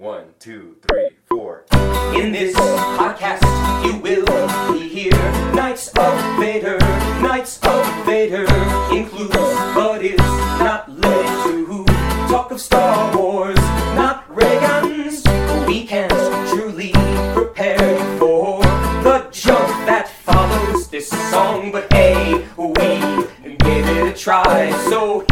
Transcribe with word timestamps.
One, 0.00 0.32
two, 0.38 0.78
three, 0.88 1.10
four. 1.26 1.66
In 2.14 2.32
this 2.32 2.56
podcast, 2.56 3.44
you 3.84 3.98
will 3.98 4.72
here. 4.72 5.12
Knights 5.52 5.88
of 5.88 6.40
Vader, 6.40 6.78
Knights 7.20 7.60
of 7.64 8.06
Vader 8.06 8.46
includes, 8.90 9.34
but 9.74 10.02
is 10.02 10.16
not 10.16 10.88
limited 10.88 11.66
to 11.66 11.84
talk 12.30 12.50
of 12.50 12.62
Star 12.62 13.14
Wars, 13.14 13.58
not 13.94 14.24
Reagan's. 14.34 15.22
We 15.66 15.84
can't 15.86 16.10
truly 16.48 16.92
prepare 17.34 17.98
for 18.18 18.62
the 19.02 19.28
junk 19.30 19.68
that 19.84 20.08
follows 20.08 20.88
this 20.88 21.10
song, 21.30 21.72
but 21.72 21.92
hey, 21.92 22.46
we 22.56 23.54
gave 23.56 23.86
it 23.86 24.14
a 24.14 24.16
try. 24.16 24.70
So 24.88 25.26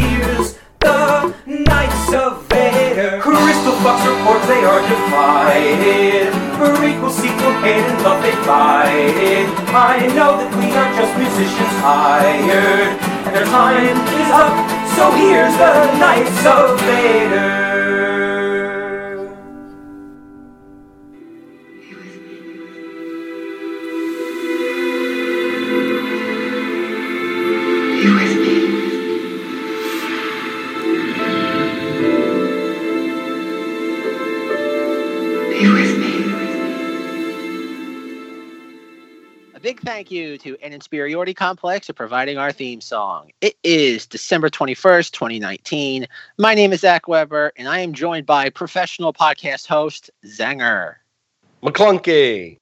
Fox 3.88 4.06
reports 4.06 4.46
they 4.46 4.64
are 4.64 4.82
divided. 4.82 6.28
Prequel, 6.60 7.10
sequel, 7.10 7.52
hate 7.64 7.80
and 7.80 8.02
love 8.02 8.22
they 8.22 8.32
fight. 8.44 9.48
I 9.72 10.06
know 10.12 10.36
that 10.36 10.50
we 10.60 10.68
are 10.76 10.92
just 10.92 11.16
musicians 11.16 11.76
hired, 11.80 13.00
and 13.24 13.34
their 13.34 13.46
time 13.46 13.96
is 14.12 14.28
up. 14.28 14.52
So 14.92 15.10
here's 15.16 15.56
the 15.56 15.72
Knights 15.96 16.44
of 16.44 16.78
Vader. 16.80 17.67
Thank 39.88 40.10
you 40.10 40.36
to 40.36 40.54
An 40.62 40.74
Inferiority 40.74 41.32
Complex 41.32 41.86
for 41.86 41.94
providing 41.94 42.36
our 42.36 42.52
theme 42.52 42.78
song. 42.78 43.30
It 43.40 43.56
is 43.64 44.04
December 44.04 44.50
21st, 44.50 45.12
2019. 45.12 46.06
My 46.36 46.54
name 46.54 46.74
is 46.74 46.80
Zach 46.80 47.08
Weber, 47.08 47.52
and 47.56 47.66
I 47.66 47.78
am 47.78 47.94
joined 47.94 48.26
by 48.26 48.50
professional 48.50 49.14
podcast 49.14 49.66
host 49.66 50.10
Zenger. 50.26 50.96
McClunky. 51.62 52.58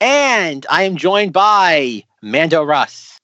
And 0.00 0.64
I 0.70 0.84
am 0.84 0.96
joined 0.96 1.32
by 1.32 2.04
Mando 2.22 2.62
Russ. 2.62 3.18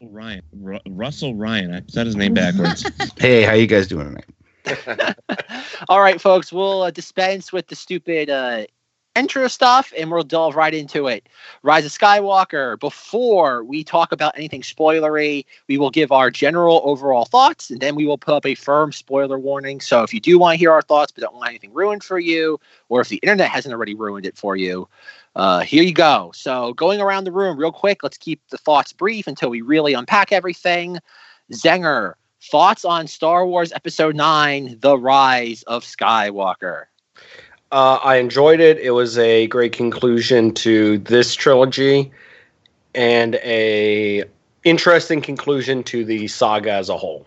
Ryan, 0.00 0.40
Ru- 0.58 0.80
Russell 0.88 1.34
Ryan. 1.34 1.74
I 1.74 1.82
said 1.88 2.06
his 2.06 2.16
name 2.16 2.32
backwards. 2.32 2.90
Hey, 3.18 3.42
how 3.42 3.52
you 3.52 3.66
guys 3.66 3.88
doing 3.88 4.16
tonight? 4.64 5.16
All 5.90 6.00
right, 6.00 6.18
folks, 6.18 6.50
we'll 6.50 6.80
uh, 6.80 6.90
dispense 6.90 7.52
with 7.52 7.66
the 7.66 7.76
stupid 7.76 8.30
uh, 8.30 8.64
intro 9.16 9.48
stuff 9.48 9.92
and 9.96 10.10
we'll 10.10 10.22
delve 10.22 10.54
right 10.54 10.74
into 10.74 11.08
it. 11.08 11.28
Rise 11.62 11.86
of 11.86 11.92
Skywalker. 11.92 12.78
Before 12.78 13.64
we 13.64 13.82
talk 13.82 14.12
about 14.12 14.36
anything 14.36 14.62
spoilery, 14.62 15.44
we 15.68 15.78
will 15.78 15.90
give 15.90 16.12
our 16.12 16.30
general 16.30 16.82
overall 16.84 17.24
thoughts 17.24 17.70
and 17.70 17.80
then 17.80 17.96
we 17.96 18.06
will 18.06 18.18
put 18.18 18.34
up 18.34 18.46
a 18.46 18.54
firm 18.54 18.92
spoiler 18.92 19.38
warning. 19.38 19.80
So 19.80 20.02
if 20.02 20.12
you 20.12 20.20
do 20.20 20.38
want 20.38 20.54
to 20.54 20.58
hear 20.58 20.72
our 20.72 20.82
thoughts 20.82 21.12
but 21.12 21.22
don't 21.22 21.34
want 21.34 21.48
anything 21.48 21.72
ruined 21.72 22.04
for 22.04 22.18
you, 22.18 22.60
or 22.88 23.00
if 23.00 23.08
the 23.08 23.16
internet 23.16 23.48
hasn't 23.48 23.72
already 23.72 23.94
ruined 23.94 24.26
it 24.26 24.36
for 24.36 24.56
you, 24.56 24.88
uh, 25.34 25.60
here 25.60 25.82
you 25.82 25.92
go. 25.92 26.30
So 26.34 26.72
going 26.74 27.00
around 27.00 27.24
the 27.24 27.32
room 27.32 27.58
real 27.58 27.72
quick, 27.72 28.02
let's 28.02 28.18
keep 28.18 28.40
the 28.50 28.58
thoughts 28.58 28.92
brief 28.92 29.26
until 29.26 29.50
we 29.50 29.60
really 29.60 29.94
unpack 29.94 30.32
everything. 30.32 30.98
Zenger, 31.52 32.14
thoughts 32.42 32.84
on 32.84 33.06
Star 33.06 33.46
Wars 33.46 33.72
Episode 33.72 34.16
9 34.16 34.78
The 34.80 34.98
Rise 34.98 35.62
of 35.64 35.84
Skywalker? 35.84 36.86
Uh, 37.72 37.98
I 38.02 38.16
enjoyed 38.16 38.60
it. 38.60 38.78
It 38.78 38.92
was 38.92 39.18
a 39.18 39.48
great 39.48 39.72
conclusion 39.72 40.54
to 40.54 40.98
this 40.98 41.34
trilogy 41.34 42.12
and 42.94 43.34
a 43.36 44.24
interesting 44.64 45.20
conclusion 45.20 45.82
to 45.84 46.04
the 46.04 46.28
saga 46.28 46.72
as 46.72 46.88
a 46.88 46.96
whole. 46.96 47.26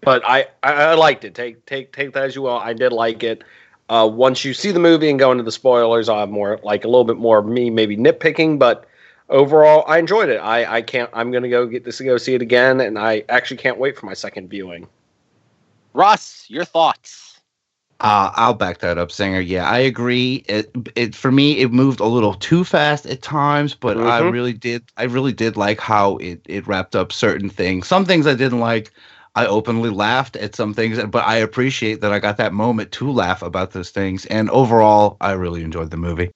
But 0.00 0.22
I, 0.24 0.46
I, 0.62 0.94
liked 0.94 1.24
it. 1.24 1.34
Take 1.34 1.64
take 1.66 1.92
take 1.92 2.12
that 2.12 2.24
as 2.24 2.36
you 2.36 2.42
will. 2.42 2.58
I 2.58 2.72
did 2.72 2.92
like 2.92 3.22
it. 3.22 3.42
Uh, 3.88 4.08
once 4.10 4.44
you 4.44 4.54
see 4.54 4.70
the 4.70 4.80
movie 4.80 5.10
and 5.10 5.18
go 5.18 5.32
into 5.32 5.44
the 5.44 5.52
spoilers, 5.52 6.08
I 6.08 6.20
have 6.20 6.30
more 6.30 6.60
like 6.62 6.84
a 6.84 6.88
little 6.88 7.04
bit 7.04 7.16
more 7.16 7.38
of 7.38 7.46
me 7.46 7.70
maybe 7.70 7.96
nitpicking, 7.96 8.58
but 8.58 8.86
overall 9.28 9.84
I 9.88 9.98
enjoyed 9.98 10.28
it. 10.28 10.38
I, 10.38 10.76
I 10.76 10.82
can't 10.82 11.10
I'm 11.14 11.30
gonna 11.30 11.48
go 11.48 11.66
get 11.66 11.84
this 11.84 11.98
to 11.98 12.04
go 12.04 12.16
see 12.16 12.34
it 12.34 12.42
again 12.42 12.80
and 12.80 12.98
I 12.98 13.24
actually 13.28 13.56
can't 13.56 13.78
wait 13.78 13.98
for 13.98 14.06
my 14.06 14.14
second 14.14 14.48
viewing. 14.48 14.86
Russ, 15.94 16.44
your 16.48 16.64
thoughts? 16.64 17.23
Uh, 18.04 18.30
I'll 18.36 18.54
back 18.54 18.80
that 18.80 18.98
up, 18.98 19.10
Singer. 19.10 19.40
Yeah, 19.40 19.66
I 19.68 19.78
agree. 19.78 20.44
It, 20.46 20.70
it 20.94 21.14
for 21.16 21.32
me, 21.32 21.60
it 21.60 21.72
moved 21.72 22.00
a 22.00 22.04
little 22.06 22.34
too 22.34 22.62
fast 22.62 23.06
at 23.06 23.22
times, 23.22 23.74
but 23.74 23.98
I 23.98 24.18
Mhm. 24.20 24.30
really 24.30 24.52
did. 24.52 24.84
I 24.98 25.04
really 25.04 25.32
did 25.32 25.56
like 25.56 25.80
how 25.80 26.18
it 26.18 26.42
it 26.46 26.66
wrapped 26.66 26.94
up 26.94 27.12
certain 27.12 27.48
things. 27.48 27.88
Some 27.88 28.04
things 28.04 28.26
I 28.26 28.34
didn't 28.34 28.60
like. 28.60 28.92
I 29.34 29.46
openly 29.46 29.90
laughed 29.90 30.36
at 30.36 30.54
some 30.54 30.74
things, 30.74 31.02
but 31.06 31.24
I 31.26 31.36
appreciate 31.36 32.02
that 32.02 32.12
I 32.12 32.18
got 32.20 32.36
that 32.36 32.52
moment 32.52 32.92
to 32.92 33.10
laugh 33.10 33.42
about 33.42 33.72
those 33.72 33.90
things. 33.90 34.26
And 34.26 34.50
overall, 34.50 35.16
I 35.20 35.32
really 35.32 35.62
enjoyed 35.64 35.90
the 35.90 35.96
movie. 35.96 36.30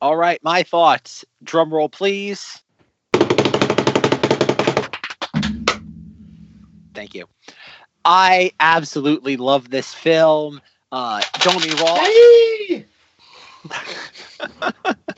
All 0.00 0.16
right, 0.16 0.40
my 0.42 0.62
thoughts. 0.64 1.24
Drum 1.42 1.72
roll, 1.72 1.88
please. 1.88 2.62
Thank 6.94 7.14
you. 7.14 7.26
I 8.04 8.52
absolutely 8.60 9.36
love 9.36 9.70
this 9.70 9.94
film. 9.94 10.60
Uh, 10.92 11.22
don't 11.40 11.62
get 11.62 11.74
me 11.74 11.82
wrong. 11.82 12.84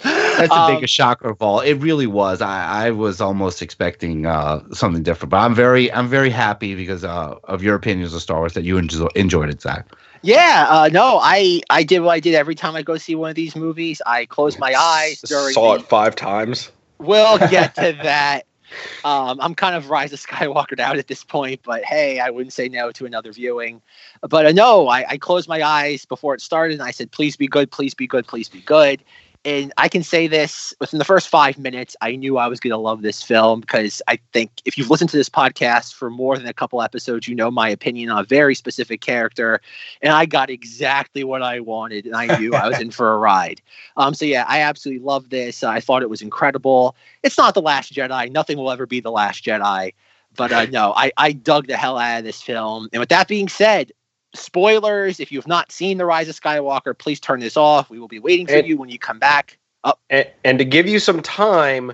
That's 0.03 0.49
the 0.49 0.55
Um, 0.55 0.75
biggest 0.75 0.95
shocker 0.95 1.29
of 1.31 1.41
all. 1.41 1.61
It 1.61 1.75
really 1.75 2.07
was. 2.07 2.41
I, 2.43 2.87
I 2.87 2.91
was 2.91 3.21
almost 3.21 3.63
expecting 3.63 4.27
uh, 4.27 4.61
something 4.73 5.03
different, 5.03 5.31
but 5.31 5.39
I'm 5.39 5.55
very 5.55 5.91
I'm 5.93 6.09
very 6.09 6.31
happy 6.31 6.75
because 6.75 7.05
uh, 7.05 7.37
of 7.45 7.63
your 7.63 7.75
opinions 7.75 8.13
of 8.15 8.21
Star 8.23 8.39
Wars 8.39 8.53
that 8.53 8.65
you 8.65 8.77
enjo- 8.77 9.15
enjoyed 9.17 9.49
it, 9.51 9.61
Zach. 9.63 9.87
Yeah, 10.23 10.67
uh, 10.69 10.89
no, 10.93 11.19
I 11.23 11.61
I 11.71 11.83
did 11.83 12.01
what 12.01 12.13
I 12.13 12.21
did 12.21 12.35
every 12.35 12.55
time 12.55 12.77
I 12.77 12.83
go 12.83 12.97
see 12.97 13.15
one 13.15 13.31
of 13.31 13.37
these 13.37 13.57
movies. 13.57 14.01
I 14.07 14.27
close 14.27 14.59
my 14.59 14.75
eyes 14.75 15.21
during. 15.23 15.55
Saw 15.55 15.75
the- 15.75 15.81
it 15.81 15.89
five 15.89 16.15
times. 16.15 16.71
We'll 16.99 17.39
get 17.39 17.75
to 17.77 17.93
that. 18.03 18.47
Um, 19.05 19.41
I'm 19.41 19.55
kind 19.55 19.75
of 19.75 19.91
Rise 19.91 20.13
of 20.13 20.21
Skywalker 20.21 20.79
out 20.81 20.99
at 20.99 21.09
this 21.09 21.25
point, 21.25 21.61
but 21.65 21.85
hey, 21.85 22.21
I 22.21 22.31
wouldn't 22.31 22.53
say 22.53 22.69
no 22.69 22.93
to 22.93 23.07
another 23.07 23.33
viewing. 23.33 23.83
But 24.23 24.47
uh, 24.47 24.53
no, 24.53 24.89
I, 24.89 25.05
I 25.11 25.19
closed 25.19 25.49
my 25.49 25.63
eyes 25.63 26.05
before 26.05 26.35
it 26.35 26.41
started 26.41 26.75
and 26.75 26.83
I 26.83 26.91
said, 26.91 27.11
please 27.11 27.37
be 27.37 27.47
good, 27.47 27.71
please 27.71 27.95
be 27.95 28.07
good, 28.07 28.27
please 28.27 28.49
be 28.49 28.61
good. 28.61 29.03
And 29.45 29.73
I 29.77 29.89
can 29.89 30.03
say 30.03 30.27
this 30.27 30.75
within 30.81 30.99
the 30.99 31.05
first 31.05 31.29
five 31.29 31.59
minutes, 31.59 31.97
I 32.01 32.17
knew 32.17 32.39
I 32.39 32.47
was 32.47 32.61
going 32.61 32.71
to 32.71 32.79
love 32.79 33.03
this 33.03 33.23
film 33.23 33.61
because 33.61 34.01
I 34.09 34.19
think 34.33 34.51
if 34.65 34.79
you've 34.79 34.91
listened 34.91 35.11
to 35.11 35.17
this 35.17 35.29
podcast 35.29 35.95
for 35.95 36.09
more 36.09 36.39
than 36.39 36.47
a 36.47 36.55
couple 36.55 36.81
episodes, 36.81 37.29
you 37.29 37.35
know 37.35 37.51
my 37.51 37.69
opinion 37.69 38.11
on 38.11 38.19
a 38.19 38.25
very 38.25 38.55
specific 38.55 39.01
character. 39.01 39.61
And 40.01 40.13
I 40.13 40.25
got 40.25 40.49
exactly 40.49 41.25
what 41.25 41.43
I 41.43 41.61
wanted 41.61 42.07
and 42.07 42.17
I 42.17 42.39
knew 42.39 42.55
I 42.55 42.69
was 42.69 42.81
in 42.81 42.91
for 42.91 43.13
a 43.13 43.19
ride. 43.19 43.61
Um, 43.97 44.13
so 44.13 44.25
yeah, 44.25 44.45
I 44.49 44.61
absolutely 44.61 45.05
love 45.05 45.31
this. 45.31 45.63
I 45.63 45.79
thought 45.79 46.03
it 46.03 46.11
was 46.11 46.21
incredible 46.21 46.97
it's 47.23 47.39
not 47.39 47.55
the 47.55 47.63
last 47.63 47.93
jedi 47.93 48.31
nothing 48.31 48.59
will 48.59 48.71
ever 48.71 48.87
be 48.87 49.01
the 49.01 49.11
last 49.11 49.45
jedi 49.45 49.93
but 50.37 50.53
uh, 50.53 50.67
no 50.67 50.93
I, 50.97 51.13
I 51.17 51.33
dug 51.33 51.67
the 51.67 51.77
hell 51.77 51.99
out 51.99 52.19
of 52.19 52.25
this 52.25 52.43
film 52.43 52.89
and 52.93 53.01
with 53.01 53.09
that 53.09 53.29
being 53.29 53.49
said 53.49 53.93
spoilers 54.35 55.21
if 55.21 55.33
you 55.33 55.39
have 55.39 55.47
not 55.47 55.73
seen 55.73 55.99
the 55.99 56.05
rise 56.05 56.29
of 56.29 56.39
skywalker 56.39 56.97
please 56.97 57.21
turn 57.21 57.41
this 57.41 57.57
off. 57.57 57.91
We 57.91 57.99
will 57.99 58.09
be 58.09 58.19
waiting 58.19 58.47
for 58.47 58.55
And- 58.55 58.67
you 58.67 58.77
when 58.77 58.89
you 58.89 58.99
come 58.99 59.19
back. 59.19 59.59
And, 60.09 60.27
and 60.45 60.59
to 60.59 60.65
give 60.65 60.87
you 60.87 60.99
some 60.99 61.21
time 61.21 61.93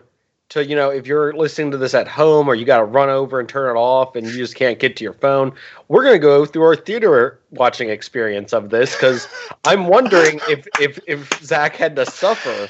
to 0.50 0.65
you 0.65 0.77
know 0.77 0.91
if 0.91 1.06
you're 1.06 1.33
listening 1.33 1.71
to 1.71 1.77
this 1.79 1.95
at 1.95 2.06
home 2.06 2.49
or 2.49 2.55
you 2.55 2.65
got 2.65 2.79
to 2.79 2.84
run 2.84 3.09
over 3.09 3.41
and 3.41 3.49
turn 3.49 3.75
it 3.75 3.79
off 3.79 4.15
and 4.15 4.27
you 4.27 4.33
just 4.34 4.55
can't 4.55 4.79
get 4.79 4.97
to 4.97 5.05
your 5.05 5.12
phone 5.15 5.53
we're 5.89 6.03
going 6.03 6.15
to 6.15 6.21
go 6.21 6.45
through 6.45 6.62
our 6.62 6.77
theater 6.77 7.41
watching 7.50 7.89
experience 7.89 8.53
of 8.53 8.71
this 8.71 8.95
because 8.95 9.27
i'm 9.65 9.87
wondering 9.87 10.41
if 10.49 10.67
if 10.81 11.00
if 11.06 11.43
zach 11.43 11.75
had 11.75 11.97
to 11.97 12.05
suffer 12.05 12.69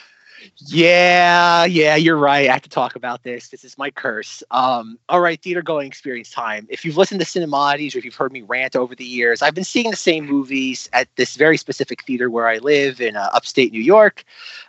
yeah 0.57 1.65
yeah 1.65 1.97
you're 1.97 2.17
right. 2.17 2.49
I 2.49 2.53
have 2.53 2.63
to 2.63 2.71
talk 2.71 2.97
about 2.97 3.23
this. 3.23 3.49
This 3.49 3.65
is 3.65 3.77
my 3.79 3.91
curse. 3.91 4.43
Um 4.51 4.99
all 5.09 5.21
right 5.21 5.41
theater 5.41 5.63
going 5.63 5.87
experience 5.87 6.31
time. 6.31 6.67
If 6.71 6.85
you've 6.85 6.97
listened 6.97 7.21
to 7.21 7.27
cinemodities 7.27 7.95
or 7.95 7.99
if 7.99 8.05
you've 8.05 8.15
heard 8.15 8.33
me 8.33 8.43
rant 8.43 8.77
over 8.77 8.95
the 8.95 9.05
years 9.05 9.43
i've 9.43 9.55
been 9.55 9.65
seeing 9.65 9.91
the 9.91 9.97
same 9.97 10.27
movies 10.27 10.89
at 10.93 11.09
this 11.17 11.37
very 11.37 11.57
specific 11.57 12.03
theater 12.05 12.31
where 12.31 12.49
i 12.49 12.59
live 12.59 13.01
in 13.01 13.17
uh, 13.17 13.29
upstate 13.33 13.73
new 13.73 13.81
york. 13.81 14.25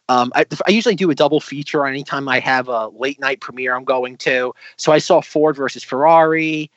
Um, 0.09 0.31
I, 0.35 0.45
I 0.67 0.71
usually 0.71 0.95
do 0.95 1.09
a 1.11 1.15
double 1.15 1.39
feature 1.39 1.85
anytime 1.85 2.27
i 2.27 2.39
have 2.39 2.67
a 2.67 2.89
late 2.89 3.19
night 3.19 3.39
premiere 3.41 3.75
i'm 3.75 3.83
going 3.83 4.17
to. 4.17 4.53
So 4.77 4.91
i 4.91 4.97
saw 4.97 5.21
ford 5.21 5.55
versus 5.55 5.83
ferrari 5.83 6.71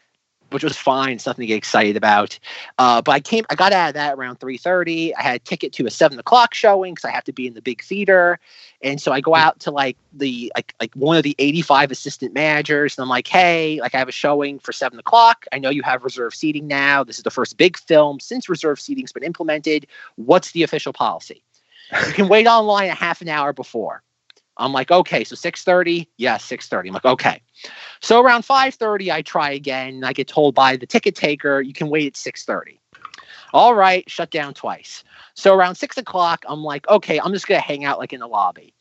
which 0.50 0.62
was 0.64 0.76
fine. 0.76 1.14
It's 1.14 1.26
nothing 1.26 1.42
to 1.42 1.46
get 1.46 1.56
excited 1.56 1.96
about. 1.96 2.38
Uh, 2.78 3.02
but 3.02 3.12
I 3.12 3.20
came, 3.20 3.44
I 3.50 3.54
got 3.54 3.72
out 3.72 3.88
of 3.88 3.94
that 3.94 4.14
around 4.14 4.36
three 4.36 4.56
thirty. 4.56 5.14
I 5.16 5.22
had 5.22 5.36
a 5.36 5.38
ticket 5.40 5.72
to 5.74 5.86
a 5.86 5.90
seven 5.90 6.18
o'clock 6.18 6.54
showing 6.54 6.94
because 6.94 7.04
I 7.04 7.10
have 7.10 7.24
to 7.24 7.32
be 7.32 7.46
in 7.46 7.54
the 7.54 7.62
big 7.62 7.82
theater, 7.82 8.38
and 8.82 9.00
so 9.00 9.12
I 9.12 9.20
go 9.20 9.34
out 9.34 9.60
to 9.60 9.70
like 9.70 9.96
the 10.12 10.52
like 10.56 10.74
like 10.80 10.94
one 10.94 11.16
of 11.16 11.22
the 11.22 11.34
eighty 11.38 11.62
five 11.62 11.90
assistant 11.90 12.34
managers, 12.34 12.96
and 12.96 13.02
I'm 13.02 13.08
like, 13.08 13.26
hey, 13.26 13.80
like 13.80 13.94
I 13.94 13.98
have 13.98 14.08
a 14.08 14.12
showing 14.12 14.58
for 14.58 14.72
seven 14.72 14.98
o'clock. 14.98 15.46
I 15.52 15.58
know 15.58 15.70
you 15.70 15.82
have 15.82 16.04
reserved 16.04 16.36
seating 16.36 16.66
now. 16.66 17.04
This 17.04 17.18
is 17.18 17.24
the 17.24 17.30
first 17.30 17.56
big 17.56 17.76
film 17.76 18.20
since 18.20 18.48
reserved 18.48 18.80
seating's 18.80 19.12
been 19.12 19.24
implemented. 19.24 19.86
What's 20.16 20.52
the 20.52 20.62
official 20.62 20.92
policy? 20.92 21.42
You 22.06 22.12
can 22.12 22.28
wait 22.28 22.46
online 22.48 22.90
a 22.90 22.94
half 22.94 23.20
an 23.20 23.28
hour 23.28 23.52
before. 23.52 24.02
I'm 24.56 24.72
like, 24.72 24.90
okay, 24.90 25.24
so 25.24 25.34
6:30, 25.34 26.06
yes, 26.16 26.44
6:30. 26.44 26.88
I'm 26.88 26.94
like, 26.94 27.04
okay. 27.04 27.42
So 28.00 28.20
around 28.20 28.42
5:30, 28.42 29.10
I 29.12 29.22
try 29.22 29.50
again. 29.50 30.04
I 30.04 30.12
get 30.12 30.28
told 30.28 30.54
by 30.54 30.76
the 30.76 30.86
ticket 30.86 31.14
taker, 31.14 31.60
you 31.60 31.72
can 31.72 31.88
wait 31.88 32.06
at 32.06 32.14
6:30. 32.14 32.78
All 33.52 33.74
right, 33.74 34.08
shut 34.10 34.30
down 34.30 34.54
twice. 34.54 35.04
So 35.34 35.54
around 35.54 35.76
six 35.76 35.96
o'clock, 35.96 36.44
I'm 36.48 36.62
like, 36.62 36.88
okay, 36.88 37.20
I'm 37.20 37.32
just 37.32 37.46
gonna 37.46 37.60
hang 37.60 37.84
out 37.84 37.98
like 37.98 38.12
in 38.12 38.20
the 38.20 38.26
lobby. 38.26 38.73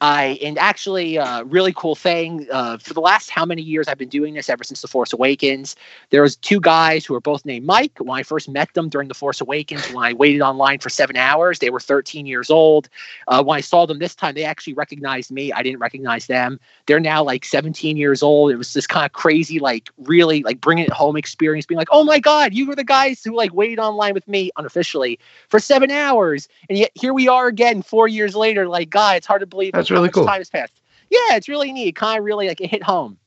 I 0.00 0.38
and 0.42 0.56
actually, 0.56 1.18
uh, 1.18 1.44
really 1.44 1.74
cool 1.76 1.94
thing. 1.94 2.46
Uh, 2.50 2.78
for 2.78 2.94
the 2.94 3.02
last 3.02 3.28
how 3.28 3.44
many 3.44 3.60
years 3.60 3.86
I've 3.86 3.98
been 3.98 4.08
doing 4.08 4.32
this 4.32 4.48
ever 4.48 4.64
since 4.64 4.80
The 4.80 4.88
Force 4.88 5.12
Awakens. 5.12 5.76
There 6.08 6.22
was 6.22 6.36
two 6.36 6.58
guys 6.58 7.04
who 7.04 7.12
were 7.12 7.20
both 7.20 7.44
named 7.44 7.66
Mike. 7.66 7.98
When 7.98 8.18
I 8.18 8.22
first 8.22 8.48
met 8.48 8.72
them 8.72 8.88
during 8.88 9.08
The 9.08 9.14
Force 9.14 9.42
Awakens, 9.42 9.92
when 9.92 10.02
I 10.02 10.14
waited 10.14 10.40
online 10.40 10.78
for 10.78 10.88
seven 10.88 11.16
hours, 11.16 11.58
they 11.58 11.68
were 11.68 11.80
13 11.80 12.24
years 12.24 12.48
old. 12.50 12.88
Uh, 13.28 13.42
when 13.42 13.58
I 13.58 13.60
saw 13.60 13.84
them 13.84 13.98
this 13.98 14.14
time, 14.14 14.34
they 14.34 14.44
actually 14.44 14.72
recognized 14.72 15.30
me. 15.30 15.52
I 15.52 15.62
didn't 15.62 15.80
recognize 15.80 16.26
them. 16.26 16.58
They're 16.86 16.98
now 16.98 17.22
like 17.22 17.44
17 17.44 17.98
years 17.98 18.22
old. 18.22 18.52
It 18.52 18.56
was 18.56 18.72
this 18.72 18.86
kind 18.86 19.04
of 19.04 19.12
crazy, 19.12 19.58
like 19.58 19.90
really 19.98 20.42
like 20.42 20.62
bringing 20.62 20.86
it 20.86 20.92
home 20.92 21.16
experience, 21.16 21.66
being 21.66 21.78
like, 21.78 21.88
oh 21.90 22.04
my 22.04 22.18
god, 22.20 22.54
you 22.54 22.66
were 22.66 22.74
the 22.74 22.84
guys 22.84 23.22
who 23.22 23.36
like 23.36 23.52
waited 23.52 23.78
online 23.78 24.14
with 24.14 24.26
me 24.26 24.50
unofficially 24.56 25.18
for 25.50 25.60
seven 25.60 25.90
hours, 25.90 26.48
and 26.70 26.78
yet 26.78 26.90
here 26.94 27.12
we 27.12 27.28
are 27.28 27.48
again 27.48 27.82
four 27.82 28.08
years 28.08 28.34
later. 28.34 28.66
Like, 28.66 28.88
God, 28.88 29.18
it's 29.18 29.26
hard 29.26 29.40
to 29.40 29.46
believe 29.46 29.72
That's 29.72 29.89
really 29.90 30.08
cool. 30.08 30.26
time 30.26 30.38
has 30.40 30.50
passed. 30.50 30.80
Yeah, 31.10 31.36
it's 31.36 31.48
really 31.48 31.72
neat. 31.72 31.96
Kind 31.96 32.18
of 32.18 32.24
really 32.24 32.48
like 32.48 32.60
it 32.60 32.70
hit 32.70 32.82
home. 32.82 33.18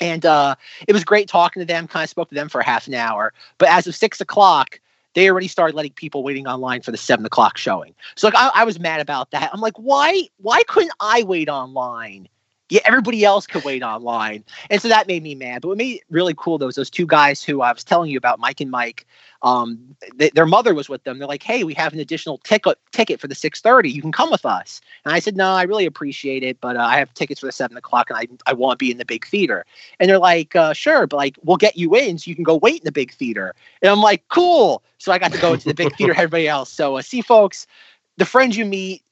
And 0.00 0.26
uh, 0.26 0.56
it 0.88 0.92
was 0.92 1.04
great 1.04 1.28
talking 1.28 1.60
to 1.60 1.64
them. 1.64 1.86
Kind 1.86 2.04
of 2.04 2.10
spoke 2.10 2.28
to 2.28 2.34
them 2.34 2.48
for 2.48 2.60
half 2.62 2.86
an 2.88 2.94
hour. 2.94 3.32
But 3.58 3.68
as 3.68 3.86
of 3.86 3.94
six 3.94 4.20
o'clock, 4.20 4.80
they 5.14 5.30
already 5.30 5.46
started 5.48 5.76
letting 5.76 5.92
people 5.92 6.24
waiting 6.24 6.46
online 6.46 6.82
for 6.82 6.90
the 6.90 6.96
seven 6.96 7.24
o'clock 7.24 7.56
showing. 7.56 7.94
So 8.16 8.26
like 8.26 8.34
I, 8.36 8.50
I 8.54 8.64
was 8.64 8.80
mad 8.80 9.00
about 9.00 9.30
that. 9.30 9.50
I'm 9.52 9.60
like, 9.60 9.76
why 9.76 10.28
why 10.38 10.62
couldn't 10.64 10.92
I 11.00 11.22
wait 11.22 11.48
online? 11.48 12.28
Yeah, 12.74 12.80
everybody 12.86 13.24
else 13.24 13.46
could 13.46 13.62
wait 13.62 13.84
online. 13.84 14.42
And 14.68 14.82
so 14.82 14.88
that 14.88 15.06
made 15.06 15.22
me 15.22 15.36
mad. 15.36 15.62
But 15.62 15.68
what 15.68 15.78
made 15.78 16.00
really 16.10 16.34
cool 16.36 16.58
though 16.58 16.72
those 16.72 16.90
two 16.90 17.06
guys 17.06 17.40
who 17.40 17.60
I 17.60 17.72
was 17.72 17.84
telling 17.84 18.10
you 18.10 18.18
about, 18.18 18.40
Mike 18.40 18.60
and 18.60 18.68
Mike. 18.68 19.06
Um, 19.42 19.94
th- 20.18 20.32
their 20.32 20.44
mother 20.44 20.74
was 20.74 20.88
with 20.88 21.04
them. 21.04 21.18
They're 21.20 21.28
like, 21.28 21.44
"Hey, 21.44 21.62
we 21.62 21.72
have 21.74 21.92
an 21.92 22.00
additional 22.00 22.38
ticket 22.38 22.76
ticket 22.90 23.20
for 23.20 23.28
the 23.28 23.34
6:30. 23.36 23.92
You 23.92 24.02
can 24.02 24.10
come 24.10 24.28
with 24.28 24.44
us." 24.44 24.80
And 25.04 25.14
I 25.14 25.20
said, 25.20 25.36
"No, 25.36 25.50
I 25.50 25.62
really 25.62 25.86
appreciate 25.86 26.42
it, 26.42 26.60
but 26.60 26.76
uh, 26.76 26.80
I 26.80 26.98
have 26.98 27.14
tickets 27.14 27.38
for 27.38 27.46
the 27.46 27.52
seven 27.52 27.76
o'clock, 27.76 28.10
and 28.10 28.18
I 28.18 28.26
I 28.50 28.54
want 28.54 28.80
to 28.80 28.84
be 28.84 28.90
in 28.90 28.98
the 28.98 29.04
big 29.04 29.24
theater." 29.24 29.64
And 30.00 30.10
they're 30.10 30.18
like, 30.18 30.56
uh, 30.56 30.72
"Sure, 30.72 31.06
but 31.06 31.16
like 31.16 31.38
we'll 31.44 31.58
get 31.58 31.76
you 31.76 31.94
in 31.94 32.18
so 32.18 32.28
you 32.28 32.34
can 32.34 32.42
go 32.42 32.56
wait 32.56 32.80
in 32.80 32.84
the 32.86 32.90
big 32.90 33.12
theater." 33.12 33.54
And 33.82 33.90
I'm 33.92 34.00
like, 34.00 34.24
"Cool." 34.30 34.82
So 34.98 35.12
I 35.12 35.18
got 35.20 35.30
to 35.30 35.38
go 35.38 35.52
into 35.52 35.68
the 35.68 35.74
big 35.74 35.94
theater. 35.94 36.14
Everybody 36.16 36.48
else. 36.48 36.72
So 36.72 36.96
uh, 36.96 37.02
see, 37.02 37.20
folks, 37.20 37.68
the 38.16 38.24
friends 38.24 38.56
you 38.56 38.64
meet. 38.64 39.02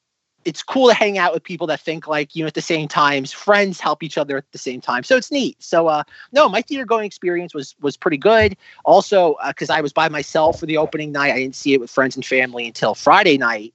It's 0.44 0.62
cool 0.62 0.88
to 0.88 0.94
hang 0.94 1.18
out 1.18 1.32
with 1.32 1.42
people 1.42 1.66
that 1.68 1.80
think 1.80 2.08
like 2.08 2.34
you 2.34 2.42
know 2.42 2.48
at 2.48 2.54
the 2.54 2.60
same 2.60 2.88
times. 2.88 3.32
Friends 3.32 3.80
help 3.80 4.02
each 4.02 4.18
other 4.18 4.36
at 4.36 4.50
the 4.52 4.58
same 4.58 4.80
time, 4.80 5.04
so 5.04 5.16
it's 5.16 5.30
neat. 5.30 5.62
So, 5.62 5.86
uh, 5.86 6.02
no, 6.32 6.48
my 6.48 6.62
theater 6.62 6.84
going 6.84 7.04
experience 7.04 7.54
was 7.54 7.74
was 7.80 7.96
pretty 7.96 8.16
good. 8.16 8.56
Also, 8.84 9.36
because 9.48 9.70
I 9.70 9.80
was 9.80 9.92
by 9.92 10.08
myself 10.08 10.58
for 10.58 10.66
the 10.66 10.76
opening 10.76 11.12
night, 11.12 11.32
I 11.32 11.38
didn't 11.38 11.56
see 11.56 11.74
it 11.74 11.80
with 11.80 11.90
friends 11.90 12.16
and 12.16 12.24
family 12.24 12.66
until 12.66 12.94
Friday 12.94 13.38
night. 13.38 13.74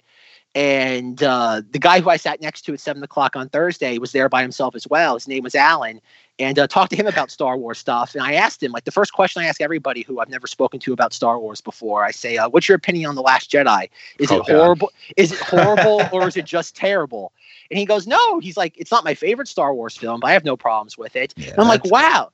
And 0.57 1.21
uh, 1.21 1.61
the 1.69 1.77
guy 1.77 1.99
who 1.99 2.09
I 2.09 2.17
sat 2.17 2.41
next 2.41 2.63
to 2.63 2.73
at 2.73 2.79
seven 2.79 3.03
o'clock 3.03 3.35
on 3.35 3.47
Thursday 3.47 3.99
was 3.99 4.11
there 4.11 4.27
by 4.27 4.41
himself 4.41 4.73
as 4.73 4.87
well. 4.87 5.13
His 5.13 5.27
name 5.27 5.43
was 5.43 5.53
Alan, 5.53 6.01
and 6.39 6.57
uh, 6.57 6.65
talked 6.65 6.89
to 6.89 6.95
him 6.95 7.05
about 7.05 7.29
Star 7.29 7.55
Wars 7.55 7.77
stuff. 7.77 8.15
And 8.15 8.23
I 8.23 8.33
asked 8.33 8.63
him, 8.63 8.71
like, 8.71 8.85
the 8.85 8.91
first 8.91 9.13
question 9.13 9.43
I 9.43 9.45
ask 9.45 9.61
everybody 9.61 10.01
who 10.01 10.19
I've 10.19 10.29
never 10.29 10.47
spoken 10.47 10.79
to 10.79 10.93
about 10.93 11.13
Star 11.13 11.37
Wars 11.37 11.61
before, 11.61 12.03
I 12.03 12.09
say, 12.09 12.37
uh, 12.37 12.49
"What's 12.49 12.67
your 12.67 12.75
opinion 12.75 13.07
on 13.07 13.13
the 13.13 13.21
Last 13.21 13.51
Jedi? 13.51 13.87
Is 14.17 14.31
Oh, 14.31 14.37
it 14.37 14.47
God. 14.47 14.57
horrible? 14.57 14.91
Is 15.15 15.31
it 15.31 15.39
horrible, 15.41 16.09
or 16.11 16.27
is 16.27 16.35
it 16.35 16.45
just 16.45 16.75
terrible?" 16.75 17.33
And 17.69 17.77
he 17.77 17.85
goes, 17.85 18.07
"No." 18.07 18.39
He's 18.39 18.57
like, 18.57 18.73
"It's 18.79 18.89
not 18.91 19.03
my 19.03 19.13
favorite 19.13 19.47
Star 19.47 19.75
Wars 19.75 19.95
film, 19.95 20.21
but 20.21 20.27
I 20.27 20.33
have 20.33 20.43
no 20.43 20.57
problems 20.57 20.97
with 20.97 21.15
it." 21.15 21.35
Yeah, 21.37 21.51
And 21.51 21.59
I'm 21.59 21.67
like, 21.67 21.85
"Wow." 21.85 22.31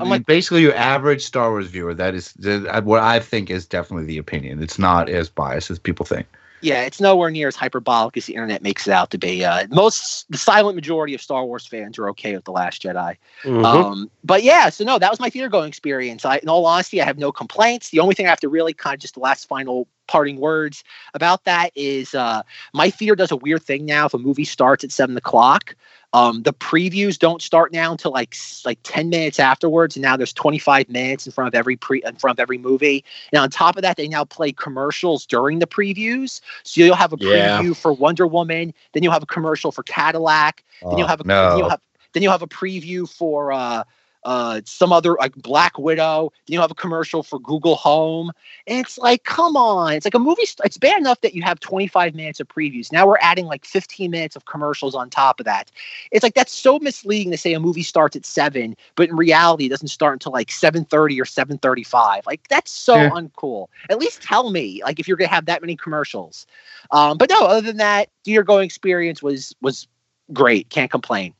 I'm 0.00 0.08
like 0.08 0.24
basically 0.24 0.62
your 0.62 0.74
average 0.74 1.22
Star 1.22 1.50
Wars 1.50 1.66
viewer. 1.66 1.92
That 1.92 2.14
is 2.14 2.32
the, 2.32 2.80
what 2.82 3.02
I 3.02 3.20
think 3.20 3.50
is 3.50 3.66
definitely 3.66 4.06
the 4.06 4.16
opinion. 4.16 4.62
It's 4.62 4.78
not 4.78 5.10
as 5.10 5.28
biased 5.28 5.70
as 5.70 5.78
people 5.78 6.06
think. 6.06 6.26
Yeah, 6.62 6.82
it's 6.82 7.00
nowhere 7.00 7.30
near 7.30 7.48
as 7.48 7.56
hyperbolic 7.56 8.16
as 8.16 8.26
the 8.26 8.34
internet 8.34 8.62
makes 8.62 8.86
it 8.86 8.92
out 8.92 9.10
to 9.10 9.18
be. 9.18 9.44
Uh, 9.44 9.66
most, 9.70 10.30
the 10.30 10.38
silent 10.38 10.76
majority 10.76 11.14
of 11.14 11.20
Star 11.20 11.44
Wars 11.44 11.66
fans 11.66 11.98
are 11.98 12.08
okay 12.10 12.34
with 12.34 12.44
the 12.44 12.52
Last 12.52 12.82
Jedi. 12.82 13.16
Mhm. 13.42 13.64
Um, 13.64 14.10
but 14.24 14.42
yeah, 14.42 14.70
so 14.70 14.84
no, 14.84 14.98
that 14.98 15.10
was 15.10 15.20
my 15.20 15.28
theater 15.28 15.48
going 15.48 15.68
experience. 15.68 16.24
I, 16.24 16.38
in 16.38 16.48
all 16.48 16.64
honesty, 16.64 17.02
I 17.02 17.04
have 17.04 17.18
no 17.18 17.32
complaints. 17.32 17.90
The 17.90 18.00
only 18.00 18.14
thing 18.14 18.26
I 18.26 18.30
have 18.30 18.40
to 18.40 18.48
really 18.48 18.72
kind 18.72 18.94
of 18.94 19.00
just 19.00 19.14
the 19.14 19.20
last 19.20 19.48
final 19.48 19.88
parting 20.06 20.36
words 20.36 20.84
about 21.14 21.44
that 21.44 21.70
is 21.74 22.14
uh, 22.14 22.42
my 22.72 22.90
theater 22.90 23.16
does 23.16 23.30
a 23.30 23.36
weird 23.36 23.62
thing 23.62 23.84
now. 23.84 24.06
If 24.06 24.14
a 24.14 24.18
movie 24.18 24.44
starts 24.44 24.84
at 24.84 24.92
seven 24.92 25.16
o'clock, 25.16 25.74
um, 26.12 26.42
the 26.42 26.52
previews 26.52 27.18
don't 27.18 27.40
start 27.40 27.72
now 27.72 27.90
until 27.92 28.10
like 28.12 28.36
like 28.64 28.78
ten 28.82 29.08
minutes 29.08 29.38
afterwards, 29.40 29.96
and 29.96 30.02
now 30.02 30.16
there's 30.16 30.32
25 30.32 30.88
minutes 30.88 31.26
in 31.26 31.32
front 31.32 31.48
of 31.48 31.54
every 31.54 31.76
pre 31.76 32.02
in 32.04 32.16
front 32.16 32.38
of 32.38 32.42
every 32.42 32.58
movie. 32.58 33.04
And 33.32 33.40
on 33.40 33.50
top 33.50 33.76
of 33.76 33.82
that, 33.82 33.96
they 33.96 34.08
now 34.08 34.24
play 34.24 34.52
commercials 34.52 35.26
during 35.26 35.58
the 35.58 35.66
previews. 35.66 36.40
So 36.64 36.82
you'll 36.82 36.96
have 36.96 37.12
a 37.12 37.16
Yeah. 37.16 37.62
preview 37.62 37.76
for 37.76 37.92
Wonder 37.92 38.26
Woman, 38.26 38.74
then 38.92 39.02
you'll 39.02 39.12
have 39.12 39.22
a 39.22 39.26
commercial 39.26 39.72
for 39.72 39.82
Cadillac, 39.82 40.64
then 40.90 40.98
you'll 40.98 41.06
Oh, 41.06 41.08
have 41.08 41.20
a 41.20 41.24
no. 41.24 41.48
then 41.48 41.56
you'll 41.58 41.70
have 41.70 41.80
then 42.12 42.22
you'll 42.22 42.32
have 42.32 42.42
a 42.42 42.48
preview 42.48 43.08
for 43.08 43.52
uh 43.52 43.84
uh 44.24 44.60
some 44.64 44.92
other 44.92 45.16
like 45.18 45.34
Black 45.36 45.78
Widow. 45.78 46.32
You'll 46.46 46.62
have 46.62 46.70
a 46.70 46.74
commercial 46.76 47.22
for 47.22 47.38
Google 47.40 47.76
Home. 47.76 48.30
And 48.66 48.78
it's 48.80 48.98
like, 48.98 49.24
come 49.24 49.56
on. 49.56 49.94
It's 49.94 50.06
like 50.06 50.14
a 50.14 50.18
movie. 50.18 50.46
St- 50.46 50.64
it's 50.66 50.78
bad 50.78 51.00
enough 51.00 51.20
that 51.22 51.34
you 51.34 51.42
have 51.42 51.60
25 51.60 52.14
minutes 52.14 52.40
of 52.40 52.48
previews. 52.48 52.92
Now 52.92 53.06
we're 53.06 53.18
adding 53.20 53.46
like 53.46 53.64
15 53.64 54.10
minutes 54.10 54.36
of 54.36 54.44
commercials 54.46 54.94
on 54.94 55.10
top 55.10 55.40
of 55.40 55.46
that. 55.46 55.70
It's 56.10 56.22
like 56.22 56.34
that's 56.34 56.52
so 56.52 56.78
misleading 56.78 57.30
to 57.32 57.38
say 57.38 57.52
a 57.52 57.60
movie 57.60 57.82
starts 57.82 58.16
at 58.16 58.24
seven, 58.26 58.76
but 58.96 59.08
in 59.08 59.16
reality 59.16 59.66
it 59.66 59.70
doesn't 59.70 59.88
start 59.88 60.14
until 60.14 60.32
like 60.32 60.50
7:30 60.50 61.20
or 61.20 61.24
7:35. 61.24 62.26
Like 62.26 62.46
that's 62.48 62.70
so 62.70 62.96
Yeah. 63.00 63.10
uncool. 63.10 63.68
At 63.90 63.98
least 63.98 64.22
tell 64.22 64.50
me 64.50 64.82
like 64.84 65.00
if 65.00 65.08
you're 65.08 65.16
gonna 65.16 65.28
have 65.28 65.46
that 65.46 65.60
many 65.62 65.76
commercials. 65.76 66.46
Um, 66.90 67.18
but 67.18 67.30
no, 67.30 67.46
other 67.46 67.62
than 67.66 67.78
that, 67.78 68.08
theater 68.24 68.42
going 68.42 68.64
experience 68.64 69.22
was 69.22 69.54
was 69.60 69.88
great. 70.32 70.68
Can't 70.70 70.90
complain. 70.90 71.34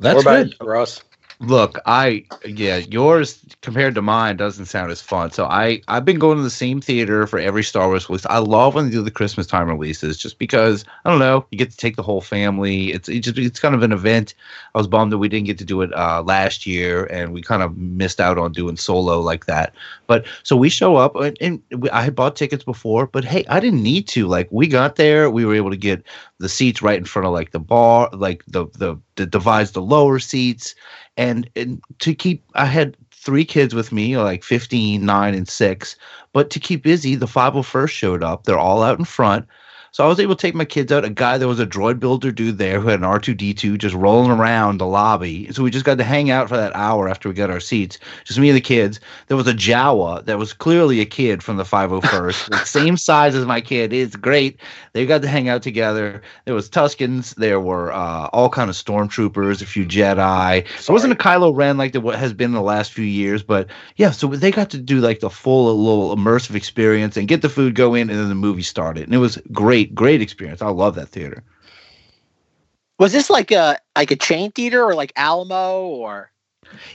That's 0.00 0.14
what 0.14 0.20
about 0.20 0.46
good. 0.46 0.54
you, 0.60 0.66
Russ? 0.66 1.02
Look, 1.40 1.80
I 1.84 2.24
yeah, 2.46 2.76
yours 2.76 3.44
compared 3.60 3.94
to 3.96 4.02
mine 4.02 4.36
doesn't 4.36 4.66
sound 4.66 4.92
as 4.92 5.00
fun. 5.00 5.32
So 5.32 5.46
I 5.46 5.82
I've 5.88 6.04
been 6.04 6.18
going 6.18 6.36
to 6.36 6.44
the 6.44 6.50
same 6.50 6.80
theater 6.80 7.26
for 7.26 7.38
every 7.38 7.64
Star 7.64 7.88
Wars 7.88 8.08
release. 8.08 8.24
I 8.26 8.38
love 8.38 8.74
when 8.74 8.84
they 8.84 8.90
do 8.92 9.02
the 9.02 9.10
Christmas 9.10 9.46
time 9.46 9.68
releases, 9.68 10.16
just 10.16 10.38
because 10.38 10.84
I 11.04 11.10
don't 11.10 11.18
know, 11.18 11.44
you 11.50 11.58
get 11.58 11.72
to 11.72 11.76
take 11.76 11.96
the 11.96 12.02
whole 12.02 12.20
family. 12.20 12.92
It's 12.92 13.08
it 13.08 13.20
just 13.20 13.36
it's 13.36 13.58
kind 13.58 13.74
of 13.74 13.82
an 13.82 13.90
event. 13.90 14.34
I 14.74 14.78
was 14.78 14.86
bummed 14.86 15.10
that 15.12 15.18
we 15.18 15.28
didn't 15.28 15.46
get 15.46 15.58
to 15.58 15.64
do 15.64 15.82
it 15.82 15.92
uh, 15.94 16.22
last 16.22 16.66
year, 16.66 17.06
and 17.06 17.32
we 17.32 17.42
kind 17.42 17.62
of 17.62 17.76
missed 17.76 18.20
out 18.20 18.38
on 18.38 18.52
doing 18.52 18.76
solo 18.76 19.20
like 19.20 19.46
that. 19.46 19.74
But 20.06 20.26
so 20.44 20.56
we 20.56 20.68
show 20.68 20.96
up, 20.96 21.16
and, 21.16 21.36
and 21.40 21.62
we, 21.78 21.90
I 21.90 22.02
had 22.02 22.14
bought 22.14 22.36
tickets 22.36 22.64
before, 22.64 23.08
but 23.08 23.24
hey, 23.24 23.44
I 23.48 23.58
didn't 23.58 23.82
need 23.82 24.06
to. 24.08 24.28
Like 24.28 24.48
we 24.52 24.68
got 24.68 24.96
there, 24.96 25.30
we 25.30 25.44
were 25.44 25.54
able 25.54 25.70
to 25.70 25.76
get 25.76 26.04
the 26.38 26.48
seats 26.48 26.80
right 26.80 26.98
in 26.98 27.04
front 27.04 27.26
of 27.26 27.32
like 27.32 27.50
the 27.50 27.60
bar, 27.60 28.08
like 28.12 28.44
the 28.46 28.66
the, 28.78 28.96
the 29.16 29.26
divides 29.26 29.72
the 29.72 29.82
lower 29.82 30.18
seats 30.20 30.74
and, 31.16 31.48
and 31.56 31.80
to 32.00 32.14
keep 32.14 32.44
i 32.54 32.64
had 32.64 32.96
three 33.12 33.44
kids 33.44 33.74
with 33.74 33.92
me 33.92 34.18
like 34.18 34.44
15 34.44 35.04
9 35.04 35.34
and 35.34 35.48
6 35.48 35.96
but 36.34 36.50
to 36.50 36.60
keep 36.60 36.82
busy 36.82 37.14
the 37.14 37.26
501st 37.26 37.88
showed 37.88 38.22
up. 38.22 38.44
They're 38.44 38.58
all 38.58 38.82
out 38.82 38.98
in 38.98 39.04
front 39.06 39.46
so 39.94 40.04
i 40.04 40.08
was 40.08 40.18
able 40.18 40.34
to 40.34 40.42
take 40.42 40.56
my 40.56 40.64
kids 40.64 40.90
out. 40.90 41.04
A 41.04 41.08
guy 41.10 41.38
there 41.38 41.46
was 41.46 41.60
a 41.60 41.66
droid 41.66 42.00
builder 42.00 42.32
dude 42.32 42.58
there 42.58 42.80
who 42.80 42.88
had 42.88 42.98
an 42.98 43.06
r2d2 43.06 43.78
just 43.78 43.94
rolling 43.94 44.32
around 44.32 44.78
the 44.78 44.86
lobby. 44.86 45.52
So 45.52 45.62
we 45.62 45.70
just 45.70 45.84
got 45.84 45.98
to 45.98 46.04
hang 46.04 46.32
out 46.32 46.48
for 46.48 46.56
that 46.56 46.74
hour 46.74 47.08
after 47.08 47.28
we 47.28 47.34
got 47.36 47.48
our 47.48 47.60
seats. 47.60 48.00
Just 48.24 48.40
me 48.40 48.48
and 48.48 48.56
the 48.56 48.60
kids. 48.60 48.98
There 49.28 49.36
was 49.36 49.46
a 49.46 49.54
jawa 49.54 50.24
that 50.24 50.36
was 50.36 50.52
clearly 50.52 51.00
a 51.00 51.04
kid 51.04 51.44
from 51.44 51.58
the 51.58 51.62
501st 51.62 52.48
the 52.50 52.64
same 52.64 52.96
size 52.96 53.36
as 53.36 53.46
my 53.46 53.60
kid. 53.60 53.92
It's 53.92 54.16
great. 54.16 54.58
They 54.94 55.06
got 55.06 55.22
to 55.22 55.28
hang 55.28 55.48
out 55.48 55.62
together. 55.62 56.22
There 56.44 56.54
was 56.54 56.68
tuscans. 56.68 57.32
There 57.34 57.60
were 57.60 57.92
uh, 57.92 58.28
all 58.32 58.48
kind 58.48 58.70
of 58.70 58.76
stormtroopers 58.76 59.62
a 59.62 59.66
few 59.66 59.84
jedi. 59.84 60.58
It 60.58 60.88
wasn't 60.88 61.12
a 61.12 61.16
Kylo 61.16 61.54
Ren 61.54 61.76
like 61.76 61.92
the, 61.92 62.00
what 62.00 62.18
has 62.18 62.32
been 62.32 62.50
in 62.50 62.54
the 62.54 62.62
last 62.62 62.92
few 62.92 63.04
years, 63.04 63.42
but 63.42 63.68
yeah, 63.96 64.10
so 64.10 64.28
they 64.28 64.50
got 64.50 64.70
to 64.70 64.78
do 64.78 65.00
like 65.00 65.20
the 65.20 65.30
full 65.30 65.74
little 65.76 66.16
immersive 66.16 66.54
experience 66.54 67.16
and 67.16 67.28
get 67.28 67.42
the 67.42 67.48
food 67.48 67.74
go 67.74 67.94
in, 67.94 68.08
and 68.10 68.18
then 68.18 68.28
the 68.28 68.34
movie 68.34 68.62
started, 68.62 69.04
and 69.04 69.14
it 69.14 69.18
was 69.18 69.36
great, 69.52 69.83
great 69.86 70.22
experience. 70.22 70.62
I 70.62 70.68
love 70.68 70.94
that 70.94 71.08
theater. 71.08 71.42
Was 72.98 73.12
this 73.12 73.28
like 73.28 73.50
a 73.50 73.78
like 73.96 74.10
a 74.10 74.16
chain 74.16 74.52
theater 74.52 74.84
or 74.84 74.94
like 74.94 75.12
Alamo 75.16 75.82
or 75.86 76.30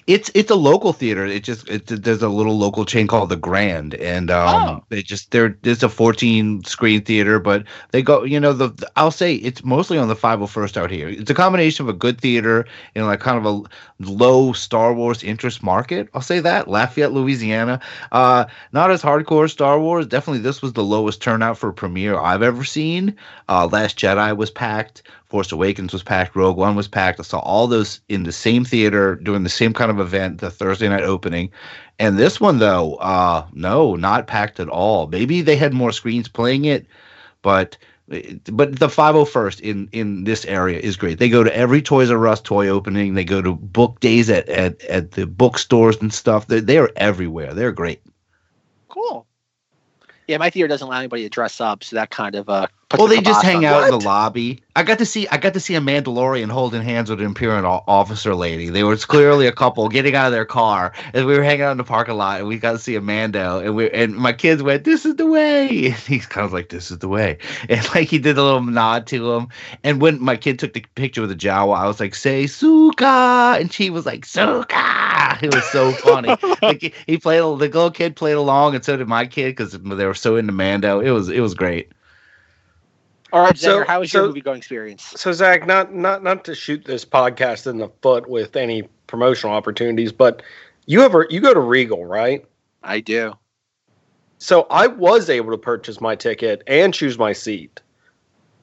It's 0.07 0.29
it's 0.33 0.51
a 0.51 0.55
local 0.55 0.93
theater. 0.93 1.25
It 1.25 1.43
just 1.43 1.67
it, 1.69 1.87
there's 1.87 2.21
a 2.21 2.29
little 2.29 2.57
local 2.57 2.85
chain 2.85 3.07
called 3.07 3.29
the 3.29 3.35
Grand, 3.35 3.93
and 3.95 4.29
um, 4.31 4.49
Oh. 4.79 4.83
they 4.89 5.01
just 5.01 5.31
they're 5.31 5.57
it's 5.63 5.83
a 5.83 5.89
14 5.89 6.63
screen 6.63 7.01
theater, 7.01 7.39
but 7.39 7.63
they 7.91 8.01
go 8.01 8.23
you 8.23 8.39
know 8.39 8.53
the, 8.53 8.69
the- 8.69 8.91
I'll 8.95 9.11
say 9.11 9.35
it's 9.35 9.63
mostly 9.63 9.97
on 9.97 10.07
the 10.07 10.15
501st 10.15 10.77
out 10.77 10.91
here. 10.91 11.07
It's 11.09 11.29
a 11.29 11.33
combination 11.35 11.85
of 11.85 11.89
a 11.89 11.97
good 11.97 12.19
theater 12.19 12.65
and 12.95 13.05
like 13.05 13.19
kind 13.19 13.37
of 13.37 13.45
a 13.45 13.63
low 14.03 14.53
Star 14.53 14.93
Wars 14.93 15.23
interest 15.23 15.61
market. 15.63 16.09
I'll 16.13 16.21
say 16.21 16.39
that 16.39 16.67
Lafayette, 16.67 17.11
Louisiana. 17.13 17.79
Uh, 18.11 18.45
not 18.71 18.91
as 18.91 19.01
hardcore 19.01 19.49
Star 19.49 19.79
Wars. 19.79 20.07
Definitely, 20.07 20.41
this 20.41 20.61
was 20.61 20.73
the 20.73 20.83
lowest 20.83 21.21
turnout 21.21 21.57
for 21.57 21.69
a 21.69 21.73
premiere 21.73 22.17
I've 22.19 22.41
ever 22.43 22.63
seen. 22.63 23.15
Uh, 23.47 23.67
Last 23.71 23.97
Jedi 23.97 24.35
was 24.35 24.49
packed. 24.51 25.03
Force 25.29 25.51
Awakens 25.51 25.93
was 25.93 26.01
packed. 26.01 26.35
Rogue 26.35 26.57
One 26.57 26.75
was 26.75 26.87
packed. 26.87 27.19
I 27.19 27.23
saw 27.23 27.39
all 27.39 27.67
those 27.67 28.01
in 28.09 28.23
the 28.23 28.31
same 28.31 28.65
theater 28.65 29.15
doing 29.15 29.43
the 29.43 29.49
same 29.49 29.73
kind 29.73 29.91
of 29.91 29.99
event, 29.99 30.39
the 30.39 30.49
Thursday 30.49 30.89
night 30.89 31.03
opening. 31.03 31.51
And 31.99 32.17
this 32.17 32.41
one, 32.41 32.57
though, 32.57 32.95
uh, 32.95 33.45
no, 33.53 33.95
not 33.95 34.25
packed 34.25 34.59
at 34.59 34.69
all. 34.69 35.07
Maybe 35.07 35.41
they 35.41 35.55
had 35.55 35.73
more 35.73 35.91
screens 35.91 36.27
playing 36.27 36.65
it, 36.65 36.87
but 37.43 37.77
but 38.07 38.79
the 38.79 38.87
501st 38.87 39.61
in 39.61 39.87
in 39.91 40.23
this 40.23 40.43
area 40.45 40.79
is 40.79 40.97
great. 40.97 41.19
They 41.19 41.29
go 41.29 41.43
to 41.43 41.55
every 41.55 41.83
Toys 41.83 42.09
R 42.09 42.27
Us 42.27 42.41
toy 42.41 42.67
opening. 42.67 43.13
They 43.13 43.23
go 43.23 43.39
to 43.39 43.53
book 43.53 43.99
days 43.99 44.31
at 44.31 44.49
at, 44.49 44.83
at 44.85 45.11
the 45.11 45.27
bookstores 45.27 46.01
and 46.01 46.11
stuff. 46.11 46.47
They 46.47 46.59
they 46.59 46.79
are 46.79 46.89
everywhere. 46.95 47.53
They're 47.53 47.71
great. 47.71 48.01
Cool. 48.87 49.27
Yeah, 50.27 50.37
my 50.37 50.49
theater 50.49 50.67
doesn't 50.67 50.87
allow 50.87 50.97
anybody 50.97 51.21
to 51.21 51.29
dress 51.29 51.61
up, 51.61 51.83
so 51.83 51.95
that 51.97 52.09
kind 52.09 52.33
of 52.33 52.49
uh. 52.49 52.67
Well, 52.97 53.07
they 53.07 53.21
just 53.21 53.43
hang 53.43 53.65
out 53.65 53.83
it. 53.83 53.93
in 53.93 53.99
the 53.99 54.05
lobby. 54.05 54.63
I 54.75 54.81
got 54.81 54.97
to 54.97 55.05
see 55.05 55.27
I 55.27 55.37
got 55.37 55.53
to 55.53 55.59
see 55.59 55.75
a 55.75 55.81
Mandalorian 55.81 56.49
holding 56.49 56.81
hands 56.81 57.11
with 57.11 57.19
an 57.19 57.25
Imperial 57.27 57.83
officer 57.87 58.33
lady. 58.33 58.69
They 58.69 58.83
were 58.83 58.97
clearly 58.97 59.45
a 59.45 59.51
couple 59.51 59.87
getting 59.89 60.15
out 60.15 60.27
of 60.27 60.31
their 60.31 60.45
car, 60.45 60.91
and 61.13 61.27
we 61.27 61.37
were 61.37 61.43
hanging 61.43 61.61
out 61.61 61.71
in 61.71 61.77
the 61.77 61.83
parking 61.83 62.15
lot, 62.15 62.39
and 62.39 62.47
we 62.47 62.57
got 62.57 62.71
to 62.71 62.79
see 62.79 62.95
a 62.95 63.01
Mando, 63.01 63.59
and 63.59 63.75
we 63.75 63.91
and 63.91 64.15
my 64.15 64.33
kids 64.33 64.63
went, 64.63 64.85
"This 64.85 65.05
is 65.05 65.15
the 65.15 65.27
way," 65.27 65.85
and 65.85 65.95
he's 65.95 66.25
kind 66.25 66.45
of 66.45 66.51
like, 66.51 66.69
"This 66.69 66.89
is 66.89 66.97
the 66.97 67.07
way," 67.07 67.37
and 67.69 67.87
like 67.93 68.07
he 68.07 68.17
did 68.17 68.39
a 68.39 68.43
little 68.43 68.63
nod 68.63 69.05
to 69.07 69.33
him. 69.33 69.49
And 69.83 70.01
when 70.01 70.19
my 70.19 70.35
kid 70.35 70.57
took 70.57 70.73
the 70.73 70.83
picture 70.95 71.21
with 71.21 71.29
the 71.29 71.35
Jawa, 71.35 71.77
I 71.77 71.87
was 71.87 71.99
like, 71.99 72.15
"Say 72.15 72.47
Suka," 72.47 73.57
and 73.59 73.71
she 73.71 73.91
was 73.91 74.07
like, 74.07 74.25
"Suka." 74.25 75.37
It 75.41 75.53
was 75.53 75.63
so 75.71 75.91
funny. 75.91 76.35
like 76.61 76.81
he, 76.81 76.93
he 77.05 77.17
played, 77.17 77.39
the 77.39 77.47
little 77.47 77.91
kid 77.91 78.15
played 78.15 78.33
along, 78.33 78.75
and 78.75 78.83
so 78.83 78.97
did 78.97 79.07
my 79.07 79.25
kid 79.25 79.55
because 79.55 79.71
they 79.71 80.05
were 80.05 80.13
so 80.13 80.35
into 80.35 80.51
Mando. 80.51 80.99
It 80.99 81.11
was 81.11 81.29
it 81.29 81.39
was 81.39 81.53
great. 81.53 81.91
All 83.31 83.43
right, 83.43 83.57
So- 83.57 83.81
Xander, 83.81 83.87
how 83.87 83.99
was 83.99 84.13
your 84.13 84.25
movie 84.27 84.41
going 84.41 84.57
experience? 84.57 85.03
So 85.15 85.31
Zach, 85.31 85.67
not 85.67 85.93
not 85.93 86.23
not 86.23 86.43
to 86.45 86.55
shoot 86.55 86.83
this 86.85 87.05
podcast 87.05 87.67
in 87.67 87.77
the 87.77 87.89
foot 88.01 88.27
with 88.29 88.55
any 88.55 88.83
promotional 89.07 89.55
opportunities, 89.55 90.11
but 90.11 90.41
you 90.87 91.01
ever 91.03 91.27
you 91.29 91.39
go 91.39 91.53
to 91.53 91.59
Regal, 91.59 92.05
right? 92.05 92.45
I 92.83 92.99
do. 93.01 93.33
So 94.39 94.65
I 94.69 94.87
was 94.87 95.29
able 95.29 95.51
to 95.51 95.57
purchase 95.57 95.99
my 95.99 96.15
ticket 96.15 96.63
and 96.65 96.93
choose 96.93 97.19
my 97.19 97.33
seat, 97.33 97.81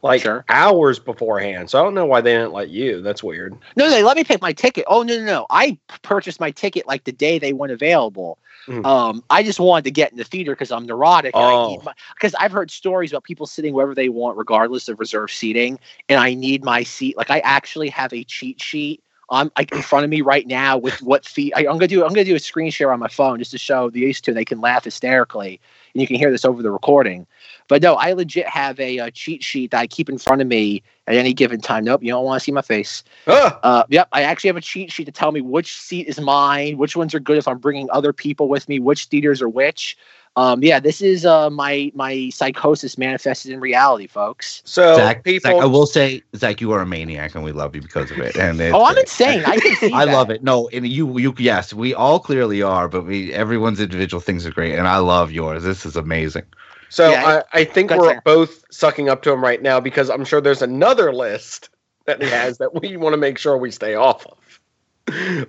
like 0.03 0.23
Sure. 0.23 0.43
hours 0.49 0.99
beforehand. 0.99 1.69
So 1.69 1.79
I 1.79 1.83
don't 1.83 1.95
know 1.95 2.07
why 2.07 2.23
they 2.23 2.33
didn't 2.33 2.53
let 2.55 2.71
you. 2.71 3.03
That's 3.03 3.23
weird. 3.23 3.57
No, 3.77 3.91
they 3.91 4.03
let 4.03 4.17
me 4.17 4.25
pick 4.25 4.41
my 4.41 4.53
ticket. 4.55 4.85
Oh 4.89 5.03
no, 5.03 5.17
no, 5.19 5.25
no! 5.25 5.47
I 5.51 5.79
purchased 6.03 6.41
my 6.41 6.51
ticket 6.51 6.87
like 6.89 7.05
the 7.05 7.13
day 7.13 7.39
they 7.39 7.53
went 7.53 7.73
available. 7.73 8.39
Mhm. 8.67 8.85
Um, 8.85 9.23
I 9.31 9.43
just 9.43 9.61
wanted 9.61 9.85
to 9.85 9.91
get 9.91 10.11
in 10.11 10.19
the 10.19 10.25
theater 10.25 10.53
because 10.53 10.73
I'm 10.73 10.87
neurotic. 10.87 11.33
Oh. 11.35 11.83
Because 12.15 12.35
I've 12.35 12.53
heard 12.53 12.71
stories 12.71 13.13
about 13.13 13.25
people 13.25 13.47
sitting 13.47 13.75
wherever 13.75 13.95
they 13.95 14.09
want, 14.09 14.37
regardless 14.37 14.89
of 14.89 14.99
reserved 14.99 15.33
seating, 15.33 15.79
and 16.09 16.19
I 16.19 16.35
need 16.35 16.65
my 16.65 16.83
seat. 16.83 17.17
Like 17.17 17.31
I 17.31 17.41
actually 17.41 17.89
have 17.91 18.13
a 18.13 18.25
cheat 18.25 18.61
sheet 18.61 19.03
on 19.29 19.51
like 19.57 19.73
in 19.73 19.83
front 19.83 20.05
of 20.05 20.11
me 20.11 20.21
right 20.21 20.47
now 20.47 20.79
with 20.79 21.01
what 21.03 21.25
feet. 21.25 21.53
I, 21.57 21.61
I'm 21.61 21.79
gonna 21.79 21.89
do. 21.89 22.03
I'm 22.05 22.11
gonna 22.11 22.25
do 22.25 22.35
a 22.35 22.41
screen 22.41 22.71
share 22.71 22.93
on 22.93 23.01
my 23.01 23.09
phone 23.09 23.39
just 23.39 23.51
to 23.53 23.59
show 23.59 23.91
the 23.91 24.01
used 24.01 24.25
to. 24.25 24.33
They 24.33 24.45
can 24.45 24.61
laugh 24.61 24.85
hysterically, 24.85 25.61
and 25.95 26.01
you 26.01 26.07
can 26.07 26.17
hear 26.17 26.31
this 26.31 26.45
over 26.45 26.63
the 26.63 26.71
recording. 26.71 27.27
But 27.69 27.83
no, 27.83 27.95
I 27.95 28.13
legit 28.13 28.49
have 28.49 28.79
a, 28.81 28.99
uh 28.99 29.11
cheat 29.11 29.43
sheet 29.43 29.71
that 29.73 29.81
I 29.81 29.87
keep 29.87 30.09
in 30.09 30.19
front 30.19 30.43
of 30.43 30.49
me 30.49 30.83
at 31.07 31.15
any 31.15 31.33
given 31.33 31.61
time. 31.61 31.85
Nope, 31.85 32.03
you 32.03 32.11
don't 32.11 32.25
want 32.25 32.41
to 32.41 32.45
see 32.45 32.53
my 32.53 32.63
face. 32.63 33.05
Ah, 33.27 33.59
Uh, 33.63 33.85
yep, 33.89 34.09
I 34.13 34.23
actually 34.23 34.49
have 34.49 34.57
a 34.57 34.61
cheat 34.61 34.93
sheet 34.93 35.05
to 35.05 35.13
tell 35.13 35.33
me 35.33 35.41
which 35.41 35.77
seat 35.77 36.07
is 36.07 36.21
mine, 36.21 36.79
which 36.79 36.97
ones 36.97 37.15
are 37.15 37.21
good 37.21 37.39
if 37.39 37.49
I'm 37.49 37.59
bringing 37.59 37.89
other 37.91 38.13
people 38.13 38.49
with 38.49 38.69
me, 38.69 38.79
which 38.79 39.07
theaters 39.07 39.43
are 39.43 39.49
which. 39.49 39.97
Um, 40.37 40.63
yeah, 40.63 40.81
this 40.81 41.01
is 41.01 41.25
uh, 41.25 41.49
my 41.49 41.91
my 41.95 42.29
psychosis 42.29 42.99
manifested 42.99 43.53
in 43.53 43.61
reality, 43.61 44.07
folks. 44.07 44.61
so 44.67 44.95
Zach, 44.97 45.25
people. 45.25 45.51
Zach, 45.51 45.63
I 45.63 45.65
will 45.65 45.87
say, 45.87 46.23
Zach, 46.37 46.61
you 46.61 46.73
are 46.73 46.81
a 46.83 46.87
maniac, 46.87 47.35
and 47.35 47.43
we 47.43 47.53
love 47.53 47.75
you 47.75 47.81
because 47.81 48.11
of 48.11 48.21
it. 48.21 48.37
And 48.37 48.61
Oh, 48.61 48.85
I'm 48.85 48.99
insane. 48.99 49.47
I 49.47 49.57
can 49.57 49.75
see 49.77 49.89
I 49.95 50.05
that. 50.05 50.13
love 50.13 50.29
it. 50.29 50.43
No, 50.45 50.69
and 50.69 50.87
you, 50.87 51.19
you, 51.19 51.35
yes, 51.39 51.73
we 51.73 51.95
all 51.95 52.21
clearly 52.21 52.61
are, 52.63 52.87
but 52.87 53.07
we, 53.07 53.33
everyone's 53.33 53.81
individual 53.81 54.21
things 54.21 54.45
are 54.45 54.51
great, 54.51 54.79
and 54.79 54.87
I 54.87 54.99
love 54.99 55.33
yours. 55.33 55.63
This 55.63 55.87
is 55.87 55.97
amazing. 55.97 56.45
So 56.89 57.11
Yeah, 57.11 57.43
I, 57.53 57.61
I 57.61 57.65
think 57.65 57.91
we're 57.91 58.21
both 58.21 58.65
sucking 58.71 59.09
up 59.09 59.23
to 59.23 59.33
him 59.33 59.43
right 59.43 59.61
now 59.61 59.81
because 59.81 60.11
I'm 60.11 60.25
sure 60.25 60.41
there's 60.41 60.63
another 60.63 61.13
list 61.13 61.71
that 62.07 62.23
he 62.23 62.29
has 62.29 62.59
that 62.59 62.81
we 62.81 62.97
want 62.97 63.13
to 63.13 63.19
make 63.19 63.39
sure 63.39 63.57
we 63.57 63.71
stay 63.71 63.95
off 63.95 64.27
of. 64.27 64.61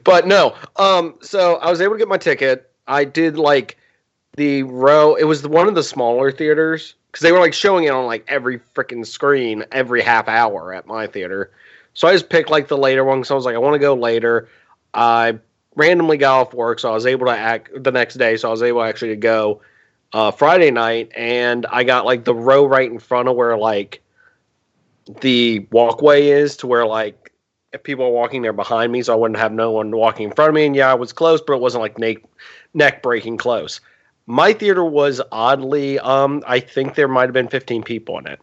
But 0.03 0.27
no, 0.27 0.55
um, 0.75 1.15
so 1.21 1.55
I 1.55 1.69
was 1.69 1.81
able 1.81 1.93
to 1.93 1.99
get 1.99 2.07
my 2.07 2.17
ticket. 2.17 2.71
I 2.87 3.05
did 3.05 3.37
like 3.37 3.77
the 4.35 4.63
row. 4.63 5.15
It 5.15 5.23
was 5.25 5.41
the, 5.41 5.49
one 5.49 5.67
of 5.67 5.75
the 5.75 5.83
smaller 5.83 6.31
theaters 6.31 6.95
because 7.11 7.23
they 7.23 7.31
were 7.31 7.39
like 7.39 7.53
showing 7.53 7.85
it 7.85 7.89
on 7.89 8.05
like 8.05 8.23
every 8.27 8.59
freaking 8.59 9.05
screen 9.05 9.65
every 9.71 10.01
half 10.01 10.27
hour 10.27 10.73
at 10.73 10.85
my 10.85 11.07
theater. 11.07 11.51
So 11.93 12.07
I 12.07 12.13
just 12.13 12.29
picked 12.29 12.49
like 12.49 12.67
the 12.67 12.77
later 12.77 13.03
one. 13.03 13.23
So 13.23 13.33
I 13.33 13.37
was 13.37 13.45
like, 13.45 13.55
I 13.55 13.59
want 13.59 13.73
to 13.73 13.79
go 13.79 13.95
later. 13.95 14.47
I 14.93 15.39
randomly 15.75 16.17
got 16.17 16.39
off 16.39 16.53
work, 16.53 16.79
so 16.79 16.91
I 16.91 16.93
was 16.93 17.07
able 17.07 17.25
to 17.25 17.31
act 17.31 17.71
the 17.83 17.91
next 17.91 18.15
day. 18.15 18.37
So 18.37 18.47
I 18.47 18.51
was 18.51 18.61
able 18.61 18.83
actually 18.83 19.09
to 19.09 19.15
go 19.15 19.61
uh, 20.13 20.31
Friday 20.31 20.71
night, 20.71 21.11
and 21.15 21.65
I 21.67 21.83
got 21.83 22.05
like 22.05 22.23
the 22.23 22.35
row 22.35 22.65
right 22.65 22.89
in 22.89 22.99
front 22.99 23.27
of 23.27 23.35
where 23.35 23.57
like 23.57 24.01
the 25.21 25.65
walkway 25.71 26.27
is, 26.27 26.57
to 26.57 26.67
where 26.67 26.85
like 26.85 27.31
if 27.73 27.83
people 27.83 28.05
are 28.05 28.11
walking 28.11 28.41
there 28.41 28.53
behind 28.53 28.91
me, 28.91 29.01
so 29.03 29.13
I 29.13 29.15
wouldn't 29.17 29.39
have 29.39 29.51
no 29.51 29.71
one 29.71 29.91
walking 29.95 30.29
in 30.29 30.33
front 30.33 30.49
of 30.49 30.55
me. 30.55 30.65
And 30.65 30.75
yeah, 30.75 30.89
I 30.89 30.95
was 30.95 31.11
close, 31.13 31.41
but 31.41 31.53
it 31.53 31.61
wasn't 31.61 31.81
like 31.81 31.97
neck 31.99 32.17
neck 32.73 33.03
breaking 33.03 33.37
close. 33.37 33.79
My 34.25 34.51
theater 34.53 34.83
was 34.83 35.21
oddly, 35.31 35.99
um, 35.99 36.43
I 36.45 36.59
think 36.59 36.95
there 36.95 37.07
might 37.07 37.23
have 37.23 37.33
been 37.33 37.47
15 37.47 37.83
people 37.83 38.17
in 38.19 38.27
it. 38.27 38.41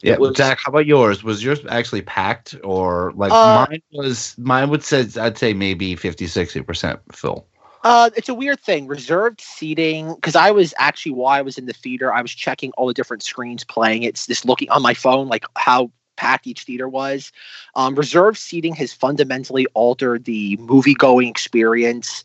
Yeah, 0.00 0.14
It 0.14 0.20
was- 0.20 0.36
Zach, 0.36 0.58
how 0.64 0.70
about 0.70 0.86
yours? 0.86 1.24
Was 1.24 1.42
yours 1.42 1.58
actually 1.68 2.02
packed, 2.02 2.54
or 2.62 3.12
like 3.16 3.32
Uh, 3.32 3.66
mine 3.68 3.82
was? 3.92 4.36
Mine 4.38 4.70
would 4.70 4.84
say 4.84 5.06
I'd 5.20 5.36
say 5.36 5.52
maybe 5.52 5.96
50, 5.96 6.26
60 6.28 6.62
percent 6.62 7.00
full. 7.10 7.47
Uh, 7.88 8.10
it's 8.16 8.28
a 8.28 8.34
weird 8.34 8.60
thing. 8.60 8.86
Reserved 8.86 9.40
seating, 9.40 10.14
because 10.14 10.36
I 10.36 10.50
was 10.50 10.74
actually 10.76 11.12
while 11.12 11.28
I 11.28 11.40
was 11.40 11.56
in 11.56 11.64
the 11.64 11.72
theater, 11.72 12.12
I 12.12 12.20
was 12.20 12.30
checking 12.30 12.70
all 12.72 12.86
the 12.86 12.92
different 12.92 13.22
screens 13.22 13.64
playing. 13.64 14.02
It's 14.02 14.26
just 14.26 14.44
looking 14.44 14.68
on 14.68 14.82
my 14.82 14.92
phone, 14.92 15.28
like 15.28 15.46
how 15.56 15.90
packed 16.18 16.46
each 16.46 16.64
theater 16.64 16.86
was. 16.86 17.32
Um, 17.76 17.94
reserved 17.94 18.36
seating 18.36 18.74
has 18.74 18.92
fundamentally 18.92 19.66
altered 19.72 20.26
the 20.26 20.58
movie 20.58 20.92
going 20.92 21.28
experience. 21.28 22.24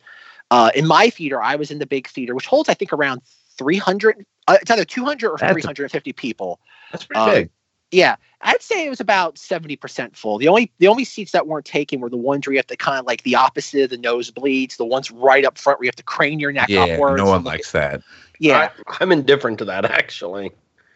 Uh, 0.52 0.70
in 0.76 0.86
my 0.86 1.10
theater, 1.10 1.42
I 1.42 1.56
was 1.56 1.72
in 1.72 1.80
the 1.80 1.86
big 1.88 2.10
theater, 2.10 2.36
which 2.36 2.46
holds 2.46 2.68
I 2.68 2.74
think 2.74 2.92
around 2.92 3.22
300. 3.58 4.26
Uh, 4.50 4.58
it's 4.62 4.70
either 4.70 4.84
200 4.84 5.30
or 5.30 5.38
That's 5.38 5.54
350 5.54 6.12
people. 6.12 6.60
That's 6.92 7.06
pretty 7.06 7.22
Um, 7.22 7.30
big. 7.32 7.50
Yeah, 7.94 8.16
I'd 8.42 8.62
say 8.62 8.86
it 8.86 8.90
was 8.90 9.00
about 9.00 9.38
seventy 9.38 9.76
percent 9.76 10.18
full. 10.18 10.38
The 10.40 10.48
only 10.48 10.72
the 10.80 10.88
only 10.88 11.06
seats 11.06 11.32
that 11.32 11.48
weren't 11.48 11.66
taken 11.66 12.00
were 12.02 12.10
the 12.10 12.18
ones 12.18 12.48
where 12.48 12.54
you 12.54 12.58
have 12.60 12.68
to 12.68 12.76
kind 12.76 13.00
of 13.00 13.06
like 13.06 13.22
the 13.24 13.36
opposite 13.36 13.84
of 13.84 13.90
the 13.92 13.98
nosebleeds, 13.98 14.78
the 14.78 14.86
ones 14.86 15.12
right 15.12 15.46
up 15.46 15.58
front 15.58 15.80
where 15.80 15.86
you 15.86 15.90
have 15.90 15.96
to 15.98 16.04
crane 16.04 16.40
your 16.40 16.52
neck 16.52 16.70
Yeah, 16.70 16.84
upwards. 16.86 17.18
no 17.22 17.28
one 17.28 17.44
likes 17.44 17.72
that. 17.72 18.02
yeah. 18.40 18.70
I, 18.88 18.98
I'm 19.00 19.12
indifferent 19.12 19.60
to 19.60 19.66
that 19.66 19.86
actually. 19.86 20.52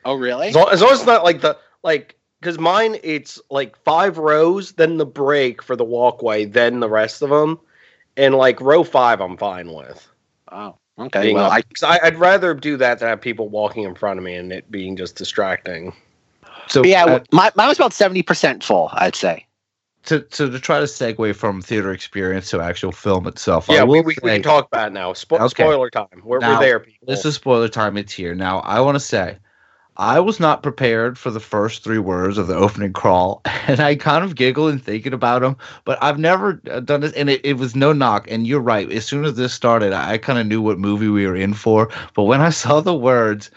oh, 0.05 0.15
really? 0.15 0.47
As 0.47 0.55
long, 0.55 0.69
as 0.71 0.81
long 0.81 0.91
as 0.91 0.99
it's 0.99 1.07
not 1.07 1.23
like 1.23 1.41
the 1.41 1.57
like 1.83 2.15
because 2.41 2.57
mine 2.59 2.97
it's 3.03 3.39
like 3.51 3.77
five 3.83 4.17
rows, 4.17 4.71
then 4.73 4.97
the 4.97 5.05
break 5.05 5.61
for 5.61 5.75
the 5.75 5.85
walkway, 5.85 6.45
then 6.45 6.79
the 6.79 6.89
rest 6.89 7.21
of 7.21 7.29
them, 7.29 7.59
and 8.17 8.33
like 8.35 8.59
row 8.59 8.83
five 8.83 9.21
I'm 9.21 9.37
fine 9.37 9.71
with. 9.71 10.07
Oh, 10.51 10.77
okay. 10.97 11.21
being 11.21 11.35
Well, 11.35 11.51
up- 11.51 11.63
I, 11.83 11.99
I'd 12.03 12.17
rather 12.17 12.55
do 12.55 12.75
that 12.77 12.99
than 12.99 13.09
have 13.09 13.21
people 13.21 13.49
walking 13.49 13.83
in 13.83 13.93
front 13.93 14.17
of 14.17 14.23
me 14.25 14.33
and 14.35 14.51
it 14.51 14.71
being 14.71 14.95
just 14.95 15.15
distracting. 15.15 15.93
So 16.69 16.83
yeah, 16.83 17.05
uh, 17.05 17.19
my, 17.31 17.51
mine 17.55 17.67
was 17.69 17.77
about 17.77 17.93
seventy 17.93 18.21
percent 18.23 18.63
full. 18.63 18.89
I'd 18.93 19.15
say. 19.15 19.45
to, 20.05 20.21
to 20.21 20.49
to 20.49 20.59
try 20.59 20.79
to 20.79 20.85
segue 20.85 21.35
from 21.35 21.61
theater 21.61 21.91
experience 21.91 22.49
to 22.51 22.61
actual 22.61 22.91
film 22.91 23.27
itself. 23.27 23.67
Yeah, 23.69 23.83
we, 23.83 23.99
will 23.99 24.03
we, 24.05 24.15
we 24.23 24.29
say- 24.29 24.35
can 24.35 24.43
talk 24.43 24.67
about 24.67 24.87
it 24.89 24.93
now. 24.93 25.13
Spo- 25.13 25.39
Okay. 25.39 25.63
Spoiler 25.63 25.89
time. 25.89 26.07
We're, 26.23 26.39
Now, 26.39 26.55
we're 26.55 26.59
there, 26.65 26.79
people. 26.79 27.07
This 27.07 27.25
is 27.25 27.35
spoiler 27.35 27.67
time. 27.69 27.97
It's 27.97 28.13
here 28.13 28.33
now. 28.35 28.59
I 28.59 28.79
want 28.81 28.95
to 28.95 28.99
say, 28.99 29.37
I 29.97 30.19
was 30.19 30.39
not 30.39 30.61
prepared 30.63 31.17
for 31.17 31.31
the 31.31 31.39
first 31.39 31.83
three 31.83 31.97
words 31.99 32.37
of 32.37 32.47
the 32.47 32.55
opening 32.55 32.93
crawl, 32.93 33.41
and 33.67 33.79
I 33.79 33.95
kind 33.95 34.23
of 34.23 34.35
giggle 34.35 34.67
and 34.67 34.81
thinking 34.83 35.13
about 35.13 35.41
them. 35.41 35.57
But 35.85 35.97
I've 36.03 36.19
never 36.19 36.61
uh, 36.69 36.79
done 36.81 37.01
this, 37.01 37.13
and 37.13 37.29
it, 37.29 37.41
it 37.43 37.53
was 37.57 37.75
no 37.75 37.91
knock. 37.93 38.27
And 38.29 38.45
you're 38.45 38.59
right. 38.61 38.89
As 38.91 39.05
soon 39.05 39.25
as 39.25 39.35
this 39.35 39.53
started, 39.53 39.93
I 39.93 40.17
kind 40.19 40.37
of 40.39 40.45
knew 40.47 40.61
what 40.61 40.79
movie 40.79 41.07
we 41.09 41.25
were 41.25 41.35
in 41.35 41.53
for. 41.53 41.89
But 42.13 42.23
when 42.23 42.41
I 42.41 42.49
saw 42.49 42.79
the 42.81 42.93
words, 42.95 43.51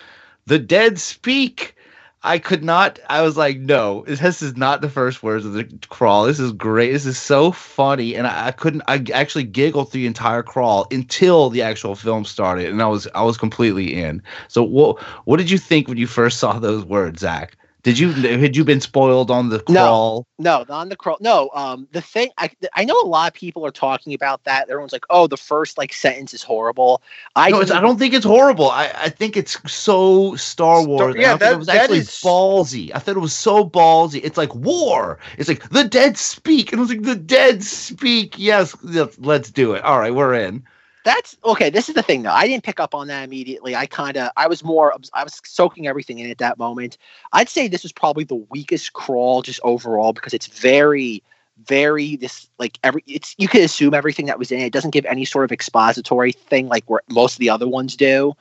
"The 0.47 0.59
dead 0.59 0.99
speak," 0.99 1.77
I 2.23 2.39
could 2.39 2.63
not. 2.63 2.99
I 3.09 3.23
was 3.23 3.37
like, 3.39 3.59
no, 3.59 4.05
this 4.07 4.43
is 4.43 4.55
not 4.57 4.83
the 4.83 4.91
first 4.91 5.23
words 5.23 5.47
of 5.47 5.55
the 5.55 5.65
crawl. 5.89 6.27
This 6.27 6.39
is 6.39 6.53
great. 6.53 6.93
This 6.93 7.07
is 7.07 7.19
so 7.19 7.51
funny, 7.51 8.15
and 8.15 8.27
I, 8.27 8.49
I 8.49 8.51
couldn't. 8.53 8.83
I 8.89 9.03
actually 9.15 9.45
giggled 9.45 9.91
through 9.91 10.03
the 10.03 10.07
entire 10.07 10.43
crawl 10.43 10.87
until 10.91 11.49
the 11.49 11.63
actual 11.63 11.95
film 11.95 12.27
started, 12.27 12.69
and 12.69 12.83
I 12.83 12.87
was 12.89 13.09
I 13.15 13.23
was 13.23 13.39
completely 13.39 13.95
in. 14.03 14.23
So 14.49 14.63
what 14.63 15.01
what 15.25 15.39
did 15.39 15.51
you 15.51 15.57
think 15.57 15.89
when 15.89 15.97
you 15.97 16.07
first 16.07 16.39
saw 16.39 16.59
those 16.59 16.85
words, 16.85 17.21
Zach? 17.21 17.57
Did 17.83 17.99
you 17.99 18.13
had 18.13 18.57
you 18.57 18.65
been 18.65 18.81
spoiled 18.81 19.31
on 19.31 19.49
the 19.49 19.57
No. 19.69 19.75
crawl? 19.85 20.27
No, 20.39 20.59
not 20.59 20.71
on 20.71 20.89
the 20.91 20.97
crawl. 20.97 21.17
No, 21.21 21.51
um, 21.55 21.89
the 21.93 22.01
thing 22.03 22.31
I 22.37 22.51
I 22.75 22.85
know 22.85 23.01
a 23.01 23.07
lot 23.07 23.29
of 23.29 23.35
people 23.35 23.65
are 23.65 23.71
talking 23.71 24.13
about 24.13 24.45
that. 24.45 24.69
Everyone's 24.69 24.93
like, 24.93 25.07
"Oh, 25.09 25.27
the 25.27 25.37
first 25.37 25.79
like 25.79 25.93
sentence 25.93 26.35
is 26.35 26.43
horrible." 26.43 27.01
I 27.37 27.51
no, 27.51 27.61
it's, 27.61 27.71
I 27.71 27.81
don't 27.81 27.99
think 27.99 28.13
it's 28.13 28.27
horrible. 28.27 28.71
I, 28.71 28.91
I 28.95 29.09
think 29.09 29.37
it's 29.37 29.57
so 29.73 30.35
Star 30.37 30.85
Wars. 30.85 31.15
yeah, 31.19 31.29
I 31.29 31.31
thought 31.33 31.39
that- 31.41 31.53
it 31.53 31.59
was 31.59 31.67
that 31.69 31.77
actually 31.77 31.99
is- 32.01 32.09
ballsy. 32.23 32.91
I 32.95 32.99
thought 32.99 33.17
it 33.17 33.21
was 33.21 33.33
so 33.35 33.65
ballsy. 33.69 34.21
It's 34.23 34.37
like 34.37 34.55
war. 34.55 35.19
It's 35.39 35.49
like 35.49 35.69
the 35.71 35.85
dead 35.85 36.19
speak, 36.19 36.73
and 36.73 36.81
I 36.81 36.83
was 36.83 36.91
like, 36.91 37.03
the 37.03 37.15
dead 37.17 37.63
speak. 37.65 38.35
Yes, 38.37 38.77
let's 39.19 39.51
do 39.51 39.73
it. 39.73 39.83
All 39.85 39.99
right, 39.99 40.15
we're 40.15 40.35
in. 40.35 40.63
That's 41.05 41.37
okay. 41.45 41.71
This 41.71 41.89
is 41.89 41.95
the 41.95 42.03
thing, 42.03 42.23
though. 42.23 42.33
I 42.33 42.47
didn't 42.47 42.65
pick 42.65 42.79
up 42.79 42.95
on 42.95 43.09
that 43.09 43.25
immediately. 43.25 43.75
I 43.75 43.87
kind 43.87 44.17
of, 44.17 44.31
I 44.37 44.47
was 44.47 44.63
more, 44.63 44.93
I 45.15 45.25
was 45.25 45.41
soaking 45.45 45.87
everything 45.87 46.19
in 46.19 46.31
at 46.31 46.39
that 46.39 46.59
moment. 46.59 46.99
I'd 47.33 47.49
say 47.49 47.69
this 47.69 47.83
was 47.83 47.93
probably 47.93 48.25
the 48.25 48.35
weakest 48.35 48.93
crawl 48.93 49.41
just 49.43 49.61
overall 49.63 50.13
because 50.13 50.35
it's 50.35 50.47
very, 50.47 51.23
very 51.65 52.17
this 52.17 52.49
like 52.59 52.79
every. 52.85 53.03
It's 53.07 53.35
you 53.39 53.49
can 53.49 53.63
assume 53.63 53.95
everything 53.95 54.27
that 54.27 54.39
was 54.39 54.53
in 54.53 54.61
it. 54.61 54.67
It 54.67 54.73
doesn't 54.73 54.93
give 54.93 55.07
any 55.07 55.25
sort 55.25 55.45
of 55.45 55.53
expository 55.53 56.33
thing 56.33 56.69
like 56.69 56.85
where 56.89 57.03
most 57.11 57.35
of 57.35 57.39
the 57.39 57.51
other 57.51 57.69
ones 57.69 57.97
do. 57.97 58.35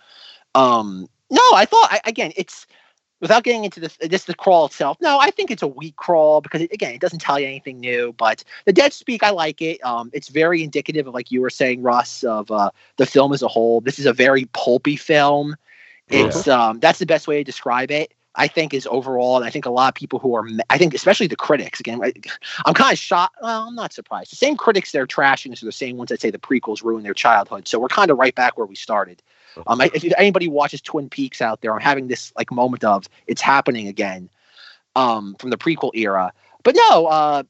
Um, 0.55 1.07
no, 1.29 1.41
I 1.53 1.65
thought 1.65 1.89
I, 1.91 2.01
again, 2.05 2.33
it's 2.35 2.65
without 3.19 3.43
getting 3.43 3.65
into 3.65 3.79
the 3.79 4.07
just 4.07 4.27
the 4.27 4.33
crawl 4.33 4.65
itself. 4.65 4.97
No, 5.01 5.19
I 5.19 5.31
think 5.31 5.51
it's 5.51 5.61
a 5.61 5.67
weak 5.67 5.95
crawl 5.95 6.41
because 6.41 6.61
it, 6.61 6.71
again, 6.71 6.93
it 6.93 7.01
doesn't 7.01 7.19
tell 7.19 7.39
you 7.39 7.47
anything 7.47 7.79
new. 7.79 8.13
But 8.13 8.43
the 8.65 8.73
Dead 8.73 8.93
Speak, 8.93 9.23
I 9.23 9.31
like 9.31 9.61
it. 9.61 9.83
Um, 9.83 10.09
it's 10.13 10.29
very 10.29 10.63
indicative 10.63 11.07
of 11.07 11.13
like 11.13 11.31
you 11.31 11.41
were 11.41 11.49
saying, 11.49 11.81
Russ, 11.81 12.23
of 12.23 12.49
uh, 12.51 12.71
the 12.97 13.05
film 13.05 13.33
as 13.33 13.41
a 13.41 13.47
whole. 13.47 13.81
This 13.81 13.99
is 13.99 14.05
a 14.05 14.13
very 14.13 14.45
pulpy 14.53 14.95
film. 14.95 15.55
It's 16.09 16.47
um, 16.47 16.79
that's 16.79 16.99
the 16.99 17.05
best 17.05 17.27
way 17.27 17.37
to 17.37 17.43
describe 17.43 17.91
it. 17.91 18.13
I 18.35 18.47
think 18.47 18.73
is 18.73 18.87
overall, 18.89 19.37
and 19.37 19.45
I 19.45 19.49
think 19.49 19.65
a 19.65 19.71
lot 19.71 19.89
of 19.89 19.95
people 19.95 20.19
who 20.19 20.35
are, 20.35 20.47
I 20.69 20.77
think 20.77 20.93
especially 20.93 21.27
the 21.27 21.35
critics. 21.35 21.79
Again, 21.79 22.01
I, 22.01 22.13
I'm 22.65 22.73
kind 22.73 22.93
of 22.93 22.99
shocked. 22.99 23.35
Well, 23.41 23.67
I'm 23.67 23.75
not 23.75 23.91
surprised. 23.91 24.31
The 24.31 24.37
same 24.37 24.55
critics 24.55 24.91
they're 24.91 25.07
trashing 25.07 25.61
are 25.61 25.65
the 25.65 25.71
same 25.71 25.97
ones 25.97 26.09
that 26.09 26.21
say 26.21 26.29
the 26.29 26.37
prequels 26.37 26.83
ruined 26.83 27.05
their 27.05 27.13
childhood. 27.13 27.67
So 27.67 27.79
we're 27.79 27.89
kind 27.89 28.11
of 28.11 28.17
right 28.17 28.33
back 28.33 28.57
where 28.57 28.67
we 28.67 28.75
started. 28.75 29.21
Um, 29.67 29.81
I, 29.81 29.91
if 29.93 30.13
anybody 30.17 30.47
watches 30.47 30.81
Twin 30.81 31.09
Peaks 31.09 31.41
out 31.41 31.61
there, 31.61 31.73
I'm 31.73 31.81
having 31.81 32.07
this 32.07 32.31
like 32.37 32.51
moment 32.51 32.83
of 32.83 33.07
it's 33.27 33.41
happening 33.41 33.87
again, 33.87 34.29
um, 34.95 35.35
from 35.39 35.49
the 35.49 35.57
prequel 35.57 35.91
era. 35.93 36.31
But 36.63 36.75
no, 36.75 37.07
uh, 37.07 37.43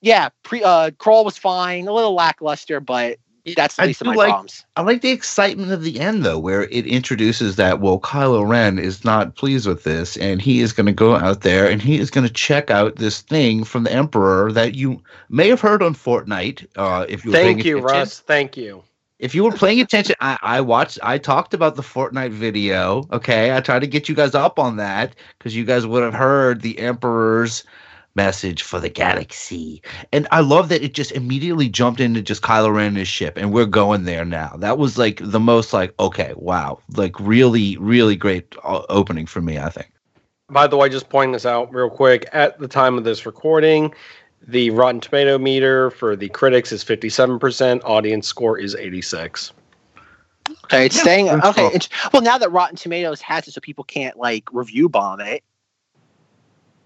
yeah, 0.00 0.28
pre 0.42 0.62
uh, 0.62 0.90
Crawl 0.98 1.24
was 1.24 1.38
fine, 1.38 1.88
a 1.88 1.92
little 1.92 2.14
lackluster, 2.14 2.80
but 2.80 3.18
that's 3.56 3.76
the 3.76 3.82
I 3.82 3.86
least 3.86 4.00
of 4.00 4.06
my 4.06 4.14
like- 4.14 4.28
problems. 4.28 4.64
I 4.76 4.82
like 4.82 5.02
the 5.02 5.10
excitement 5.10 5.70
of 5.70 5.82
the 5.82 6.00
end 6.00 6.24
though, 6.24 6.38
where 6.38 6.64
it 6.64 6.86
introduces 6.86 7.56
that 7.56 7.80
well, 7.80 8.00
Kylo 8.00 8.46
Ren 8.48 8.78
is 8.78 9.04
not 9.04 9.36
pleased 9.36 9.66
with 9.66 9.84
this, 9.84 10.16
and 10.16 10.40
he 10.40 10.60
is 10.60 10.72
going 10.72 10.86
to 10.86 10.92
go 10.92 11.14
out 11.14 11.42
there 11.42 11.68
and 11.68 11.80
he 11.80 11.98
is 11.98 12.10
going 12.10 12.26
to 12.26 12.32
check 12.32 12.70
out 12.70 12.96
this 12.96 13.20
thing 13.20 13.64
from 13.64 13.84
the 13.84 13.92
Emperor 13.92 14.50
that 14.52 14.74
you 14.74 15.02
may 15.28 15.48
have 15.48 15.60
heard 15.60 15.82
on 15.82 15.94
Fortnite. 15.94 16.66
Uh, 16.76 17.06
if 17.08 17.24
you 17.24 17.30
were 17.30 17.36
Thank 17.36 17.64
you, 17.64 17.78
attention. 17.78 17.98
Russ. 17.98 18.20
Thank 18.20 18.56
you. 18.56 18.82
If 19.18 19.34
you 19.34 19.44
were 19.44 19.52
paying 19.52 19.80
attention, 19.80 20.16
I, 20.20 20.38
I 20.42 20.60
watched, 20.60 20.98
I 21.02 21.18
talked 21.18 21.54
about 21.54 21.76
the 21.76 21.82
Fortnite 21.82 22.32
video. 22.32 23.06
Okay, 23.12 23.54
I 23.56 23.60
tried 23.60 23.80
to 23.80 23.86
get 23.86 24.08
you 24.08 24.14
guys 24.14 24.34
up 24.34 24.58
on 24.58 24.76
that 24.76 25.14
because 25.38 25.54
you 25.54 25.64
guys 25.64 25.86
would 25.86 26.02
have 26.02 26.14
heard 26.14 26.62
the 26.62 26.78
Emperor's 26.80 27.62
message 28.16 28.62
for 28.62 28.80
the 28.80 28.88
galaxy. 28.88 29.82
And 30.12 30.26
I 30.30 30.40
love 30.40 30.68
that 30.68 30.82
it 30.82 30.94
just 30.94 31.12
immediately 31.12 31.68
jumped 31.68 32.00
into 32.00 32.22
just 32.22 32.42
Kylo 32.42 32.74
Ren 32.74 32.88
and 32.88 32.96
his 32.96 33.08
ship, 33.08 33.36
and 33.36 33.52
we're 33.52 33.66
going 33.66 34.04
there 34.04 34.24
now. 34.24 34.56
That 34.58 34.78
was 34.78 34.98
like 34.98 35.20
the 35.22 35.40
most 35.40 35.72
like, 35.72 35.94
okay, 36.00 36.32
wow, 36.36 36.80
like 36.96 37.18
really, 37.20 37.76
really 37.78 38.16
great 38.16 38.54
uh, 38.64 38.82
opening 38.88 39.26
for 39.26 39.40
me. 39.40 39.58
I 39.58 39.68
think. 39.68 39.90
By 40.50 40.66
the 40.66 40.76
way, 40.76 40.88
just 40.88 41.08
pointing 41.08 41.32
this 41.32 41.46
out 41.46 41.72
real 41.72 41.90
quick. 41.90 42.28
At 42.32 42.58
the 42.58 42.68
time 42.68 42.98
of 42.98 43.04
this 43.04 43.26
recording, 43.26 43.94
the 44.46 44.70
Rotten 44.70 45.00
Tomato 45.00 45.38
meter 45.38 45.90
for 45.90 46.16
the 46.16 46.28
critics 46.28 46.72
is 46.72 46.84
57%. 46.84 47.80
Audience 47.84 48.26
score 48.26 48.58
is 48.58 48.74
86. 48.74 49.52
Okay, 50.64 50.86
it's 50.86 50.96
Yeah, 50.96 51.02
staying 51.02 51.30
okay. 51.30 51.52
cool. 51.54 51.70
It's, 51.72 51.88
well, 52.12 52.22
now 52.22 52.36
that 52.38 52.52
Rotten 52.52 52.76
Tomatoes 52.76 53.20
has 53.22 53.48
it, 53.48 53.52
so 53.52 53.60
people 53.60 53.84
can't 53.84 54.18
like 54.18 54.44
review 54.52 54.88
bomb 54.88 55.20
it. 55.20 55.42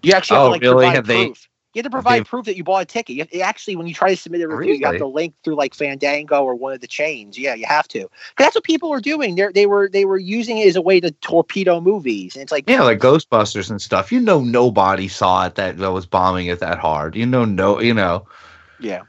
You 0.01 0.13
actually 0.13 0.35
have 0.37 0.43
Oh, 0.43 0.47
to 0.47 0.51
like 0.51 0.61
really? 0.61 0.73
provide 0.75 0.95
Have 0.95 1.07
they- 1.07 1.25
proof. 1.27 1.48
You 1.73 1.79
have 1.79 1.85
to 1.85 1.91
provide 1.91 2.25
proof 2.25 2.45
that 2.45 2.57
you 2.57 2.63
bought 2.63 2.81
a 2.81 2.85
ticket. 2.85 3.15
You 3.15 3.25
have, 3.31 3.41
actually, 3.47 3.75
when 3.75 3.85
you 3.85 3.93
try 3.93 4.09
to 4.09 4.15
submit 4.15 4.41
a 4.41 4.47
review, 4.47 4.73
you 4.73 4.85
have 4.85 4.97
to 4.97 5.05
link 5.05 5.35
through 5.43 5.55
like 5.55 5.75
Fandango 5.75 6.43
or 6.43 6.55
one 6.55 6.73
of 6.73 6.81
the 6.81 6.87
chains. 6.87 7.37
Yeah, 7.37 7.53
you 7.53 7.67
have 7.67 7.87
to. 7.89 8.09
that's 8.37 8.55
what 8.55 8.63
people 8.63 8.91
are 8.91 8.99
doing. 8.99 9.35
They 9.35 9.47
they 9.53 9.65
were 9.67 9.87
they 9.87 10.05
were 10.05 10.17
using 10.17 10.57
it 10.57 10.67
as 10.67 10.75
a 10.75 10.81
way 10.81 10.99
to 10.99 11.11
torpedo 11.11 11.79
movies, 11.79 12.35
and 12.35 12.41
it's 12.41 12.51
like 12.51 12.67
Yeah, 12.67 12.81
like 12.81 12.99
Ghostbusters 12.99 13.69
and 13.69 13.79
stuff. 13.79 14.11
You 14.11 14.19
know, 14.19 14.41
nobody 14.41 15.07
saw 15.07 15.45
it 15.45 15.55
that, 15.55 15.77
that 15.77 15.91
was 15.91 16.07
bombing 16.07 16.47
it 16.47 16.59
that 16.59 16.79
hard. 16.79 17.15
You 17.15 17.27
know, 17.27 17.45
no, 17.45 17.79
you 17.79 17.93
know. 17.93 18.27
Yeah. 18.79 19.03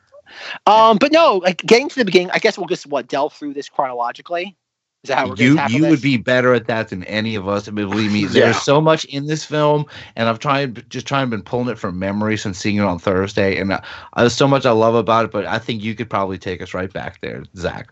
Um, 0.66 0.98
but 0.98 1.12
no, 1.12 1.36
like 1.36 1.58
getting 1.58 1.88
to 1.88 1.96
the 1.96 2.04
beginning, 2.04 2.30
I 2.32 2.38
guess 2.38 2.58
we'll 2.58 2.66
just 2.68 2.86
what 2.86 3.08
delve 3.08 3.32
through 3.32 3.54
this 3.54 3.68
chronologically. 3.68 4.56
Is 5.02 5.08
that 5.08 5.16
how 5.18 5.34
you 5.34 5.58
you 5.68 5.80
this? 5.82 5.90
would 5.90 6.02
be 6.02 6.18
better 6.18 6.52
at 6.52 6.66
that 6.66 6.88
than 6.88 7.04
any 7.04 7.34
of 7.34 7.48
us. 7.48 7.66
I 7.66 7.70
mean, 7.70 7.88
believe 7.88 8.12
me, 8.12 8.20
Yeah. 8.20 8.28
there's 8.28 8.62
so 8.62 8.80
much 8.82 9.06
in 9.06 9.26
this 9.26 9.44
film, 9.46 9.86
and 10.16 10.28
I've 10.28 10.38
tried 10.38 10.88
just 10.90 11.06
trying 11.06 11.26
to 11.26 11.30
been 11.30 11.42
pulling 11.42 11.68
it 11.68 11.78
from 11.78 11.98
memory 11.98 12.36
since 12.36 12.58
seeing 12.58 12.76
it 12.76 12.80
on 12.84 12.98
Thursday, 12.98 13.58
and 13.58 13.72
uh, 13.72 13.80
there's 14.16 14.34
so 14.36 14.46
much 14.46 14.66
I 14.66 14.72
love 14.72 14.94
about 14.94 15.24
it. 15.24 15.30
But 15.30 15.46
I 15.46 15.58
think 15.58 15.82
you 15.82 15.94
could 15.94 16.10
probably 16.10 16.36
take 16.36 16.60
us 16.60 16.74
right 16.74 16.92
back 16.92 17.20
there, 17.22 17.44
Zach. 17.56 17.88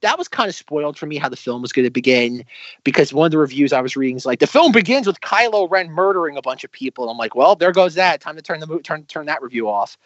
that 0.00 0.18
was 0.18 0.26
kind 0.28 0.48
of 0.48 0.56
spoiled 0.56 0.98
for 0.98 1.06
me 1.06 1.16
how 1.18 1.28
the 1.28 1.36
film 1.36 1.62
was 1.62 1.72
going 1.72 1.84
to 1.86 1.90
begin 1.90 2.44
because 2.82 3.12
one 3.14 3.26
of 3.26 3.30
the 3.30 3.38
reviews 3.38 3.72
I 3.72 3.80
was 3.80 3.96
reading 3.96 4.16
is 4.16 4.26
like 4.26 4.40
the 4.40 4.46
film 4.48 4.72
begins 4.72 5.06
with 5.06 5.20
Kylo 5.20 5.70
Ren 5.70 5.88
murdering 5.90 6.36
a 6.36 6.42
bunch 6.42 6.64
of 6.64 6.70
people. 6.72 7.04
And 7.04 7.10
I'm 7.12 7.16
like, 7.16 7.36
well, 7.36 7.54
there 7.54 7.72
goes 7.72 7.94
that. 7.94 8.20
Time 8.20 8.34
to 8.36 8.42
turn 8.42 8.58
the 8.60 8.66
mo- 8.66 8.80
turn 8.80 9.04
turn 9.04 9.26
that 9.26 9.40
review 9.40 9.68
off. 9.68 9.96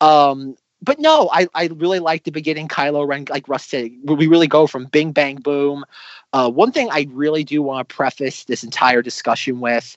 Um, 0.00 0.56
but 0.82 0.98
no, 0.98 1.30
I, 1.32 1.46
I 1.54 1.66
really 1.74 2.00
like 2.00 2.24
the 2.24 2.30
beginning. 2.32 2.68
Kylo 2.68 3.06
Ren, 3.06 3.26
like 3.30 3.48
Russ 3.48 3.64
said, 3.64 3.90
we 4.04 4.26
really 4.26 4.48
go 4.48 4.66
from 4.66 4.86
Bing 4.86 5.12
Bang 5.12 5.36
Boom. 5.36 5.84
Uh, 6.32 6.50
one 6.50 6.72
thing 6.72 6.88
I 6.90 7.06
really 7.12 7.44
do 7.44 7.62
want 7.62 7.88
to 7.88 7.94
preface 7.94 8.44
this 8.44 8.64
entire 8.64 9.00
discussion 9.02 9.60
with, 9.60 9.96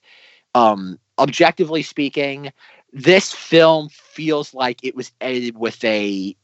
um, 0.53 0.99
objectively 1.17 1.81
speaking, 1.81 2.51
this 2.93 3.33
film 3.33 3.89
feels 3.89 4.53
like 4.53 4.83
it 4.83 4.95
was 4.95 5.11
edited 5.21 5.57
with 5.57 5.83
a 5.83 6.35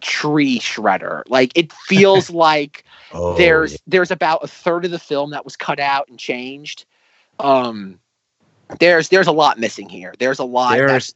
tree 0.00 0.58
shredder. 0.60 1.22
Like 1.28 1.52
it 1.56 1.72
feels 1.86 2.30
like 2.30 2.84
Oh, 3.12 3.36
there's 3.36 3.78
there's 3.86 4.10
about 4.10 4.44
a 4.44 4.48
third 4.48 4.84
of 4.84 4.90
the 4.90 4.98
film 4.98 5.30
that 5.30 5.44
was 5.44 5.56
cut 5.56 5.80
out 5.80 6.08
and 6.08 6.18
changed. 6.18 6.84
Um, 7.38 7.98
there's 8.80 9.08
there's 9.08 9.26
a 9.28 9.32
lot 9.32 9.58
missing 9.58 9.88
here. 9.88 10.12
There's 10.18 10.38
a 10.40 10.44
lot. 10.44 10.72
There's- 10.88 11.14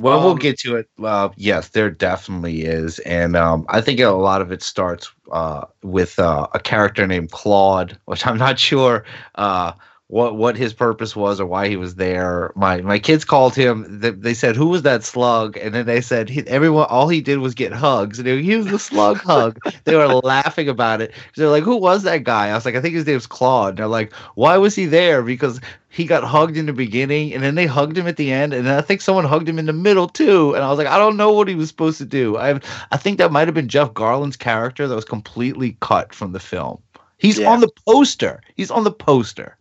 Well, 0.00 0.22
we'll 0.22 0.32
Um, 0.32 0.38
get 0.38 0.58
to 0.60 0.76
it. 0.76 0.88
Uh, 1.02 1.30
yes, 1.36 1.68
there 1.70 1.90
definitely 1.90 2.62
is, 2.62 3.00
and 3.00 3.36
um, 3.36 3.66
I 3.68 3.80
think 3.80 3.98
a 4.00 4.10
lot 4.10 4.40
of 4.40 4.52
it 4.52 4.62
starts 4.62 5.10
uh, 5.32 5.64
with 5.82 6.18
uh, 6.20 6.46
a 6.54 6.60
character 6.60 7.06
named 7.06 7.32
Klaud, 7.32 7.98
which 8.04 8.24
I'm 8.26 8.38
not 8.38 8.58
sure 8.60 9.04
uh, 9.34 9.72
what 10.08 10.36
what 10.36 10.56
his 10.56 10.72
purpose 10.72 11.14
was 11.14 11.38
or 11.38 11.44
why 11.46 11.68
he 11.68 11.76
was 11.76 11.96
there. 11.96 12.50
My 12.56 12.80
my 12.80 12.98
kids 12.98 13.24
called 13.26 13.54
him. 13.54 14.00
They, 14.00 14.10
they 14.10 14.34
said, 14.34 14.56
"Who 14.56 14.68
was 14.68 14.82
that 14.82 15.04
slug?" 15.04 15.56
And 15.58 15.74
then 15.74 15.84
they 15.86 16.00
said, 16.00 16.30
he, 16.30 16.46
"Everyone, 16.46 16.86
all 16.88 17.08
he 17.08 17.20
did 17.20 17.38
was 17.38 17.54
get 17.54 17.72
hugs." 17.72 18.18
And 18.18 18.26
they, 18.26 18.42
he 18.42 18.56
was 18.56 18.66
the 18.66 18.78
slug 18.78 19.18
hug. 19.22 19.58
They 19.84 19.94
were 19.96 20.06
laughing 20.06 20.68
about 20.68 21.02
it. 21.02 21.12
They're 21.36 21.48
like, 21.50 21.62
"Who 21.62 21.76
was 21.76 22.04
that 22.04 22.24
guy?" 22.24 22.48
I 22.48 22.54
was 22.54 22.64
like, 22.64 22.74
"I 22.74 22.80
think 22.80 22.94
his 22.94 23.06
name's 23.06 23.26
Klaud." 23.26 23.70
And 23.70 23.78
they're 23.78 23.86
like, 23.86 24.12
"Why 24.34 24.56
was 24.56 24.74
he 24.74 24.86
there?" 24.86 25.22
Because 25.22 25.60
he 25.90 26.04
got 26.06 26.24
hugged 26.24 26.56
in 26.56 26.66
the 26.66 26.72
beginning 26.72 27.32
and 27.34 27.42
then 27.42 27.54
they 27.54 27.66
hugged 27.66 27.96
him 27.96 28.06
at 28.06 28.16
the 28.18 28.30
end 28.30 28.52
and 28.52 28.66
then 28.66 28.76
I 28.78 28.82
think 28.82 29.00
someone 29.00 29.24
hugged 29.24 29.48
him 29.48 29.58
in 29.58 29.64
the 29.66 29.72
middle 29.72 30.06
too 30.06 30.54
and 30.54 30.62
I 30.62 30.68
was 30.68 30.76
like 30.78 30.86
I 30.86 30.98
don't 30.98 31.16
know 31.16 31.32
what 31.32 31.48
he 31.48 31.54
was 31.54 31.68
supposed 31.70 31.96
to 31.98 32.04
do. 32.04 32.36
I 32.36 32.60
I 32.92 32.96
think 32.98 33.18
that 33.18 33.32
might 33.32 33.48
have 33.48 33.54
been 33.54 33.68
Jeff 33.68 33.94
Garlin's 33.94 34.36
character 34.36 34.86
that 34.86 34.94
was 34.94 35.06
completely 35.06 35.76
cut 35.80 36.14
from 36.14 36.32
the 36.32 36.40
film. 36.40 36.80
He's 37.18 37.38
Yeah. 37.38 37.50
on 37.50 37.60
the 37.60 37.70
poster. 37.86 38.40
He's 38.54 38.70
on 38.70 38.84
the 38.84 38.92
poster. 38.92 39.56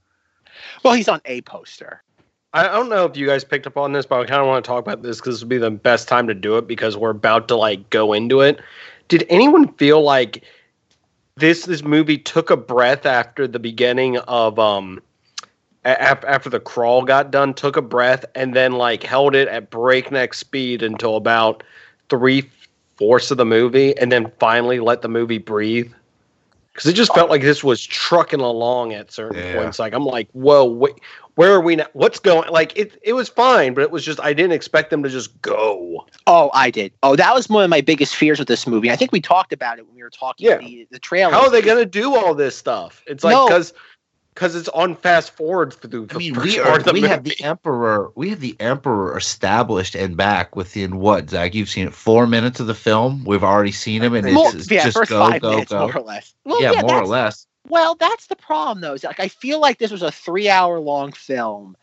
Well, 0.84 0.94
he's 0.94 1.08
on 1.08 1.22
a 1.26 1.42
poster. 1.42 2.04
I 2.54 2.64
don't 2.64 2.90
know 2.90 3.06
if 3.06 3.18
you 3.18 3.28
guys 3.28 3.44
picked 3.44 3.68
up 3.68 3.78
on 3.78 3.92
this, 3.92 4.06
but 4.06 4.22
I 4.22 4.26
kind 4.26 4.42
of 4.42 4.48
want 4.48 4.64
to 4.64 4.68
talk 4.68 4.80
about 4.80 5.04
this 5.04 5.18
because 5.18 5.36
this 5.36 5.42
would 5.42 5.50
be 5.50 5.58
the 5.58 5.70
best 5.70 6.08
time 6.08 6.28
to 6.28 6.34
do 6.34 6.58
it 6.58 6.68
because 6.68 6.96
we're 6.96 7.12
about 7.12 7.48
to 7.50 7.56
like 7.56 7.90
go 7.90 8.14
into 8.14 8.42
it. 8.42 8.62
Did 9.10 9.26
anyone 9.30 9.72
feel 9.74 10.02
like 10.02 10.44
this 11.36 11.66
this 11.66 11.84
movie 11.84 12.18
took 12.18 12.50
a 12.50 12.58
breath 12.58 13.06
after 13.06 13.48
the 13.48 13.60
beginning 13.60 14.18
of 14.20 14.58
um 14.58 15.02
after 15.86 16.50
the 16.50 16.60
crawl 16.60 17.04
got 17.04 17.32
done, 17.32 17.54
took 17.54 17.78
a 17.78 17.82
breath 17.82 18.26
and 18.36 18.54
then 18.54 18.74
like 18.74 19.04
held 19.04 19.36
it 19.36 19.48
at 19.48 19.70
breakneck 19.70 20.34
speed 20.34 20.84
until 20.84 21.16
about 21.16 21.64
three 22.10 22.50
fourths 22.98 23.32
of 23.32 23.38
the 23.38 23.46
movie, 23.46 23.98
and 23.98 24.12
then 24.12 24.32
finally 24.40 24.80
let 24.80 25.02
the 25.02 25.08
movie 25.08 25.38
breathe? 25.38 25.92
Because 26.78 26.92
it 26.92 26.94
just 26.94 27.10
oh. 27.10 27.16
felt 27.16 27.32
like 27.32 27.42
this 27.42 27.64
was 27.64 27.84
trucking 27.84 28.40
along 28.40 28.94
at 28.94 29.12
certain 29.12 29.44
Yeah. 29.44 29.56
points. 29.56 29.80
Like 29.80 29.94
I'm 29.94 30.06
like, 30.06 30.30
whoa, 30.34 30.64
wait, 30.64 30.94
where 31.34 31.52
are 31.52 31.60
we 31.60 31.76
now? 31.76 31.88
What's 31.94 32.20
going? 32.20 32.52
Like 32.52 32.78
it, 32.78 33.00
it 33.02 33.14
was 33.14 33.30
fine, 33.30 33.74
but 33.74 33.82
it 33.82 33.90
was 33.90 34.06
just 34.06 34.20
I 34.20 34.32
didn't 34.32 34.52
expect 34.52 34.92
them 34.92 35.02
to 35.02 35.10
just 35.10 35.42
go. 35.42 36.06
Oh, 36.28 36.52
I 36.54 36.70
did. 36.70 36.94
Oh, 37.02 37.16
that 37.16 37.34
was 37.34 37.50
one 37.50 37.64
of 37.64 37.72
my 37.72 37.82
biggest 37.82 38.16
fears 38.16 38.38
with 38.38 38.48
this 38.48 38.68
movie. 38.68 38.92
I 38.92 38.96
think 38.96 39.12
we 39.12 39.20
talked 39.20 39.54
about 39.54 39.80
it 39.80 39.88
when 39.88 39.96
we 39.96 40.04
were 40.04 40.12
talking 40.12 40.46
Yeah. 40.46 40.58
the 40.60 40.88
the 40.92 41.00
trailer. 41.00 41.32
How 41.32 41.46
are 41.46 41.50
they 41.50 41.64
to 41.64 41.84
do 41.84 42.16
all 42.16 42.36
this 42.36 42.56
stuff? 42.56 43.04
It's 43.08 43.24
like 43.24 43.48
because 43.48 43.74
because 44.38 44.54
it's 44.54 44.70
on 44.70 44.96
fast 44.96 45.36
forward 45.36 45.74
through 45.74 46.06
the 46.06 46.14
I 46.14 46.18
mean, 46.20 46.36
first 46.36 46.46
we 46.46 46.60
are 46.60 46.80
we 46.94 47.02
have 47.02 47.24
the 47.24 47.44
emperor. 47.44 48.12
We 48.14 48.30
have 48.30 48.40
the 48.40 48.56
emperor 48.60 49.18
established 49.18 49.96
and 49.96 50.16
back 50.16 50.56
within 50.56 50.98
what 50.98 51.32
Zach? 51.32 51.56
You've 51.56 51.70
seen 51.70 51.88
it 51.88 51.94
four 51.94 52.28
minutes 52.28 52.60
of 52.60 52.68
the 52.68 52.76
film. 52.76 53.24
We've 53.26 53.44
already 53.44 53.72
seen 53.72 54.04
him, 54.04 54.14
and 54.14 54.32
More- 54.32 54.56
it's 54.56 54.70
yeah, 54.70 54.84
just 54.84 54.96
first 54.96 55.10
go, 55.10 55.28
five 55.28 55.42
go, 55.42 55.50
minutes, 55.50 55.72
go. 55.72 55.80
more 55.80 55.98
or 55.98 56.02
less. 56.02 56.36
Well, 56.46 56.62
yeah, 56.62 56.82
more 56.82 56.84
or 56.84 57.08
that's- 57.08 57.10
less. 57.10 57.48
Well, 57.68 57.96
that's 57.96 58.28
the 58.28 58.36
problem, 58.36 58.82
though. 58.82 58.96
Like 59.04 59.20
I 59.20 59.28
feel 59.28 59.60
like 59.60 59.80
this 59.80 59.90
was 59.90 60.04
a 60.04 60.12
three-hour-long 60.12 61.14
film 61.14 61.76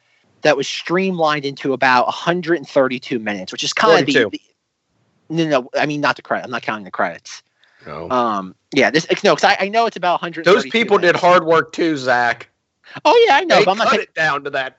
that 0.42 0.56
was 0.56 0.68
streamlined 0.68 1.44
into 1.44 1.72
about 1.72 2.06
132 2.06 3.18
minutes, 3.18 3.50
which 3.50 3.64
is 3.64 3.72
kind 3.72 4.00
of 4.00 4.06
the, 4.06 4.28
the. 4.30 4.40
No, 5.28 5.48
no, 5.48 5.70
I 5.76 5.86
mean 5.86 6.00
not 6.00 6.14
the 6.14 6.22
credit. 6.22 6.44
I'm 6.44 6.52
not 6.52 6.62
counting 6.62 6.84
the 6.84 6.90
credits. 6.92 7.42
No. 7.86 8.10
Um, 8.10 8.54
yeah, 8.74 8.90
this 8.90 9.06
no, 9.22 9.34
because 9.34 9.44
I, 9.44 9.64
I 9.64 9.68
know 9.68 9.86
it's 9.86 9.96
about 9.96 10.20
100. 10.20 10.44
Those 10.44 10.66
people 10.66 10.98
did 10.98 11.16
hard 11.16 11.44
work 11.44 11.72
too, 11.72 11.96
Zach. 11.96 12.48
Oh 13.04 13.24
yeah, 13.26 13.36
I 13.36 13.44
know. 13.44 13.58
they 13.58 13.64
but 13.64 13.70
I'm 13.72 13.78
not 13.78 13.88
cut 13.88 13.94
saying, 13.94 14.02
it 14.02 14.14
down 14.14 14.44
to 14.44 14.50
that 14.50 14.78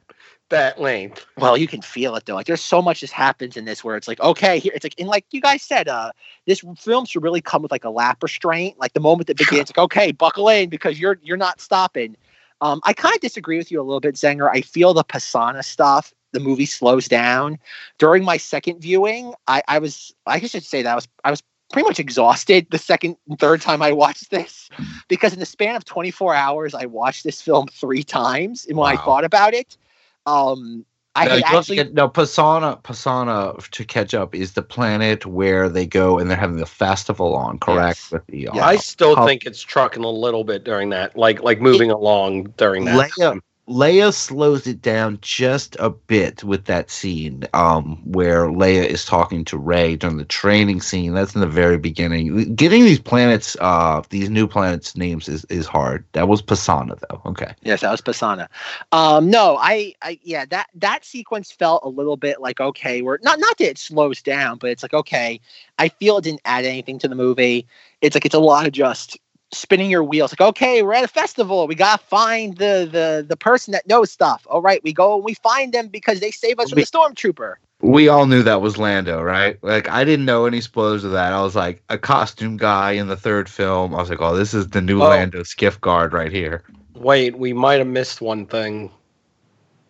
that 0.50 0.80
length. 0.80 1.26
well, 1.38 1.58
you 1.58 1.68
can 1.68 1.82
feel 1.82 2.16
it 2.16 2.26
though. 2.26 2.36
Like 2.36 2.46
there's 2.46 2.62
so 2.62 2.82
much 2.82 3.02
that 3.02 3.12
happens 3.12 3.58
in 3.58 3.66
this 3.66 3.84
where 3.84 3.96
it's 3.96 4.08
like, 4.08 4.20
okay, 4.20 4.60
here 4.60 4.72
it's 4.76 4.86
like, 4.86 4.96
and 5.00 5.08
like 5.08 5.26
you 5.32 5.42
guys 5.42 5.64
said, 5.64 5.88
uh, 5.88 6.12
this 6.46 6.64
film 6.78 7.06
should 7.06 7.24
really 7.24 7.42
come 7.42 7.62
with 7.62 7.72
like 7.72 7.84
a 7.84 7.90
lap 7.90 8.22
restraint. 8.22 8.80
Like 8.80 8.94
the 8.94 9.00
moment 9.00 9.28
that 9.28 9.38
begins, 9.38 9.70
like, 9.70 9.78
okay, 9.78 10.12
buckle 10.12 10.50
in 10.50 10.70
because 10.70 11.00
you're 11.00 11.20
you're 11.22 11.38
not 11.38 11.60
stopping. 11.60 12.16
Um, 12.62 12.80
I 12.84 12.94
kind 12.94 13.14
of 13.14 13.22
disagree 13.22 13.58
with 13.58 13.72
you 13.72 13.82
a 13.82 13.84
little 13.84 14.00
bit, 14.00 14.16
Zenger. 14.16 14.50
I 14.52 14.62
feel 14.62 14.94
the 14.94 15.04
Pasaana 15.04 15.64
stuff. 15.64 16.14
The 16.32 16.40
movie 16.40 16.66
slows 16.66 17.08
down. 17.08 17.58
During 17.98 18.24
my 18.24 18.38
second 18.38 18.80
viewing, 18.80 19.34
I, 19.48 19.64
I 19.68 19.80
was 19.80 20.14
I 20.26 20.40
should 20.40 20.64
say 20.64 20.82
that 20.82 20.92
I 20.92 20.96
was 20.96 21.08
I 21.24 21.32
was 21.32 21.42
pretty 21.72 21.88
much 21.88 22.00
exhausted 22.00 22.68
the 22.70 22.78
second 22.78 23.18
and 23.30 23.40
third 23.40 23.62
time 23.62 23.82
I 23.82 23.92
watched 23.92 24.30
this 24.32 24.70
because 25.08 25.34
in 25.34 25.40
the 25.40 25.46
span 25.46 25.76
of 25.76 25.86
24 25.86 26.34
hours, 26.36 26.74
I 26.74 26.86
watched 26.86 27.24
this 27.24 27.42
film 27.42 27.68
three 27.68 28.04
times. 28.04 28.66
And 28.66 28.78
when 28.78 28.92
I 28.92 28.98
thought 28.98 29.24
about 29.26 29.54
it, 29.54 29.78
um, 30.26 30.86
I 31.18 31.26
no, 31.26 31.32
had 31.32 31.38
you 31.38 31.44
have 31.46 31.52
to 31.52 31.58
actually 31.60 31.76
get- 31.78 31.94
no, 31.94 32.10
Pasaana, 32.10 32.82
Pasaana 32.84 33.70
to 33.70 33.86
catch 33.86 34.14
up 34.14 34.36
is 34.36 34.54
the 34.54 34.62
planet 34.62 35.26
where 35.26 35.70
they 35.70 35.86
go 35.86 36.20
and 36.20 36.30
they're 36.30 36.38
having 36.38 36.58
the 36.58 36.66
festival 36.66 37.36
on, 37.36 37.58
correct? 37.58 38.00
Yes. 38.00 38.12
With 38.12 38.28
the 38.28 38.48
uh, 38.50 38.60
I 38.60 38.76
still 38.76 39.16
how- 39.16 39.26
think 39.26 39.46
it's 39.46 39.62
trucking 39.62 40.04
a 40.04 40.10
little 40.10 40.44
bit 40.44 40.64
during 40.66 40.90
that, 40.90 41.18
like 41.18 41.42
like 41.42 41.62
moving 41.62 41.90
along 41.90 42.54
during 42.58 42.84
that. 42.86 43.10
Leia, 43.12 43.32
time. 43.32 43.44
Leia 43.68 44.14
slows 44.14 44.68
it 44.68 44.80
down 44.80 45.18
just 45.22 45.76
a 45.80 45.90
bit 45.90 46.44
with 46.44 46.66
that 46.66 46.92
scene 46.92 47.46
um, 47.56 48.00
where 48.06 48.46
Leia 48.46 48.86
is 48.86 49.06
talking 49.06 49.44
to 49.46 49.58
Rey 49.58 49.96
during 49.96 50.18
the 50.18 50.26
training 50.26 50.82
scene. 50.82 51.16
That's 51.16 51.34
in 51.34 51.42
the 51.42 51.48
very 51.48 51.80
beginning. 51.80 52.54
Getting 52.54 52.84
these 52.84 53.00
planets, 53.00 53.58
uh, 53.60 54.04
these 54.10 54.30
new 54.30 54.48
planets' 54.48 54.96
names 54.96 55.28
is, 55.28 55.46
is 55.46 55.66
hard. 55.66 56.06
That 56.12 56.28
was 56.28 56.44
Pasaana, 56.44 57.00
though. 57.10 57.22
Okay. 57.26 57.56
Yes, 57.64 57.82
that 57.82 57.90
was 57.90 58.02
Pasaana. 58.02 58.50
Um, 58.92 59.32
no, 59.32 59.58
I, 59.60 59.96
I, 60.04 60.20
yeah, 60.22 60.46
that 60.46 60.68
that 60.76 61.04
sequence 61.04 61.52
felt 61.52 61.84
a 61.84 61.90
little 61.90 62.18
bit 62.18 62.40
like 62.40 62.60
okay, 62.60 63.02
we're 63.02 63.18
not 63.24 63.40
not 63.40 63.58
that 63.58 63.70
it 63.72 63.78
slows 63.80 64.22
down, 64.22 64.60
but 64.60 64.70
it's 64.70 64.84
like 64.84 64.94
okay, 64.94 65.40
I 65.80 65.90
feel 65.90 66.18
it 66.18 66.24
didn't 66.24 66.42
add 66.46 66.66
anything 66.66 67.00
to 67.00 67.08
the 67.08 67.16
movie. 67.16 67.68
It's 68.02 68.16
like 68.16 68.26
it's 68.26 68.36
a 68.36 68.40
lot 68.40 68.68
of 68.68 68.74
just 68.74 69.18
spinning 69.56 69.90
your 69.90 70.04
wheels. 70.04 70.32
Like 70.34 70.48
okay, 70.50 70.82
we're 70.82 70.94
at 70.94 71.04
a 71.04 71.08
festival, 71.08 71.68
we 71.68 71.76
gotta 71.76 72.04
find 72.04 72.58
the 72.58 72.88
the 72.92 73.26
the 73.28 73.38
person 73.38 73.72
that 73.72 73.88
knows 73.88 74.12
stuff. 74.12 74.46
All 74.50 74.62
right, 74.62 74.84
we 74.84 74.94
go 74.94 75.16
and 75.16 75.24
we 75.24 75.34
find 75.36 75.74
them 75.74 75.88
because 75.88 76.20
they 76.20 76.32
save 76.32 76.60
us 76.60 76.70
from 76.70 76.80
the 76.80 76.86
stormtrooper. 76.86 77.56
We 77.82 78.08
all 78.08 78.26
knew 78.26 78.42
that 78.42 78.62
was 78.62 78.78
Lando, 78.78 79.22
right? 79.22 79.62
Like, 79.62 79.90
I 79.90 80.06
didn't 80.06 80.26
know 80.26 80.46
any 80.46 80.62
spoilers 80.62 81.04
of 81.04 81.12
that. 81.12 81.34
I 81.34 81.42
was 81.42 81.56
like, 81.56 81.84
a 81.90 81.98
costume 81.98 82.56
guy 82.56 82.94
in 82.94 83.10
the 83.10 83.18
third 83.18 83.50
film. 83.50 83.94
I 83.94 83.98
was 83.98 84.10
like, 84.10 84.22
oh, 84.22 84.36
this 84.36 84.54
is 84.54 84.70
the 84.70 84.82
new 84.82 85.04
Oh. 85.04 85.10
Lando 85.10 85.44
skiff 85.44 85.80
guard 85.82 86.14
right 86.14 86.32
here. 86.32 86.64
Wait, 86.96 87.38
we 87.38 87.52
might 87.52 87.80
have 87.80 87.88
missed 87.88 88.22
one 88.22 88.46
thing. 88.46 88.90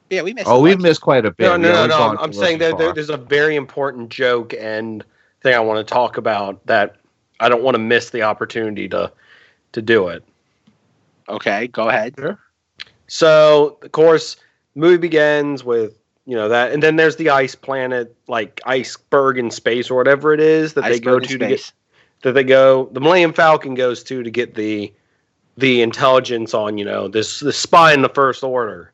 Yeah, 0.09 0.23
we 0.23 0.33
missed. 0.33 0.47
Oh, 0.47 0.61
we've 0.61 0.79
missed 0.79 1.01
quite 1.01 1.25
a 1.25 1.31
bit. 1.31 1.43
No, 1.45 1.57
no, 1.57 1.67
Yeah, 1.69 1.85
no, 1.85 1.87
no. 1.87 2.09
I'm, 2.09 2.17
I'm 2.17 2.33
saying 2.33 2.57
that 2.57 2.77
there, 2.77 2.91
there's 2.91 3.09
a 3.11 3.17
very 3.17 3.55
important 3.55 4.09
joke 4.09 4.53
and 4.59 5.05
thing 5.41 5.53
I 5.53 5.59
want 5.59 5.87
to 5.87 5.93
talk 5.93 6.17
about 6.17 6.65
that 6.65 6.95
I 7.39 7.49
don't 7.49 7.63
want 7.63 7.75
to 7.75 7.79
miss 7.79 8.09
the 8.09 8.23
opportunity 8.23 8.89
to 8.89 9.11
to 9.75 9.81
do 9.81 10.07
it. 10.07 10.23
Okay, 11.29 11.67
go 11.67 11.89
ahead. 11.89 12.15
So, 13.07 13.77
of 13.83 13.91
course, 13.91 14.35
the 14.73 14.79
movie 14.79 14.97
begins 14.97 15.63
with 15.63 15.93
you 16.25 16.35
know 16.35 16.49
that, 16.49 16.71
and 16.71 16.81
then 16.81 16.95
there's 16.95 17.17
the 17.17 17.29
ice 17.29 17.53
planet, 17.53 18.15
like 18.27 18.59
iceberg 18.65 19.37
in 19.37 19.51
space 19.51 19.91
or 19.91 19.95
whatever 19.95 20.33
it 20.33 20.39
is 20.39 20.73
that 20.73 20.85
they 20.85 20.99
go 20.99 21.19
to 21.19 21.27
to 21.27 21.37
get 21.37 21.71
that 22.23 22.31
they 22.31 22.43
go. 22.43 22.89
The 22.91 22.99
Millennium 22.99 23.33
Falcon 23.33 23.75
goes 23.75 24.01
to 24.05 24.23
to 24.23 24.31
get 24.31 24.55
the 24.55 24.91
the 25.57 25.81
intelligence 25.81 26.53
on 26.53 26.77
you 26.77 26.85
know 26.85 27.07
this 27.07 27.41
the 27.41 27.53
spy 27.53 27.93
in 27.93 28.01
the 28.01 28.09
First 28.09 28.43
Order. 28.43 28.91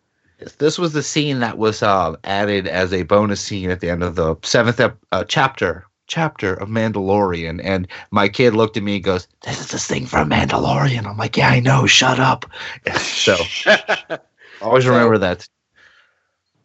This 0.58 0.80
was 0.80 0.94
the 0.94 1.04
scene 1.04 1.40
that 1.40 1.60
was 1.60 1.84
uh, 1.84 2.16
added 2.24 2.68
as 2.68 2.92
a 2.92 3.04
bonus 3.04 3.40
scene 3.40 3.70
at 3.70 3.80
the 3.80 3.92
end 3.92 4.02
of 4.02 4.16
the 4.16 4.36
seventh 4.42 4.80
ep- 4.80 4.98
uh, 5.12 5.24
chapter 5.24 5.86
chapter 6.12 6.54
of 6.54 6.68
Mandalorian, 6.68 7.62
and 7.64 7.88
my 8.12 8.28
kid 8.28 8.54
looked 8.54 8.76
at 8.76 8.84
me 8.84 8.96
and 8.96 9.04
goes, 9.04 9.28
"This 9.44 9.62
is 9.62 9.72
this 9.72 9.88
thing 9.88 10.06
from 10.06 10.30
Mandalorian." 10.30 11.08
I'm 11.08 11.18
like, 11.18 11.38
"Yeah, 11.38 11.48
I 11.50 11.62
know. 11.62 11.88
Shut 11.88 12.20
up." 12.20 12.46
so 12.98 13.38
always 14.62 14.86
remember 14.86 15.18
that. 15.18 15.48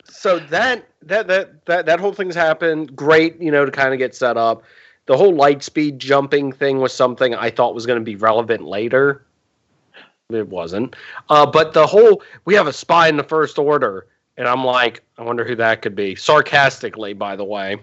so 0.05 0.41
that 0.41 0.85
that 1.03 1.29
that 1.29 1.65
that 1.67 1.87
that 1.87 2.01
whole 2.01 2.13
thing's 2.13 2.35
happened. 2.35 2.95
Great, 2.97 3.41
you 3.41 3.53
know, 3.53 3.65
to 3.65 3.71
kind 3.71 3.93
of 3.93 3.99
get 3.99 4.15
set 4.17 4.37
up. 4.37 4.65
The 5.07 5.17
whole 5.17 5.33
light 5.33 5.63
speed 5.63 6.01
jumping 6.01 6.51
thing 6.51 6.81
was 6.81 6.93
something 6.93 7.33
I 7.33 7.49
thought 7.51 7.77
was 7.77 7.87
going 7.87 8.01
to 8.01 8.05
be 8.05 8.17
relevant 8.17 8.65
later. 8.65 9.25
It 10.29 10.49
wasn't. 10.49 10.97
Uh, 11.29 11.47
but 11.47 11.73
the 11.73 11.87
whole 11.87 12.21
we 12.47 12.55
have 12.55 12.67
a 12.67 12.73
spy 12.73 13.07
in 13.09 13.17
the 13.17 13.23
first 13.23 13.61
order, 13.61 14.09
and 14.37 14.49
I'm 14.49 14.65
like, 14.65 15.05
I 15.19 15.23
wonder 15.23 15.45
who 15.45 15.55
that 15.55 15.83
could 15.83 15.95
be. 15.95 16.17
Sarcastically, 16.17 17.13
by 17.13 17.37
the 17.37 17.45
way. 17.45 17.79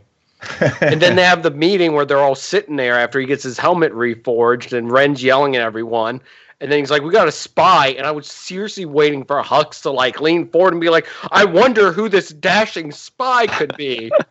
And 0.82 1.02
then 1.02 1.16
they 1.16 1.24
have 1.24 1.44
the 1.44 1.52
meeting 1.52 1.94
where 1.94 2.06
they're 2.06 2.20
all 2.20 2.36
sitting 2.36 2.76
there 2.76 3.00
after 3.00 3.20
he 3.20 3.26
gets 3.26 3.44
his 3.44 3.58
helmet 3.58 3.94
reforged, 3.94 4.78
and 4.78 4.92
Ren's 4.92 5.24
yelling 5.24 5.56
at 5.56 5.62
everyone. 5.62 6.22
And 6.62 6.72
then 6.72 6.80
he's 6.80 6.92
like, 6.92 7.02
"We 7.02 7.12
got 7.12 7.28
a 7.28 7.32
spy," 7.32 7.88
and 7.90 8.08
I 8.08 8.12
was 8.12 8.28
seriously 8.28 8.86
waiting 8.86 9.26
for 9.26 9.42
Hux 9.42 9.82
to 9.82 9.92
like 9.92 10.22
lean 10.22 10.48
forward 10.48 10.74
and 10.74 10.82
be 10.82 10.90
like, 10.90 11.08
"I 11.32 11.46
wonder 11.46 11.92
who 11.92 12.08
this 12.08 12.30
dashing 12.30 12.92
spy 12.92 13.48
could 13.48 13.76
be." 13.78 14.12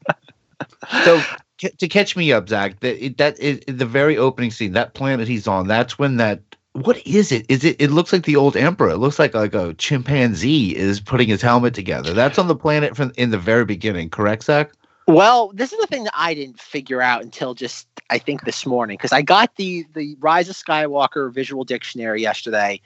So 1.05 1.21
to 1.71 1.89
catch 1.89 2.17
me 2.17 2.33
up, 2.33 2.49
Zach, 2.49 2.81
that 2.81 3.17
that 3.19 3.39
is 3.39 3.61
the 3.67 3.87
very 3.87 4.17
opening 4.17 4.51
scene. 4.51 4.73
That 4.73 4.95
planet 4.95 5.29
he's 5.29 5.47
on. 5.47 5.69
That's 5.69 5.99
when 5.99 6.17
that. 6.17 6.41
What 6.73 7.07
is 7.07 7.31
it? 7.33 7.45
Is 7.49 7.65
it? 7.65 7.77
It 7.81 7.91
looks 7.91 8.13
like 8.13 8.25
the 8.25 8.37
old 8.37 8.57
emperor. 8.57 8.91
It 8.91 8.97
looks 8.97 9.19
like 9.19 9.35
like 9.35 9.55
a 9.55 9.75
chimpanzee 9.75 10.75
is 10.75 11.01
putting 11.01 11.29
his 11.29 11.43
helmet 11.43 11.75
together. 11.75 12.15
That's 12.15 12.39
on 12.39 12.49
the 12.49 12.57
planet 12.57 12.97
from 12.97 13.13
in 13.17 13.31
the 13.31 13.39
very 13.39 13.65
beginning. 13.65 14.11
Correct, 14.11 14.45
Zach? 14.45 14.73
Well, 15.07 15.51
this 15.55 15.73
is 15.73 15.81
the 15.81 15.87
thing 15.87 16.05
that 16.05 16.15
I 16.17 16.35
didn't 16.35 16.61
figure 16.61 17.03
out 17.03 17.23
until 17.23 17.55
just 17.55 17.89
I 18.11 18.19
think 18.19 18.45
this 18.45 18.65
morning 18.65 18.97
because 18.97 19.13
I 19.13 19.23
got 19.23 19.57
the 19.57 19.85
the 19.95 20.17
Rise 20.21 20.49
of 20.49 20.57
Skywalker 20.57 21.33
visual 21.33 21.65
dictionary 21.65 22.23
yesterday, 22.23 22.81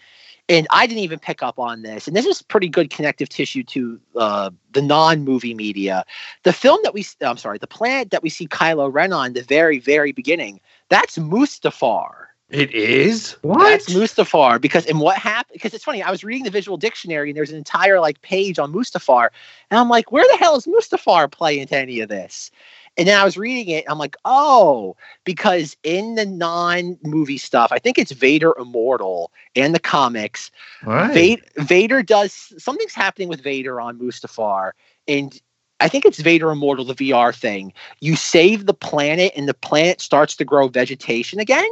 and 0.48 0.66
I 0.70 0.86
didn't 0.86 1.02
even 1.02 1.18
pick 1.18 1.42
up 1.42 1.58
on 1.58 1.82
this. 1.82 2.06
And 2.06 2.16
this 2.16 2.24
is 2.24 2.40
pretty 2.40 2.68
good 2.68 2.90
connective 2.90 3.28
tissue 3.28 3.64
to 3.64 4.00
uh, 4.16 4.50
the 4.72 4.82
non-movie 4.82 5.54
media. 5.54 6.04
The 6.44 6.52
film 6.52 6.80
that 6.84 6.94
we, 6.94 7.04
I'm 7.20 7.36
sorry, 7.36 7.58
the 7.58 7.66
planet 7.66 8.10
that 8.10 8.22
we 8.22 8.30
see 8.30 8.48
Kylo 8.48 8.92
Ren 8.92 9.12
on 9.12 9.34
the 9.34 9.42
very 9.42 9.78
very 9.78 10.12
beginning. 10.12 10.60
That's 10.88 11.18
Mustafar. 11.18 12.26
It 12.48 12.72
is. 12.72 13.32
what 13.42 13.58
That's 13.58 13.92
Mustafar 13.92 14.60
because 14.60 14.86
and 14.86 15.00
what 15.00 15.18
happened? 15.18 15.54
Because 15.54 15.74
it's 15.74 15.82
funny. 15.82 16.02
I 16.02 16.10
was 16.10 16.22
reading 16.22 16.44
the 16.44 16.50
visual 16.50 16.76
dictionary 16.76 17.30
and 17.30 17.36
there's 17.36 17.50
an 17.50 17.56
entire 17.56 17.98
like 17.98 18.22
page 18.22 18.58
on 18.58 18.72
Mustafar, 18.72 19.30
and 19.70 19.80
I'm 19.80 19.88
like, 19.88 20.12
where 20.12 20.24
the 20.30 20.36
hell 20.36 20.56
is 20.56 20.66
Mustafar 20.66 21.30
play 21.30 21.58
into 21.58 21.76
any 21.76 22.00
of 22.00 22.08
this? 22.08 22.52
And 22.96 23.08
then 23.08 23.18
I 23.18 23.24
was 23.24 23.36
reading 23.36 23.74
it. 23.74 23.84
I'm 23.88 23.98
like, 23.98 24.16
oh, 24.24 24.96
because 25.24 25.76
in 25.82 26.14
the 26.14 26.24
non-movie 26.24 27.36
stuff, 27.36 27.70
I 27.70 27.78
think 27.78 27.98
it's 27.98 28.12
Vader 28.12 28.54
Immortal 28.58 29.32
and 29.54 29.74
the 29.74 29.80
comics. 29.80 30.50
Right. 30.82 31.42
Va- 31.42 31.62
Vader 31.62 32.02
does 32.02 32.54
something's 32.56 32.94
happening 32.94 33.28
with 33.28 33.42
Vader 33.42 33.80
on 33.80 33.98
Mustafar, 33.98 34.70
and 35.08 35.38
I 35.80 35.88
think 35.88 36.06
it's 36.06 36.20
Vader 36.20 36.50
Immortal, 36.50 36.86
the 36.86 36.94
VR 36.94 37.34
thing. 37.34 37.72
You 38.00 38.16
save 38.16 38.66
the 38.66 38.72
planet, 38.72 39.32
and 39.36 39.48
the 39.48 39.54
planet 39.54 40.00
starts 40.00 40.36
to 40.36 40.44
grow 40.44 40.68
vegetation 40.68 41.40
again, 41.40 41.68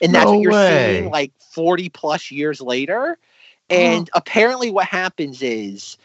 and 0.00 0.14
that's 0.14 0.24
No 0.26 0.32
what 0.32 0.40
you're 0.40 0.52
way. 0.52 1.00
seeing 1.00 1.10
like 1.10 1.32
40 1.40 1.88
plus 1.90 2.30
years 2.30 2.60
later. 2.60 3.18
And 3.68 4.08
apparently, 4.14 4.70
what 4.70 4.86
happens 4.86 5.42
is. 5.42 5.96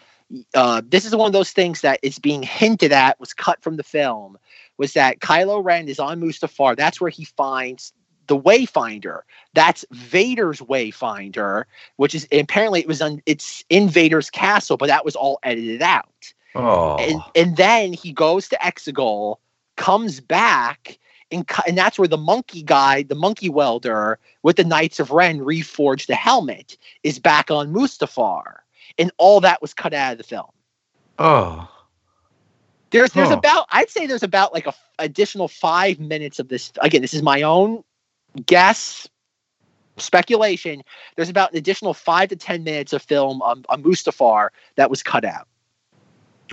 Uh, 0.53 0.81
this 0.87 1.03
is 1.03 1.13
one 1.13 1.27
of 1.27 1.33
those 1.33 1.51
things 1.51 1.81
that 1.81 1.99
is 2.01 2.17
being 2.17 2.41
hinted 2.41 2.93
at 2.93 3.19
was 3.19 3.33
cut 3.33 3.61
from 3.61 3.75
the 3.75 3.83
film 3.83 4.37
was 4.77 4.93
that 4.93 5.19
Kylo 5.19 5.61
Ren 5.63 5.89
is 5.89 5.99
on 5.99 6.21
Mustafar. 6.21 6.75
That's 6.77 7.01
where 7.01 7.09
he 7.09 7.25
finds 7.25 7.91
the 8.27 8.37
Wayfinder. 8.37 9.23
That's 9.53 9.83
Vader's 9.91 10.59
Wayfinder, 10.61 11.65
which 11.97 12.15
is 12.15 12.27
apparently 12.31 12.79
it 12.79 12.87
was 12.87 13.01
on 13.01 13.21
it's 13.25 13.65
in 13.69 13.89
Vader's 13.89 14.29
castle, 14.29 14.77
but 14.77 14.87
that 14.87 15.03
was 15.03 15.17
all 15.17 15.37
edited 15.43 15.81
out. 15.81 16.33
Oh, 16.55 16.95
And 16.97 17.21
and 17.35 17.57
then 17.57 17.91
he 17.91 18.13
goes 18.13 18.47
to 18.49 18.57
Exegol, 18.57 19.35
comes 19.75 20.21
back, 20.21 20.97
and 21.31 21.49
and 21.67 21.77
that's 21.77 21.97
where 21.99 22.07
the 22.07 22.17
monkey 22.17 22.63
guy, 22.63 23.03
the 23.03 23.15
monkey 23.15 23.49
welder 23.49 24.19
with 24.43 24.57
the 24.57 24.63
Knights 24.63 24.99
of 24.99 25.11
Ren 25.11 25.39
reforged 25.39 26.07
the 26.07 26.15
helmet, 26.15 26.77
is 27.03 27.19
back 27.19 27.49
on 27.51 27.73
Mustafar, 27.73 28.57
and 28.97 29.11
all 29.17 29.41
that 29.41 29.61
was 29.61 29.73
cut 29.73 29.93
out 29.93 30.13
of 30.13 30.17
the 30.17 30.23
film. 30.23 30.49
oh, 31.19 31.69
There's 32.91 33.13
there's 33.13 33.29
Huh. 33.29 33.35
about 33.37 33.67
I'd 33.71 33.89
say 33.89 34.05
there's 34.07 34.23
about 34.23 34.53
like 34.53 34.65
a 34.65 34.69
f- 34.69 34.89
additional 34.99 35.47
five 35.47 35.99
minutes 35.99 36.39
of 36.39 36.49
this. 36.49 36.71
Again, 36.81 37.01
this 37.01 37.13
is 37.13 37.21
my 37.21 37.41
own 37.41 37.83
guess, 38.45 39.07
speculation. 39.97 40.81
There's 41.15 41.29
about 41.29 41.51
an 41.51 41.57
additional 41.57 41.93
five 41.93 42.29
to 42.29 42.35
ten 42.35 42.63
minutes 42.63 42.93
of 42.93 43.01
film 43.01 43.41
on, 43.41 43.63
on 43.69 43.83
Mustafar 43.83 44.49
that 44.75 44.89
was 44.89 45.03
cut 45.03 45.25
out. 45.25 45.47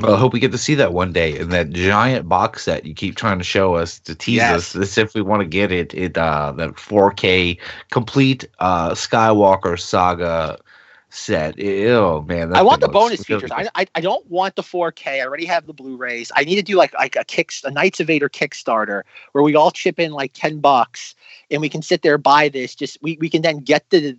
Well, 0.00 0.14
I 0.14 0.18
hope 0.18 0.32
we 0.32 0.40
get 0.40 0.52
to 0.52 0.58
see 0.58 0.76
that 0.76 0.92
one 0.92 1.12
day 1.12 1.36
in 1.38 1.48
that 1.50 1.70
giant 1.70 2.28
box 2.28 2.64
set 2.64 2.86
you 2.86 2.94
keep 2.94 3.16
trying 3.16 3.38
to 3.38 3.44
show 3.44 3.74
us 3.74 3.98
to 4.00 4.14
tease 4.14 4.36
Yes. 4.36 4.50
us. 4.50 4.72
This 4.72 4.98
if 4.98 5.14
we 5.14 5.22
want 5.22 5.40
to 5.40 5.46
get 5.46 5.72
it, 5.72 5.92
it 5.94 6.16
uh 6.16 6.52
that 6.52 6.70
4K 6.76 7.58
complete 7.90 8.48
uh 8.60 8.90
Skywalker 8.90 9.78
saga 9.78 10.58
set. 11.10 11.58
Oh 11.60 12.22
man, 12.22 12.54
I 12.54 12.62
want 12.62 12.80
the 12.80 12.88
bonus 12.88 13.24
features. 13.24 13.50
I, 13.50 13.68
I 13.74 13.86
I 13.94 14.00
don't 14.00 14.26
want 14.30 14.56
the 14.56 14.62
4K. 14.62 15.14
I 15.14 15.20
already 15.22 15.46
have 15.46 15.66
the 15.66 15.72
Blu-rays. 15.72 16.30
I 16.36 16.44
need 16.44 16.56
to 16.56 16.62
do 16.62 16.76
like 16.76 16.94
like 16.94 17.16
a 17.16 17.24
kick 17.24 17.50
a 17.64 17.70
Knights 17.70 17.98
of 18.00 18.06
Vader 18.06 18.28
Kickstarter 18.28 19.02
where 19.32 19.42
we 19.42 19.54
all 19.54 19.70
chip 19.70 19.98
in 19.98 20.12
like 20.12 20.32
ten 20.32 20.60
bucks 20.60 21.14
and 21.50 21.60
we 21.60 21.68
can 21.68 21.82
sit 21.82 22.02
there 22.02 22.18
buy 22.18 22.48
this. 22.48 22.74
Just 22.74 22.98
we, 23.02 23.16
we 23.20 23.28
can 23.28 23.42
then 23.42 23.58
get 23.58 23.88
the 23.90 24.16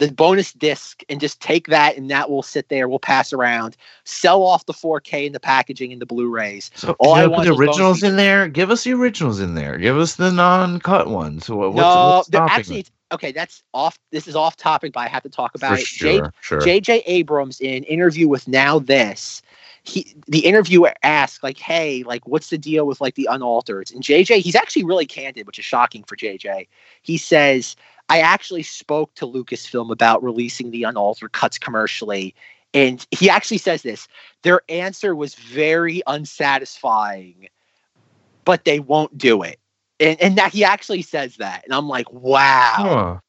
the 0.00 0.10
bonus 0.10 0.52
disc 0.54 1.02
and 1.10 1.20
just 1.20 1.40
take 1.40 1.66
that 1.66 1.96
and 1.96 2.10
that 2.10 2.30
will 2.30 2.42
sit 2.42 2.70
there. 2.70 2.88
We'll 2.88 2.98
pass 2.98 3.34
around, 3.34 3.76
sell 4.04 4.42
off 4.42 4.64
the 4.64 4.72
4K 4.72 5.26
and 5.26 5.34
the 5.34 5.40
packaging 5.40 5.92
and 5.92 6.00
the 6.00 6.06
Blu-rays. 6.06 6.70
So 6.74 6.96
All 6.98 7.14
I 7.14 7.26
want 7.26 7.44
the 7.44 7.54
originals 7.54 8.02
in 8.02 8.16
there. 8.16 8.48
Give 8.48 8.70
us 8.70 8.84
the 8.84 8.94
originals 8.94 9.40
in 9.40 9.54
there. 9.54 9.76
Give 9.76 9.98
us 9.98 10.16
the 10.16 10.32
non-cut 10.32 11.10
ones. 11.10 11.50
What, 11.50 11.74
no, 11.74 12.14
what's 12.16 12.28
they're 12.28 12.40
actually 12.40 12.80
it's, 12.80 12.90
okay. 13.12 13.30
That's 13.30 13.62
off. 13.74 13.98
This 14.10 14.26
is 14.26 14.34
off 14.34 14.56
topic, 14.56 14.94
but 14.94 15.00
I 15.00 15.08
have 15.08 15.22
to 15.24 15.28
talk 15.28 15.54
about 15.54 15.76
for 15.76 15.82
it. 15.82 15.86
Sure, 15.86 16.32
sure. 16.40 16.60
J.J. 16.60 17.02
Abrams 17.04 17.60
in 17.60 17.84
interview 17.84 18.26
with 18.26 18.48
Now 18.48 18.78
This, 18.78 19.42
he 19.82 20.14
the 20.28 20.40
interviewer 20.40 20.94
asked 21.02 21.42
like, 21.42 21.58
"Hey, 21.58 22.04
like, 22.04 22.26
what's 22.26 22.48
the 22.48 22.56
deal 22.56 22.86
with 22.86 23.02
like 23.02 23.16
the 23.16 23.28
unaltered?" 23.30 23.90
And 23.92 24.02
J.J. 24.02 24.40
he's 24.40 24.56
actually 24.56 24.84
really 24.84 25.06
candid, 25.06 25.46
which 25.46 25.58
is 25.58 25.66
shocking 25.66 26.04
for 26.04 26.16
J.J. 26.16 26.68
He 27.02 27.18
says, 27.18 27.76
"I 28.10 28.20
actually 28.20 28.64
spoke 28.64 29.14
to 29.14 29.26
Lucasfilm 29.26 29.90
about 29.90 30.22
releasing 30.22 30.70
the 30.70 30.84
unaltered 30.84 31.32
cuts 31.32 31.58
commercially." 31.58 32.34
And 32.72 33.04
he 33.10 33.28
actually 33.28 33.58
says 33.58 33.82
this 33.82 34.06
their 34.42 34.62
answer 34.68 35.14
was 35.14 35.34
very 35.34 36.02
unsatisfying, 36.06 37.48
but 38.44 38.64
they 38.64 38.80
won't 38.80 39.16
do 39.18 39.42
it. 39.42 39.58
And, 39.98 40.20
and 40.20 40.38
that 40.38 40.52
he 40.52 40.64
actually 40.64 41.02
says 41.02 41.36
that. 41.36 41.64
And 41.64 41.74
I'm 41.74 41.88
like, 41.88 42.10
wow. 42.12 42.72
Huh. 42.76 43.20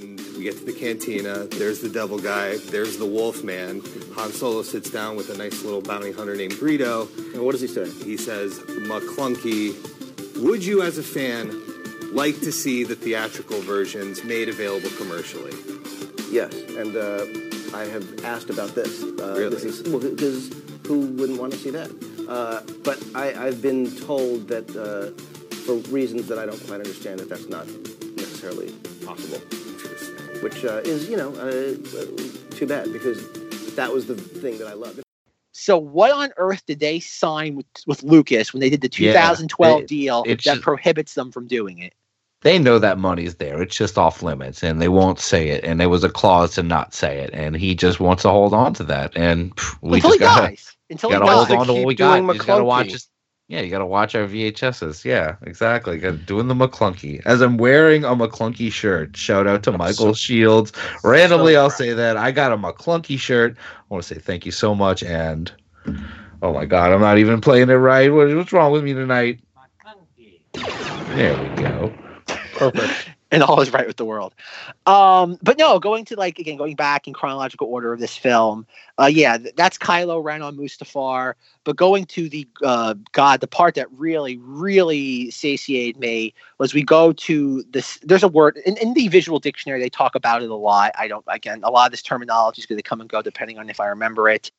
And 0.00 0.18
we 0.36 0.44
get 0.44 0.56
to 0.56 0.64
the 0.64 0.72
cantina. 0.72 1.44
There's 1.44 1.80
the 1.80 1.88
devil 1.90 2.18
guy. 2.18 2.56
There's 2.56 2.96
the 2.96 3.04
wolf 3.04 3.44
man. 3.44 3.82
Han 4.14 4.32
Solo 4.32 4.62
sits 4.62 4.90
down 4.90 5.16
with 5.16 5.28
a 5.28 5.36
nice 5.36 5.62
little 5.62 5.82
bounty 5.82 6.12
hunter 6.12 6.34
named 6.34 6.54
Greedo. 6.54 7.08
And 7.34 7.44
what 7.44 7.52
does 7.52 7.60
he 7.60 7.66
say? 7.66 7.90
He 8.04 8.16
says, 8.16 8.58
McClunky, 8.60 9.76
would 10.42 10.64
you 10.64 10.80
as 10.82 10.96
a 10.96 11.02
fan 11.02 11.61
like 12.12 12.40
to 12.40 12.52
see 12.52 12.84
the 12.84 12.94
theatrical 12.94 13.60
versions 13.60 14.24
made 14.24 14.48
available 14.48 14.90
commercially? 14.96 15.52
Yes, 16.30 16.52
and 16.76 16.96
uh, 16.96 17.26
I 17.76 17.84
have 17.84 18.24
asked 18.24 18.50
about 18.50 18.74
this. 18.74 19.02
Uh, 19.02 19.34
Really? 19.36 19.50
This 19.50 19.64
is 19.64 19.88
well, 19.88 20.00
because 20.00 20.50
who 20.86 21.00
wouldn't 21.18 21.38
want 21.40 21.52
to 21.52 21.58
see 21.58 21.70
that? 21.70 21.90
Uh, 22.28 22.60
but 22.84 23.02
I, 23.14 23.34
I've 23.46 23.60
been 23.60 23.90
told 23.96 24.48
that 24.48 24.68
uh, 24.76 25.10
for 25.66 25.74
reasons 25.92 26.28
that 26.28 26.38
I 26.38 26.46
don't 26.46 26.60
quite 26.66 26.80
understand, 26.80 27.20
that 27.20 27.28
that's 27.28 27.48
not 27.48 27.66
necessarily 28.16 28.70
possible. 29.04 29.38
Which 30.42 30.64
uh, 30.64 30.80
is, 30.84 31.08
you 31.08 31.16
know, 31.16 31.30
uh, 31.36 31.74
uh, 31.98 32.56
too 32.56 32.66
bad 32.66 32.92
because 32.92 33.20
that 33.76 33.92
was 33.92 34.06
the 34.06 34.16
thing 34.16 34.58
that 34.58 34.66
I 34.66 34.72
loved. 34.72 35.00
So 35.52 35.78
what 35.78 36.10
on 36.10 36.30
earth 36.38 36.64
did 36.66 36.80
they 36.80 36.98
sign 36.98 37.54
with, 37.54 37.66
with 37.86 38.02
Lucas 38.02 38.52
when 38.52 38.60
they 38.60 38.70
did 38.70 38.80
the 38.80 38.90
Yeah, 39.00 39.12
2012 39.12 39.82
it- 39.82 39.86
deal 39.88 40.24
that 40.24 40.38
just- 40.40 40.62
prohibits 40.62 41.14
them 41.14 41.30
from 41.30 41.46
doing 41.46 41.78
it? 41.78 41.92
They 42.42 42.58
know 42.58 42.78
that 42.80 42.98
money's 42.98 43.36
there. 43.36 43.62
It's 43.62 43.76
just 43.76 43.96
off 43.98 44.22
limits, 44.22 44.62
and 44.64 44.80
they 44.82 44.88
won't 44.88 45.20
say 45.20 45.48
it. 45.50 45.64
And 45.64 45.80
there 45.80 45.88
was 45.88 46.02
a 46.04 46.08
clause 46.10 46.54
to 46.56 46.62
not 46.62 46.92
say 46.92 47.18
it, 47.20 47.30
and 47.32 47.54
he 47.56 47.74
just 47.74 48.00
wants 48.00 48.22
to 48.22 48.30
hold 48.30 48.52
on 48.52 48.74
to 48.74 48.84
that. 48.84 49.16
And 49.16 49.54
pff, 49.56 49.76
we 49.80 49.98
Until 49.98 50.10
just 50.10 50.14
he 50.14 50.18
gotta, 50.18 50.46
dies. 50.48 50.76
Until 50.90 51.10
he 51.10 51.14
gotta 51.16 51.26
dies. 51.26 51.46
hold 51.46 51.58
on 51.60 51.66
to 51.68 51.72
what 51.72 51.78
Keep 51.80 51.86
we 51.86 51.94
got. 51.94 52.16
doing 52.16 52.28
You 52.36 52.44
gotta 52.44 52.64
watch 52.64 52.86
McClunky. 52.88 52.94
us. 52.96 53.08
Yeah, 53.48 53.60
you 53.60 53.70
gotta 53.70 53.86
watch 53.86 54.14
our 54.14 54.26
VHSs. 54.26 55.04
Yeah, 55.04 55.36
exactly. 55.42 55.98
Got 55.98 56.24
doing 56.26 56.48
the 56.48 56.54
McClunky. 56.54 57.20
As 57.26 57.42
I'm 57.42 57.58
wearing 57.58 58.02
a 58.04 58.08
McClunky 58.16 58.72
shirt. 58.72 59.16
Shout 59.16 59.46
out 59.46 59.62
to 59.64 59.72
Michael 59.72 60.14
Shields. 60.14 60.72
Randomly, 61.04 61.56
I'll 61.56 61.68
say 61.70 61.92
that 61.92 62.16
I 62.16 62.30
got 62.32 62.52
a 62.52 62.56
McClunky 62.56 63.18
shirt. 63.18 63.56
I 63.58 63.82
want 63.88 64.04
to 64.04 64.14
say 64.14 64.20
thank 64.20 64.46
you 64.46 64.52
so 64.52 64.74
much. 64.74 65.02
And 65.02 65.52
oh 66.42 66.52
my 66.52 66.64
god, 66.64 66.92
I'm 66.92 67.00
not 67.00 67.18
even 67.18 67.40
playing 67.40 67.68
it 67.68 67.74
right. 67.74 68.12
What, 68.12 68.34
what's 68.34 68.52
wrong 68.52 68.72
with 68.72 68.84
me 68.84 68.94
tonight? 68.94 69.40
There 70.54 71.42
we 71.42 71.62
go. 71.62 71.92
Perfect. 72.70 73.10
and 73.32 73.42
all 73.42 73.60
is 73.60 73.72
right 73.72 73.86
with 73.86 73.96
the 73.96 74.04
world. 74.04 74.34
Um, 74.86 75.38
but 75.42 75.58
no, 75.58 75.78
going 75.78 76.04
to 76.04 76.16
like 76.16 76.38
again, 76.38 76.58
going 76.58 76.76
back 76.76 77.08
in 77.08 77.14
chronological 77.14 77.66
order 77.66 77.92
of 77.92 77.98
this 77.98 78.16
film, 78.16 78.66
uh, 79.00 79.06
yeah, 79.06 79.38
that's 79.56 79.78
Kylo 79.78 80.22
Ren 80.22 80.42
on 80.42 80.56
Mustafar. 80.56 81.34
But 81.64 81.76
going 81.76 82.04
to 82.06 82.28
the 82.28 82.46
uh, 82.62 82.94
God, 83.12 83.40
the 83.40 83.46
part 83.46 83.74
that 83.76 83.90
really, 83.92 84.36
really 84.38 85.30
satiated 85.30 85.98
me 85.98 86.34
was 86.58 86.74
we 86.74 86.82
go 86.82 87.12
to 87.12 87.64
this. 87.70 87.98
There's 88.02 88.22
a 88.22 88.28
word 88.28 88.58
in, 88.66 88.76
in 88.76 88.92
the 88.92 89.08
visual 89.08 89.38
dictionary. 89.38 89.80
They 89.80 89.88
talk 89.88 90.14
about 90.14 90.42
it 90.42 90.50
a 90.50 90.54
lot. 90.54 90.92
I 90.98 91.08
don't. 91.08 91.24
Again, 91.26 91.60
a 91.64 91.70
lot 91.70 91.86
of 91.86 91.90
this 91.92 92.02
terminology 92.02 92.60
is 92.60 92.66
going 92.66 92.78
to 92.78 92.82
come 92.82 93.00
and 93.00 93.08
go 93.08 93.22
depending 93.22 93.58
on 93.58 93.70
if 93.70 93.80
I 93.80 93.86
remember 93.86 94.28
it. 94.28 94.50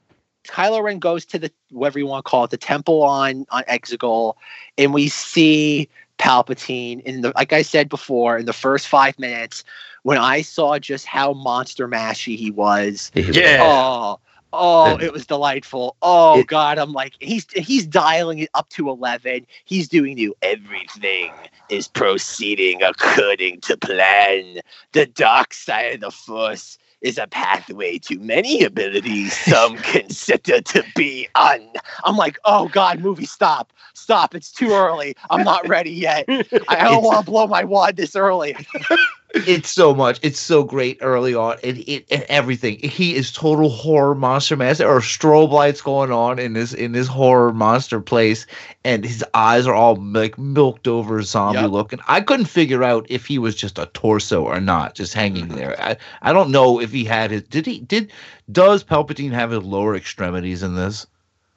Kylo 0.47 0.83
Ren 0.83 0.99
goes 0.99 1.25
to 1.25 1.39
the 1.39 1.51
whatever 1.69 1.99
you 1.99 2.07
want 2.07 2.25
to 2.25 2.29
call 2.29 2.43
it, 2.43 2.51
the 2.51 2.57
temple 2.57 3.03
on 3.03 3.45
on 3.49 3.63
Exegol, 3.63 4.33
and 4.77 4.93
we 4.93 5.07
see 5.07 5.89
Palpatine 6.23 7.01
in 7.03 7.21
the 7.21 7.33
like 7.35 7.53
I 7.53 7.63
said 7.63 7.89
before 7.89 8.37
in 8.37 8.45
the 8.45 8.53
first 8.53 8.87
five 8.87 9.19
minutes 9.19 9.63
when 10.03 10.17
I 10.17 10.41
saw 10.41 10.79
just 10.79 11.05
how 11.05 11.33
monster 11.33 11.87
mashy 11.87 12.37
he 12.37 12.51
was. 12.51 13.11
Yeah. 13.15 13.57
Oh, 13.61 14.19
oh, 14.53 14.97
it 14.97 15.11
was 15.11 15.25
delightful. 15.25 15.97
Oh 16.01 16.39
It- 16.41 16.47
God, 16.47 16.77
I'm 16.77 16.93
like 16.93 17.13
he's 17.19 17.45
he's 17.51 17.85
dialing 17.85 18.39
it 18.39 18.49
up 18.53 18.69
to 18.69 18.89
eleven. 18.89 19.45
He's 19.65 19.89
doing 19.89 20.15
new 20.15 20.33
everything 20.41 21.33
is 21.69 21.87
proceeding 21.89 22.83
according 22.83 23.61
to 23.61 23.77
plan. 23.77 24.59
The 24.93 25.05
dark 25.07 25.53
side 25.53 25.95
of 25.95 26.01
the 26.01 26.11
force 26.11 26.77
is 27.03 27.17
a 27.17 27.27
pathway 27.27 27.99
to 27.99 28.17
many 28.19 28.63
abilities 28.63 29.37
some 29.37 29.77
consider 29.83 30.61
to 30.61 30.83
be 30.95 31.27
un. 31.35 31.69
I'm 32.05 32.17
like, 32.17 32.39
oh 32.45 32.69
God, 32.69 32.99
movie, 33.01 33.25
stop, 33.25 33.71
stop! 33.93 34.33
It's 34.33 34.51
too 34.51 34.71
early. 34.71 35.15
I'm 35.29 35.43
not 35.43 35.67
ready 35.67 35.91
yet. 35.91 36.25
I 36.67 36.89
don't 36.89 37.03
want 37.03 37.25
to 37.25 37.31
blow 37.31 37.45
my 37.45 37.63
wad 37.63 37.97
this 37.97 38.15
early. 38.15 38.55
it's 39.33 39.69
so 39.69 39.95
much. 39.95 40.19
It's 40.21 40.39
so 40.39 40.63
great 40.63 40.97
early 41.01 41.33
on. 41.33 41.57
It, 41.63 41.77
it 41.89 42.05
and 42.11 42.23
everything. 42.23 42.79
He 42.79 43.15
is 43.15 43.31
total 43.31 43.69
horror 43.69 44.15
monster 44.15 44.55
master. 44.55 44.87
Or 44.87 44.99
strobe 44.99 45.51
lights 45.51 45.81
going 45.81 46.11
on 46.11 46.39
in 46.39 46.53
this 46.53 46.73
in 46.73 46.91
this 46.91 47.07
horror 47.07 47.51
monster 47.51 47.99
place, 47.99 48.45
and 48.83 49.03
his 49.03 49.23
eyes 49.33 49.65
are 49.65 49.73
all 49.73 49.95
like 49.95 50.37
milked 50.37 50.87
over 50.87 51.21
zombie 51.23 51.61
Yep. 51.61 51.71
looking. 51.71 51.99
I 52.07 52.21
couldn't 52.21 52.45
figure 52.45 52.83
out 52.83 53.05
if 53.09 53.25
he 53.25 53.39
was 53.39 53.55
just 53.55 53.79
a 53.79 53.87
torso 53.87 54.43
or 54.43 54.61
not, 54.61 54.95
just 54.95 55.13
hanging 55.13 55.47
mm-hmm. 55.47 55.55
there. 55.57 55.81
I 55.81 55.97
I 56.21 56.31
don't 56.33 56.51
know 56.51 56.79
if 56.79 56.91
he 56.91 57.03
had 57.03 57.31
his. 57.31 57.43
Did 57.43 57.65
he 57.65 57.79
did? 57.79 58.11
Does 58.51 58.83
Palpatine 58.83 59.31
have 59.31 59.51
his 59.51 59.63
lower 59.63 59.95
extremities 59.95 60.63
in 60.63 60.75
this? 60.75 61.07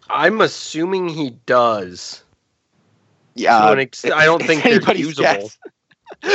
I'm 0.08 0.40
assuming 0.40 1.08
he 1.08 1.30
does. 1.46 2.22
Yeah, 3.34 3.74
To 3.74 3.80
ex- 3.80 4.04
I 4.04 4.24
don't 4.24 4.42
think 4.42 4.62
they're 4.62 4.72
anybody's 4.72 5.06
usable. 5.08 5.24
guess. 5.24 5.58
He 6.22 6.28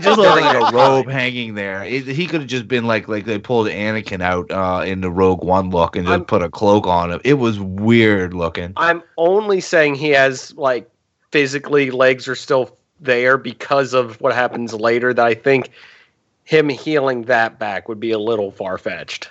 just 0.00 0.18
looks 0.18 0.40
like 0.40 0.72
a 0.72 0.74
robe 0.74 1.08
hanging 1.08 1.54
there. 1.54 1.84
It, 1.84 2.06
he 2.06 2.26
could 2.26 2.40
have 2.40 2.48
just 2.48 2.68
been 2.68 2.86
like 2.86 3.08
like 3.08 3.24
they 3.24 3.38
pulled 3.38 3.66
Anakin 3.68 4.20
out 4.20 4.50
uh, 4.50 4.84
in 4.84 5.00
the 5.00 5.10
Rogue 5.10 5.44
One 5.44 5.70
look 5.70 5.96
and 5.96 6.06
just 6.06 6.12
I'm- 6.12 6.24
put 6.24 6.42
a 6.42 6.48
cloak 6.48 6.86
on 6.86 7.12
him. 7.12 7.20
It 7.24 7.34
was 7.34 7.60
weird 7.60 8.34
looking. 8.34 8.72
I'm 8.76 9.02
only 9.16 9.60
saying 9.60 9.96
he 9.96 10.10
has 10.10 10.54
like 10.56 10.88
physically 11.30 11.90
legs 11.90 12.28
are 12.28 12.34
still 12.34 12.76
there 13.00 13.36
because 13.38 13.94
of 13.94 14.20
what 14.20 14.34
happens 14.34 14.74
later. 14.74 15.12
That 15.12 15.26
I 15.26 15.34
think 15.34 15.70
him 16.44 16.68
healing 16.68 17.22
that 17.22 17.58
back 17.58 17.88
would 17.88 18.00
be 18.00 18.10
a 18.12 18.18
little 18.18 18.50
far 18.50 18.78
fetched, 18.78 19.30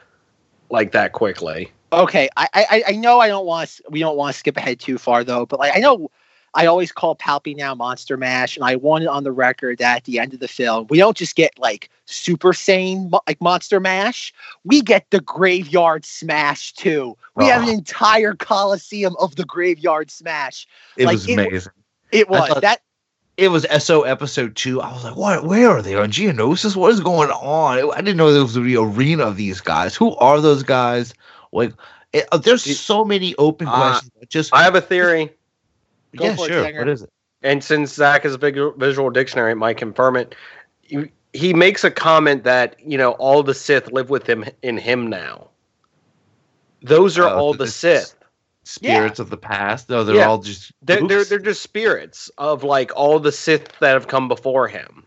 like 0.70 0.92
that 0.92 1.14
quickly. 1.14 1.72
Okay, 1.94 2.30
I, 2.38 2.48
I 2.54 2.84
I 2.88 2.92
know 2.94 3.20
I 3.20 3.28
don't 3.28 3.46
want 3.46 3.70
to 3.70 3.84
we 3.90 4.00
don't 4.00 4.16
want 4.16 4.34
to 4.34 4.40
skip 4.40 4.56
ahead 4.56 4.80
too 4.80 4.98
far 4.98 5.24
though, 5.24 5.46
but 5.46 5.60
like 5.60 5.76
I 5.76 5.80
know 5.80 6.10
I 6.54 6.66
always 6.66 6.92
call 6.92 7.16
Palpy 7.16 7.56
now 7.56 7.74
Monster 7.74 8.18
Mash, 8.18 8.58
and 8.58 8.66
I 8.66 8.76
wanted 8.76 9.08
on 9.08 9.24
the 9.24 9.32
record 9.32 9.78
that 9.78 9.98
at 9.98 10.04
the 10.04 10.20
end 10.20 10.34
of 10.34 10.40
the 10.42 10.48
film, 10.50 10.86
we 10.90 10.98
don't 10.98 11.16
just 11.16 11.36
get 11.36 11.58
like 11.58 11.90
Super 12.06 12.52
Saiyan 12.52 13.10
like 13.28 13.40
Monster 13.40 13.80
Mash, 13.80 14.34
we 14.66 14.82
get 14.82 15.06
the 15.12 15.22
Graveyard 15.22 16.04
Smash 16.04 16.74
too. 16.74 17.16
We 17.36 17.46
have 17.46 17.64
an 17.64 17.70
Oh. 17.70 17.74
entire 17.74 18.34
coliseum 18.34 19.16
of 19.20 19.36
the 19.38 19.46
Graveyard 19.46 20.12
Smash. 20.12 20.68
It 20.98 21.06
Like, 21.06 21.14
was 21.14 21.30
it- 21.30 21.34
amazing. 21.40 21.72
It 22.12 22.30
was 22.30 22.50
thought- 22.50 22.62
that 22.62 22.82
it 23.38 23.48
was 23.48 23.66
SO 23.70 24.02
episode 24.04 24.56
two. 24.58 24.82
I 24.82 24.92
was 24.92 25.06
like, 25.06 25.16
what? 25.16 25.46
Where 25.46 25.70
are 25.70 25.82
they 25.82 25.96
on 25.96 26.12
Geonosis? 26.12 26.76
What 26.76 26.92
is 26.92 27.00
going 27.00 27.32
on? 27.32 27.92
I 27.94 28.02
didn't 28.02 28.18
know 28.18 28.32
there 28.34 28.42
was 28.44 28.54
the 28.56 28.76
arena 28.78 29.24
of 29.24 29.38
these 29.38 29.62
guys. 29.62 29.96
Who 29.96 30.16
are 30.18 30.42
those 30.42 30.64
guys? 30.64 31.14
Like, 31.54 31.74
it, 32.12 32.28
uh, 32.34 32.38
there's 32.38 32.68
It- 32.68 32.76
so 32.76 33.06
many 33.06 33.34
open 33.38 33.68
Uh, 33.68 33.72
questions. 33.72 34.12
Just 34.28 34.54
I 34.54 34.64
have 34.64 34.76
a 34.76 34.82
theory, 34.82 35.32
Go 36.15 36.26
yeah, 36.26 36.36
for 36.36 36.45
it, 36.45 36.54
sure. 36.54 36.65
Zanger. 36.65 36.80
what 36.80 36.89
is 36.89 37.02
it? 37.04 37.10
and 37.43 37.63
since 37.63 37.93
Zach 37.93 38.24
is 38.26 38.34
a 38.34 38.38
big 38.38 38.58
visual 38.78 39.10
dictionary, 39.10 39.52
it 39.54 39.56
might 39.56 39.78
confirm 39.78 40.15
it. 40.15 40.36
He 41.34 41.54
makes 41.54 41.84
a 41.84 41.91
comment 41.91 42.43
that 42.43 42.76
you 42.86 42.97
know 42.97 43.12
all 43.13 43.41
the 43.43 43.54
Sith 43.54 43.91
live 43.91 44.10
with 44.10 44.28
him 44.28 44.45
in 44.62 44.78
him 44.78 45.08
now. 45.08 45.47
Those 46.82 47.17
are 47.17 47.26
Oh, 47.26 47.38
all 47.38 47.54
the 47.54 47.67
Sith. 47.67 48.15
Spirits 48.63 49.19
of 49.19 49.30
the 49.32 49.38
past. 49.38 49.89
No, 49.89 50.04
they're 50.04 50.17
Yeah. 50.17 50.28
all 50.28 50.38
just. 50.38 50.71
They're, 50.84 51.06
they're 51.08 51.24
they're 51.24 51.39
just 51.39 51.63
spirits 51.63 52.30
of 52.38 52.63
like 52.63 52.91
all 52.95 53.19
the 53.19 53.32
Sith 53.32 53.80
that 53.80 53.93
have 53.93 54.08
come 54.08 54.28
before 54.28 54.67
him. 54.67 55.04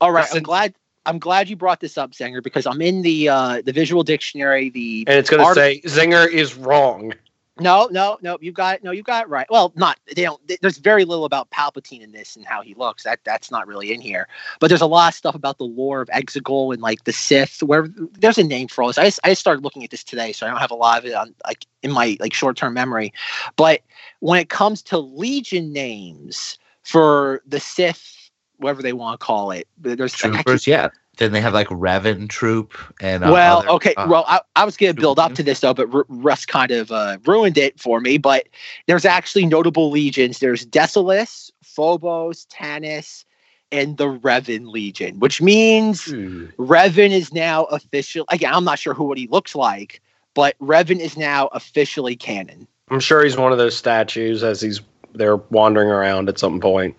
all 0.00 0.10
right. 0.10 0.26
I'm 0.34 0.42
glad 0.42 0.74
I'm 1.06 1.18
glad 1.18 1.48
you 1.48 1.54
brought 1.56 1.80
this 1.80 1.96
up, 1.96 2.12
Sanger, 2.14 2.40
because 2.42 2.66
I'm 2.66 2.80
in 2.82 3.02
the 3.02 3.28
uh 3.28 3.62
the 3.64 3.72
visual 3.72 4.02
dictionary, 4.02 4.68
the 4.70 5.04
And 5.06 5.16
it's 5.18 5.30
going 5.30 5.40
to 5.40 5.46
Art- 5.46 5.56
say 5.56 5.80
Zinger 5.82 6.28
is 6.28 6.54
wrong. 6.56 7.12
No, 7.60 7.88
no, 7.90 8.18
no. 8.22 8.38
You 8.40 8.52
got 8.52 8.76
it. 8.76 8.84
No, 8.84 8.90
you 8.90 9.02
got 9.02 9.24
it 9.24 9.28
right. 9.28 9.46
Well, 9.50 9.72
not 9.76 9.98
they 10.14 10.22
don't. 10.22 10.46
th- 10.48 10.60
There's 10.60 10.78
very 10.78 11.04
little 11.04 11.24
about 11.24 11.50
Palpatine 11.50 12.02
in 12.02 12.12
this 12.12 12.36
and 12.36 12.44
how 12.44 12.62
he 12.62 12.74
looks. 12.74 13.02
That 13.04 13.20
that's 13.24 13.50
not 13.50 13.66
really 13.66 13.92
in 13.92 14.00
here. 14.00 14.28
But 14.60 14.68
there's 14.68 14.80
a 14.80 14.86
lot 14.86 15.08
of 15.08 15.14
stuff 15.14 15.34
about 15.34 15.58
the 15.58 15.64
lore 15.64 16.00
of 16.00 16.08
Exegol 16.08 16.72
and 16.72 16.82
like 16.82 17.04
the 17.04 17.12
Sith. 17.12 17.62
Where 17.62 17.88
there's 18.18 18.38
a 18.38 18.44
name 18.44 18.68
for 18.68 18.82
all 18.82 18.88
this. 18.88 18.98
I 18.98 19.04
just, 19.04 19.20
I 19.24 19.28
just 19.30 19.40
started 19.40 19.64
looking 19.64 19.84
at 19.84 19.90
this 19.90 20.04
today, 20.04 20.32
so 20.32 20.46
I 20.46 20.50
don't 20.50 20.60
have 20.60 20.70
a 20.70 20.76
lot 20.76 20.98
of 20.98 21.06
it 21.06 21.14
on 21.14 21.34
like 21.46 21.66
in 21.82 21.90
my 21.92 22.16
like 22.20 22.32
short 22.34 22.56
term 22.56 22.74
memory. 22.74 23.12
But 23.56 23.82
when 24.20 24.40
it 24.40 24.48
comes 24.48 24.82
to 24.82 24.98
Legion 24.98 25.72
names 25.72 26.58
for 26.82 27.42
the 27.46 27.60
Sith, 27.60 28.30
whatever 28.56 28.82
they 28.82 28.92
want 28.92 29.18
to 29.20 29.24
call 29.24 29.50
it, 29.50 29.68
there's 29.78 30.12
troopers. 30.12 30.66
Yeah. 30.66 30.88
Then 31.18 31.32
they 31.32 31.40
have 31.40 31.52
like 31.52 31.68
Revan 31.68 32.28
troop 32.28 32.76
and 33.00 33.24
uh, 33.24 33.30
well, 33.32 33.58
other- 33.58 33.68
okay. 33.70 33.94
uh, 33.96 34.06
well, 34.08 34.24
I, 34.26 34.40
I 34.56 34.64
was 34.64 34.76
going 34.76 34.94
to 34.94 35.00
build 35.00 35.18
up 35.18 35.34
to 35.34 35.42
this 35.42 35.60
though, 35.60 35.74
but 35.74 35.92
R- 35.92 36.06
Russ 36.08 36.46
kind 36.46 36.70
of 36.70 36.90
uh, 36.90 37.18
ruined 37.26 37.58
it 37.58 37.78
for 37.78 38.00
me. 38.00 38.18
But 38.18 38.48
there's 38.86 39.04
actually 39.04 39.46
notable 39.46 39.90
legions. 39.90 40.38
There's 40.38 40.64
Decilis, 40.64 41.50
Phobos, 41.64 42.46
Tanis, 42.46 43.24
and 43.70 43.96
the 43.96 44.06
Revan 44.06 44.70
Legion, 44.70 45.18
which 45.18 45.42
means 45.42 46.04
Revan 46.06 47.10
is 47.10 47.32
now 47.34 47.64
official. 47.64 48.24
Again, 48.30 48.54
I'm 48.54 48.64
not 48.64 48.78
sure 48.78 48.94
who 48.94 49.04
what 49.04 49.18
he 49.18 49.26
looks 49.26 49.54
like, 49.54 50.00
but 50.34 50.56
Revan 50.60 51.00
is 51.00 51.16
now 51.16 51.48
officially 51.48 52.16
canon. 52.16 52.66
I'm 52.90 53.00
sure 53.00 53.24
he's 53.24 53.36
one 53.36 53.52
of 53.52 53.58
those 53.58 53.76
statues 53.76 54.42
as 54.42 54.60
he's 54.60 54.80
they're 55.14 55.36
wandering 55.36 55.90
around 55.90 56.28
at 56.28 56.38
some 56.38 56.60
point. 56.60 56.96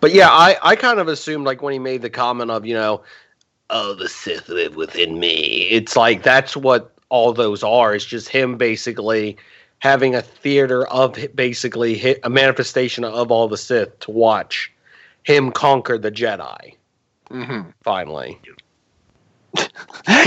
But 0.00 0.12
yeah, 0.12 0.28
I, 0.30 0.56
I 0.62 0.76
kind 0.76 0.98
of 0.98 1.08
assumed 1.08 1.46
like 1.46 1.62
when 1.62 1.72
he 1.72 1.78
made 1.78 2.02
the 2.02 2.10
comment 2.10 2.50
of, 2.50 2.66
you 2.66 2.74
know, 2.74 3.02
oh 3.70 3.94
the 3.94 4.08
Sith 4.08 4.48
live 4.48 4.76
within 4.76 5.18
me. 5.18 5.68
It's 5.70 5.96
like 5.96 6.22
that's 6.22 6.56
what 6.56 6.92
all 7.08 7.32
those 7.32 7.62
are. 7.62 7.94
It's 7.94 8.04
just 8.04 8.28
him 8.28 8.56
basically 8.56 9.36
having 9.80 10.14
a 10.14 10.22
theater 10.22 10.86
of 10.88 11.16
basically 11.34 12.16
a 12.22 12.28
manifestation 12.30 13.02
of 13.04 13.30
all 13.30 13.48
the 13.48 13.56
Sith 13.56 13.98
to 14.00 14.10
watch 14.10 14.70
him 15.24 15.50
conquer 15.52 15.98
the 15.98 16.10
Jedi 16.12 16.74
Mm-hmm. 17.30 17.70
finally. 17.82 18.40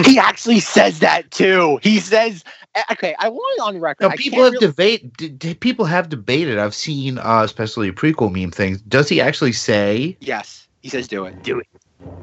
he 0.06 0.18
actually 0.18 0.60
says 0.60 1.00
that 1.00 1.30
too. 1.32 1.80
He 1.84 2.00
says, 2.00 2.44
"Okay, 2.92 3.16
I 3.20 3.30
want 3.30 3.60
it 3.60 3.62
on 3.62 3.80
record." 3.82 4.04
No, 4.04 4.10
I 4.10 4.16
people 4.18 4.44
have 4.44 4.54
really- 4.54 4.68
debate. 4.68 5.18
D- 5.18 5.30
d- 5.30 5.54
people 5.54 5.86
have 5.86 6.10
debated. 6.10 6.58
I've 6.58 6.76
seen, 6.76 7.18
uh, 7.20 7.42
especially 7.44 7.92
prequel 7.92 8.32
meme 8.32 8.52
things. 8.52 8.82
Does 8.82 9.08
he 9.10 9.22
actually 9.22 9.54
say? 9.54 10.18
Yes, 10.20 10.68
he 10.82 10.90
says, 10.90 11.08
"Do 11.08 11.26
it." 11.26 11.42
Do 11.44 11.60
it. 11.60 11.68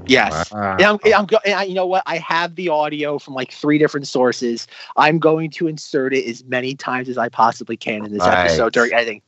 Yes. 0.06 0.50
Wow. 0.52 0.72
And 0.72 0.82
I'm, 0.82 0.98
and 1.04 1.14
I'm 1.14 1.26
go- 1.26 1.38
and 1.44 1.54
I, 1.54 1.62
you 1.64 1.74
know 1.74 1.86
what? 1.86 2.02
I 2.06 2.18
have 2.18 2.56
the 2.56 2.68
audio 2.68 3.18
from 3.18 3.34
like 3.34 3.52
three 3.52 3.78
different 3.78 4.08
sources. 4.08 4.66
I'm 4.96 5.18
going 5.18 5.50
to 5.52 5.68
insert 5.68 6.12
it 6.14 6.24
as 6.28 6.42
many 6.44 6.74
times 6.74 7.08
as 7.08 7.16
I 7.18 7.28
possibly 7.28 7.76
can 7.76 8.04
in 8.04 8.12
this 8.12 8.18
Nice. 8.20 8.50
episode 8.50 8.72
during 8.72 8.92
editing. 8.92 9.22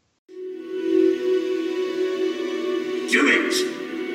Do 3.11 3.27
it. 3.29 3.53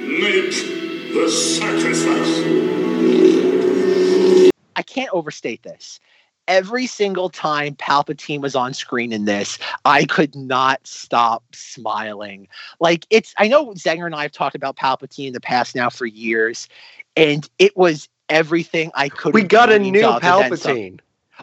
Make 0.07 1.13
the 1.13 1.29
sacrifice. 1.29 2.43
I 4.75 4.81
can't 4.81 5.09
overstate 5.13 5.63
this. 5.63 5.99
Every 6.47 6.87
single 6.87 7.29
time 7.29 7.75
Palpatine 7.75 8.41
was 8.41 8.55
on 8.55 8.73
screen 8.73 9.11
in 9.11 9.25
this, 9.25 9.59
I 9.85 10.05
could 10.05 10.35
not 10.35 10.85
stop 10.85 11.43
smiling. 11.53 12.47
Like 12.79 13.05
it's 13.09 13.33
I 13.37 13.47
know 13.47 13.67
Zanger 13.71 14.05
and 14.05 14.15
I 14.15 14.23
have 14.23 14.31
talked 14.31 14.55
about 14.55 14.75
Palpatine 14.75 15.27
in 15.27 15.33
the 15.33 15.41
past 15.41 15.75
now 15.75 15.89
for 15.89 16.05
years, 16.05 16.67
and 17.15 17.49
it 17.59 17.75
was 17.75 18.07
everything 18.29 18.91
I 18.95 19.09
could. 19.09 19.33
We 19.33 19.43
got 19.43 19.71
a 19.71 19.79
new 19.79 20.05
of 20.07 20.23
and 20.23 20.23
then 20.23 20.57
some. 20.57 20.75
Palpatine. 20.75 20.99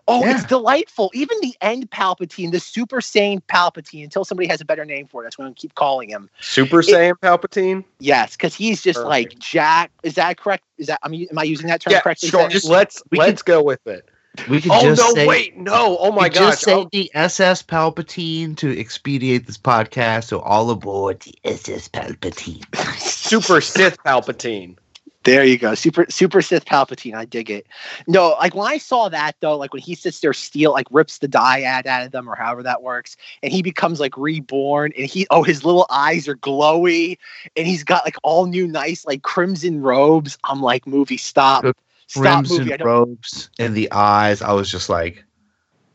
Oh, 0.09 0.25
Yeah. 0.25 0.35
it's 0.35 0.45
delightful. 0.45 1.11
Even 1.15 1.39
the 1.41 1.55
end 1.61 1.91
Palpatine, 1.91 2.51
the 2.51 2.59
Super 2.59 3.01
Saiyan 3.01 3.43
Palpatine, 3.45 4.03
until 4.05 4.25
somebody 4.25 4.49
has 4.49 4.61
a 4.61 4.65
better 4.65 4.85
name 4.85 5.07
for 5.07 5.23
it, 5.23 5.25
that's 5.25 5.39
what 5.39 5.45
I'm 5.45 5.49
going 5.51 5.55
to 5.55 5.61
keep 5.61 5.75
calling 5.77 6.09
him. 6.09 6.29
Super 6.41 6.79
Saiyan 6.79 7.15
Palpatine? 7.23 7.85
Yes, 8.01 8.33
because 8.37 8.55
he's 8.55 8.83
just 8.83 8.99
Perfect. 8.99 9.09
like 9.09 9.39
Jack. 9.39 9.93
Is 10.03 10.15
that 10.15 10.37
correct? 10.37 10.65
Is 10.79 10.89
that 10.89 10.99
I 11.03 11.09
mean, 11.09 11.29
am 11.31 11.39
I 11.39 11.45
using 11.45 11.69
that 11.69 11.81
term 11.81 11.93
Yeah, 11.93 12.01
correctly? 12.01 12.29
sure. 12.29 12.49
Just 12.49 12.65
let's 12.67 13.03
we 13.11 13.19
let's 13.19 13.43
go 13.43 13.63
with 13.63 13.87
it. 13.87 14.09
We 14.49 14.61
could 14.61 14.73
Oh 14.73 14.81
just 14.83 15.01
no! 15.01 15.15
say, 15.15 15.27
wait, 15.27 15.57
no! 15.57 15.97
Oh 15.99 16.13
my 16.13 16.25
we 16.25 16.31
gosh! 16.31 16.53
Just 16.53 16.63
say 16.63 16.75
Oh, 16.75 16.89
the 16.93 17.11
SS 17.15 17.63
Palpatine 17.63 18.57
to 18.59 18.79
expedite 18.79 19.47
this 19.47 19.59
podcast. 19.59 20.25
So 20.25 20.41
all 20.41 20.71
aboard 20.71 21.21
the 21.21 21.35
SS 21.45 21.89
Palpatine. 21.89 22.65
Super 22.99 23.61
Sith 23.61 23.97
Palpatine. 24.03 24.77
There 25.23 25.45
you 25.45 25.57
go. 25.57 25.75
Super 25.75 26.05
Super 26.11 26.43
Sith 26.43 26.67
Palpatine. 26.67 27.15
I 27.15 27.25
dig 27.25 27.51
it. 27.51 27.67
No, 28.07 28.31
like 28.39 28.55
when 28.55 28.71
I 28.71 28.77
saw 28.77 29.09
that 29.09 29.37
though, 29.41 29.57
like 29.57 29.73
when 29.73 29.81
he 29.81 29.95
sits 29.95 30.21
there, 30.21 30.35
steal 30.35 30.73
like 30.73 30.87
rips 30.91 31.19
the 31.19 31.29
dyad 31.29 31.87
out 31.87 32.05
of 32.05 32.13
them 32.13 32.29
or 32.29 32.35
however 32.35 32.63
that 32.65 32.83
works, 32.83 33.17
and 33.43 33.51
he 33.53 33.63
becomes 33.63 34.01
like 34.01 34.17
reborn, 34.19 34.93
and 34.99 35.07
he 35.07 35.27
oh 35.31 35.43
his 35.43 35.65
little 35.65 35.87
eyes 35.89 36.29
are 36.29 36.37
glowy, 36.37 37.17
and 37.57 37.67
he's 37.67 37.85
got 37.85 38.05
like 38.05 38.17
all 38.23 38.45
new 38.47 38.67
nice 38.67 39.07
like 39.07 39.23
crimson 39.23 39.81
robes. 39.81 40.37
I'm 40.45 40.61
like, 40.61 40.87
movie 40.87 41.17
stop 41.17 41.65
Crimson 42.13 42.59
movie. 42.59 42.73
I 42.75 42.85
robes 42.85 43.51
in 43.59 43.75
the 43.75 43.91
eyes. 43.93 44.43
I 44.43 44.53
was 44.53 44.71
just 44.71 44.89
like, 44.89 45.25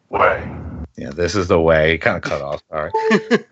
way. 0.10 0.50
Yeah, 0.98 1.12
this 1.12 1.36
is 1.36 1.48
the 1.48 1.62
way. 1.62 1.98
Kind 1.98 2.18
of 2.18 2.24
cut 2.24 2.42
off. 2.42 2.62
Sorry. 2.70 2.92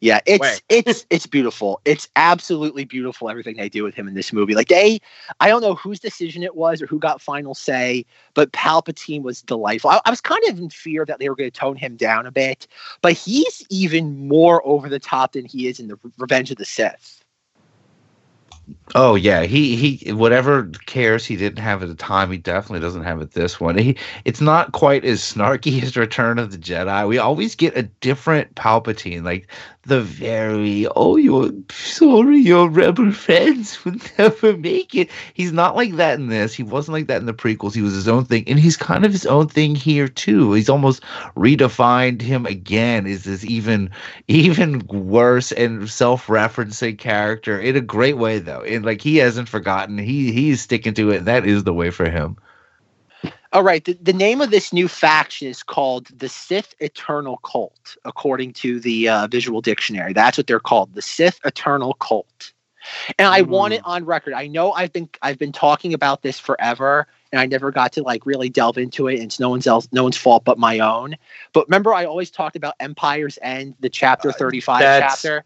yeah, 0.00 0.20
it's 0.26 0.40
Way. 0.40 0.58
it's 0.68 1.06
it's 1.10 1.26
beautiful. 1.26 1.80
It's 1.84 2.08
absolutely 2.16 2.84
beautiful. 2.84 3.30
Everything 3.30 3.56
they 3.56 3.68
do 3.68 3.84
with 3.84 3.94
him 3.94 4.08
in 4.08 4.14
this 4.14 4.32
movie, 4.32 4.54
like 4.54 4.68
they, 4.68 5.00
I 5.40 5.48
don't 5.48 5.62
know 5.62 5.74
whose 5.74 6.00
decision 6.00 6.42
it 6.42 6.56
was 6.56 6.82
or 6.82 6.86
who 6.86 6.98
got 6.98 7.20
final 7.20 7.54
say, 7.54 8.04
but 8.34 8.52
Palpatine 8.52 9.22
was 9.22 9.42
delightful. 9.42 9.90
I, 9.90 10.00
I 10.04 10.10
was 10.10 10.20
kind 10.20 10.42
of 10.48 10.58
in 10.58 10.70
fear 10.70 11.04
that 11.06 11.18
they 11.18 11.28
were 11.28 11.36
going 11.36 11.50
to 11.50 11.58
tone 11.58 11.76
him 11.76 11.96
down 11.96 12.26
a 12.26 12.32
bit, 12.32 12.66
but 13.00 13.12
he's 13.12 13.64
even 13.70 14.28
more 14.28 14.66
over 14.66 14.88
the 14.88 14.98
top 14.98 15.32
than 15.32 15.44
he 15.44 15.68
is 15.68 15.80
in 15.80 15.88
the 15.88 15.98
Revenge 16.18 16.50
of 16.50 16.58
the 16.58 16.64
Sith. 16.64 17.21
Oh 18.94 19.14
yeah, 19.14 19.44
he 19.44 19.76
he 19.76 20.12
whatever 20.12 20.66
cares 20.86 21.24
he 21.24 21.36
didn't 21.36 21.58
have 21.58 21.82
at 21.82 21.88
the 21.88 21.94
time, 21.94 22.30
he 22.30 22.38
definitely 22.38 22.80
doesn't 22.80 23.04
have 23.04 23.20
it 23.20 23.32
this 23.32 23.58
one. 23.58 23.78
He 23.78 23.96
it's 24.24 24.40
not 24.40 24.72
quite 24.72 25.04
as 25.04 25.20
snarky 25.20 25.82
as 25.82 25.96
Return 25.96 26.38
of 26.38 26.50
the 26.52 26.58
Jedi. 26.58 27.08
We 27.08 27.18
always 27.18 27.54
get 27.54 27.76
a 27.76 27.82
different 27.82 28.54
Palpatine, 28.54 29.24
like 29.24 29.48
the 29.84 30.00
very 30.00 30.86
oh 30.94 31.16
you're 31.16 31.50
sorry 31.70 32.38
your 32.38 32.68
rebel 32.70 33.10
friends 33.10 33.84
would 33.84 34.00
never 34.18 34.56
make 34.56 34.94
it. 34.94 35.10
He's 35.34 35.52
not 35.52 35.74
like 35.74 35.96
that 35.96 36.18
in 36.18 36.28
this. 36.28 36.54
He 36.54 36.62
wasn't 36.62 36.94
like 36.94 37.08
that 37.08 37.20
in 37.20 37.26
the 37.26 37.34
prequels. 37.34 37.74
He 37.74 37.82
was 37.82 37.94
his 37.94 38.08
own 38.08 38.24
thing, 38.24 38.44
and 38.46 38.58
he's 38.60 38.76
kind 38.76 39.04
of 39.04 39.12
his 39.12 39.26
own 39.26 39.48
thing 39.48 39.74
here 39.74 40.08
too. 40.08 40.52
He's 40.52 40.68
almost 40.68 41.02
redefined 41.36 42.22
him 42.22 42.46
again. 42.46 43.06
Is 43.06 43.24
this 43.24 43.44
even 43.44 43.90
even 44.28 44.86
worse 44.88 45.52
and 45.52 45.88
self-referencing 45.88 46.98
character 46.98 47.58
in 47.58 47.76
a 47.76 47.80
great 47.80 48.16
way 48.16 48.38
though 48.38 48.62
and 48.62 48.84
like 48.84 49.00
he 49.00 49.16
hasn't 49.16 49.48
forgotten 49.48 49.98
he 49.98 50.32
he's 50.32 50.60
sticking 50.62 50.94
to 50.94 51.10
it 51.10 51.18
and 51.18 51.26
that 51.26 51.46
is 51.46 51.64
the 51.64 51.74
way 51.74 51.90
for 51.90 52.08
him 52.08 52.36
All 53.52 53.62
right, 53.62 53.84
the, 53.84 53.92
the 54.00 54.14
name 54.14 54.40
of 54.40 54.50
this 54.50 54.72
new 54.72 54.88
faction 54.88 55.46
is 55.46 55.62
called 55.62 56.06
the 56.06 56.28
Sith 56.28 56.74
Eternal 56.80 57.36
Cult, 57.38 57.96
according 58.04 58.54
to 58.54 58.80
the 58.80 59.10
uh, 59.10 59.26
Visual 59.26 59.60
Dictionary. 59.60 60.14
That's 60.14 60.38
what 60.38 60.46
they're 60.46 60.58
called, 60.60 60.94
the 60.94 61.02
Sith 61.02 61.38
Eternal 61.44 61.92
Cult. 61.94 62.52
And 63.18 63.28
I 63.28 63.42
want 63.42 63.74
it 63.74 63.82
on 63.84 64.04
record. 64.04 64.32
I 64.32 64.48
know 64.48 64.72
I've 64.72 64.92
been 64.92 65.08
I've 65.20 65.38
been 65.38 65.52
talking 65.52 65.94
about 65.94 66.22
this 66.22 66.40
forever, 66.40 67.06
and 67.30 67.40
I 67.40 67.46
never 67.46 67.70
got 67.70 67.92
to 67.92 68.02
like 68.02 68.26
really 68.26 68.48
delve 68.48 68.76
into 68.78 69.06
it. 69.06 69.14
And 69.16 69.24
it's 69.24 69.38
no 69.38 69.50
one's 69.50 69.66
else, 69.66 69.86
no 69.92 70.02
one's 70.02 70.16
fault 70.16 70.44
but 70.44 70.58
my 70.58 70.80
own. 70.80 71.16
But 71.52 71.68
remember, 71.68 71.94
I 71.94 72.06
always 72.06 72.30
talked 72.30 72.56
about 72.56 72.74
Empire's 72.80 73.38
End, 73.42 73.76
the 73.80 73.88
chapter 73.88 74.32
thirty-five 74.32 74.80
that's- 74.80 75.12
chapter. 75.12 75.44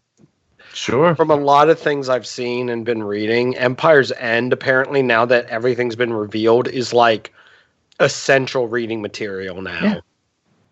Sure. 0.73 1.15
From 1.15 1.31
a 1.31 1.35
lot 1.35 1.69
of 1.69 1.79
things 1.79 2.09
I've 2.09 2.27
seen 2.27 2.69
and 2.69 2.83
been 2.83 3.01
reading, 3.01 3.55
Empire's 3.55 4.11
End, 4.13 4.51
apparently, 4.51 5.01
now 5.01 5.23
that 5.25 5.45
everything's 5.45 5.95
been 5.95 6.11
revealed, 6.11 6.67
is 6.67 6.91
like 6.91 7.33
essential 7.99 8.67
reading 8.67 9.01
material 9.01 9.61
now. 9.61 9.83
Yeah. 9.83 9.99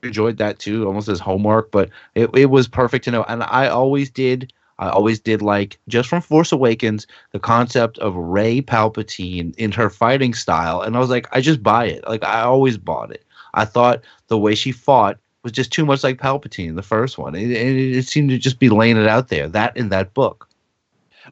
enjoyed 0.04 0.38
that 0.38 0.60
too, 0.60 0.86
almost 0.86 1.08
as 1.08 1.20
homework, 1.20 1.72
but 1.72 1.90
it, 2.14 2.30
it 2.36 2.46
was 2.48 2.68
perfect 2.68 3.06
to 3.06 3.12
know. 3.12 3.24
And 3.24 3.44
I 3.44 3.68
always 3.68 4.10
did, 4.10 4.54
I 4.78 4.90
always 4.90 5.20
did 5.20 5.42
like 5.42 5.80
just 5.88 6.10
from 6.10 6.22
Force 6.22 6.52
Awakens, 6.52 7.08
the 7.32 7.40
concept 7.40 7.98
of 8.00 8.16
Rey 8.16 8.62
Palpatine 8.62 9.56
in 9.56 9.72
her 9.72 9.90
fighting 9.90 10.34
style. 10.34 10.82
And 10.82 10.96
I 10.96 11.00
was 11.00 11.10
like, 11.10 11.28
I 11.32 11.42
just 11.42 11.64
buy 11.64 11.86
it. 11.86 12.08
Like 12.08 12.24
I 12.24 12.42
always 12.42 12.78
bought 12.78 13.12
it. 13.12 13.26
I 13.54 13.66
thought 13.66 14.02
the 14.28 14.38
way 14.38 14.54
she 14.54 14.72
fought 14.72 15.18
was 15.44 15.52
just 15.52 15.72
too 15.72 15.86
much 15.86 16.04
like 16.04 16.20
Palpatine, 16.20 16.76
the 16.76 16.82
first 16.84 17.18
one. 17.18 17.36
And 17.36 17.52
it, 17.52 17.58
it, 17.58 17.98
it 17.98 18.08
seemed 18.08 18.30
to 18.30 18.38
just 18.38 18.60
be 18.60 18.70
laying 18.70 18.98
it 18.98 19.08
out 19.08 19.30
there, 19.30 19.48
that 19.50 19.76
in 19.78 19.90
that 19.90 20.14
book. 20.14 20.50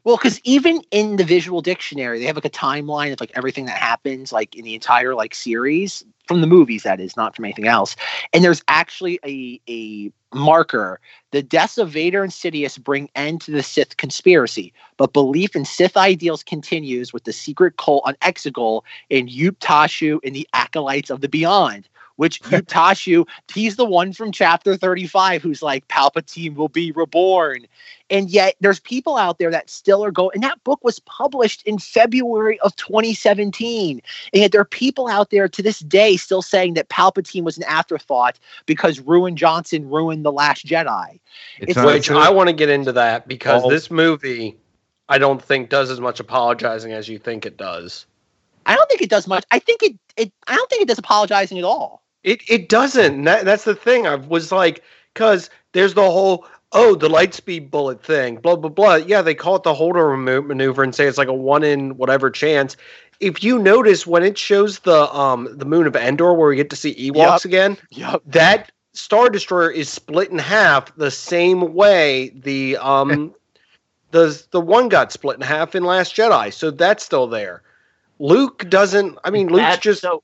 Well, 0.02 0.16
because 0.16 0.40
even 0.44 0.82
in 0.90 1.16
the 1.16 1.24
visual 1.24 1.60
dictionary, 1.60 2.18
they 2.18 2.24
have 2.24 2.36
like 2.36 2.44
a 2.44 2.50
timeline 2.50 3.12
of 3.12 3.20
like 3.20 3.32
everything 3.34 3.66
that 3.66 3.78
happens, 3.78 4.32
like 4.32 4.56
in 4.56 4.64
the 4.64 4.74
entire 4.74 5.14
like 5.14 5.34
series 5.34 6.04
from 6.26 6.40
the 6.40 6.46
movies. 6.46 6.82
That 6.82 7.00
is 7.00 7.16
not 7.16 7.36
from 7.36 7.44
anything 7.44 7.68
else. 7.68 7.94
And 8.32 8.42
there's 8.42 8.62
actually 8.66 9.20
a 9.24 9.60
a 9.68 10.10
marker. 10.34 11.00
The 11.30 11.42
deaths 11.42 11.78
of 11.78 11.90
Vader 11.90 12.22
and 12.22 12.32
Sidious 12.32 12.82
bring 12.82 13.08
end 13.14 13.40
to 13.42 13.52
the 13.52 13.62
Sith 13.62 13.96
conspiracy, 13.96 14.72
but 14.96 15.12
belief 15.12 15.54
in 15.54 15.64
Sith 15.64 15.96
ideals 15.96 16.42
continues 16.42 17.12
with 17.12 17.24
the 17.24 17.32
secret 17.32 17.76
cult 17.76 18.02
on 18.04 18.14
Exegol 18.16 18.82
and 19.10 19.28
Yupe 19.28 19.58
Tashu 19.58 20.18
and 20.24 20.34
the 20.34 20.48
acolytes 20.52 21.10
of 21.10 21.20
the 21.20 21.28
Beyond. 21.28 21.88
Which 22.16 22.40
Tashu, 22.42 23.26
he's 23.52 23.74
the 23.74 23.84
one 23.84 24.12
from 24.12 24.30
chapter 24.30 24.76
35 24.76 25.42
who's 25.42 25.62
like, 25.62 25.88
Palpatine 25.88 26.54
will 26.54 26.68
be 26.68 26.92
reborn. 26.92 27.66
And 28.14 28.30
yet 28.30 28.54
there's 28.60 28.78
people 28.78 29.16
out 29.16 29.38
there 29.38 29.50
that 29.50 29.68
still 29.68 30.04
are 30.04 30.12
going, 30.12 30.30
and 30.34 30.42
that 30.44 30.62
book 30.62 30.78
was 30.84 31.00
published 31.00 31.66
in 31.66 31.78
February 31.80 32.60
of 32.60 32.76
2017. 32.76 34.00
And 34.32 34.40
yet 34.40 34.52
there 34.52 34.60
are 34.60 34.64
people 34.64 35.08
out 35.08 35.30
there 35.30 35.48
to 35.48 35.62
this 35.62 35.80
day 35.80 36.16
still 36.16 36.40
saying 36.40 36.74
that 36.74 36.88
Palpatine 36.88 37.42
was 37.42 37.56
an 37.56 37.64
afterthought 37.64 38.38
because 38.66 39.00
Ruin 39.00 39.34
Johnson 39.34 39.90
ruined 39.90 40.24
The 40.24 40.30
Last 40.30 40.64
Jedi. 40.64 41.18
It's, 41.58 41.76
It's 41.76 41.84
Which 41.84 42.06
true. 42.06 42.18
I 42.18 42.30
want 42.30 42.48
to 42.48 42.52
get 42.52 42.68
into 42.68 42.92
that 42.92 43.26
because 43.26 43.64
Oh. 43.64 43.68
this 43.68 43.90
movie, 43.90 44.56
I 45.08 45.18
don't 45.18 45.42
think 45.42 45.68
does 45.68 45.90
as 45.90 46.00
much 46.00 46.20
apologizing 46.20 46.92
as 46.92 47.08
you 47.08 47.18
think 47.18 47.44
it 47.44 47.56
does. 47.56 48.06
I 48.64 48.76
don't 48.76 48.88
think 48.88 49.02
it 49.02 49.10
does 49.10 49.26
much. 49.26 49.44
I 49.50 49.58
think 49.58 49.82
it, 49.82 49.98
it 50.16 50.32
I 50.46 50.54
don't 50.54 50.70
think 50.70 50.82
it 50.82 50.88
does 50.88 50.98
apologizing 51.00 51.58
at 51.58 51.64
all. 51.64 52.04
It 52.22 52.42
it 52.48 52.68
doesn't. 52.68 53.24
That, 53.24 53.44
that's 53.44 53.64
the 53.64 53.74
thing. 53.74 54.06
I 54.06 54.14
was 54.14 54.52
like, 54.52 54.84
because 55.12 55.50
there's 55.72 55.94
the 55.94 56.02
whole 56.02 56.46
oh 56.74 56.94
the 56.94 57.08
light 57.08 57.34
speed 57.34 57.70
bullet 57.70 58.02
thing, 58.02 58.36
blah 58.36 58.56
blah 58.56 58.70
blah. 58.70 58.94
Yeah, 58.96 59.22
they 59.22 59.34
call 59.34 59.56
it 59.56 59.62
the 59.62 59.74
Holdo 59.74 60.44
maneuver 60.46 60.82
and 60.82 60.94
say 60.94 61.06
it's 61.06 61.18
like 61.18 61.28
a 61.28 61.32
one 61.34 61.62
in 61.64 61.96
whatever 61.96 62.30
chance. 62.30 62.76
If 63.20 63.42
you 63.44 63.58
notice 63.58 64.06
when 64.06 64.22
it 64.22 64.36
shows 64.36 64.80
the 64.80 65.12
um 65.14 65.48
the 65.56 65.64
moon 65.64 65.86
of 65.86 65.96
Endor 65.96 66.34
where 66.34 66.48
we 66.48 66.56
get 66.56 66.70
to 66.70 66.76
see 66.76 66.94
Ewoks 67.10 67.16
Yup. 67.16 67.44
again, 67.44 67.76
Yep. 67.90 68.22
that 68.26 68.72
star 68.92 69.28
destroyer 69.30 69.70
is 69.70 69.88
split 69.88 70.30
in 70.30 70.38
half 70.38 70.94
the 70.96 71.10
same 71.10 71.74
way 71.74 72.30
the 72.34 72.76
um 72.78 73.34
the 74.10 74.42
the 74.50 74.60
one 74.60 74.88
got 74.88 75.12
split 75.12 75.36
in 75.36 75.42
half 75.42 75.74
in 75.74 75.84
Last 75.84 76.14
Jedi. 76.14 76.52
So 76.52 76.70
that's 76.70 77.04
still 77.04 77.26
there. 77.26 77.62
Luke 78.18 78.68
doesn't. 78.68 79.18
I 79.24 79.30
mean, 79.30 79.48
Luke's 79.48 79.62
That's 79.64 79.82
just 79.82 80.00
so. 80.02 80.22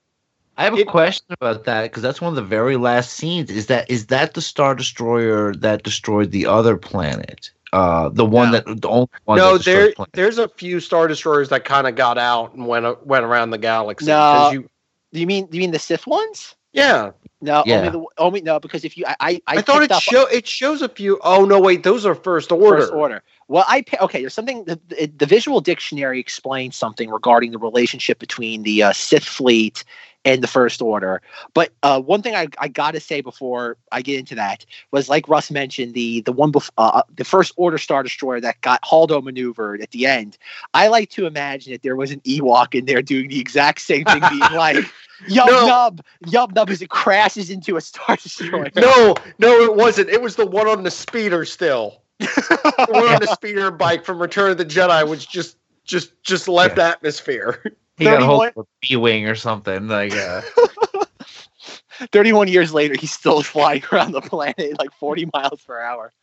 I 0.61 0.65
have 0.65 0.75
a 0.75 0.79
it- 0.79 0.89
question 0.89 1.27
about 1.41 1.65
that 1.65 1.85
because 1.85 2.03
that's 2.03 2.21
one 2.21 2.29
of 2.29 2.37
the 2.37 2.43
very 2.43 2.77
last 2.77 3.15
scenes. 3.15 3.51
Is 3.51 3.67
that 3.67 3.91
is 3.91 4.07
that 4.07 4.35
the 4.35 4.43
star 4.43 4.75
destroyer 4.75 5.55
that 5.55 5.83
destroyed 5.83 6.33
the 6.33 6.45
other 6.47 6.77
planet? 6.77 7.51
Uh, 7.73 8.11
the 8.11 8.27
one 8.27 8.51
No. 8.51 8.61
that 8.61 8.83
the 8.83 8.89
only 8.89 9.09
one. 9.25 9.39
no, 9.39 9.57
that 9.57 9.65
there 9.65 9.93
planet. 9.93 10.13
there's 10.13 10.37
a 10.39 10.49
few 10.49 10.81
star 10.81 11.09
destroyers 11.09 11.49
that 11.49 11.65
kind 11.65 11.87
of 11.87 11.95
got 11.97 12.19
out 12.19 12.53
and 12.55 12.67
went 12.67 13.07
went 13.07 13.25
around 13.25 13.51
the 13.51 13.59
galaxy. 13.59 14.07
No. 14.07 14.13
'cause 14.19 14.53
you, 14.53 14.71
Do 15.15 15.21
you 15.21 15.27
mean 15.27 15.47
do 15.47 15.57
you 15.57 15.63
mean 15.63 15.71
the 15.71 15.79
Sith 15.79 16.07
ones? 16.07 16.55
yeah, 16.73 17.13
No, 17.41 17.63
Yeah. 17.65 17.79
only 17.79 17.89
the 17.91 18.05
only 18.19 18.41
no 18.43 18.61
because 18.61 18.85
if 18.85 18.99
you 18.99 19.07
I 19.07 19.17
I, 19.19 19.43
I, 19.47 19.63
thought 19.63 19.83
it 19.83 19.93
show 20.03 20.27
it 20.27 20.47
shows 20.47 20.83
a 20.83 20.89
few. 20.91 21.19
Oh 21.23 21.47
no, 21.47 21.59
wait, 21.59 21.85
those 21.85 22.05
are 22.05 22.15
first 22.15 22.53
order. 22.53 22.83
First 22.83 22.93
order. 22.93 23.23
Well, 23.49 23.65
I 23.67 23.83
okay. 24.01 24.21
There's 24.21 24.35
something. 24.35 24.65
The, 24.65 24.79
the, 24.89 25.07
the 25.07 25.27
visual 25.27 25.61
dictionary 25.61 26.21
explains 26.21 26.77
something 26.77 27.11
regarding 27.11 27.51
the 27.51 27.59
relationship 27.59 28.19
between 28.21 28.63
the 28.63 28.83
uh, 28.85 28.93
Sith 28.93 29.25
fleet 29.25 29.83
and 30.25 30.43
the 30.43 30.47
First 30.47 30.83
Order. 30.83 31.23
But 31.55 31.73
uh, 31.83 32.01
one 32.01 32.23
thing 32.23 32.35
I, 32.35 32.49
I 32.59 32.69
got 32.69 32.93
to 32.93 33.01
say 33.01 33.21
before 33.21 33.77
I 33.93 34.03
get 34.03 34.19
into 34.19 34.35
that 34.35 34.67
was, 34.91 35.09
like 35.09 35.29
Russ 35.29 35.51
mentioned, 35.51 35.95
the 35.95 36.21
the 36.23 36.33
one 36.33 36.53
bef- 36.53 36.71
uh, 36.79 37.03
the 37.15 37.25
First 37.25 37.53
Order 37.57 37.79
Star 37.79 38.03
Destroyer 38.03 38.41
that 38.41 38.61
got 38.61 38.83
Holdo 38.83 39.23
maneuvered 39.23 39.81
at 39.81 39.91
the 39.91 40.07
end. 40.07 40.37
I 40.75 40.89
like 40.89 41.11
to 41.11 41.27
imagine 41.27 41.73
that 41.73 41.83
there 41.83 41.97
was 41.97 42.11
an 42.11 42.21
Ewok 42.21 42.75
in 42.75 42.85
there 42.87 43.03
doing 43.03 43.29
the 43.29 43.41
exact 43.41 43.81
same 43.81 44.05
thing, 44.05 44.23
being 44.31 44.41
like. 44.55 44.85
Yub 45.29 45.49
No. 45.49 45.67
nub, 45.67 46.01
yub 46.25 46.55
nub 46.55 46.71
as 46.71 46.81
it 46.81 46.89
crashes 46.89 47.51
into 47.51 47.77
a 47.77 47.81
star 47.83 48.17
destroyer. 48.17 48.71
No, 48.75 49.15
no, 49.39 49.53
it 49.65 49.75
wasn't. 49.77 50.09
It 50.09 50.23
was 50.23 50.37
the 50.37 50.47
one 50.47 50.67
on 50.67 50.83
the 50.83 50.91
speeder 50.91 51.45
still. 51.45 52.01
the 52.21 52.87
one 52.89 53.05
on 53.07 53.21
the 53.21 53.27
speeder 53.35 53.71
bike 53.71 54.03
from 54.07 54.19
Return 54.19 54.51
of 54.51 54.57
the 54.57 54.65
Jedi 54.65 55.07
was 55.07 55.27
just 55.27 55.59
just 55.85 56.23
just 56.23 56.49
left 56.49 56.79
atmosphere. 56.79 57.63
He 58.01 58.07
got 58.07 58.23
a 58.23 58.25
hold 58.25 58.41
31 58.41 58.53
of 58.57 58.65
a 58.65 58.69
B 58.81 58.97
wing 58.97 59.29
or 59.29 59.35
something 59.35 59.87
like. 59.87 60.15
Uh, 60.15 60.41
31 62.13 62.49
years 62.49 62.73
later, 62.73 62.95
he's 62.99 63.13
still 63.13 63.43
flying 63.43 63.83
around 63.93 64.13
the 64.13 64.23
planet 64.23 64.79
like 64.79 64.91
40 64.93 65.29
miles 65.35 65.61
per 65.61 65.79
hour. 65.79 66.15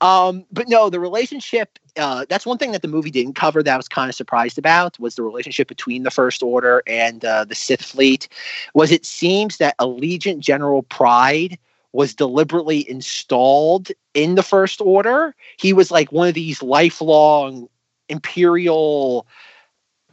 Um, 0.00 0.46
but 0.52 0.68
no, 0.68 0.90
the 0.90 1.00
relationship, 1.00 1.80
uh, 1.96 2.26
that's 2.28 2.46
one 2.46 2.58
thing 2.58 2.70
that 2.70 2.82
the 2.82 2.88
movie 2.88 3.10
didn't 3.10 3.34
cover 3.34 3.60
that 3.60 3.74
I 3.74 3.76
was 3.76 3.88
kind 3.88 4.08
of 4.08 4.14
surprised 4.14 4.56
about 4.56 4.96
was 5.00 5.16
the 5.16 5.24
relationship 5.24 5.66
between 5.66 6.04
the 6.04 6.12
First 6.12 6.44
Order 6.44 6.84
and 6.86 7.24
uh, 7.24 7.44
the 7.44 7.56
Sith 7.56 7.82
fleet. 7.82 8.28
Was 8.74 8.92
it 8.92 9.04
seems 9.04 9.56
that 9.56 9.76
Allegiant 9.78 10.38
General 10.38 10.84
Pryde 10.84 11.58
was 11.90 12.14
deliberately 12.14 12.88
installed 12.88 13.90
in 14.14 14.36
the 14.36 14.44
First 14.44 14.80
Order. 14.80 15.34
He 15.56 15.72
was 15.72 15.90
like 15.90 16.12
one 16.12 16.28
of 16.28 16.34
these 16.34 16.62
lifelong 16.62 17.68
Imperial 18.08 19.26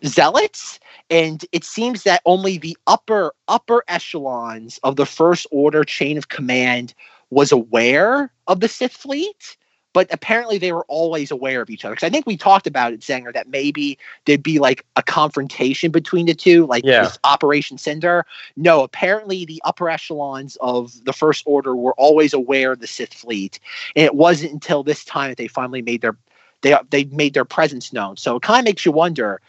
zealots 0.06 0.80
and 1.10 1.45
it 1.52 1.64
seems 1.64 2.04
that 2.04 2.22
only 2.26 2.58
the 2.58 2.78
upper 2.88 3.34
upper 3.47 3.84
echelons 3.88 4.80
of 4.84 4.95
the 4.95 5.06
first 5.06 5.45
order 5.52 5.84
chain 5.84 6.18
of 6.18 6.30
command 6.30 6.93
was 7.30 7.52
aware 7.52 8.32
of 8.47 8.60
the 8.60 8.68
Sith 8.68 8.93
fleet 8.93 9.58
but 9.93 10.08
apparently 10.12 10.58
they 10.58 10.72
were 10.72 10.86
always 10.88 11.32
aware 11.32 11.62
of 11.62 11.70
each 11.70 11.84
other. 11.84 11.95
Because 11.95 12.08
I 12.08 12.10
think 12.10 12.26
we 12.26 12.38
talked 12.38 12.66
about 12.66 12.93
it 12.93 13.02
Zanger 13.02 13.34
that 13.34 13.49
maybe 13.49 13.97
there'd 14.26 14.41
be 14.41 14.58
like 14.60 14.86
a 14.95 15.04
confrontation 15.04 15.91
between 15.91 16.26
the 16.28 16.34
two 16.34 16.66
like 16.66 16.86
Yeah. 16.86 17.04
this 17.04 17.20
Operation 17.24 17.78
Cinder. 17.78 18.26
No 18.56 18.84
apparently 18.84 19.45
the 19.45 19.62
upper 19.66 19.89
echelons 19.89 20.58
of 20.62 20.93
the 21.04 21.14
first 21.14 21.43
order 21.45 21.76
were 21.76 21.93
always 21.97 22.34
aware 22.34 22.72
of 22.72 22.80
the 22.80 22.88
Sith 22.88 23.14
fleet 23.14 23.60
and 23.95 24.06
it 24.06 24.16
wasn't 24.16 24.54
until 24.54 24.84
this 24.84 25.04
time 25.04 25.30
that 25.30 25.38
they 25.38 25.47
finally 25.47 25.82
made 25.82 26.02
their 26.02 26.16
they 26.62 26.76
they 26.89 27.06
made 27.06 27.34
their 27.34 27.45
presence 27.45 27.91
known. 27.91 28.18
So 28.18 28.36
it 28.38 28.43
kind 28.43 28.60
of 28.60 28.66
makes 28.66 28.86
you 28.86 28.91
wonder 28.91 29.41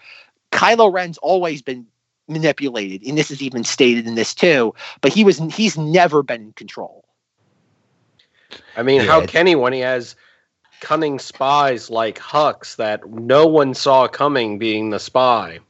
Kylo 0.53 0.93
Ren's 0.93 1.19
always 1.19 1.63
been 1.63 1.87
manipulated, 2.29 3.03
and 3.03 3.19
this 3.19 3.31
is 3.31 3.43
even 3.43 3.65
stated 3.65 4.07
in 4.07 4.15
this 4.15 4.35
too. 4.35 4.75
But 5.01 5.13
he 5.13 5.25
was 5.25 5.39
he's 5.53 5.77
never 5.77 6.23
been 6.23 6.43
in 6.43 6.53
control. 6.53 7.05
I 8.77 8.83
mean, 8.83 9.01
Yeah, 9.01 9.07
how 9.07 9.27
can 9.27 9.47
he 9.47 9.55
when 9.55 9.73
he 9.73 9.81
has 9.81 10.15
cunning 10.81 11.19
spies 11.19 11.91
like 11.91 12.19
Hux 12.19 12.77
that 12.77 13.09
no 13.09 13.47
one 13.47 13.75
saw 13.75 14.09
coming 14.09 14.59
being 14.59 14.91
the 14.91 14.99
spy? 14.99 15.61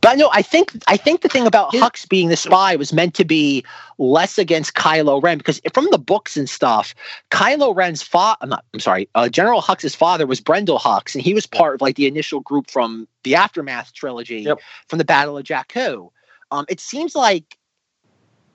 But 0.00 0.18
no, 0.18 0.30
I 0.32 0.42
think 0.42 0.72
I 0.86 0.96
think 0.96 1.22
the 1.22 1.28
thing 1.28 1.46
about 1.46 1.72
Hux 1.72 2.08
being 2.08 2.28
the 2.28 2.36
spy 2.36 2.76
was 2.76 2.92
meant 2.92 3.14
to 3.14 3.24
be 3.24 3.64
less 3.98 4.38
against 4.38 4.74
Kylo 4.74 5.22
Ren 5.22 5.38
because 5.38 5.60
from 5.72 5.88
the 5.90 5.98
books 5.98 6.36
and 6.36 6.48
stuff, 6.48 6.94
Kylo 7.30 7.74
Ren's 7.74 8.02
father, 8.02 8.36
I'm 8.42 8.48
not, 8.50 8.64
I'm 8.74 8.80
sorry, 8.80 9.08
uh, 9.14 9.28
General 9.28 9.60
Hux's 9.60 9.94
father 9.94 10.26
was 10.26 10.40
Brendol 10.40 10.78
Hux, 10.80 11.14
and 11.14 11.22
he 11.22 11.34
was 11.34 11.46
part 11.46 11.76
of 11.76 11.80
like 11.80 11.96
the 11.96 12.06
initial 12.06 12.40
group 12.40 12.70
from 12.70 13.08
the 13.24 13.34
Aftermath 13.34 13.92
trilogy 13.92 14.40
Yep. 14.40 14.60
from 14.88 14.98
the 14.98 15.04
Battle 15.04 15.38
of 15.38 15.44
Jakku. 15.44 16.10
Um, 16.50 16.64
it 16.68 16.80
seems 16.80 17.14
like 17.14 17.58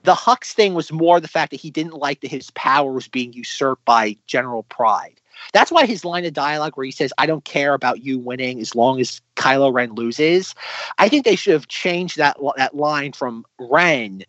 the 0.04 0.14
Hux 0.14 0.52
thing 0.52 0.74
was 0.74 0.92
more 0.92 1.18
the 1.20 1.28
fact 1.28 1.50
that 1.50 1.60
he 1.60 1.70
didn't 1.70 1.94
like 1.94 2.20
that 2.20 2.30
his 2.30 2.50
power 2.50 2.92
was 2.92 3.08
being 3.08 3.32
usurped 3.32 3.84
by 3.84 4.16
General 4.26 4.62
Pryde. 4.64 5.20
That's 5.52 5.70
why 5.70 5.86
his 5.86 6.04
line 6.04 6.24
of 6.24 6.32
dialogue 6.32 6.76
where 6.76 6.84
he 6.84 6.90
says, 6.90 7.12
I 7.18 7.26
don't 7.26 7.44
care 7.44 7.74
about 7.74 8.02
you 8.02 8.18
winning 8.18 8.60
as 8.60 8.74
long 8.74 9.00
as 9.00 9.20
Kylo 9.36 9.72
Ren 9.72 9.94
loses. 9.94 10.54
I 10.98 11.08
think 11.08 11.24
they 11.24 11.36
should 11.36 11.52
have 11.52 11.68
changed 11.68 12.16
that 12.16 12.36
that 12.56 12.76
line 12.76 13.12
from 13.12 13.44
Ren 13.58 14.24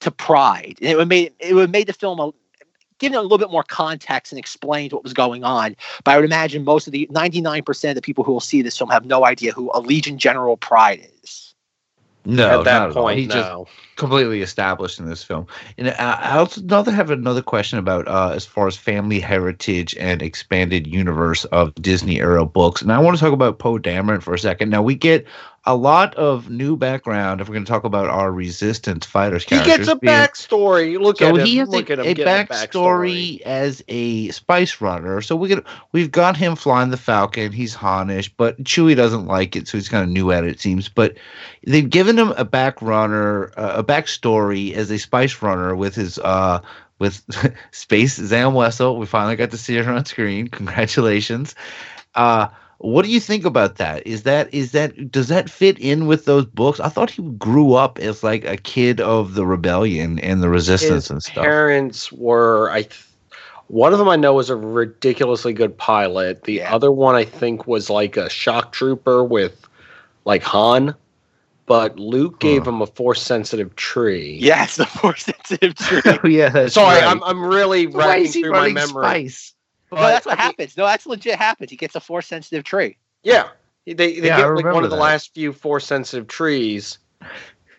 to 0.00 0.10
Pryde. 0.10 0.78
And 0.80 0.90
it 0.90 0.96
would 0.96 1.08
made 1.08 1.32
it 1.38 1.54
would 1.54 1.70
made 1.70 1.86
the 1.86 1.92
film 1.92 2.20
a 2.20 2.32
given 2.98 3.18
a 3.18 3.22
little 3.22 3.38
bit 3.38 3.50
more 3.50 3.64
context 3.64 4.32
and 4.32 4.38
explained 4.38 4.92
what 4.92 5.02
was 5.02 5.12
going 5.12 5.44
on. 5.44 5.76
But 6.04 6.12
I 6.12 6.16
would 6.16 6.24
imagine 6.24 6.64
most 6.64 6.86
of 6.86 6.92
the 6.92 7.08
99% 7.12 7.88
of 7.88 7.94
the 7.94 8.02
people 8.02 8.24
who 8.24 8.32
will 8.32 8.40
see 8.40 8.62
this 8.62 8.78
film 8.78 8.90
have 8.90 9.04
no 9.04 9.24
idea 9.24 9.52
who 9.52 9.70
Allegiant 9.72 10.16
General 10.16 10.56
Pryde 10.56 11.08
is. 11.22 11.53
No, 12.26 12.60
at 12.60 12.64
that 12.64 12.78
not 12.78 12.88
at 12.88 12.94
point, 12.94 13.18
He 13.18 13.26
just 13.26 13.50
completely 13.96 14.40
established 14.40 14.98
in 14.98 15.06
this 15.06 15.22
film. 15.22 15.46
And 15.76 15.90
I, 15.90 16.32
I 16.32 16.38
also 16.38 16.90
have 16.90 17.10
another 17.10 17.42
question 17.42 17.78
about 17.78 18.08
uh, 18.08 18.30
as 18.34 18.46
far 18.46 18.66
as 18.66 18.76
family 18.76 19.20
heritage 19.20 19.94
and 19.98 20.22
expanded 20.22 20.86
universe 20.86 21.44
of 21.46 21.74
Disney 21.74 22.20
era 22.20 22.46
books. 22.46 22.80
And 22.80 22.92
I 22.92 22.98
want 22.98 23.16
to 23.16 23.20
talk 23.22 23.32
about 23.32 23.58
Poe 23.58 23.78
Dameron 23.78 24.22
for 24.22 24.32
a 24.32 24.38
second. 24.38 24.70
Now 24.70 24.82
we 24.82 24.94
get 24.94 25.26
a 25.66 25.74
lot 25.74 26.14
of 26.16 26.50
new 26.50 26.76
background 26.76 27.40
if 27.40 27.48
we're 27.48 27.54
going 27.54 27.64
to 27.64 27.70
talk 27.70 27.84
about 27.84 28.08
our 28.08 28.30
resistance 28.30 29.06
fighters. 29.06 29.44
He 29.44 29.56
gets 29.64 29.88
a 29.88 29.96
being- 29.96 30.12
backstory. 30.12 31.00
Look 31.00 31.18
so 31.18 31.28
at 31.28 31.36
him. 31.36 31.46
he 31.46 31.56
has 31.56 31.68
Look 31.70 31.88
a, 31.88 31.94
at 31.94 31.98
him 32.00 32.06
a 32.06 32.10
a 32.10 32.14
backstory 32.26 33.40
as 33.42 33.82
a 33.88 34.28
spice 34.30 34.80
runner. 34.82 35.22
So 35.22 35.36
we 35.36 35.48
get 35.48 35.64
we've 35.92 36.10
got 36.10 36.36
him 36.36 36.54
flying 36.54 36.90
the 36.90 36.98
Falcon. 36.98 37.50
He's 37.50 37.74
Hanish, 37.74 38.30
but 38.36 38.62
Chewie 38.64 38.94
doesn't 38.94 39.26
like 39.26 39.56
it, 39.56 39.66
so 39.66 39.78
he's 39.78 39.88
kind 39.88 40.04
of 40.04 40.10
new 40.10 40.30
at 40.32 40.44
it. 40.44 40.50
It 40.50 40.60
seems, 40.60 40.88
but 40.88 41.14
they've 41.66 41.88
given 41.88 42.18
him 42.18 42.32
a 42.36 42.44
back 42.44 42.82
runner, 42.82 43.50
uh, 43.56 43.74
a 43.76 43.84
backstory 43.84 44.74
as 44.74 44.90
a 44.90 44.98
spice 44.98 45.40
runner 45.40 45.74
with 45.74 45.94
his 45.94 46.18
uh 46.18 46.60
with 46.98 47.22
Space 47.72 48.16
Zam 48.16 48.52
Wesell. 48.52 48.98
We 48.98 49.06
finally 49.06 49.36
got 49.36 49.50
to 49.52 49.58
see 49.58 49.76
her 49.76 49.90
on 49.92 50.04
screen. 50.04 50.48
Congratulations. 50.48 51.54
Uh 52.14 52.48
what 52.84 53.04
do 53.04 53.10
you 53.10 53.20
think 53.20 53.44
about 53.44 53.76
that? 53.76 54.06
Is 54.06 54.24
that 54.24 54.52
is 54.52 54.72
that 54.72 55.10
does 55.10 55.28
that 55.28 55.48
fit 55.48 55.78
in 55.78 56.06
with 56.06 56.26
those 56.26 56.44
books? 56.44 56.80
I 56.80 56.88
thought 56.90 57.10
he 57.10 57.22
grew 57.22 57.74
up 57.74 57.98
as 57.98 58.22
like 58.22 58.44
a 58.44 58.56
kid 58.56 59.00
of 59.00 59.34
the 59.34 59.46
rebellion 59.46 60.18
and 60.18 60.42
the 60.42 60.48
resistance 60.50 61.04
His 61.04 61.10
and 61.10 61.22
stuff. 61.22 61.36
My 61.36 61.42
parents 61.42 62.12
were 62.12 62.70
I. 62.70 62.82
Th- 62.82 63.04
one 63.68 63.94
of 63.94 63.98
them 63.98 64.08
I 64.10 64.16
know 64.16 64.34
was 64.34 64.50
a 64.50 64.56
ridiculously 64.56 65.54
good 65.54 65.76
pilot. 65.78 66.44
The 66.44 66.62
other 66.62 66.92
one 66.92 67.14
I 67.14 67.24
think 67.24 67.66
was 67.66 67.88
like 67.88 68.18
a 68.18 68.28
shock 68.28 68.72
trooper 68.72 69.24
with 69.24 69.66
like 70.26 70.42
Han. 70.42 70.94
But 71.66 71.98
Luke 71.98 72.40
gave 72.40 72.66
him 72.66 72.82
a 72.82 72.86
force 72.86 73.22
sensitive 73.22 73.74
tree. 73.74 74.36
Yes, 74.38 74.76
the 74.76 74.84
force 74.84 75.24
sensitive 75.24 75.74
tree. 75.76 76.02
oh 76.04 76.28
yeah, 76.28 76.50
that's 76.50 76.74
Sorry, 76.74 76.96
right. 76.96 77.04
I'm 77.06 77.24
I'm 77.24 77.42
really 77.42 77.86
Why 77.86 78.08
racking 78.08 78.24
is 78.26 78.34
he 78.34 78.42
through 78.42 78.52
my 78.52 78.68
memory. 78.68 79.04
spice? 79.06 79.53
No, 79.94 80.06
that's 80.08 80.26
what 80.26 80.38
happens. 80.38 80.76
No, 80.76 80.86
that's 80.86 81.06
legit 81.06 81.36
happens. 81.36 81.70
He 81.70 81.76
gets 81.76 81.94
a 81.94 82.00
force 82.00 82.26
sensitive 82.26 82.64
tree. 82.64 82.96
Yeah, 83.22 83.48
they 83.86 83.94
they 83.94 84.14
Yeah, 84.28 84.36
get 84.36 84.46
like 84.54 84.64
one 84.64 84.64
remember 84.64 84.84
of 84.84 84.90
the 84.90 84.96
that. 84.96 85.02
last 85.02 85.34
few 85.34 85.52
force 85.52 85.86
sensitive 85.86 86.26
trees, 86.26 86.98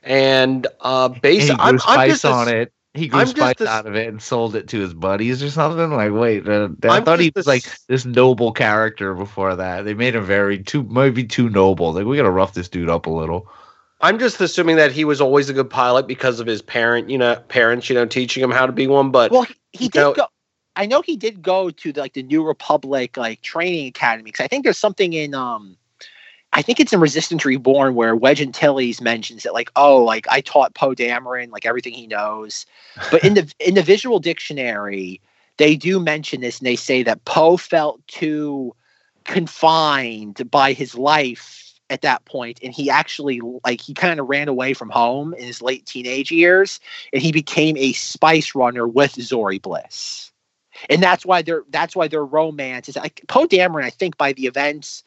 and 0.03 0.65
uh, 0.81 1.09
And 1.11 1.21
based 1.21 1.49
he 1.49 1.55
grew 1.55 1.63
I'm, 1.63 1.73
I'm 1.75 1.79
spice 1.79 2.09
just 2.11 2.25
on 2.25 2.47
ass- 2.47 2.53
it. 2.53 2.71
He 2.93 3.07
grew 3.09 3.19
I'm 3.19 3.27
spice 3.27 3.59
ass- 3.59 3.67
out 3.67 3.87
of 3.87 3.95
it 3.95 4.07
and 4.07 4.21
sold 4.21 4.55
it 4.55 4.69
to 4.69 4.79
his 4.79 4.93
buddies 4.93 5.43
or 5.43 5.49
something. 5.49 5.91
Like, 5.91 6.13
wait, 6.13 6.47
uh, 6.47 6.69
I 6.83 6.97
I'm 6.97 7.03
thought 7.03 7.19
he 7.19 7.25
just 7.27 7.35
was 7.35 7.47
like 7.47 7.65
this 7.87 8.05
noble 8.05 8.53
character 8.53 9.13
before 9.13 9.55
that. 9.57 9.83
They 9.83 9.93
made 9.93 10.15
him 10.15 10.23
very 10.23 10.59
too, 10.63 10.83
maybe 10.83 11.25
too 11.25 11.49
noble. 11.49 11.91
Like, 11.93 12.05
we 12.05 12.15
gotta 12.17 12.31
rough 12.31 12.53
this 12.53 12.69
dude 12.69 12.89
up 12.89 13.05
a 13.05 13.09
little. 13.09 13.49
I'm 14.01 14.19
just 14.19 14.39
assuming 14.41 14.75
that 14.77 14.91
he 14.91 15.03
was 15.05 15.19
always 15.21 15.49
a 15.49 15.53
good 15.53 15.69
pilot 15.69 16.05
because 16.07 16.39
of 16.39 16.47
his 16.47 16.61
parent, 16.61 17.09
you 17.09 17.17
know, 17.17 17.35
parents, 17.47 17.89
you 17.89 17.95
know, 17.95 18.05
teaching 18.05 18.43
him 18.43 18.51
how 18.51 18.65
to 18.65 18.71
be 18.71 18.87
one. 18.87 19.09
But 19.11 19.31
Well, 19.31 19.43
he, 19.43 19.55
he 19.73 19.87
did 19.89 19.99
No. 19.99 20.13
go. 20.13 20.27
I 20.75 20.85
know 20.85 21.01
he 21.01 21.15
did 21.15 21.41
go 21.41 21.69
to 21.69 21.91
the, 21.91 22.01
like 22.01 22.13
the 22.13 22.23
New 22.23 22.43
Republic 22.43 23.17
like 23.17 23.41
training 23.41 23.87
academy 23.87 24.23
because 24.31 24.43
I 24.43 24.47
think 24.47 24.63
there's 24.63 24.77
something 24.77 25.13
in 25.13 25.33
um, 25.33 25.77
I 26.53 26.61
think 26.61 26.79
it's 26.79 26.93
in 26.93 26.99
Resistance 26.99 27.45
Reborn 27.45 27.95
where 27.95 28.15
Wedge 28.15 28.41
and 28.41 28.55
Antilles 28.55 29.01
mentions 29.01 29.43
that 29.43 29.53
like 29.53 29.71
oh 29.75 30.03
like 30.03 30.27
I 30.29 30.41
taught 30.41 30.75
Poe 30.75 30.93
Dameron 30.95 31.51
like 31.51 31.65
everything 31.65 31.93
he 31.93 32.07
knows, 32.07 32.65
but 33.11 33.23
in 33.23 33.35
the 33.35 33.53
in 33.59 33.75
the 33.75 33.83
visual 33.83 34.19
dictionary 34.19 35.21
they 35.57 35.75
do 35.75 35.99
mention 35.99 36.41
this 36.41 36.59
and 36.59 36.67
they 36.67 36.75
say 36.75 37.03
that 37.03 37.23
Poe 37.25 37.57
felt 37.57 38.05
too 38.07 38.75
confined 39.23 40.49
by 40.51 40.73
his 40.73 40.95
life 40.95 41.73
at 41.89 42.01
that 42.01 42.25
point 42.25 42.59
and 42.63 42.73
he 42.73 42.89
actually 42.89 43.39
like 43.63 43.79
he 43.79 43.93
kind 43.93 44.19
of 44.19 44.27
ran 44.27 44.47
away 44.47 44.73
from 44.73 44.89
home 44.89 45.33
in 45.35 45.45
his 45.45 45.61
late 45.61 45.85
teenage 45.85 46.31
years 46.31 46.79
and 47.13 47.21
he 47.21 47.31
became 47.31 47.77
a 47.77 47.93
spice 47.93 48.55
runner 48.55 48.87
with 48.87 49.13
Zori 49.13 49.59
Bliss. 49.59 50.31
And 50.89 51.01
that's 51.01 51.25
why 51.25 51.41
their 51.41 51.63
that's 51.69 51.95
why 51.95 52.07
their 52.07 52.25
romance 52.25 52.89
is 52.89 52.95
like 52.95 53.21
Poe 53.27 53.47
Dameron, 53.47 53.83
I 53.83 53.89
think 53.89 54.17
by 54.17 54.33
the 54.33 54.45
events 54.45 55.03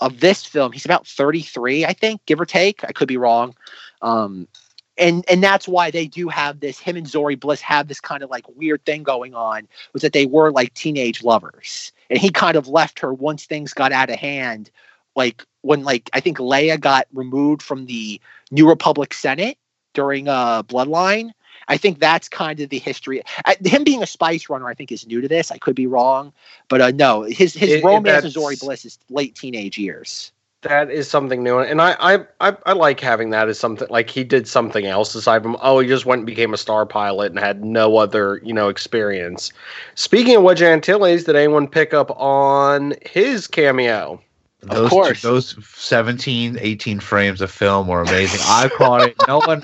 of 0.00 0.20
this 0.20 0.44
film, 0.44 0.72
he's 0.72 0.84
about 0.84 1.06
33, 1.06 1.84
I 1.84 1.92
think, 1.92 2.24
give 2.26 2.40
or 2.40 2.46
take. 2.46 2.84
I 2.84 2.92
could 2.92 3.08
be 3.08 3.16
wrong. 3.16 3.54
Um 4.02 4.48
and 4.96 5.24
and 5.28 5.42
that's 5.42 5.66
why 5.66 5.90
they 5.90 6.06
do 6.06 6.28
have 6.28 6.60
this 6.60 6.78
him 6.78 6.96
and 6.96 7.08
Zori 7.08 7.34
Bliss 7.34 7.60
have 7.60 7.88
this 7.88 8.00
kind 8.00 8.22
of 8.22 8.30
like 8.30 8.44
weird 8.56 8.84
thing 8.84 9.02
going 9.02 9.34
on 9.34 9.66
was 9.92 10.02
that 10.02 10.12
they 10.12 10.26
were 10.26 10.50
like 10.52 10.74
teenage 10.74 11.22
lovers. 11.22 11.92
And 12.10 12.18
he 12.18 12.30
kind 12.30 12.56
of 12.56 12.68
left 12.68 12.98
her 13.00 13.12
once 13.12 13.44
things 13.44 13.72
got 13.74 13.92
out 13.92 14.10
of 14.10 14.16
hand 14.16 14.70
like 15.16 15.44
when 15.62 15.84
like 15.84 16.10
I 16.12 16.20
think 16.20 16.38
Leia 16.38 16.78
got 16.78 17.06
removed 17.12 17.62
from 17.62 17.86
the 17.86 18.20
New 18.50 18.68
Republic 18.68 19.14
Senate 19.14 19.58
during 19.94 20.28
uh 20.28 20.62
Bloodline. 20.64 21.30
I 21.68 21.76
think 21.76 21.98
that's 21.98 22.28
kind 22.28 22.60
of 22.60 22.68
the 22.70 22.78
history. 22.78 23.22
I, 23.44 23.56
him 23.64 23.84
being 23.84 24.02
a 24.02 24.06
spice 24.06 24.48
runner, 24.48 24.68
I 24.68 24.74
think, 24.74 24.92
is 24.92 25.06
new 25.06 25.20
to 25.20 25.28
this. 25.28 25.50
I 25.50 25.58
could 25.58 25.74
be 25.76 25.86
wrong, 25.86 26.32
but 26.68 26.80
uh, 26.80 26.90
no, 26.90 27.22
his 27.22 27.54
his 27.54 27.70
It- 27.70 27.78
it- 27.80 27.84
romance 27.84 28.04
with 28.24 28.32
that's- 28.32 28.32
Zori 28.32 28.56
Bliss 28.60 28.84
is 28.84 28.98
late 29.10 29.34
teenage 29.34 29.78
years. 29.78 30.30
that 30.62 30.90
is 30.90 31.08
something 31.10 31.42
new, 31.42 31.58
and 31.58 31.82
I, 31.82 31.94
I 32.00 32.18
I 32.40 32.56
I 32.64 32.72
like 32.72 32.98
having 32.98 33.28
that 33.30 33.48
as 33.50 33.58
something 33.58 33.86
like 33.90 34.08
he 34.08 34.24
did 34.24 34.48
something 34.48 34.86
else 34.86 35.14
aside 35.14 35.42
from 35.42 35.58
oh 35.60 35.78
he 35.80 35.86
just 35.88 36.06
went 36.06 36.20
and 36.20 36.26
became 36.26 36.54
a 36.54 36.56
star 36.56 36.86
pilot 36.86 37.30
and 37.32 37.38
had 37.38 37.62
no 37.64 37.98
other 37.98 38.40
you 38.42 38.54
know 38.54 38.68
experience. 38.70 39.52
Speaking 39.94 40.36
of 40.36 40.42
Wedge 40.42 40.62
Antilles, 40.62 41.24
did 41.24 41.36
anyone 41.36 41.68
pick 41.68 41.92
up 41.92 42.10
on 42.18 42.94
his 43.04 43.46
cameo? 43.46 44.20
Those, 44.62 44.88
course. 44.88 45.20
those 45.20 45.54
17, 45.76 46.56
18 46.58 46.98
frames 46.98 47.42
of 47.42 47.50
film 47.50 47.86
were 47.86 48.00
amazing. 48.00 48.40
I 48.44 48.70
caught 48.70 49.02
it. 49.02 49.14
No 49.28 49.40
one, 49.40 49.62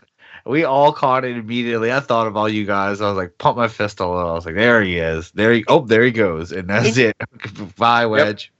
we 0.50 0.64
all 0.64 0.92
caught 0.92 1.24
it 1.24 1.36
immediately. 1.36 1.92
I 1.92 2.00
thought 2.00 2.26
of 2.26 2.36
all 2.36 2.48
you 2.48 2.66
guys. 2.66 3.00
I 3.00 3.08
was 3.08 3.16
like, 3.16 3.38
pump 3.38 3.56
my 3.56 3.68
fist 3.68 4.00
a 4.00 4.06
little. 4.06 4.30
I 4.30 4.34
was 4.34 4.46
like, 4.46 4.54
there 4.54 4.82
he 4.82 4.98
is. 4.98 5.30
There 5.32 5.52
he, 5.52 5.64
oh, 5.68 5.80
there 5.80 6.02
he 6.02 6.10
goes. 6.10 6.52
And 6.52 6.68
that's 6.68 6.96
it. 6.96 7.16
Bye, 7.76 8.06
Wedge. 8.06 8.52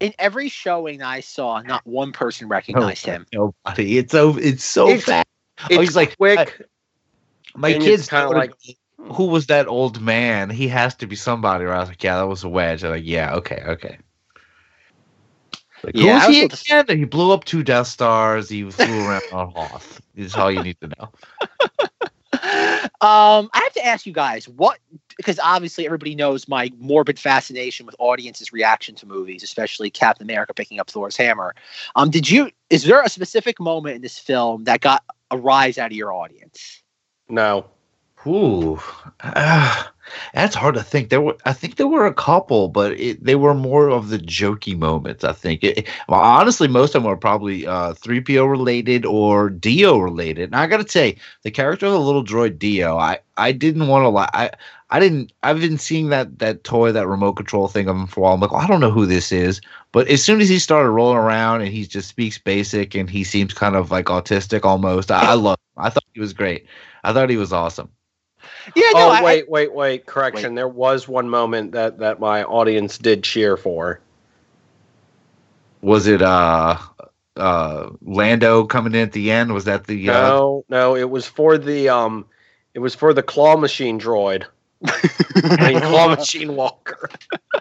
In 0.00 0.14
every 0.18 0.48
showing 0.48 1.02
I 1.02 1.20
saw, 1.20 1.60
not 1.60 1.86
one 1.86 2.12
person 2.12 2.48
recognized 2.48 3.08
oh, 3.08 3.12
him. 3.12 3.26
Nobody. 3.32 3.98
It's 3.98 4.12
so, 4.12 4.36
it's 4.36 4.64
so 4.64 4.88
It's- 4.88 5.04
fast. 5.04 5.26
It's 5.70 5.76
Oh, 5.76 5.80
he's 5.80 5.96
like, 5.96 6.16
quick. 6.16 6.62
My 7.56 7.70
and 7.70 7.82
kids 7.82 8.08
kind 8.08 8.26
of 8.30 8.36
like- 8.36 8.52
who 9.12 9.26
was 9.26 9.46
that 9.46 9.66
old 9.66 10.00
man? 10.00 10.50
He 10.50 10.68
has 10.68 10.94
to 10.96 11.06
be 11.06 11.16
somebody. 11.16 11.64
Where 11.64 11.74
I 11.74 11.80
was 11.80 11.88
like, 11.88 12.02
yeah, 12.02 12.16
that 12.18 12.28
was 12.28 12.44
a 12.44 12.48
wedge. 12.48 12.84
I'm 12.84 12.90
like, 12.90 13.02
yeah, 13.04 13.34
okay, 13.36 13.62
okay. 13.66 13.98
Like, 15.82 15.96
Yeah, 15.96 16.16
I 16.16 16.18
who's 16.20 16.26
was 16.28 16.36
he 16.36 16.42
able 16.42 16.56
to- 16.56 16.82
again? 16.82 16.98
He 16.98 17.04
blew 17.04 17.32
up 17.32 17.44
two 17.44 17.62
Death 17.62 17.86
Stars. 17.86 18.48
He 18.48 18.68
flew 18.70 19.00
around 19.06 19.22
on 19.32 19.50
Hoth. 19.52 20.00
Is 20.16 20.34
all 20.34 20.50
you 20.50 20.62
need 20.62 20.78
to 20.80 20.88
know. 20.88 21.12
Um, 23.00 23.48
I 23.52 23.60
have 23.62 23.72
to 23.74 23.86
ask 23.86 24.06
you 24.06 24.12
guys 24.12 24.48
what 24.48 24.78
because 25.16 25.38
obviously 25.38 25.86
everybody 25.86 26.16
knows 26.16 26.48
my 26.48 26.70
morbid 26.78 27.16
fascination 27.18 27.86
with 27.86 27.94
audiences' 28.00 28.52
reaction 28.52 28.96
to 28.96 29.06
movies, 29.06 29.44
especially 29.44 29.88
Captain 29.88 30.24
America 30.28 30.52
picking 30.52 30.80
up 30.80 30.90
Thor's 30.90 31.16
hammer. 31.16 31.54
Um, 31.94 32.10
did 32.10 32.28
you? 32.28 32.50
Is 32.70 32.84
there 32.84 33.00
a 33.02 33.08
specific 33.08 33.60
moment 33.60 33.96
in 33.96 34.02
this 34.02 34.18
film 34.18 34.64
that 34.64 34.80
got 34.80 35.04
a 35.30 35.36
rise 35.38 35.78
out 35.78 35.92
of 35.92 35.96
your 35.96 36.12
audience? 36.12 36.82
No, 37.28 37.66
Ooh, 38.26 38.80
ah, 39.20 39.92
that's 40.34 40.54
hard 40.54 40.74
to 40.74 40.82
think. 40.82 41.08
There 41.08 41.20
were, 41.20 41.36
I 41.44 41.52
think 41.52 41.76
there 41.76 41.86
were 41.86 42.04
a 42.06 42.12
couple, 42.14 42.68
but 42.68 42.92
it, 42.98 43.22
they 43.24 43.36
were 43.36 43.54
more 43.54 43.88
of 43.88 44.08
the 44.08 44.18
jokey 44.18 44.76
moments. 44.76 45.24
I 45.24 45.32
think. 45.32 45.62
It, 45.62 45.88
well, 46.08 46.20
honestly, 46.20 46.68
most 46.68 46.94
of 46.94 47.02
them 47.02 47.10
were 47.10 47.16
probably 47.16 47.66
uh, 47.66 47.94
3PO 47.94 48.50
related 48.50 49.06
or 49.06 49.50
D-O 49.50 49.98
related. 49.98 50.44
And 50.50 50.56
I 50.56 50.66
got 50.66 50.78
to 50.78 50.88
say, 50.88 51.16
the 51.42 51.50
character 51.50 51.86
of 51.86 51.92
the 51.92 52.00
little 52.00 52.24
droid 52.24 52.58
D-O, 52.58 52.98
I, 52.98 53.20
I 53.36 53.52
didn't 53.52 53.86
want 53.88 54.02
to 54.02 54.08
lie. 54.08 54.30
I, 54.34 54.50
I 54.90 55.00
didn't. 55.00 55.32
I've 55.42 55.60
been 55.60 55.78
seeing 55.78 56.08
that 56.08 56.38
that 56.40 56.64
toy, 56.64 56.92
that 56.92 57.06
remote 57.06 57.34
control 57.34 57.68
thing 57.68 57.88
of 57.88 57.96
him 57.96 58.06
for 58.06 58.20
a 58.20 58.22
while. 58.24 58.34
I'm 58.34 58.40
like, 58.40 58.52
well, 58.52 58.60
I 58.62 58.66
don't 58.66 58.80
know 58.80 58.90
who 58.90 59.06
this 59.06 59.30
is. 59.32 59.60
But 59.92 60.08
as 60.08 60.24
soon 60.24 60.40
as 60.40 60.48
he 60.48 60.58
started 60.58 60.90
rolling 60.90 61.18
around 61.18 61.60
and 61.60 61.70
he 61.70 61.86
just 61.86 62.08
speaks 62.08 62.38
basic 62.38 62.94
and 62.94 63.08
he 63.08 63.22
seems 63.24 63.54
kind 63.54 63.76
of 63.76 63.90
like 63.90 64.06
autistic 64.06 64.64
almost, 64.64 65.10
I, 65.10 65.32
I 65.32 65.34
love. 65.34 65.58
Him. 65.76 65.84
I 65.84 65.90
thought 65.90 66.04
he 66.14 66.20
was 66.20 66.32
great. 66.32 66.66
I 67.04 67.12
thought 67.12 67.30
he 67.30 67.36
was 67.36 67.52
awesome. 67.52 67.90
Yeah, 68.74 68.90
no. 68.94 68.98
oh 69.00 69.08
I- 69.10 69.22
wait, 69.22 69.48
wait, 69.50 69.72
wait. 69.72 70.06
Correction. 70.06 70.54
There 70.54 70.68
was 70.68 71.08
one 71.08 71.28
moment 71.28 71.72
that 71.72 71.98
that 71.98 72.20
my 72.20 72.44
audience 72.44 72.98
did 72.98 73.22
cheer 73.24 73.56
for. 73.56 74.00
Was 75.80 76.06
it 76.06 76.22
uh 76.22 76.76
uh 77.36 77.90
Lando 78.02 78.64
coming 78.64 78.94
in 78.94 79.00
at 79.00 79.12
the 79.12 79.30
end? 79.30 79.52
Was 79.54 79.64
that 79.64 79.86
the 79.86 80.08
uh, 80.10 80.12
No, 80.12 80.64
no, 80.68 80.96
it 80.96 81.08
was 81.08 81.26
for 81.26 81.56
the 81.58 81.88
um, 81.88 82.26
it 82.74 82.80
was 82.80 82.94
for 82.94 83.12
the 83.14 83.22
claw 83.22 83.56
machine 83.56 83.98
droid. 83.98 84.44
I 84.84 85.72
mean, 85.72 85.80
claw 85.80 86.14
machine 86.14 86.54
walker. 86.54 87.10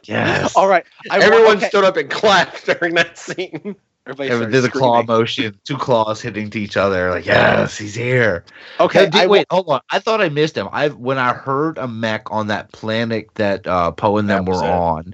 yes? 0.03 0.55
All 0.55 0.67
right. 0.67 0.85
I, 1.09 1.19
Everyone 1.19 1.57
okay. 1.57 1.67
stood 1.67 1.83
up 1.83 1.97
and 1.97 2.09
clapped 2.11 2.65
during 2.65 2.93
that 2.95 3.17
scene. 3.17 3.75
Everybody 4.07 4.29
Yeah, 4.29 4.35
started 4.37 4.51
did 4.53 4.61
the 4.63 4.69
claw 4.69 5.03
motion, 5.03 5.59
two 5.65 5.77
claws 5.77 6.21
hitting 6.21 6.49
to 6.51 6.59
each 6.61 6.77
other, 6.77 7.11
like 7.11 7.25
yes, 7.25 7.77
he's 7.77 7.93
here. 7.93 8.45
Okay, 8.79 8.99
Hey, 8.99 9.09
did- 9.09 9.21
I, 9.21 9.27
wait, 9.27 9.45
hold 9.49 9.67
on. 9.69 9.81
I 9.91 9.99
thought 9.99 10.21
I 10.21 10.29
missed 10.29 10.55
him. 10.55 10.69
I 10.71 10.87
when 10.89 11.17
I 11.17 11.33
heard 11.33 11.77
a 11.77 11.89
mech 11.89 12.31
on 12.31 12.47
that 12.47 12.71
planet 12.71 13.27
that 13.35 13.67
uh, 13.67 13.91
Poe 13.91 14.15
and 14.17 14.29
them 14.29 14.45
were 14.45 14.63
it. 14.63 14.69
on. 14.69 15.13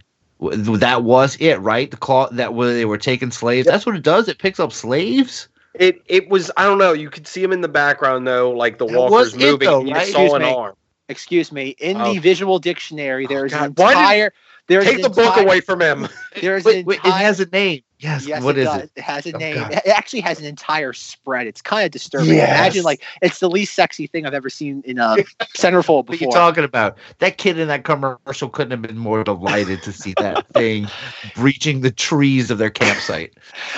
That 0.80 1.04
was 1.04 1.38
it, 1.40 1.56
right? 1.62 1.90
The 1.90 1.98
claw 1.98 2.30
that 2.30 2.54
where 2.54 2.72
they 2.74 2.86
were 2.86 2.98
taking 3.00 3.32
slaves. 3.32 3.66
That's 3.68 3.86
what 3.86 3.96
it 3.96 4.04
does. 4.04 4.28
It 4.28 4.38
picks 4.38 4.60
up 4.60 4.72
slaves. 4.74 5.48
It 5.74 6.02
it 6.06 6.30
was 6.30 6.52
I 6.56 6.66
don't 6.66 6.78
know. 6.78 6.94
You 6.94 7.10
could 7.10 7.26
see 7.26 7.42
him 7.42 7.52
in 7.52 7.62
the 7.62 7.68
background 7.68 8.28
though, 8.28 8.52
like 8.52 8.78
the 8.78 8.86
That 8.86 8.96
walkers 8.96 9.34
was 9.34 9.34
it, 9.34 9.40
moving. 9.40 9.68
though, 9.70 9.80
and 9.80 9.90
you 9.90 9.96
right? 9.96 10.08
saw 10.08 10.22
Excuse 10.26 10.34
an 10.34 10.42
me. 10.44 10.54
arm. 10.54 10.76
Excuse 11.10 11.52
me. 11.52 11.70
In 11.80 12.00
Oh. 12.00 12.14
the 12.14 12.20
visual 12.20 12.60
dictionary, 12.60 13.26
there 13.26 13.46
is 13.46 13.54
an 13.54 13.74
God, 13.74 13.80
why 13.80 13.94
did- 13.94 14.00
entire. 14.00 14.34
There's 14.68 14.86
Take 14.86 14.96
an 14.98 15.02
the 15.02 15.10
book 15.10 15.36
away 15.38 15.60
from 15.60 15.82
him. 15.82 16.08
There's 16.40 16.64
Wait, 16.64 16.80
an 16.80 16.86
wait, 16.86 17.00
it 17.04 17.12
has 17.12 17.40
a 17.42 17.46
name. 17.48 17.82
Yes. 18.04 18.28
Yes, 18.28 18.44
what 18.44 18.58
it 18.58 18.62
is 18.62 18.66
does. 18.68 18.82
it? 18.82 18.92
It 18.98 19.02
has 19.04 19.26
a 19.26 19.34
Oh, 19.34 19.38
name. 19.38 19.56
God. 19.56 19.72
It 19.72 19.88
actually 19.88 20.20
has 20.20 20.38
an 20.38 20.46
entire 20.46 20.92
spread. 20.92 21.48
It's 21.48 21.62
kind 21.62 21.86
of 21.86 21.92
disturbing. 21.92 22.36
Yes. 22.36 22.50
Imagine 22.50 22.84
like 22.84 23.02
it's 23.22 23.40
the 23.40 23.50
least 23.50 23.76
sexy 23.76 24.08
thing 24.08 24.26
I've 24.26 24.34
ever 24.34 24.50
seen 24.50 24.84
in 24.86 25.00
a 25.00 25.16
centerfold 25.56 26.10
What 26.10 26.22
are 26.22 26.24
you 26.26 26.30
talking 26.32 26.66
about? 26.66 26.98
That 27.20 27.38
kid 27.38 27.58
in 27.58 27.70
that 27.70 27.86
commercial 27.86 28.50
couldn't 28.50 28.72
have 28.72 28.82
been 28.82 28.98
more 28.98 29.24
delighted 29.24 29.82
to 29.84 29.94
see 29.94 30.14
that 30.18 30.46
thing 30.54 30.90
breaching 31.36 31.80
the 31.80 31.92
trees 31.92 32.52
of 32.52 32.58
their 32.58 32.70
campsite. 32.70 33.34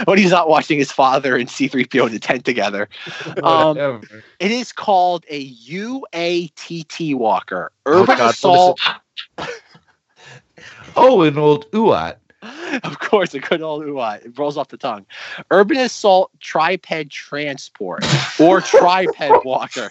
when 0.06 0.18
he's 0.18 0.32
not 0.32 0.50
watching 0.50 0.80
his 0.80 0.92
father 0.92 1.36
and 1.36 1.48
C3PO 1.48 2.08
in 2.08 2.14
the 2.14 2.20
tent 2.20 2.46
together. 2.46 2.90
Um, 3.44 4.02
it 4.40 4.50
is 4.52 4.72
called 4.72 5.24
a 5.30 5.52
UATT 5.54 7.16
walker. 7.16 7.72
Urban 7.86 8.18
God, 8.18 8.32
assault. 8.32 8.80
oh, 10.96 11.22
an 11.22 11.38
old 11.38 11.70
Uat. 11.72 12.16
Of 12.84 13.00
course, 13.00 13.34
a 13.34 13.40
good 13.40 13.62
old 13.62 13.84
UAT. 13.84 14.26
It 14.26 14.38
rolls 14.38 14.58
off 14.58 14.70
the 14.70 14.78
tongue. 14.78 15.06
Urban 15.52 15.78
assault 15.78 16.32
triped 16.40 17.10
transport 17.10 18.06
or 18.40 18.62
triped 18.62 19.20
walker. 19.46 19.90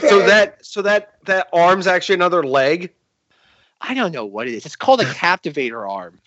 So 0.00 0.18
that 0.26 0.64
so 0.64 0.82
that 0.82 1.14
that 1.24 1.48
arm's 1.52 1.86
actually 1.86 2.16
another 2.16 2.42
leg. 2.42 2.92
I 3.80 3.94
don't 3.94 4.12
know 4.12 4.24
what 4.24 4.48
it 4.48 4.54
is. 4.54 4.66
It's 4.66 4.76
called 4.76 5.00
a 5.00 5.12
captivator 5.12 5.86
arm. 5.86 6.20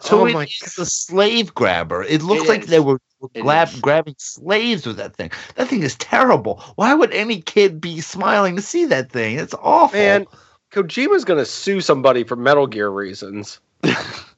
So 0.00 0.20
Oh 0.22 0.26
it 0.26 0.32
my 0.32 0.44
is 0.44 0.78
a 0.78 0.86
slave 0.86 1.54
grabber. 1.54 2.02
It 2.04 2.22
looks 2.22 2.44
It 2.44 2.48
like 2.48 2.62
is. 2.62 2.66
they 2.68 2.80
were 2.80 3.00
It 3.34 3.42
grab, 3.42 3.68
grabbing 3.80 4.14
slaves 4.18 4.86
with 4.86 4.96
that 4.96 5.16
thing. 5.16 5.30
That 5.56 5.68
thing 5.68 5.82
is 5.82 5.96
terrible. 5.96 6.62
Why 6.76 6.94
would 6.94 7.12
any 7.12 7.40
kid 7.40 7.80
be 7.80 8.00
smiling 8.00 8.56
to 8.56 8.62
see 8.62 8.84
that 8.86 9.10
thing? 9.10 9.38
It's 9.38 9.54
awful. 9.60 9.98
Man, 9.98 10.26
Kojima's 10.72 11.24
gonna 11.24 11.44
sue 11.44 11.80
somebody 11.80 12.24
for 12.24 12.36
Metal 12.36 12.66
Gear 12.66 12.90
reasons. 12.90 13.60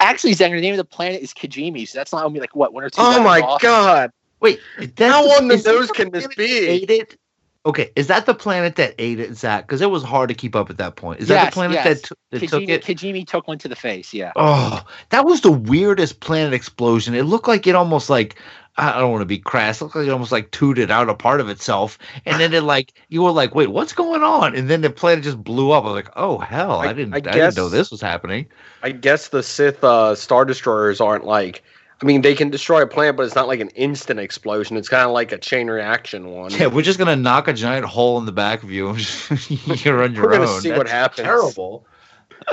Actually, 0.00 0.34
Zanger, 0.34 0.56
the 0.56 0.60
name 0.60 0.74
of 0.74 0.78
the 0.78 0.84
planet 0.84 1.22
is 1.22 1.32
Kijimi, 1.32 1.86
so 1.86 1.98
that's 1.98 2.12
not 2.12 2.24
only 2.24 2.40
like 2.40 2.56
what 2.56 2.72
one 2.72 2.84
or 2.84 2.90
two. 2.90 3.00
Oh 3.00 3.22
my 3.22 3.40
off. 3.40 3.60
god! 3.60 4.10
Wait, 4.40 4.60
that's 4.78 5.12
How 5.12 5.30
on 5.36 5.48
the 5.48 5.56
nose 5.58 5.90
can 5.90 6.10
this 6.10 6.26
be? 6.34 6.66
Ate 6.66 6.90
it? 6.90 7.18
Okay, 7.66 7.90
is 7.94 8.06
that 8.06 8.24
the 8.24 8.32
planet 8.32 8.76
that 8.76 8.94
ate 8.98 9.20
it, 9.20 9.36
Zach? 9.36 9.66
Because 9.66 9.82
it 9.82 9.90
was 9.90 10.02
hard 10.02 10.30
to 10.30 10.34
keep 10.34 10.56
up 10.56 10.70
at 10.70 10.78
that 10.78 10.96
point. 10.96 11.20
Is 11.20 11.28
that 11.28 11.46
the 11.46 11.52
planet 11.52 11.74
yes. 11.74 12.00
that, 12.00 12.08
t- 12.08 12.14
that 12.38 12.48
took 12.48 12.62
it? 12.62 12.82
Kijimi 12.82 13.26
took 13.26 13.46
one 13.46 13.58
to 13.58 13.68
the 13.68 13.76
face. 13.76 14.14
Yeah. 14.14 14.32
Oh, 14.34 14.82
that 15.10 15.26
was 15.26 15.42
the 15.42 15.50
weirdest 15.50 16.20
planet 16.20 16.54
explosion. 16.54 17.14
It 17.14 17.24
looked 17.24 17.48
like 17.48 17.66
it 17.66 17.74
almost 17.74 18.08
like 18.08 18.40
I 18.76 18.98
don't 18.98 19.10
want 19.10 19.20
to 19.22 19.26
be 19.26 19.38
crass. 19.38 19.80
It 19.80 19.84
looked 19.84 19.96
like 19.96 20.06
it 20.06 20.10
almost 20.10 20.32
like 20.32 20.50
tooted 20.52 20.90
out 20.90 21.10
a 21.10 21.14
part 21.14 21.40
of 21.40 21.48
itself, 21.48 21.98
and 22.24 22.40
then 22.40 22.54
it 22.54 22.62
like 22.62 22.92
you 23.08 23.22
were 23.22 23.30
like, 23.32 23.54
"Wait, 23.54 23.68
what's 23.68 23.92
going 23.92 24.22
on?" 24.22 24.54
And 24.54 24.70
then 24.70 24.80
the 24.80 24.90
planet 24.90 25.24
just 25.24 25.42
blew 25.42 25.70
up. 25.72 25.84
I 25.84 25.88
was 25.88 25.94
like, 25.96 26.10
"Oh 26.16 26.38
hell, 26.38 26.78
I, 26.80 26.86
I- 26.88 26.92
didn't, 26.92 27.12
I 27.14 27.16
I, 27.18 27.20
didn't 27.20 27.56
know 27.56 27.68
this 27.68 27.90
was 27.90 28.00
happening." 28.00 28.46
I 28.82 28.92
guess 28.92 29.28
the 29.28 29.42
Sith 29.42 29.82
uh, 29.84 30.14
Star 30.14 30.44
Destroyers 30.44 31.00
aren't 31.00 31.24
like. 31.26 31.62
I 32.02 32.06
mean, 32.06 32.22
they 32.22 32.34
can 32.34 32.48
destroy 32.48 32.80
a 32.80 32.86
planet, 32.86 33.16
but 33.16 33.26
it's 33.26 33.34
not 33.34 33.46
like 33.46 33.60
an 33.60 33.68
instant 33.70 34.18
explosion. 34.18 34.78
It's 34.78 34.88
kind 34.88 35.04
of 35.04 35.10
like 35.10 35.32
a 35.32 35.36
chain 35.38 35.68
reaction 35.68 36.30
one. 36.30 36.50
Yeah, 36.50 36.68
we're 36.68 36.80
just 36.80 36.98
gonna 36.98 37.16
knock 37.16 37.46
a 37.48 37.52
giant 37.52 37.84
hole 37.84 38.16
in 38.18 38.24
the 38.24 38.32
back 38.32 38.62
of 38.62 38.70
you. 38.70 38.96
You're 39.84 40.02
on 40.04 40.14
your 40.14 40.24
We're 40.24 40.34
own. 40.36 40.46
gonna 40.46 40.60
see 40.62 40.70
what 40.70 40.86
That's 40.86 40.90
happens. 40.92 41.26
Terrible. 41.26 41.86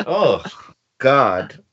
Oh 0.05 0.43
God. 0.97 1.63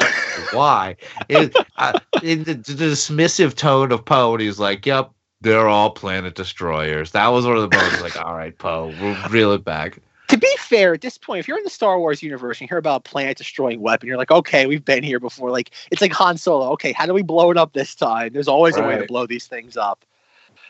Why? 0.52 0.96
It, 1.28 1.56
uh, 1.76 1.98
in 2.22 2.44
the, 2.44 2.54
the 2.54 2.72
dismissive 2.72 3.54
tone 3.54 3.92
of 3.92 4.04
Poe, 4.04 4.32
and 4.32 4.40
he's 4.40 4.58
like, 4.58 4.86
"Yep, 4.86 5.10
they're 5.40 5.68
all 5.68 5.90
planet 5.90 6.34
destroyers." 6.34 7.12
That 7.12 7.28
was 7.28 7.46
one 7.46 7.56
of 7.56 7.70
the 7.70 7.76
moments 7.76 8.02
like, 8.02 8.16
"All 8.24 8.34
right, 8.34 8.56
Poe, 8.56 8.94
we'll 9.00 9.16
reel 9.28 9.52
it 9.52 9.64
back." 9.64 9.98
To 10.28 10.38
be 10.38 10.52
fair, 10.58 10.94
at 10.94 11.00
this 11.00 11.18
point, 11.18 11.40
if 11.40 11.48
you're 11.48 11.58
in 11.58 11.64
the 11.64 11.70
Star 11.70 11.98
Wars 11.98 12.22
universe 12.22 12.58
and 12.58 12.68
you 12.68 12.72
hear 12.72 12.78
about 12.78 12.98
a 13.04 13.08
planet 13.08 13.36
destroying 13.36 13.80
weapon, 13.80 14.06
you're 14.06 14.16
like, 14.16 14.30
okay, 14.30 14.66
we've 14.66 14.84
been 14.84 15.02
here 15.02 15.18
before. 15.18 15.50
Like, 15.50 15.72
it's 15.90 16.00
like 16.00 16.12
Han 16.12 16.38
Solo. 16.38 16.70
Okay, 16.70 16.92
how 16.92 17.04
do 17.04 17.12
we 17.12 17.22
blow 17.22 17.50
it 17.50 17.56
up 17.56 17.72
this 17.72 17.96
time? 17.96 18.32
There's 18.32 18.46
always 18.46 18.76
a 18.76 18.82
way 18.82 18.96
to 18.96 19.06
blow 19.06 19.26
these 19.26 19.48
things 19.48 19.76
up. 19.76 20.04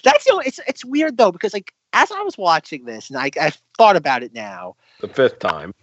That's 0.02 0.24
the 0.24 0.32
only, 0.32 0.46
it's 0.46 0.60
it's 0.66 0.84
weird 0.84 1.16
though 1.16 1.32
because 1.32 1.52
like 1.52 1.74
as 1.92 2.10
I 2.10 2.22
was 2.22 2.38
watching 2.38 2.84
this 2.84 3.10
and 3.10 3.18
I 3.18 3.30
I 3.40 3.52
thought 3.76 3.96
about 3.96 4.22
it 4.22 4.32
now. 4.32 4.76
The 5.00 5.08
fifth 5.08 5.38
time. 5.38 5.74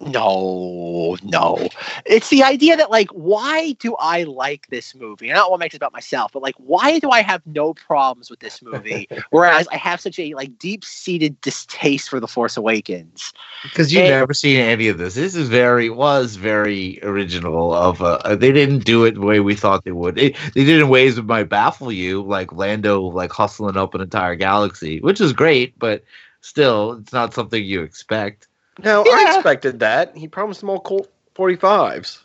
No, 0.00 1.16
no. 1.24 1.68
It's 2.06 2.28
the 2.28 2.42
idea 2.44 2.76
that 2.76 2.90
like, 2.90 3.08
why 3.10 3.72
do 3.72 3.96
I 3.96 4.22
like 4.22 4.68
this 4.68 4.94
movie? 4.94 5.28
And 5.28 5.36
I 5.36 5.40
don't 5.40 5.50
want 5.50 5.60
to 5.60 5.64
make 5.64 5.74
it 5.74 5.78
about 5.78 5.92
myself, 5.92 6.32
but 6.32 6.42
like, 6.42 6.54
why 6.56 7.00
do 7.00 7.10
I 7.10 7.20
have 7.20 7.42
no 7.46 7.74
problems 7.74 8.30
with 8.30 8.38
this 8.38 8.62
movie? 8.62 9.08
Whereas 9.30 9.66
I 9.72 9.76
have 9.76 10.00
such 10.00 10.18
a 10.20 10.34
like 10.34 10.56
deep-seated 10.58 11.40
distaste 11.40 12.08
for 12.08 12.20
The 12.20 12.28
Force 12.28 12.56
Awakens. 12.56 13.32
Because 13.64 13.92
you've 13.92 14.04
And- 14.04 14.10
never 14.10 14.34
seen 14.34 14.60
any 14.60 14.86
of 14.86 14.98
this. 14.98 15.14
This 15.14 15.34
is 15.34 15.48
very 15.48 15.90
was 15.90 16.36
very 16.36 17.00
original. 17.02 17.74
Of 17.74 18.00
uh, 18.00 18.36
they 18.36 18.52
didn't 18.52 18.84
do 18.84 19.04
it 19.04 19.14
the 19.14 19.20
way 19.20 19.40
we 19.40 19.54
thought 19.56 19.84
they 19.84 19.92
would. 19.92 20.16
It, 20.18 20.36
they 20.54 20.64
did 20.64 20.76
it 20.76 20.82
in 20.82 20.88
ways 20.88 21.16
that 21.16 21.26
might 21.26 21.48
baffle 21.48 21.90
you, 21.90 22.22
like 22.22 22.52
Lando 22.52 23.00
like 23.02 23.32
hustling 23.32 23.76
up 23.76 23.94
an 23.94 24.00
entire 24.00 24.36
galaxy, 24.36 25.00
which 25.00 25.20
is 25.20 25.32
great, 25.32 25.76
but 25.78 26.04
still, 26.40 26.92
it's 26.92 27.12
not 27.12 27.34
something 27.34 27.64
you 27.64 27.82
expect. 27.82 28.46
No, 28.82 29.04
I 29.06 29.34
expected 29.34 29.80
that. 29.80 30.16
He 30.16 30.28
promised 30.28 30.60
them 30.60 30.70
all 30.70 30.80
Colt 30.80 31.10
45s. 31.34 32.20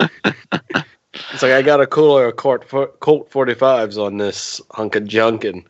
it's 0.00 1.42
like, 1.42 1.52
I 1.52 1.62
got 1.62 1.80
a 1.80 1.86
cooler 1.86 2.26
of 2.26 2.36
Colt, 2.36 2.68
Colt 3.00 3.30
45s 3.30 3.96
on 4.04 4.18
this 4.18 4.60
hunk 4.72 4.96
of 4.96 5.06
junk, 5.06 5.44
and 5.44 5.64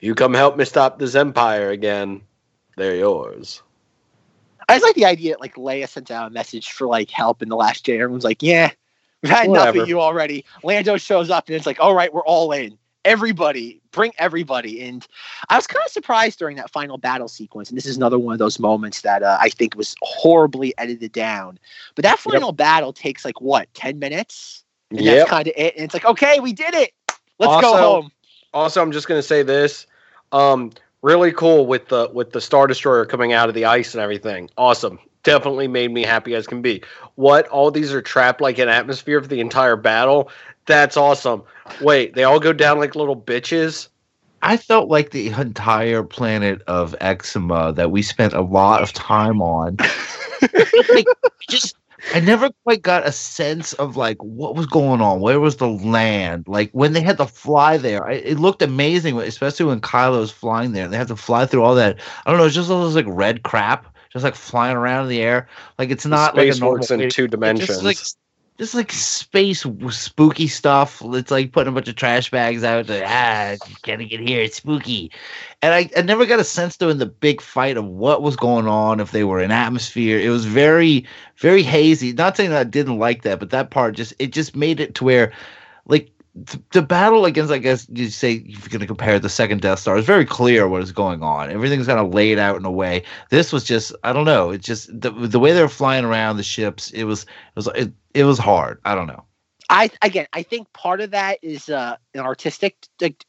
you 0.00 0.14
come 0.14 0.34
help 0.34 0.56
me 0.56 0.64
stop 0.64 0.98
this 0.98 1.14
empire 1.14 1.70
again, 1.70 2.20
they're 2.76 2.96
yours. 2.96 3.62
I 4.68 4.74
just 4.74 4.84
like 4.84 4.94
the 4.94 5.04
idea 5.04 5.32
that 5.32 5.40
like 5.40 5.56
Leia 5.56 5.88
sent 5.88 6.10
out 6.10 6.28
a 6.28 6.30
message 6.30 6.70
for 6.70 6.86
like 6.86 7.10
help 7.10 7.42
in 7.42 7.48
the 7.48 7.56
last 7.56 7.84
day. 7.84 8.00
Everyone's 8.00 8.24
like, 8.24 8.42
yeah, 8.42 8.70
we've 9.20 9.30
had 9.30 9.46
enough 9.46 9.74
of 9.74 9.88
you 9.88 10.00
already. 10.00 10.44
Lando 10.62 10.96
shows 10.96 11.28
up 11.28 11.48
and 11.48 11.56
it's 11.56 11.66
like, 11.66 11.80
all 11.80 11.94
right, 11.94 12.12
we're 12.12 12.24
all 12.24 12.52
in. 12.52 12.78
Everybody, 13.04 13.80
bring 13.92 14.12
everybody. 14.18 14.82
And 14.82 15.06
I 15.48 15.56
was 15.56 15.66
kind 15.66 15.82
of 15.84 15.90
surprised 15.90 16.38
during 16.38 16.56
that 16.56 16.70
final 16.70 16.98
battle 16.98 17.28
sequence. 17.28 17.70
And 17.70 17.76
this 17.76 17.86
is 17.86 17.96
another 17.96 18.18
one 18.18 18.34
of 18.34 18.38
those 18.38 18.58
moments 18.58 19.00
that 19.02 19.22
uh, 19.22 19.38
I 19.40 19.48
think 19.48 19.74
was 19.74 19.94
horribly 20.02 20.74
edited 20.78 21.12
down. 21.12 21.58
But 21.94 22.02
that 22.04 22.20
Yep. 22.24 22.32
final 22.34 22.52
battle 22.52 22.92
takes 22.92 23.24
like 23.24 23.40
what, 23.40 23.72
10 23.74 23.98
minutes? 23.98 24.64
And 24.90 25.00
Yep. 25.00 25.16
that's 25.18 25.30
kind 25.30 25.48
of 25.48 25.54
it. 25.56 25.76
And 25.76 25.84
it's 25.84 25.94
like, 25.94 26.04
okay, 26.04 26.40
we 26.40 26.52
did 26.52 26.74
it. 26.74 26.92
Let's 27.38 27.60
go 27.62 27.76
home. 27.76 28.12
Also, 28.52 28.82
I'm 28.82 28.92
just 28.92 29.08
gonna 29.08 29.22
say 29.22 29.42
this. 29.42 29.86
Um, 30.32 30.72
really 31.02 31.32
cool 31.32 31.66
with 31.66 31.88
the 31.88 32.10
with 32.12 32.32
the 32.32 32.40
Star 32.40 32.66
Destroyer 32.66 33.06
coming 33.06 33.32
out 33.32 33.48
of 33.48 33.54
the 33.54 33.64
ice 33.64 33.94
and 33.94 34.02
everything. 34.02 34.50
Awesome. 34.58 34.98
Definitely 35.22 35.68
made 35.68 35.92
me 35.92 36.02
happy 36.02 36.34
as 36.34 36.46
can 36.46 36.62
be. 36.62 36.82
What? 37.16 37.46
All 37.48 37.70
these 37.70 37.92
are 37.92 38.02
trapped 38.02 38.40
like 38.40 38.58
an 38.58 38.68
atmosphere 38.68 39.20
for 39.20 39.28
the 39.28 39.40
entire 39.40 39.76
battle. 39.76 40.30
That's 40.66 40.96
awesome. 40.96 41.42
Wait, 41.80 42.14
they 42.14 42.24
all 42.24 42.40
go 42.40 42.52
down 42.52 42.78
like 42.78 42.94
little 42.94 43.20
bitches. 43.20 43.88
I 44.42 44.56
felt 44.56 44.88
like 44.88 45.10
the 45.10 45.28
entire 45.28 46.02
planet 46.02 46.62
of 46.66 46.94
Exima 47.00 47.74
that 47.74 47.90
we 47.90 48.00
spent 48.02 48.32
a 48.32 48.40
lot 48.40 48.82
of 48.82 48.92
time 48.92 49.42
on. 49.42 49.76
like, 50.94 51.06
just 51.48 51.76
I 52.14 52.20
never 52.20 52.50
quite 52.64 52.82
got 52.82 53.06
a 53.06 53.12
sense 53.12 53.74
of 53.74 53.96
like 53.96 54.22
what 54.22 54.56
was 54.56 54.66
going 54.66 55.00
on. 55.00 55.20
Where 55.20 55.38
was 55.38 55.56
the 55.56 55.68
land? 55.68 56.44
Like 56.48 56.70
when 56.72 56.92
they 56.92 57.02
had 57.02 57.18
to 57.18 57.26
fly 57.26 57.76
there, 57.76 58.06
I, 58.06 58.14
it 58.14 58.38
looked 58.38 58.62
amazing, 58.62 59.18
especially 59.18 59.66
when 59.66 59.80
Kylo 59.80 60.20
was 60.20 60.30
flying 60.30 60.72
there. 60.72 60.88
They 60.88 60.96
had 60.96 61.08
to 61.08 61.16
fly 61.16 61.46
through 61.46 61.62
all 61.62 61.74
that. 61.74 62.00
I 62.24 62.30
don't 62.30 62.38
know, 62.38 62.46
it's 62.46 62.54
just 62.54 62.70
all 62.70 62.86
this 62.86 62.94
like 62.94 63.06
red 63.08 63.42
crap, 63.42 63.94
just 64.12 64.24
like 64.24 64.34
flying 64.34 64.76
around 64.76 65.04
in 65.04 65.08
the 65.10 65.22
air. 65.22 65.48
Like 65.78 65.90
it's 65.90 66.06
not 66.06 66.36
like 66.36 66.54
a 66.54 66.58
normal 66.58 66.80
works 66.80 66.90
in 66.90 67.08
two 67.10 67.28
dimensions. 67.28 67.68
Just 67.68 67.82
like 67.82 67.98
just 68.58 68.74
like 68.74 68.92
space 68.92 69.64
spooky 69.90 70.46
stuff. 70.46 71.00
It's 71.04 71.30
like 71.30 71.52
putting 71.52 71.72
a 71.72 71.74
bunch 71.74 71.88
of 71.88 71.96
trash 71.96 72.30
bags 72.30 72.62
out. 72.62 72.88
Like, 72.88 73.04
ah, 73.06 73.56
gotta 73.82 74.04
get 74.04 74.20
here. 74.20 74.42
It's 74.42 74.56
spooky. 74.56 75.10
And 75.62 75.72
I, 75.72 75.88
I 75.96 76.02
never 76.02 76.26
got 76.26 76.40
a 76.40 76.44
sense 76.44 76.76
though 76.76 76.90
in 76.90 76.98
the 76.98 77.06
big 77.06 77.40
fight 77.40 77.76
of 77.76 77.86
what 77.86 78.22
was 78.22 78.36
going 78.36 78.66
on. 78.66 79.00
If 79.00 79.12
they 79.12 79.24
were 79.24 79.40
in 79.40 79.50
atmosphere, 79.50 80.18
it 80.18 80.28
was 80.28 80.44
very, 80.44 81.06
very 81.36 81.62
hazy. 81.62 82.12
Not 82.12 82.36
saying 82.36 82.50
that 82.50 82.60
I 82.60 82.64
didn't 82.64 82.98
like 82.98 83.22
that, 83.22 83.40
but 83.40 83.50
that 83.50 83.70
part 83.70 83.96
just 83.96 84.12
it 84.18 84.32
just 84.32 84.54
made 84.54 84.80
it 84.80 84.94
to 84.96 85.04
where, 85.04 85.32
like. 85.86 86.10
Th- 86.46 86.64
The 86.72 86.82
battle 86.82 87.24
against, 87.24 87.52
I 87.52 87.58
guess 87.58 87.86
you 87.92 88.08
say, 88.08 88.34
if 88.34 88.60
you're 88.60 88.68
going 88.70 88.80
to 88.80 88.86
compare 88.86 89.18
the 89.18 89.28
second 89.28 89.60
Death 89.62 89.80
Star, 89.80 89.96
it's 89.98 90.06
very 90.06 90.24
clear 90.26 90.68
what 90.68 90.82
is 90.82 90.92
going 90.92 91.22
on. 91.22 91.50
Everything's 91.50 91.86
kind 91.86 92.00
of 92.00 92.14
laid 92.14 92.38
out 92.38 92.56
in 92.56 92.64
a 92.64 92.70
way. 92.70 93.02
This 93.30 93.52
was 93.52 93.64
just, 93.64 93.94
I 94.04 94.12
don't 94.12 94.24
know. 94.24 94.50
It 94.50 94.62
just 94.62 94.88
the 95.00 95.10
the 95.10 95.40
way 95.40 95.52
they 95.52 95.62
were 95.62 95.68
flying 95.68 96.04
around 96.04 96.36
the 96.36 96.42
ships. 96.42 96.90
It 96.92 97.04
was 97.04 97.22
it 97.22 97.28
was 97.56 97.68
it, 97.74 97.92
it 98.14 98.24
was 98.24 98.38
hard. 98.38 98.80
I 98.84 98.94
don't 98.94 99.06
know. 99.06 99.24
I 99.70 99.90
again, 100.02 100.26
I 100.32 100.42
think 100.42 100.72
part 100.72 101.00
of 101.00 101.12
that 101.12 101.38
is 101.42 101.68
uh, 101.68 101.96
an 102.14 102.20
artistic 102.20 102.76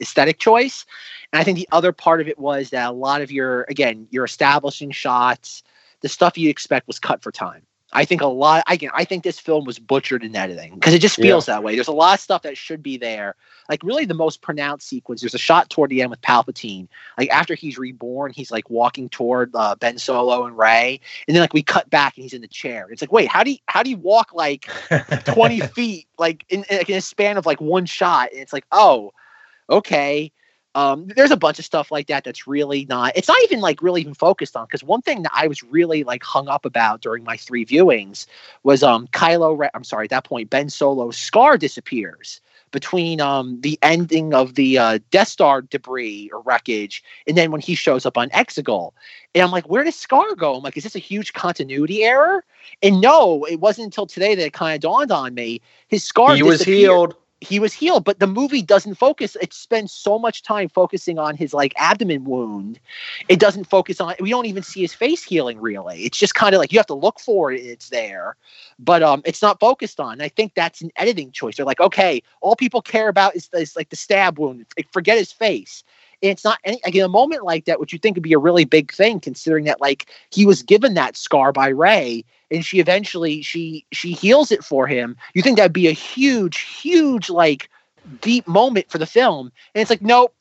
aesthetic 0.02 0.40
choice, 0.40 0.86
and 1.32 1.40
I 1.40 1.44
think 1.44 1.58
the 1.58 1.70
other 1.72 1.92
part 1.92 2.20
of 2.22 2.28
it 2.28 2.40
was 2.40 2.72
that 2.72 2.90
a 2.90 2.94
lot 2.94 3.22
of 3.22 3.32
your 3.32 3.66
again 3.70 4.08
your 4.10 4.26
establishing 4.26 4.92
shots, 4.92 5.64
the 6.02 6.10
stuff 6.10 6.38
you 6.38 6.50
expect 6.50 6.88
was 6.88 7.00
cut 7.00 7.22
for 7.22 7.32
time. 7.32 7.62
I 7.94 8.06
think 8.06 8.22
a 8.22 8.28
lot. 8.28 8.64
I 8.68 8.78
can. 8.78 8.90
I 8.94 9.04
think 9.04 9.24
this 9.24 9.40
film 9.40 9.66
was 9.66 9.78
butchered 9.78 10.24
in 10.24 10.36
editing 10.36 10.76
because 10.76 10.94
it 10.94 11.00
just 11.00 11.18
feels 11.18 11.46
that 11.48 11.62
way. 11.62 11.76
There's 11.76 11.90
a 11.90 11.94
lot 11.94 12.14
of 12.14 12.20
stuff 12.22 12.44
that 12.44 12.58
should 12.58 12.82
be 12.82 12.98
there. 12.98 13.36
Like 13.70 13.84
really, 13.84 14.06
the 14.06 14.14
most 14.14 14.42
pronounced 14.42 14.88
sequence. 14.88 15.22
There's 15.22 15.34
a 15.34 15.40
shot 15.40 15.70
toward 15.70 15.90
the 15.90 16.02
end 16.02 16.10
with 16.10 16.22
Palpatine. 16.22 16.88
Like 17.18 17.30
after 17.30 17.54
he's 17.54 17.78
reborn, 17.78 18.32
he's 18.32 18.50
like 18.50 18.70
walking 18.70 19.10
toward 19.10 19.52
uh, 19.54 19.76
Ben 19.76 19.98
Solo 19.98 20.46
and 20.46 20.58
Rey, 20.58 21.02
and 21.28 21.36
then 21.36 21.42
like 21.42 21.54
we 21.54 21.64
cut 21.64 21.90
back 21.90 22.16
and 22.16 22.24
he's 22.24 22.34
in 22.34 22.42
the 22.42 22.48
chair. 22.48 22.88
It's 22.90 23.02
like, 23.02 23.12
wait, 23.12 23.28
how 23.28 23.44
do 23.44 23.52
you 23.52 23.58
how 23.68 23.84
do 23.84 23.90
you 23.90 23.98
walk 23.98 24.34
like 24.34 24.70
20 25.26 25.60
feet 25.60 26.08
like 26.18 26.46
in, 26.48 26.64
in, 26.70 26.84
in 26.88 26.96
a 26.96 27.02
span 27.02 27.38
of 27.38 27.46
like 27.46 27.60
one 27.60 27.86
shot? 27.86 28.30
And 28.32 28.40
it's 28.40 28.54
like, 28.54 28.66
oh, 28.72 29.12
okay. 29.70 30.32
Um, 30.74 31.08
there's 31.16 31.32
a 31.32 31.38
bunch 31.38 31.60
of 31.60 31.66
stuff 31.66 31.92
like 31.92 32.08
that 32.08 32.24
that's 32.24 32.48
really 32.48 32.86
not. 32.86 33.14
It's 33.16 33.28
not 33.28 33.42
even 33.44 33.60
like 33.60 33.82
really 33.82 34.02
even 34.02 34.14
focused 34.14 34.56
on 34.56 34.66
because 34.66 34.84
one 34.84 35.02
thing 35.02 35.24
that 35.24 35.32
I 35.36 35.48
was 35.48 35.64
really 35.64 36.04
like 36.04 36.24
hung 36.24 36.48
up 36.48 36.66
about 36.66 37.02
during 37.02 37.24
my 37.24 37.36
three 37.38 37.66
viewings 37.66 38.26
was 38.64 38.84
um 38.84 39.08
Kylo. 39.08 39.70
I'm 39.74 39.84
sorry, 39.84 40.06
at 40.06 40.12
that 40.12 40.24
point 40.24 40.50
Ben 40.50 40.68
Solo's 40.68 41.18
scar 41.18 41.58
disappears 41.58 42.40
between 42.72 43.20
um 43.20 43.60
the 43.62 43.78
ending 43.82 44.34
of 44.34 44.56
the 44.56 44.78
uh, 44.78 45.00
Death 45.10 45.28
Star 45.28 45.62
debris 45.62 46.30
or 46.32 46.42
wreckage 46.42 47.04
and 47.28 47.38
then 47.38 47.52
when 47.52 47.62
he 47.62 47.76
shows 47.76 48.06
up 48.06 48.18
on 48.18 48.30
Exegol, 48.30 48.92
and 49.34 49.44
I'm 49.44 49.52
like, 49.52 49.70
where 49.70 49.84
does 49.84 49.96
Scar 49.96 50.36
go? 50.36 50.56
I'm 50.56 50.64
like, 50.64 50.78
is 50.78 50.84
this 50.84 50.96
a 50.96 51.00
huge 51.00 51.34
continuity 51.34 52.04
error? 52.04 52.44
And 52.82 53.02
no, 53.02 53.46
it 53.46 53.60
wasn't 53.60 53.86
until 53.86 54.06
today 54.06 54.36
that 54.36 54.46
it 54.46 54.54
kind 54.54 54.76
of 54.76 54.82
dawned 54.82 55.12
on 55.12 55.34
me. 55.34 55.62
His 55.88 56.04
scar 56.04 56.36
He 56.36 56.44
was 56.44 56.62
healed. 56.62 57.16
He 57.42 57.60
was 57.60 57.74
healed 57.74 58.06
but 58.06 58.20
the 58.20 58.28
movie 58.28 58.62
doesn't 58.62 58.96
focus 58.96 59.36
it 59.42 59.52
spends 59.52 59.92
so 59.92 60.20
much 60.20 60.44
time 60.44 60.70
focusing 60.70 61.18
on 61.18 61.36
his 61.36 61.54
like 61.54 61.74
abdomen 61.76 62.24
wound. 62.24 62.80
It 63.30 63.40
doesn't 63.40 63.66
focus 63.66 64.00
on 64.00 64.16
we 64.20 64.30
don't 64.30 64.46
even 64.46 64.64
see 64.64 64.82
his 64.82 64.94
face 64.94 65.24
healing 65.24 65.60
really. 65.60 66.04
It's 66.04 66.18
just 66.18 66.36
kind 66.36 66.54
of 66.54 66.60
like 66.60 66.72
you 66.72 66.80
have 66.80 66.86
to 66.88 66.94
look 66.94 67.20
for 67.20 67.52
it 67.52 67.62
it's 67.62 67.90
there. 67.90 68.36
But 68.80 69.02
um 69.02 69.22
it's 69.26 69.42
not 69.42 69.60
focused 69.60 70.00
on 70.00 70.14
and 70.14 70.24
i 70.24 70.30
think 70.30 70.54
that's 70.54 70.82
an 70.82 70.92
editing 70.96 71.32
choice. 71.32 71.58
They're 71.58 71.66
like 71.66 71.82
okay 71.82 72.22
all 72.42 72.56
people 72.56 72.82
care 72.82 73.10
about 73.10 73.36
is, 73.36 73.50
is 73.54 73.76
like 73.76 73.90
the 73.90 73.96
stab 73.96 74.38
wound. 74.38 74.66
Like, 74.78 74.92
forget 74.94 75.18
his 75.18 75.32
face. 75.32 75.84
And 76.24 76.30
it's 76.30 76.44
not 76.44 76.60
any 76.64 76.80
like 76.86 76.96
in 76.96 77.04
a 77.04 77.10
moment 77.10 77.44
like 77.44 77.66
that 77.66 77.80
which 77.80 77.92
you 77.92 77.98
think 77.98 78.16
would 78.16 78.24
be 78.24 78.34
a 78.34 78.38
really 78.40 78.66
big 78.66 78.94
thing 78.94 79.20
considering 79.20 79.66
that 79.66 79.82
like 79.82 80.06
he 80.30 80.46
was 80.46 80.62
given 80.62 80.94
that 80.94 81.18
scar 81.18 81.52
by 81.52 81.70
Rey 81.70 82.24
and 82.52 82.66
she 82.66 82.80
eventually 82.80 83.42
she 83.42 83.86
she 83.92 84.12
heals 84.14 84.52
it 84.52 84.64
for 84.64 84.88
him 84.88 85.16
you 85.34 85.42
think 85.42 85.58
that'd 85.58 85.74
be 85.74 85.88
a 85.88 85.94
huge 85.94 86.60
huge 86.60 87.30
like 87.30 87.70
deep 88.22 88.48
moment 88.48 88.90
for 88.92 88.98
the 89.00 89.06
film 89.08 89.52
and 89.74 89.82
it's 89.82 89.90
like 89.90 90.02
nope 90.02 90.34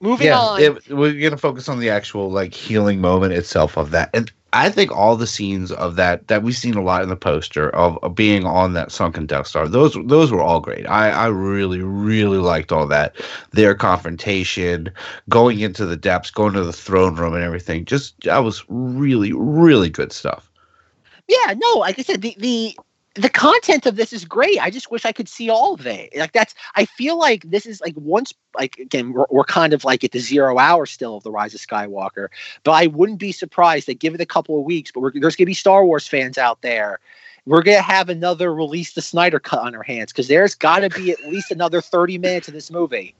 moving 0.00 0.26
yeah, 0.26 0.38
on 0.38 0.60
it- 0.60 0.90
we're 0.90 1.12
gonna 1.14 1.36
focus 1.36 1.68
on 1.68 1.80
the 1.80 1.90
actual 1.90 2.30
like 2.30 2.54
healing 2.54 3.00
moment 3.00 3.32
itself 3.32 3.76
of 3.78 3.90
that, 3.92 4.10
and 4.14 4.30
I 4.54 4.68
think 4.68 4.92
all 4.92 5.16
the 5.16 5.26
scenes 5.26 5.72
of 5.72 5.96
that 5.96 6.28
that 6.28 6.42
we've 6.42 6.56
seen 6.56 6.74
a 6.74 6.82
lot 6.82 7.02
in 7.02 7.08
the 7.08 7.16
poster 7.16 7.70
of, 7.70 7.98
of 8.02 8.14
being 8.14 8.44
on 8.44 8.74
that 8.74 8.92
sunken 8.92 9.26
Death 9.26 9.46
Star. 9.46 9.66
Those 9.68 9.96
those 10.06 10.30
were 10.32 10.42
all 10.42 10.60
great. 10.60 10.86
I 10.86 11.10
I 11.10 11.26
really 11.28 11.80
really 11.82 12.38
liked 12.38 12.72
all 12.72 12.86
that. 12.88 13.16
Their 13.52 13.74
confrontation, 13.74 14.92
going 15.30 15.60
into 15.60 15.86
the 15.86 15.96
depths, 15.96 16.30
going 16.30 16.52
to 16.54 16.64
the 16.64 16.72
throne 16.72 17.16
room, 17.16 17.34
and 17.34 17.44
everything. 17.44 17.86
Just 17.86 18.20
that 18.24 18.40
was 18.44 18.64
really 18.68 19.32
really 19.32 19.90
good 19.90 20.12
stuff. 20.12 20.51
Yeah 21.32 21.54
no 21.54 21.78
like 21.78 21.98
i 21.98 22.02
said 22.02 22.22
the 22.22 22.34
the 22.38 22.76
the 23.14 23.28
content 23.28 23.84
of 23.84 23.96
this 23.96 24.12
is 24.12 24.24
great. 24.24 24.58
I 24.58 24.70
just 24.70 24.90
wish 24.90 25.04
i 25.04 25.12
could 25.12 25.28
see 25.28 25.50
all 25.50 25.74
of 25.74 25.86
it. 25.86 26.16
Like 26.16 26.32
that's 26.32 26.54
i 26.76 26.84
feel 26.84 27.18
like 27.18 27.42
this 27.50 27.66
is 27.66 27.80
like 27.80 27.94
once 27.96 28.32
like 28.54 28.78
again 28.78 29.12
we're, 29.12 29.26
we're 29.30 29.44
kind 29.44 29.72
of 29.72 29.84
like 29.84 30.02
at 30.04 30.12
the 30.12 30.18
zero 30.18 30.58
hour 30.58 30.86
still 30.86 31.16
of 31.16 31.22
the 31.22 31.30
rise 31.30 31.54
of 31.54 31.60
skywalker 31.60 32.28
but 32.64 32.72
i 32.72 32.86
wouldn't 32.86 33.18
be 33.18 33.32
surprised. 33.32 33.88
That 33.88 33.98
give 33.98 34.14
it 34.14 34.20
a 34.20 34.26
couple 34.26 34.58
of 34.58 34.64
weeks 34.64 34.90
but 34.92 35.12
there's 35.14 35.36
gonna 35.36 35.46
be 35.46 35.54
star 35.54 35.84
wars 35.84 36.06
fans 36.06 36.38
out 36.38 36.62
there. 36.62 37.00
We're 37.44 37.62
gonna 37.62 37.82
have 37.82 38.08
another 38.08 38.54
release 38.54 38.92
the 38.92 39.02
snyder 39.02 39.40
cut 39.40 39.60
on 39.60 39.74
our 39.74 39.82
hands 39.82 40.12
because 40.12 40.28
there's 40.28 40.54
gotta 40.54 40.88
be 40.88 41.10
at 41.10 41.20
least 41.24 41.50
another 41.50 41.80
30 41.80 42.18
minutes 42.18 42.48
of 42.48 42.54
this 42.54 42.70
movie 42.70 43.14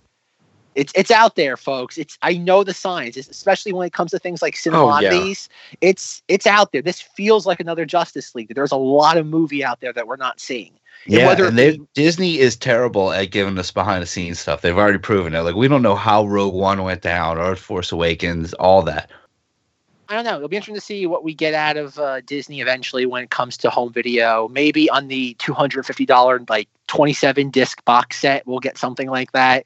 it's 0.74 0.92
it's 0.96 1.10
out 1.10 1.36
there, 1.36 1.56
folks. 1.56 1.98
It's 1.98 2.16
I 2.22 2.34
know 2.34 2.64
the 2.64 2.74
signs, 2.74 3.16
it's- 3.16 3.28
especially 3.34 3.72
when 3.72 3.86
it 3.86 3.92
comes 3.92 4.10
to 4.12 4.18
things 4.18 4.40
like 4.42 4.56
cinema 4.56 4.84
Oh, 4.84 4.98
yeah. 5.00 5.34
It's 5.80 6.22
it's 6.28 6.46
out 6.46 6.72
there. 6.72 6.82
This 6.82 7.00
feels 7.00 7.46
like 7.46 7.60
another 7.60 7.84
Justice 7.84 8.34
League. 8.34 8.54
There's 8.54 8.72
a 8.72 8.76
lot 8.76 9.16
of 9.16 9.26
movie 9.26 9.64
out 9.64 9.80
there 9.80 9.92
that 9.92 10.06
we're 10.06 10.16
not 10.16 10.40
seeing. 10.40 10.72
And 11.04 11.14
Yeah, 11.14 11.26
whether 11.26 11.46
and 11.46 11.58
they, 11.58 11.78
be- 11.78 11.86
Disney 11.94 12.38
is 12.38 12.56
terrible 12.56 13.12
at 13.12 13.30
giving 13.32 13.58
us 13.58 13.70
behind 13.72 14.02
the 14.02 14.06
scenes 14.06 14.38
stuff. 14.38 14.60
They've 14.62 14.76
already 14.76 14.98
proven 14.98 15.34
it. 15.34 15.40
Like 15.40 15.56
we 15.56 15.68
don't 15.68 15.82
know 15.82 15.96
how 15.96 16.24
Rogue 16.26 16.54
One 16.54 16.82
went 16.84 17.02
down 17.02 17.38
or 17.38 17.56
Force 17.56 17.90
Awakens, 17.92 18.52
all 18.54 18.82
that. 18.82 19.10
I 20.08 20.14
don't 20.16 20.24
know. 20.24 20.36
It'll 20.36 20.48
be 20.48 20.56
interesting 20.56 20.74
to 20.74 20.80
see 20.80 21.06
what 21.06 21.24
we 21.24 21.32
get 21.32 21.54
out 21.54 21.76
of 21.78 21.98
uh, 21.98 22.20
Disney 22.22 22.60
eventually 22.60 23.06
when 23.06 23.22
it 23.24 23.30
comes 23.30 23.56
to 23.58 23.70
home 23.70 23.92
video. 23.92 24.46
Maybe 24.48 24.90
on 24.90 25.08
the 25.08 25.34
two 25.34 25.54
hundred 25.54 25.86
fifty 25.86 26.04
dollar 26.04 26.40
like 26.48 26.68
twenty 26.86 27.14
seven 27.14 27.50
disc 27.50 27.82
box 27.84 28.18
set, 28.20 28.46
we'll 28.46 28.58
get 28.60 28.76
something 28.76 29.08
like 29.08 29.32
that. 29.32 29.64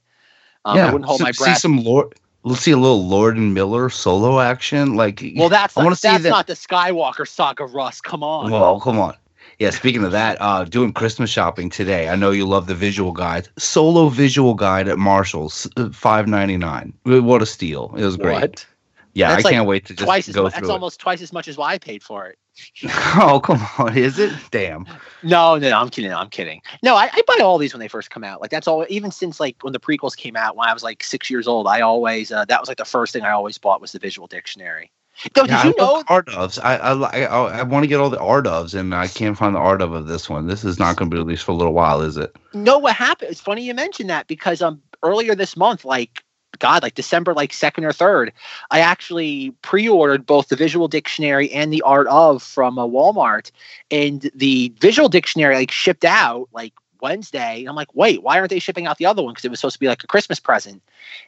Um, 0.67 0.79
I 0.79 0.85
wouldn't 0.87 1.05
hold 1.07 1.19
so- 1.19 1.25
my 1.25 1.31
See 1.31 1.55
some 1.55 1.79
Lord. 1.83 2.15
Let's 2.43 2.61
see 2.61 2.71
a 2.71 2.77
little 2.77 3.05
Lord 3.05 3.37
and 3.37 3.55
Miller 3.55 3.91
solo 3.91 4.39
action. 4.39 4.95
Like, 4.95 5.21
well, 5.35 5.49
that's 5.49 5.77
I 5.77 5.81
not, 5.81 5.85
want 5.87 5.97
to 5.97 6.01
see 6.01 6.09
that's 6.09 6.23
that. 6.23 6.31
not 6.31 6.47
the 6.47 6.55
Skywalker 6.55 7.27
saga, 7.27 7.65
Russ. 7.65 8.01
Come 8.01 8.23
on. 8.23 8.53
Well, 8.53 8.79
come 8.79 9.01
on. 9.01 9.17
Yeah, 9.59 9.71
speaking 9.71 10.05
of 10.05 10.13
that, 10.13 10.37
uh, 10.41 10.63
doing 10.65 10.93
Christmas 10.93 11.29
shopping 11.31 11.71
today. 11.71 12.09
I 12.09 12.15
know 12.15 12.31
you 12.31 12.47
love 12.47 12.67
the 12.67 12.75
visual 12.75 13.11
guide. 13.11 13.49
Solo 13.59 14.11
visual 14.11 14.55
guide 14.55 14.87
at 14.87 14.99
Marshalls, 14.99 15.67
uh, 15.77 15.89
five 15.91 16.29
ninety 16.29 16.57
nine. 16.57 16.93
What 17.05 17.43
a 17.43 17.47
steal! 17.47 17.93
It 17.97 18.05
was 18.05 18.17
great. 18.17 18.41
What? 18.41 18.67
Yeah, 19.15 19.29
That's 19.31 19.45
I 19.45 19.49
like 19.49 19.55
can't 19.55 19.67
wait 19.67 19.87
to 19.87 19.95
just 19.95 20.05
twice 20.07 20.29
as 20.29 20.35
go 20.35 20.43
much. 20.45 20.53
That's 20.53 20.69
it. 20.69 20.71
almost 20.71 21.01
twice 21.01 21.23
as 21.23 21.33
much 21.33 21.49
as 21.49 21.57
what 21.57 21.71
I 21.71 21.79
paid 21.79 22.03
for 22.03 22.27
it. 22.27 22.39
oh, 23.17 23.41
come 23.43 23.61
on, 23.79 23.97
is 23.97 24.19
it? 24.19 24.33
Damn. 24.51 24.87
No, 25.23 25.57
no, 25.57 25.71
no, 25.71 25.79
I'm 25.79 25.89
kidding. 25.89 26.13
I'm 26.13 26.29
kidding. 26.31 26.63
No, 26.83 26.95
I, 26.95 27.11
I 27.13 27.23
buy 27.27 27.43
all 27.43 27.59
these 27.59 27.73
when 27.73 27.81
they 27.81 27.89
first 27.89 28.11
come 28.11 28.25
out. 28.25 28.41
Like 28.41 28.51
that's 28.51 28.69
all. 28.69 28.87
Even 28.89 29.11
since 29.11 29.41
like 29.41 29.57
when 29.63 29.73
the 29.73 29.81
prequels 29.81 30.17
came 30.17 30.37
out, 30.37 30.57
when 30.57 30.69
I 30.69 30.73
was 30.73 30.83
like 30.83 31.03
six 31.03 31.31
years 31.31 31.49
old, 31.49 31.67
I 31.67 31.81
always 31.81 32.31
uh, 32.31 32.45
that 32.47 32.61
was 32.61 32.69
like 32.69 32.79
the 32.79 32.85
first 32.85 33.13
thing 33.13 33.23
I 33.23 33.31
always 33.31 33.59
bought 33.59 33.81
was 33.81 33.93
the 33.93 33.99
visual 33.99 34.27
dictionary. 34.27 34.91
Though, 35.35 35.45
Yeah, 35.45 35.63
did 35.63 35.65
you 35.65 35.75
I 35.79 35.83
know? 35.83 36.05
art 36.09 36.27
ofs. 36.27 36.59
I 36.63 36.77
I, 36.77 37.25
I, 37.25 37.59
I 37.59 37.63
want 37.63 37.85
to 37.85 37.89
get 37.89 38.01
all 38.01 38.11
the 38.11 38.21
art 38.21 38.45
ofs, 38.45 38.75
and 38.79 38.95
I 38.95 39.09
can't 39.09 39.37
find 39.37 39.55
the 39.55 39.59
art 39.61 39.81
of 39.83 39.93
of 39.93 40.07
this 40.07 40.29
one. 40.29 40.47
This 40.47 40.65
is 40.65 40.79
not 40.79 40.97
going 40.97 41.11
to 41.11 41.15
be 41.15 41.19
released 41.21 41.45
for 41.45 41.53
a 41.53 41.57
little 41.57 41.73
while, 41.73 42.03
is 42.03 42.17
it? 42.17 42.37
No, 42.53 42.79
what 42.79 42.95
happened? 42.95 43.31
It's 43.31 43.41
funny 43.41 43.63
you 43.65 43.75
mentioned 43.75 44.11
that 44.11 44.27
because 44.27 44.63
um 44.63 44.83
earlier 45.03 45.35
this 45.35 45.57
month, 45.57 45.85
like 45.85 46.23
God, 46.59 46.83
like 46.83 46.95
December 46.95 47.35
like 47.35 47.53
second 47.53 47.85
or 47.85 47.93
third, 47.93 48.33
I 48.71 48.81
actually 48.81 49.51
pre-ordered 49.63 50.27
both 50.27 50.49
the 50.49 50.57
visual 50.57 50.89
dictionary 50.89 51.51
and 51.53 51.73
the 51.73 51.83
art 51.83 52.07
of 52.09 52.43
from 52.43 52.79
uh, 52.79 52.87
Walmart, 52.87 53.51
and 53.91 54.31
the 54.35 54.73
visual 54.81 55.09
dictionary 55.09 55.55
like 55.57 55.71
shipped 55.71 56.05
out 56.05 56.49
like 56.53 56.73
Wednesday. 57.01 57.61
And 57.61 57.69
I'm 57.69 57.77
like, 57.77 57.95
wait, 57.95 58.23
why 58.23 58.39
aren't 58.39 58.51
they 58.51 58.59
shipping 58.59 58.87
out 58.87 58.99
the 58.99 59.07
other 59.07 59.23
one? 59.23 59.33
Because 59.33 59.45
it 59.45 59.51
was 59.51 59.61
supposed 59.61 59.75
to 59.75 59.81
be 59.81 59.89
like 59.89 60.05
a 60.05 60.09
Christmas 60.09 60.41
present, 60.41 60.83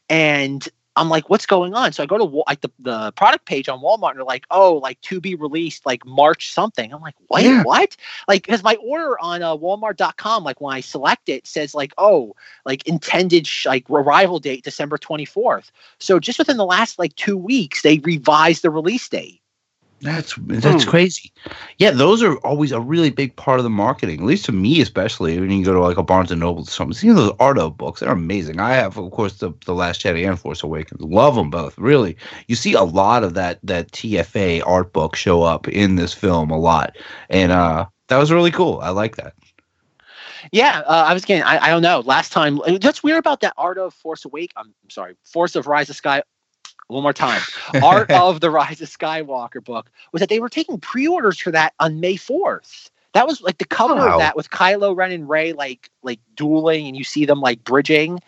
and 0.09 0.69
I'm 0.99 1.09
like, 1.09 1.31
what's 1.31 1.47
going 1.47 1.75
on? 1.75 1.93
So 1.93 2.03
I 2.03 2.07
go 2.07 2.19
to 2.19 2.25
like 2.49 2.61
the, 2.61 2.71
the 2.81 3.13
product 3.13 3.47
page 3.47 3.69
on 3.69 3.81
Walmart 3.81 4.11
and 4.11 4.19
they're 4.19 4.25
like, 4.25 4.47
oh, 4.51 4.75
like 4.77 5.01
to 5.03 5.21
be 5.21 5.35
released 5.35 5.87
like 5.87 6.05
March 6.05 6.53
something. 6.53 6.93
I'm 6.93 7.01
like, 7.01 7.15
wait, 7.31 7.45
Yeah. 7.47 7.63
what? 7.63 7.97
Like, 8.27 8.45
because 8.47 8.63
my 8.63 8.77
order 8.77 9.19
on 9.21 9.43
uh, 9.43 9.57
Walmart.com, 9.57 10.45
like 10.45 10.61
when 10.61 10.75
I 10.75 10.81
select 10.81 11.29
it, 11.29 11.47
says 11.47 11.75
like, 11.75 11.93
oh, 11.99 12.35
like 12.65 12.87
intended 12.87 13.47
sh- 13.47 13.67
like 13.67 13.89
arrival 13.91 14.41
date 14.41 14.65
December 14.65 14.99
24th. 14.99 15.71
So 15.99 16.21
just 16.21 16.39
within 16.39 16.57
the 16.57 16.67
last 16.67 16.99
like 16.99 17.15
two 17.17 17.37
weeks, 17.37 17.83
they 17.83 17.99
revised 17.99 18.63
the 18.63 18.71
release 18.71 19.09
date. 19.09 19.41
That's 20.01 20.35
that's 20.47 20.85
Hmm. 20.85 20.91
crazy. 20.91 21.33
Yeah, 21.79 21.91
those 21.91 22.23
are 22.23 22.37
always 22.39 22.71
a 22.71 22.81
really 22.81 23.11
big 23.11 23.35
part 23.35 23.59
of 23.59 23.65
the 23.65 23.71
marketing. 23.71 24.21
At 24.21 24.27
least 24.27 24.45
to 24.45 24.53
me, 24.53 24.81
especially 24.81 25.41
when 25.41 25.51
you 25.51 25.65
go 25.65 25.73
to 25.73 25.81
like 25.81 25.97
a 25.97 26.05
Barnes 26.05 26.31
and 26.31 26.41
Noble 26.41 26.63
or 26.63 26.67
something. 26.67 26.95
Seeing 26.95 27.17
those 27.17 27.33
art 27.41 27.59
of 27.59 27.77
books, 27.77 27.99
they're 28.01 28.11
amazing. 28.13 28.61
I 28.61 28.75
have, 28.75 28.97
of 28.97 29.11
course, 29.11 29.39
the 29.39 29.53
the 29.67 29.75
Last 29.75 30.01
Jedi 30.01 30.29
and 30.29 30.39
Force 30.39 30.63
Awakens. 30.63 31.01
Love 31.01 31.35
them 31.35 31.51
both. 31.51 31.77
Really, 31.79 32.17
you 32.47 32.55
see 32.55 32.75
a 32.75 32.83
lot 32.85 33.25
of 33.25 33.35
that 33.35 33.59
that 33.65 33.91
TFA 33.91 34.63
art 34.65 34.93
book 34.93 35.17
show 35.17 35.43
up 35.43 35.67
in 35.67 35.97
this 35.97 36.15
film 36.15 36.51
a 36.51 36.59
lot, 36.59 36.97
and 37.29 37.51
uh, 37.51 37.87
that 38.07 38.19
was 38.19 38.31
really 38.31 38.53
cool. 38.53 38.79
I 38.81 38.91
like 38.91 39.17
that. 39.17 39.35
Yeah, 40.53 40.83
uh, 40.87 41.05
I 41.09 41.13
was 41.13 41.25
getting. 41.25 41.43
I, 41.43 41.59
I 41.67 41.69
don't 41.71 41.83
know. 41.83 42.01
Last 42.01 42.31
time, 42.31 42.61
that's 42.81 43.03
weird 43.03 43.19
about 43.19 43.41
that 43.41 43.55
Art 43.57 43.79
of 43.79 43.93
Force 43.95 44.25
Awake? 44.25 44.53
I'm 44.57 44.73
sorry, 44.89 45.17
Force 45.25 45.57
of 45.57 45.67
Rise 45.67 45.91
of 45.91 45.97
Sky. 45.97 46.23
One 46.89 47.03
more 47.03 47.13
time, 47.13 47.41
Art 47.83 48.11
of 48.11 48.41
the 48.41 48.51
Rise 48.51 48.81
of 48.81 48.89
Skywalker 48.89 49.63
book 49.63 49.91
was 50.13 50.21
that 50.21 50.29
they 50.29 50.41
were 50.41 50.49
taking 50.49 50.81
pre-orders 50.81 51.39
for 51.39 51.51
that 51.51 51.75
on 51.79 52.01
May 52.01 52.15
4th. 52.15 52.91
That 53.13 53.27
was 53.27 53.41
like 53.41 53.59
the 53.59 53.65
cover 53.65 53.95
Wow. 53.95 54.15
of 54.15 54.19
that 54.21 54.37
with 54.37 54.51
Kylo 54.51 54.97
Ren 54.97 55.13
and 55.13 55.29
Rey 55.29 55.53
like 55.53 55.91
like 56.03 56.21
dueling, 56.35 56.87
and 56.87 56.97
you 56.97 57.05
see 57.05 57.25
them 57.25 57.41
like 57.41 57.63
bridging. 57.65 58.21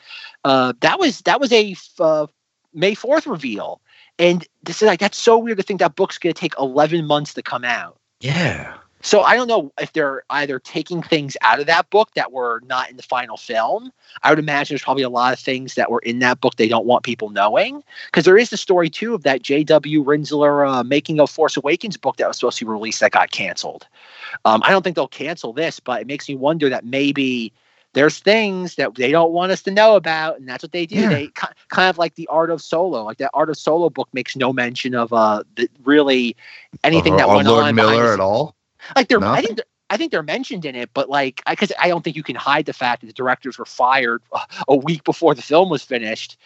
Uh, 0.44 0.72
that 0.80 0.98
was 0.98 1.20
that 1.22 1.40
was 1.40 1.52
a 1.52 1.74
uh, 1.98 2.26
May 2.72 2.94
4th 2.94 3.26
reveal, 3.30 3.80
and 4.18 4.46
this 4.62 4.82
is 4.82 4.86
like 4.86 5.00
that's 5.00 5.18
so 5.18 5.38
weird 5.38 5.58
to 5.58 5.62
think 5.62 5.80
that 5.80 5.96
book's 5.96 6.18
gonna 6.18 6.32
take 6.32 6.54
11 6.58 7.06
months 7.06 7.34
to 7.34 7.42
come 7.42 7.64
out. 7.64 7.98
Yeah. 8.20 8.74
So 9.02 9.22
I 9.22 9.34
don't 9.34 9.48
know 9.48 9.72
if 9.80 9.92
they're 9.92 10.22
either 10.30 10.58
taking 10.58 11.02
things 11.02 11.36
out 11.40 11.58
of 11.58 11.66
that 11.66 11.88
book 11.90 12.10
that 12.14 12.32
were 12.32 12.60
not 12.66 12.90
in 12.90 12.96
the 12.96 13.02
final 13.02 13.36
film. 13.36 13.92
I 14.22 14.30
would 14.30 14.38
imagine 14.38 14.74
there's 14.74 14.82
probably 14.82 15.02
a 15.04 15.08
lot 15.08 15.32
of 15.32 15.38
things 15.38 15.74
that 15.74 15.90
were 15.90 16.00
in 16.00 16.18
that 16.18 16.40
book 16.40 16.56
they 16.56 16.68
don't 16.68 16.86
want 16.86 17.02
people 17.02 17.30
knowing. 17.30 17.82
Because 18.06 18.24
there 18.24 18.36
is 18.36 18.50
the 18.50 18.56
story 18.56 18.90
too 18.90 19.14
of 19.14 19.22
that 19.22 19.42
J.W. 19.42 20.04
Rinzler 20.04 20.68
uh, 20.68 20.82
Making 20.82 21.18
a 21.18 21.26
Force 21.26 21.56
Awakens 21.56 21.96
book 21.96 22.16
that 22.16 22.28
was 22.28 22.36
supposed 22.36 22.58
to 22.58 22.66
be 22.66 22.70
released 22.70 23.00
that 23.00 23.12
got 23.12 23.30
canceled. 23.30 23.86
Um, 24.44 24.62
I 24.64 24.70
don't 24.70 24.82
think 24.82 24.96
they'll 24.96 25.08
cancel 25.08 25.52
this, 25.52 25.80
but 25.80 26.02
it 26.02 26.06
makes 26.06 26.28
me 26.28 26.36
wonder 26.36 26.68
that 26.68 26.84
maybe 26.84 27.52
there's 27.92 28.18
things 28.18 28.76
that 28.76 28.94
they 28.94 29.10
don't 29.10 29.32
want 29.32 29.50
us 29.50 29.62
to 29.62 29.70
know 29.70 29.96
about, 29.96 30.38
and 30.38 30.48
that's 30.48 30.62
what 30.62 30.72
they 30.72 30.86
do. 30.86 30.96
Yeah. 30.96 31.08
They 31.08 31.28
kind 31.28 31.88
of 31.90 31.98
like 31.98 32.14
the 32.14 32.28
Art 32.28 32.50
of 32.50 32.62
Solo, 32.62 33.04
like 33.04 33.18
that 33.18 33.30
Art 33.34 33.50
of 33.50 33.56
Solo 33.56 33.90
book 33.90 34.08
makes 34.12 34.36
no 34.36 34.52
mention 34.52 34.94
of 34.94 35.12
uh 35.12 35.42
the, 35.56 35.68
really 35.84 36.36
anything 36.84 37.14
Or- 37.14 37.18
that 37.18 37.28
went 37.28 37.48
Lord 37.48 37.64
on 37.64 37.74
Miller 37.74 38.12
at 38.12 38.20
all. 38.20 38.54
Like 38.96 39.08
they're, 39.08 39.22
I 39.24 39.42
think, 39.42 39.56
they're, 39.56 39.66
I 39.90 39.96
think 39.96 40.12
they're 40.12 40.22
mentioned 40.22 40.64
in 40.64 40.76
it, 40.76 40.90
but 40.94 41.08
like, 41.08 41.42
because 41.48 41.72
I, 41.78 41.88
don't 41.88 42.02
think 42.02 42.16
you 42.16 42.22
can 42.22 42.36
hide 42.36 42.66
the 42.66 42.72
fact 42.72 43.00
that 43.00 43.08
the 43.08 43.12
directors 43.12 43.58
were 43.58 43.64
fired 43.64 44.22
a- 44.32 44.46
a 44.68 44.76
week 44.76 45.04
before 45.04 45.34
the 45.34 45.42
film 45.42 45.68
was 45.68 45.82
finished. 45.82 46.36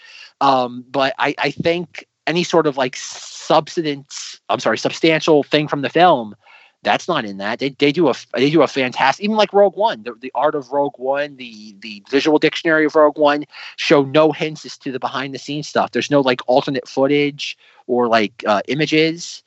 Um, 0.41 0.85
but 0.91 1.15
I, 1.19 1.35
I 1.39 1.51
think 1.51 2.07
any 2.27 2.45
sort 2.45 2.67
of 2.67 2.77
like 2.77 2.97
substance, 2.97 4.41
I'm 4.49 4.61
sorry, 4.61 4.79
substantial 4.79 5.43
thing 5.43 5.69
from 5.69 5.83
the 5.83 5.91
film, 5.91 6.35
that's 6.83 7.09
not 7.09 7.25
in 7.25 7.39
that. 7.39 7.59
They, 7.59 7.71
they 7.71 7.93
do 7.93 8.09
a 8.09 8.15
they 8.35 8.51
do 8.51 8.63
a 8.63 8.69
fantastic, 8.69 9.25
even 9.25 9.37
like 9.37 9.53
Rogue 9.53 9.77
One, 9.77 10.03
the, 10.03 10.15
the 10.21 10.31
art 10.35 10.55
of 10.55 10.71
Rogue 10.71 10.99
One, 10.99 11.37
the 11.37 11.75
the 11.81 12.03
visual 12.11 12.39
dictionary 12.39 12.85
of 12.85 12.95
Rogue 12.95 13.19
One 13.19 13.45
show 13.77 14.03
no 14.03 14.33
hints 14.33 14.67
as 14.67 14.77
to 14.79 14.93
the 14.93 15.01
behind 15.01 15.35
the 15.35 15.39
scenes 15.39 15.67
stuff. 15.67 15.93
There's 15.93 16.11
no 16.11 16.21
like 16.21 16.43
alternate 16.47 16.87
footage 16.87 17.57
or 17.87 18.07
like 18.07 18.45
uh, 18.47 18.61
images. 18.69 19.43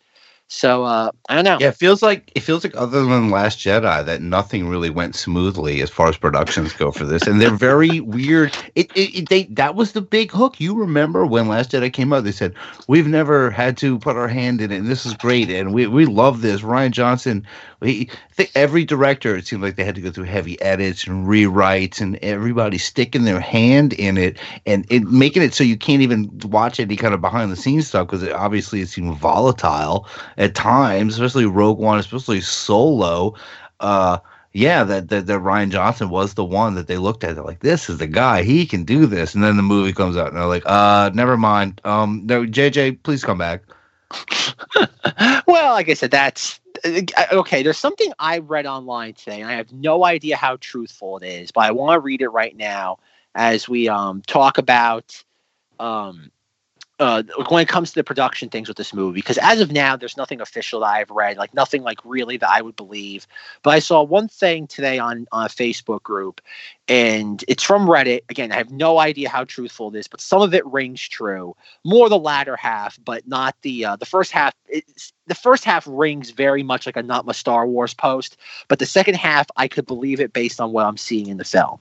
So 0.50 0.86
uh, 0.86 1.12
I 1.28 1.36
don't 1.36 1.44
know. 1.44 1.58
Yeah, 1.60 1.70
it 1.70 1.76
feels 1.76 2.02
like 2.02 2.32
it 2.34 2.40
feels 2.40 2.64
like 2.64 2.76
other 2.78 3.04
than 3.04 3.30
Last 3.30 3.60
Jedi 3.60 4.06
that 4.06 4.22
nothing 4.22 4.70
really 4.70 4.90
went 4.90 5.14
smoothly 5.14 5.82
as 5.82 5.90
far 5.90 6.08
as 6.08 6.16
productions 6.16 6.72
go 6.72 6.90
for 6.90 7.06
this, 7.06 7.28
and 7.28 7.42
they're 7.42 7.52
very 7.52 8.00
weird. 8.00 8.56
It, 8.76 8.90
it, 8.96 9.14
it 9.14 9.30
they 9.30 9.44
that 9.44 9.76
was 9.76 9.92
the 9.92 10.02
big 10.02 10.32
hook. 10.32 10.62
You 10.62 10.74
remember 10.74 11.26
when 11.26 11.50
Last 11.50 11.72
Jedi 11.72 11.92
came 11.92 12.14
out? 12.14 12.24
They 12.24 12.32
said 12.32 12.54
we've 12.88 13.08
never 13.08 13.52
had 13.52 13.76
to 13.78 14.00
put 14.00 14.16
our 14.16 14.30
hand 14.30 14.62
in 14.62 14.72
it, 14.72 14.78
and 14.78 14.88
this 14.88 15.06
is 15.06 15.14
great, 15.16 15.50
and 15.50 15.74
we 15.74 15.86
we 15.88 16.06
love 16.06 16.42
this. 16.42 16.62
Rian 16.62 16.92
Johnson, 16.92 17.46
he, 17.84 18.10
think 18.32 18.52
every 18.56 18.86
director 18.86 19.36
it 19.36 19.46
seemed 19.46 19.62
like 19.62 19.76
they 19.76 19.84
had 19.84 19.96
to 19.96 20.02
go 20.02 20.12
through 20.12 20.24
heavy 20.24 20.60
edits 20.62 21.06
and 21.06 21.28
rewrites, 21.28 22.02
and 22.02 22.18
everybody 22.18 22.78
sticking 22.78 23.24
their 23.24 23.40
hand 23.40 23.94
in 23.94 24.18
it 24.18 24.38
and 24.66 24.86
it 24.90 25.04
making 25.04 25.44
it 25.44 25.54
so 25.54 25.64
you 25.64 25.78
can't 25.78 26.02
even 26.02 26.30
watch 26.46 26.80
any 26.80 26.96
kind 26.96 27.14
of 27.14 27.22
behind 27.22 27.52
the 27.52 27.56
scenes 27.56 27.88
stuff 27.88 28.08
because 28.08 28.24
it, 28.24 28.32
obviously 28.32 28.82
it 28.82 28.90
seemed 28.90 29.16
volatile 29.18 30.08
at 30.38 30.56
times, 30.56 31.14
especially 31.14 31.46
Rogue 31.46 31.80
One, 31.80 32.00
especially 32.00 32.42
Solo. 32.42 33.36
Uh, 33.80 34.18
yeah, 34.54 34.84
that, 34.84 35.10
that 35.10 35.28
that 35.28 35.42
Rian 35.42 35.70
Johnson 35.70 36.10
was 36.10 36.34
the 36.34 36.44
one 36.44 36.74
that 36.76 36.88
they 36.88 36.98
looked 36.98 37.24
at. 37.24 37.36
They're 37.36 37.44
like, 37.44 37.60
this 37.60 37.92
is 37.92 38.00
the 38.00 38.08
guy. 38.08 38.42
He 38.42 38.66
can 38.66 38.86
do 38.86 39.06
this. 39.06 39.36
And 39.36 39.44
then 39.44 39.56
the 39.56 39.62
movie 39.62 39.94
comes 39.94 40.18
out, 40.18 40.30
and 40.30 40.38
they're 40.38 40.48
like, 40.48 40.64
uh, 40.66 41.12
never 41.14 41.38
mind. 41.38 41.80
Um, 41.84 42.24
no, 42.26 42.44
JJ, 42.44 43.04
please 43.04 43.24
come 43.24 43.38
back. 43.38 43.62
well, 45.48 45.74
like 45.74 45.90
I 45.90 45.94
said, 45.94 46.10
that's 46.10 46.60
okay. 47.32 47.64
There's 47.64 47.78
something 47.78 48.12
I 48.20 48.40
read 48.40 48.66
online 48.66 49.14
today, 49.14 49.42
and 49.42 49.50
I 49.50 49.54
have 49.54 49.72
no 49.72 50.06
idea 50.06 50.36
how 50.36 50.58
truthful 50.58 51.18
it 51.18 51.26
is, 51.26 51.52
but 51.52 51.62
I 51.62 51.72
want 51.72 51.96
to 51.96 52.00
read 52.00 52.22
it 52.22 52.30
right 52.30 52.56
now 52.56 53.00
as 53.36 53.68
we 53.70 53.88
um, 53.88 54.22
talk 54.28 54.58
about 54.58 55.24
um, 55.80 56.32
uh, 57.00 57.22
when 57.50 57.62
it 57.62 57.70
comes 57.70 57.90
to 57.90 57.96
the 57.96 58.04
production 58.04 58.50
things 58.50 58.68
with 58.68 58.78
this 58.78 58.94
movie. 58.94 59.20
Because 59.20 59.38
as 59.38 59.60
of 59.62 59.72
now, 59.72 59.96
there's 59.96 60.18
nothing 60.18 60.42
official 60.42 60.80
that 60.80 60.88
I've 60.88 61.12
read, 61.12 61.38
like 61.38 61.54
nothing 61.54 61.84
like 61.84 62.00
really 62.04 62.38
that 62.38 62.50
I 62.50 62.62
would 62.62 62.76
believe. 62.76 63.28
But 63.62 63.72
I 63.72 63.80
saw 63.80 64.02
one 64.02 64.28
thing 64.28 64.68
today 64.68 64.98
on 64.98 65.28
on 65.32 65.46
a 65.46 65.50
Facebook 65.50 66.02
group, 66.04 66.42
and 66.88 67.44
it's 67.48 67.64
from 67.64 67.88
Reddit. 67.88 68.22
Again, 68.30 68.52
I 68.52 68.56
have 68.56 68.72
no 68.72 68.98
idea 69.00 69.30
how 69.30 69.44
truthful 69.44 69.94
it 69.94 70.00
is, 70.00 70.08
but 70.08 70.22
some 70.22 70.42
of 70.42 70.54
it 70.54 70.66
rings 70.66 71.08
true. 71.08 71.56
More 71.84 72.10
the 72.10 72.18
latter 72.18 72.56
half, 72.56 72.98
but 73.04 73.28
not 73.28 73.56
the 73.62 73.86
uh, 73.86 73.96
the 73.96 74.06
first 74.06 74.32
half. 74.32 74.54
The 75.28 75.36
first 75.36 75.66
half 75.66 75.86
rings 75.88 76.32
very 76.32 76.64
much 76.64 76.86
like 76.86 76.98
a 76.98 77.04
not 77.04 77.26
my 77.26 77.34
Star 77.34 77.68
Wars 77.68 77.94
post, 77.94 78.38
but 78.70 78.80
the 78.80 78.86
second 78.86 79.16
half 79.16 79.48
I 79.56 79.68
could 79.68 79.86
believe 79.86 80.20
it 80.20 80.34
based 80.34 80.60
on 80.60 80.72
what 80.72 80.86
I'm 80.86 80.98
seeing 80.98 81.28
in 81.28 81.38
the 81.38 81.46
film. 81.46 81.80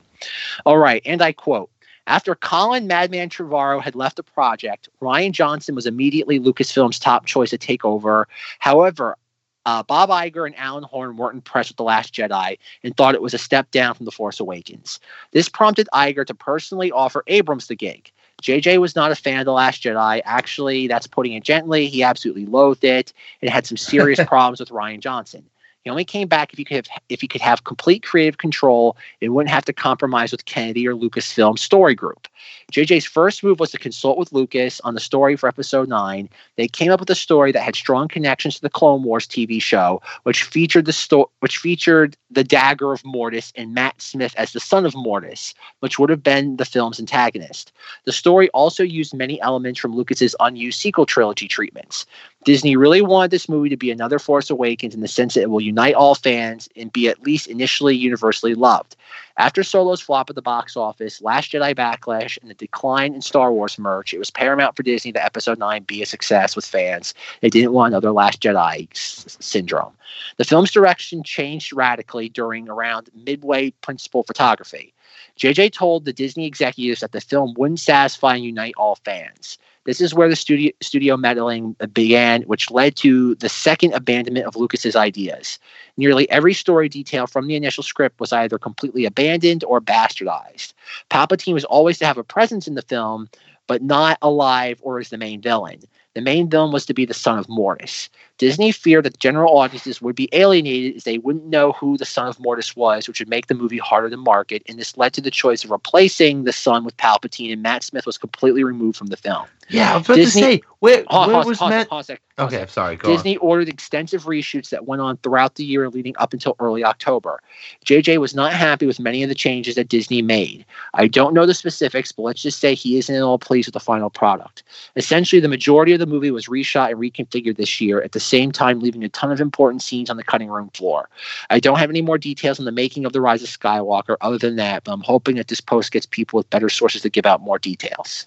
All 0.64 0.78
right, 0.78 1.02
and 1.06 1.22
I 1.22 1.32
quote. 1.32 1.70
After 2.06 2.34
Colin 2.36 2.86
Madman 2.86 3.30
Trevorrow 3.30 3.82
had 3.82 3.96
left 3.96 4.16
the 4.16 4.22
project, 4.22 4.88
Rian 5.02 5.32
Johnson 5.32 5.74
was 5.74 5.86
immediately 5.86 6.38
Lucasfilm's 6.38 7.00
top 7.00 7.26
choice 7.26 7.50
to 7.50 7.58
take 7.58 7.84
over. 7.84 8.28
However, 8.60 9.16
uh, 9.64 9.82
Bob 9.82 10.10
Iger 10.10 10.46
and 10.46 10.56
Alan 10.56 10.84
Horn 10.84 11.16
weren't 11.16 11.34
impressed 11.34 11.70
with 11.70 11.76
The 11.76 11.82
Last 11.82 12.14
Jedi 12.14 12.58
and 12.84 12.96
thought 12.96 13.16
it 13.16 13.22
was 13.22 13.34
a 13.34 13.38
step 13.38 13.70
down 13.72 13.94
from 13.94 14.04
The 14.04 14.12
Force 14.12 14.38
Awakens. 14.38 15.00
This 15.32 15.48
prompted 15.48 15.88
Iger 15.92 16.24
to 16.26 16.34
personally 16.34 16.92
offer 16.92 17.24
Abrams 17.26 17.66
the 17.66 17.74
gig. 17.74 18.12
JJ 18.40 18.78
was 18.78 18.94
not 18.94 19.10
a 19.10 19.16
fan 19.16 19.40
of 19.40 19.44
The 19.44 19.52
Last 19.52 19.82
Jedi. 19.82 20.22
Actually, 20.24 20.86
that's 20.86 21.08
putting 21.08 21.32
it 21.32 21.42
gently. 21.42 21.88
He 21.88 22.04
absolutely 22.04 22.46
loathed 22.46 22.84
it 22.84 23.12
and 23.42 23.50
had 23.50 23.66
some 23.66 23.76
serious 23.76 24.20
problems 24.28 24.60
with 24.60 24.68
Rian 24.68 25.00
Johnson. 25.00 25.44
He 25.86 25.90
only 25.90 26.04
came 26.04 26.26
back 26.26 26.52
if 26.52 26.58
he 26.58 26.64
could 26.64 26.74
have 26.74 26.88
if 27.08 27.20
he 27.20 27.28
could 27.28 27.40
have 27.40 27.62
complete 27.62 28.02
creative 28.02 28.38
control 28.38 28.96
and 29.22 29.32
wouldn't 29.32 29.54
have 29.54 29.64
to 29.66 29.72
compromise 29.72 30.32
with 30.32 30.44
Kennedy 30.44 30.88
or 30.88 30.96
Lucasfilm 30.96 31.56
Story 31.60 31.94
Group. 31.94 32.26
JJ's 32.72 33.04
first 33.04 33.44
move 33.44 33.60
was 33.60 33.70
to 33.70 33.78
consult 33.78 34.18
with 34.18 34.32
Lucas 34.32 34.80
on 34.80 34.94
the 34.94 35.00
story 35.00 35.36
for 35.36 35.48
episode 35.48 35.88
9. 35.88 36.28
They 36.56 36.66
came 36.66 36.90
up 36.90 36.98
with 36.98 37.10
a 37.10 37.14
story 37.14 37.52
that 37.52 37.62
had 37.62 37.76
strong 37.76 38.08
connections 38.08 38.56
to 38.56 38.62
the 38.62 38.68
Clone 38.68 39.04
Wars 39.04 39.28
TV 39.28 39.62
show, 39.62 40.02
which 40.24 40.42
featured 40.42 40.86
the 40.86 40.92
sto- 40.92 41.30
which 41.38 41.58
featured 41.58 42.16
the 42.32 42.42
dagger 42.42 42.92
of 42.92 43.04
Mortis 43.04 43.52
and 43.54 43.72
Matt 43.72 44.02
Smith 44.02 44.34
as 44.36 44.52
the 44.52 44.58
son 44.58 44.86
of 44.86 44.96
Mortis, 44.96 45.54
which 45.78 46.00
would 46.00 46.10
have 46.10 46.24
been 46.24 46.56
the 46.56 46.64
film's 46.64 46.98
antagonist. 46.98 47.70
The 48.06 48.12
story 48.12 48.48
also 48.48 48.82
used 48.82 49.14
many 49.14 49.40
elements 49.40 49.78
from 49.78 49.94
Lucas's 49.94 50.34
unused 50.40 50.80
sequel 50.80 51.06
trilogy 51.06 51.46
treatments. 51.46 52.06
Disney 52.44 52.76
really 52.76 53.02
wanted 53.02 53.30
this 53.30 53.48
movie 53.48 53.68
to 53.68 53.76
be 53.76 53.90
another 53.90 54.18
Force 54.18 54.50
Awakens 54.50 54.94
in 54.94 55.00
the 55.00 55.08
sense 55.08 55.34
that 55.34 55.42
it 55.42 55.50
will 55.50 55.60
unite 55.60 55.75
all 55.94 56.14
fans 56.14 56.68
and 56.76 56.92
be 56.92 57.08
at 57.08 57.22
least 57.22 57.46
initially 57.46 57.96
universally 57.96 58.54
loved. 58.54 58.96
After 59.38 59.62
Solo's 59.62 60.00
flop 60.00 60.30
at 60.30 60.36
the 60.36 60.42
box 60.42 60.76
office, 60.76 61.20
Last 61.20 61.52
Jedi 61.52 61.74
Backlash, 61.74 62.38
and 62.40 62.48
the 62.48 62.54
decline 62.54 63.14
in 63.14 63.20
Star 63.20 63.52
Wars 63.52 63.78
merch, 63.78 64.14
it 64.14 64.18
was 64.18 64.30
paramount 64.30 64.76
for 64.76 64.82
Disney 64.82 65.12
that 65.12 65.24
Episode 65.24 65.58
9 65.58 65.82
be 65.82 66.02
a 66.02 66.06
success 66.06 66.56
with 66.56 66.64
fans. 66.64 67.12
They 67.42 67.50
didn't 67.50 67.72
want 67.72 67.92
another 67.92 68.12
Last 68.12 68.40
Jedi 68.40 68.88
s- 68.90 69.36
syndrome. 69.40 69.92
The 70.38 70.44
film's 70.44 70.72
direction 70.72 71.22
changed 71.22 71.72
radically 71.74 72.28
during 72.30 72.68
around 72.68 73.10
midway 73.14 73.70
principal 73.82 74.22
photography. 74.22 74.94
JJ 75.38 75.72
told 75.72 76.04
the 76.04 76.12
Disney 76.12 76.46
executives 76.46 77.00
that 77.00 77.12
the 77.12 77.20
film 77.20 77.54
wouldn't 77.58 77.80
satisfy 77.80 78.36
and 78.36 78.44
unite 78.44 78.74
all 78.78 78.96
fans. 79.04 79.58
This 79.86 80.00
is 80.00 80.12
where 80.12 80.28
the 80.28 80.34
studio 80.36 80.72
studio 80.82 81.16
meddling 81.16 81.76
began, 81.92 82.42
which 82.42 82.72
led 82.72 82.96
to 82.96 83.36
the 83.36 83.48
second 83.48 83.94
abandonment 83.94 84.44
of 84.44 84.56
Lucas's 84.56 84.96
ideas. 84.96 85.60
Nearly 85.96 86.28
every 86.28 86.54
story 86.54 86.88
detail 86.88 87.28
from 87.28 87.46
the 87.46 87.54
initial 87.54 87.84
script 87.84 88.18
was 88.18 88.32
either 88.32 88.58
completely 88.58 89.04
abandoned 89.04 89.62
or 89.64 89.80
bastardized. 89.80 90.72
Palpatine 91.08 91.54
was 91.54 91.64
always 91.64 91.98
to 91.98 92.06
have 92.06 92.18
a 92.18 92.24
presence 92.24 92.66
in 92.66 92.74
the 92.74 92.82
film, 92.82 93.28
but 93.68 93.80
not 93.80 94.18
alive 94.22 94.80
or 94.82 94.98
as 94.98 95.10
the 95.10 95.18
main 95.18 95.40
villain. 95.40 95.80
The 96.14 96.22
main 96.22 96.48
villain 96.48 96.72
was 96.72 96.86
to 96.86 96.94
be 96.94 97.04
the 97.04 97.12
son 97.12 97.38
of 97.38 97.48
Mortis. 97.48 98.08
Disney 98.38 98.72
feared 98.72 99.04
that 99.04 99.18
general 99.18 99.58
audiences 99.58 100.00
would 100.00 100.16
be 100.16 100.30
alienated 100.32 100.96
as 100.96 101.04
they 101.04 101.18
wouldn't 101.18 101.44
know 101.46 101.72
who 101.72 101.98
the 101.98 102.06
son 102.06 102.26
of 102.26 102.40
Mortis 102.40 102.74
was, 102.74 103.06
which 103.06 103.20
would 103.20 103.28
make 103.28 103.48
the 103.48 103.54
movie 103.54 103.78
harder 103.78 104.08
to 104.08 104.16
market, 104.16 104.62
and 104.66 104.78
this 104.78 104.96
led 104.96 105.12
to 105.12 105.20
the 105.20 105.30
choice 105.30 105.62
of 105.62 105.70
replacing 105.70 106.44
the 106.44 106.52
son 106.52 106.84
with 106.84 106.96
Palpatine, 106.96 107.52
and 107.52 107.62
Matt 107.62 107.84
Smith 107.84 108.06
was 108.06 108.18
completely 108.18 108.64
removed 108.64 108.96
from 108.96 109.08
the 109.08 109.16
film. 109.16 109.46
Yeah, 109.68 109.94
I 109.94 109.96
was 109.96 110.06
about 110.06 110.14
Disney- 110.16 110.40
to 110.40 110.46
say, 110.46 110.62
where, 110.78 111.04
Hold 111.08 111.26
where 111.26 111.34
hold 111.36 111.46
was 111.46 111.58
hold 111.58 111.70
Matt? 111.70 111.88
hold 111.88 111.98
on 111.98 112.00
a 112.00 112.04
sec, 112.04 112.20
hold 112.38 112.52
Okay. 112.52 112.62
I'm 112.62 112.68
sorry. 112.68 112.96
Go 112.96 113.08
on. 113.08 113.14
Disney 113.14 113.36
ordered 113.38 113.68
extensive 113.68 114.24
reshoots 114.24 114.68
that 114.68 114.86
went 114.86 115.00
on 115.02 115.16
throughout 115.18 115.54
the 115.54 115.64
year 115.64 115.88
leading 115.88 116.14
up 116.18 116.32
until 116.32 116.54
early 116.60 116.84
October. 116.84 117.40
JJ 117.84 118.18
was 118.18 118.34
not 118.34 118.52
happy 118.52 118.86
with 118.86 119.00
many 119.00 119.22
of 119.22 119.28
the 119.28 119.34
changes 119.34 119.74
that 119.74 119.88
Disney 119.88 120.22
made. 120.22 120.64
I 120.94 121.08
don't 121.08 121.34
know 121.34 121.46
the 121.46 121.54
specifics, 121.54 122.12
but 122.12 122.22
let's 122.22 122.42
just 122.42 122.60
say 122.60 122.74
he 122.74 122.98
isn't 122.98 123.14
at 123.14 123.22
all 123.22 123.38
pleased 123.38 123.66
with 123.68 123.72
the 123.72 123.80
final 123.80 124.10
product. 124.10 124.62
Essentially, 124.96 125.40
the 125.40 125.48
majority 125.48 125.92
of 125.92 125.98
the 125.98 126.06
movie 126.06 126.30
was 126.30 126.46
reshot 126.46 126.90
and 126.90 127.00
reconfigured 127.00 127.56
this 127.56 127.80
year, 127.80 128.02
at 128.02 128.12
the 128.12 128.20
same 128.20 128.52
time 128.52 128.80
leaving 128.80 129.02
a 129.02 129.08
ton 129.08 129.32
of 129.32 129.40
important 129.40 129.82
scenes 129.82 130.10
on 130.10 130.16
the 130.16 130.24
cutting 130.24 130.48
room 130.48 130.70
floor. 130.74 131.08
I 131.50 131.58
don't 131.58 131.78
have 131.78 131.90
any 131.90 132.02
more 132.02 132.18
details 132.18 132.58
on 132.58 132.66
the 132.66 132.72
making 132.72 133.04
of 133.06 133.12
The 133.12 133.20
Rise 133.20 133.42
of 133.42 133.48
Skywalker 133.48 134.16
other 134.20 134.38
than 134.38 134.56
that, 134.56 134.84
but 134.84 134.92
I'm 134.92 135.02
hoping 135.02 135.36
that 135.36 135.48
this 135.48 135.60
post 135.60 135.90
gets 135.90 136.06
people 136.06 136.36
with 136.36 136.50
better 136.50 136.68
sources 136.68 137.02
to 137.02 137.10
give 137.10 137.26
out 137.26 137.40
more 137.40 137.58
details. 137.58 138.26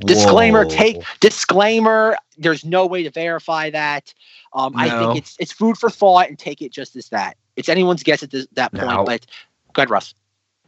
Disclaimer: 0.00 0.64
Whoa. 0.64 0.70
Take 0.76 1.02
disclaimer. 1.20 2.16
There's 2.36 2.64
no 2.64 2.86
way 2.86 3.02
to 3.02 3.10
verify 3.10 3.70
that. 3.70 4.12
Um, 4.52 4.74
I 4.76 4.88
think 4.90 5.16
it's 5.18 5.36
it's 5.38 5.52
food 5.52 5.76
for 5.76 5.90
thought, 5.90 6.28
and 6.28 6.38
take 6.38 6.62
it 6.62 6.72
just 6.72 6.96
as 6.96 7.08
that. 7.10 7.36
It's 7.56 7.68
anyone's 7.68 8.02
guess 8.02 8.22
at 8.22 8.30
this, 8.30 8.46
that 8.52 8.72
point. 8.72 8.86
Now- 8.86 9.04
But 9.04 9.26
go 9.72 9.82
ahead, 9.82 9.90
Russ. 9.90 10.14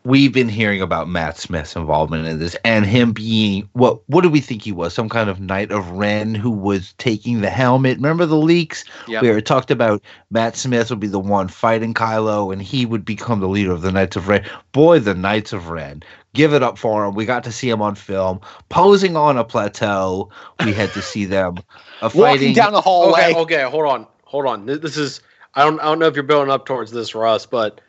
We've 0.05 0.32
been 0.32 0.48
hearing 0.48 0.80
about 0.80 1.09
Matt 1.09 1.36
Smith's 1.36 1.76
involvement 1.76 2.26
in 2.26 2.38
this 2.38 2.57
and 2.64 2.86
him 2.86 3.12
being 3.12 3.68
what 3.72 4.01
what 4.09 4.22
do 4.22 4.30
we 4.30 4.40
think 4.40 4.62
he 4.62 4.72
was? 4.72 4.94
Some 4.94 5.09
kind 5.09 5.28
of 5.28 5.40
Knight 5.40 5.70
of 5.70 5.90
Ren 5.90 6.34
who 6.34 6.51
was 6.51 6.94
taking 6.98 7.40
the 7.42 7.51
helmet. 7.51 7.96
Remember 7.98 8.24
the 8.26 8.36
leaks 8.36 8.84
Yep. 9.09 9.22
where 9.22 9.38
it 9.38 9.46
talked 9.46 9.70
about 9.70 10.03
Matt 10.30 10.57
Smith 10.57 10.88
would 10.90 11.01
be 11.01 11.07
the 11.07 11.18
one 11.18 11.48
fighting 11.48 11.92
Kylo 11.94 12.53
and 12.53 12.62
he 12.62 12.86
would 12.86 13.05
become 13.05 13.40
the 13.40 13.48
leader 13.48 13.72
of 13.72 13.82
the 13.82 13.92
Knights 13.92 14.16
of 14.16 14.28
Ren. 14.28 14.44
Boy, 14.72 14.98
the 15.01 15.14
Knights 15.14 15.53
of 15.53 15.68
Ren. 15.68 16.03
Give 16.32 16.55
it 16.55 16.62
up 16.62 16.78
for 16.78 17.05
him. 17.05 17.14
We 17.14 17.26
got 17.26 17.42
to 17.44 17.53
see 17.53 17.68
him 17.68 17.82
on 17.82 17.94
film 17.96 18.40
posing 18.68 19.16
on 19.16 19.36
a 19.36 19.44
plateau. 19.44 20.30
We 20.64 20.72
had 20.72 20.92
to 20.92 21.03
see 21.03 21.24
them 21.24 21.57
uh, 22.01 22.11
Walking 22.14 22.20
fighting. 22.22 22.55
down 22.55 22.72
the 22.72 22.80
hallway. 22.80 23.30
Okay, 23.32 23.38
okay, 23.40 23.62
hold 23.64 23.86
on, 23.86 24.07
hold 24.24 24.46
on. 24.46 24.64
This 24.66 24.96
is 24.96 25.20
I 25.57 25.64
don't 25.64 25.80
I 25.80 25.84
don't 25.84 25.98
know 25.98 26.07
if 26.07 26.14
you're 26.14 26.22
building 26.22 26.51
up 26.51 26.64
towards 26.66 26.92
this, 26.92 27.14
Russ, 27.14 27.44
but 27.46 27.80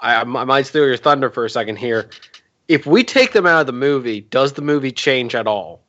I, 0.00 0.16
I 0.16 0.20
m- 0.20 0.36
I 0.36 0.44
might 0.44 0.66
steal 0.66 0.86
your 0.86 0.96
thunder 0.96 1.30
for 1.30 1.44
a 1.44 1.50
second 1.50 1.76
here. 1.76 2.10
If 2.68 2.86
we 2.86 3.04
take 3.04 3.32
them 3.32 3.46
out 3.46 3.60
of 3.60 3.66
the 3.66 3.72
movie, 3.72 4.22
does 4.22 4.54
the 4.54 4.62
movie 4.62 4.92
change 4.92 5.34
at 5.34 5.46
all? 5.46 5.82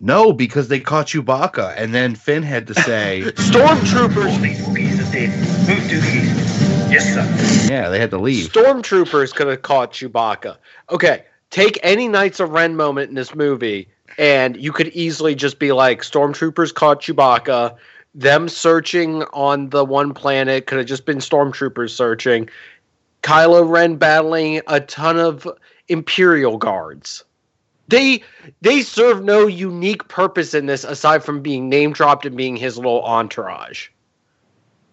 No, 0.00 0.32
because 0.32 0.66
they 0.66 0.80
caught 0.80 1.06
Chewbacca, 1.06 1.74
and 1.76 1.94
then 1.94 2.16
Finn 2.16 2.42
had 2.42 2.66
to 2.66 2.74
say, 2.74 3.22
Stormtroopers, 3.36 4.40
Move 4.40 5.78
doohies. 5.84 6.90
Yes, 6.90 7.14
sir. 7.14 7.72
"Yeah, 7.72 7.88
they 7.88 8.00
had 8.00 8.10
to 8.10 8.18
leave." 8.18 8.52
stormtroopers 8.52 9.32
could 9.34 9.46
have 9.46 9.62
caught 9.62 9.92
Chewbacca. 9.92 10.56
Okay, 10.90 11.24
take 11.50 11.78
any 11.82 12.08
Knights 12.08 12.40
of 12.40 12.50
Ren 12.50 12.74
moment 12.76 13.10
in 13.10 13.14
this 13.14 13.34
movie, 13.34 13.88
and 14.18 14.56
you 14.56 14.72
could 14.72 14.88
easily 14.88 15.34
just 15.36 15.58
be 15.60 15.70
like, 15.72 16.02
stormtroopers 16.02 16.74
caught 16.74 17.00
Chewbacca. 17.00 17.76
Them 18.14 18.48
searching 18.48 19.22
on 19.32 19.70
the 19.70 19.84
one 19.86 20.12
planet 20.12 20.66
could 20.66 20.76
have 20.78 20.86
just 20.86 21.06
been 21.06 21.18
stormtroopers 21.18 21.90
searching. 21.90 22.48
Kylo 23.22 23.68
Ren 23.68 23.96
battling 23.96 24.60
a 24.66 24.80
ton 24.80 25.18
of 25.18 25.46
Imperial 25.88 26.58
guards. 26.58 27.24
They 27.88 28.22
they 28.62 28.82
serve 28.82 29.22
no 29.22 29.46
unique 29.46 30.08
purpose 30.08 30.54
in 30.54 30.66
this 30.66 30.84
aside 30.84 31.22
from 31.24 31.42
being 31.42 31.68
name 31.68 31.92
dropped 31.92 32.24
and 32.24 32.36
being 32.36 32.56
his 32.56 32.76
little 32.76 33.02
entourage. 33.04 33.88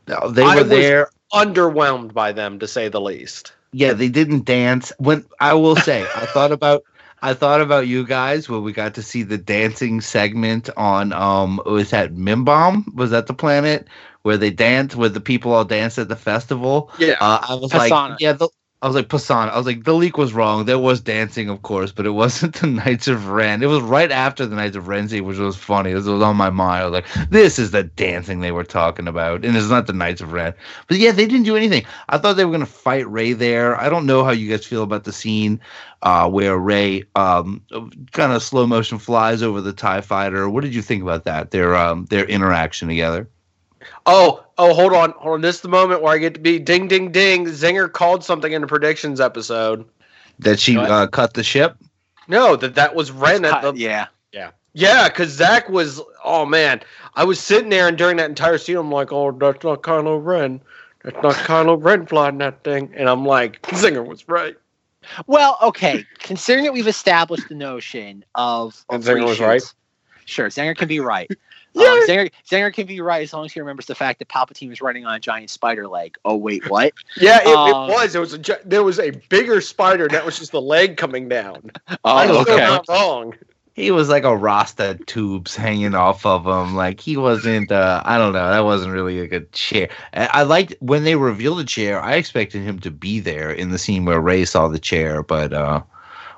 No, 0.07 0.29
they 0.29 0.43
I 0.43 0.55
were 0.55 0.61
was- 0.61 0.69
there. 0.69 1.09
Underwhelmed 1.31 2.11
by 2.11 2.31
them, 2.31 2.57
to 2.57 2.67
say 2.67 2.87
the 2.89 2.99
least. 2.99 3.53
Yeah, 3.71 3.93
they 3.93 4.09
didn't 4.09 4.45
dance. 4.45 4.91
When 4.97 5.23
I 5.39 5.53
will 5.53 5.75
say, 5.75 6.01
I 6.15 6.25
thought 6.25 6.51
about 6.51 6.81
I 7.21 7.35
thought 7.35 7.61
about 7.61 7.85
you 7.85 8.03
guys 8.03 8.49
when 8.49 8.63
we 8.63 8.73
got 8.73 8.95
to 8.95 9.03
see 9.03 9.21
the 9.21 9.37
dancing 9.37 10.01
segment 10.01 10.71
on 10.75 11.13
um 11.13 11.61
was 11.67 11.91
that 11.91 12.15
Mimbom? 12.15 12.83
Was 12.95 13.11
that 13.11 13.27
the 13.27 13.35
planet 13.35 13.87
where 14.23 14.37
they 14.37 14.51
danced 14.51 14.95
where 14.95 15.09
the 15.09 15.21
people 15.21 15.53
all 15.53 15.65
danced 15.65 15.97
at 15.97 16.09
the 16.09 16.15
festival? 16.15 16.91
Yeah. 16.97 17.15
Uh, 17.19 17.45
I 17.49 17.55
was 17.55 17.71
Pasaana. 17.71 18.09
like, 18.11 18.19
yeah, 18.19 18.33
the, 18.33 18.49
I 18.81 18.87
was 18.87 18.95
like 18.95 19.09
Pasaana. 19.09 19.49
I 19.51 19.57
was 19.57 19.65
like, 19.65 19.83
the 19.83 19.93
leak 19.93 20.17
was 20.17 20.31
wrong. 20.31 20.63
There 20.63 20.79
was 20.79 21.01
dancing, 21.01 21.49
of 21.49 21.63
course, 21.63 21.91
but 21.91 22.05
it 22.05 22.09
wasn't 22.21 22.55
the 22.55 22.67
Knights 22.67 23.09
of 23.09 23.27
Ren. 23.27 23.61
It 23.61 23.65
was 23.65 23.81
right 23.81 24.11
after 24.11 24.45
the 24.45 24.55
Knights 24.55 24.77
of 24.77 24.87
Ren 24.87 25.09
scene, 25.09 25.25
which 25.25 25.37
was 25.37 25.57
funny. 25.57 25.91
It 25.91 25.95
was, 25.95 26.07
it 26.07 26.13
was 26.13 26.21
on 26.21 26.37
my 26.37 26.49
mind. 26.49 26.83
I 26.83 26.85
was 26.85 26.93
like, 26.93 27.29
this 27.29 27.59
is 27.59 27.71
the 27.71 27.83
dancing 27.83 28.39
they 28.39 28.53
were 28.53 28.63
talking 28.63 29.07
about, 29.07 29.43
and 29.43 29.57
it's 29.57 29.69
not 29.69 29.87
the 29.87 29.93
Knights 29.93 30.21
of 30.21 30.31
Ren. 30.31 30.53
But 30.87 30.97
yeah, 30.97 31.11
they 31.11 31.25
didn't 31.25 31.43
do 31.43 31.57
anything. 31.57 31.85
I 32.07 32.17
thought 32.17 32.37
they 32.37 32.45
were 32.45 32.53
gonna 32.53 32.65
fight 32.65 33.09
Rey 33.09 33.33
there. 33.33 33.79
I 33.79 33.89
don't 33.89 34.05
know 34.05 34.23
how 34.23 34.31
you 34.31 34.49
guys 34.49 34.65
feel 34.65 34.83
about 34.83 35.03
the 35.03 35.13
scene 35.13 35.59
uh, 36.01 36.29
where 36.29 36.57
Rey 36.57 37.03
um, 37.15 37.61
kind 38.13 38.31
of 38.31 38.41
slow 38.41 38.65
motion 38.65 38.97
flies 38.97 39.43
over 39.43 39.59
the 39.59 39.73
Tie 39.73 40.01
Fighter. 40.01 40.49
What 40.49 40.63
did 40.63 40.73
you 40.73 40.81
think 40.81 41.03
about 41.03 41.25
that? 41.25 41.51
Their 41.51 41.75
um, 41.75 42.05
their 42.05 42.23
interaction 42.25 42.87
together. 42.87 43.29
Oh, 44.05 44.43
oh, 44.57 44.73
hold 44.73 44.93
on, 44.93 45.11
hold 45.11 45.35
on. 45.35 45.41
This 45.41 45.57
is 45.57 45.61
the 45.61 45.69
moment 45.69 46.01
where 46.01 46.13
I 46.13 46.17
get 46.17 46.33
to 46.33 46.39
be 46.39 46.59
ding, 46.59 46.87
ding, 46.87 47.11
ding. 47.11 47.45
Zanger 47.45 47.91
called 47.91 48.23
something 48.23 48.51
in 48.51 48.61
the 48.61 48.67
predictions 48.67 49.19
episode. 49.19 49.85
That 50.39 50.59
she 50.59 50.77
What? 50.77 50.89
uh, 50.89 51.07
cut 51.07 51.33
the 51.33 51.43
ship. 51.43 51.77
No, 52.27 52.55
that 52.55 52.75
that 52.75 52.95
was 52.95 53.11
Ren 53.11 53.43
at 53.43 53.61
the 53.61 53.73
yeah. 53.73 54.07
yeah, 54.31 54.51
yeah. 54.73 55.09
because 55.09 55.29
Zach 55.31 55.67
was. 55.69 56.01
Oh 56.23 56.45
man, 56.45 56.81
I 57.15 57.23
was 57.23 57.39
sitting 57.39 57.69
there 57.69 57.87
and 57.87 57.97
during 57.97 58.17
that 58.17 58.29
entire 58.29 58.57
scene, 58.57 58.77
I'm 58.77 58.91
like, 58.91 59.11
oh, 59.11 59.31
that's 59.31 59.63
not 59.63 59.81
Kylo 59.81 60.23
Ren. 60.23 60.61
That's 61.03 61.17
not 61.23 61.35
Kylo 61.35 61.81
Ren 61.81 62.05
flying 62.05 62.37
that 62.39 62.63
thing, 62.63 62.93
and 62.95 63.09
I'm 63.09 63.25
like, 63.25 63.61
Zanger 63.63 64.05
was 64.05 64.27
right. 64.27 64.55
Well, 65.27 65.57
okay. 65.61 66.05
Considering 66.19 66.65
that 66.65 66.73
we've 66.73 66.87
established 66.87 67.47
the 67.49 67.55
notion 67.55 68.23
of, 68.35 68.85
And 68.89 69.01
of 69.01 69.09
Zanger 69.09 69.25
was 69.25 69.39
right? 69.39 69.63
Sure, 70.25 70.49
Zanger 70.49 70.75
can 70.75 70.87
be 70.87 70.99
right. 70.99 71.29
Yeah. 71.79 71.87
Um, 71.89 72.07
Zanger, 72.07 72.31
Zanger 72.49 72.73
can 72.73 72.85
be 72.87 73.01
right 73.01 73.21
as 73.23 73.33
long 73.33 73.45
as 73.45 73.53
he 73.53 73.59
remembers 73.59 73.85
the 73.85 73.95
fact 73.95 74.19
that 74.19 74.27
Palpatine 74.27 74.69
was 74.69 74.81
running 74.81 75.05
on 75.05 75.15
a 75.15 75.19
giant 75.19 75.49
spider 75.49 75.87
leg. 75.87 76.17
Oh 76.25 76.35
wait, 76.35 76.69
what? 76.69 76.93
Yeah, 77.17 77.39
it, 77.41 77.47
Um, 77.47 77.89
it 77.89 77.93
was. 77.93 78.15
It 78.15 78.19
was 78.19 78.33
a 78.33 78.57
there 78.65 78.83
was 78.83 78.99
a 78.99 79.11
bigger 79.29 79.61
spider 79.61 80.07
that 80.09 80.25
was 80.25 80.37
just 80.39 80.51
the 80.51 80.61
leg 80.61 80.97
coming 80.97 81.27
down. 81.29 81.71
I 82.03 82.27
Oh, 82.27 82.37
was 82.37 82.41
still 82.43 82.55
okay. 82.55 82.65
not 82.65 82.85
wrong. 82.89 83.35
He 83.73 83.91
was 83.91 84.09
like 84.09 84.25
a 84.25 84.35
Rasta 84.35 84.99
tubes 85.05 85.55
hanging 85.55 85.95
off 85.95 86.25
of 86.25 86.45
him. 86.45 86.75
Like 86.75 86.99
he 86.99 87.15
wasn't. 87.15 87.71
Uh, 87.71 88.01
I 88.05 88.17
don't 88.17 88.33
know. 88.33 88.49
That 88.49 88.65
wasn't 88.65 88.91
really 88.91 89.19
a 89.19 89.27
good 89.27 89.51
chair. 89.53 89.87
I, 90.13 90.25
I 90.27 90.43
liked 90.43 90.75
when 90.81 91.05
they 91.05 91.15
revealed 91.15 91.59
the 91.59 91.63
chair. 91.63 92.01
I 92.01 92.15
expected 92.15 92.61
him 92.61 92.79
to 92.79 92.91
be 92.91 93.21
there 93.21 93.51
in 93.51 93.69
the 93.69 93.77
scene 93.77 94.03
where 94.03 94.19
Rey 94.19 94.43
saw 94.43 94.67
the 94.67 94.79
chair, 94.79 95.23
but 95.23 95.53
uh, 95.53 95.81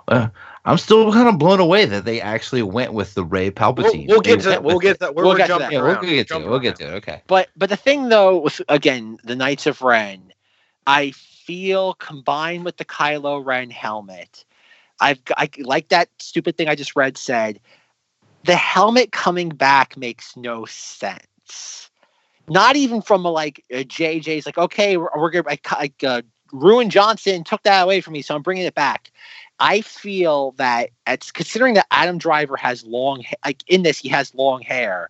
uh, 0.08 0.28
I'm 0.64 0.78
still 0.78 1.12
kind 1.12 1.28
of 1.28 1.40
blown 1.40 1.60
away 1.60 1.86
that 1.86 2.06
they 2.06 2.22
actually 2.22 2.62
went 2.62 2.94
with 2.94 3.16
the 3.16 3.26
Rey 3.26 3.46
We'll, 3.46 3.52
Palpatine. 3.52 4.08
we'll 4.08 4.22
get 4.22 4.42
to 4.42 4.50
that. 4.50 4.64
We'll 4.64 4.80
get 4.80 5.00
that. 5.00 5.16
We're, 5.16 5.24
We'll 5.24 5.34
we're 5.34 5.38
get 5.38 5.48
to 5.48 5.58
that. 5.58 5.72
Yeah, 5.72 5.82
we'll 5.82 6.02
get 6.02 6.28
to 6.28 6.36
it. 6.36 6.48
We'll 6.48 6.60
get 6.60 6.76
to 6.78 6.88
it. 6.88 6.94
Okay. 6.98 7.22
But 7.28 7.50
but 7.58 7.70
the 7.70 7.76
thing 7.76 8.10
though, 8.10 8.38
with 8.38 8.62
again 8.70 9.18
the 9.24 9.36
Knights 9.36 9.66
of 9.66 9.82
Ren, 9.82 10.34
I 10.86 11.12
feel 11.12 11.96
combined 11.96 12.64
with 12.66 12.78
the 12.78 12.86
Kylo 12.86 13.44
Ren 13.44 13.70
helmet, 13.72 14.46
I've 15.00 15.20
I 15.36 15.50
like 15.60 15.90
that 15.90 16.10
stupid 16.20 16.58
thing 16.58 16.70
I 16.70 16.76
just 16.76 16.96
read 16.96 17.18
said, 17.18 17.60
the 18.44 18.56
helmet 18.56 19.12
coming 19.12 19.50
back 19.50 19.98
makes 19.98 20.38
no 20.38 20.66
sense. 20.66 21.90
Not 22.48 22.76
even 22.76 23.02
from 23.02 23.26
a 23.26 23.32
like 23.32 23.64
a 23.72 23.84
JJ's 23.84 24.46
like 24.46 24.58
okay 24.58 24.98
we're, 24.98 25.10
we're 25.18 25.32
gonna 25.32 25.48
like, 25.48 25.72
like 25.72 26.04
uh, 26.04 26.22
Rian 26.54 26.90
Johnson 26.90 27.44
took 27.44 27.64
that 27.64 27.82
away 27.82 28.02
from 28.02 28.14
me 28.14 28.22
so 28.22 28.36
I'm 28.36 28.44
bringing 28.44 28.66
it 28.66 28.76
back. 28.76 29.12
I 29.62 29.82
feel 29.82 30.52
that 30.58 30.90
it's 31.06 31.32
considering 31.32 31.76
that 31.76 31.86
Adam 31.92 32.18
Driver 32.18 32.58
has 32.58 32.84
long 32.84 33.24
like 33.46 33.64
in 33.68 33.84
this 33.84 34.00
he 34.00 34.10
has 34.10 34.34
long 34.34 34.62
hair. 34.62 35.10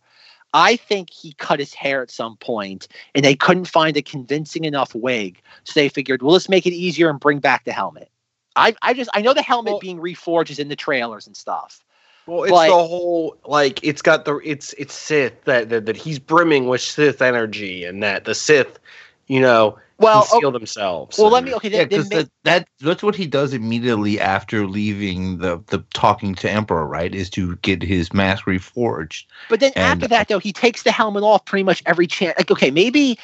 I 0.53 0.75
think 0.75 1.09
he 1.09 1.31
cut 1.33 1.59
his 1.59 1.73
hair 1.73 2.01
at 2.01 2.11
some 2.11 2.35
point 2.35 2.89
and 3.15 3.23
they 3.23 3.33
couldn't 3.33 3.69
find 3.69 3.95
a 3.95 4.01
convincing 4.01 4.65
enough 4.65 4.93
wig. 4.93 5.41
So 5.63 5.79
they 5.79 5.87
figured, 5.87 6.21
well, 6.21 6.33
let's 6.33 6.49
make 6.49 6.67
it 6.67 6.73
easier 6.73 7.09
and 7.09 7.17
bring 7.17 7.39
back 7.39 7.63
the 7.63 7.71
helmet. 7.71 8.09
I, 8.57 8.75
I 8.81 8.93
just 8.93 9.09
I 9.13 9.21
know 9.21 9.33
the 9.33 9.41
helmet 9.41 9.71
Well- 9.71 9.79
being 9.79 9.99
reforged 9.99 10.51
is 10.51 10.59
in 10.59 10.67
the 10.67 10.75
trailers 10.75 11.25
and 11.25 11.35
stuff. 11.35 11.81
Well, 12.27 12.43
it's 12.43 12.51
But- 12.51 12.67
the 12.67 12.73
whole 12.73 13.37
like 13.45 13.79
it's 13.83 14.01
got 14.01 14.25
the 14.25 14.35
it's 14.43 14.73
it's 14.73 14.93
Sith 14.93 15.45
that, 15.45 15.69
that 15.69 15.85
that 15.85 15.95
he's 15.95 16.19
brimming 16.19 16.67
with 16.67 16.81
Sith 16.81 17.21
energy 17.21 17.85
and 17.85 18.03
that 18.03 18.25
the 18.25 18.35
Sith, 18.35 18.79
you 19.27 19.39
know, 19.39 19.79
Well, 20.01 20.21
conceal 20.23 20.49
okay, 20.49 20.57
themselves. 20.57 21.17
well, 21.17 21.29
let 21.29 21.43
me 21.43 21.53
okay. 21.55 21.69
Yeah, 21.69 21.83
because 21.85 22.09
then 22.09 22.19
that, 22.19 22.31
that 22.43 22.67
that's 22.79 23.03
what 23.03 23.15
he 23.15 23.27
does 23.27 23.53
immediately 23.53 24.19
after 24.19 24.67
leaving 24.67 25.37
the 25.37 25.63
the 25.67 25.83
talking 25.93 26.35
to 26.35 26.49
Emperor, 26.49 26.87
right? 26.87 27.13
Is 27.13 27.29
to 27.31 27.55
get 27.57 27.83
his 27.83 28.13
mask 28.13 28.45
reforged. 28.45 29.25
but 29.49 29.59
then 29.59 29.71
and- 29.75 29.85
after 29.85 30.07
that 30.07 30.27
though, 30.27 30.39
he 30.39 30.51
takes 30.51 30.83
the 30.83 30.91
helmet 30.91 31.23
off 31.23 31.45
pretty 31.45 31.63
much 31.63 31.83
every 31.85 32.07
chance. 32.07 32.37
Like 32.37 32.51
okay, 32.51 32.71
maybe 32.71 33.17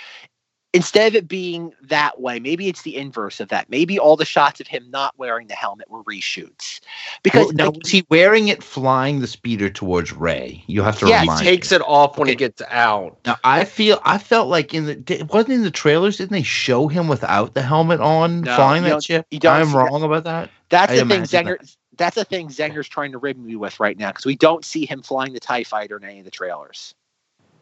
instead 0.74 1.08
of 1.08 1.16
it 1.16 1.28
being 1.28 1.74
that 1.84 2.20
way, 2.22 2.40
maybe 2.40 2.68
it's 2.68 2.82
the 2.84 2.96
inverse 2.96 3.40
of 3.40 3.50
that. 3.50 3.70
Maybe 3.70 3.98
all 3.98 4.16
the 4.16 4.26
shots 4.26 4.60
of 4.60 4.68
him 4.68 4.86
not 4.90 5.18
wearing 5.18 5.48
the 5.48 5.54
helmet 5.56 5.90
were 5.90 6.04
reshoots 6.04 6.80
because 7.24 7.46
Well, 7.48 7.54
now, 7.54 7.66
like, 7.66 7.78
was 7.84 7.90
he 7.92 8.06
wearing 8.10 8.50
it 8.50 8.62
flying 8.62 9.20
the 9.20 9.28
speeder 9.28 9.70
towards 9.70 10.12
Rey? 10.14 10.64
You 10.68 10.84
have 10.84 11.00
to 11.00 11.08
Yes, 11.08 11.40
he 11.40 11.46
takes 11.46 11.72
me. 11.72 11.78
it 11.78 11.82
off 11.82 12.18
when 12.18 12.28
he 12.28 12.36
gets 12.36 12.62
out. 12.70 13.18
Now 13.26 13.38
I 13.44 13.64
feel 13.66 14.00
I 14.04 14.18
felt 14.18 14.50
like 14.50 14.74
in 14.74 14.86
the 14.86 14.96
di- 14.96 15.24
wasn't 15.24 15.54
in 15.54 15.64
the 15.64 15.72
trailers. 15.72 16.18
Didn't 16.18 16.32
they 16.34 16.44
show 16.44 16.88
him 16.88 17.08
without 17.08 17.54
the 17.54 17.62
helmet 17.62 18.00
on 18.02 18.42
No, 18.42 18.56
flying 18.56 18.84
that 18.84 18.90
don't- 18.90 19.04
ship? 19.04 19.26
I'm 19.32 19.36
see 19.36 19.40
that. 19.40 19.74
wrong 19.74 20.04
about 20.04 20.26
that. 20.26 20.50
That's 20.70 20.92
I 20.92 20.96
the 20.96 21.02
thing 21.06 21.12
imagine 21.18 21.46
Zanger. 21.46 21.76
That's 21.98 22.16
the 22.16 22.26
thing 22.26 22.50
Zanger's 22.50 22.88
trying 22.88 23.14
to 23.14 23.18
rib 23.18 23.38
me 23.38 23.56
with 23.56 23.80
right 23.80 23.98
now 23.98 24.10
because 24.12 24.26
we 24.26 24.36
don't 24.36 24.64
see 24.64 24.86
him 24.86 25.02
flying 25.02 25.34
the 25.34 25.40
Tie 25.40 25.64
Fighter 25.64 25.98
in 25.98 26.04
any 26.04 26.20
of 26.20 26.26
the 26.26 26.32
trailers. 26.32 26.94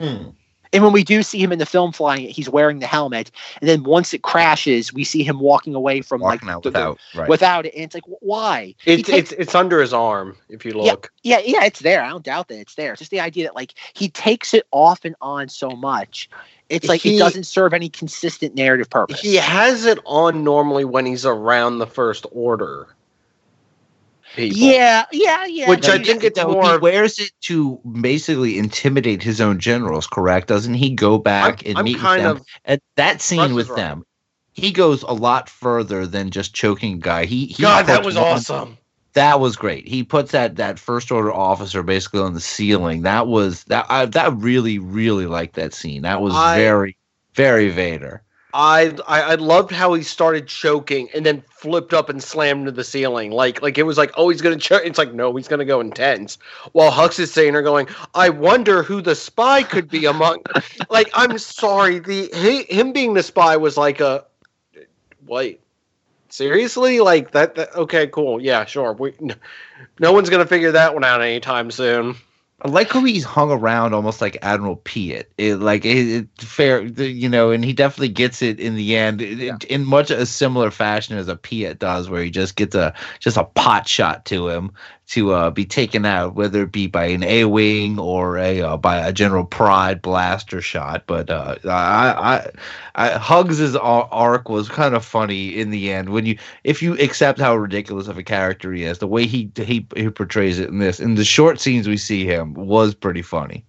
Hmm. 0.02 0.32
And 0.76 0.84
when 0.84 0.94
we 0.94 1.04
do 1.04 1.24
see 1.24 1.40
him 1.42 1.52
in 1.52 1.60
the 1.60 1.66
film 1.66 1.92
flying 1.92 2.24
it, 2.26 2.32
he's 2.32 2.50
wearing 2.50 2.80
the 2.80 2.86
helmet. 2.88 3.32
And 3.62 3.70
then 3.70 3.84
once 3.84 4.14
it 4.14 4.22
crashes, 4.22 4.94
we 4.94 5.04
see 5.04 5.24
him 5.24 5.40
walking 5.40 5.74
away 5.74 6.02
from 6.02 6.22
Walking 6.22 6.48
like 6.48 6.56
out 6.56 6.64
the- 6.64 6.70
the- 6.72 6.80
without. 6.80 7.00
Right. 7.16 7.30
without 7.30 7.66
it. 7.66 7.74
And 7.74 7.84
it's 7.86 7.96
like, 7.96 8.04
why? 8.20 8.76
It's 8.86 9.08
takes- 9.08 9.32
it's 9.32 9.42
it's 9.42 9.56
under 9.56 9.82
his 9.82 9.94
arm 9.94 10.36
if 10.50 10.66
you 10.66 10.74
look. 10.74 11.12
yeah, 11.24 11.40
yeah, 11.44 11.64
it's 11.64 11.80
there. 11.80 12.04
I 12.04 12.10
don't 12.10 12.24
doubt 12.24 12.50
that 12.50 12.60
it's 12.60 12.76
there. 12.76 12.92
It's 12.94 13.00
just 13.00 13.12
the 13.12 13.20
idea 13.22 13.46
that 13.46 13.56
like 13.56 13.74
he 13.94 14.10
takes 14.10 14.54
it 14.54 14.68
off 14.72 15.06
and 15.06 15.16
on 15.22 15.50
so 15.50 15.70
much. 15.70 16.30
It's 16.70 16.88
like 16.88 17.02
He- 17.02 17.16
it 17.16 17.20
doesn't 17.20 17.46
serve 17.46 17.74
any 17.74 17.90
consistent 17.90 18.56
narrative 18.56 18.90
purpose. 18.90 19.22
He 19.22 19.36
has 19.36 19.86
it 19.86 20.00
on 20.06 20.44
normally 20.44 20.84
when 20.84 21.06
he's 21.06 21.26
around 21.26 21.78
the 21.80 21.88
first 21.88 22.26
order. 22.32 22.88
People. 24.36 24.58
yeah, 24.58 25.06
yeah, 25.12 25.46
yeah. 25.46 25.70
Which 25.70 25.88
no, 25.88 25.94
I 25.94 26.04
think 26.04 26.24
it's 26.24 26.38
No, 26.38 26.52
more 26.52 26.74
he 26.74 26.78
wears 26.78 27.20
it 27.20 27.32
to 27.42 27.80
basically 28.02 28.58
intimidate 28.58 29.24
his 29.24 29.40
own 29.40 29.60
generals. 29.60 30.08
Correct? 30.08 30.48
Doesn't 30.48 30.74
he 30.74 30.90
go 30.90 31.18
back 31.18 31.64
I'm, 31.66 31.70
and 31.70 31.78
I'm 31.80 31.86
meet 31.86 31.96
with 32.02 32.04
them? 32.18 32.38
of 32.38 32.46
At 32.66 32.82
that 32.98 33.22
scene 33.22 33.54
with 33.56 33.70
right. 33.70 33.78
them, 33.78 34.04
he 34.54 34.72
goes 34.72 35.04
a 35.04 35.14
lot 35.14 35.50
further 35.50 36.06
than 36.06 36.32
just 36.32 36.54
choking 36.54 36.94
a 36.96 36.98
guy. 36.98 37.26
He, 37.26 37.46
he 37.48 37.64
God, 37.64 37.86
that 37.88 38.04
was 38.06 38.16
one- 38.16 38.24
awesome. 38.26 38.78
That 39.14 39.40
was 39.40 39.56
great. 39.56 39.88
He 39.88 40.04
puts 40.04 40.32
that 40.34 40.58
that 40.58 40.78
first 40.78 41.10
order 41.10 41.32
officer 41.32 41.82
basically 41.84 42.20
on 42.20 42.34
the 42.34 42.42
ceiling. 42.42 43.04
That 43.04 43.28
was 43.28 43.64
that 43.66 43.86
I 43.88 44.06
that 44.08 44.34
really 44.36 44.78
really 44.78 45.26
liked 45.26 45.56
that 45.56 45.74
scene. 45.74 46.02
That 46.02 46.22
was 46.22 46.34
I- 46.36 46.58
very 46.58 46.98
very 47.34 47.70
Vader. 47.70 48.22
I, 48.58 48.96
I 49.06 49.22
I 49.22 49.36
loved 49.36 49.72
how 49.72 49.94
he 49.94 50.02
started 50.02 50.48
choking 50.48 51.10
and 51.14 51.26
then 51.26 51.44
flipped 51.50 51.94
up 51.94 52.08
and 52.08 52.24
slammed 52.24 52.68
to 52.68 52.72
the 52.72 52.86
ceiling. 52.86 53.32
Like 53.32 53.62
like 53.62 53.78
it 53.78 53.84
was 53.84 53.98
like, 53.98 54.14
oh, 54.16 54.30
he's 54.30 54.40
gonna 54.40 54.56
choke. 54.56 54.84
It's 54.86 54.98
like, 54.98 55.14
no, 55.14 55.36
he's 55.36 55.50
gonna 55.50 55.66
go 55.66 55.82
intense. 55.82 56.38
While 56.72 56.90
Hux 56.90 57.20
is 57.20 57.34
saying, 57.34 57.54
"Are 57.54 57.62
going, 57.62 57.88
I 58.14 58.30
wonder 58.30 58.82
who 58.82 59.02
the 59.02 59.14
spy 59.14 59.64
could 59.64 59.90
be 59.90 60.06
among." 60.06 60.42
like, 60.90 61.10
I'm 61.14 61.38
sorry, 61.38 62.00
the 62.00 62.30
he, 62.34 62.64
him 62.74 62.94
being 62.94 63.14
the 63.14 63.24
spy 63.24 63.58
was 63.58 63.76
like 63.76 64.00
a 64.00 64.24
wait. 65.28 65.60
Seriously, 66.30 67.02
like 67.02 67.32
that, 67.32 67.56
that? 67.56 67.76
Okay, 67.76 68.08
cool. 68.08 68.42
Yeah, 68.42 68.64
sure. 68.66 68.94
We, 68.94 69.14
no, 69.20 69.36
no 70.00 70.14
one's 70.14 70.30
gonna 70.30 70.48
figure 70.48 70.72
that 70.72 70.94
one 70.94 71.04
out 71.04 71.22
anytime 71.22 71.72
soon. 71.72 72.16
I 72.62 72.70
like 72.70 72.90
how 72.92 73.04
he's 73.04 73.26
hung 73.26 73.52
around 73.52 73.94
almost 73.94 74.22
like 74.22 74.38
Admiral 74.42 74.78
Piett. 74.78 75.26
It, 75.38 75.56
like 75.58 75.84
it, 75.86 76.08
it, 76.08 76.42
fair, 76.42 76.82
you 76.84 77.28
know, 77.28 77.52
and 77.52 77.66
he 77.66 77.74
definitely 77.74 78.10
gets 78.10 78.42
it 78.42 78.60
in 78.62 78.76
the 78.76 78.96
end 78.96 79.22
it- 79.22 79.42
it- 79.42 79.64
in 79.66 79.84
much 79.86 80.10
a 80.10 80.26
similar 80.26 80.72
fashion 80.72 81.18
as 81.18 81.28
a 81.28 81.36
Piett 81.36 81.80
does, 81.80 82.10
where 82.10 82.24
he 82.24 82.32
just 82.32 82.56
gets 82.56 82.74
a 82.74 82.94
just 83.20 83.36
a 83.36 83.44
pot 83.44 83.88
shot 83.90 84.26
to 84.28 84.48
him 84.48 84.72
to 85.08 85.34
uh, 85.34 85.50
be 85.52 85.66
taken 85.66 86.06
out, 86.06 86.34
whether 86.34 86.64
it 86.64 86.72
be 86.72 86.88
by 86.88 87.06
an 87.06 87.24
A 87.24 87.46
wing 87.46 88.00
or 88.00 88.38
a 88.38 88.62
uh, 88.62 88.78
by 88.78 88.98
a 88.98 89.14
General 89.14 89.46
Pryde 89.46 90.02
blaster 90.02 90.62
shot. 90.62 91.04
But 91.06 91.30
uh, 91.30 91.56
I, 91.66 91.70
I, 91.76 92.52
I 92.96 93.18
Hux's 93.18 93.76
arc 93.76 94.50
was 94.50 94.68
kind 94.68 94.96
of 94.96 95.06
funny 95.06 95.60
in 95.60 95.70
the 95.70 95.92
end 95.92 96.10
when 96.10 96.26
you 96.26 96.38
if 96.64 96.82
you 96.82 96.98
accept 97.00 97.40
how 97.40 97.56
ridiculous 97.56 98.08
of 98.08 98.18
a 98.18 98.24
character 98.24 98.74
he 98.74 98.84
is, 98.84 98.98
the 98.98 99.08
way 99.08 99.28
he 99.28 99.52
he, 99.56 99.86
he 99.96 100.10
portrays 100.10 100.60
it 100.60 100.70
in 100.70 100.80
this, 100.80 101.00
in 101.00 101.16
the 101.16 101.26
short 101.26 101.60
scenes 101.60 101.88
we 101.88 101.98
see 101.98 102.26
him 102.26 102.54
was 102.54 102.96
pretty 102.96 103.22
funny. 103.22 103.64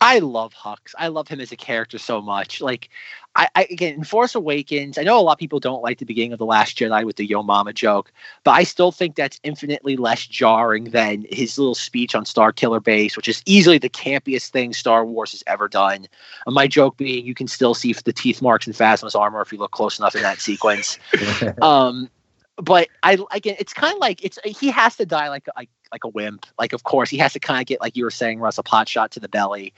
I 0.00 0.20
love 0.20 0.54
Hux. 0.54 0.94
I 0.96 1.08
love 1.08 1.28
him 1.28 1.40
as 1.40 1.50
a 1.50 1.56
character 1.56 1.98
so 1.98 2.22
much. 2.22 2.60
Like, 2.60 2.88
I, 3.34 3.48
I 3.54 3.66
again 3.70 3.94
in 3.94 4.04
Force 4.04 4.34
Awakens, 4.34 4.98
I 4.98 5.02
know 5.02 5.18
a 5.18 5.22
lot 5.22 5.32
of 5.32 5.38
people 5.38 5.60
don't 5.60 5.82
like 5.82 5.98
the 5.98 6.04
beginning 6.04 6.32
of 6.32 6.38
the 6.38 6.46
Last 6.46 6.76
Jedi 6.76 7.04
with 7.04 7.16
the 7.16 7.26
Yo 7.26 7.42
Mama 7.42 7.72
joke, 7.72 8.12
but 8.44 8.52
I 8.52 8.64
still 8.64 8.90
think 8.90 9.14
that's 9.14 9.38
infinitely 9.42 9.96
less 9.96 10.26
jarring 10.26 10.84
than 10.84 11.24
his 11.30 11.58
little 11.58 11.74
speech 11.74 12.14
on 12.14 12.24
Starkiller 12.24 12.82
Base, 12.82 13.16
which 13.16 13.28
is 13.28 13.42
easily 13.46 13.78
the 13.78 13.90
campiest 13.90 14.50
thing 14.50 14.72
Star 14.72 15.04
Wars 15.04 15.32
has 15.32 15.44
ever 15.46 15.68
done. 15.68 16.06
And 16.46 16.54
my 16.54 16.66
joke 16.66 16.96
being, 16.96 17.24
you 17.26 17.34
can 17.34 17.46
still 17.46 17.74
see 17.74 17.92
the 17.92 18.12
teeth 18.12 18.42
marks 18.42 18.66
in 18.66 18.72
Phasma's 18.72 19.14
armor 19.14 19.40
if 19.40 19.52
you 19.52 19.58
look 19.58 19.72
close 19.72 19.98
enough 19.98 20.14
in 20.14 20.22
that 20.22 20.40
sequence. 20.40 20.98
um, 21.62 22.10
but 22.56 22.88
I 23.02 23.18
again, 23.30 23.56
it's 23.58 23.72
kind 23.72 23.94
of 23.94 24.00
like 24.00 24.24
it's 24.24 24.38
he 24.44 24.70
has 24.70 24.96
to 24.96 25.06
die 25.06 25.28
like 25.28 25.46
like 25.56 25.70
like 25.92 26.04
a 26.04 26.08
wimp. 26.08 26.46
Like 26.58 26.72
of 26.72 26.82
course 26.82 27.08
he 27.08 27.18
has 27.18 27.32
to 27.34 27.40
kind 27.40 27.60
of 27.60 27.66
get 27.66 27.80
like 27.80 27.96
you 27.96 28.04
were 28.04 28.10
saying, 28.10 28.40
Russ, 28.40 28.58
a 28.58 28.62
pot 28.62 28.88
shot 28.88 29.12
to 29.12 29.20
the 29.20 29.28
belly. 29.28 29.72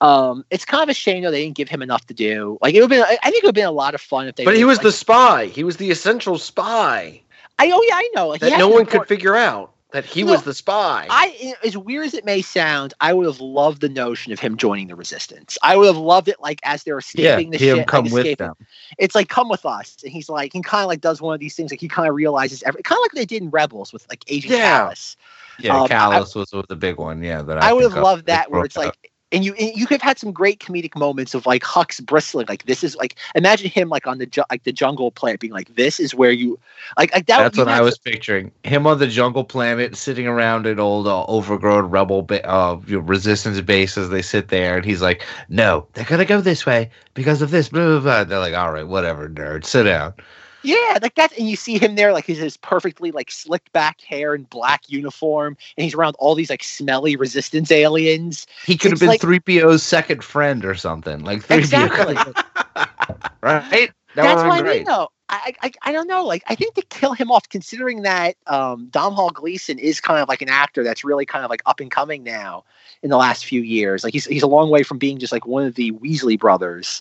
Um, 0.00 0.44
it's 0.50 0.64
kind 0.64 0.82
of 0.82 0.88
a 0.88 0.94
shame 0.94 1.22
though 1.22 1.30
they 1.30 1.44
didn't 1.44 1.56
give 1.56 1.68
him 1.68 1.82
enough 1.82 2.06
to 2.06 2.14
do. 2.14 2.58
Like 2.62 2.74
it 2.74 2.80
would 2.80 2.90
been, 2.90 3.02
I 3.02 3.18
I 3.22 3.30
think 3.30 3.42
it 3.44 3.46
would 3.46 3.48
have 3.48 3.54
been 3.54 3.66
a 3.66 3.70
lot 3.72 3.94
of 3.94 4.00
fun 4.00 4.28
if 4.28 4.36
they. 4.36 4.44
But 4.44 4.56
he 4.56 4.64
was 4.64 4.78
like- 4.78 4.84
the 4.84 4.92
spy. 4.92 5.46
He 5.46 5.64
was 5.64 5.76
the 5.76 5.90
essential 5.90 6.38
spy 6.38 7.20
I 7.58 7.70
oh 7.70 7.84
yeah 7.86 7.96
I 7.96 8.10
know 8.14 8.28
like, 8.28 8.40
that 8.40 8.58
no 8.58 8.68
one 8.68 8.86
could 8.86 9.06
figure 9.06 9.36
out 9.36 9.72
that 9.92 10.04
he 10.06 10.22
No, 10.22 10.32
was 10.32 10.44
the 10.44 10.54
spy. 10.54 11.06
I, 11.10 11.54
as 11.64 11.76
weird 11.76 12.06
as 12.06 12.14
it 12.14 12.24
may 12.24 12.42
sound, 12.42 12.94
I 13.00 13.12
would 13.12 13.26
have 13.26 13.40
loved 13.40 13.80
the 13.80 13.88
notion 13.88 14.32
of 14.32 14.38
him 14.38 14.56
joining 14.56 14.86
the 14.86 14.94
resistance. 14.94 15.58
I 15.64 15.76
would 15.76 15.88
have 15.88 15.96
loved 15.96 16.28
it, 16.28 16.40
like 16.40 16.60
as 16.62 16.84
they're 16.84 16.94
Yeah, 16.94 17.00
escaping 17.36 17.50
the 17.50 17.58
him 17.58 17.78
shit, 17.78 17.86
come 17.88 18.04
like, 18.04 18.12
with 18.12 18.20
escaping. 18.22 18.46
them. 18.46 18.54
It's 18.98 19.14
like 19.16 19.28
come 19.28 19.48
with 19.48 19.66
us, 19.66 19.96
and 20.04 20.12
he's 20.12 20.28
like, 20.28 20.52
he 20.52 20.62
kind 20.62 20.82
of 20.84 20.88
like 20.88 21.00
does 21.00 21.20
one 21.20 21.34
of 21.34 21.40
these 21.40 21.56
things, 21.56 21.72
like 21.72 21.80
he 21.80 21.88
kind 21.88 22.08
of 22.08 22.14
realizes 22.14 22.62
every, 22.62 22.82
kind 22.84 22.98
of 22.98 23.02
like 23.02 23.12
they 23.12 23.26
did 23.26 23.42
in 23.42 23.50
Rebels 23.50 23.92
with 23.92 24.08
like 24.08 24.24
Agent 24.28 24.54
Yeah. 24.54 24.86
Kallus. 24.88 25.16
Yeah, 25.58 25.74
Um, 25.74 25.82
I- 25.82 25.88
Kallus 25.88 26.34
was, 26.36 26.52
was 26.52 26.64
the 26.68 26.76
big 26.76 26.96
one. 26.96 27.22
Yeah, 27.22 27.42
that 27.42 27.58
I, 27.58 27.70
I 27.70 27.72
would 27.72 27.82
have 27.82 27.94
loved 28.00 28.26
that 28.26 28.48
where 28.50 28.60
broke 28.60 28.66
it's 28.66 28.76
like 28.76 29.09
and 29.32 29.44
you 29.44 29.54
and 29.54 29.76
you 29.76 29.86
could 29.86 30.00
have 30.00 30.08
had 30.08 30.18
some 30.18 30.32
great 30.32 30.60
comedic 30.60 30.96
moments 30.96 31.34
of 31.34 31.46
like 31.46 31.62
Hux 31.62 32.04
bristling 32.04 32.46
like 32.48 32.64
this 32.64 32.82
is 32.82 32.96
like 32.96 33.16
imagine 33.34 33.70
him 33.70 33.88
like 33.88 34.06
on 34.06 34.18
the 34.18 34.26
ju- 34.26 34.42
like 34.50 34.64
the 34.64 34.72
jungle 34.72 35.10
planet 35.10 35.40
being 35.40 35.52
like 35.52 35.74
this 35.74 36.00
is 36.00 36.14
where 36.14 36.30
you 36.32 36.58
like 36.98 37.12
like 37.14 37.26
that 37.26 37.38
That's 37.38 37.58
what 37.58 37.68
I 37.68 37.80
was 37.80 37.98
to- 37.98 38.10
picturing. 38.10 38.50
Him 38.64 38.86
on 38.86 38.98
the 38.98 39.06
jungle 39.06 39.44
planet, 39.44 39.96
sitting 39.96 40.26
around 40.26 40.66
an 40.66 40.80
old 40.80 41.06
uh, 41.06 41.24
overgrown 41.24 41.90
rebel 41.90 42.22
ba- 42.22 42.48
uh, 42.48 42.76
resistance 42.88 43.60
base 43.60 43.96
as 43.96 44.10
they 44.10 44.22
sit 44.22 44.48
there, 44.48 44.76
and 44.76 44.84
he's 44.84 45.02
like, 45.02 45.24
"No, 45.48 45.86
they're 45.94 46.04
gonna 46.04 46.24
go 46.24 46.40
this 46.40 46.66
way 46.66 46.90
because 47.14 47.42
of 47.42 47.50
this." 47.50 47.68
Blah 47.68 47.86
blah 47.86 48.00
blah. 48.00 48.24
They're 48.24 48.38
like, 48.38 48.54
"All 48.54 48.72
right, 48.72 48.86
whatever, 48.86 49.28
nerd, 49.28 49.64
sit 49.64 49.84
down." 49.84 50.14
Yeah 50.62 50.98
like 51.02 51.14
that 51.14 51.36
and 51.38 51.48
you 51.48 51.56
see 51.56 51.78
him 51.78 51.94
there 51.94 52.12
like 52.12 52.26
his, 52.26 52.38
his 52.38 52.56
perfectly 52.56 53.10
like 53.12 53.30
slicked 53.30 53.72
back 53.72 54.00
hair 54.00 54.34
and 54.34 54.48
black 54.48 54.82
uniform 54.88 55.56
and 55.76 55.84
he's 55.84 55.94
around 55.94 56.16
all 56.18 56.34
these 56.34 56.50
like 56.50 56.62
smelly 56.62 57.16
resistance 57.16 57.70
aliens 57.70 58.46
He 58.66 58.76
could 58.76 58.90
have 58.90 58.94
It's 58.94 59.00
been 59.00 59.08
like- 59.08 59.20
three 59.20 59.40
PO's 59.40 59.82
second 59.82 60.22
friend 60.24 60.64
or 60.64 60.74
something. 60.74 61.24
Like 61.24 61.42
three 61.44 61.58
exactly 61.58 62.14
right? 63.42 63.90
That 64.16 64.24
That's 64.24 64.42
what 64.42 64.58
I 64.58 64.62
mean, 64.62 64.84
though. 64.84 65.08
I, 65.28 65.54
I 65.62 65.70
I 65.82 65.92
don't 65.92 66.08
know. 66.08 66.24
Like 66.24 66.42
I 66.48 66.56
think 66.56 66.74
to 66.74 66.82
kill 66.82 67.12
him 67.12 67.30
off, 67.30 67.48
considering 67.48 68.02
that 68.02 68.34
um, 68.48 68.88
Domhnall 68.90 69.30
Gleeson 69.30 69.78
is 69.78 70.00
kind 70.00 70.20
of 70.20 70.28
like 70.28 70.42
an 70.42 70.48
actor 70.48 70.82
that's 70.82 71.04
really 71.04 71.24
kind 71.24 71.44
of 71.44 71.50
like 71.50 71.62
up 71.66 71.78
and 71.78 71.90
coming 71.90 72.24
now 72.24 72.64
in 73.02 73.10
the 73.10 73.16
last 73.16 73.44
few 73.46 73.62
years. 73.62 74.04
Like 74.04 74.12
he's 74.12 74.26
he's 74.26 74.42
a 74.42 74.46
long 74.46 74.70
way 74.70 74.82
from 74.82 74.98
being 74.98 75.18
just 75.18 75.32
like 75.32 75.46
one 75.46 75.64
of 75.64 75.74
the 75.74 75.92
Weasley 75.92 76.38
brothers. 76.38 77.00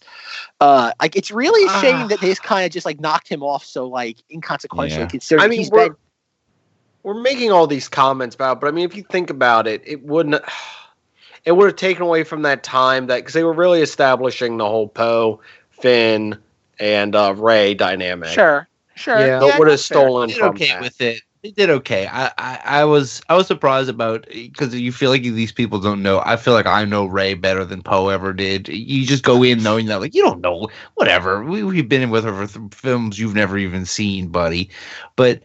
Uh, 0.61 0.91
like 1.01 1.15
it's 1.15 1.31
really 1.31 1.63
a 1.65 1.81
shame 1.81 1.95
Ah. 1.95 2.07
that 2.07 2.21
they 2.21 2.27
just 2.29 2.43
kind 2.43 2.65
of 2.65 2.71
just 2.71 2.85
like 2.85 2.99
knocked 2.99 3.27
him 3.27 3.43
off 3.43 3.65
so 3.65 3.87
like 3.87 4.17
inconsequentially. 4.31 4.99
Yeah. 4.99 5.05
Considering 5.07 5.43
I 5.45 5.47
mean, 5.49 5.59
he's 5.59 5.71
we're, 5.71 5.89
been 5.89 5.97
we're 7.03 7.21
making 7.21 7.51
all 7.51 7.67
these 7.67 7.87
comments 7.89 8.35
about, 8.35 8.59
but 8.61 8.67
I 8.67 8.71
mean, 8.71 8.85
if 8.85 8.95
you 8.95 9.03
think 9.03 9.29
about 9.29 9.67
it, 9.67 9.81
it 9.85 10.03
wouldn't. 10.03 10.41
It 11.45 11.53
would 11.53 11.67
have 11.67 11.77
taken 11.77 12.03
away 12.03 12.25
from 12.25 12.41
that 12.41 12.63
time 12.63 13.07
that 13.07 13.19
because 13.19 13.33
they 13.33 13.45
were 13.45 13.53
really 13.53 13.81
establishing 13.81 14.57
the 14.57 14.65
whole 14.65 14.89
Poe, 14.89 15.39
Finn, 15.69 16.37
and 16.81 17.15
uh, 17.15 17.33
Rey 17.35 17.73
dynamic. 17.73 18.27
sure, 18.29 18.67
sure. 18.95 19.17
Yeah, 19.17 19.37
it 19.37 19.57
would 19.57 19.69
have 19.69 19.77
that's 19.79 19.87
fair. 19.87 19.97
stolen 19.99 20.27
They 20.27 20.35
from 20.35 20.49
okay 20.49 20.67
that. 20.67 20.81
with 20.81 20.99
it. 20.99 21.21
They 21.43 21.51
did 21.51 21.69
okay. 21.69 22.07
I, 22.11 22.31
I, 22.37 22.59
I 22.65 22.85
was 22.85 23.21
I 23.29 23.35
was 23.35 23.47
surprised 23.47 23.89
about 23.89 24.25
because 24.29 24.75
you 24.75 24.91
feel 24.91 25.09
like 25.09 25.21
these 25.23 25.51
people 25.53 25.79
don't 25.79 26.01
know. 26.03 26.21
I 26.25 26.35
feel 26.35 26.53
like 26.53 26.65
I 26.65 26.83
know 26.85 27.05
Rey 27.05 27.33
better 27.33 27.63
than 27.63 27.81
Poe 27.81 28.09
ever 28.09 28.33
did. 28.33 28.67
You 28.67 29.05
just 29.05 29.23
go 29.23 29.43
in 29.43 29.63
knowing 29.63 29.85
that 29.85 30.01
like 30.01 30.13
you 30.15 30.21
don't 30.23 30.41
know 30.41 30.67
whatever. 30.95 31.43
We 31.43 31.63
we've 31.63 31.87
been 31.87 32.01
in 32.01 32.09
with 32.09 32.25
her 32.25 32.45
for 32.45 32.59
th- 32.59 32.73
films 32.73 33.19
you've 33.19 33.35
never 33.35 33.57
even 33.57 33.85
seen, 33.85 34.29
buddy. 34.29 34.69
But 35.15 35.41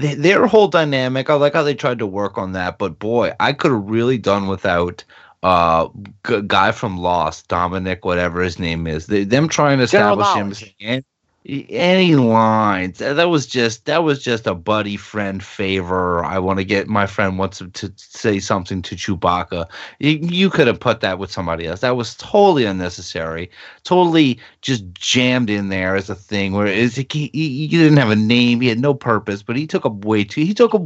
th- 0.00 0.18
their 0.18 0.46
whole 0.46 0.68
dynamic, 0.68 1.30
I 1.30 1.34
like 1.34 1.54
how 1.54 1.62
they 1.62 1.74
tried 1.74 1.98
to 2.00 2.06
work 2.06 2.38
on 2.38 2.52
that. 2.52 2.78
But 2.78 2.98
boy, 2.98 3.32
I 3.38 3.52
could 3.52 3.70
have 3.70 3.84
really 3.88 4.18
done 4.18 4.48
without 4.48 5.04
uh 5.44 5.88
g- 6.26 6.42
guy 6.42 6.72
from 6.72 6.98
Lost, 6.98 7.48
Dominic, 7.48 8.04
whatever 8.04 8.42
his 8.42 8.58
name 8.58 8.86
is. 8.86 9.06
They, 9.06 9.24
them 9.24 9.48
trying 9.48 9.78
to 9.78 9.84
General 9.86 10.16
establish 10.16 10.32
him. 10.32 10.54
Knowledge. 10.54 10.74
an- 10.80 11.04
any 11.48 12.16
lines. 12.16 12.98
That 12.98 13.30
was 13.30 13.46
just 13.46 13.84
that 13.84 14.02
was 14.02 14.22
just 14.22 14.46
a 14.46 14.54
buddy 14.54 14.96
friend 14.96 15.42
favor. 15.42 16.24
I 16.24 16.38
want 16.38 16.58
to 16.58 16.64
get 16.64 16.88
my 16.88 17.06
friend 17.06 17.38
wants 17.38 17.62
to, 17.72 17.92
say 17.96 18.40
something 18.40 18.82
to 18.82 18.96
chewbacca. 18.96 19.66
You, 20.00 20.18
you 20.20 20.50
could 20.50 20.66
have 20.66 20.80
put 20.80 21.00
that 21.00 21.18
with 21.18 21.30
somebody 21.30 21.66
else. 21.66 21.80
That 21.80 21.96
was 21.96 22.16
totally 22.16 22.64
unnecessary. 22.64 23.50
Totally 23.84 24.40
just 24.60 24.92
jammed 24.94 25.50
in 25.50 25.68
there 25.68 25.94
as 25.94 26.10
a 26.10 26.14
thing 26.14 26.52
where 26.52 26.66
is 26.66 26.96
he, 26.96 27.06
he, 27.10 27.28
he 27.32 27.68
didn't 27.68 27.98
have 27.98 28.10
a 28.10 28.16
name. 28.16 28.60
He 28.60 28.68
had 28.68 28.80
no 28.80 28.94
purpose 28.94 29.42
but 29.42 29.56
he 29.56 29.66
took 29.66 29.86
up 29.86 30.04
way 30.04 30.24
too 30.24 30.42
he 30.42 30.54
took 30.54 30.74
up 30.74 30.82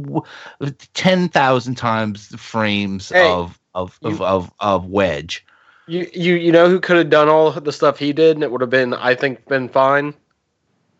10,000 0.93 1.75
times 1.75 2.29
the 2.29 2.37
frames 2.37 3.09
Hey, 3.09 3.31
of 3.31 3.59
of, 3.73 3.97
of, 4.03 4.21
of 4.21 4.51
of 4.59 4.85
wedge. 4.87 5.45
You 5.87 6.07
you 6.13 6.35
you 6.35 6.51
know 6.51 6.69
who 6.69 6.79
could 6.79 6.97
have 6.97 7.09
done 7.09 7.29
all 7.29 7.51
the 7.51 7.71
stuff 7.71 7.97
he 7.97 8.13
did, 8.13 8.37
and 8.37 8.43
it 8.43 8.51
would 8.51 8.61
have 8.61 8.69
been, 8.69 8.93
I 8.93 9.15
think, 9.15 9.45
been 9.47 9.67
fine. 9.67 10.13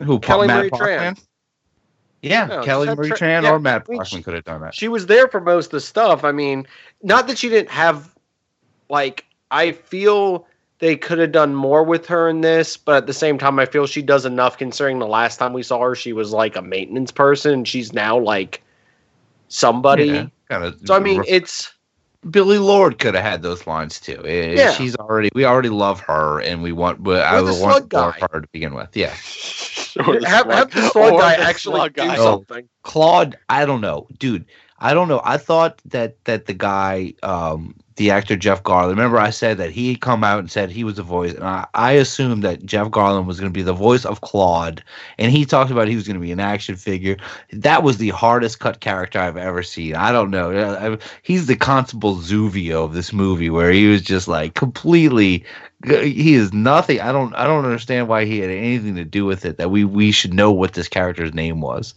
Who 0.03 0.19
Kelly 0.19 0.47
Matt 0.47 0.57
Marie 0.59 0.69
Parkman? 0.69 1.15
Tran. 1.15 1.23
yeah 2.21 2.45
No, 2.45 2.63
kelly 2.63 2.87
marie 2.95 3.09
have 3.09 3.17
Tra- 3.17 3.27
tran 3.27 3.43
yeah, 3.43 3.51
or 3.51 3.59
matt 3.59 3.85
I 3.87 3.91
mean, 3.91 4.01
Parkman 4.01 4.05
she- 4.05 4.23
could 4.23 4.33
have 4.33 4.43
done 4.43 4.61
that 4.61 4.73
She 4.75 4.87
was 4.87 5.05
there 5.07 5.27
for 5.27 5.41
most 5.41 5.67
of 5.67 5.71
the 5.71 5.81
stuff. 5.81 6.23
I 6.23 6.31
mean, 6.31 6.65
not 7.03 7.27
that 7.27 7.37
she 7.37 7.49
didn't 7.49 7.69
have, 7.71 8.13
like, 8.89 9.25
I 9.51 9.71
feel 9.71 10.45
they 10.79 10.95
could 10.95 11.19
have 11.19 11.31
done 11.31 11.53
more 11.55 11.83
with 11.83 12.05
her 12.07 12.27
in 12.29 12.41
this, 12.41 12.75
but 12.77 12.95
at 12.95 13.07
the 13.07 13.13
same 13.13 13.37
time, 13.37 13.59
I 13.59 13.65
feel 13.65 13.85
she 13.85 14.01
does 14.01 14.25
enough 14.25 14.57
considering 14.57 14.97
the 14.99 15.05
last 15.07 15.37
time 15.37 15.53
we 15.53 15.61
saw 15.63 15.79
her, 15.81 15.93
she 15.95 16.11
was 16.13 16.31
like 16.31 16.55
a 16.55 16.61
maintenance 16.61 17.11
person. 17.11 17.51
And 17.53 17.67
she's 17.67 17.93
now 17.93 18.17
like 18.17 18.63
somebody. 19.49 20.05
Yeah, 20.05 20.25
kinda 20.49 20.75
So 20.85 20.95
I 20.95 20.99
mean, 20.99 21.19
ref- 21.19 21.27
it's 21.29 21.73
Billie 22.29 22.57
Lourd 22.59 22.97
could 22.99 23.13
have 23.15 23.23
had 23.23 23.41
those 23.43 23.65
lines 23.67 23.99
too. 23.99 24.21
Eh, 24.25 24.53
Yeah. 24.57 24.71
she's 24.71 24.95
already 24.95 25.29
we 25.35 25.45
already 25.45 25.69
love 25.69 25.99
her, 26.01 26.39
and 26.41 26.61
we 26.63 26.71
want. 26.71 27.03
But 27.03 27.25
I 27.25 27.37
the 27.37 27.43
would 27.45 27.61
want 27.61 27.93
more 27.93 28.11
guy. 28.11 28.17
of 28.21 28.31
her 28.31 28.41
to 28.41 28.47
begin 28.51 28.73
with. 28.73 28.95
Yeah, 28.95 29.13
Or 29.97 30.19
the 30.19 30.27
have, 30.27 30.43
slug- 30.43 30.55
have 30.57 30.71
the 30.71 30.89
slug 30.89 31.13
or 31.13 31.19
guy 31.19 31.37
the 31.37 31.43
actually 31.43 31.75
slug 31.77 31.93
do 31.93 32.01
guy. 32.07 32.15
something. 32.15 32.69
Klaud. 32.83 33.37
I 33.49 33.65
don't 33.65 33.81
know, 33.81 34.07
dude. 34.17 34.45
I 34.79 34.93
don't 34.93 35.07
know. 35.07 35.21
I 35.23 35.37
thought 35.37 35.81
that 35.85 36.23
that 36.25 36.45
the 36.45 36.53
guy, 36.53 37.13
um, 37.23 37.75
the 38.01 38.09
actor 38.09 38.35
Jeff 38.35 38.63
Garlin. 38.63 38.89
Remember, 38.89 39.19
I 39.19 39.29
said 39.29 39.59
that 39.59 39.69
he 39.69 39.89
had 39.89 40.01
come 40.01 40.23
out 40.23 40.39
and 40.39 40.49
said 40.49 40.71
he 40.71 40.83
was 40.83 40.95
the 40.95 41.03
voice, 41.03 41.33
and 41.35 41.43
I, 41.43 41.67
I 41.75 41.91
assumed 41.91 42.43
that 42.43 42.65
Jeff 42.65 42.87
Garlin 42.87 43.27
was 43.27 43.39
going 43.39 43.51
to 43.51 43.57
be 43.57 43.61
the 43.61 43.73
voice 43.73 44.05
of 44.05 44.21
Klaud, 44.21 44.83
and 45.19 45.31
he 45.31 45.45
talked 45.45 45.69
about 45.69 45.87
he 45.87 45.95
was 45.95 46.07
going 46.07 46.15
to 46.15 46.21
be 46.21 46.31
an 46.31 46.39
action 46.39 46.75
figure. 46.75 47.17
That 47.53 47.83
was 47.83 47.97
the 47.97 48.09
hardest 48.09 48.59
cut 48.59 48.79
character 48.79 49.19
I've 49.19 49.37
ever 49.37 49.61
seen. 49.61 49.95
I 49.95 50.11
don't 50.11 50.31
know. 50.31 50.51
I- 50.51 50.93
I- 50.93 50.97
He's 51.21 51.45
the 51.45 51.55
Constable 51.55 52.15
Zuvio 52.15 52.83
of 52.83 52.93
this 52.93 53.13
movie, 53.13 53.51
where 53.51 53.71
he 53.71 53.87
was 53.87 54.01
just 54.01 54.27
like 54.27 54.55
completely. 54.55 55.45
He 55.85 56.33
is 56.33 56.51
nothing. 56.53 56.99
I 57.01 57.11
don't. 57.11 57.35
I 57.35 57.45
don't 57.45 57.65
understand 57.65 58.07
why 58.07 58.25
he 58.25 58.39
had 58.39 58.49
anything 58.49 58.95
to 58.95 59.05
do 59.05 59.25
with 59.25 59.45
it. 59.45 59.57
That 59.57 59.69
we 59.69 59.85
we 59.85 60.11
should 60.11 60.33
know 60.33 60.51
what 60.51 60.73
this 60.73 60.87
character's 60.87 61.35
name 61.35 61.61
was. 61.61 61.93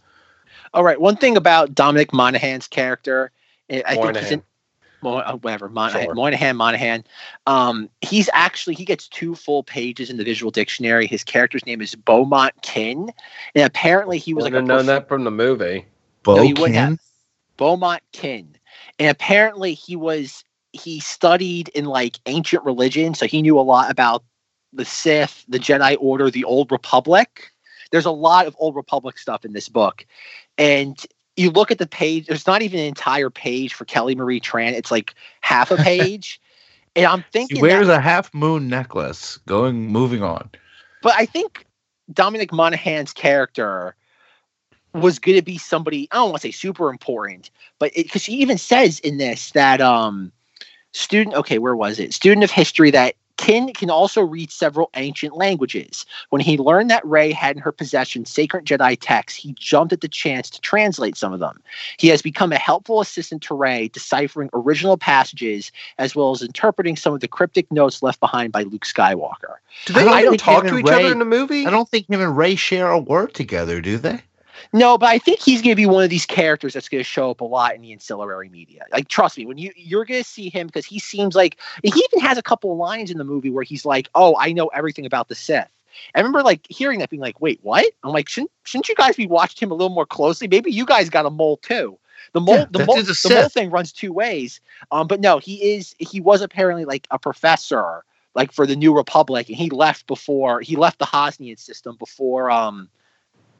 All 0.74 0.84
right. 0.84 1.00
One 1.00 1.16
thing 1.16 1.36
about 1.36 1.74
Dominic 1.74 2.12
Monaghan's 2.12 2.66
character, 2.66 3.30
I 3.86 3.96
I 4.18 4.20
think 4.28 4.44
whatever 5.04 5.68
Monahan, 5.68 6.04
Sure. 6.04 6.14
Moynihan, 6.14 6.56
Monahan. 6.56 7.04
Um, 7.46 7.88
he's 8.00 8.28
actually 8.32 8.74
he 8.74 8.84
gets 8.84 9.08
two 9.08 9.34
full 9.34 9.62
pages 9.62 10.10
in 10.10 10.16
the 10.16 10.24
visual 10.24 10.50
dictionary. 10.50 11.06
His 11.06 11.24
character's 11.24 11.64
name 11.66 11.80
is 11.80 11.94
Beaumont 11.94 12.54
Kin, 12.62 13.10
and 13.54 13.64
apparently 13.64 14.18
he 14.18 14.34
was 14.34 14.44
Would 14.44 14.52
like 14.52 14.54
have 14.54 14.64
a 14.64 14.66
known 14.66 14.76
prof- 14.78 14.86
that 14.86 15.08
from 15.08 15.24
the 15.24 15.30
movie. 15.30 15.86
Bo 16.22 16.36
No, 16.36 16.42
you 16.42 16.54
wouldn't 16.54 16.74
Kin? 16.74 16.74
have. 16.74 17.00
Beaumont 17.56 18.02
Kin, 18.12 18.56
and 18.98 19.08
apparently 19.10 19.74
he 19.74 19.96
was 19.96 20.44
he 20.72 20.98
studied 21.00 21.68
in 21.68 21.84
like 21.84 22.18
ancient 22.26 22.64
religion, 22.64 23.14
so 23.14 23.26
he 23.26 23.42
knew 23.42 23.58
a 23.58 23.62
lot 23.62 23.90
about 23.90 24.24
the 24.72 24.84
Sith, 24.84 25.44
the 25.48 25.58
Jedi 25.58 25.96
Order, 26.00 26.30
the 26.30 26.44
Old 26.44 26.72
Republic. 26.72 27.50
There's 27.92 28.06
a 28.06 28.10
lot 28.10 28.46
of 28.46 28.56
Old 28.58 28.74
Republic 28.74 29.18
stuff 29.18 29.44
in 29.44 29.52
this 29.52 29.68
book, 29.68 30.04
and 30.58 30.98
you 31.36 31.50
look 31.50 31.70
at 31.70 31.78
the 31.78 31.86
page. 31.86 32.26
There's 32.26 32.46
not 32.46 32.62
even 32.62 32.78
an 32.78 32.86
entire 32.86 33.30
page 33.30 33.74
for 33.74 33.84
Kelly 33.84 34.14
Marie 34.14 34.40
Tran. 34.40 34.72
It's 34.72 34.90
like 34.90 35.14
half 35.40 35.70
a 35.70 35.76
page, 35.82 36.40
and 36.96 37.06
I'm 37.06 37.24
thinking, 37.32 37.60
wears 37.60 37.88
that, 37.88 37.98
a 37.98 38.00
half 38.00 38.32
moon 38.34 38.68
necklace. 38.68 39.38
Going, 39.46 39.88
moving 39.88 40.22
on. 40.22 40.50
but 41.02 41.14
I 41.16 41.26
think 41.26 41.66
Dominic 42.12 42.52
Monaghan's 42.52 43.12
character 43.12 43.96
was 44.92 45.18
going 45.18 45.36
to 45.36 45.42
be 45.42 45.58
somebody 45.58 46.08
I 46.12 46.16
don't 46.16 46.30
want 46.30 46.42
to 46.42 46.48
say 46.48 46.52
super 46.52 46.88
important, 46.88 47.50
but 47.78 47.92
because 47.94 48.22
she 48.22 48.32
even 48.34 48.58
says 48.58 49.00
in 49.00 49.18
this 49.18 49.50
that 49.52 49.80
um 49.80 50.32
student 50.92 51.34
okay 51.34 51.58
where 51.58 51.74
was 51.74 51.98
it 51.98 52.14
student 52.14 52.44
of 52.44 52.50
history 52.52 52.90
that 52.92 53.16
Kin 53.36 53.72
can 53.72 53.90
also 53.90 54.22
read 54.22 54.50
several 54.50 54.90
ancient 54.94 55.36
languages. 55.36 56.06
When 56.30 56.40
he 56.40 56.56
learned 56.56 56.90
that 56.90 57.04
Rey 57.04 57.32
had 57.32 57.56
in 57.56 57.62
her 57.62 57.72
possession 57.72 58.24
sacred 58.24 58.64
Jedi 58.64 58.96
texts, 59.00 59.38
he 59.38 59.54
jumped 59.58 59.92
at 59.92 60.00
the 60.00 60.08
chance 60.08 60.48
to 60.50 60.60
translate 60.60 61.16
some 61.16 61.32
of 61.32 61.40
them. 61.40 61.60
He 61.98 62.08
has 62.08 62.22
become 62.22 62.52
a 62.52 62.58
helpful 62.58 63.00
assistant 63.00 63.42
to 63.42 63.54
Rey, 63.54 63.88
deciphering 63.88 64.50
original 64.52 64.96
passages 64.96 65.72
as 65.98 66.14
well 66.14 66.30
as 66.30 66.42
interpreting 66.42 66.96
some 66.96 67.12
of 67.12 67.20
the 67.20 67.28
cryptic 67.28 67.70
notes 67.72 68.02
left 68.02 68.20
behind 68.20 68.52
by 68.52 68.62
Luke 68.62 68.84
Skywalker. 68.84 69.56
Do 69.86 69.92
they 69.92 70.06
I 70.06 70.22
don't 70.22 70.38
talk 70.38 70.66
to 70.66 70.78
each 70.78 70.86
Rey- 70.86 71.04
other 71.04 71.12
in 71.12 71.18
the 71.18 71.24
movie? 71.24 71.66
I 71.66 71.70
don't 71.70 71.88
think 71.88 72.08
him 72.08 72.20
and 72.20 72.36
Rey 72.36 72.54
share 72.54 72.88
a 72.88 72.98
word 72.98 73.34
together, 73.34 73.80
do 73.80 73.98
they? 73.98 74.22
No, 74.72 74.98
but 74.98 75.08
I 75.08 75.18
think 75.18 75.40
he's 75.40 75.62
going 75.62 75.72
to 75.72 75.76
be 75.76 75.86
one 75.86 76.04
of 76.04 76.10
these 76.10 76.26
characters 76.26 76.74
that's 76.74 76.88
going 76.88 77.00
to 77.00 77.08
show 77.08 77.30
up 77.30 77.40
a 77.40 77.44
lot 77.44 77.74
in 77.74 77.82
the 77.82 77.92
ancillary 77.92 78.48
media. 78.48 78.84
Like, 78.92 79.08
trust 79.08 79.38
me, 79.38 79.46
when 79.46 79.58
you 79.58 79.72
you're 79.76 80.04
going 80.04 80.22
to 80.22 80.28
see 80.28 80.48
him 80.48 80.66
because 80.66 80.86
he 80.86 80.98
seems 80.98 81.34
like 81.34 81.58
he 81.82 81.90
even 81.90 82.20
has 82.20 82.38
a 82.38 82.42
couple 82.42 82.72
of 82.72 82.78
lines 82.78 83.10
in 83.10 83.18
the 83.18 83.24
movie 83.24 83.50
where 83.50 83.64
he's 83.64 83.84
like, 83.84 84.08
"Oh, 84.14 84.36
I 84.38 84.52
know 84.52 84.68
everything 84.68 85.06
about 85.06 85.28
the 85.28 85.34
Sith." 85.34 85.68
I 86.14 86.18
remember 86.18 86.42
like 86.42 86.66
hearing 86.68 86.98
that, 87.00 87.10
being 87.10 87.20
like, 87.20 87.40
"Wait, 87.40 87.60
what?" 87.62 87.86
I'm 88.02 88.12
like, 88.12 88.28
"Shouldn't 88.28 88.50
shouldn't 88.64 88.88
you 88.88 88.94
guys 88.94 89.16
be 89.16 89.26
watching 89.26 89.66
him 89.66 89.70
a 89.72 89.74
little 89.74 89.94
more 89.94 90.06
closely? 90.06 90.48
Maybe 90.48 90.70
you 90.70 90.86
guys 90.86 91.10
got 91.10 91.26
a 91.26 91.30
mole 91.30 91.58
too." 91.58 91.98
The 92.32 92.40
mole, 92.40 92.56
Yeah, 92.56 92.66
the 92.70 92.78
mole, 92.80 93.02
the 93.02 93.30
mole 93.32 93.48
thing 93.48 93.70
runs 93.70 93.92
two 93.92 94.12
ways. 94.12 94.60
Um, 94.90 95.06
but 95.06 95.20
no, 95.20 95.38
he 95.38 95.74
is 95.74 95.94
he 95.98 96.20
was 96.20 96.42
apparently 96.42 96.84
like 96.84 97.06
a 97.10 97.18
professor, 97.18 98.04
like 98.34 98.52
for 98.52 98.66
the 98.66 98.76
New 98.76 98.96
Republic, 98.96 99.48
and 99.48 99.56
he 99.56 99.70
left 99.70 100.06
before 100.06 100.60
he 100.60 100.76
left 100.76 100.98
the 100.98 101.06
Hosnian 101.06 101.58
system 101.58 101.96
before 101.96 102.50
um 102.50 102.88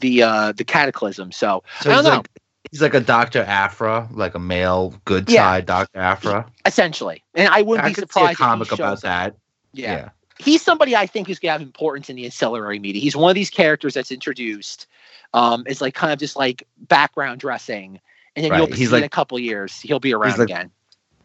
the 0.01 0.23
uh 0.23 0.53
the 0.53 0.65
Cataclysm. 0.65 1.33
So 1.33 1.63
So 1.81 1.91
I 1.91 1.95
he's 1.95 2.03
don't 2.03 2.11
know. 2.13 2.17
like 2.19 2.29
he's 2.71 2.83
like 2.83 2.95
a 2.95 3.01
Doctor 3.01 3.43
Aphra, 3.43 4.09
like 4.13 4.35
a 4.35 4.39
male 4.39 4.95
good 5.05 5.29
Yeah. 5.31 5.43
side 5.45 5.67
Doctor 5.67 5.99
Aphra. 6.01 6.51
essentially. 6.67 7.23
And 7.35 7.49
I 7.49 7.63
wouldn't 7.63 7.85
I 7.85 7.89
be 7.91 7.95
could 7.95 8.03
see 8.13 8.21
a 8.21 8.23
surprised 8.23 8.39
comic 8.39 8.73
about 8.73 8.95
up. 8.95 9.01
that. 9.01 9.37
Yeah. 9.73 9.93
Yeah. 9.93 10.09
he's 10.39 10.63
somebody 10.63 10.97
I 10.97 11.07
think 11.07 11.29
who's 11.29 11.39
gonna 11.39 11.53
have 11.53 11.63
importance 11.63 12.09
in 12.11 12.17
the 12.17 12.25
ancillary 12.25 12.79
media. 12.79 13.01
He's 13.01 13.17
one 13.17 13.31
of 13.31 13.35
these 13.35 13.51
characters 13.51 13.95
that's 13.95 14.11
introduced. 14.11 14.87
Um, 15.33 15.65
it's 15.67 15.81
like 15.81 15.95
kind 15.95 16.13
of 16.13 16.19
just 16.19 16.37
like 16.37 16.67
background 16.89 17.41
dressing, 17.41 18.01
and 18.37 18.45
then 18.45 18.51
Right. 18.53 18.59
you'll 18.59 18.67
be 18.69 18.77
He's 18.77 18.91
see 18.91 18.97
in 18.97 19.03
a 19.05 19.09
couple 19.09 19.39
years 19.39 19.81
he'll 19.81 20.01
be 20.01 20.13
around 20.15 20.39
like- 20.39 20.49
again. 20.49 20.71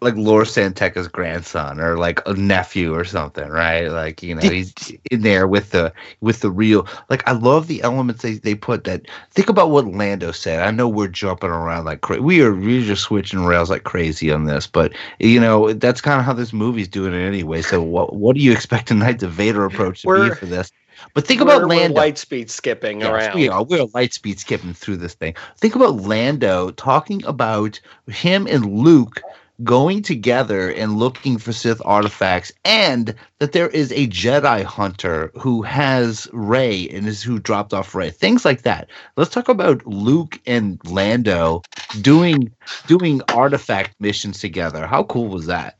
Like 0.01 0.15
Lor 0.15 0.45
San 0.45 0.73
Tekka's 0.73 1.07
grandson 1.09 1.79
or 1.79 1.97
like 1.97 2.21
a 2.25 2.33
nephew 2.33 2.93
or 2.95 3.03
something, 3.03 3.49
right? 3.49 3.87
Like, 3.87 4.23
you 4.23 4.33
know, 4.33 4.41
he's 4.41 4.73
in 5.11 5.21
there 5.23 5.45
with 5.47 5.71
the 5.71 5.91
with 6.21 6.39
the 6.39 6.49
real 6.49 6.87
like 7.09 7.27
I 7.27 7.33
love 7.33 7.67
the 7.67 7.81
elements 7.81 8.21
they, 8.21 8.35
they 8.35 8.55
put 8.55 8.85
that 8.85 9.01
think 9.31 9.49
about 9.49 9.71
what 9.71 9.85
Lando 9.87 10.31
said. 10.31 10.61
I 10.61 10.71
know 10.71 10.87
we're 10.87 11.07
jumping 11.09 11.49
around 11.49 11.83
like 11.85 12.01
crazy. 12.01 12.21
We 12.21 12.41
are 12.41 12.53
we're 12.53 12.85
just 12.85 13.03
switching 13.03 13.43
rails 13.45 13.69
like 13.69 13.83
crazy 13.83 14.31
on 14.31 14.45
this, 14.45 14.67
but 14.67 14.93
you 15.19 15.39
know, 15.39 15.73
that's 15.73 15.99
kind 16.01 16.19
of 16.19 16.25
how 16.25 16.33
this 16.33 16.53
movie's 16.53 16.87
doing 16.87 17.13
it 17.13 17.25
anyway. 17.25 17.61
So 17.61 17.81
what 17.81 18.15
what 18.15 18.35
do 18.37 18.41
you 18.41 18.51
expect 18.53 18.91
a 18.91 18.93
Knights 18.93 19.23
of 19.23 19.31
Vader 19.31 19.65
approach 19.65 20.01
to 20.03 20.07
be 20.07 20.11
We're- 20.11 20.35
for 20.35 20.45
this? 20.45 20.71
But 21.13 21.25
think 21.25 21.39
We're- 21.39 21.55
about 21.55 21.69
we're 21.69 21.75
Lando. 21.77 21.95
light 21.95 22.17
speed 22.17 22.51
skipping 22.51 22.99
Yes, 22.99 23.09
around. 23.09 23.35
we 23.35 23.47
are. 23.47 23.63
We're 23.63 23.85
light 23.93 24.13
speed 24.13 24.37
skipping 24.37 24.73
through 24.73 24.97
this 24.97 25.13
thing. 25.13 25.33
Think 25.57 25.75
about 25.75 25.95
Lando 25.95 26.71
talking 26.71 27.23
about 27.25 27.79
him 28.07 28.45
and 28.47 28.65
Luke 28.65 29.21
going 29.63 30.01
together 30.01 30.69
and 30.71 30.97
looking 30.97 31.37
for 31.37 31.51
Sith 31.51 31.81
artifacts, 31.85 32.51
and 32.65 33.13
that 33.39 33.51
there 33.51 33.69
is 33.69 33.91
a 33.91 34.07
Jedi 34.07 34.63
hunter 34.63 35.31
who 35.35 35.61
has 35.63 36.27
Rey 36.31 36.87
and 36.89 37.07
is 37.07 37.21
who 37.21 37.39
dropped 37.39 37.73
off 37.73 37.93
Rey. 37.95 38.09
Things 38.09 38.45
like 38.45 38.61
that. 38.63 38.89
Let's 39.17 39.31
talk 39.31 39.49
about 39.49 39.85
Luke 39.85 40.39
and 40.45 40.79
Lando 40.85 41.61
doing 42.01 42.51
doing 42.87 43.21
artifact 43.29 43.95
missions 43.99 44.39
together. 44.39 44.87
How 44.87 45.03
cool 45.03 45.27
was 45.27 45.45
that? 45.47 45.77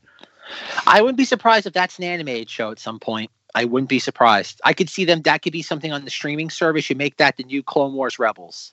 I 0.86 1.00
wouldn't 1.00 1.18
be 1.18 1.24
surprised 1.24 1.66
if 1.66 1.72
that's 1.72 1.98
an 1.98 2.04
animated 2.04 2.50
show 2.50 2.70
at 2.70 2.78
some 2.78 2.98
point. 2.98 3.30
I 3.54 3.64
wouldn't 3.64 3.88
be 3.88 3.98
surprised. 3.98 4.60
I 4.64 4.72
could 4.72 4.88
see 4.88 5.04
them. 5.04 5.22
That 5.22 5.42
could 5.42 5.52
be 5.52 5.62
something 5.62 5.92
on 5.92 6.04
the 6.04 6.10
streaming 6.10 6.50
service. 6.50 6.88
You 6.88 6.96
make 6.96 7.16
that 7.16 7.36
the 7.36 7.44
new 7.44 7.62
Clone 7.62 7.94
Wars 7.94 8.18
Rebels. 8.18 8.72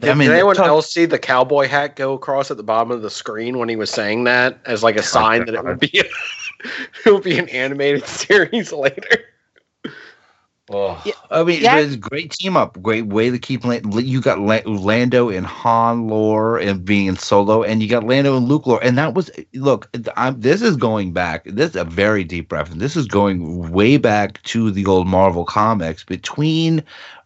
Did, 0.00 0.10
I 0.10 0.14
mean, 0.14 0.28
did 0.28 0.34
anyone 0.34 0.56
talk- 0.56 0.66
else 0.66 0.92
see 0.92 1.06
the 1.06 1.18
cowboy 1.18 1.68
hat 1.68 1.96
go 1.96 2.12
across 2.14 2.50
at 2.50 2.56
the 2.56 2.62
bottom 2.62 2.90
of 2.90 3.02
the 3.02 3.10
screen 3.10 3.58
when 3.58 3.68
he 3.68 3.76
was 3.76 3.90
saying 3.90 4.24
that 4.24 4.58
as 4.66 4.82
like 4.82 4.96
a 4.96 5.00
oh, 5.00 5.02
sign 5.02 5.46
that 5.46 5.54
it 5.54 5.64
would 5.64 5.80
be 5.80 5.90
it 7.04 7.10
would 7.10 7.22
be 7.22 7.38
an 7.38 7.48
animated 7.48 8.04
series 8.06 8.72
later? 8.72 9.24
Oh, 10.70 11.00
Yeah. 11.04 11.12
I 11.30 11.42
mean, 11.44 11.60
Yeah. 11.60 11.76
it's 11.78 11.94
a 11.94 11.98
great 11.98 12.30
team 12.32 12.56
up. 12.56 12.80
Great 12.82 13.06
way 13.06 13.28
to 13.30 13.38
keep 13.38 13.64
Lan- 13.66 13.82
you 13.92 14.22
got 14.22 14.40
Lando 14.40 15.28
and 15.28 15.44
Han 15.44 16.08
lore 16.08 16.58
and 16.58 16.82
being 16.82 17.06
in 17.06 17.16
Solo, 17.18 17.62
and 17.62 17.82
you 17.82 17.88
got 17.88 18.04
Lando 18.04 18.34
and 18.36 18.48
Luke 18.48 18.66
lore, 18.66 18.82
and 18.82 18.96
that 18.96 19.12
was 19.14 19.30
look. 19.52 19.90
I'm, 20.16 20.40
this 20.40 20.62
is 20.62 20.76
going 20.76 21.12
back. 21.12 21.44
This 21.44 21.70
is 21.70 21.76
a 21.76 21.84
very 21.84 22.24
deep 22.24 22.50
reference. 22.50 22.80
This 22.80 22.96
is 22.96 23.06
going 23.06 23.70
way 23.72 23.98
back 23.98 24.42
to 24.44 24.70
the 24.70 24.86
old 24.86 25.06
Marvel 25.06 25.44
comics 25.44 26.02
between. 26.02 26.82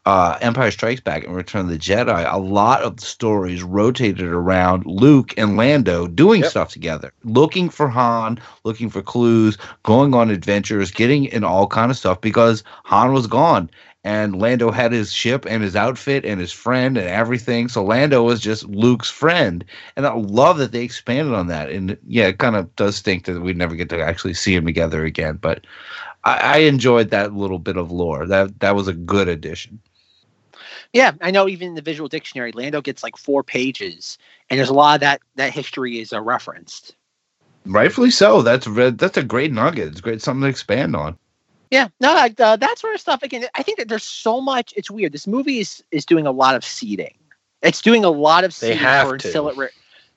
Uh, 0.08 0.38
Empire 0.40 0.70
Strikes 0.70 1.02
Back 1.02 1.24
and 1.24 1.36
Return 1.36 1.62
of 1.66 1.68
the 1.68 1.78
Jedi, 1.78 2.26
a 2.32 2.38
lot 2.38 2.80
of 2.82 2.96
the 2.96 3.04
stories 3.04 3.62
rotated 3.62 4.26
around 4.26 4.86
Luke 4.86 5.34
and 5.36 5.56
Lando 5.58 6.06
doing 6.06 6.40
Yep. 6.40 6.50
stuff 6.50 6.70
together, 6.70 7.12
looking 7.24 7.68
for 7.68 7.88
Han, 7.88 8.38
looking 8.64 8.88
for 8.88 9.02
clues, 9.02 9.58
going 9.82 10.14
on 10.14 10.30
adventures, 10.30 10.90
getting 10.90 11.26
in 11.26 11.44
all 11.44 11.66
kind 11.66 11.90
of 11.90 11.98
stuff 11.98 12.22
because 12.22 12.64
Han 12.84 13.12
was 13.12 13.26
gone 13.26 13.70
and 14.04 14.40
Lando 14.40 14.70
had 14.70 14.92
his 14.92 15.12
ship 15.12 15.44
and 15.48 15.62
his 15.62 15.76
outfit 15.76 16.24
and 16.24 16.40
his 16.40 16.52
friend 16.52 16.96
and 16.96 17.08
everything. 17.08 17.68
So 17.68 17.84
Lando 17.84 18.22
was 18.22 18.40
just 18.40 18.64
Luke's 18.64 19.10
friend, 19.10 19.64
and 19.96 20.06
I 20.06 20.14
love 20.14 20.58
that 20.58 20.72
they 20.72 20.84
expanded 20.84 21.34
on 21.34 21.48
that. 21.48 21.70
And 21.70 21.98
yeah, 22.06 22.28
it 22.28 22.38
kind 22.38 22.56
of 22.56 22.74
does 22.76 22.96
stink 22.96 23.26
that 23.26 23.40
we'd 23.42 23.58
never 23.58 23.74
get 23.76 23.90
to 23.90 24.00
actually 24.00 24.34
see 24.34 24.54
them 24.56 24.66
together 24.66 25.04
again. 25.04 25.36
But 25.40 25.66
I, 26.24 26.38
I 26.38 26.58
enjoyed 26.58 27.10
that 27.10 27.34
little 27.34 27.58
bit 27.58 27.76
of 27.76 27.90
lore. 27.90 28.26
That 28.26 28.60
that 28.60 28.74
was 28.76 28.88
a 28.88 28.94
good 28.94 29.28
addition. 29.28 29.80
Yeah, 30.92 31.12
I 31.20 31.30
know. 31.30 31.48
Even 31.48 31.68
in 31.68 31.74
the 31.74 31.82
visual 31.82 32.08
dictionary, 32.08 32.52
Lando 32.52 32.80
gets 32.80 33.02
like 33.02 33.16
four 33.16 33.42
pages, 33.42 34.18
and 34.48 34.58
there's 34.58 34.70
a 34.70 34.74
lot 34.74 34.94
of 34.94 35.00
that. 35.00 35.20
That 35.36 35.52
history 35.52 36.00
is 36.00 36.12
uh, 36.12 36.20
referenced. 36.20 36.94
Rightfully 37.66 38.10
so. 38.10 38.40
That's 38.42 38.66
re- 38.66 38.90
that's 38.90 39.18
a 39.18 39.22
great 39.22 39.52
nugget. 39.52 39.88
It's 39.88 40.00
great 40.00 40.22
something 40.22 40.42
to 40.42 40.48
expand 40.48 40.96
on. 40.96 41.18
Yeah, 41.70 41.88
no, 42.00 42.14
like 42.14 42.40
uh, 42.40 42.56
that 42.56 42.78
sort 42.78 42.94
of 42.94 43.00
stuff. 43.00 43.22
Again, 43.22 43.44
I 43.54 43.62
think 43.62 43.76
that 43.78 43.88
there's 43.88 44.04
so 44.04 44.40
much. 44.40 44.72
It's 44.76 44.90
weird. 44.90 45.12
This 45.12 45.26
movie 45.26 45.58
is 45.58 45.84
is 45.90 46.06
doing 46.06 46.26
a 46.26 46.32
lot 46.32 46.54
of 46.54 46.64
seeding. 46.64 47.14
It's 47.62 47.82
doing 47.82 48.04
a 48.04 48.10
lot 48.10 48.44
of 48.44 48.58
They 48.58 48.68
seeding 48.68 48.78
have 48.78 49.08
for 49.08 49.18
to. 49.18 49.28
ancillary. 49.28 49.68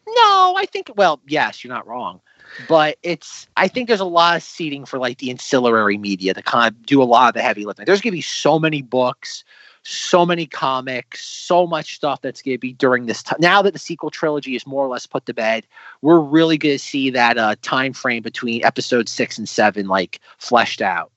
No, 0.07 0.56
I 0.57 0.65
think. 0.65 0.91
Well, 0.95 1.19
yes, 1.27 1.64
you're 1.64 1.73
not 1.73 1.85
wrong, 1.85 2.22
but 2.69 2.98
it's. 3.03 3.48
I 3.57 3.68
think 3.68 3.89
there's 3.89 3.99
a 3.99 4.06
lot 4.06 4.38
of 4.38 4.43
seeding 4.43 4.85
for 4.85 4.98
like 4.98 5.18
the 5.18 5.30
ancillary 5.30 5.98
media 5.98 6.34
to 6.34 6.41
kind 6.41 6.73
of 6.73 6.85
do 6.85 7.02
a 7.02 7.06
lot 7.06 7.27
of 7.27 7.34
the 7.34 7.41
heavy 7.41 7.65
lifting. 7.65 7.85
There's 7.85 7.99
gonna 8.02 8.11
be 8.14 8.22
so 8.22 8.57
many 8.57 8.81
books, 8.81 9.43
so 9.83 10.25
many 10.25 10.45
comics, 10.45 11.23
so 11.25 11.65
much 11.65 11.95
stuff 11.95 12.21
that's 12.21 12.41
going 12.41 12.55
to 12.55 12.59
be 12.59 12.73
during 12.73 13.05
this 13.07 13.23
time. 13.23 13.37
Now 13.39 13.61
that 13.61 13.73
the 13.73 13.79
sequel 13.79 14.09
trilogy 14.11 14.55
is 14.55 14.67
more 14.67 14.85
or 14.85 14.89
less 14.89 15.05
put 15.05 15.25
to 15.25 15.33
bed, 15.33 15.65
we're 16.01 16.19
really 16.19 16.57
going 16.57 16.75
to 16.75 16.79
see 16.79 17.09
that 17.11 17.37
uh, 17.37 17.55
time 17.61 17.93
frame 17.93 18.21
between 18.21 18.63
episode 18.63 19.09
six 19.09 19.37
and 19.37 19.49
seven 19.49 19.87
like 19.87 20.19
fleshed 20.37 20.81
out. 20.81 21.11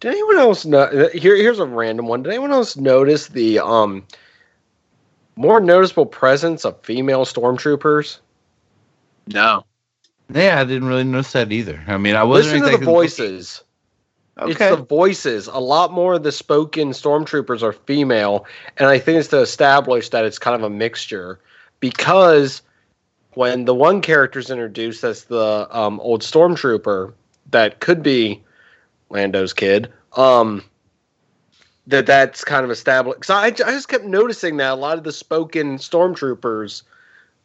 Did 0.00 0.12
anyone 0.12 0.38
else 0.38 0.66
know? 0.66 1.08
Here, 1.14 1.34
here's 1.36 1.58
a 1.58 1.66
random 1.66 2.06
one. 2.06 2.22
Did 2.22 2.30
anyone 2.30 2.50
else 2.52 2.76
notice 2.76 3.28
the 3.28 3.58
um 3.60 4.04
more 5.36 5.60
noticeable 5.60 6.06
presence 6.06 6.64
of 6.64 6.80
female 6.82 7.24
stormtroopers? 7.24 8.18
No. 9.28 9.64
Yeah, 10.32 10.60
I 10.60 10.64
didn't 10.64 10.88
really 10.88 11.04
notice 11.04 11.32
that 11.32 11.50
either. 11.52 11.82
I 11.86 11.96
mean, 11.96 12.16
I 12.16 12.24
wasn't 12.24 12.60
Listen 12.60 12.60
to 12.60 12.64
the 12.64 12.84
thinking- 12.84 12.94
voices. 14.36 14.60
It's 14.60 14.76
the 14.76 14.84
voices. 14.84 15.46
A 15.46 15.58
lot 15.58 15.92
more 15.92 16.14
of 16.14 16.22
the 16.22 16.32
spoken 16.32 16.90
stormtroopers 16.90 17.62
are 17.62 17.72
female, 17.72 18.46
and 18.76 18.88
I 18.88 18.98
think 18.98 19.18
it's 19.18 19.28
to 19.28 19.40
establish 19.40 20.08
that 20.10 20.24
it's 20.24 20.38
kind 20.38 20.56
of 20.56 20.62
a 20.62 20.70
mixture 20.70 21.40
because 21.80 22.62
when 23.34 23.64
the 23.64 23.74
one 23.74 24.00
character 24.00 24.38
is 24.38 24.50
introduced 24.50 25.04
as 25.04 25.24
the 25.24 25.68
um, 25.70 26.00
old 26.00 26.22
stormtrooper 26.22 27.12
that 27.50 27.80
could 27.80 28.02
be 28.02 28.42
Lando's 29.10 29.52
kid, 29.52 29.92
um, 30.16 30.64
that 31.86 32.06
that's 32.06 32.44
kind 32.44 32.64
of 32.64 32.70
established. 32.70 33.20
Because 33.20 33.30
I, 33.30 33.46
I 33.46 33.72
just 33.72 33.88
kept 33.88 34.04
noticing 34.04 34.56
that 34.58 34.72
a 34.72 34.74
lot 34.74 34.98
of 34.98 35.04
the 35.04 35.12
spoken 35.12 35.76
stormtroopers 35.78 36.82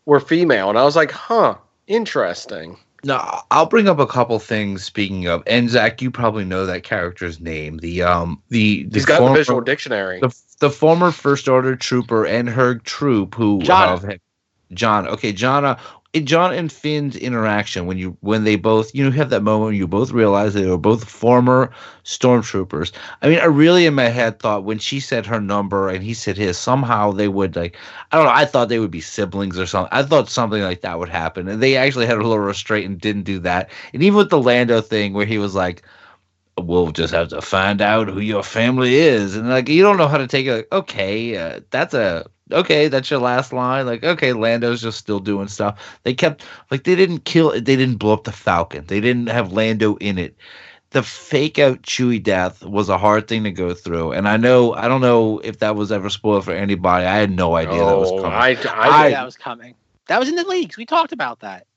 were 0.05 0.19
female, 0.19 0.69
and 0.69 0.77
I 0.77 0.83
was 0.83 0.95
like, 0.95 1.11
huh, 1.11 1.55
interesting. 1.87 2.77
No, 3.05 3.41
I'll 3.51 3.65
bring 3.65 3.87
up 3.87 3.99
a 3.99 4.07
couple 4.07 4.37
things. 4.39 4.83
Speaking 4.83 5.27
of, 5.27 5.41
and 5.47 5.69
Zach, 5.69 6.01
you 6.01 6.11
probably 6.11 6.43
know 6.45 6.65
that 6.65 6.83
character's 6.83 7.39
name. 7.39 7.77
The 7.77 8.03
um, 8.03 8.41
the, 8.49 8.83
the 8.83 8.97
He's 8.97 9.05
got 9.05 9.25
the 9.25 9.33
visual 9.33 9.61
dictionary. 9.61 10.19
the 10.19 10.35
the 10.59 10.69
former 10.69 11.11
first 11.11 11.47
order 11.47 11.75
trooper 11.75 12.25
and 12.25 12.49
her 12.49 12.75
troop 12.75 13.35
who 13.35 13.61
Jannah. 13.61 13.99
have- 13.99 14.19
John. 14.73 15.07
Okay, 15.07 15.31
John. 15.33 15.79
Uh, 16.15 16.19
John 16.19 16.53
and 16.53 16.71
Finn's 16.71 17.15
interaction 17.15 17.85
when 17.85 17.97
you 17.97 18.17
when 18.21 18.43
they 18.43 18.55
both 18.55 18.93
you 18.95 19.03
know 19.03 19.11
have 19.11 19.29
that 19.29 19.43
moment 19.43 19.75
you 19.75 19.87
both 19.87 20.11
realize 20.11 20.53
they 20.53 20.65
were 20.65 20.77
both 20.77 21.07
former 21.09 21.71
stormtroopers. 22.03 22.91
I 23.21 23.29
mean, 23.29 23.39
I 23.39 23.45
really 23.45 23.85
in 23.85 23.93
my 23.93 24.09
head 24.09 24.39
thought 24.39 24.63
when 24.63 24.79
she 24.79 24.99
said 24.99 25.25
her 25.25 25.39
number 25.39 25.89
and 25.89 26.03
he 26.03 26.13
said 26.13 26.37
his, 26.37 26.57
somehow 26.57 27.11
they 27.11 27.27
would 27.27 27.55
like 27.55 27.77
I 28.11 28.17
don't 28.17 28.25
know. 28.25 28.31
I 28.31 28.45
thought 28.45 28.69
they 28.69 28.79
would 28.79 28.91
be 28.91 29.01
siblings 29.01 29.59
or 29.59 29.65
something. 29.65 29.89
I 29.91 30.03
thought 30.03 30.29
something 30.29 30.61
like 30.61 30.81
that 30.81 30.99
would 30.99 31.09
happen, 31.09 31.47
and 31.47 31.61
they 31.61 31.75
actually 31.75 32.07
had 32.07 32.17
a 32.17 32.23
little 32.23 32.39
restraint 32.39 32.87
and 32.87 32.99
didn't 32.99 33.23
do 33.23 33.39
that. 33.39 33.69
And 33.93 34.03
even 34.03 34.17
with 34.17 34.29
the 34.29 34.41
Lando 34.41 34.81
thing 34.81 35.13
where 35.13 35.25
he 35.25 35.37
was 35.37 35.55
like 35.55 35.83
we'll 36.57 36.91
just 36.91 37.13
have 37.13 37.29
to 37.29 37.41
find 37.41 37.81
out 37.81 38.09
who 38.09 38.19
your 38.19 38.43
family 38.43 38.95
is 38.95 39.35
and 39.35 39.47
like 39.49 39.69
you 39.69 39.81
don't 39.81 39.97
know 39.97 40.07
how 40.07 40.17
to 40.17 40.27
take 40.27 40.45
it 40.45 40.53
like 40.53 40.67
okay 40.71 41.37
uh, 41.37 41.59
that's 41.69 41.93
a 41.93 42.25
okay 42.51 42.87
that's 42.87 43.09
your 43.11 43.19
last 43.19 43.53
line 43.53 43.85
like 43.85 44.03
okay 44.03 44.33
lando's 44.33 44.81
just 44.81 44.97
still 44.97 45.19
doing 45.19 45.47
stuff 45.47 45.99
they 46.03 46.13
kept 46.13 46.43
like 46.71 46.83
they 46.83 46.95
didn't 46.95 47.25
kill 47.25 47.51
they 47.51 47.61
didn't 47.75 47.97
blow 47.97 48.13
up 48.13 48.23
the 48.23 48.31
falcon 48.31 48.83
they 48.87 48.99
didn't 48.99 49.27
have 49.27 49.51
lando 49.53 49.95
in 49.97 50.17
it 50.17 50.35
the 50.91 51.03
fake 51.03 51.59
out 51.59 51.81
chewy 51.83 52.21
death 52.21 52.63
was 52.63 52.89
a 52.89 52.97
hard 52.97 53.27
thing 53.27 53.43
to 53.43 53.51
go 53.51 53.73
through 53.73 54.11
and 54.11 54.27
i 54.27 54.35
know 54.37 54.73
i 54.73 54.87
don't 54.87 55.01
know 55.01 55.37
if 55.43 55.59
that 55.59 55.75
was 55.75 55.91
ever 55.91 56.09
spoiled 56.09 56.43
for 56.43 56.51
anybody 56.53 57.05
i 57.05 57.15
had 57.15 57.29
no 57.31 57.55
idea 57.55 57.77
that 57.85 57.97
was 57.97 58.09
Oh, 58.11 58.21
coming 58.21 58.37
I, 58.37 58.47
I, 58.49 58.55
I, 58.55 59.03
knew 59.09 59.15
that 59.15 59.25
was 59.25 59.37
coming. 59.37 59.75
That 60.07 60.19
was 60.19 60.27
in 60.27 60.33
the 60.35 60.43
leaks. 60.45 60.75
We 60.75 60.87
talked 60.87 61.11
about 61.11 61.41
that. 61.41 61.67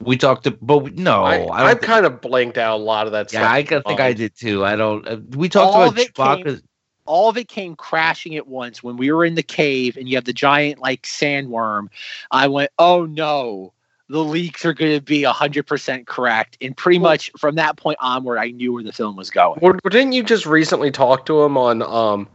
we 0.00 0.16
talked 0.16 0.44
to 0.44 0.52
but 0.62 0.78
we- 0.78 0.90
no 0.92 1.22
I, 1.24 1.34
I, 1.34 1.38
don't 1.38 1.50
I've 1.52 1.80
thi- 1.80 1.86
kind 1.86 2.06
of 2.06 2.22
blanked 2.22 2.56
out 2.56 2.76
a 2.80 2.82
lot 2.82 3.04
of 3.06 3.12
that 3.12 3.28
stuff. 3.28 3.42
yeah 3.42 3.64
stuff. 3.66 3.82
i 3.84 3.88
think 3.88 4.00
i 4.00 4.08
Um, 4.10 4.14
did 4.16 4.34
too 4.34 4.64
i 4.64 4.74
don't 4.76 5.06
uh, 5.06 5.18
we 5.36 5.50
talked 5.50 5.74
about 5.76 5.88
of 5.88 5.98
it 5.98 6.14
came- 6.14 6.44
Chewbacca's 6.44 6.62
all 7.04 7.28
of 7.28 7.36
it 7.36 7.48
came 7.48 7.74
crashing 7.76 8.36
at 8.36 8.46
once 8.46 8.82
when 8.82 8.96
we 8.96 9.10
were 9.12 9.24
in 9.24 9.34
the 9.34 9.42
cave 9.42 9.96
and 9.96 10.08
you 10.08 10.16
have 10.16 10.24
the 10.24 10.32
giant 10.32 10.78
like 10.80 11.02
sandworm. 11.02 11.88
I 12.30 12.46
went, 12.48 12.70
oh 12.78 13.06
no, 13.06 13.72
the 14.08 14.22
leaks 14.22 14.64
are 14.64 14.72
going 14.74 14.94
to 14.94 15.00
be 15.00 15.22
100% 15.22 16.06
correct. 16.06 16.58
And 16.60 16.76
pretty 16.76 16.98
much 16.98 17.30
from 17.38 17.54
that 17.56 17.76
point 17.76 17.96
onward, 18.00 18.38
I 18.38 18.50
knew 18.50 18.72
where 18.74 18.82
the 18.82 18.92
film 18.92 19.16
was 19.16 19.30
going. 19.30 19.58
Well, 19.62 19.72
didn't 19.84 20.12
you 20.12 20.22
just 20.22 20.46
recently 20.46 20.90
talk 20.90 21.26
to 21.26 21.42
him 21.42 21.56
on 21.56 21.82
um 21.82 22.28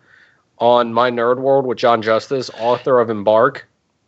on 0.60 0.92
My 0.92 1.12
Nerd 1.12 1.38
World 1.38 1.66
with 1.68 1.78
John 1.78 2.02
Justice, 2.02 2.50
author 2.58 3.00
of 3.00 3.10
Embark, 3.12 3.68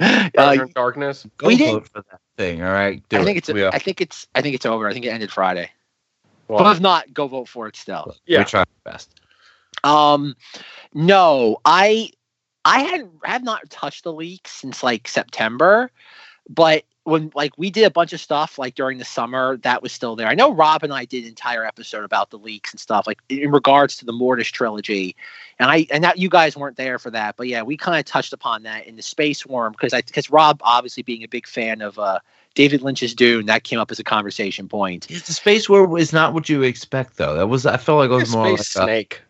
Uh, 0.00 0.56
Darkness? 0.74 1.26
Go 1.36 1.48
We 1.48 1.56
vote 1.56 1.64
didn't- 1.64 1.88
for 1.88 2.02
that 2.10 2.20
thing. 2.36 2.62
All 2.62 2.72
right, 2.72 3.02
do 3.10 3.18
I 3.20 3.24
think 3.24 3.36
it. 3.36 3.38
it's 3.48 3.52
we, 3.52 3.62
are, 3.62 3.70
I 3.74 3.78
think 3.78 4.00
it's 4.00 4.26
I 4.34 4.40
think 4.40 4.54
it's 4.54 4.64
over. 4.66 4.88
I 4.88 4.92
think 4.94 5.04
it 5.04 5.10
ended 5.10 5.30
Friday. 5.30 5.70
Well, 6.48 6.64
but 6.64 6.72
if 6.76 6.80
not, 6.80 7.12
go 7.14 7.28
vote 7.28 7.48
for 7.48 7.68
it 7.68 7.76
still. 7.76 8.16
yeah. 8.26 8.38
we 8.38 8.44
try 8.44 8.60
our 8.60 8.66
best. 8.84 9.20
Um, 9.84 10.36
no, 10.94 11.58
I 11.64 12.10
I 12.64 12.82
had 12.82 13.08
have 13.24 13.42
not 13.42 13.68
touched 13.70 14.04
the 14.04 14.12
leak 14.12 14.46
since 14.48 14.82
like 14.82 15.08
September, 15.08 15.90
but 16.48 16.84
when 17.04 17.32
like 17.34 17.52
we 17.58 17.70
did 17.70 17.84
a 17.84 17.90
bunch 17.90 18.12
of 18.12 18.20
stuff 18.20 18.58
like 18.58 18.76
during 18.76 18.98
the 18.98 19.04
summer, 19.04 19.56
that 19.58 19.82
was 19.82 19.90
still 19.92 20.14
there. 20.14 20.28
I 20.28 20.34
know 20.34 20.52
Rob 20.52 20.84
and 20.84 20.92
I 20.92 21.04
did 21.04 21.24
an 21.24 21.30
entire 21.30 21.64
episode 21.64 22.04
about 22.04 22.30
the 22.30 22.38
leaks 22.38 22.72
and 22.72 22.78
stuff 22.78 23.06
like 23.06 23.18
in 23.28 23.50
regards 23.50 23.96
to 23.96 24.04
the 24.04 24.12
Mortis 24.12 24.48
trilogy, 24.48 25.16
and 25.58 25.68
I 25.68 25.86
and 25.90 26.04
that 26.04 26.18
you 26.18 26.28
guys 26.28 26.56
weren't 26.56 26.76
there 26.76 26.98
for 26.98 27.10
that, 27.10 27.36
but 27.36 27.48
yeah, 27.48 27.62
we 27.62 27.76
kind 27.76 27.98
of 27.98 28.04
touched 28.04 28.32
upon 28.32 28.62
that 28.62 28.86
in 28.86 28.94
the 28.94 29.02
Space 29.02 29.44
Worm 29.44 29.72
because 29.72 29.92
I 29.92 30.02
because 30.02 30.30
Rob 30.30 30.60
obviously 30.62 31.02
being 31.02 31.24
a 31.24 31.28
big 31.28 31.48
fan 31.48 31.80
of 31.80 31.98
uh 31.98 32.20
David 32.54 32.82
Lynch's 32.82 33.14
Dune, 33.14 33.46
that 33.46 33.64
came 33.64 33.78
up 33.78 33.90
as 33.90 33.98
a 33.98 34.04
conversation 34.04 34.68
point. 34.68 35.08
The 35.08 35.18
space 35.32 35.68
Worm 35.68 35.96
is 35.96 36.12
not 36.12 36.34
what 36.34 36.48
you 36.48 36.62
expect, 36.62 37.16
though. 37.16 37.34
That 37.34 37.48
was 37.48 37.66
I 37.66 37.78
felt 37.78 37.98
like 37.98 38.10
it 38.10 38.14
was 38.14 38.32
more 38.32 38.46
Space 38.56 38.76
like 38.76 38.84
a, 38.84 38.86
Snake. 38.86 39.22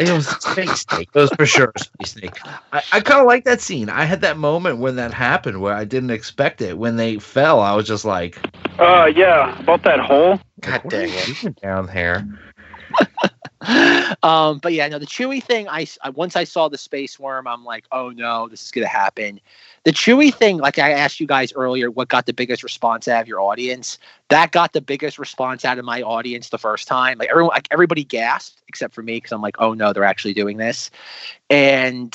It 0.00 0.12
was 0.12 0.28
a 0.32 0.40
space 0.40 0.80
snake. 0.88 1.10
It 1.14 1.18
was 1.18 1.30
for 1.32 1.46
sure 1.46 1.72
a 1.74 1.78
space 1.80 2.12
snake. 2.12 2.40
I, 2.72 2.82
I 2.92 3.00
kind 3.00 3.20
of 3.20 3.26
like 3.26 3.44
that 3.44 3.60
scene. 3.60 3.88
I 3.90 4.04
had 4.04 4.22
that 4.22 4.38
moment 4.38 4.78
when 4.78 4.96
that 4.96 5.12
happened 5.12 5.60
where 5.60 5.74
I 5.74 5.84
didn't 5.84 6.10
expect 6.10 6.60
it. 6.62 6.78
When 6.78 6.96
they 6.96 7.18
fell, 7.18 7.60
I 7.60 7.74
was 7.74 7.86
just 7.86 8.04
like, 8.04 8.40
Uh, 8.78 9.06
yeah, 9.14 9.58
about 9.60 9.82
that 9.84 10.00
hole. 10.00 10.40
God 10.60 10.82
"What 10.82 10.90
dang 10.90 11.12
it! 11.14 11.30
doing 11.40 11.54
down 11.62 11.86
there?" 11.86 12.28
um, 14.22 14.58
but 14.58 14.72
yeah, 14.72 14.88
no, 14.88 14.98
the 14.98 15.06
Chewy 15.06 15.42
thing. 15.42 15.68
I, 15.68 15.86
I 16.02 16.10
once 16.10 16.36
I 16.36 16.44
saw 16.44 16.68
the 16.68 16.78
space 16.78 17.18
worm, 17.18 17.46
I'm 17.46 17.64
like, 17.64 17.84
oh 17.92 18.10
no, 18.10 18.48
this 18.48 18.62
is 18.62 18.70
gonna 18.70 18.86
happen. 18.86 19.40
The 19.84 19.92
Chewy 19.92 20.32
thing, 20.32 20.58
like 20.58 20.78
I 20.78 20.92
asked 20.92 21.20
you 21.20 21.26
guys 21.26 21.52
earlier, 21.54 21.90
what 21.90 22.08
got 22.08 22.26
the 22.26 22.34
biggest 22.34 22.62
response 22.62 23.08
out 23.08 23.22
of 23.22 23.28
your 23.28 23.40
audience? 23.40 23.98
That 24.28 24.52
got 24.52 24.74
the 24.74 24.82
biggest 24.82 25.18
response 25.18 25.64
out 25.64 25.78
of 25.78 25.84
my 25.86 26.02
audience 26.02 26.50
the 26.50 26.58
first 26.58 26.86
time. 26.86 27.16
Like 27.18 27.30
everyone, 27.30 27.54
like 27.54 27.66
everybody 27.70 28.04
gasped 28.04 28.60
except 28.68 28.94
for 28.94 29.02
me 29.02 29.16
because 29.16 29.32
I'm 29.32 29.40
like, 29.40 29.56
oh 29.58 29.72
no, 29.72 29.92
they're 29.94 30.04
actually 30.04 30.34
doing 30.34 30.58
this. 30.58 30.90
And 31.48 32.14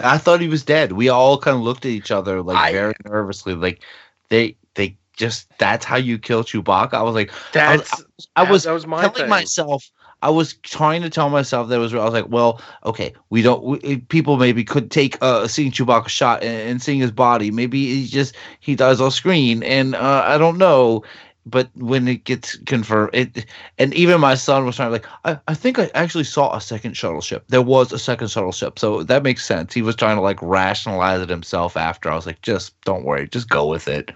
I 0.00 0.18
thought 0.18 0.40
he 0.40 0.48
was 0.48 0.64
dead. 0.64 0.92
We 0.92 1.08
all 1.08 1.38
kind 1.38 1.56
of 1.56 1.62
looked 1.62 1.84
at 1.84 1.92
each 1.92 2.10
other 2.10 2.42
like 2.42 2.56
I- 2.56 2.72
very 2.72 2.94
nervously, 3.04 3.54
like 3.54 3.82
they 4.28 4.56
they 4.74 4.96
just 5.16 5.48
that's 5.58 5.84
how 5.84 5.96
you 5.96 6.18
kill 6.18 6.42
Chewbacca. 6.42 6.94
I 6.94 7.02
was 7.02 7.14
like, 7.14 7.30
I 7.54 7.76
was- 7.76 7.88
That's 7.88 8.02
I 8.34 8.42
was 8.50 8.64
that 8.64 8.72
was 8.72 8.86
my 8.86 9.02
telling 9.02 9.14
thing. 9.14 9.28
myself 9.28 9.90
I 10.22 10.30
was 10.30 10.54
trying 10.54 11.02
to 11.02 11.10
tell 11.10 11.28
myself 11.28 11.68
that 11.68 11.78
was 11.78 11.92
real. 11.92 12.02
I 12.02 12.06
was 12.06 12.14
like, 12.14 12.28
well, 12.28 12.60
okay, 12.84 13.12
we 13.30 13.42
don't. 13.42 13.62
We, 13.62 13.98
people 13.98 14.36
maybe 14.38 14.64
could 14.64 14.90
take 14.90 15.18
uh 15.20 15.46
seeing 15.46 15.70
Chewbacca 15.70 16.08
shot 16.08 16.42
and, 16.42 16.70
and 16.70 16.82
seeing 16.82 17.00
his 17.00 17.10
body. 17.10 17.50
Maybe 17.50 17.86
he 17.86 18.06
just 18.06 18.34
he 18.60 18.74
dies 18.74 19.00
off 19.00 19.12
screen, 19.12 19.62
and 19.62 19.94
uh, 19.94 20.24
I 20.26 20.38
don't 20.38 20.58
know. 20.58 21.04
But 21.48 21.70
when 21.76 22.08
it 22.08 22.24
gets 22.24 22.56
confirmed, 22.56 23.10
it 23.12 23.46
and 23.78 23.94
even 23.94 24.20
my 24.20 24.34
son 24.34 24.66
was 24.66 24.76
trying 24.76 24.88
to 24.88 24.92
like, 24.92 25.06
I, 25.24 25.38
I 25.46 25.54
think 25.54 25.78
I 25.78 25.90
actually 25.94 26.24
saw 26.24 26.56
a 26.56 26.60
second 26.60 26.96
shuttle 26.96 27.20
ship. 27.20 27.44
There 27.48 27.62
was 27.62 27.92
a 27.92 27.98
second 28.00 28.28
shuttle 28.28 28.50
ship, 28.50 28.80
so 28.80 29.04
that 29.04 29.22
makes 29.22 29.44
sense. 29.44 29.72
He 29.72 29.82
was 29.82 29.94
trying 29.94 30.16
to 30.16 30.22
like 30.22 30.42
rationalize 30.42 31.20
it 31.20 31.28
himself 31.28 31.76
after. 31.76 32.10
I 32.10 32.16
was 32.16 32.26
like, 32.26 32.42
just 32.42 32.80
don't 32.80 33.04
worry, 33.04 33.28
just 33.28 33.48
go 33.48 33.66
with 33.66 33.86
it. 33.86 34.10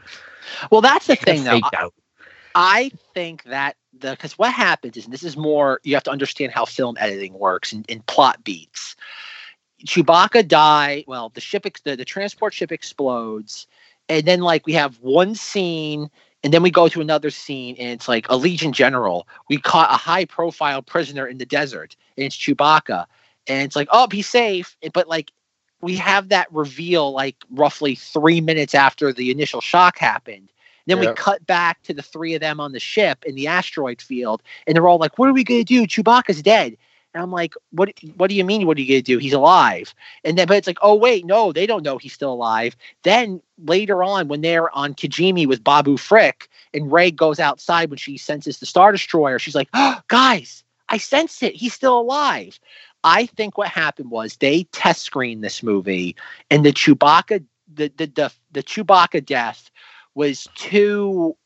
well, 0.73 0.81
that's 0.81 1.07
the 1.07 1.15
thing 1.15 1.45
though. 1.45 1.61
out. 1.77 1.95
I 2.57 2.91
think 3.15 3.45
that 3.45 3.77
because 4.01 4.39
what 4.39 4.53
happens 4.53 4.97
is 4.97 5.05
and 5.05 5.13
this 5.13 5.23
is 5.23 5.37
more 5.37 5.81
you 5.85 5.95
have 5.95 6.03
to 6.05 6.11
understand 6.11 6.53
how 6.53 6.65
film 6.65 6.97
editing 6.99 7.35
works 7.35 7.73
in, 7.73 7.85
in 7.89 8.01
plot 8.03 8.43
beats. 8.45 8.97
Chewbacca 9.87 10.47
die. 10.47 11.05
Well, 11.07 11.31
the 11.31 11.41
ship 11.41 11.67
the, 11.85 11.97
the 11.97 12.05
transport 12.05 12.53
ship 12.53 12.71
explodes, 12.73 13.67
and 14.09 14.27
then 14.27 14.41
like 14.41 14.67
we 14.67 14.75
have 14.75 14.99
one 15.01 15.35
scene, 15.35 16.11
and 16.45 16.53
then 16.53 16.63
we 16.63 16.71
go 16.71 16.89
to 16.89 17.01
another 17.01 17.31
scene, 17.31 17.77
and 17.79 17.91
it's 17.91 18.09
like 18.09 18.27
Allegiant 18.29 18.73
general. 18.73 19.27
We 19.49 19.59
caught 19.59 19.93
a 19.93 19.97
high 19.97 20.27
profile 20.27 20.83
prisoner 20.83 21.27
in 21.27 21.39
the 21.39 21.47
desert, 21.47 21.97
and 22.17 22.27
it's 22.27 22.37
Chewbacca, 22.37 23.07
and 23.49 23.63
it's 23.65 23.77
like 23.77 23.89
oh 23.91 24.09
he's 24.11 24.29
safe, 24.29 24.77
but 24.93 25.09
like 25.09 25.33
we 25.81 25.97
have 25.97 26.29
that 26.29 26.53
reveal 26.53 27.13
like 27.13 27.37
roughly 27.51 27.95
three 27.95 28.41
minutes 28.41 28.75
after 28.75 29.13
the 29.13 29.31
initial 29.31 29.61
shock 29.61 29.99
happened. 29.99 30.51
Then 30.91 30.99
Yeah. 30.99 31.11
we 31.11 31.15
cut 31.15 31.47
back 31.47 31.83
to 31.85 31.95
the 31.95 32.03
three 32.03 32.35
of 32.35 32.41
them 32.41 32.61
on 32.61 32.73
the 32.73 32.81
ship 32.81 33.25
in 33.25 33.35
the 33.37 33.47
asteroid 33.47 34.03
field, 34.03 34.43
and 34.67 34.75
they're 34.75 34.89
all 34.89 34.99
like, 34.99 35.19
"What 35.19 35.29
are 35.29 35.33
we 35.33 35.45
gonna 35.45 35.65
do? 35.65 35.87
Chewbacca's 35.87 36.43
dead." 36.43 36.77
And 37.15 37.23
I'm 37.23 37.31
like, 37.33 37.55
"What? 37.71 37.91
What 38.17 38.29
do 38.29 38.37
you 38.37 38.45
mean? 38.45 38.67
What 38.67 38.77
are 38.77 38.81
you 38.81 38.89
gonna 38.89 39.03
do? 39.03 39.19
He's 39.19 39.33
alive." 39.33 39.95
And 40.25 40.37
then, 40.37 40.47
but 40.49 40.57
it's 40.57 40.67
like, 40.67 40.79
"Oh 40.83 40.95
wait, 40.95 41.25
no, 41.25 41.53
they 41.53 41.67
don't 41.67 41.85
know 41.85 41.99
he's 41.99 42.13
still 42.13 42.33
alive." 42.33 42.77
Then 43.05 43.41
later 43.65 44.03
on, 44.03 44.29
when 44.29 44.41
they're 44.43 44.75
on 44.77 44.95
Kijimi 44.95 45.47
with 45.47 45.65
Babu 45.65 45.97
Frick, 45.97 46.49
and 46.75 46.91
Rey 46.93 47.11
goes 47.11 47.41
outside 47.41 47.91
when 47.91 47.99
she 47.99 48.17
senses 48.17 48.59
the 48.59 48.67
Star 48.67 48.93
Destroyer, 48.93 49.39
she's 49.39 49.55
like, 49.55 49.69
oh, 49.75 50.01
"Guys, 50.09 50.65
I 50.89 50.99
sense 50.99 51.43
it. 51.43 51.55
He's 51.55 51.75
still 51.75 51.99
alive." 52.01 52.59
I 53.03 53.27
think 53.27 53.57
what 53.57 53.69
happened 53.69 54.11
was 54.11 54.37
they 54.37 54.65
test 54.73 55.03
screened 55.03 55.43
this 55.43 55.63
movie, 55.63 56.17
and 56.51 56.65
the 56.65 56.73
Chewbacca, 56.73 57.45
the 57.73 57.93
the 57.97 58.07
the, 58.07 58.33
the 58.53 58.63
Chewbacca 58.63 59.25
death 59.25 59.70
was 60.15 60.49
too. 60.55 61.37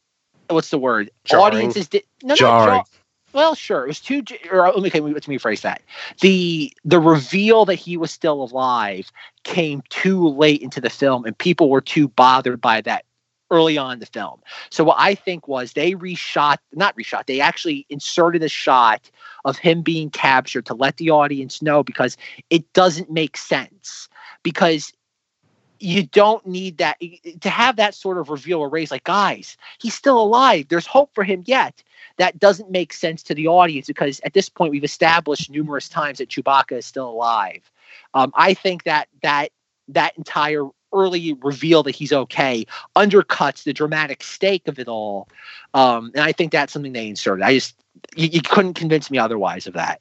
What's 0.49 0.71
the 0.71 0.79
word? 0.79 1.11
Jarring. 1.25 1.47
Audiences 1.47 1.89
did 1.89 2.05
no, 2.23 2.31
not 2.31 2.39
Jarring. 2.39 2.67
jar- 2.67 2.85
well, 3.33 3.55
sure. 3.57 3.85
It 3.85 3.89
was 3.89 4.01
too. 4.01 4.23
Or 4.51 4.71
let 4.73 4.95
me 4.95 5.01
me, 5.01 5.13
let 5.13 5.27
me 5.27 5.39
rephrase 5.39 5.63
that. 5.63 5.83
The 6.21 6.73
the 6.85 7.01
reveal 7.01 7.65
that 7.65 7.75
he 7.75 7.97
was 7.97 8.13
still 8.13 8.43
alive 8.45 9.11
came 9.43 9.83
too 9.89 10.29
late 10.29 10.63
into 10.63 10.81
the 10.81 10.91
film, 10.91 11.25
and 11.25 11.37
people 11.37 11.69
were 11.69 11.81
too 11.81 12.09
bothered 12.09 12.61
by 12.61 12.81
that 12.83 13.05
early 13.51 13.77
on 13.77 13.95
in 13.95 13.99
the 13.99 14.07
film. 14.07 14.41
So 14.71 14.85
what 14.85 14.97
I 14.99 15.15
think 15.15 15.49
was 15.49 15.73
they 15.73 15.93
reshot, 15.93 16.57
not 16.73 16.97
reshot. 16.97 17.27
They 17.27 17.41
actually 17.41 17.87
inserted 17.91 18.43
a 18.43 18.49
shot 18.49 19.11
of 19.45 19.59
him 19.59 19.83
being 19.83 20.11
captured 20.11 20.67
to 20.67 20.75
let 20.75 20.97
the 20.97 21.11
audience 21.11 21.61
know 21.61 21.83
because 21.83 22.17
it 22.51 22.73
doesn't 22.73 23.11
make 23.11 23.37
sense 23.37 24.09
because 24.43 24.93
you 25.81 26.05
don't 26.05 26.47
need 26.47 26.79
that 26.79 26.97
to 27.41 27.51
have 27.51 27.77
that 27.77 27.95
sort 27.95 28.19
of 28.19 28.31
reveal 28.31 28.61
or 28.61 28.69
raise 28.69 28.91
like 28.91 29.05
guys 29.05 29.57
he's 29.81 29.95
still 29.95 30.21
alive 30.21 30.67
there's 30.69 30.87
hope 30.87 31.11
for 31.15 31.25
him 31.25 31.43
yet 31.47 31.83
that 32.17 32.39
doesn't 32.39 32.71
make 32.71 32.93
sense 32.93 33.23
to 33.25 33.35
the 33.35 33.47
audience 33.47 33.87
because 33.87 34.21
at 34.21 34.35
this 34.35 34.49
point 34.49 34.71
we've 34.71 34.85
established 34.85 35.51
numerous 35.51 35.89
times 35.89 36.19
that 36.19 36.29
Chewbacca 36.29 36.79
is 36.79 36.87
still 36.87 37.09
alive. 37.09 37.71
Um, 38.15 38.33
I 38.35 38.55
think 38.55 38.85
that 38.85 39.09
that 39.23 39.51
that 39.89 40.17
entire 40.17 40.65
early 40.93 41.33
reveal 41.43 41.83
that 41.83 41.95
he's 41.95 42.13
okay 42.13 42.65
undercuts 42.97 43.65
the 43.65 43.73
dramatic 43.73 44.23
stake 44.23 44.69
of 44.69 44.79
it 44.79 44.87
all, 44.89 45.29
um, 45.75 46.13
and 46.15 46.23
I 46.23 46.33
think 46.33 46.53
that's 46.53 46.73
something 46.73 46.93
they 46.93 47.09
inserted. 47.09 47.45
I 47.45 47.55
just 47.55 47.77
you, 48.15 48.29
you 48.29 48.43
couldn't 48.43 48.75
convince 48.75 49.11
me 49.11 49.19
otherwise 49.19 49.67
of 49.67 49.75
that. 49.75 50.01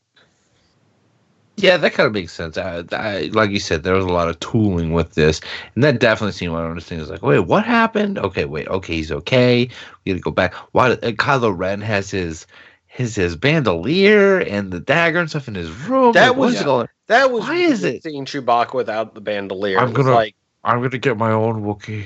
Yeah, 1.55 1.77
that 1.77 1.93
kind 1.93 2.07
of 2.07 2.13
makes 2.13 2.33
sense. 2.33 2.57
I, 2.57 2.83
I, 2.91 3.29
like 3.33 3.51
you 3.51 3.59
said, 3.59 3.83
there 3.83 3.93
was 3.93 4.05
a 4.05 4.09
lot 4.09 4.27
of 4.27 4.39
tooling 4.39 4.91
with 4.91 5.13
this, 5.13 5.39
and 5.75 5.83
that 5.83 5.99
definitely 5.99 6.31
seemed 6.33 6.53
one 6.53 6.65
of 6.65 6.73
those 6.73 6.85
things. 6.85 7.09
Like, 7.09 7.21
wait, 7.21 7.39
what 7.39 7.63
happened? 7.63 8.17
Okay, 8.17 8.45
wait, 8.45 8.67
okay, 8.67 8.95
he's 8.95 9.11
okay. 9.11 9.69
We 10.03 10.11
got 10.13 10.17
to 10.17 10.21
go 10.21 10.31
back. 10.31 10.53
Why? 10.73 10.91
Uh, 10.91 10.95
Kylo 11.11 11.55
Ren 11.55 11.79
has 11.81 12.09
his 12.09 12.47
his 12.87 13.15
his 13.15 13.35
bandolier 13.35 14.39
and 14.39 14.71
the 14.71 14.79
dagger 14.79 15.19
and 15.19 15.29
stuff 15.29 15.47
in 15.47 15.55
his 15.55 15.69
room. 15.71 16.13
That 16.13 16.29
Like, 16.29 16.37
what's 16.37 16.53
was 16.55 16.63
going? 16.63 16.87
that 17.07 17.31
was 17.31 17.43
Why 17.43 17.55
is 17.55 17.83
it- 17.83 18.01
seeing 18.03 18.25
Chewbacca 18.25 18.73
without 18.73 19.13
the 19.13 19.21
bandolier? 19.21 19.79
I'm 19.79 19.93
gonna- 19.93 20.11
like 20.11 20.35
I'm 20.63 20.81
gonna 20.81 20.97
get 20.97 21.17
my 21.17 21.31
own 21.31 21.63
Wookiee. 21.63 22.05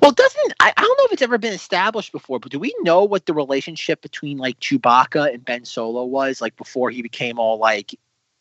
Well, 0.00 0.12
doesn't 0.12 0.54
I, 0.60 0.72
I 0.76 0.80
don't 0.80 0.98
know 0.98 1.04
if 1.06 1.12
it's 1.12 1.22
ever 1.22 1.38
been 1.38 1.52
established 1.52 2.12
before, 2.12 2.40
but 2.40 2.50
do 2.50 2.58
we 2.58 2.74
know 2.80 3.04
what 3.04 3.26
the 3.26 3.34
relationship 3.34 4.02
between 4.02 4.38
like 4.38 4.58
Chewbacca 4.60 5.32
and 5.32 5.44
Ben 5.44 5.64
Solo 5.64 6.04
was 6.04 6.40
like 6.40 6.56
before 6.56 6.90
he 6.90 7.02
became 7.02 7.38
all 7.38 7.58
like 7.58 7.94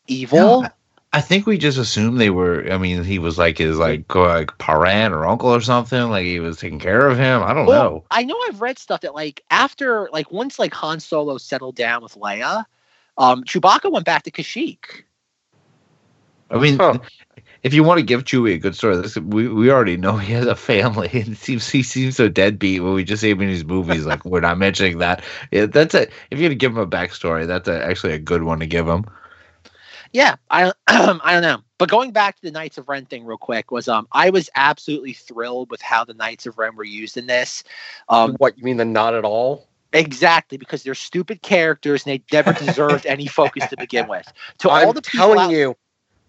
evil? 0.08 0.64
No, 0.64 0.70
I 1.12 1.22
think 1.22 1.46
we 1.46 1.58
just 1.60 1.78
assumed 1.78 2.20
they 2.20 2.32
were. 2.32 2.72
I 2.72 2.78
mean, 2.78 3.04
he 3.04 3.20
was 3.20 3.38
like 3.38 3.60
his 3.60 3.78
like 3.78 4.14
like 4.16 4.58
parent 4.58 5.14
or 5.14 5.28
uncle 5.28 5.50
or 5.54 5.62
something. 5.62 6.10
Like 6.10 6.26
he 6.26 6.40
was 6.40 6.58
taking 6.58 6.80
care 6.80 7.08
of 7.08 7.18
him. 7.18 7.44
I 7.44 7.54
don't 7.54 7.68
Well, 7.68 7.84
know. 7.84 8.04
I 8.10 8.24
know 8.24 8.36
I've 8.48 8.62
read 8.62 8.80
stuff 8.80 9.02
that 9.02 9.14
like 9.14 9.44
after 9.52 10.10
like 10.12 10.32
once 10.32 10.58
like 10.58 10.74
Han 10.74 11.00
Solo 11.00 11.38
settled 11.38 11.76
down 11.76 12.02
with 12.02 12.16
Leia, 12.16 12.66
um, 13.18 13.44
Chewbacca 13.44 13.92
went 13.92 14.06
back 14.06 14.24
to 14.24 14.32
Kashyyyk. 14.32 15.04
I 16.50 16.60
mean, 16.60 16.78
Huh. 16.78 16.98
If 17.64 17.74
you 17.74 17.84
want 17.84 17.98
to 17.98 18.06
give 18.06 18.26
Chewie 18.26 18.56
a 18.56 18.58
good 18.58 18.76
story, 18.76 18.98
this, 18.98 19.16
we 19.16 19.48
we 19.48 19.72
already 19.72 19.98
know 19.98 20.18
he 20.18 20.34
has 20.34 20.46
a 20.46 20.56
family, 20.56 21.10
and 21.14 21.30
it 21.30 21.38
seems 21.38 21.70
he 21.70 21.82
seems 21.82 22.18
so 22.18 22.28
deadbeat 22.30 22.84
when 22.84 22.94
we 22.94 23.04
just 23.04 23.22
see 23.22 23.30
him 23.30 23.42
in 23.42 23.48
these 23.48 23.66
movies. 23.66 24.06
Like 24.06 24.26
we're 24.26 24.42
not 24.42 24.58
mentioning 24.58 25.00
that. 25.00 25.24
Yeah, 25.52 25.66
that's 25.66 25.96
a 25.96 26.04
if 26.04 26.40
you're 26.40 26.50
gonna 26.50 26.56
give 26.56 26.74
him 26.74 26.78
a 26.78 26.88
backstory, 26.88 27.48
that's 27.48 27.68
a, 27.68 27.84
actually 27.84 28.14
a 28.14 28.20
good 28.20 28.44
one 28.44 28.60
to 28.60 28.68
give 28.68 28.88
him. 28.88 29.06
Yeah, 30.12 30.36
I 30.50 30.74
I 30.88 31.34
don't 31.34 31.42
know. 31.42 31.62
But 31.78 31.90
going 31.90 32.12
back 32.12 32.36
to 32.36 32.42
the 32.44 32.52
Knights 32.52 32.78
of 32.78 32.88
Ren 32.88 33.06
thing 33.06 33.26
real 33.26 33.38
quick 33.38 33.72
was 33.72 33.88
um 33.88 34.08
I 34.12 34.30
was 34.30 34.50
absolutely 34.56 35.14
thrilled 35.14 35.72
with 35.72 35.82
how 35.82 36.04
the 36.04 36.14
Knights 36.14 36.46
of 36.46 36.58
Ren 36.58 36.76
were 36.76 36.84
used 36.84 37.18
in 37.18 37.28
this. 37.28 37.64
Um 38.10 38.36
what 38.40 38.58
you 38.58 38.64
mean 38.64 38.78
the 38.78 38.86
not 38.86 39.14
at 39.14 39.24
all? 39.24 39.68
exactly 39.96 40.58
because 40.58 40.82
they're 40.82 40.96
stupid 40.96 41.44
characters 41.44 42.06
and 42.06 42.14
they 42.14 42.24
never 42.36 42.52
deserved 42.66 43.06
any 43.06 43.28
focus 43.28 43.68
to 43.70 43.78
begin 43.78 44.08
with. 44.08 44.32
To 44.58 44.70
all 44.70 44.90
I'm 44.90 44.94
the 44.96 45.02
people 45.04 45.20
telling 45.20 45.40
out- 45.40 45.52
you, 45.52 45.78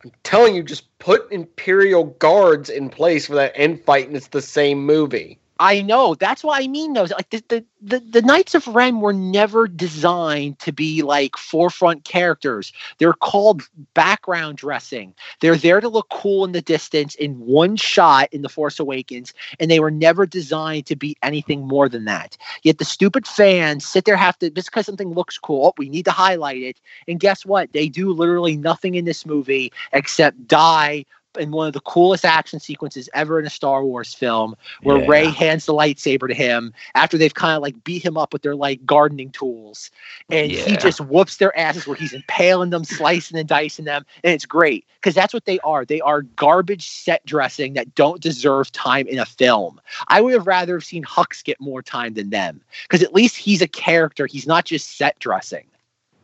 I'm 0.05 0.13
telling 0.23 0.55
you, 0.55 0.63
just 0.63 0.99
put 0.99 1.33
Imperial 1.33 2.05
guards 2.05 2.69
in 2.69 2.91
place 2.91 3.27
for 3.27 3.35
that 3.37 3.53
end 3.55 3.83
fight, 3.85 4.07
and 4.07 4.17
it's 4.17 4.29
the 4.29 4.43
same 4.43 4.85
movie. 4.85 5.39
I 5.61 5.83
know. 5.83 6.17
That's 6.17 6.43
what 6.43 6.61
I 6.61 6.67
mean, 6.67 6.95
though. 6.95 7.05
Like 7.05 7.31
the, 7.31 7.45
the 7.49 7.65
the 7.81 8.01
the 8.01 8.23
Knights 8.23 8.57
of 8.57 8.67
Ren 8.67 9.01
were 9.01 9.13
never 9.13 9.69
designed 9.69 10.59
to 10.61 10.73
be 10.73 11.03
like 11.03 11.37
forefront 11.37 12.05
characters. 12.05 12.73
They're 12.99 13.13
called 13.13 13.63
background 13.95 14.59
dressing. 14.59 15.15
They're 15.41 15.57
there 15.57 15.81
to 15.81 15.89
look 15.89 16.09
cool 16.11 16.45
in 16.45 16.53
the 16.53 16.61
distance 16.61 17.15
in 17.15 17.39
one 17.39 17.77
shot 17.77 18.31
in 18.33 18.43
The 18.43 18.49
Force 18.49 18.81
Awakens, 18.81 19.33
and 19.61 19.71
they 19.71 19.79
were 19.79 19.93
never 19.93 20.27
designed 20.27 20.87
to 20.87 20.97
be 20.97 21.17
anything 21.23 21.69
more 21.69 21.89
than 21.89 22.05
that. 22.07 22.37
Yet 22.65 22.79
the 22.79 22.85
stupid 22.85 23.25
fans 23.27 23.87
sit 23.87 24.07
there 24.07 24.17
have 24.17 24.39
to 24.41 24.51
just 24.51 24.71
because 24.71 24.87
something 24.87 25.15
looks 25.15 25.39
cool. 25.39 25.67
Oh, 25.69 25.75
we 25.79 25.89
need 25.89 26.07
to 26.07 26.11
highlight 26.11 26.63
it. 26.63 26.81
And 27.07 27.21
guess 27.21 27.47
what? 27.47 27.73
They 27.73 27.89
do 27.89 28.13
literally 28.13 28.57
nothing 28.57 28.97
in 28.97 29.05
this 29.05 29.25
movie 29.25 29.73
except 29.93 30.49
die 30.49 31.05
in 31.39 31.51
one 31.51 31.67
of 31.67 31.73
the 31.73 31.81
coolest 31.81 32.25
action 32.25 32.61
sequences 32.61 33.09
ever 33.15 33.39
in 33.39 33.47
a 33.47 33.51
Star 33.51 33.85
Wars 33.85 34.15
film 34.15 34.55
where 34.83 34.99
Yeah. 34.99 35.07
Rey 35.09 35.27
hands 35.27 35.67
the 35.67 35.75
lightsaber 35.75 36.29
to 36.29 36.35
him 36.35 36.73
after 36.95 37.19
they've 37.19 37.35
kind 37.35 37.57
of 37.57 37.63
like 37.63 37.83
beat 37.85 38.05
him 38.05 38.17
up 38.17 38.33
with 38.33 38.43
their 38.43 38.55
like 38.55 38.85
gardening 38.87 39.31
tools. 39.31 39.91
And 40.31 40.51
he 40.51 40.77
just 40.77 41.01
whoops 41.01 41.37
their 41.39 41.57
asses 41.59 41.87
where 41.87 41.97
he's 41.97 42.13
impaling 42.13 42.71
them, 42.71 42.85
slicing 42.85 43.39
and 43.39 43.49
dicing 43.49 43.85
them. 43.85 44.05
And 44.23 44.33
it's 44.33 44.47
great 44.47 44.87
because 45.01 45.15
that's 45.15 45.35
what 45.35 45.45
they 45.45 45.59
are. 45.61 45.85
They 45.85 46.01
are 46.01 46.23
garbage 46.23 46.89
set 46.89 47.25
dressing 47.27 47.75
that 47.75 47.95
don't 47.95 48.21
deserve 48.21 48.71
time 48.73 49.07
in 49.07 49.19
a 49.19 49.27
film. 49.27 49.81
I 50.09 50.21
would 50.21 50.33
have 50.35 50.47
rather 50.47 50.75
have 50.75 50.85
seen 50.85 51.05
Hux 51.05 51.43
get 51.45 51.61
more 51.61 51.83
time 51.83 52.15
than 52.15 52.31
them 52.31 52.61
because 52.83 53.03
at 53.03 53.15
least 53.15 53.37
he's 53.37 53.61
a 53.63 53.69
character. 53.69 54.27
He's 54.27 54.47
not 54.47 54.65
just 54.65 54.97
set 54.97 55.19
dressing. 55.19 55.65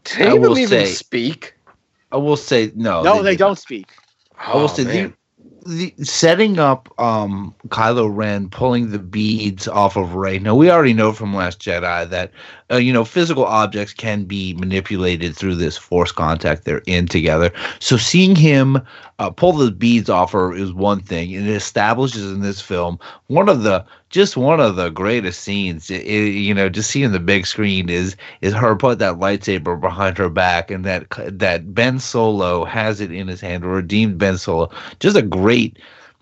Did 0.05 0.23
I 0.23 0.31
any 0.31 0.39
will 0.39 0.59
even 0.59 0.87
say- 0.87 0.93
speak? 0.93 1.55
I 2.13 2.17
will 2.17 2.37
say 2.37 2.73
no. 2.75 3.03
no, 3.03 3.23
they 3.23 3.33
did 3.33 3.39
don't 3.39 3.59
speak. 3.59 3.93
I 4.41 4.57
will 4.57 4.69
say 4.69 4.85
the, 4.85 5.13
the 5.67 5.95
setting 6.03 6.59
up 6.59 6.89
um 6.99 7.55
Kylo 7.69 8.15
Ren 8.15 8.49
pulling 8.49 8.91
the 8.91 8.99
beads 8.99 9.69
off 9.69 9.97
of 9.97 10.15
Rey. 10.15 10.39
Now 10.39 10.55
we 10.55 10.71
already 10.71 10.95
know 10.95 11.13
from 11.13 11.35
Last 11.35 11.61
Jedi 11.61 12.09
that 12.09 12.33
uh, 12.71 12.77
you 12.77 12.93
know 12.93 13.05
physical 13.05 13.45
objects 13.45 13.93
can 13.93 14.25
be 14.25 14.55
manipulated 14.55 15.37
through 15.37 15.57
this 15.57 15.77
force 15.77 16.13
contact 16.13 16.65
they're 16.65 16.83
in 16.87 17.07
together. 17.07 17.53
So 17.79 17.97
seeing 17.97 18.35
him 18.35 18.81
uh, 19.19 19.31
pull 19.31 19.53
the 19.53 19.71
beads 19.71 20.09
off 20.09 20.33
her 20.33 20.55
is 20.55 20.73
one 20.73 21.01
thing, 21.01 21.35
and 21.35 21.47
it 21.47 21.55
establishes 21.55 22.25
in 22.33 22.41
this 22.41 22.61
film 22.61 22.99
one 23.27 23.49
of 23.49 23.63
the 23.63 23.85
just 24.11 24.37
one 24.37 24.61
of 24.61 24.77
the 24.77 24.91
greatest 24.91 25.41
scenes. 25.41 25.91
It- 25.91 26.03
it- 26.07 26.35
you 26.35 26.53
know, 26.55 26.69
just 26.69 26.91
seeing 26.91 27.13
the 27.13 27.21
big 27.21 27.47
screen 27.47 27.89
is 27.89 28.17
is 28.43 28.53
her 28.53 28.77
put 28.77 28.99
that 28.99 29.15
lightsaber 29.21 29.81
behind 29.81 30.19
her 30.19 30.29
back, 30.29 30.71
and 30.71 30.85
that 30.85 31.07
that 31.27 31.75
Ben 31.75 31.99
Solo 31.99 32.65
has 32.65 33.01
it 33.01 33.13
in 33.13 33.29
his 33.29 33.41
hand, 33.41 33.65
or 33.65 33.69
redeemed 33.71 34.19
Ben 34.19 34.37
Solo. 34.39 34.71
Just 35.01 35.17
a 35.17 35.23
great. 35.23 35.79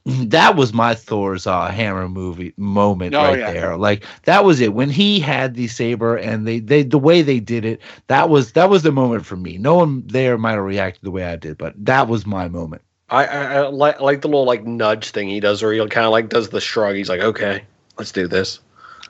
That 0.07 0.57
was 0.57 0.73
my 0.73 0.95
Thor's 0.95 1.47
uh, 1.47 1.67
hammer 1.69 2.09
movie 2.09 2.55
moment 2.57 3.15
Oh, 3.15 3.23
right 3.25 3.39
yeah. 3.41 3.53
there. 3.53 3.77
Like 3.77 4.05
that 4.25 4.43
was 4.45 4.61
it 4.61 4.73
when 4.73 4.89
he 4.89 5.21
had 5.21 5.55
the 5.55 5.67
saber 5.69 6.17
and 6.17 6.47
they 6.47 6.61
they 6.61 6.83
the 6.83 6.99
way 6.99 7.21
they 7.21 7.41
did 7.41 7.65
it. 7.67 7.81
That 8.07 8.31
was 8.31 8.53
that 8.53 8.71
was 8.71 8.83
the 8.85 8.93
moment 8.93 9.27
for 9.27 9.37
me. 9.37 9.59
No 9.59 9.75
one 9.75 10.03
there 10.07 10.39
might 10.39 10.53
have 10.53 10.65
reacted 10.65 11.03
the 11.03 11.11
way 11.11 11.25
I 11.25 11.37
did, 11.37 11.59
but 11.59 11.75
that 11.85 12.09
was 12.09 12.25
my 12.27 12.49
moment. 12.49 12.81
I, 13.11 13.25
I, 13.27 13.45
I 13.57 13.69
like 13.69 14.01
like 14.01 14.21
the 14.23 14.29
little 14.29 14.45
like 14.47 14.65
nudge 14.65 15.11
thing 15.11 15.29
he 15.29 15.41
does, 15.41 15.63
where 15.63 15.73
he 15.73 15.79
kind 15.89 16.07
of 16.07 16.13
like 16.13 16.29
does 16.31 16.51
the 16.51 16.61
shrug. 16.61 16.95
He's 16.97 17.09
like, 17.11 17.21
"Okay, 17.21 17.63
let's 17.99 18.13
do 18.13 18.27
this." 18.29 18.61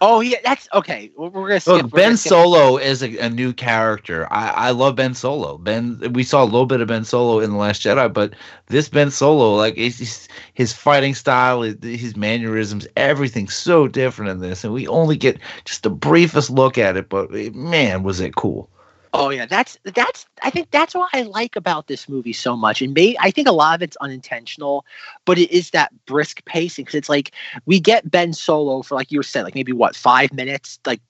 Oh 0.01 0.20
yeah, 0.20 0.36
that's 0.44 0.69
okay. 0.74 1.10
We're, 1.16 1.28
we're 1.28 1.48
gonna 1.48 1.59
skip. 1.60 1.82
Look, 1.82 1.90
Ben 1.90 2.05
gonna 2.05 2.16
skip- 2.19 2.31
Solo 2.31 2.77
is 2.77 3.02
a, 3.02 3.19
a 3.19 3.28
new 3.28 3.52
character. 3.52 4.28
I, 4.32 4.48
I 4.51 4.70
love 4.70 4.94
Ben 4.94 5.12
Solo. 5.12 5.59
Ben, 5.59 6.01
we 6.12 6.23
saw 6.23 6.44
a 6.44 6.47
little 6.47 6.66
bit 6.66 6.81
of 6.81 6.86
Ben 6.86 7.05
Solo 7.05 7.40
in 7.40 7.51
the 7.51 7.56
Last 7.56 7.82
Jedi, 7.82 8.12
but 8.12 8.35
this 8.69 8.89
Ben 8.89 9.10
Solo, 9.10 9.56
like 9.56 9.74
it's, 9.77 10.01
it's- 10.01 10.28
his 10.55 10.73
fighting 10.73 11.15
style, 11.16 11.62
his, 11.62 11.77
his 11.82 12.16
mannerisms, 12.16 12.86
everything's 12.97 13.55
so 13.55 13.89
different 13.89 14.31
in 14.31 14.39
this, 14.39 14.62
and 14.62 14.73
we 14.73 14.86
only 14.86 15.16
get 15.16 15.39
just 15.65 15.82
the 15.82 15.90
briefest 15.90 16.48
look 16.51 16.78
at 16.78 16.97
it. 16.97 17.09
But 17.09 17.32
man, 17.55 18.05
was 18.05 18.20
it 18.20 18.36
cool! 18.36 18.70
Oh 19.13 19.31
yeah, 19.31 19.47
that's 19.47 19.79
that's. 19.85 20.27
I 20.43 20.51
think 20.51 20.71
that's 20.71 20.95
what 20.95 21.11
I 21.13 21.23
like 21.23 21.57
about 21.57 21.87
this 21.87 22.09
movie 22.09 22.33
so 22.33 22.57
much, 22.57 22.83
and 22.83 22.93
may, 22.95 23.17
I 23.21 23.31
think 23.31 23.49
a 23.49 23.53
lot 23.53 23.75
of 23.75 23.83
it's 23.83 23.97
unintentional, 23.99 24.85
but 25.25 25.39
it 25.39 25.51
is 25.51 25.71
that 25.71 25.93
brisk 26.07 26.45
pacing 26.45 26.85
because 26.85 26.95
it's 26.97 27.09
like 27.09 27.33
we 27.67 27.81
get 27.81 28.11
Ben 28.11 28.33
Solo 28.33 28.83
for 28.83 28.95
like 28.95 29.11
you 29.11 29.19
were 29.19 29.25
saying, 29.25 29.45
like 29.45 29.55
maybe 29.55 29.73
what 29.73 29.97
five 29.97 30.33
minutes, 30.33 30.79
like 30.87 31.01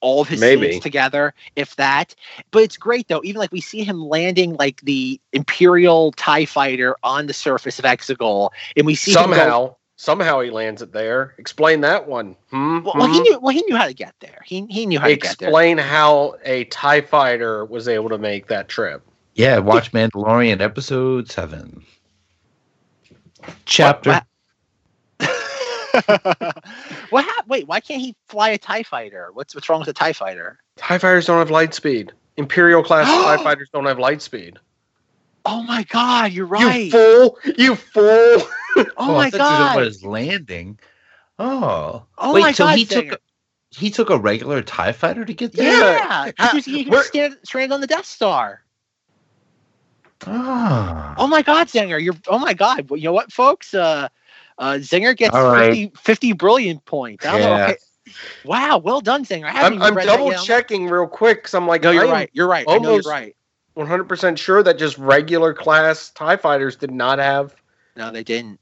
all 0.00 0.22
of 0.22 0.28
his 0.28 0.40
Maybe. 0.40 0.70
scenes 0.70 0.82
together, 0.82 1.34
if 1.56 1.76
that. 1.76 2.14
But 2.50 2.62
it's 2.62 2.76
great 2.76 3.08
though. 3.08 3.22
Even 3.24 3.40
like 3.40 3.52
we 3.52 3.60
see 3.60 3.82
him 3.82 4.08
landing 4.08 4.54
like 4.54 4.80
the 4.82 5.20
Imperial 5.32 6.12
Tie 6.12 6.44
Fighter 6.46 6.96
on 7.02 7.26
the 7.26 7.34
surface 7.34 7.78
of 7.78 7.84
Exegol, 7.84 8.50
and 8.76 8.86
we 8.86 8.94
see 8.94 9.12
him 9.14 9.30
go- 9.30 9.76
somehow, 10.02 10.24
Somehow 10.24 10.40
he 10.40 10.50
lands 10.50 10.82
it 10.82 10.92
there. 10.92 11.34
Explain 11.38 11.80
that 11.82 12.06
one. 12.08 12.36
Hmm? 12.50 12.80
Well, 12.82 12.94
well, 12.96 13.06
he 13.06 13.18
Hmm? 13.18 13.22
knew. 13.22 13.38
Well, 13.40 13.54
he 13.54 13.62
knew 13.62 13.76
how 13.76 13.86
to 13.86 13.94
get 13.94 14.14
there. 14.20 14.40
He 14.44 14.66
he 14.68 14.84
knew 14.86 14.98
how 14.98 15.06
to 15.06 15.16
get 15.16 15.38
there. 15.38 15.48
Explain 15.48 15.78
how 15.78 16.34
a 16.44 16.64
TIE 16.64 17.00
fighter 17.02 17.64
was 17.64 17.86
able 17.88 18.08
to 18.08 18.18
make 18.18 18.48
that 18.48 18.68
trip. 18.68 19.02
Yeah, 19.34 19.58
watch 19.58 19.92
Mandalorian 19.92 20.60
episode 20.60 21.30
seven. 21.30 21.84
Chapter. 23.64 24.20
what 27.10 27.24
hap- 27.24 27.48
Wait, 27.48 27.66
why 27.66 27.80
can't 27.80 28.00
he 28.00 28.14
fly 28.28 28.50
a 28.50 28.58
Tie 28.58 28.82
Fighter? 28.82 29.30
What's 29.32 29.54
what's 29.54 29.68
wrong 29.68 29.80
with 29.80 29.88
a 29.88 29.92
Tie 29.92 30.12
Fighter? 30.12 30.58
TIE 30.76 30.98
fighters 30.98 31.26
don't 31.26 31.38
have 31.38 31.50
light 31.50 31.74
speed. 31.74 32.12
Imperial 32.36 32.82
class 32.82 33.06
TIE 33.38 33.42
fighters 33.42 33.68
don't 33.72 33.86
have 33.86 33.98
light 33.98 34.22
speed. 34.22 34.58
Oh 35.44 35.62
my 35.62 35.82
God, 35.84 36.32
you're 36.32 36.46
right. 36.46 36.84
You 36.84 36.90
fool! 36.90 37.38
You 37.58 37.74
fool! 37.76 38.02
oh 38.76 38.86
I 38.98 39.06
my 39.06 39.30
thought 39.30 39.32
you 39.32 39.38
were 39.40 39.80
God. 39.80 39.84
his 39.84 40.04
landing. 40.04 40.78
Oh. 41.38 42.04
Oh 42.18 42.32
Wait, 42.34 42.42
my 42.42 42.52
so 42.52 42.64
God, 42.64 42.78
he 42.78 42.84
took 42.84 43.12
a, 43.12 43.18
he 43.70 43.90
took 43.90 44.10
a 44.10 44.18
regular 44.18 44.62
TIE 44.62 44.92
fighter 44.92 45.24
to 45.24 45.34
get 45.34 45.52
there? 45.52 45.66
Yeah, 45.72 46.30
Ha- 46.38 46.50
he 46.50 46.56
was, 46.56 46.64
he 46.64 46.76
was 46.84 46.86
we're- 46.90 47.02
stand, 47.04 47.36
stranded 47.42 47.72
on 47.72 47.80
the 47.80 47.86
Death 47.86 48.06
Star. 48.06 48.62
Ah. 50.26 51.14
Oh 51.18 51.26
my 51.26 51.42
God, 51.42 51.66
Zanger, 51.66 52.00
you're. 52.02 52.14
Oh 52.28 52.38
my 52.38 52.54
God, 52.54 52.88
well, 52.88 52.96
you 52.98 53.04
know 53.06 53.12
what, 53.12 53.32
folks? 53.32 53.74
Uh, 53.74 54.08
uh, 54.58 54.74
Zanger 54.74 55.16
gets 55.16 55.34
All 55.34 55.50
right. 55.52 55.90
50, 55.90 55.92
50 56.00 56.32
brilliant 56.34 56.84
points. 56.84 57.26
I 57.26 57.32
don't 57.32 57.40
know. 57.40 57.56
Yeah. 57.56 57.64
Okay. 57.64 57.76
Wow, 58.44 58.78
well 58.78 59.00
done, 59.00 59.24
Zanger. 59.24 59.46
I 59.46 59.66
I'm, 59.66 59.82
I'm 59.82 59.94
double 59.94 60.32
checking 60.44 60.86
real 60.88 61.06
quick 61.08 61.38
because 61.38 61.54
I'm 61.54 61.66
like, 61.66 61.82
No, 61.82 61.90
you're 61.90 62.02
I 62.02 62.06
am 62.06 62.12
right. 62.12 62.30
You're 62.32 62.48
right. 62.48 62.64
I 62.68 62.78
know 62.78 62.90
almost- 62.90 63.06
you're 63.06 63.12
right. 63.12 63.36
100% 63.76 64.36
sure 64.38 64.62
that 64.62 64.78
just 64.78 64.98
regular 64.98 65.54
class 65.54 66.10
TIE 66.10 66.36
fighters 66.36 66.76
did 66.76 66.90
not 66.90 67.18
have. 67.18 67.54
No, 67.96 68.10
they 68.10 68.22
didn't. 68.24 68.60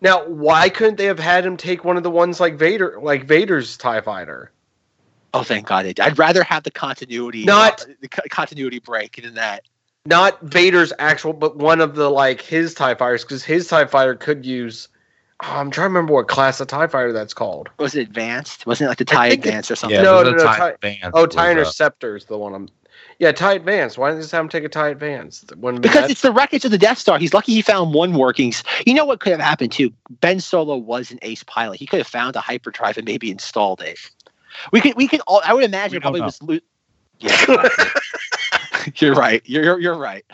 Now, 0.00 0.24
why 0.26 0.68
couldn't 0.68 0.96
they 0.96 1.06
have 1.06 1.18
had 1.18 1.46
him 1.46 1.56
take 1.56 1.84
one 1.84 1.96
of 1.96 2.02
the 2.02 2.10
ones 2.10 2.40
like 2.40 2.56
Vader, 2.56 2.98
like 3.00 3.26
Vader's 3.26 3.76
TIE 3.76 4.00
fighter? 4.00 4.52
Oh, 5.32 5.42
thank 5.42 5.66
God. 5.66 5.84
They 5.84 5.92
did. 5.92 6.02
I'd 6.04 6.18
rather 6.18 6.44
have 6.44 6.62
the 6.62 6.70
continuity, 6.70 7.44
Not- 7.44 7.82
uh, 7.82 7.86
the 8.00 8.08
co- 8.08 8.22
continuity 8.30 8.78
break 8.78 9.20
than 9.22 9.34
that. 9.34 9.64
Not 10.06 10.40
Vader's 10.42 10.92
actual, 10.98 11.32
but 11.32 11.56
one 11.56 11.80
of 11.80 11.94
the 11.94 12.10
like 12.10 12.42
his 12.42 12.74
TIE 12.74 12.94
fighters, 12.94 13.24
because 13.24 13.42
his 13.42 13.66
TIE 13.66 13.86
fighter 13.86 14.14
could 14.14 14.44
use. 14.44 14.88
Oh, 15.42 15.46
I'm 15.56 15.70
trying 15.70 15.86
to 15.86 15.88
remember 15.94 16.12
what 16.12 16.28
class 16.28 16.60
of 16.60 16.68
TIE 16.68 16.86
fighter 16.86 17.12
that's 17.12 17.32
called. 17.34 17.70
Was 17.78 17.94
it 17.94 18.02
advanced? 18.02 18.66
Wasn't 18.66 18.86
it 18.86 18.88
like 18.90 18.98
the 18.98 19.04
tie 19.06 19.30
think 19.30 19.46
advanced 19.46 19.70
or 19.70 19.76
something? 19.76 19.96
Yeah, 19.96 20.02
No, 20.02 20.20
it 20.20 20.24
no, 20.24 20.30
no, 20.32 20.44
TIE 20.44 20.76
TIE- 20.80 21.00
Oh, 21.14 21.24
was, 21.24 21.34
TIE 21.34 21.48
uh, 21.48 21.52
Interceptor 21.52 22.16
is 22.16 22.26
the 22.26 22.36
one 22.36 22.54
I'm. 22.54 22.68
Yeah, 23.18 23.32
TIE 23.32 23.54
Advanced. 23.54 23.98
Why 23.98 24.08
didn't 24.08 24.18
they 24.18 24.22
just 24.24 24.32
have 24.32 24.42
him 24.42 24.48
take 24.48 24.64
a 24.64 24.68
TIE 24.68 24.88
Advanced? 24.88 25.52
It 25.52 25.60
Because 25.60 25.92
that- 25.92 26.10
it's 26.10 26.22
the 26.22 26.32
wreckage 26.32 26.64
of 26.64 26.70
the 26.70 26.78
Death 26.78 26.98
Star. 26.98 27.18
He's 27.18 27.32
lucky 27.34 27.52
he 27.52 27.62
found 27.62 27.94
one 27.94 28.14
workings. 28.14 28.62
You 28.86 28.94
know 28.94 29.04
what 29.04 29.20
could 29.20 29.32
have 29.32 29.40
happened 29.40 29.72
too? 29.72 29.92
Ben 30.20 30.40
Solo 30.40 30.76
was 30.76 31.10
an 31.10 31.18
ace 31.22 31.42
pilot. 31.44 31.78
He 31.78 31.86
could 31.86 31.98
have 31.98 32.06
found 32.06 32.36
a 32.36 32.40
hyperdrive 32.40 32.96
and 32.96 33.06
maybe 33.06 33.30
installed 33.30 33.80
it. 33.82 33.98
We 34.72 34.80
could, 34.80 34.94
we 34.96 35.08
could 35.08 35.20
all. 35.26 35.42
I 35.44 35.52
would 35.54 35.64
imagine 35.64 36.00
probably 36.00 36.20
don't 36.20 36.26
was. 36.26 36.42
Lo- 36.42 36.58
yeah, 37.20 37.68
you're 38.96 39.14
right. 39.14 39.42
You're, 39.44 39.62
you're 39.64 39.80
you're 39.80 39.96
right. 39.96 40.24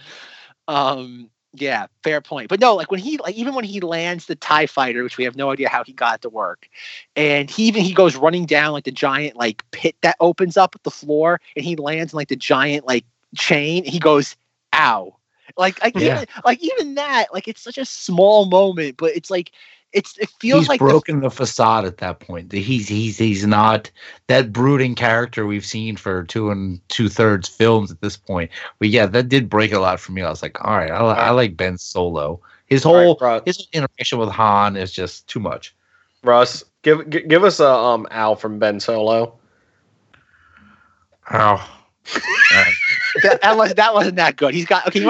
Um, 0.68 1.30
yeah, 1.52 1.86
fair 2.02 2.20
point. 2.20 2.48
But 2.48 2.60
no, 2.60 2.74
like 2.76 2.90
when 2.90 3.00
he 3.00 3.18
like 3.18 3.34
even 3.34 3.54
when 3.54 3.64
he 3.64 3.80
lands 3.80 4.26
the 4.26 4.36
Tie 4.36 4.66
Fighter, 4.66 5.02
which 5.02 5.16
we 5.18 5.24
have 5.24 5.36
no 5.36 5.50
idea 5.50 5.68
how 5.68 5.82
he 5.84 5.92
got 5.92 6.22
to 6.22 6.28
work, 6.28 6.68
and 7.16 7.50
he 7.50 7.64
even 7.64 7.82
he 7.84 7.92
goes 7.92 8.16
running 8.16 8.46
down 8.46 8.72
like 8.72 8.84
the 8.84 8.92
giant 8.92 9.36
like 9.36 9.64
pit 9.72 9.96
that 10.02 10.16
opens 10.20 10.56
up 10.56 10.74
at 10.74 10.82
the 10.84 10.90
floor, 10.90 11.40
and 11.56 11.64
he 11.64 11.76
lands 11.76 12.12
in 12.12 12.16
like 12.16 12.28
the 12.28 12.36
giant 12.36 12.86
like 12.86 13.04
chain. 13.36 13.84
He 13.84 13.98
goes, 13.98 14.36
"Ow!" 14.74 15.16
Like 15.56 15.82
like 15.82 15.96
Yeah. 15.96 16.20
even 16.20 16.26
like 16.44 16.62
even 16.62 16.94
that 16.94 17.26
like 17.32 17.48
it's 17.48 17.62
such 17.62 17.78
a 17.78 17.84
small 17.84 18.46
moment, 18.46 18.96
but 18.96 19.16
it's 19.16 19.30
like 19.30 19.50
it's 19.92 20.16
it 20.18 20.28
feels 20.40 20.62
he's 20.62 20.68
like 20.68 20.80
the- 20.80 20.86
broken 20.86 21.20
the, 21.20 21.30
facade 21.30 21.84
at 21.84 21.98
that 21.98 22.20
point. 22.20 22.52
He's 22.52 22.88
he's 22.88 23.18
he's 23.18 23.46
not 23.46 23.90
that 24.28 24.52
brooding 24.52 24.94
character 24.94 25.46
we've 25.46 25.64
seen 25.64 25.96
for 25.96 26.24
two 26.24 26.50
and 26.50 26.80
two 26.88 27.08
thirds 27.08 27.48
films 27.48 27.90
at 27.90 28.00
this 28.00 28.16
point. 28.16 28.50
But 28.78 28.88
yeah, 28.88 29.06
that 29.06 29.28
did 29.28 29.48
break 29.50 29.72
a 29.72 29.80
lot 29.80 30.00
for 30.00 30.12
me. 30.12 30.22
I 30.22 30.30
was 30.30 30.42
like, 30.42 30.62
all 30.64 30.76
right, 30.76 30.90
I, 30.90 30.96
I 30.96 31.30
like 31.30 31.56
Ben 31.56 31.78
Solo. 31.78 32.40
His 32.66 32.84
whole 32.84 33.18
Russ, 33.20 33.42
his 33.46 33.68
interaction 33.72 34.18
with 34.18 34.28
Han 34.28 34.76
is 34.76 34.92
just 34.92 35.26
too 35.28 35.40
much. 35.40 35.74
Russ, 36.22 36.62
give 36.82 37.08
gi- 37.10 37.26
give 37.26 37.42
us 37.42 37.58
a 37.58 37.68
um 37.68 38.06
Al 38.10 38.36
from 38.36 38.58
Ben 38.58 38.78
Solo. 38.78 39.38
Oh, 41.32 41.68
that, 43.16 43.40
that 43.42 43.56
was 43.56 43.74
that 43.74 43.94
wasn't 43.94 44.16
that 44.16 44.36
good. 44.36 44.54
He's 44.54 44.66
got 44.66 44.86
okay. 44.86 45.04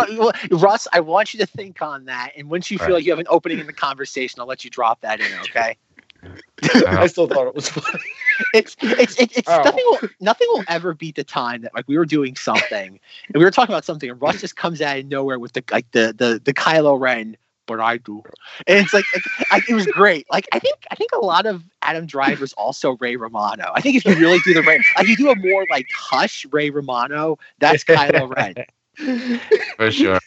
Russ, 0.50 0.86
I 0.92 1.00
want 1.00 1.34
you 1.34 1.40
to 1.40 1.46
think 1.46 1.82
on 1.82 2.06
that, 2.06 2.32
and 2.36 2.50
once 2.50 2.70
you 2.70 2.78
feel 2.78 2.94
Right. 2.94 2.96
like 2.96 3.04
you 3.04 3.12
have 3.12 3.18
an 3.18 3.26
opening 3.28 3.58
in 3.58 3.66
the 3.66 3.72
conversation, 3.72 4.40
I'll 4.40 4.46
let 4.46 4.64
you 4.64 4.70
drop 4.70 5.00
that 5.02 5.20
in. 5.20 5.32
Okay. 5.40 5.76
I 6.86 7.06
still 7.06 7.26
thought 7.28 7.46
it 7.48 7.54
was 7.54 7.68
funny. 7.70 8.04
it's 8.52 8.76
it's 8.96 9.16
it's, 9.18 9.36
it's 9.36 9.58
Oh. 9.58 9.62
nothing 9.62 9.84
will 9.86 10.00
nothing 10.20 10.46
will 10.50 10.64
ever 10.68 10.94
beat 10.94 11.16
the 11.16 11.24
time 11.24 11.62
that 11.62 11.74
like 11.74 11.88
we 11.88 11.96
were 11.98 12.06
doing 12.06 12.36
something 12.36 12.98
and 13.32 13.40
we 13.40 13.44
were 13.44 13.50
talking 13.50 13.72
about 13.72 13.84
something 13.84 14.10
and 14.10 14.20
Russ 14.20 14.40
just 14.40 14.56
comes 14.56 14.80
out 14.80 14.98
of 14.98 15.06
nowhere 15.06 15.38
with 15.38 15.52
the 15.52 15.64
like 15.70 15.90
the 15.92 16.14
the 16.16 16.40
the 16.44 16.52
Kylo 16.54 16.98
Ren 17.00 17.36
but 17.78 17.84
I 17.84 17.98
do 17.98 18.22
and 18.66 18.78
it's 18.78 18.92
like, 18.94 19.04
like 19.52 19.68
it 19.68 19.74
was 19.74 19.86
great 19.86 20.26
like 20.30 20.48
I 20.52 20.58
think 20.58 20.76
I 20.90 20.96
think 20.96 21.12
a 21.12 21.24
lot 21.24 21.46
of 21.46 21.64
Adam 21.82 22.06
Driver's 22.06 22.52
also 22.54 22.96
Ray 23.00 23.16
Romano 23.16 23.72
I 23.74 23.80
think 23.80 23.96
if 23.96 24.04
you 24.04 24.16
really 24.16 24.40
do 24.44 24.54
the 24.54 24.62
Ray 24.62 24.80
like 24.98 25.08
you 25.08 25.16
do 25.16 25.30
a 25.30 25.36
more 25.36 25.66
like 25.70 25.86
hush 25.94 26.46
Ray 26.52 26.70
Romano 26.70 27.38
that's 27.58 27.84
Kylo 27.84 28.34
Ren 28.36 29.40
for 29.76 29.90
sure. 29.90 30.18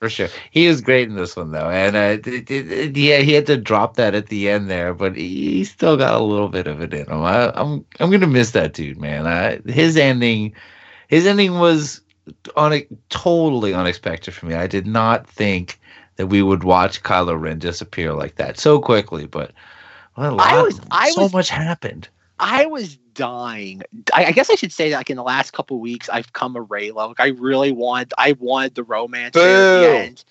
For 0.00 0.10
sure, 0.10 0.28
he 0.50 0.68
was 0.68 0.82
great 0.82 1.08
in 1.08 1.16
this 1.16 1.36
one 1.36 1.52
though, 1.52 1.70
and 1.70 1.96
uh, 1.96 2.18
it, 2.28 2.50
it, 2.50 2.70
it- 2.70 2.96
yeah, 2.96 3.18
he 3.20 3.32
had 3.32 3.46
to 3.46 3.56
drop 3.56 3.96
that 3.96 4.14
at 4.14 4.26
the 4.26 4.50
end 4.50 4.68
there, 4.68 4.92
but 4.92 5.16
he 5.16 5.64
still 5.64 5.96
got 5.96 6.20
a 6.20 6.22
little 6.22 6.50
bit 6.50 6.66
of 6.66 6.82
it 6.82 6.92
in 6.92 7.06
him. 7.06 7.22
I, 7.22 7.50
I'm 7.58 7.84
I'm 7.98 8.10
gonna 8.10 8.26
miss 8.26 8.50
that 8.50 8.74
dude, 8.74 9.00
man. 9.00 9.26
I, 9.26 9.60
his 9.70 9.96
ending, 9.96 10.54
his 11.08 11.26
ending 11.26 11.58
was 11.58 12.02
on 12.56 12.82
totally 13.08 13.72
unexpected 13.72 14.34
for 14.34 14.46
me. 14.46 14.54
I 14.54 14.66
did 14.66 14.86
not 14.86 15.26
think 15.26 15.80
that 16.16 16.26
we 16.28 16.42
would 16.42 16.64
watch 16.64 17.02
Kylo 17.02 17.38
Ren 17.40 17.58
disappear 17.58 18.12
like 18.12 18.36
that 18.36 18.58
so 18.58 18.78
quickly, 18.80 19.26
but 19.26 19.52
well, 20.16 20.34
a 20.34 20.36
lot, 20.36 20.46
I 20.52 20.62
was- 20.62 20.80
I 20.90 21.10
so 21.10 21.22
was- 21.24 21.32
much 21.32 21.48
happened. 21.48 22.08
I 22.38 22.66
was 22.66 22.96
dying. 23.14 23.82
I, 24.12 24.26
I 24.26 24.32
guess 24.32 24.50
I 24.50 24.56
should 24.56 24.72
say 24.72 24.90
that 24.90 24.96
like 24.98 25.08
in 25.08 25.16
the 25.16 25.22
last 25.22 25.54
couple 25.54 25.80
weeks, 25.80 26.10
I've 26.10 26.34
come 26.34 26.54
a 26.54 26.62
Reylo. 26.64 27.08
Like 27.08 27.20
I 27.20 27.28
really 27.28 27.72
want, 27.72 28.12
I 28.18 28.32
wanted 28.38 28.74
the 28.74 28.82
romance 28.84 29.32
there 29.32 29.42
at 29.56 29.80
the 29.80 29.86
Boo. 29.86 29.94
end. 29.94 30.24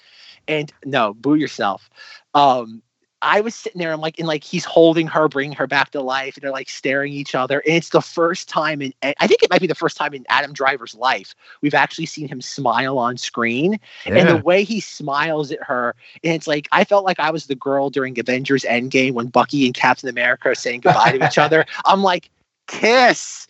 And 0.48 0.74
no, 0.86 1.16
boo 1.16 1.34
yourself. 1.34 1.90
Um, 2.36 2.84
I 3.26 3.42
was 3.42 3.56
sitting 3.56 3.80
there, 3.80 3.92
I'm 3.92 4.02
like, 4.02 4.20
and 4.20 4.28
like 4.28 4.44
he's 4.44 4.66
holding 4.66 5.08
her, 5.08 5.28
bringing 5.28 5.56
her 5.58 5.68
back 5.68 5.92
to 5.92 6.02
life, 6.02 6.36
and 6.36 6.44
they're 6.44 6.52
like 6.52 6.70
staring 6.70 7.12
each 7.12 7.36
other. 7.36 7.60
And 7.60 7.76
it's 7.76 7.90
the 7.90 8.02
first 8.02 8.48
time 8.48 8.82
in, 8.82 8.94
I 9.02 9.28
think 9.28 9.44
it 9.44 9.50
might 9.50 9.62
be 9.62 9.68
the 9.68 9.76
first 9.76 9.98
time 9.98 10.14
in 10.14 10.26
Adam 10.30 10.54
Driver's 10.54 10.96
life 10.96 11.36
we've 11.62 11.74
actually 11.74 12.06
seen 12.06 12.28
him 12.28 12.42
smile 12.42 12.98
on 12.98 13.18
screen 13.18 13.80
and 14.06 14.30
the 14.30 14.38
way 14.38 14.64
he 14.64 14.80
smiles 14.80 15.52
at 15.52 15.62
her 15.64 15.96
and 16.24 16.34
it's 16.34 16.48
like 16.48 16.68
i 16.72 16.84
felt 16.84 17.04
like 17.06 17.20
i 17.20 17.32
was 17.32 17.48
the 17.48 17.56
girl 17.56 17.90
during 17.90 18.18
avengers 18.20 18.64
endgame 18.64 19.14
when 19.14 19.28
bucky 19.28 19.66
and 19.66 19.74
captain 19.74 20.10
america 20.10 20.50
are 20.50 20.56
saying 20.56 20.80
goodbye 20.80 21.12
to 21.12 21.26
each 21.26 21.38
other 21.38 21.66
i'm 21.86 22.04
like 22.04 22.30
kiss 22.68 23.48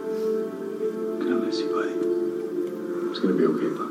I 0.00 1.30
miss 1.30 1.60
you, 1.60 1.68
buddy. 1.68 1.92
It's 3.10 3.20
gonna 3.20 3.34
be 3.34 3.44
okay, 3.44 3.68
Bucky. 3.76 3.87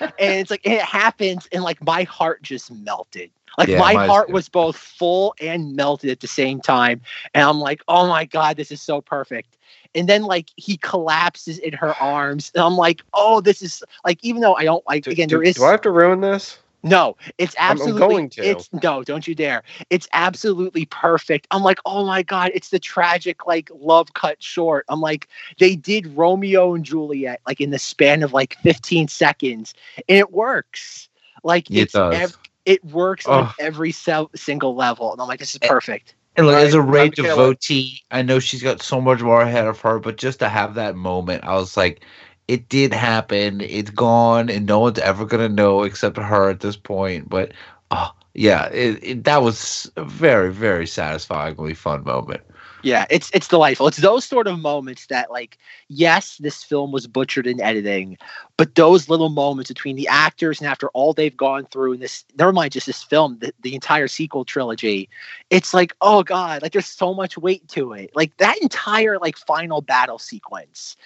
And 0.00 0.12
it's 0.18 0.50
like 0.50 0.60
and 0.64 0.74
it 0.74 0.82
happens 0.82 1.48
and 1.52 1.62
like 1.62 1.82
my 1.84 2.04
heart 2.04 2.42
just 2.42 2.70
melted. 2.70 3.30
Like 3.56 3.68
Yeah, 3.68 3.78
my 3.80 4.06
heart 4.06 4.30
was 4.30 4.48
both 4.48 4.76
full 4.76 5.34
and 5.40 5.74
melted 5.74 6.10
at 6.10 6.20
the 6.20 6.28
same 6.28 6.60
time 6.60 7.00
and 7.34 7.42
i'm 7.42 7.58
like 7.58 7.82
oh 7.88 8.06
my 8.08 8.24
god 8.24 8.56
this 8.56 8.70
is 8.70 8.80
so 8.80 9.00
perfect. 9.00 9.56
And 9.94 10.08
then 10.08 10.22
like 10.22 10.50
he 10.56 10.76
collapses 10.76 11.58
in 11.58 11.72
her 11.72 11.94
arms 12.00 12.52
and 12.54 12.62
i'm 12.62 12.76
like 12.76 13.02
oh 13.14 13.40
this 13.40 13.62
is 13.62 13.82
like 14.04 14.22
even 14.22 14.40
though 14.42 14.54
i 14.54 14.64
don't 14.64 14.86
like 14.86 15.04
Do, 15.04 15.10
again 15.10 15.28
do- 15.28 15.36
there 15.36 15.42
is 15.42 15.56
do 15.56 15.64
I 15.64 15.70
have 15.72 15.80
to 15.82 15.90
ruin 15.90 16.20
this? 16.20 16.58
No, 16.82 17.16
it's 17.38 17.54
I'm- 17.58 17.72
I'm 17.72 17.72
absolutely. 17.72 18.00
going 18.00 18.30
to. 18.30 18.42
It's 18.42 18.68
no, 18.82 19.02
don't 19.02 19.26
you 19.26 19.34
dare. 19.34 19.62
It's 19.90 20.06
absolutely 20.12 20.84
perfect. 20.86 21.46
I'm 21.50 21.62
like, 21.62 21.78
oh 21.84 22.06
my 22.06 22.22
god, 22.22 22.52
it's 22.54 22.70
the 22.70 22.78
tragic 22.78 23.46
like 23.46 23.68
love 23.74 24.14
cut 24.14 24.42
short. 24.42 24.84
I'm 24.88 25.00
like, 25.00 25.28
they 25.58 25.74
did 25.74 26.06
Romeo 26.16 26.74
and 26.74 26.84
Juliet 26.84 27.40
like 27.46 27.60
in 27.60 27.70
the 27.70 27.78
span 27.78 28.22
of 28.22 28.32
like 28.32 28.56
15 28.62 29.08
seconds, 29.08 29.74
and 30.08 30.18
it 30.18 30.32
works. 30.32 31.08
Like 31.42 31.70
It 31.70 31.78
it's 31.78 31.92
does. 31.94 32.14
ev- 32.14 32.38
it 32.64 32.84
works 32.84 33.26
on 33.26 33.50
every 33.58 33.92
se- 33.92 34.26
single 34.36 34.74
level, 34.76 35.12
and 35.12 35.20
I'm 35.20 35.28
like, 35.28 35.40
this 35.40 35.54
is 35.54 35.60
perfect. 35.60 36.14
And 36.36 36.46
look, 36.46 36.56
as 36.56 36.74
a 36.74 36.80
Rey 36.82 37.08
devotee, 37.08 38.02
I 38.12 38.22
know 38.22 38.38
she's 38.38 38.62
got 38.62 38.82
so 38.82 39.00
much 39.00 39.20
more 39.20 39.42
ahead 39.42 39.66
of 39.66 39.80
her, 39.80 39.98
but 39.98 40.16
just 40.16 40.38
to 40.38 40.48
have 40.48 40.74
that 40.74 40.94
moment, 40.94 41.42
I 41.44 41.54
was 41.54 41.76
like, 41.76 42.04
it 42.48 42.68
did 42.68 42.92
happen. 42.92 43.60
It's 43.60 43.90
gone, 43.90 44.48
and 44.48 44.66
no 44.66 44.80
one's 44.80 44.98
ever 44.98 45.24
gonna 45.24 45.48
know 45.48 45.82
except 45.82 46.16
her 46.16 46.50
at 46.50 46.60
this 46.60 46.76
point. 46.76 47.28
But 47.28 47.52
oh, 47.90 48.12
yeah, 48.34 48.66
it, 48.68 48.98
it, 49.02 49.24
that 49.24 49.42
was 49.42 49.90
a 49.96 50.04
very, 50.04 50.52
very 50.52 50.86
satisfyingly 50.86 51.74
fun 51.74 52.04
moment. 52.04 52.40
Yeah, 52.82 53.06
it's 53.10 53.30
it's 53.34 53.48
delightful. 53.48 53.88
It's 53.88 53.98
those 53.98 54.24
sort 54.24 54.46
of 54.46 54.60
moments 54.60 55.06
that 55.06 55.30
like 55.30 55.58
yes, 55.88 56.36
this 56.38 56.62
film 56.62 56.92
was 56.92 57.06
butchered 57.06 57.46
in 57.46 57.60
editing, 57.60 58.16
but 58.56 58.76
those 58.76 59.08
little 59.08 59.30
moments 59.30 59.68
between 59.68 59.96
the 59.96 60.06
actors 60.06 60.60
and 60.60 60.70
after 60.70 60.88
all 60.90 61.12
they've 61.12 61.36
gone 61.36 61.66
through 61.66 61.94
in 61.94 62.00
this 62.00 62.24
never 62.38 62.52
mind 62.52 62.72
just 62.72 62.86
this 62.86 63.02
film, 63.02 63.38
the, 63.40 63.52
the 63.62 63.74
entire 63.74 64.06
sequel 64.06 64.44
trilogy, 64.44 65.08
it's 65.50 65.74
like, 65.74 65.92
oh 66.00 66.22
god, 66.22 66.62
like 66.62 66.72
there's 66.72 66.86
so 66.86 67.12
much 67.12 67.36
weight 67.36 67.66
to 67.68 67.92
it. 67.92 68.10
Like 68.14 68.36
that 68.36 68.56
entire 68.62 69.18
like 69.18 69.36
final 69.36 69.80
battle 69.80 70.18
sequence 70.18 70.96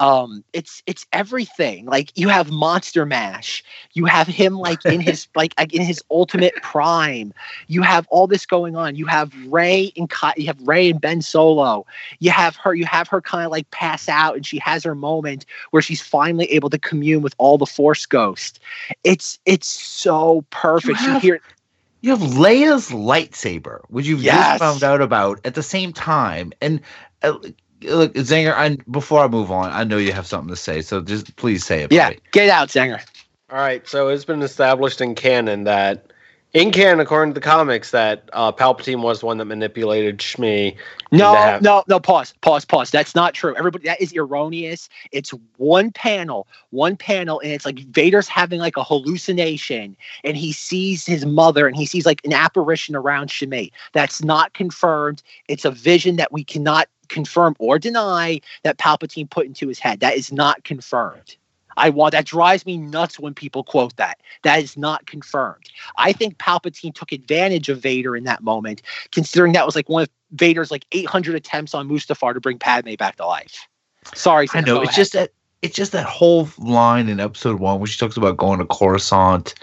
um 0.00 0.44
it's 0.52 0.82
it's 0.86 1.06
everything. 1.12 1.86
Like 1.86 2.10
you 2.16 2.28
have 2.28 2.50
monster 2.50 3.04
mash. 3.06 3.62
You 3.94 4.04
have 4.06 4.26
him 4.26 4.54
like 4.58 4.84
in 4.86 5.00
his 5.00 5.28
like 5.34 5.54
in 5.72 5.82
his 5.82 6.02
ultimate 6.10 6.60
prime. 6.60 7.32
You 7.66 7.82
have 7.82 8.06
all 8.10 8.26
this 8.26 8.46
going 8.46 8.76
on. 8.76 8.96
You 8.96 9.06
have 9.06 9.32
rey 9.34 9.92
and 9.96 10.08
Ky- 10.10 10.40
you 10.42 10.46
have 10.46 10.60
rey 10.66 10.90
and 10.90 11.00
ben 11.00 11.22
solo. 11.22 11.86
You 12.18 12.30
have 12.30 12.56
her 12.56 12.74
you 12.74 12.84
have 12.86 13.08
her 13.08 13.20
kind 13.20 13.44
of 13.46 13.50
like 13.52 13.70
pass 13.70 14.08
out 14.08 14.36
and 14.36 14.46
she 14.46 14.58
has 14.58 14.84
her 14.84 14.94
moment 14.94 15.46
where 15.70 15.82
she's 15.82 16.00
finally 16.02 16.46
able 16.52 16.70
to 16.70 16.78
commune 16.78 17.22
with 17.22 17.34
all 17.38 17.58
the 17.58 17.66
force 17.66 18.06
ghosts 18.06 18.58
it's 19.04 19.38
it's 19.46 19.66
so 19.68 20.44
perfect. 20.50 21.00
You, 21.00 21.12
have- 21.14 21.22
hear 21.22 21.40
You 22.00 22.10
have 22.10 22.20
Leia's 22.20 22.90
lightsaber, 22.90 23.80
which 23.88 24.06
you've 24.06 24.22
Yes. 24.22 24.28
just 24.28 24.54
found 24.56 24.84
out 24.84 25.00
about 25.00 25.40
at 25.44 25.54
the 25.54 25.62
same 25.62 25.92
time. 25.92 26.52
And 26.60 26.80
uh, 27.22 27.38
look, 27.84 28.14
Zanger, 28.14 28.54
I, 28.54 28.76
before 28.90 29.20
I 29.24 29.28
move 29.28 29.50
on, 29.50 29.70
I 29.70 29.84
know 29.84 29.96
you 29.98 30.12
have 30.12 30.26
something 30.26 30.48
to 30.48 30.56
say, 30.56 30.82
so 30.82 31.00
just 31.00 31.34
please 31.36 31.64
say 31.64 31.82
it. 31.82 31.92
yeah 31.92 32.08
buddy. 32.10 32.20
get 32.32 32.48
out 32.48 32.68
zanger 32.68 33.00
All 33.50 33.58
right, 33.58 33.86
so 33.86 34.08
it's 34.08 34.24
been 34.24 34.42
established 34.42 35.00
in 35.00 35.14
canon 35.14 35.64
that, 35.64 36.12
in 36.54 36.70
canon, 36.70 37.00
according 37.00 37.34
to 37.34 37.34
the 37.34 37.44
comics, 37.44 37.90
that 37.90 38.30
uh, 38.32 38.52
Palpatine 38.52 39.02
was 39.02 39.20
the 39.20 39.26
one 39.26 39.38
that 39.38 39.44
manipulated 39.44 40.18
Shmi. 40.18 40.76
No, 41.10 41.34
have- 41.34 41.62
no, 41.62 41.82
no. 41.88 41.98
Pause, 41.98 42.32
pause, 42.42 42.64
pause. 42.64 42.92
That's 42.92 43.14
not 43.14 43.34
true. 43.34 43.56
Everybody, 43.56 43.84
that 43.86 44.00
is 44.00 44.16
erroneous. 44.16 44.88
It's 45.10 45.30
one 45.56 45.90
panel, 45.90 46.46
one 46.70 46.96
panel, 46.96 47.40
and 47.40 47.50
it's 47.50 47.66
like 47.66 47.80
Vader's 47.80 48.28
having 48.28 48.60
like 48.60 48.76
a 48.76 48.84
hallucination, 48.84 49.96
and 50.22 50.36
he 50.36 50.52
sees 50.52 51.04
his 51.04 51.26
mother, 51.26 51.66
and 51.66 51.76
he 51.76 51.86
sees 51.86 52.06
like 52.06 52.20
an 52.24 52.32
apparition 52.32 52.94
around 52.94 53.30
Shmi. 53.30 53.72
That's 53.92 54.22
not 54.22 54.54
confirmed. 54.54 55.24
It's 55.48 55.64
a 55.64 55.72
vision 55.72 56.16
that 56.16 56.32
we 56.32 56.44
cannot 56.44 56.88
confirm 57.08 57.56
or 57.58 57.80
deny 57.80 58.40
that 58.62 58.78
Palpatine 58.78 59.28
put 59.28 59.46
into 59.46 59.66
his 59.66 59.80
head. 59.80 60.00
That 60.00 60.16
is 60.16 60.32
not 60.32 60.62
confirmed. 60.62 61.36
I 61.76 61.90
want 61.90 62.12
that 62.12 62.26
drives 62.26 62.66
me 62.66 62.76
nuts 62.76 63.18
when 63.18 63.34
people 63.34 63.64
quote 63.64 63.96
that. 63.96 64.20
That 64.42 64.62
is 64.62 64.76
not 64.76 65.06
confirmed. 65.06 65.70
I 65.96 66.12
think 66.12 66.38
Palpatine 66.38 66.94
took 66.94 67.12
advantage 67.12 67.68
of 67.68 67.80
Vader 67.80 68.16
in 68.16 68.24
that 68.24 68.42
moment, 68.42 68.82
considering 69.12 69.52
that 69.52 69.66
was 69.66 69.76
like 69.76 69.88
one 69.88 70.04
of 70.04 70.10
Vader's 70.32 70.70
like 70.70 70.86
800 70.92 71.34
attempts 71.34 71.74
on 71.74 71.88
Mustafar 71.88 72.34
to 72.34 72.40
bring 72.40 72.58
Padme 72.58 72.94
back 72.94 73.16
to 73.16 73.26
life. 73.26 73.68
Sorry, 74.14 74.46
I 74.52 74.60
know 74.60 74.82
it's 74.82 74.90
ahead. 74.90 74.96
just 74.96 75.12
that 75.14 75.30
it's 75.62 75.74
just 75.74 75.92
that 75.92 76.04
whole 76.04 76.48
line 76.58 77.08
in 77.08 77.20
episode 77.20 77.58
one 77.58 77.78
where 77.78 77.86
she 77.86 77.98
talks 77.98 78.18
about 78.18 78.36
going 78.36 78.58
to 78.58 78.66
Coruscant, 78.66 79.54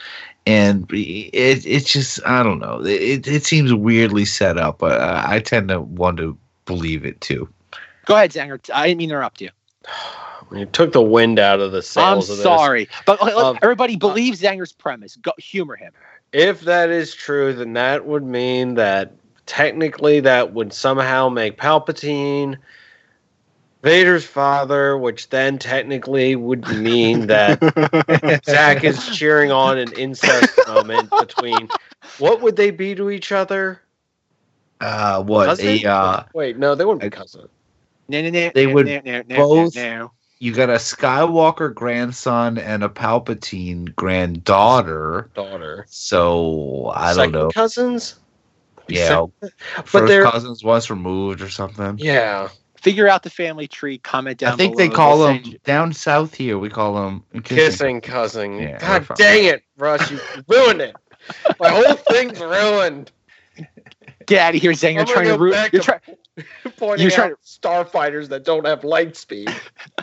and 0.47 0.91
it 0.91 1.65
it's 1.65 1.91
just 1.91 2.19
I 2.25 2.41
don't 2.41 2.59
know. 2.59 2.83
It 2.83 3.27
it 3.27 3.45
seems 3.45 3.73
weirdly 3.73 4.25
set 4.25 4.57
up, 4.57 4.79
but 4.79 4.99
uh, 4.99 5.23
I 5.27 5.39
tend 5.39 5.69
to 5.69 5.81
want 5.81 6.17
to 6.17 6.35
believe 6.65 7.05
it 7.05 7.21
too. 7.21 7.47
go 8.05 8.15
ahead, 8.15 8.31
Zanger. 8.31 8.59
I 8.73 8.88
didn't 8.88 8.97
mean 8.97 9.09
to 9.09 9.15
interrupt 9.15 9.41
you. 9.41 9.49
You 10.53 10.65
took 10.65 10.91
the 10.91 11.01
wind 11.01 11.39
out 11.39 11.59
of 11.59 11.71
the 11.71 11.81
sails. 11.81 12.05
I'm 12.05 12.15
sails 12.21 12.29
of 12.31 12.37
this. 12.37 12.43
sorry, 12.43 12.89
but 13.05 13.21
look, 13.21 13.35
Um, 13.37 13.59
everybody 13.61 13.95
believes 13.95 14.41
Zanger's 14.41 14.73
premise. 14.73 15.15
Go 15.15 15.31
humor 15.37 15.75
him. 15.75 15.93
If 16.33 16.61
that 16.61 16.89
is 16.89 17.13
true, 17.13 17.53
then 17.53 17.73
that 17.73 18.05
would 18.05 18.23
mean 18.23 18.75
that 18.75 19.13
technically 19.45 20.19
that 20.21 20.53
would 20.53 20.73
somehow 20.73 21.29
make 21.29 21.57
Palpatine 21.57 22.57
Vader's 23.83 24.25
father, 24.25 24.97
which 24.97 25.29
then 25.29 25.57
technically 25.57 26.35
would 26.35 26.67
mean 26.79 27.27
that 27.27 27.59
Zach 28.45 28.83
is 28.83 29.07
cheering 29.09 29.51
on 29.51 29.77
an 29.77 29.91
incest 29.93 30.53
moment 30.67 31.09
between 31.19 31.67
what 32.19 32.41
would 32.41 32.55
they 32.55 32.71
be 32.71 32.93
to 32.95 33.09
each 33.09 33.31
other? 33.31 33.81
Uh, 34.79 35.23
what 35.23 35.45
Cousin? 35.45 35.79
a 35.85 35.85
uh, 35.89 36.23
Wait, 36.33 36.57
no, 36.57 36.75
they 36.75 36.85
wouldn't 36.85 37.01
be 37.01 37.09
cousins. 37.09 37.49
No, 38.07 38.21
no, 38.21 38.29
no, 38.29 38.51
They 38.53 38.67
no, 38.67 38.73
would 38.73 38.85
no, 38.87 39.01
no, 39.03 39.21
no, 39.27 39.35
both- 39.35 39.75
no, 39.75 39.97
no. 39.97 40.11
You 40.41 40.51
got 40.51 40.72
a 40.72 40.73
Skywalker 40.76 41.72
grandson 41.72 42.57
and 42.57 42.84
a 42.84 42.89
Palpatine 42.89 43.95
granddaughter. 43.95 45.30
Daughter. 45.35 45.85
So 45.88 46.91
I 46.95 47.13
Second 47.13 47.31
don't 47.34 47.41
know. 47.43 47.49
cousins? 47.51 48.15
Yeah, 48.88 49.27
But 49.39 49.51
1st 49.85 50.07
they're 50.07 50.23
cousins 50.23 50.63
once 50.63 50.89
removed 50.89 51.41
or 51.41 51.49
something. 51.49 51.97
yeah. 51.99 52.49
Figure 52.76 53.07
out 53.07 53.22
the 53.22 53.30
family 53.30 53.68
tree. 53.68 53.99
Comment 53.99 54.35
down. 54.35 54.53
I 54.53 54.55
think 54.55 54.76
they 54.77 54.89
call 54.89 55.19
We'll 55.19 55.27
them 55.27 55.43
send 55.43 55.63
down 55.63 55.93
south 55.93 56.34
here. 56.34 56.57
We 56.57 56.69
call 56.69 56.95
them 56.95 57.23
Kissing 57.43 58.01
cousin. 58.01 58.57
Yeah, 58.57 58.80
God 58.80 59.07
dang 59.15 59.45
it, 59.45 59.61
Russ, 59.77 60.09
you 60.09 60.19
ruined 60.47 60.81
it. 60.81 60.95
My 61.59 61.69
whole 61.69 61.93
thing's 62.09 62.39
ruined. 62.39 63.11
Get 64.26 64.39
out 64.41 64.55
of 64.55 64.61
here, 64.61 64.72
Zanger. 64.72 65.01
I'm 65.01 65.05
Trying 65.05 65.26
gonna 65.26 65.30
to 65.34 65.38
go 65.38 65.38
root. 65.38 65.53
You're 65.72 65.81
to- 65.84 65.85
trying. 65.85 66.18
Pointing 66.77 67.03
You're 67.09 67.13
out 67.13 67.15
trying 67.15 67.85
starfighters 67.85 68.30
that 68.30 68.43
don't 68.45 68.65
have 68.65 68.84
light 68.84 69.15
speed. 69.15 69.49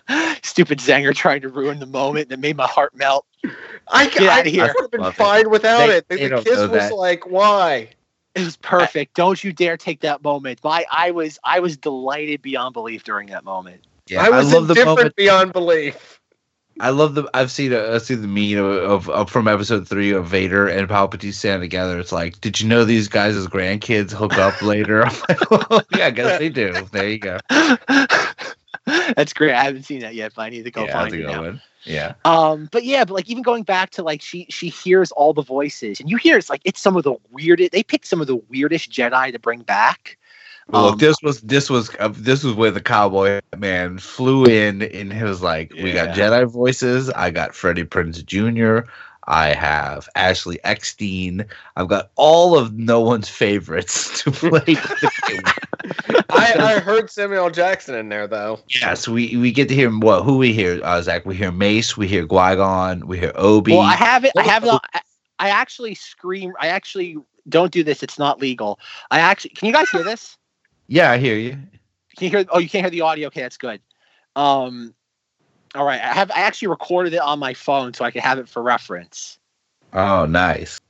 Stupid 0.42 0.78
Zanger 0.78 1.14
trying 1.14 1.40
to 1.42 1.48
ruin 1.48 1.78
the 1.78 1.86
moment 1.86 2.28
that 2.30 2.38
made 2.40 2.56
my 2.56 2.66
heart 2.66 2.94
melt. 2.96 3.26
I, 3.88 4.08
Get 4.08 4.22
I, 4.22 4.40
outta 4.40 4.50
here. 4.50 4.64
I 4.64 4.66
would 4.68 4.82
have 4.82 4.90
been 4.90 5.00
Love 5.00 5.14
it. 5.14 5.16
fine 5.16 5.50
without 5.50 5.86
They- 5.86 5.96
it. 5.96 6.08
The, 6.08 6.16
they 6.16 6.28
the 6.28 6.42
kiss 6.42 6.58
was 6.58 6.70
that. 6.70 6.94
like, 6.94 7.26
why? 7.26 7.90
It 8.34 8.44
was 8.44 8.56
perfect. 8.56 9.14
Don't 9.14 9.42
you 9.42 9.52
dare 9.52 9.76
take 9.76 10.00
that 10.00 10.22
moment. 10.22 10.60
My, 10.62 10.84
I 10.92 11.10
was, 11.10 11.38
I 11.44 11.60
was 11.60 11.76
delighted 11.76 12.42
beyond 12.42 12.72
belief 12.74 13.02
during 13.02 13.28
that 13.28 13.44
moment. 13.44 13.86
Yeah, 14.06 14.22
I 14.22 14.30
was 14.30 14.52
love 14.52 14.68
the 14.68 14.72
indifferent 14.74 14.98
moment. 14.98 15.16
beyond 15.16 15.52
belief. 15.52 16.17
I 16.80 16.90
love 16.90 17.14
the. 17.14 17.28
I've 17.34 17.50
seen. 17.50 17.72
A, 17.72 17.94
I've 17.94 18.02
seen 18.02 18.22
the 18.22 18.28
meme 18.28 18.64
of, 18.64 18.76
of, 18.82 19.10
of 19.10 19.30
from 19.30 19.48
episode 19.48 19.88
three 19.88 20.12
of 20.12 20.26
Vader 20.26 20.68
and 20.68 20.88
Palpatine 20.88 21.32
standing 21.32 21.68
together. 21.68 21.98
It's 21.98 22.12
like, 22.12 22.40
did 22.40 22.60
you 22.60 22.68
know 22.68 22.84
these 22.84 23.08
guys 23.08 23.36
as 23.36 23.46
grandkids 23.46 24.12
hook 24.12 24.34
up 24.34 24.60
later? 24.62 25.04
I'm 25.04 25.16
like, 25.28 25.50
well, 25.50 25.82
yeah, 25.96 26.06
I 26.06 26.10
guess 26.10 26.38
they 26.38 26.48
do. 26.48 26.72
There 26.92 27.08
you 27.08 27.18
go. 27.18 27.38
That's 29.16 29.32
great. 29.32 29.54
I 29.54 29.64
haven't 29.64 29.84
seen 29.84 30.00
that 30.00 30.14
yet, 30.14 30.32
but 30.34 30.42
I 30.42 30.50
need 30.50 30.64
to 30.64 30.70
go 30.70 30.84
yeah, 30.84 30.92
find 30.92 31.14
it 31.14 31.26
now. 31.26 31.42
one. 31.42 31.62
Yeah. 31.84 32.14
Um, 32.24 32.68
but 32.70 32.84
yeah, 32.84 33.04
but 33.04 33.14
like 33.14 33.28
even 33.28 33.42
going 33.42 33.62
back 33.62 33.90
to 33.90 34.02
like 34.02 34.22
she 34.22 34.46
she 34.48 34.68
hears 34.68 35.10
all 35.12 35.32
the 35.32 35.42
voices, 35.42 36.00
and 36.00 36.10
you 36.10 36.16
hear 36.16 36.36
it's 36.36 36.50
like 36.50 36.62
it's 36.64 36.80
some 36.80 36.96
of 36.96 37.04
the 37.04 37.14
weirdest. 37.30 37.72
They 37.72 37.82
picked 37.82 38.06
some 38.06 38.20
of 38.20 38.26
the 38.26 38.36
weirdest 38.36 38.90
Jedi 38.90 39.32
to 39.32 39.38
bring 39.38 39.60
back. 39.60 40.18
Well, 40.70 40.84
Um, 40.84 40.90
look, 40.90 40.98
this 41.00 41.16
was 41.22 41.40
this 41.42 41.70
was 41.70 41.90
uh, 41.98 42.08
this 42.14 42.44
was 42.44 42.54
where 42.54 42.70
the 42.70 42.80
cowboy 42.80 43.40
man 43.56 43.98
flew 43.98 44.44
in 44.44 44.82
and 44.82 45.12
he 45.12 45.22
was 45.22 45.42
like, 45.42 45.72
"We 45.72 45.92
got 45.92 46.10
Jedi 46.16 46.46
voices. 46.50 47.08
I 47.10 47.30
got 47.30 47.54
Freddie 47.54 47.84
Prinze 47.84 48.24
Jr. 48.24 48.88
I 49.30 49.52
have 49.52 50.08
Ashley 50.14 50.58
Eckstein. 50.64 51.44
I've 51.76 51.88
got 51.88 52.10
all 52.16 52.56
of 52.58 52.72
no 52.78 53.00
one's 53.00 53.28
favorites 53.28 54.22
to 54.22 54.30
play 54.30 54.48
with 54.50 54.66
the 55.00 55.10
kid. 55.26 56.24
I, 56.30 56.54
I 56.58 56.78
heard 56.80 57.10
Samuel 57.10 57.50
Jackson 57.50 57.94
in 57.94 58.08
there, 58.08 58.26
though. 58.26 58.60
Yes, 58.80 59.06
we 59.06 59.36
we 59.36 59.52
get 59.52 59.68
to 59.68 59.74
hear 59.74 59.90
what 59.90 60.22
who 60.22 60.38
we 60.38 60.52
hear, 60.54 60.80
uh, 60.82 61.02
Zach. 61.02 61.26
We 61.26 61.36
hear 61.36 61.52
Mace, 61.52 61.94
we 61.96 62.08
hear 62.08 62.26
Qui 62.26 62.56
Gon, 62.56 63.06
we 63.06 63.18
hear 63.18 63.32
Obi. 63.34 63.72
Well, 63.72 63.80
I 63.82 63.94
have 63.96 64.24
it. 64.24 64.32
I 64.36 64.42
have 64.44 64.64
it. 64.64 64.68
was- 64.68 64.74
On, 64.74 64.80
I, 64.94 65.00
I 65.40 65.48
actually 65.50 65.94
scream. 65.94 66.54
I 66.58 66.68
actually 66.68 67.16
don't 67.50 67.70
do 67.70 67.84
this. 67.84 68.02
It's 68.02 68.18
not 68.18 68.40
legal. 68.40 68.78
I 69.10 69.20
actually. 69.20 69.50
Can 69.50 69.66
you 69.66 69.74
guys 69.74 69.90
hear 69.90 70.02
this? 70.04 70.37
Yeah, 70.88 71.10
I 71.12 71.18
hear 71.18 71.36
you. 71.36 71.52
Can 72.16 72.24
you 72.24 72.30
hear? 72.30 72.44
Oh, 72.50 72.58
you 72.58 72.68
can't 72.68 72.82
hear 72.84 72.90
the 72.90 73.02
audio. 73.02 73.28
Okay, 73.28 73.42
that's 73.42 73.56
good. 73.56 73.80
Um, 74.34 74.94
all 75.74 75.84
right. 75.84 76.00
I 76.00 76.12
have. 76.14 76.30
I 76.30 76.40
actually 76.40 76.68
recorded 76.68 77.12
it 77.14 77.20
on 77.20 77.38
my 77.38 77.54
phone 77.54 77.94
so 77.94 78.04
I 78.04 78.10
can 78.10 78.22
have 78.22 78.38
it 78.38 78.48
for 78.48 78.62
reference. 78.62 79.38
Oh, 79.92 80.26
nice. 80.26 80.80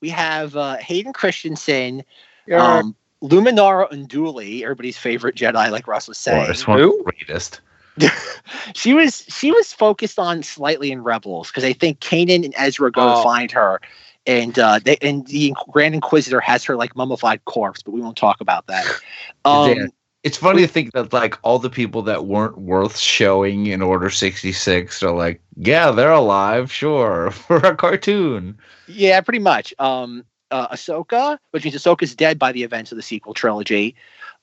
We 0.00 0.08
have 0.08 0.56
uh, 0.56 0.76
Hayden 0.78 1.12
Christensen, 1.12 2.02
Yeah. 2.46 2.78
um, 2.78 2.96
Luminara 3.22 3.90
Unduli, 3.92 4.62
everybody's 4.62 4.96
favorite 4.96 5.34
Jedi, 5.36 5.70
like 5.70 5.86
Russ 5.86 6.08
was 6.08 6.16
Of 6.16 6.22
saying. 6.22 6.46
course, 6.46 6.66
one 6.66 6.78
of 6.80 6.84
Who? 6.84 7.04
the 7.04 7.12
greatest. 7.12 7.60
she 8.74 8.94
was 8.94 9.26
she 9.28 9.52
was 9.52 9.72
focused 9.72 10.18
on 10.18 10.42
slightly 10.42 10.90
in 10.90 11.02
Rebels 11.02 11.48
because 11.48 11.64
I 11.64 11.74
think 11.74 12.00
Kanan 12.00 12.44
and 12.44 12.54
Ezra 12.56 12.90
go 12.90 13.08
Oh. 13.10 13.14
to 13.16 13.22
find 13.22 13.50
her, 13.52 13.80
and 14.26 14.58
uh, 14.58 14.78
they 14.84 14.96
and 15.02 15.26
the 15.26 15.54
Grand 15.70 15.94
Inquisitor 15.94 16.40
has 16.40 16.64
her 16.64 16.76
like 16.76 16.96
mummified 16.96 17.44
corpse, 17.44 17.82
but 17.82 17.92
we 17.92 18.00
won't 18.00 18.16
talk 18.16 18.40
about 18.40 18.66
that. 18.66 18.86
Um, 19.44 19.70
Yeah. 19.70 19.86
It's 20.22 20.36
funny 20.36 20.60
to 20.60 20.68
think 20.68 20.92
that 20.92 21.14
like 21.14 21.38
all 21.42 21.58
the 21.58 21.70
people 21.70 22.02
that 22.02 22.26
weren't 22.26 22.58
worth 22.58 22.98
showing 22.98 23.66
in 23.66 23.80
Order 23.80 24.10
sixty 24.10 24.52
six 24.52 25.02
are 25.02 25.14
like, 25.14 25.40
yeah, 25.56 25.90
they're 25.90 26.12
alive, 26.12 26.70
sure, 26.70 27.30
for 27.30 27.56
a 27.56 27.74
cartoon. 27.74 28.58
Yeah, 28.86 29.22
pretty 29.22 29.38
much. 29.38 29.72
Um, 29.78 30.24
uh, 30.50 30.68
Ahsoka, 30.68 31.38
which 31.52 31.64
means 31.64 31.76
Ahsoka's 31.76 32.14
dead 32.14 32.38
by 32.38 32.52
the 32.52 32.62
events 32.62 32.92
of 32.92 32.96
the 32.96 33.02
sequel 33.02 33.34
trilogy. 33.34 33.94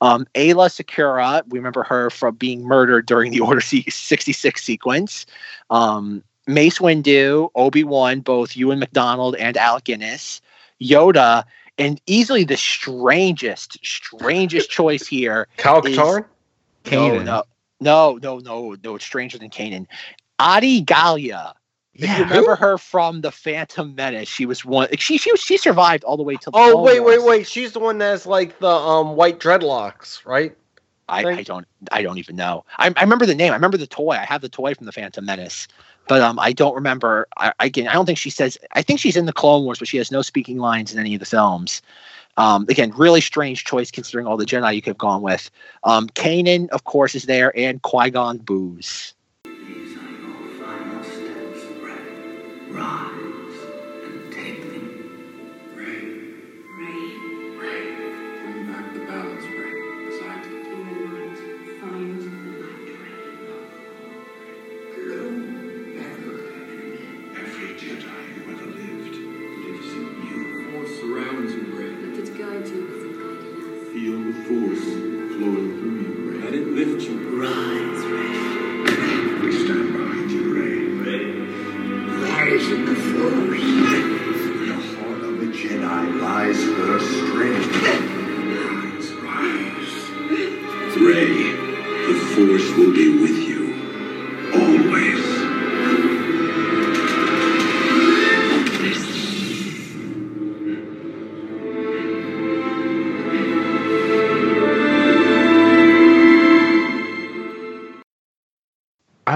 Um, 0.02 0.26
Aayla 0.36 0.70
Secura, 0.70 1.44
we 1.48 1.60
remember 1.60 1.84
her 1.84 2.10
from 2.10 2.36
being 2.36 2.64
murdered 2.64 3.06
during 3.06 3.32
the 3.32 3.40
Order 3.42 3.62
C- 3.62 3.90
66 3.90 4.64
sequence. 4.64 5.26
Um, 5.70 6.24
Mace 6.48 6.80
Windu, 6.80 7.50
Obi 7.56 7.84
Wan, 7.84 8.22
both 8.22 8.56
Ewan 8.56 8.80
McDonald 8.80 9.36
and 9.36 9.58
Alec 9.58 9.84
Guinness. 9.86 10.42
Yoda 10.82 11.44
And 11.78 12.02
easily 12.08 12.44
the 12.44 12.58
strangest, 12.58 13.78
strangest 13.86 14.70
choice 14.70 15.06
here. 15.06 15.48
Cal 15.58 15.82
is- 15.86 15.96
Katarn? 15.98 16.26
No, 16.90 17.20
no, 17.20 17.44
no, 17.80 18.20
no, 18.22 18.40
no, 18.40 18.76
no. 18.84 18.96
It's 18.96 19.06
stranger 19.06 19.38
than 19.38 19.50
Kanan. 19.50 19.86
Adi 20.40 20.82
Gallia. 20.82 21.54
If 21.94 22.04
Yeah. 22.04 22.18
you 22.18 22.24
remember 22.26 22.56
her 22.56 22.78
from 22.78 23.22
the 23.22 23.32
Phantom 23.32 23.94
Menace, 23.96 24.30
she 24.30 24.46
was 24.46 24.64
one. 24.64 24.88
She 24.98 25.18
she 25.18 25.36
she 25.38 25.58
survived 25.58 26.04
all 26.04 26.16
the 26.18 26.24
way 26.24 26.36
to. 26.38 26.52
the 26.52 26.58
Oh 26.58 26.72
Clone 26.72 26.84
wait, 26.84 27.00
wait, 27.02 27.24
wait. 27.24 27.48
She's 27.48 27.74
the 27.74 27.80
one 27.80 27.98
that's 27.98 28.26
like 28.26 28.60
the 28.60 28.70
um 28.70 29.16
white 29.16 29.40
dreadlocks, 29.40 30.26
right? 30.26 30.56
I, 31.10 31.24
Thank- 31.24 31.40
I 31.40 31.44
don't 31.44 31.68
I 31.92 32.02
don't 32.04 32.18
even 32.20 32.36
know. 32.36 32.66
I, 32.78 32.94
I 32.96 33.02
remember 33.02 33.26
the 33.26 33.36
name. 33.36 33.52
I 33.52 33.56
remember 33.56 33.78
the 33.78 33.88
toy. 33.88 34.12
I 34.12 34.26
have 34.26 34.42
the 34.42 34.50
toy 34.50 34.74
from 34.76 34.86
the 34.86 34.92
Phantom 34.92 35.26
Menace, 35.26 35.68
but 36.08 36.22
um 36.22 36.40
I 36.40 36.54
don't 36.54 36.76
remember. 36.76 37.28
I 37.38 37.54
again 37.60 37.88
I 37.88 37.94
don't 37.94 38.06
think 38.06 38.18
she 38.18 38.30
says. 38.30 38.58
I 38.74 38.82
think 38.82 39.00
she's 39.00 39.16
in 39.16 39.26
the 39.26 39.34
Clone 39.34 39.64
Wars, 39.64 39.80
but 39.80 39.88
she 39.88 39.98
has 39.98 40.12
no 40.12 40.22
speaking 40.22 40.58
lines 40.58 40.94
in 40.94 41.00
any 41.00 41.14
of 41.14 41.20
the 41.20 41.26
films. 41.26 41.82
Um, 42.38 42.68
again, 42.70 42.94
really 42.96 43.22
strange 43.22 43.66
choice 43.66 43.90
considering 43.90 44.28
all 44.28 44.38
the 44.38 44.46
Jedi 44.46 44.76
you 44.76 44.82
could 44.82 44.92
have 44.92 44.98
gone 45.00 45.24
with. 45.24 45.50
Um, 45.84 46.08
Kanan, 46.10 46.70
of 46.70 46.84
course, 46.84 47.16
is 47.16 47.24
there, 47.24 47.52
and 47.58 47.82
Qui 47.82 48.12
Gon 48.12 48.38
Booze. 48.38 49.16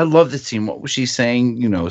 I 0.02 0.03
love 0.03 0.32
the 0.32 0.40
scene. 0.40 0.65
What 0.65 0.82
was 0.82 0.90
she 0.90 1.06
saying? 1.06 1.57
You 1.57 1.69
know, 1.69 1.88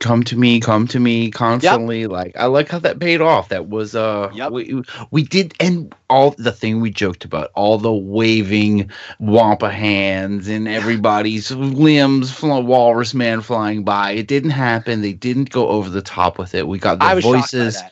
come 0.00 0.22
to 0.22 0.38
me, 0.38 0.58
come 0.58 0.88
to 0.88 0.98
me 0.98 1.30
constantly. 1.30 2.06
Like 2.06 2.34
I 2.34 2.46
like 2.46 2.70
how 2.70 2.78
that 2.78 2.98
paid 2.98 3.20
off. 3.20 3.50
That 3.50 3.68
was 3.68 3.94
uh, 3.94 4.30
Yep. 4.32 4.52
we 4.52 4.82
we 5.10 5.22
did, 5.22 5.52
and 5.60 5.94
all 6.08 6.30
the 6.30 6.50
thing 6.50 6.80
we 6.80 6.90
joked 6.90 7.26
about, 7.26 7.50
all 7.54 7.76
the 7.76 7.92
waving 7.92 8.90
wampa 9.18 9.70
hands 9.70 10.48
and 10.48 10.66
everybody's 10.66 11.50
limbs, 11.50 12.32
fl- 12.32 12.60
walrus 12.60 13.12
man 13.12 13.42
flying 13.42 13.84
by. 13.84 14.12
It 14.12 14.28
didn't 14.28 14.50
happen. 14.50 15.02
They 15.02 15.12
didn't 15.12 15.50
go 15.50 15.68
over 15.68 15.90
the 15.90 16.00
top 16.00 16.38
with 16.38 16.54
it. 16.54 16.66
We 16.66 16.78
got 16.78 17.00
the 17.00 17.04
I 17.04 17.12
was 17.12 17.22
shocked 17.22 17.34
by 17.34 17.40
voices. 17.40 17.82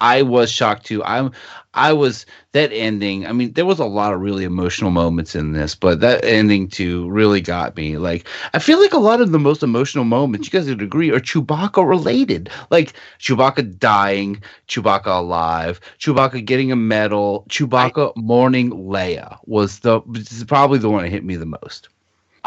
That. 0.00 0.18
I 0.18 0.22
was 0.22 0.50
shocked 0.50 0.86
too. 0.86 1.04
I'm 1.04 1.32
I 1.74 1.92
was 1.92 2.26
that 2.52 2.72
ending. 2.72 3.26
I 3.26 3.32
mean, 3.32 3.52
there 3.54 3.64
was 3.66 3.78
a 3.78 3.84
lot 3.84 4.12
of 4.12 4.20
really 4.20 4.44
emotional 4.44 4.90
moments 4.90 5.34
in 5.34 5.52
this, 5.52 5.74
but 5.74 6.00
that 6.00 6.24
ending 6.24 6.68
too 6.68 7.08
really 7.10 7.40
got 7.40 7.76
me. 7.76 7.96
Like, 7.98 8.26
I 8.54 8.58
feel 8.58 8.80
like 8.80 8.92
a 8.94 8.98
lot 8.98 9.20
of 9.20 9.32
the 9.32 9.38
most 9.38 9.62
emotional 9.62 10.04
moments, 10.04 10.46
you 10.46 10.58
guys 10.58 10.68
would 10.68 10.82
agree, 10.82 11.10
are 11.10 11.20
Chewbacca 11.20 11.86
related. 11.88 12.50
Like 12.70 12.94
Chewbacca 13.20 13.78
dying, 13.78 14.42
Chewbacca 14.68 15.18
alive, 15.18 15.80
Chewbacca 15.98 16.44
getting 16.44 16.72
a 16.72 16.76
medal, 16.76 17.46
Chewbacca 17.48 18.16
mourning 18.16 18.70
Leia 18.70 19.38
was 19.46 19.80
the 19.80 20.00
this 20.08 20.32
is 20.32 20.44
probably 20.44 20.78
the 20.78 20.90
one 20.90 21.04
that 21.04 21.10
hit 21.10 21.24
me 21.24 21.36
the 21.36 21.46
most. 21.62 21.88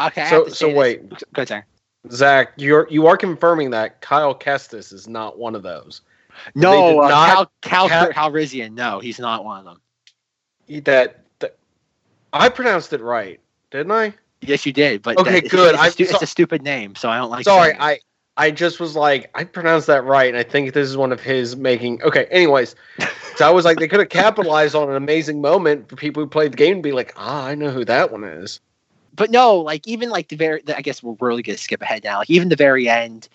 Okay. 0.00 0.22
I 0.22 0.26
So 0.26 0.44
have 0.44 0.44
to 0.44 0.54
so 0.54 0.68
say 0.68 0.74
this. 0.74 0.96
wait, 0.96 1.02
Go 1.34 1.42
ahead, 1.42 1.64
Zach, 2.10 2.52
you're 2.56 2.86
you 2.90 3.06
are 3.06 3.16
confirming 3.16 3.70
that 3.70 4.00
Kyle 4.00 4.34
Kestis 4.34 4.92
is 4.92 5.08
not 5.08 5.38
one 5.38 5.54
of 5.54 5.62
those. 5.62 6.02
No, 6.54 7.00
uh, 7.02 7.08
not 7.08 7.28
Cal, 7.62 7.88
Cal, 7.88 7.88
cap- 7.88 8.10
Calrissian. 8.32 8.72
No, 8.72 9.00
he's 9.00 9.18
not 9.18 9.44
one 9.44 9.58
of 9.58 9.64
them. 9.64 9.80
That, 10.84 11.24
that 11.40 11.56
I 12.32 12.48
pronounced 12.48 12.92
it 12.92 13.00
right, 13.00 13.40
didn't 13.70 13.92
I? 13.92 14.14
Yes, 14.42 14.64
you 14.64 14.72
did. 14.72 15.02
But 15.02 15.18
Okay, 15.18 15.30
that- 15.32 15.36
it's- 15.44 15.50
good. 15.50 15.74
It's, 15.74 15.82
a 15.82 15.84
I'm 15.86 15.90
stu- 15.92 16.04
so- 16.06 16.14
it's 16.14 16.22
a 16.22 16.26
stupid 16.26 16.62
name, 16.62 16.94
so 16.94 17.08
I 17.10 17.18
don't 17.18 17.30
like. 17.30 17.44
Sorry, 17.44 17.70
it. 17.72 17.76
I 17.80 17.98
I 18.36 18.50
just 18.50 18.80
was 18.80 18.96
like 18.96 19.30
I 19.34 19.44
pronounced 19.44 19.86
that 19.88 20.04
right, 20.04 20.28
and 20.28 20.36
I 20.38 20.42
think 20.42 20.72
this 20.72 20.88
is 20.88 20.96
one 20.96 21.12
of 21.12 21.20
his 21.20 21.56
making. 21.56 22.02
Okay, 22.02 22.26
anyways, 22.30 22.74
so 23.36 23.46
I 23.46 23.50
was 23.50 23.64
like 23.64 23.78
they 23.78 23.88
could 23.88 24.00
have 24.00 24.08
capitalized 24.08 24.74
on 24.74 24.88
an 24.88 24.96
amazing 24.96 25.40
moment 25.40 25.88
for 25.88 25.96
people 25.96 26.22
who 26.22 26.28
played 26.28 26.52
the 26.52 26.56
game 26.56 26.76
to 26.76 26.82
be 26.82 26.92
like, 26.92 27.12
ah, 27.16 27.44
I 27.46 27.54
know 27.54 27.70
who 27.70 27.84
that 27.84 28.12
one 28.12 28.24
is. 28.24 28.60
but 29.14 29.30
no, 29.30 29.56
like 29.56 29.86
even 29.86 30.08
like 30.08 30.28
the 30.28 30.36
very, 30.36 30.62
the, 30.62 30.76
I 30.76 30.80
guess 30.80 31.02
we're 31.02 31.16
really 31.20 31.42
gonna 31.42 31.58
skip 31.58 31.82
ahead 31.82 32.04
now. 32.04 32.18
Like 32.18 32.30
even 32.30 32.48
the 32.48 32.56
very 32.56 32.88
end, 32.88 33.28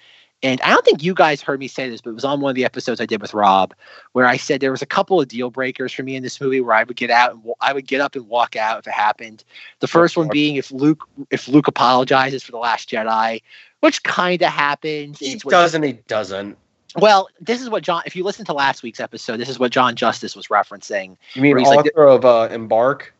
and 0.45 0.61
I 0.61 0.69
don't 0.69 0.85
think 0.85 1.03
you 1.03 1.13
guys 1.13 1.41
heard 1.41 1.59
me 1.59 1.67
say 1.67 1.89
this, 1.89 2.01
but 2.01 2.11
it 2.11 2.13
was 2.13 2.23
on 2.25 2.39
one 2.41 2.49
of 2.51 2.55
the 2.55 2.65
episodes 2.65 3.01
I 3.01 3.05
did 3.05 3.21
with 3.21 3.33
Rob, 3.33 3.73
where 4.13 4.25
I 4.25 4.37
said 4.37 4.61
there 4.61 4.71
was 4.71 4.81
a 4.81 4.85
couple 4.85 5.19
of 5.19 5.27
deal 5.27 5.49
breakers 5.49 5.91
for 5.91 6.03
me 6.03 6.15
in 6.15 6.23
this 6.23 6.39
movie 6.39 6.61
where 6.61 6.75
I 6.75 6.83
would 6.83 6.95
get 6.95 7.09
out 7.09 7.31
and 7.33 7.43
wa- 7.43 7.55
I 7.61 7.73
would 7.73 7.87
get 7.87 8.01
up 8.01 8.15
and 8.15 8.27
walk 8.27 8.55
out 8.55 8.79
if 8.79 8.87
it 8.87 8.93
happened. 8.93 9.43
The 9.79 9.87
first 9.87 10.15
one 10.17 10.27
being 10.29 10.55
if 10.57 10.71
Luke, 10.71 11.07
if 11.31 11.47
Luke 11.47 11.67
apologizes 11.67 12.43
for 12.43 12.51
the 12.51 12.57
Last 12.59 12.89
Jedi, 12.89 13.41
which 13.79 14.03
kind 14.03 14.41
of 14.41 14.49
happens. 14.49 15.19
He 15.19 15.35
doesn't. 15.35 15.81
He 15.83 15.93
doesn't. 16.07 16.57
Well, 16.97 17.27
this 17.41 17.61
is 17.61 17.69
what 17.69 17.83
John. 17.83 18.03
If 18.05 18.15
you 18.15 18.23
listen 18.23 18.45
to 18.45 18.53
last 18.53 18.83
week's 18.83 18.99
episode, 18.99 19.37
this 19.37 19.49
is 19.49 19.57
what 19.59 19.71
John 19.71 19.95
Justice 19.95 20.35
was 20.35 20.47
referencing. 20.47 21.17
You 21.33 21.41
mean 21.41 21.57
he's 21.57 21.67
like- 21.67 21.79
author 21.87 22.05
of 22.07 22.23
uh, 22.23 22.47
Embark? 22.51 23.13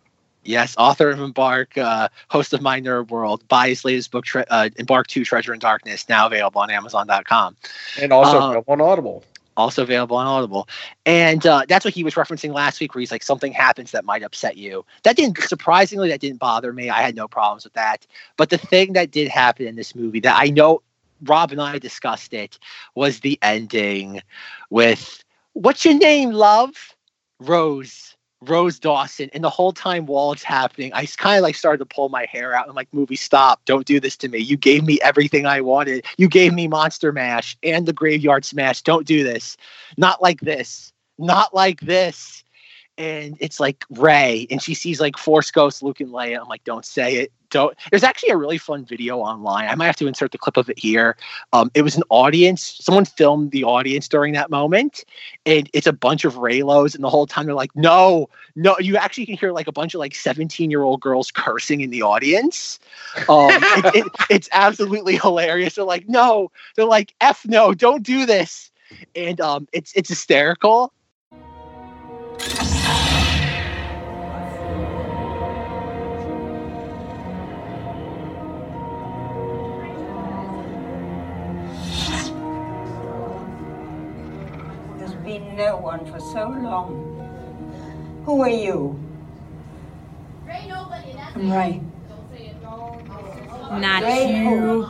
Yes, 0.46 0.76
author 0.78 1.10
of 1.10 1.20
Embark, 1.20 1.78
uh, 1.78 2.08
host 2.30 2.54
of 2.54 2.62
My 2.62 2.80
Nerd 2.80 3.10
World, 3.10 3.46
Buy 3.48 3.70
his 3.70 3.84
latest 3.84 4.12
book, 4.12 4.26
tre- 4.26 4.46
uh, 4.50 4.70
Embark 4.78 5.08
2 5.08 5.26
Treasure 5.26 5.54
in 5.54 5.60
Darkness, 5.60 6.08
now 6.08 6.28
available 6.28 6.62
on 6.62 6.70
Amazon.com. 6.70 7.58
And 8.00 8.14
also 8.14 8.38
Uh, 8.38 8.62
on 8.68 8.80
Audible. 8.80 9.24
Also 9.58 9.84
available 9.84 10.18
on 10.18 10.28
Audible. 10.28 10.68
And 11.06 11.46
uh, 11.48 11.66
that's 11.68 11.84
what 11.84 11.94
he 11.94 12.04
was 12.04 12.14
referencing 12.14 12.54
last 12.54 12.80
week, 12.80 12.94
where 12.94 13.00
he's 13.00 13.12
like, 13.12 13.24
something 13.24 13.54
happens 13.54 13.92
that 13.92 14.06
might 14.06 14.22
upset 14.22 14.58
you. 14.58 14.86
That 15.04 15.16
didn't, 15.16 15.40
surprisingly, 15.44 16.10
that 16.10 16.20
didn't 16.20 16.40
bother 16.40 16.72
me. 16.74 16.90
I 16.90 17.02
had 17.02 17.16
no 17.16 17.28
problems 17.28 17.64
with 17.64 17.74
that. 17.74 18.06
But 18.38 18.50
the 18.50 18.58
thing 18.58 18.94
that 18.94 19.12
did 19.12 19.30
happen 19.30 19.66
in 19.66 19.76
this 19.76 19.96
movie 19.96 20.20
that 20.20 20.38
I 20.40 20.48
know 20.50 20.82
Rob 21.24 21.52
and 21.52 21.62
I 21.62 21.80
discussed 21.80 22.34
it 22.34 22.60
was 22.94 23.22
the 23.22 23.40
ending 23.42 24.22
with, 24.70 25.24
What's 25.54 25.86
your 25.86 25.96
name, 25.96 26.32
love? 26.32 26.94
Rose. 27.40 28.15
Rose 28.50 28.80
Dawson, 28.80 29.30
and 29.34 29.44
the 29.44 29.50
whole 29.50 29.72
time 29.72 30.06
while 30.06 30.32
it's 30.32 30.44
happening, 30.44 30.92
I 30.94 31.06
kind 31.06 31.38
of 31.38 31.44
like 31.44 31.56
started 31.56 31.80
to 31.80 31.86
pull 31.86 32.10
my 32.10 32.26
hair 32.26 32.56
out. 32.56 32.68
I'm 32.68 32.76
like, 32.76 32.94
movie, 32.94 33.16
stop! 33.16 33.64
Don't 33.66 33.86
do 33.86 34.00
this 34.00 34.16
to 34.18 34.30
me. 34.30 34.40
You 34.40 34.58
gave 34.58 34.84
me 34.84 35.00
everything 35.02 35.46
I 35.46 35.62
wanted. 35.62 36.06
You 36.18 36.28
gave 36.28 36.54
me 36.54 36.68
Monster 36.68 37.12
Mash 37.12 37.58
and 37.64 37.86
the 37.86 37.94
Graveyard 37.94 38.46
Smash. 38.46 38.82
Don't 38.82 39.06
do 39.06 39.24
this. 39.24 39.58
Not 39.98 40.22
like 40.22 40.42
this. 40.42 40.94
Not 41.18 41.54
like 41.54 41.82
this. 41.82 42.44
And 42.98 43.36
it's 43.42 43.60
like 43.60 43.84
Rey, 43.90 44.48
and 44.50 44.62
she 44.62 44.74
sees 44.74 45.02
like 45.02 45.18
Force 45.18 45.52
Ghost, 45.52 45.84
Luke 45.84 46.00
and 46.00 46.12
Leia. 46.12 46.40
I'm 46.40 46.48
like, 46.48 46.64
don't 46.64 46.86
say 46.86 47.16
it. 47.18 47.32
Don't. 47.56 47.74
There's 47.90 48.04
actually 48.04 48.32
a 48.32 48.38
really 48.38 48.58
fun 48.58 48.84
video 48.84 49.20
online. 49.20 49.70
I 49.70 49.76
might 49.76 49.86
have 49.86 49.96
to 49.96 50.08
insert 50.08 50.34
the 50.34 50.38
clip 50.38 50.58
of 50.58 50.70
it 50.70 50.78
here. 50.78 51.16
Um, 51.54 51.72
it 51.74 51.84
was 51.84 51.96
an 51.96 52.04
audience. 52.10 52.62
Someone 52.82 53.06
filmed 53.06 53.52
the 53.52 53.64
audience 53.64 54.10
during 54.10 54.34
that 54.34 54.50
moment, 54.50 55.06
and 55.46 55.70
it's 55.72 55.88
a 55.88 55.94
bunch 55.94 56.26
of 56.26 56.34
Reylos, 56.34 56.96
and 56.96 57.02
the 57.02 57.10
whole 57.10 57.26
time 57.26 57.46
they're 57.46 57.56
like, 57.56 57.74
"No, 57.74 58.28
no." 58.58 58.78
You 58.78 58.98
actually 58.98 59.26
can 59.26 59.38
hear 59.38 59.54
like 59.54 59.70
a 59.70 59.72
bunch 59.72 59.94
of 59.94 60.00
like 60.00 60.16
17 60.16 60.70
year 60.70 60.84
old 60.84 61.00
girls 61.00 61.32
cursing 61.32 61.80
in 61.80 61.92
the 61.92 62.02
audience. 62.02 62.78
Um, 63.30 63.52
it, 63.52 63.96
it, 63.96 64.06
it's 64.30 64.50
absolutely 64.52 65.16
hilarious. 65.16 65.76
They're 65.76 65.86
like, 65.86 66.10
"No," 66.10 66.52
they're 66.76 66.84
like, 66.84 67.14
"F 67.22 67.46
no, 67.46 67.74
don't 67.74 68.04
do 68.04 68.26
this," 68.26 68.70
and 69.16 69.40
um, 69.40 69.70
it's 69.72 69.94
it's 69.96 70.10
hysterical. 70.10 70.92
Been 85.76 85.82
no 85.82 85.88
one 85.88 86.06
for 86.06 86.20
so 86.20 86.48
long. 86.50 88.24
Who 88.26 88.42
are 88.42 88.50
you? 88.50 88.98
I'm 90.48 91.52
Rey. 91.52 91.82
Not 93.82 94.04
Rey 94.04 94.44
you. 94.44 94.50
who? 94.50 94.88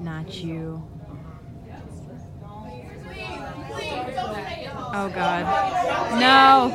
Not 0.00 0.34
you. 0.44 0.82
Oh 4.92 5.08
God. 5.14 5.44
No. 6.20 6.68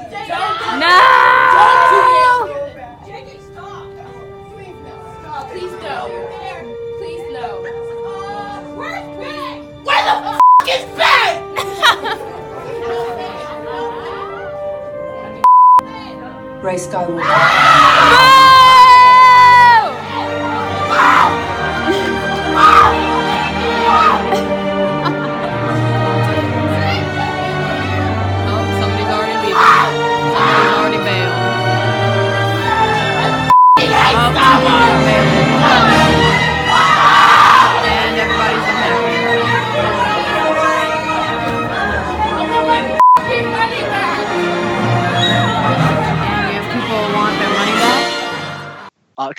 No. 0.79 1.01
Please 5.51 5.71
no. 5.83 6.34
Rey 16.65 16.77
Skywalker. 16.77 17.21
Ah! 17.21 18.34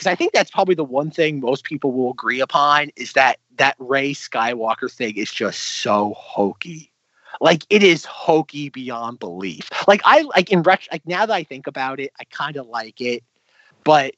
Because 0.06 0.12
I 0.12 0.16
think 0.16 0.32
that's 0.32 0.52
probably 0.52 0.76
the 0.76 0.84
one 0.84 1.10
thing 1.10 1.40
most 1.40 1.64
people 1.64 1.90
will 1.90 2.12
agree 2.12 2.40
upon 2.40 2.90
is 2.94 3.12
that 3.14 3.40
that 3.56 3.74
Rey 3.80 4.12
Skywalker 4.12 4.88
thing 4.88 5.16
is 5.16 5.32
just 5.32 5.60
so 5.60 6.14
hokey. 6.16 6.92
Like 7.40 7.64
it 7.70 7.82
is 7.82 8.04
hokey 8.04 8.68
beyond 8.68 9.18
belief. 9.18 9.68
Like 9.88 10.02
I 10.04 10.22
like 10.22 10.52
in 10.52 10.62
rec- 10.62 10.86
like 10.92 11.04
now 11.08 11.26
that 11.26 11.34
I 11.34 11.42
think 11.42 11.66
about 11.66 11.98
it, 11.98 12.12
I 12.20 12.24
kind 12.24 12.56
of 12.56 12.68
like 12.68 13.00
it, 13.00 13.24
but 13.82 14.14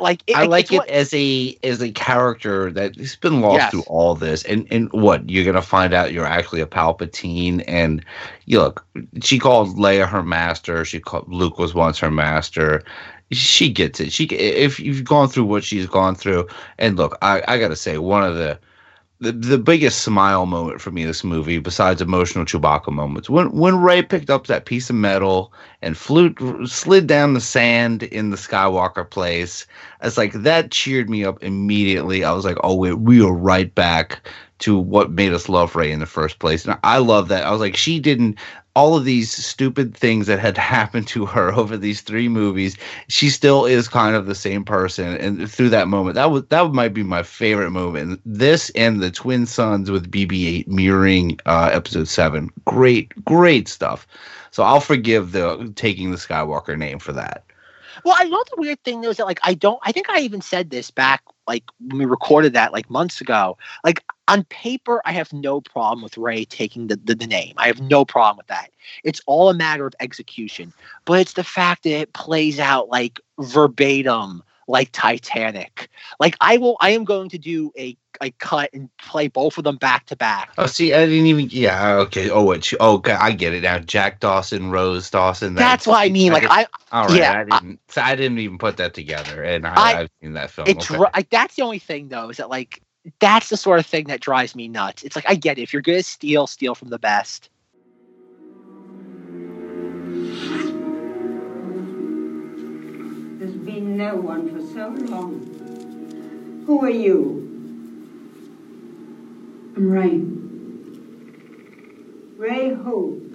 like 0.00 0.24
it, 0.26 0.36
I 0.36 0.46
like 0.46 0.72
it 0.72 0.78
what- 0.78 0.88
as 0.88 1.14
a 1.14 1.56
as 1.62 1.80
a 1.80 1.92
character 1.92 2.72
that 2.72 2.96
has 2.96 3.14
been 3.14 3.40
lost 3.40 3.60
Yes. 3.60 3.70
through 3.70 3.84
all 3.86 4.16
this, 4.16 4.42
and 4.42 4.66
and 4.72 4.90
what 4.92 5.28
you're 5.30 5.44
gonna 5.44 5.62
find 5.62 5.94
out 5.94 6.12
you're 6.12 6.26
actually 6.26 6.62
a 6.62 6.66
Palpatine, 6.66 7.62
and 7.68 8.04
you 8.46 8.58
look, 8.58 8.84
she 9.22 9.38
called 9.38 9.76
Leia 9.76 10.08
her 10.08 10.24
master. 10.24 10.84
She 10.84 10.98
called 10.98 11.32
Luke 11.32 11.58
was 11.60 11.74
once 11.74 12.00
her 12.00 12.10
master. 12.10 12.82
She 13.32 13.70
gets 13.70 14.00
it. 14.00 14.12
She 14.12 14.24
if 14.26 14.80
you've 14.80 15.04
gone 15.04 15.28
through 15.28 15.44
what 15.44 15.64
she's 15.64 15.86
gone 15.86 16.14
through, 16.16 16.48
and 16.78 16.96
look, 16.96 17.16
I 17.22 17.42
I 17.46 17.58
gotta 17.58 17.76
say 17.76 17.98
one 17.98 18.24
of 18.24 18.36
the 18.36 18.58
the, 19.20 19.32
the 19.32 19.58
biggest 19.58 20.00
smile 20.00 20.46
moment 20.46 20.80
for 20.80 20.90
me 20.90 21.04
this 21.04 21.22
movie, 21.22 21.58
besides 21.58 22.00
emotional 22.00 22.44
Chewbacca 22.46 22.90
moments, 22.90 23.28
when 23.28 23.52
when 23.52 23.80
Rey 23.80 24.02
picked 24.02 24.30
up 24.30 24.46
that 24.46 24.64
piece 24.64 24.88
of 24.90 24.96
metal 24.96 25.52
and 25.82 25.96
flew 25.96 26.34
slid 26.66 27.06
down 27.06 27.34
the 27.34 27.40
sand 27.40 28.02
in 28.04 28.30
the 28.30 28.36
Skywalker 28.36 29.08
place, 29.08 29.66
it's 30.02 30.16
like 30.16 30.32
that 30.32 30.70
cheered 30.70 31.10
me 31.10 31.24
up 31.24 31.42
immediately. 31.42 32.24
I 32.24 32.32
was 32.32 32.44
like, 32.46 32.56
oh, 32.64 32.74
we, 32.74 32.94
we 32.94 33.22
are 33.22 33.32
right 33.32 33.72
back 33.74 34.26
to 34.60 34.78
what 34.78 35.10
made 35.12 35.32
us 35.32 35.48
love 35.48 35.76
Rey 35.76 35.92
in 35.92 36.00
the 36.00 36.06
first 36.06 36.38
place, 36.38 36.64
and 36.64 36.78
I 36.82 36.98
love 36.98 37.28
that. 37.28 37.46
I 37.46 37.50
was 37.50 37.60
like, 37.60 37.76
she 37.76 38.00
didn't. 38.00 38.38
All 38.76 38.96
of 38.96 39.04
these 39.04 39.30
stupid 39.30 39.96
things 39.96 40.26
that 40.26 40.38
had 40.38 40.56
happened 40.76 41.06
to 41.08 41.26
her 41.26 41.52
over 41.52 41.76
these 41.76 42.00
three 42.00 42.28
movies, 42.28 42.76
she 43.08 43.30
still 43.30 43.66
is 43.66 43.88
kind 43.88 44.14
of 44.14 44.26
the 44.26 44.34
same 44.34 44.64
person. 44.64 45.16
And 45.16 45.50
through 45.50 45.70
that 45.70 45.88
moment, 45.88 46.14
that 46.14 46.30
was 46.30 46.44
that 46.46 46.72
might 46.72 46.94
be 46.94 47.02
my 47.02 47.22
favorite 47.22 47.70
moment. 47.70 48.20
This 48.24 48.70
and 48.70 49.00
the 49.00 49.10
twin 49.10 49.46
sons 49.46 49.90
with 49.90 50.10
BB-8 50.10 50.68
mirroring 50.68 51.38
uh, 51.46 51.70
episode 51.72 52.08
seven, 52.08 52.50
great, 52.64 53.12
great 53.24 53.68
stuff. 53.68 54.06
So 54.50 54.62
I'll 54.62 54.80
forgive 54.80 55.32
the 55.32 55.72
taking 55.76 56.10
the 56.10 56.16
Skywalker 56.16 56.76
name 56.76 56.98
for 56.98 57.12
that. 57.12 57.44
Well, 58.04 58.16
I 58.18 58.24
know 58.24 58.42
the 58.50 58.60
weird 58.60 58.82
thing 58.84 59.00
though 59.00 59.10
is 59.10 59.18
that 59.18 59.26
like 59.26 59.40
I 59.42 59.54
don't. 59.54 59.80
I 59.82 59.92
think 59.92 60.08
I 60.08 60.20
even 60.20 60.40
said 60.40 60.70
this 60.70 60.90
back 60.90 61.22
like 61.50 61.64
when 61.80 61.98
we 61.98 62.04
recorded 62.04 62.52
that 62.52 62.72
like 62.72 62.88
months 62.88 63.20
ago. 63.20 63.58
Like 63.82 64.04
on 64.28 64.44
paper, 64.44 65.02
I 65.04 65.10
have 65.12 65.32
no 65.32 65.60
problem 65.60 66.00
with 66.04 66.16
Rey 66.16 66.44
taking 66.44 66.86
the, 66.86 66.94
the 66.94 67.16
the 67.16 67.26
name. 67.26 67.54
I 67.56 67.66
have 67.66 67.80
no 67.80 68.04
problem 68.04 68.36
with 68.36 68.46
that. 68.46 68.70
It's 69.02 69.20
all 69.26 69.50
a 69.50 69.54
matter 69.54 69.84
of 69.84 69.94
execution. 69.98 70.72
But 71.04 71.18
it's 71.18 71.32
the 71.32 71.42
fact 71.42 71.82
that 71.82 71.90
it 71.90 72.12
plays 72.12 72.60
out 72.60 72.88
like 72.88 73.18
verbatim, 73.40 74.44
like 74.70 74.90
Titanic. 74.92 75.88
Like 76.18 76.36
I 76.40 76.56
will. 76.56 76.76
I 76.80 76.90
am 76.90 77.04
going 77.04 77.28
to 77.30 77.38
do 77.38 77.72
a 77.76 77.96
a 78.22 78.30
cut 78.32 78.70
and 78.72 78.88
play 78.98 79.28
both 79.28 79.56
of 79.58 79.64
them 79.64 79.76
back 79.76 80.06
to 80.06 80.16
back. 80.16 80.52
Oh, 80.58 80.66
see, 80.66 80.92
I 80.94 81.06
didn't 81.06 81.26
even. 81.26 81.48
Yeah, 81.50 81.94
okay. 81.96 82.30
Oh, 82.30 82.42
what? 82.44 82.70
Oh, 82.80 82.94
okay, 82.96 83.12
I 83.12 83.32
get 83.32 83.54
it 83.54 83.62
now. 83.62 83.78
Jack 83.78 84.20
Dawson, 84.20 84.70
Rose 84.70 85.10
Dawson. 85.10 85.54
that- 85.54 85.60
That's 85.60 85.86
what 85.86 85.98
I 85.98 86.08
mean. 86.08 86.32
Like 86.32 86.44
I. 86.48 86.66
All 86.92 87.06
right, 87.08 87.16
yeah, 87.18 87.32
I 87.40 87.44
didn't. 87.60 87.80
so 87.88 88.00
I 88.02 88.14
didn't 88.16 88.38
even 88.38 88.58
put 88.58 88.76
that 88.78 88.94
together, 88.94 89.42
and 89.42 89.66
I, 89.66 89.74
I- 89.74 90.00
I've 90.00 90.10
seen 90.22 90.34
that 90.34 90.50
film. 90.50 90.68
It's 90.68 90.90
okay. 90.90 90.98
like 91.14 91.30
that's 91.30 91.56
the 91.56 91.62
only 91.62 91.78
thing 91.78 92.08
though 92.08 92.28
is 92.30 92.36
that 92.38 92.48
like 92.50 92.80
that's 93.18 93.48
the 93.48 93.56
sort 93.56 93.80
of 93.80 93.86
thing 93.86 94.04
that 94.08 94.20
drives 94.20 94.54
me 94.54 94.68
nuts. 94.68 95.02
It's 95.02 95.16
like 95.16 95.28
I 95.28 95.34
get 95.34 95.58
it. 95.58 95.62
If 95.62 95.72
you're 95.72 95.82
gonna 95.82 96.02
steal, 96.02 96.46
steal 96.46 96.74
from 96.74 96.88
the 96.88 96.98
best. 96.98 97.48
Been 103.64 103.96
no 103.96 104.16
one 104.16 104.48
for 104.48 104.60
so 104.72 104.88
long. 104.88 106.62
Who 106.66 106.82
are 106.82 106.90
you? 106.90 107.46
I'm 109.76 109.90
Rey. 109.90 110.18
Rey 112.36 112.74
who? 112.74 113.29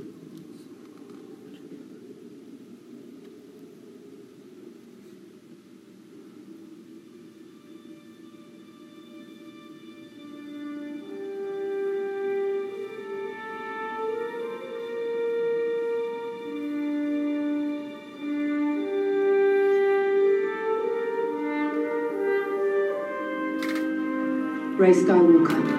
Rey 24.85 24.93
Skywalker. 24.93 25.74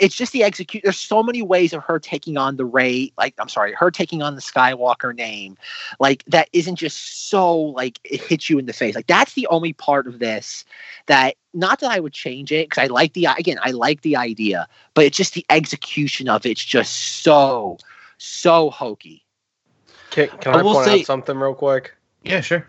It's 0.00 0.16
just 0.16 0.32
the 0.32 0.42
execute. 0.42 0.82
There's 0.82 0.98
so 0.98 1.22
many 1.22 1.42
ways 1.42 1.72
of 1.74 1.84
her 1.84 1.98
taking 1.98 2.38
on 2.38 2.56
the 2.56 2.64
Rey, 2.64 3.12
like 3.18 3.34
I'm 3.38 3.48
sorry, 3.48 3.74
her 3.74 3.90
taking 3.90 4.22
on 4.22 4.34
the 4.34 4.40
Skywalker 4.40 5.14
name, 5.14 5.56
like 6.00 6.24
that 6.26 6.48
isn't 6.54 6.76
just 6.76 7.28
so 7.28 7.56
like 7.56 8.00
it 8.04 8.22
hits 8.22 8.48
you 8.48 8.58
in 8.58 8.64
the 8.66 8.72
face. 8.72 8.94
Like 8.94 9.06
that's 9.06 9.34
the 9.34 9.46
only 9.48 9.74
part 9.74 10.06
of 10.06 10.18
this 10.18 10.64
that 11.06 11.36
not 11.52 11.80
that 11.80 11.90
I 11.90 12.00
would 12.00 12.14
change 12.14 12.50
it 12.50 12.68
because 12.68 12.82
I 12.82 12.86
like 12.86 13.12
the 13.12 13.26
again 13.26 13.58
I 13.62 13.72
like 13.72 14.00
the 14.00 14.16
idea, 14.16 14.66
but 14.94 15.04
it's 15.04 15.16
just 15.16 15.34
the 15.34 15.44
execution 15.50 16.28
of 16.28 16.46
it's 16.46 16.64
just 16.64 17.22
so 17.22 17.76
so 18.16 18.70
hokey. 18.70 19.22
Can, 20.10 20.28
can 20.28 20.54
I 20.54 20.58
I, 20.58 20.62
will 20.62 20.74
point 20.74 20.86
say- 20.86 21.00
out 21.00 21.06
something 21.06 21.36
real 21.36 21.54
quick? 21.54 21.94
Yeah, 22.24 22.40
sure. 22.40 22.66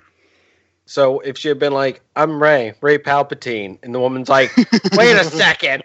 So 0.86 1.20
if 1.22 1.38
she 1.38 1.48
had 1.48 1.60
been 1.60 1.74
like, 1.74 2.02
"I'm 2.18 2.42
Rey, 2.44 2.74
Rey 2.82 2.98
Palpatine," 2.98 3.80
and 3.84 3.96
the 3.96 4.00
woman's 4.00 4.28
like, 4.28 4.52
"Wait 4.94 5.16
a 5.16 5.24
second, 5.24 5.84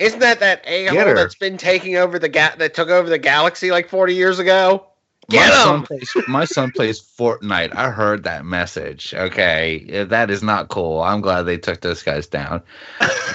isn't 0.00 0.20
that 0.20 0.40
that 0.40 0.62
a 0.66 0.88
hole 0.88 1.14
that's 1.14 1.36
been 1.36 1.58
taking 1.58 1.96
over 1.96 2.18
the 2.18 2.30
ga- 2.30 2.56
that 2.58 2.74
took 2.74 2.90
over 2.90 3.08
the 3.08 3.18
galaxy 3.18 3.70
like 3.72 3.88
40 3.90 4.14
years 4.16 4.40
ago?" 4.40 4.86
my 5.28 5.50
Get 5.50 5.52
son 5.52 5.82
'em! 5.82 5.84
plays 5.84 6.16
my 6.26 6.44
son 6.44 6.72
plays 6.72 7.00
Fortnite. 7.00 7.74
I 7.76 7.90
heard 7.90 8.24
that 8.24 8.44
message. 8.44 9.14
Okay, 9.14 10.04
that 10.04 10.30
is 10.30 10.42
not 10.42 10.68
cool. 10.68 11.00
I'm 11.02 11.20
glad 11.22 11.42
they 11.44 11.58
took 11.58 11.80
those 11.82 12.02
guys 12.02 12.26
down. 12.26 12.62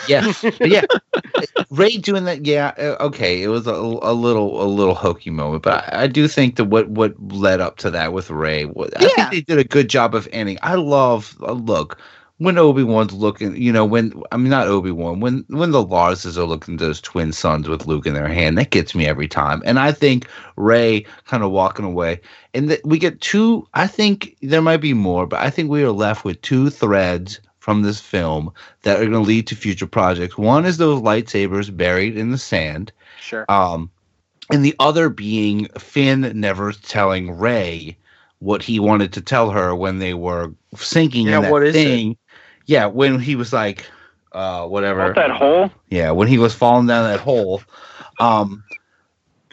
Yeah, 0.08 0.28
yeah. 0.64 0.84
Rey 1.72 1.98
doing 1.98 2.26
that. 2.26 2.46
Yeah, 2.46 2.74
uh, 2.78 2.98
okay. 3.08 3.42
It 3.44 3.50
was 3.50 3.68
a, 3.68 3.74
a 3.74 4.14
little 4.14 4.62
a 4.64 4.68
little 4.68 4.96
hokey 4.96 5.32
moment, 5.32 5.64
but 5.64 5.94
I, 5.94 6.04
I 6.04 6.08
do 6.08 6.28
think 6.28 6.58
that 6.58 6.66
what 6.66 6.90
what 6.90 7.16
led 7.32 7.62
up 7.62 7.78
to 7.80 7.92
that 7.92 8.14
with 8.14 8.30
Rey, 8.30 8.66
wa- 8.66 8.90
I 8.98 9.10
think 9.10 9.32
they 9.32 9.42
did 9.42 9.60
a 9.60 9.64
good 9.66 9.90
job 9.90 10.16
of 10.16 10.28
ending. 10.32 10.60
I 10.64 10.76
love 10.76 11.38
uh, 11.42 11.54
look 11.54 12.00
when 12.38 12.58
Obi 12.58 12.84
Wan's 12.84 13.14
looking. 13.14 13.56
You 13.56 13.72
know 13.72 13.86
when 13.86 14.14
I 14.32 14.38
mean 14.38 14.50
not 14.50 14.68
Obi 14.68 14.92
Wan 14.92 15.20
when 15.20 15.46
when 15.50 15.72
the 15.72 15.84
Larses 15.84 16.38
are 16.38 16.46
looking 16.46 16.76
at 16.76 16.80
those 16.80 17.02
twin 17.02 17.32
sons 17.32 17.68
with 17.68 17.88
Luke 17.88 18.06
in 18.06 18.14
their 18.14 18.28
hand. 18.28 18.58
That 18.58 18.72
gets 18.72 18.96
me 18.96 19.06
every 19.06 19.28
time. 19.28 19.62
And 19.66 19.80
I 19.80 19.92
think 19.92 20.28
Rey 20.58 21.06
kind 21.26 21.44
of 21.44 21.52
walking 21.52 21.86
away, 21.86 22.22
and 22.54 22.70
that 22.70 22.86
we 22.86 23.00
get 23.00 23.22
two. 23.22 23.68
I 23.74 23.88
think 23.88 24.36
there 24.42 24.62
might 24.62 24.78
be 24.78 24.94
more, 24.94 25.26
but 25.26 25.40
I 25.40 25.50
think 25.50 25.70
we 25.70 25.84
are 25.84 25.92
left 25.92 26.26
with 26.26 26.42
two 26.42 26.70
threads 26.70 27.40
from 27.60 27.82
this 27.82 28.00
film 28.00 28.52
that 28.84 28.98
are 28.98 29.06
going 29.06 29.12
to 29.14 29.20
lead 29.20 29.48
to 29.48 29.56
future 29.56 29.88
projects. 29.88 30.38
One 30.38 30.66
is 30.66 30.78
those 30.78 31.02
lightsabers 31.02 31.76
buried 31.76 32.16
in 32.16 32.30
the 32.30 32.38
sand. 32.38 32.92
Sure. 33.20 33.44
Um, 33.50 33.90
and 34.52 34.64
the 34.64 34.76
other 34.80 35.10
being 35.10 35.66
Finn 35.80 36.32
never 36.36 36.74
telling 36.74 37.32
Rey 37.32 37.98
what 38.40 38.62
he 38.62 38.80
wanted 38.80 39.12
to 39.14 39.22
tell 39.22 39.50
her 39.50 39.74
when 39.74 39.98
they 39.98 40.14
were 40.14 40.54
sinking 40.76 41.26
Yeah, 41.26 41.38
in 41.38 41.42
that 41.44 41.52
what 41.52 41.64
is 41.64 41.76
it? 41.76 42.18
Yeah, 42.66 42.88
when 42.88 43.20
he 43.20 43.36
was 43.36 43.54
like, 43.54 43.86
uh, 44.32 44.68
whatever. 44.68 45.12
About 45.12 45.16
that 45.16 45.32
hole? 45.32 45.72
Yeah, 45.90 46.12
when 46.12 46.28
he 46.28 46.38
was 46.38 46.54
falling 46.54 46.88
down 46.88 47.10
that 47.10 47.20
hole. 47.20 47.62
Um, 48.20 48.64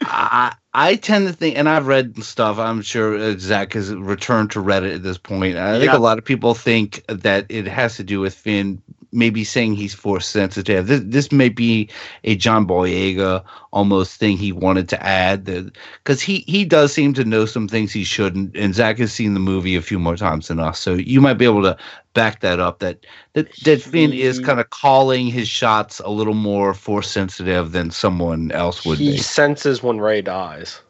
I 0.01 0.55
I 0.73 0.95
tend 0.95 1.27
to 1.27 1.33
think, 1.33 1.57
and 1.57 1.69
I've 1.69 1.87
read 1.87 2.21
stuff. 2.23 2.57
I'm 2.57 2.81
sure 2.81 3.37
Zach 3.37 3.73
has 3.73 3.93
returned 3.93 4.51
to 4.51 4.59
Reddit 4.59 4.95
at 4.95 5.03
this 5.03 5.17
point. 5.17 5.55
I 5.55 5.79
think 5.79 5.93
a 5.93 5.99
lot 5.99 6.17
of 6.17 6.25
people 6.25 6.53
think 6.55 7.03
that 7.07 7.45
it 7.49 7.67
has 7.67 7.97
to 7.97 8.03
do 8.03 8.19
with 8.19 8.33
Finn 8.33 8.81
maybe 9.13 9.43
saying 9.43 9.75
he's 9.75 9.93
force 9.93 10.27
sensitive. 10.27 10.87
This 10.87 11.01
this 11.05 11.31
may 11.31 11.49
be 11.49 11.89
a 12.23 12.35
John 12.35 12.67
Boyega 12.67 13.43
almost 13.71 14.19
thing 14.19 14.37
he 14.37 14.51
wanted 14.51 14.89
to 14.89 15.03
add 15.03 15.45
because 15.45 16.21
he 16.21 16.39
he 16.47 16.65
does 16.65 16.93
seem 16.93 17.13
to 17.13 17.23
know 17.23 17.45
some 17.45 17.67
things 17.67 17.91
he 17.91 18.03
shouldn't. 18.03 18.55
And 18.55 18.75
Zach 18.75 18.97
has 18.97 19.13
seen 19.13 19.33
the 19.33 19.39
movie 19.39 19.75
a 19.75 19.81
few 19.81 19.99
more 19.99 20.17
times 20.17 20.47
than 20.47 20.59
us, 20.59 20.79
so 20.79 20.93
you 20.95 21.21
might 21.21 21.35
be 21.35 21.45
able 21.45 21.63
to 21.63 21.77
back 22.13 22.41
that 22.41 22.59
up. 22.59 22.79
That 22.79 23.05
that 23.33 23.51
that 23.63 23.81
Finn 23.81 24.13
is 24.13 24.39
kind 24.39 24.59
of 24.59 24.69
calling 24.69 25.27
his 25.27 25.47
shots 25.47 25.99
a 25.99 26.09
little 26.09 26.33
more 26.33 26.73
force 26.73 27.09
sensitive 27.09 27.71
than 27.71 27.91
someone 27.91 28.51
else 28.51 28.85
would 28.85 28.99
he 28.99 29.11
be. 29.11 29.17
senses 29.17 29.83
when 29.83 29.99
Rey 29.99 30.21
dies. 30.21 30.81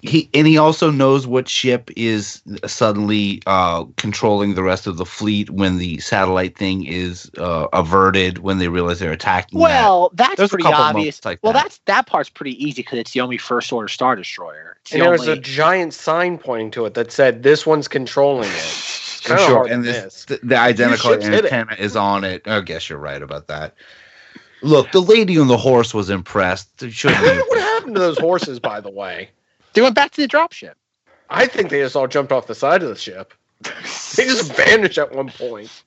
He 0.00 0.30
and 0.32 0.46
he 0.46 0.56
also 0.56 0.92
knows 0.92 1.26
what 1.26 1.48
ship 1.48 1.90
is 1.96 2.40
suddenly 2.66 3.42
uh, 3.46 3.84
controlling 3.96 4.54
the 4.54 4.62
rest 4.62 4.86
of 4.86 4.96
the 4.96 5.04
fleet 5.04 5.50
when 5.50 5.78
the 5.78 5.98
satellite 5.98 6.56
thing 6.56 6.84
is 6.86 7.28
uh, 7.36 7.66
averted 7.72 8.38
when 8.38 8.58
they 8.58 8.68
realize 8.68 9.00
they're 9.00 9.10
attacking. 9.10 9.58
that. 9.58 9.64
Well, 9.64 10.12
that's 10.14 10.36
There's 10.36 10.50
pretty 10.50 10.66
obvious. 10.66 11.24
like 11.24 11.40
well, 11.42 11.52
that. 11.52 11.64
that's 11.64 11.78
that 11.86 12.06
part's 12.06 12.30
pretty 12.30 12.62
easy 12.64 12.82
because 12.82 13.00
it's 13.00 13.10
the 13.10 13.20
only 13.20 13.38
first 13.38 13.72
order 13.72 13.88
star 13.88 14.14
destroyer. 14.14 14.76
It's 14.82 14.92
And 14.92 15.00
the 15.00 15.04
there 15.04 15.12
was 15.12 15.26
a 15.26 15.36
giant 15.36 15.94
sign 15.94 16.38
pointing 16.38 16.70
to 16.72 16.86
it 16.86 16.94
that 16.94 17.10
said, 17.10 17.42
"This 17.42 17.66
one's 17.66 17.88
controlling 17.88 18.50
it." 18.50 18.84
For 19.28 19.36
sure, 19.36 19.66
and 19.66 19.84
this, 19.84 20.24
the, 20.24 20.38
the 20.42 20.56
identical 20.56 21.10
ships 21.10 21.26
hit 21.26 21.44
it. 21.44 21.52
antenna 21.52 21.76
is 21.78 21.96
on 21.96 22.24
it. 22.24 22.46
I 22.46 22.60
guess 22.60 22.88
you're 22.88 22.98
right 22.98 23.20
about 23.20 23.48
that. 23.48 23.74
Look, 24.62 24.90
the 24.92 25.02
lady 25.02 25.38
on 25.38 25.48
the 25.48 25.56
horse 25.56 25.92
was 25.92 26.08
impressed. 26.08 26.82
It 26.82 26.92
shouldn't 26.92 27.20
be. 27.20 27.28
what 27.48 27.58
happened 27.58 27.94
to 27.96 28.00
those 28.00 28.18
horses, 28.18 28.58
by 28.58 28.80
the 28.80 28.90
way? 28.90 29.30
They 29.78 29.82
went 29.82 29.94
back 29.94 30.10
to 30.10 30.20
the 30.20 30.26
dropship. 30.26 30.72
I 31.30 31.46
think 31.46 31.70
they 31.70 31.78
just 31.82 31.94
all 31.94 32.08
jumped 32.08 32.32
off 32.32 32.48
the 32.48 32.54
side 32.56 32.82
of 32.82 32.88
the 32.88 32.96
ship. 32.96 33.32
they 33.62 34.24
just 34.24 34.52
vanished 34.56 34.98
at 34.98 35.12
one 35.14 35.28
point. 35.28 35.84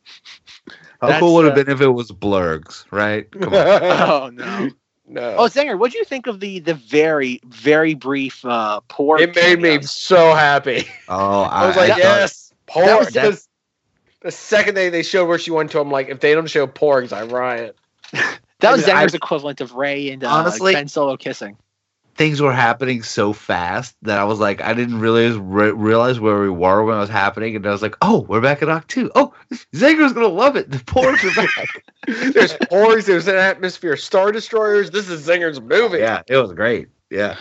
How 1.02 1.10
That's, 1.10 1.20
cool 1.20 1.34
would 1.34 1.44
have 1.44 1.52
uh, 1.58 1.64
been 1.66 1.74
if 1.74 1.82
it 1.82 1.90
was 1.90 2.10
Blurgs, 2.10 2.86
right? 2.90 3.30
Come 3.32 3.54
on. 3.54 3.54
oh 3.54 4.30
no. 4.34 4.70
No. 5.10 5.36
Oh, 5.40 5.44
Zanger, 5.50 5.78
what 5.78 5.92
do 5.92 5.98
you 5.98 6.06
think 6.06 6.28
of 6.28 6.40
the 6.40 6.60
the 6.60 6.74
very 6.74 7.42
very 7.44 7.94
brief 7.94 8.46
uh 8.46 8.80
poor? 8.88 9.20
it 9.20 9.36
made 9.36 9.60
me 9.60 9.72
cameos? 9.72 9.92
so 9.92 10.34
happy. 10.34 10.88
Oh, 11.10 11.42
I 11.42 11.68
was 11.68 11.76
like, 11.76 11.90
thought- 11.90 11.98
yes, 11.98 12.54
porg. 12.70 12.86
that 12.86 12.98
was- 12.98 13.08
Because 13.08 13.50
the 14.22 14.32
second 14.32 14.76
they, 14.76 14.88
they 14.88 15.04
showed 15.04 15.26
where 15.28 15.38
she 15.38 15.52
went 15.52 15.70
to, 15.72 15.82
I'm 15.82 15.92
like, 15.92 16.08
if 16.08 16.22
they 16.22 16.34
don't 16.34 16.50
show 16.50 16.66
porgs, 16.66 17.12
I 17.12 17.24
riot. 17.24 17.76
That 18.14 18.72
was 18.72 18.88
I 18.88 18.94
mean, 18.94 19.04
Zanger's 19.04 19.14
I- 19.16 19.18
equivalent 19.18 19.60
of 19.60 19.74
Rey 19.74 20.12
and 20.12 20.24
uh, 20.24 20.30
Honestly- 20.30 20.72
Ben 20.72 20.88
Solo 20.88 21.18
kissing. 21.18 21.58
Things 22.22 22.40
were 22.40 22.54
happening 22.54 23.02
so 23.02 23.34
fast 23.34 23.96
that 24.04 24.20
I 24.20 24.26
was 24.26 24.40
like, 24.40 24.62
I 24.62 24.76
didn't 24.76 25.00
realize 25.00 25.36
re- 25.38 25.72
realize 25.72 26.20
where 26.20 26.40
we 26.40 26.52
were 26.52 26.84
when 26.84 26.96
it 26.96 27.00
was 27.00 27.10
happening, 27.10 27.56
and 27.56 27.66
I 27.66 27.72
was 27.72 27.82
like, 27.82 27.96
oh, 28.04 28.28
we're 28.30 28.42
back 28.42 28.62
at 28.62 28.68
Ahch-To. 28.68 29.12
Oh, 29.16 29.34
Zanger's 29.74 30.14
gonna 30.14 30.28
love 30.28 30.56
it. 30.56 30.70
The 30.70 30.78
porgs 30.78 31.24
are 31.24 31.34
back. 31.36 31.84
There's 32.36 32.54
porgs, 32.70 33.08
there's 33.08 33.28
an 33.28 33.38
atmosphere, 33.38 33.98
star 33.98 34.32
destroyers. 34.32 34.92
This 34.92 35.10
is 35.10 35.28
Zanger's 35.28 35.60
movie. 35.60 35.98
yeah, 35.98 36.22
it 36.28 36.38
was 36.38 36.54
great. 36.54 36.90
Yeah. 37.10 37.38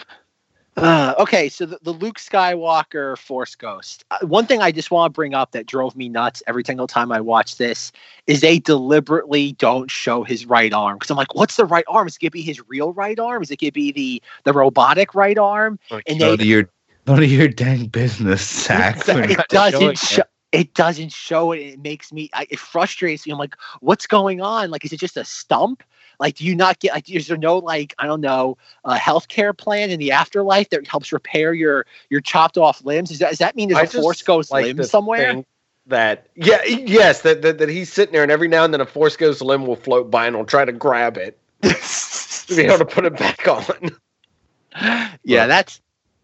Uh, 0.81 1.15
okay, 1.19 1.51
so 1.51 1.67
the, 1.67 1.79
the 1.83 1.93
Luke 1.93 2.19
Skywalker 2.19 3.19
Force 3.19 3.55
Ghost. 3.55 4.03
Uh, 4.11 4.19
one 4.23 4.47
thing 4.47 4.63
I 4.63 4.73
just 4.73 4.91
want 4.91 5.13
to 5.13 5.15
bring 5.15 5.35
up 5.35 5.53
that 5.53 5.67
drove 5.67 5.95
me 5.95 6.09
nuts 6.09 6.43
every 6.47 6.65
single 6.65 6.87
time 6.87 7.13
I 7.13 7.21
watch 7.21 7.59
this 7.59 7.93
is 8.27 8.41
they 8.41 8.59
deliberately 8.59 9.53
don't 9.53 9.91
show 9.91 10.25
his 10.25 10.47
right 10.47 10.73
arm 10.73 10.97
because 10.97 11.11
I'm 11.11 11.19
like, 11.19 11.35
what's 11.35 11.57
the 11.57 11.67
right 11.67 11.85
arm? 11.87 12.07
Is 12.07 12.17
it 12.17 12.21
gonna 12.21 12.31
be 12.31 12.41
his 12.41 12.67
real 12.67 12.95
right 12.95 13.19
arm? 13.19 13.43
Is 13.43 13.51
it 13.51 13.61
gonna 13.61 13.73
be 13.73 13.93
the 13.93 14.23
the 14.45 14.55
robotic 14.55 15.15
right 15.15 15.37
arm? 15.37 15.79
And 16.07 16.19
None 16.19 16.29
they 16.29 16.35
of 16.35 16.41
your 16.45 16.71
none 17.07 17.23
of 17.23 17.31
your 17.31 17.49
dang 17.49 17.87
business, 17.89 18.41
Zach. 18.65 19.07
We're 19.07 19.25
it 19.25 19.49
doesn't 19.49 19.99
show. 19.99 20.23
It 20.53 20.73
doesn't 20.73 21.13
show 21.13 21.53
it. 21.53 21.59
It 21.59 21.81
makes 21.81 22.11
me. 22.11 22.31
I, 22.33 22.47
it 22.49 22.59
frustrates 22.59 23.27
me. 23.27 23.33
I'm 23.33 23.39
like, 23.39 23.55
what's 23.81 24.07
going 24.07 24.41
on? 24.41 24.71
Like, 24.71 24.87
is 24.87 24.95
it 24.95 24.99
just 24.99 25.19
a 25.19 25.25
stump? 25.27 25.83
Like, 26.21 26.37
do 26.37 26.45
you 26.45 26.55
not 26.55 26.79
get? 26.79 26.93
Like, 26.93 27.11
is 27.11 27.27
there 27.27 27.39
no 27.39 27.59
like 27.59 27.95
I 27.99 28.07
don't 28.07 28.21
know, 28.21 28.59
a 28.85 28.95
healthcare 28.95 29.57
plan 29.57 29.91
in 29.91 29.99
the 29.99 30.13
afterlife 30.13 30.69
that 30.69 30.87
helps 30.87 31.13
repair 31.13 31.55
your 31.55 31.87
your 32.11 32.21
chopped 32.21 32.59
off 32.59 32.85
limbs? 32.85 33.09
Does 33.09 33.19
that 33.21 33.31
does 33.31 33.39
that 33.39 33.57
mean 33.57 33.75
I 33.75 33.79
there's 33.79 33.91
a 33.91 33.93
just 33.95 34.05
force 34.05 34.23
ghost 34.23 34.53
like 34.53 34.67
limb 34.67 34.83
somewhere? 34.85 35.43
That 35.87 36.29
yeah 36.37 36.63
yes 36.65 37.23
that, 37.23 37.41
that 37.41 37.59
that 37.59 37.69
he's 37.71 37.91
sitting 37.91 38.13
there 38.13 38.23
and 38.23 38.31
every 38.31 38.49
now 38.49 38.65
and 38.65 38.73
then 38.73 38.83
a 38.83 38.87
force 38.87 39.17
ghost 39.17 39.41
limb 39.41 39.67
will 39.67 39.77
float 39.77 40.11
by 40.11 40.27
and 40.27 40.37
will 40.37 40.45
try 40.45 40.65
to 40.65 40.73
grab 40.73 41.17
it 41.17 41.39
to 41.63 42.55
be 42.55 42.63
able 42.63 42.79
to 42.79 42.85
put 42.85 43.07
it 43.07 43.17
back 43.17 43.49
on. 43.49 45.17
yeah, 45.25 45.47
that's 45.47 45.81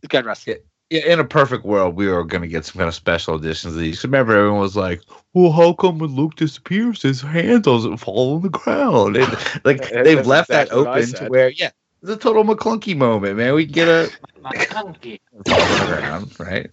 good, 0.08 0.26
Russ. 0.26 0.46
Yeah, 0.90 1.04
in 1.06 1.18
a 1.18 1.24
perfect 1.24 1.64
world, 1.64 1.96
we 1.96 2.06
were 2.06 2.24
going 2.24 2.42
to 2.42 2.48
get 2.48 2.64
some 2.64 2.78
kind 2.78 2.88
of 2.88 2.94
special 2.94 3.34
editions 3.34 3.74
of 3.74 3.80
these. 3.80 4.04
Remember, 4.04 4.36
everyone 4.36 4.60
was 4.60 4.76
like, 4.76 5.02
"Well, 5.34 5.50
how 5.50 5.72
come 5.72 5.98
when 5.98 6.14
Luke 6.14 6.36
disappears, 6.36 7.02
his 7.02 7.20
hand 7.20 7.64
doesn't 7.64 7.96
fall 7.96 8.36
on 8.36 8.42
the 8.42 8.50
ground?" 8.50 9.16
And, 9.16 9.28
like 9.64 9.78
That's 9.78 9.90
they've 9.90 10.26
left 10.26 10.50
that 10.50 10.68
exactly 10.68 10.84
what 10.84 10.88
I 10.88 10.98
open 10.98 11.12
to 11.14 11.28
where, 11.28 11.48
yeah, 11.50 11.70
it's 12.02 12.10
a 12.10 12.16
total 12.16 12.44
McClunky 12.44 12.96
moment, 12.96 13.36
man. 13.36 13.54
We 13.54 13.66
get 13.66 13.88
a 13.88 14.10
fall 15.46 16.04
on 16.04 16.30
right? 16.38 16.70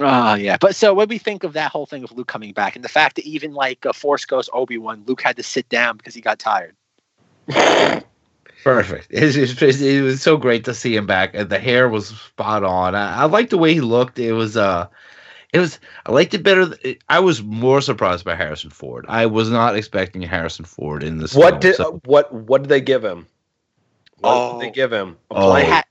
Oh 0.00 0.34
yeah, 0.34 0.56
but 0.60 0.76
so 0.76 0.94
when 0.94 1.08
we 1.08 1.18
think 1.18 1.44
of 1.44 1.52
that 1.54 1.72
whole 1.72 1.86
thing 1.86 2.04
of 2.04 2.12
Luke 2.12 2.28
coming 2.28 2.52
back 2.52 2.76
and 2.76 2.84
the 2.84 2.88
fact 2.88 3.16
that 3.16 3.24
even 3.24 3.52
like 3.52 3.84
a 3.84 3.92
Force 3.92 4.24
Ghost 4.24 4.48
Obi 4.52 4.78
Wan, 4.78 5.02
Luke 5.06 5.20
had 5.20 5.36
to 5.36 5.42
sit 5.42 5.68
down 5.68 5.96
because 5.96 6.14
he 6.14 6.20
got 6.20 6.38
tired. 6.38 6.76
Perfect. 8.64 9.08
It, 9.10 9.36
it, 9.36 9.80
it 9.82 10.02
was 10.02 10.22
so 10.22 10.36
great 10.36 10.64
to 10.64 10.74
see 10.74 10.94
him 10.96 11.06
back, 11.06 11.30
and 11.34 11.50
the 11.50 11.58
hair 11.58 11.88
was 11.88 12.08
spot 12.08 12.62
on. 12.64 12.94
I, 12.94 13.22
I 13.22 13.24
liked 13.24 13.50
the 13.50 13.58
way 13.58 13.74
he 13.74 13.80
looked. 13.80 14.18
It 14.18 14.32
was 14.32 14.56
uh, 14.56 14.86
it 15.52 15.58
was 15.58 15.78
I 16.06 16.12
liked 16.12 16.34
it 16.34 16.42
better. 16.42 16.74
th- 16.74 17.00
I 17.08 17.18
was 17.20 17.42
more 17.42 17.80
surprised 17.80 18.24
by 18.24 18.34
Harrison 18.36 18.70
Ford. 18.70 19.04
I 19.08 19.26
was 19.26 19.50
not 19.50 19.76
expecting 19.76 20.22
Harrison 20.22 20.64
Ford 20.64 21.02
in 21.02 21.18
this. 21.18 21.34
What 21.34 21.50
film, 21.50 21.60
did 21.60 21.74
so- 21.76 22.00
what 22.04 22.32
what 22.32 22.62
did 22.62 22.68
they 22.68 22.80
give 22.80 23.04
him? 23.04 23.26
What 24.20 24.60
did 24.60 24.68
they 24.68 24.72
give 24.74 24.92
him? 24.92 25.16
A 25.30 25.34
Oh. 25.34 25.50
blank? 25.50 25.84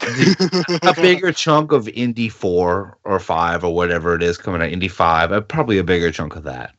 a 0.82 0.94
bigger 0.94 1.32
chunk 1.32 1.72
of 1.72 1.88
Indy 1.88 2.28
four 2.28 2.96
or 3.02 3.18
five 3.18 3.64
or 3.64 3.74
whatever 3.74 4.14
it 4.14 4.22
is 4.22 4.38
coming 4.38 4.62
out 4.62 4.68
Indy 4.70 4.86
five. 4.88 5.32
Uh, 5.32 5.40
probably 5.40 5.78
a 5.78 5.82
bigger 5.84 6.12
chunk 6.12 6.36
of 6.36 6.44
that. 6.44 6.72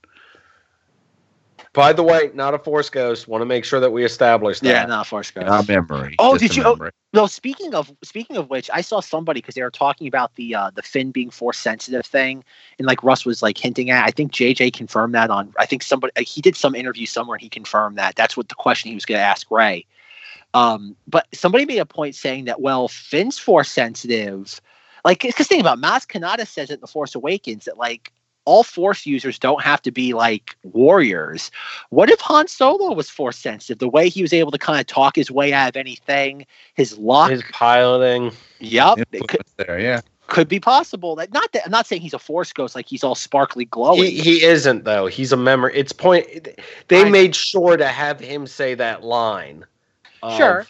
By 1.73 1.93
the 1.93 2.01
way, 2.01 2.31
not 2.33 2.53
a 2.53 2.59
force 2.59 2.89
ghost. 2.89 3.27
Want 3.27 3.41
to 3.41 3.45
make 3.45 3.63
sure 3.63 3.79
that 3.79 3.91
we 3.91 4.03
establish 4.03 4.59
that. 4.61 4.67
Yeah, 4.67 4.85
not 4.85 5.05
a 5.05 5.09
Force 5.09 5.29
Ghost. 5.29 5.45
Not 5.45 5.67
memory. 5.67 6.15
Oh, 6.17 6.35
just 6.35 6.55
did 6.55 6.65
a 6.65 6.69
you? 6.69 6.77
Oh, 6.79 6.89
no. 7.13 7.27
Speaking 7.27 7.75
of 7.75 7.91
speaking 8.03 8.37
of 8.37 8.49
which, 8.49 8.71
I 8.73 8.81
saw 8.81 9.01
somebody 9.01 9.39
because 9.39 9.53
they 9.53 9.61
were 9.61 9.69
talking 9.69 10.07
about 10.07 10.33
the 10.35 10.55
uh, 10.55 10.71
the 10.73 10.81
Finn 10.81 11.11
being 11.11 11.29
force 11.29 11.59
sensitive 11.59 12.05
thing, 12.05 12.43
and 12.79 12.87
like 12.87 13.03
Russ 13.03 13.23
was 13.23 13.43
like 13.43 13.57
hinting 13.57 13.91
at. 13.91 14.03
I 14.03 14.09
think 14.09 14.31
JJ 14.31 14.73
confirmed 14.73 15.13
that 15.13 15.29
on. 15.29 15.53
I 15.59 15.67
think 15.67 15.83
somebody 15.83 16.11
uh, 16.17 16.23
he 16.25 16.41
did 16.41 16.55
some 16.55 16.73
interview 16.73 17.05
somewhere 17.05 17.35
and 17.35 17.41
he 17.41 17.49
confirmed 17.49 17.97
that. 17.99 18.15
That's 18.15 18.35
what 18.35 18.49
the 18.49 18.55
question 18.55 18.89
he 18.89 18.95
was 18.95 19.05
going 19.05 19.19
to 19.19 19.25
ask 19.25 19.49
Rey. 19.51 19.85
Um, 20.55 20.95
but 21.07 21.27
somebody 21.33 21.65
made 21.65 21.77
a 21.77 21.85
point 21.85 22.15
saying 22.15 22.45
that 22.45 22.61
well, 22.61 22.87
Finn's 22.87 23.37
force 23.37 23.69
sensitive. 23.69 24.59
Like, 25.05 25.21
because 25.21 25.47
think 25.47 25.61
about 25.61 25.77
it, 25.77 25.81
Maz 25.81 26.05
Kanata 26.05 26.45
says 26.45 26.69
it 26.69 26.75
in 26.75 26.79
The 26.81 26.87
Force 26.87 27.15
Awakens 27.15 27.65
that 27.65 27.77
like 27.77 28.11
all 28.49 28.63
Force 28.63 29.05
users 29.05 29.37
don't 29.37 29.61
have 29.61 29.79
to 29.83 29.91
be 29.91 30.13
like 30.13 30.57
warriors. 30.63 31.51
What 31.91 32.09
if 32.09 32.19
Han 32.21 32.47
Solo 32.47 32.95
was 32.95 33.07
Force 33.07 33.37
sensitive? 33.37 33.77
The 33.77 33.87
way 33.87 34.09
he 34.09 34.23
was 34.23 34.33
able 34.33 34.49
to 34.49 34.57
kind 34.57 34.79
of 34.79 34.87
talk 34.87 35.15
his 35.15 35.29
way 35.29 35.53
out 35.53 35.69
of 35.69 35.77
anything, 35.77 36.47
his 36.73 36.97
luck, 36.97 37.29
His 37.29 37.43
piloting. 37.51 38.31
Yep, 38.59 39.07
it 39.11 39.27
could, 39.27 39.43
there, 39.57 39.79
yeah. 39.79 40.01
could 40.25 40.47
be 40.47 40.59
possible. 40.59 41.15
That 41.15 41.31
not 41.31 41.51
that 41.51 41.61
I'm 41.63 41.71
not 41.71 41.85
saying 41.85 42.01
he's 42.01 42.15
a 42.15 42.19
Force 42.19 42.51
ghost, 42.51 42.73
like 42.73 42.87
he's 42.87 43.03
all 43.03 43.13
sparkly 43.13 43.65
glowing. 43.65 44.01
He, 44.01 44.19
he 44.19 44.43
isn't 44.43 44.83
though. 44.83 45.05
He's 45.05 45.31
a 45.31 45.37
memory. 45.37 45.73
It's 45.75 45.91
point. 45.91 46.47
They 46.87 47.05
I- 47.05 47.09
made 47.09 47.35
sure 47.35 47.77
to 47.77 47.87
have 47.87 48.19
him 48.19 48.47
say 48.47 48.73
that 48.73 49.03
line. 49.03 49.63
Of, 50.23 50.37
Sure. 50.37 50.65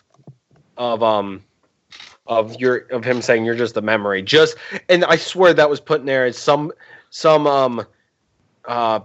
Of 0.76 1.02
um, 1.02 1.42
of 2.28 2.60
your 2.60 2.80
of 2.92 3.06
him 3.06 3.22
saying 3.22 3.46
you're 3.46 3.56
just 3.56 3.78
a 3.78 3.82
memory. 3.82 4.22
Just 4.22 4.58
and 4.90 5.06
I 5.06 5.16
swear 5.16 5.54
that 5.54 5.70
was 5.70 5.80
put 5.80 6.02
in 6.02 6.06
there 6.06 6.26
as 6.26 6.38
some 6.38 6.74
some 7.10 7.48
um, 7.48 7.86
uh, 8.66 9.00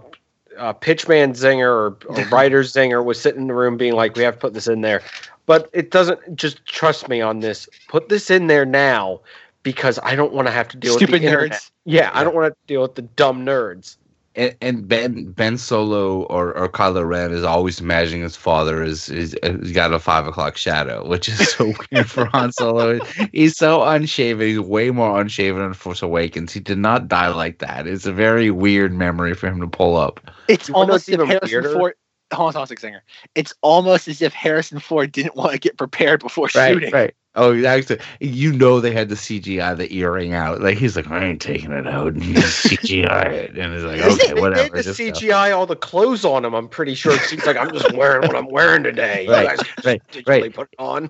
uh 0.57 0.73
pitchman 0.73 1.31
zinger 1.31 1.67
or, 1.67 1.97
or 2.07 2.25
writer 2.31 2.61
zinger 2.61 3.03
was 3.03 3.19
sitting 3.19 3.41
in 3.41 3.47
the 3.47 3.53
room 3.53 3.77
being 3.77 3.93
like, 3.93 4.15
we 4.15 4.23
have 4.23 4.35
to 4.35 4.39
put 4.39 4.53
this 4.53 4.67
in 4.67 4.81
there, 4.81 5.01
but 5.45 5.69
it 5.73 5.91
doesn't. 5.91 6.35
Just 6.35 6.65
trust 6.65 7.09
me 7.09 7.21
on 7.21 7.39
this. 7.39 7.67
Put 7.87 8.09
this 8.09 8.29
in 8.29 8.47
there 8.47 8.65
now 8.65 9.21
because 9.63 9.99
I 10.03 10.15
don't 10.15 10.33
want 10.33 10.47
to 10.47 10.51
have 10.51 10.67
to 10.69 10.77
deal 10.77 10.95
Stupid 10.95 11.21
with 11.21 11.21
the 11.23 11.27
nerds. 11.27 11.71
Yeah, 11.85 12.11
I 12.13 12.23
don't 12.23 12.35
want 12.35 12.53
to 12.53 12.57
deal 12.67 12.81
with 12.81 12.95
the 12.95 13.01
dumb 13.01 13.45
nerds. 13.45 13.97
And, 14.35 14.55
and 14.61 14.87
Ben 14.87 15.31
Ben 15.31 15.57
Solo 15.57 16.23
or, 16.23 16.55
or 16.57 16.67
Kylo 16.67 17.07
Ren 17.07 17.31
is 17.31 17.43
always 17.43 17.79
imagining 17.79 18.21
his 18.21 18.35
father 18.35 18.83
is 18.83 19.09
is 19.09 19.35
uh, 19.43 19.53
has 19.53 19.71
got 19.71 19.93
a 19.93 19.99
five 19.99 20.27
o'clock 20.27 20.57
shadow, 20.57 21.07
which 21.07 21.29
is 21.29 21.51
so 21.51 21.65
weird 21.91 22.09
for 22.09 22.25
Han 22.25 22.51
Solo. 22.51 22.99
He's 23.31 23.57
so 23.57 23.83
unshaven. 23.83 24.47
He's 24.47 24.59
way 24.59 24.91
more 24.91 25.19
unshaven 25.19 25.63
in 25.63 25.73
Force 25.73 26.01
Awakens. 26.01 26.51
He 26.51 26.59
did 26.59 26.77
not 26.77 27.07
die 27.07 27.29
like 27.29 27.59
that. 27.59 27.87
It's 27.87 28.05
a 28.05 28.13
very 28.13 28.51
weird 28.51 28.93
memory 28.93 29.33
for 29.33 29.47
him 29.47 29.61
to 29.61 29.67
pull 29.67 29.95
up. 29.95 30.19
It's 30.47 30.67
You 30.67 30.75
almost 30.75 31.07
as 31.07 31.13
if 31.13 31.13
even 31.15 31.27
Harrison 31.27 31.49
weirder? 31.49 31.73
Ford. 31.73 31.93
Hold 32.33 32.55
on, 32.55 32.67
singer. 32.67 33.03
It's 33.35 33.53
almost 33.61 34.07
as 34.07 34.21
if 34.21 34.33
Harrison 34.33 34.79
Ford 34.79 35.11
didn't 35.11 35.35
want 35.35 35.53
to 35.53 35.59
get 35.59 35.77
prepared 35.77 36.19
before 36.19 36.49
shooting. 36.49 36.91
right. 36.91 37.15
Oh, 37.37 37.65
actually, 37.65 37.99
you 38.21 38.53
know 38.53 38.79
they 38.79 38.91
had 38.91 39.09
the 39.09 39.15
CGI 39.15 39.75
the 39.75 39.93
earring 39.93 40.33
out. 40.33 40.61
Like 40.61 40.77
he's 40.77 40.95
like, 40.95 41.09
I 41.11 41.23
ain't 41.25 41.41
taking 41.41 41.71
it 41.71 41.85
out. 41.87 42.13
And 42.13 42.23
he's 42.23 42.37
CGI 42.43 43.25
it, 43.31 43.57
and 43.57 43.73
it's 43.73 43.83
like, 43.83 43.99
They- 44.01 44.13
okay, 44.13 44.33
they 44.33 44.41
whatever. 44.41 44.63
did 44.75 44.85
the 44.85 44.93
just 44.95 44.99
go. 44.99 45.05
CGI 45.27 45.55
all 45.55 45.65
the 45.65 45.75
clothes 45.75 46.23
on 46.23 46.45
him. 46.45 46.53
I'm 46.53 46.69
pretty 46.69 46.95
sure. 46.95 47.17
He's 47.17 47.45
like, 47.45 47.57
I'm 47.57 47.71
just 47.71 47.91
wearing 47.93 48.27
what 48.27 48.35
I'm 48.37 48.49
wearing 48.49 48.83
today. 48.83 49.27
Right, 49.27 49.59
right, 49.85 50.01
right. 50.27 50.53
put 50.53 50.69
it 50.71 50.75
on. 50.79 51.09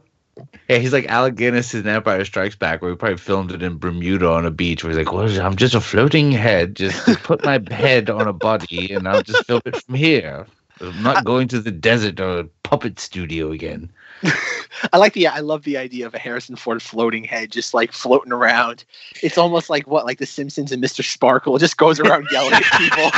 Yeah, 0.68 0.80
he's 0.80 0.92
like 0.92 1.06
Alec 1.08 1.36
Guinness 1.36 1.74
in 1.74 1.88
Empire 1.88 2.26
Strikes 2.26 2.56
Back, 2.56 2.82
where 2.82 2.92
he 2.92 2.98
probably 2.98 3.18
filmed 3.18 3.52
it 3.54 3.62
in 3.64 3.78
Bermuda 3.78 4.28
on 4.30 4.46
a 4.46 4.52
beach, 4.52 4.84
where 4.84 4.92
he's 4.92 4.98
like, 4.98 5.14
"Well, 5.14 5.30
I'm 5.42 5.56
just 5.56 5.76
a 5.76 5.80
floating 5.80 6.32
head. 6.32 6.76
Just, 6.76 7.06
just 7.06 7.24
put 7.24 7.46
my 7.46 7.62
head 7.72 8.10
on 8.10 8.28
a 8.28 8.34
body, 8.34 8.92
and 8.94 9.08
I'll 9.08 9.22
just 9.22 9.46
film 9.46 9.62
it 9.66 9.78
from 9.84 9.96
here. 9.96 10.46
I'm 10.82 11.02
not 11.04 11.24
going 11.24 11.48
to 11.50 11.62
the 11.62 11.72
desert 11.72 12.20
or 12.20 12.40
a 12.40 12.44
puppet 12.64 13.00
studio 13.00 13.52
again." 13.52 13.90
I 14.94 14.98
like 14.98 15.14
the 15.14 15.28
I 15.28 15.40
love 15.40 15.64
the 15.64 15.78
idea 15.78 16.06
of 16.06 16.14
a 16.14 16.20
Harrison 16.20 16.56
Ford 16.56 16.82
floating 16.82 17.24
head 17.24 17.52
just 17.52 17.74
like 17.74 17.92
floating 17.92 18.32
around. 18.32 18.84
It's 19.22 19.38
almost 19.38 19.70
like 19.70 19.88
what 19.88 20.06
like 20.06 20.20
the 20.20 20.26
Simpsons 20.26 20.72
and 20.72 20.84
Mr. 20.84 21.04
Sparkle 21.04 21.58
just 21.58 21.78
goes 21.78 22.00
around 22.00 22.28
yelling 22.32 22.54
at 22.54 22.64
people. 22.78 23.12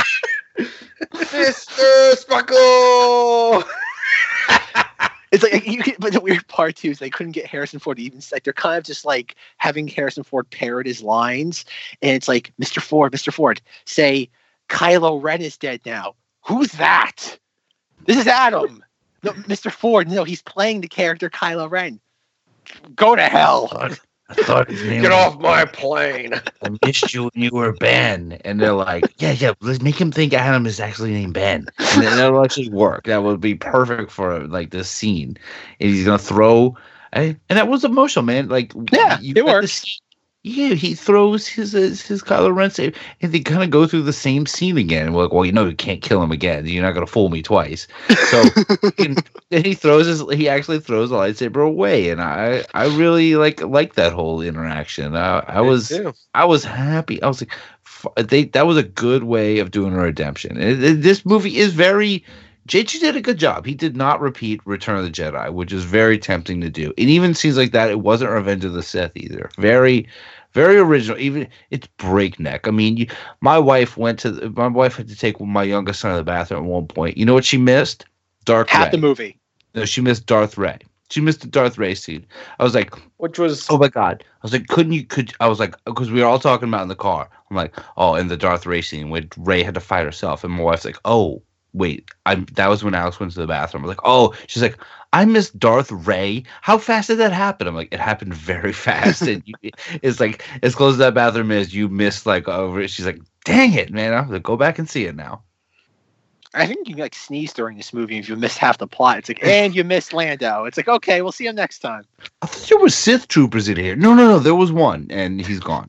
Mr. 1.14 2.16
Sparkle. 2.16 3.64
It's 5.30 5.42
like 5.42 5.66
you 5.66 5.82
could, 5.82 5.96
but 5.98 6.12
the 6.12 6.20
weird 6.20 6.46
part 6.48 6.76
too 6.76 6.90
is 6.90 6.98
they 6.98 7.10
couldn't 7.10 7.32
get 7.32 7.46
Harrison 7.46 7.78
Ford 7.78 7.98
to 7.98 8.02
even 8.02 8.22
like 8.32 8.44
they're 8.44 8.52
kind 8.54 8.78
of 8.78 8.84
just 8.84 9.04
like 9.04 9.36
having 9.58 9.86
Harrison 9.86 10.22
Ford 10.22 10.48
parrot 10.50 10.86
his 10.86 11.02
lines, 11.02 11.66
and 12.00 12.12
it's 12.12 12.28
like 12.28 12.52
Mr. 12.60 12.80
Ford, 12.80 13.12
Mr. 13.12 13.32
Ford, 13.32 13.60
say 13.84 14.30
Kylo 14.70 15.22
Ren 15.22 15.42
is 15.42 15.58
dead 15.58 15.82
now. 15.84 16.14
Who's 16.46 16.72
that? 16.72 17.38
This 18.06 18.16
is 18.16 18.26
Adam. 18.26 18.82
No, 19.22 19.32
Mr. 19.32 19.70
Ford. 19.72 20.08
No, 20.08 20.24
he's 20.24 20.42
playing 20.42 20.80
the 20.80 20.88
character 20.88 21.28
Kylo 21.28 21.70
Ren. 21.70 22.00
Go 22.94 23.16
to 23.16 23.22
hell. 23.22 23.68
I 24.30 24.34
thought 24.34 24.68
his 24.70 24.82
name 24.84 25.00
Get 25.02 25.10
was- 25.10 25.34
off 25.34 25.40
my 25.40 25.64
plane. 25.64 26.34
I 26.62 26.68
missed 26.84 27.14
you 27.14 27.24
when 27.24 27.30
you 27.34 27.50
were 27.52 27.72
Ben. 27.72 28.38
And 28.44 28.60
they're 28.60 28.74
like, 28.74 29.04
yeah, 29.18 29.32
yeah, 29.32 29.52
let's 29.62 29.80
make 29.80 29.98
him 29.98 30.12
think 30.12 30.34
Adam 30.34 30.66
is 30.66 30.78
actually 30.80 31.12
named 31.12 31.32
Ben. 31.34 31.66
And 31.78 32.02
then 32.02 32.16
that'll 32.16 32.44
actually 32.44 32.68
work. 32.68 33.04
That 33.04 33.22
would 33.22 33.40
be 33.40 33.54
perfect 33.54 34.10
for 34.10 34.46
like 34.46 34.70
this 34.70 34.90
scene. 34.90 35.38
And 35.80 35.90
he's 35.90 36.04
gonna 36.04 36.18
throw 36.18 36.76
and 37.14 37.40
and 37.48 37.56
that 37.56 37.68
was 37.68 37.84
emotional, 37.84 38.22
man. 38.24 38.48
Like 38.48 38.72
Yeah, 38.92 39.18
you 39.18 39.30
it 39.30 39.36
got 39.36 39.46
works. 39.46 39.98
Yeah, 40.44 40.74
he 40.74 40.94
throws 40.94 41.46
his 41.48 41.72
his, 41.72 42.00
his 42.00 42.22
Kylo 42.22 42.54
Ren 42.54 42.70
save, 42.70 42.96
and 43.20 43.32
they 43.32 43.40
kind 43.40 43.62
of 43.62 43.70
go 43.70 43.86
through 43.86 44.02
the 44.02 44.12
same 44.12 44.46
scene 44.46 44.78
again. 44.78 45.12
We're 45.12 45.24
like, 45.24 45.32
well, 45.32 45.44
you 45.44 45.52
know, 45.52 45.66
you 45.66 45.74
can't 45.74 46.00
kill 46.00 46.22
him 46.22 46.30
again. 46.30 46.64
You're 46.64 46.84
not 46.84 46.92
gonna 46.94 47.06
fool 47.08 47.28
me 47.28 47.42
twice. 47.42 47.88
So 48.30 48.44
and 48.98 49.22
he 49.50 49.74
throws 49.74 50.06
his 50.06 50.22
he 50.32 50.48
actually 50.48 50.78
throws 50.80 51.10
the 51.10 51.16
lightsaber 51.16 51.66
away, 51.66 52.10
and 52.10 52.22
I 52.22 52.64
I 52.72 52.86
really 52.86 53.34
like 53.34 53.60
like 53.62 53.94
that 53.94 54.12
whole 54.12 54.40
interaction. 54.40 55.16
I, 55.16 55.40
I 55.40 55.60
was 55.60 55.88
too. 55.88 56.14
I 56.34 56.44
was 56.44 56.64
happy. 56.64 57.20
I 57.20 57.26
was 57.26 57.42
like, 57.42 57.52
f- 57.84 58.06
they 58.28 58.44
that 58.44 58.66
was 58.66 58.76
a 58.76 58.82
good 58.84 59.24
way 59.24 59.58
of 59.58 59.72
doing 59.72 59.92
a 59.92 59.98
redemption. 59.98 60.56
It- 60.56 60.82
it- 60.82 61.02
this 61.02 61.26
movie 61.26 61.56
is 61.58 61.74
very. 61.74 62.24
JJ 62.68 63.00
did 63.00 63.16
a 63.16 63.22
good 63.22 63.38
job. 63.38 63.64
He 63.64 63.74
did 63.74 63.96
not 63.96 64.20
repeat 64.20 64.60
Return 64.66 64.98
of 64.98 65.04
the 65.04 65.10
Jedi, 65.10 65.50
which 65.52 65.72
is 65.72 65.84
very 65.84 66.18
tempting 66.18 66.60
to 66.60 66.68
do. 66.68 66.92
It 66.98 67.08
even 67.08 67.34
seems 67.34 67.56
like 67.56 67.72
that 67.72 67.90
it 67.90 68.00
wasn't 68.00 68.30
Revenge 68.30 68.64
of 68.64 68.74
the 68.74 68.82
Sith 68.82 69.16
either. 69.16 69.50
Very, 69.56 70.06
very 70.52 70.76
original. 70.76 71.18
Even 71.18 71.48
it's 71.70 71.86
breakneck. 71.96 72.68
I 72.68 72.70
mean, 72.70 72.98
you, 72.98 73.06
my 73.40 73.58
wife 73.58 73.96
went 73.96 74.18
to 74.20 74.30
the, 74.30 74.50
my 74.50 74.66
wife 74.66 74.96
had 74.96 75.08
to 75.08 75.16
take 75.16 75.40
my 75.40 75.62
youngest 75.62 76.00
son 76.00 76.10
to 76.10 76.18
the 76.18 76.24
bathroom 76.24 76.64
at 76.64 76.70
one 76.70 76.86
point. 76.86 77.16
You 77.16 77.24
know 77.24 77.32
what 77.32 77.46
she 77.46 77.56
missed? 77.56 78.04
Dark 78.44 78.68
Half 78.68 78.86
Rey. 78.86 78.90
the 78.90 78.98
movie. 78.98 79.38
No, 79.74 79.86
she 79.86 80.02
missed 80.02 80.26
Darth 80.26 80.58
Rey. 80.58 80.78
She 81.10 81.22
missed 81.22 81.40
the 81.40 81.46
Darth 81.46 81.78
Rey 81.78 81.94
scene. 81.94 82.26
I 82.58 82.64
was 82.64 82.74
like, 82.74 82.94
Which 83.16 83.38
was 83.38 83.66
oh 83.70 83.78
my 83.78 83.88
god. 83.88 84.22
I 84.26 84.38
was 84.42 84.52
like, 84.52 84.68
couldn't 84.68 84.92
you? 84.92 85.04
Could 85.06 85.32
I 85.40 85.48
was 85.48 85.58
like, 85.58 85.74
because 85.84 86.10
we 86.10 86.20
were 86.20 86.26
all 86.26 86.38
talking 86.38 86.68
about 86.68 86.82
in 86.82 86.88
the 86.88 86.94
car. 86.94 87.30
I'm 87.50 87.56
like, 87.56 87.74
oh, 87.96 88.14
in 88.14 88.28
the 88.28 88.36
Darth 88.36 88.66
Rey 88.66 88.82
scene 88.82 89.08
when 89.08 89.30
Rey 89.38 89.62
had 89.62 89.74
to 89.74 89.80
fight 89.80 90.04
herself, 90.04 90.44
and 90.44 90.52
my 90.52 90.62
wife's 90.62 90.84
like, 90.84 90.98
oh, 91.06 91.42
wait, 91.72 92.08
I'm. 92.26 92.46
That 92.54 92.68
was 92.68 92.84
when 92.84 92.94
Alex 92.94 93.20
went 93.20 93.32
to 93.32 93.40
the 93.40 93.46
bathroom. 93.46 93.84
I'm 93.84 93.88
like, 93.88 94.00
oh, 94.04 94.34
she's 94.46 94.62
like, 94.62 94.78
I 95.12 95.24
missed 95.24 95.58
Darth 95.58 95.90
Rey. 95.90 96.44
How 96.62 96.78
fast 96.78 97.08
did 97.08 97.18
that 97.18 97.32
happen? 97.32 97.66
I'm 97.66 97.74
like, 97.74 97.92
it 97.92 98.00
happened 98.00 98.34
very 98.34 98.72
fast. 98.86 99.22
and 99.22 99.42
you, 99.46 99.54
it's 100.02 100.20
like 100.20 100.44
as 100.62 100.74
close 100.74 100.94
as 100.94 100.98
that 100.98 101.14
bathroom 101.14 101.50
is, 101.50 101.74
you 101.74 101.88
missed 101.88 102.26
like 102.26 102.48
over. 102.48 102.86
She's 102.88 103.06
like, 103.06 103.20
dang 103.44 103.72
it, 103.74 103.90
man. 103.90 104.14
I'm 104.14 104.30
like, 104.30 104.42
go 104.42 104.56
back 104.56 104.78
and 104.78 104.88
see 104.88 105.04
it 105.06 105.16
now. 105.16 105.42
I 106.54 106.66
think 106.66 106.88
you 106.88 106.94
can 106.94 107.02
like 107.02 107.14
sneeze 107.14 107.52
during 107.52 107.76
this 107.76 107.92
movie 107.92 108.18
if 108.18 108.28
you 108.28 108.36
miss 108.36 108.56
half 108.56 108.78
the 108.78 108.86
plot. 108.86 109.18
It's 109.18 109.28
like, 109.28 109.42
and 109.44 109.74
you 109.74 109.84
missed 109.84 110.12
Lando. 110.12 110.64
It's 110.64 110.76
like, 110.76 110.88
okay, 110.88 111.20
we'll 111.22 111.32
see 111.32 111.46
him 111.46 111.56
next 111.56 111.80
time. 111.80 112.04
I 112.42 112.46
thought 112.46 112.68
there 112.68 112.78
were 112.78 112.88
Sith 112.88 113.28
troopers 113.28 113.68
in 113.68 113.76
here. 113.76 113.96
No, 113.96 114.14
no, 114.14 114.26
no. 114.26 114.38
There 114.38 114.54
was 114.54 114.72
one, 114.72 115.06
and 115.10 115.40
he's 115.40 115.60
gone. 115.60 115.88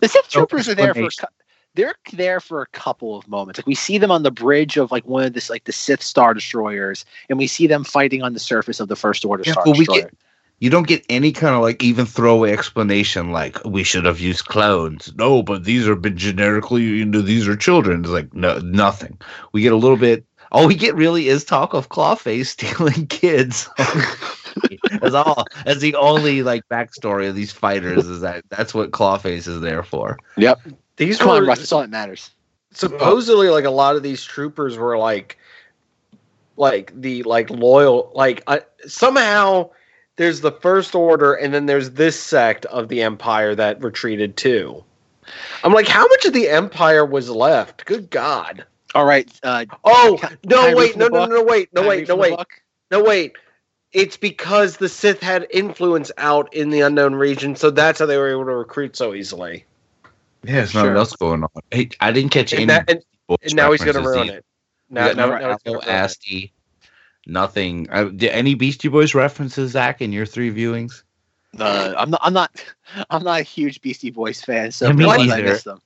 The 0.00 0.08
Sith 0.08 0.28
No 0.34 0.46
troopers 0.46 0.68
are 0.68 0.74
there 0.74 0.94
for 0.94 1.08
a 1.08 1.10
explanation. 1.10 1.26
cou- 1.26 1.26
they're 1.74 1.94
there 2.12 2.40
for 2.40 2.62
a 2.62 2.66
couple 2.68 3.16
of 3.16 3.28
moments. 3.28 3.58
Like 3.58 3.66
we 3.66 3.74
see 3.74 3.98
them 3.98 4.10
on 4.10 4.22
the 4.22 4.30
bridge 4.30 4.76
of 4.76 4.90
like 4.90 5.06
one 5.06 5.24
of 5.24 5.32
this 5.32 5.50
like 5.50 5.64
the 5.64 5.72
Sith 5.72 6.02
Star 6.02 6.34
Destroyers, 6.34 7.04
and 7.28 7.38
we 7.38 7.46
see 7.46 7.66
them 7.66 7.84
fighting 7.84 8.22
on 8.22 8.32
the 8.32 8.40
surface 8.40 8.80
of 8.80 8.88
the 8.88 8.96
First 8.96 9.24
Order 9.24 9.44
Yeah, 9.46 9.52
Star 9.52 9.64
but 9.64 9.72
we 9.72 9.84
Destroyer. 9.84 10.02
get 10.02 10.14
you 10.60 10.68
don't 10.68 10.86
get 10.86 11.04
any 11.08 11.32
kind 11.32 11.54
of 11.54 11.62
like 11.62 11.82
even 11.82 12.04
throwaway 12.06 12.52
explanation 12.52 13.32
like 13.32 13.64
we 13.64 13.82
should 13.82 14.04
have 14.04 14.20
used 14.20 14.44
clones. 14.44 15.12
No, 15.16 15.42
but 15.42 15.64
these 15.64 15.88
are 15.88 15.96
been 15.96 16.18
generically 16.18 16.82
you 16.82 17.04
know 17.04 17.22
these 17.22 17.48
are 17.48 17.56
children. 17.56 18.00
It's 18.00 18.10
like 18.10 18.32
no 18.34 18.58
nothing. 18.58 19.18
We 19.52 19.62
get 19.62 19.72
a 19.72 19.76
little 19.76 19.96
bit. 19.96 20.24
All 20.52 20.66
we 20.66 20.74
get 20.74 20.96
really 20.96 21.28
is 21.28 21.44
talk 21.44 21.74
of 21.74 21.88
Clawface 21.88 22.46
stealing 22.46 23.06
kids. 23.06 23.68
as 25.02 25.14
all 25.14 25.44
as 25.64 25.80
the 25.80 25.94
only 25.94 26.42
like 26.42 26.68
backstory 26.68 27.28
of 27.28 27.34
these 27.34 27.52
fighters 27.52 28.06
is 28.06 28.20
that 28.20 28.44
that's 28.50 28.74
what 28.74 28.90
Clawface 28.90 29.48
is 29.48 29.60
there 29.60 29.82
for. 29.82 30.18
Yep. 30.36 30.60
These 31.00 31.18
Come 31.18 31.30
on, 31.30 31.40
were 31.42 31.46
Russ. 31.48 31.58
That's 31.58 31.72
all 31.72 31.80
that 31.80 31.90
matters. 31.90 32.30
supposedly 32.72 33.48
like 33.48 33.64
a 33.64 33.70
lot 33.70 33.96
of 33.96 34.02
these 34.02 34.22
troopers 34.22 34.76
were 34.76 34.96
like 34.98 35.38
like 36.56 36.92
the 37.00 37.22
like 37.24 37.50
loyal 37.50 38.12
like 38.14 38.42
uh, 38.46 38.58
somehow 38.86 39.68
there's 40.16 40.40
the 40.42 40.52
first 40.52 40.94
order 40.94 41.32
and 41.34 41.54
then 41.54 41.66
there's 41.66 41.90
this 41.92 42.20
sect 42.20 42.66
of 42.66 42.88
the 42.88 43.02
empire 43.02 43.54
that 43.54 43.82
retreated 43.82 44.36
too 44.36 44.84
i'm 45.64 45.72
like 45.72 45.88
how 45.88 46.06
much 46.06 46.26
of 46.26 46.32
the 46.34 46.48
empire 46.48 47.04
was 47.04 47.30
left 47.30 47.84
good 47.86 48.10
god 48.10 48.64
All 48.94 49.04
right. 49.06 49.28
Uh, 49.42 49.64
oh 49.84 50.18
Can- 50.20 50.38
no 50.44 50.66
can 50.66 50.76
wait 50.76 50.96
no 50.96 51.08
no 51.08 51.26
no 51.26 51.42
wait 51.42 51.70
no 51.72 51.80
Can 51.80 51.88
wait 51.88 52.08
no 52.08 52.16
wait 52.16 52.38
no 52.90 53.02
wait 53.02 53.32
it's 53.92 54.16
because 54.18 54.76
the 54.76 54.88
sith 54.88 55.20
had 55.20 55.46
influence 55.50 56.12
out 56.18 56.52
in 56.54 56.70
the 56.70 56.82
unknown 56.82 57.14
region 57.14 57.56
so 57.56 57.70
that's 57.70 57.98
how 58.00 58.06
they 58.06 58.18
were 58.18 58.30
able 58.30 58.44
to 58.44 58.54
recruit 58.54 58.96
so 58.96 59.14
easily 59.14 59.64
Yeah, 60.44 60.52
there's 60.54 60.74
nothing 60.74 60.96
else 60.96 61.14
going 61.16 61.42
on. 61.42 61.48
Hey, 61.70 61.90
I 62.00 62.12
didn't 62.12 62.30
catch 62.30 62.52
any. 62.52 62.64
that, 62.66 62.88
and, 62.90 63.02
voice 63.28 63.38
and 63.42 63.54
now 63.56 63.72
he's 63.72 63.82
gonna 63.82 64.00
references 64.00 64.16
ruin 64.16 64.28
either. 64.28 64.38
it 64.38 64.44
We 64.88 64.94
now, 64.94 65.06
got 65.08 65.16
now, 65.16 65.26
no 65.26 65.38
now 65.38 65.48
he's 65.50 65.54
Apple, 65.54 65.74
gonna 65.74 65.86
ruin 65.86 65.88
it. 65.88 66.04
Asti, 66.04 66.52
nothing. 67.26 67.88
Uh, 67.90 68.04
did 68.04 68.30
any 68.30 68.54
Beastie 68.54 68.88
Boys 68.88 69.14
references, 69.14 69.72
Zach, 69.72 70.00
in 70.02 70.12
your 70.12 70.26
three 70.26 70.52
viewings? 70.52 71.02
Uh, 71.58 71.94
I'm 71.96 72.10
not. 72.10 72.20
I'm 72.22 72.32
not. 72.32 72.64
I'm 73.10 73.22
not 73.24 73.40
a 73.40 73.44
huge 73.44 73.80
Beastie 73.80 74.10
Boys 74.10 74.40
fan, 74.40 74.70
so 74.72 74.92
me 74.92 75.04
I 75.06 75.16
neither. 75.18 75.42
missed 75.44 75.64
them. 75.64 75.80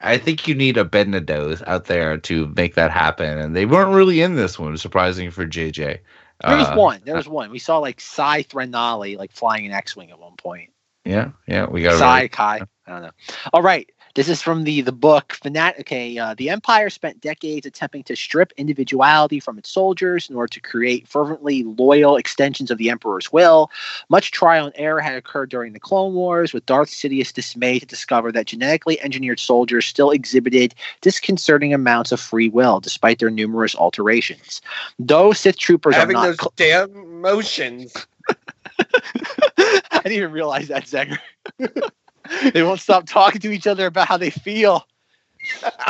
I 0.00 0.18
think 0.18 0.46
you 0.46 0.54
need 0.54 0.76
a 0.76 0.84
Bendidos 0.84 1.62
out 1.66 1.86
there 1.86 2.18
to 2.18 2.52
make 2.56 2.74
that 2.74 2.90
happen, 2.90 3.38
and 3.38 3.56
they 3.56 3.64
weren't 3.64 3.94
really 3.94 4.20
in 4.20 4.34
this 4.34 4.58
one. 4.58 4.76
Surprising 4.76 5.30
for 5.30 5.46
JJ. 5.46 6.00
There 6.46 6.56
was 6.56 6.68
Uh, 6.68 6.74
one. 6.74 7.00
There 7.04 7.14
was 7.16 7.28
one. 7.28 7.50
We 7.50 7.58
saw 7.58 7.78
like 7.78 8.00
Cy 8.00 8.42
Threnali 8.42 9.16
like 9.16 9.32
flying 9.32 9.64
an 9.66 9.72
X-wing 9.72 10.10
at 10.10 10.18
one 10.18 10.36
point. 10.36 10.70
Yeah, 11.04 11.30
yeah, 11.46 11.66
we 11.66 11.82
got 11.82 11.98
Cy 11.98 12.28
Kai. 12.28 12.62
I 12.86 12.92
don't 12.92 13.02
know. 13.02 13.10
All 13.52 13.62
right. 13.62 13.90
This 14.14 14.28
is 14.28 14.40
from 14.40 14.62
the 14.62 14.80
the 14.80 14.92
book 14.92 15.36
Fanat. 15.42 15.80
Okay, 15.80 16.16
uh, 16.18 16.34
the 16.34 16.48
Empire 16.48 16.88
spent 16.88 17.20
decades 17.20 17.66
attempting 17.66 18.04
to 18.04 18.14
strip 18.14 18.52
individuality 18.56 19.40
from 19.40 19.58
its 19.58 19.70
soldiers 19.70 20.30
in 20.30 20.36
order 20.36 20.52
to 20.52 20.60
create 20.60 21.08
fervently 21.08 21.64
loyal 21.64 22.16
extensions 22.16 22.70
of 22.70 22.78
the 22.78 22.90
Emperor's 22.90 23.32
will. 23.32 23.72
Much 24.08 24.30
trial 24.30 24.66
and 24.66 24.74
error 24.76 25.00
had 25.00 25.16
occurred 25.16 25.50
during 25.50 25.72
the 25.72 25.80
Clone 25.80 26.14
Wars, 26.14 26.52
with 26.52 26.64
Darth 26.66 26.90
Sidious 26.90 27.32
dismayed 27.32 27.80
to 27.80 27.86
discover 27.86 28.30
that 28.30 28.46
genetically 28.46 29.00
engineered 29.00 29.40
soldiers 29.40 29.84
still 29.84 30.12
exhibited 30.12 30.76
disconcerting 31.00 31.74
amounts 31.74 32.12
of 32.12 32.20
free 32.20 32.48
will, 32.48 32.78
despite 32.78 33.18
their 33.18 33.30
numerous 33.30 33.74
alterations. 33.74 34.62
Though 35.00 35.32
Sith 35.32 35.58
troopers 35.58 35.96
Having 35.96 36.16
are 36.18 36.26
those 36.28 36.38
not. 36.40 36.54
damn 36.54 37.20
motions. 37.20 37.92
I 39.58 40.00
didn't 40.04 40.12
even 40.12 40.30
realize 40.30 40.68
that, 40.68 40.84
Zanger. 40.84 41.18
they 42.52 42.62
won't 42.62 42.80
stop 42.80 43.06
talking 43.06 43.40
to 43.40 43.50
each 43.50 43.66
other 43.66 43.86
about 43.86 44.08
how 44.08 44.16
they 44.16 44.30
feel. 44.30 44.86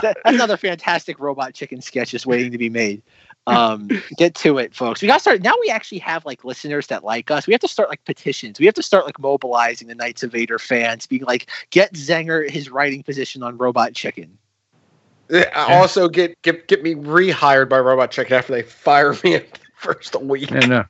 That's 0.02 0.20
another 0.24 0.56
fantastic 0.56 1.20
robot 1.20 1.54
chicken 1.54 1.80
sketch 1.80 2.10
just 2.10 2.26
waiting 2.26 2.50
to 2.52 2.58
be 2.58 2.70
made. 2.70 3.02
Um, 3.46 3.90
get 4.16 4.34
to 4.36 4.58
it, 4.58 4.74
folks. 4.74 5.02
We 5.02 5.08
got 5.08 5.14
to 5.14 5.20
start. 5.20 5.42
Now 5.42 5.54
we 5.60 5.70
actually 5.70 5.98
have 5.98 6.24
like 6.24 6.44
listeners 6.44 6.86
that 6.86 7.04
like 7.04 7.30
us. 7.30 7.46
We 7.46 7.52
have 7.52 7.60
to 7.60 7.68
start 7.68 7.88
like 7.88 8.04
petitions. 8.04 8.58
We 8.58 8.66
have 8.66 8.74
to 8.74 8.82
start 8.82 9.04
like 9.04 9.18
mobilizing 9.18 9.88
the 9.88 9.94
Knights 9.94 10.22
of 10.22 10.32
Vader 10.32 10.58
fans, 10.58 11.06
being 11.06 11.24
like, 11.24 11.50
get 11.70 11.92
Zanger 11.92 12.48
his 12.48 12.70
writing 12.70 13.02
position 13.02 13.42
on 13.42 13.58
Robot 13.58 13.94
Chicken. 13.94 14.38
Also, 15.54 16.08
get 16.08 16.40
get 16.42 16.68
get 16.68 16.82
me 16.82 16.94
rehired 16.94 17.68
by 17.68 17.78
Robot 17.78 18.10
Chicken 18.10 18.34
after 18.34 18.52
they 18.52 18.62
fire 18.62 19.14
me 19.24 19.34
in 19.34 19.42
the 19.42 19.58
first 19.76 20.20
week. 20.22 20.50
Yeah, 20.50 20.60
no. 20.60 20.84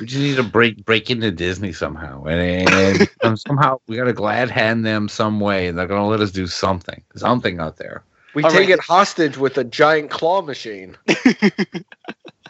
We 0.00 0.06
just 0.06 0.20
need 0.20 0.36
to 0.36 0.42
break 0.42 0.84
break 0.84 1.10
into 1.10 1.30
Disney 1.30 1.72
somehow, 1.72 2.24
and, 2.24 2.68
and 2.68 3.08
um, 3.22 3.36
somehow 3.48 3.80
we 3.86 3.96
got 3.96 4.04
to 4.04 4.12
glad 4.12 4.50
hand 4.50 4.84
them 4.84 5.08
some 5.08 5.40
way, 5.40 5.68
and 5.68 5.78
they're 5.78 5.86
gonna 5.86 6.06
let 6.06 6.20
us 6.20 6.30
do 6.30 6.46
something, 6.46 7.02
something 7.16 7.58
out 7.60 7.76
there. 7.76 8.02
We 8.34 8.44
All 8.44 8.50
take 8.50 8.68
right. 8.68 8.70
it 8.70 8.80
hostage 8.80 9.38
with 9.38 9.58
a 9.58 9.64
giant 9.64 10.10
claw 10.10 10.42
machine. 10.42 10.96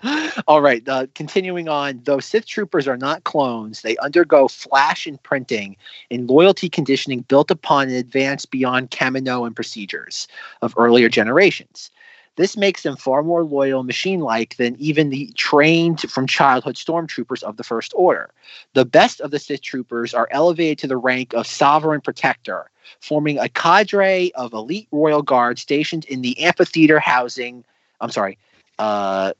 All 0.46 0.60
right. 0.60 0.86
Uh, 0.88 1.06
continuing 1.14 1.68
on, 1.68 2.00
though 2.04 2.20
Sith 2.20 2.46
troopers 2.46 2.86
are 2.86 2.96
not 2.96 3.24
clones, 3.24 3.82
they 3.82 3.96
undergo 3.98 4.48
flash 4.48 5.06
imprinting 5.06 5.76
and 6.10 6.28
loyalty 6.28 6.68
conditioning 6.68 7.20
built 7.22 7.50
upon 7.50 7.88
an 7.88 7.94
advance 7.94 8.46
beyond 8.46 8.90
Kamino 8.90 9.46
and 9.46 9.56
procedures 9.56 10.28
of 10.62 10.74
earlier 10.76 11.08
generations. 11.08 11.90
This 12.38 12.56
makes 12.56 12.84
them 12.84 12.96
far 12.96 13.24
more 13.24 13.42
loyal 13.42 13.82
machine 13.82 14.20
like 14.20 14.56
than 14.58 14.76
even 14.76 15.10
the 15.10 15.32
trained 15.34 16.02
from 16.02 16.28
childhood 16.28 16.76
stormtroopers 16.76 17.42
of 17.42 17.56
the 17.56 17.64
First 17.64 17.92
Order. 17.96 18.30
The 18.74 18.84
best 18.84 19.20
of 19.20 19.32
the 19.32 19.40
Sith 19.40 19.60
troopers 19.60 20.14
are 20.14 20.28
elevated 20.30 20.78
to 20.78 20.86
the 20.86 20.96
rank 20.96 21.34
of 21.34 21.48
sovereign 21.48 22.00
protector, 22.00 22.70
forming 23.00 23.40
a 23.40 23.48
cadre 23.48 24.30
of 24.36 24.52
elite 24.52 24.86
royal 24.92 25.20
guards 25.20 25.62
stationed 25.62 26.04
in 26.04 26.22
the 26.22 26.38
amphitheater 26.38 27.00
housing. 27.00 27.64
I'm 28.00 28.12
sorry. 28.12 28.38
Uh, 28.78 29.32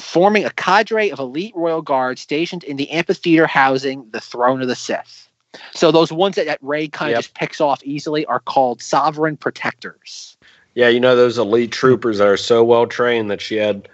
forming 0.00 0.44
a 0.44 0.50
cadre 0.50 1.12
of 1.12 1.20
elite 1.20 1.54
royal 1.54 1.80
guards 1.80 2.20
stationed 2.20 2.64
in 2.64 2.76
the 2.76 2.90
amphitheater 2.90 3.46
housing 3.46 4.04
the 4.10 4.20
throne 4.20 4.60
of 4.60 4.66
the 4.66 4.74
Sith. 4.74 5.28
So 5.74 5.92
those 5.92 6.10
ones 6.10 6.34
that, 6.34 6.46
that 6.46 6.58
Rey 6.60 6.88
kind 6.88 7.10
of 7.10 7.14
Yep. 7.14 7.22
just 7.22 7.34
picks 7.34 7.60
off 7.60 7.84
easily 7.84 8.26
are 8.26 8.40
called 8.40 8.82
sovereign 8.82 9.36
protectors. 9.36 10.35
Yeah, 10.76 10.88
you 10.88 11.00
know 11.00 11.16
those 11.16 11.38
elite 11.38 11.72
troopers 11.72 12.18
that 12.18 12.28
are 12.28 12.36
so 12.36 12.62
well 12.62 12.86
trained 12.86 13.30
that 13.30 13.40
she 13.40 13.56
had 13.56 13.88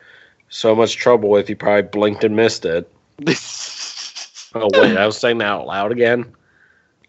so 0.49 0.75
much 0.75 0.97
trouble 0.97 1.29
with. 1.29 1.49
You 1.49 1.55
probably 1.55 1.83
blinked 1.83 2.25
and 2.25 2.37
missed 2.37 2.67
it. 2.67 2.93
Oh 4.55 4.69
wait, 4.75 4.99
I 4.99 5.07
was 5.07 5.17
saying 5.17 5.39
that 5.39 5.47
out 5.47 5.67
loud 5.67 5.93
again. 5.93 6.31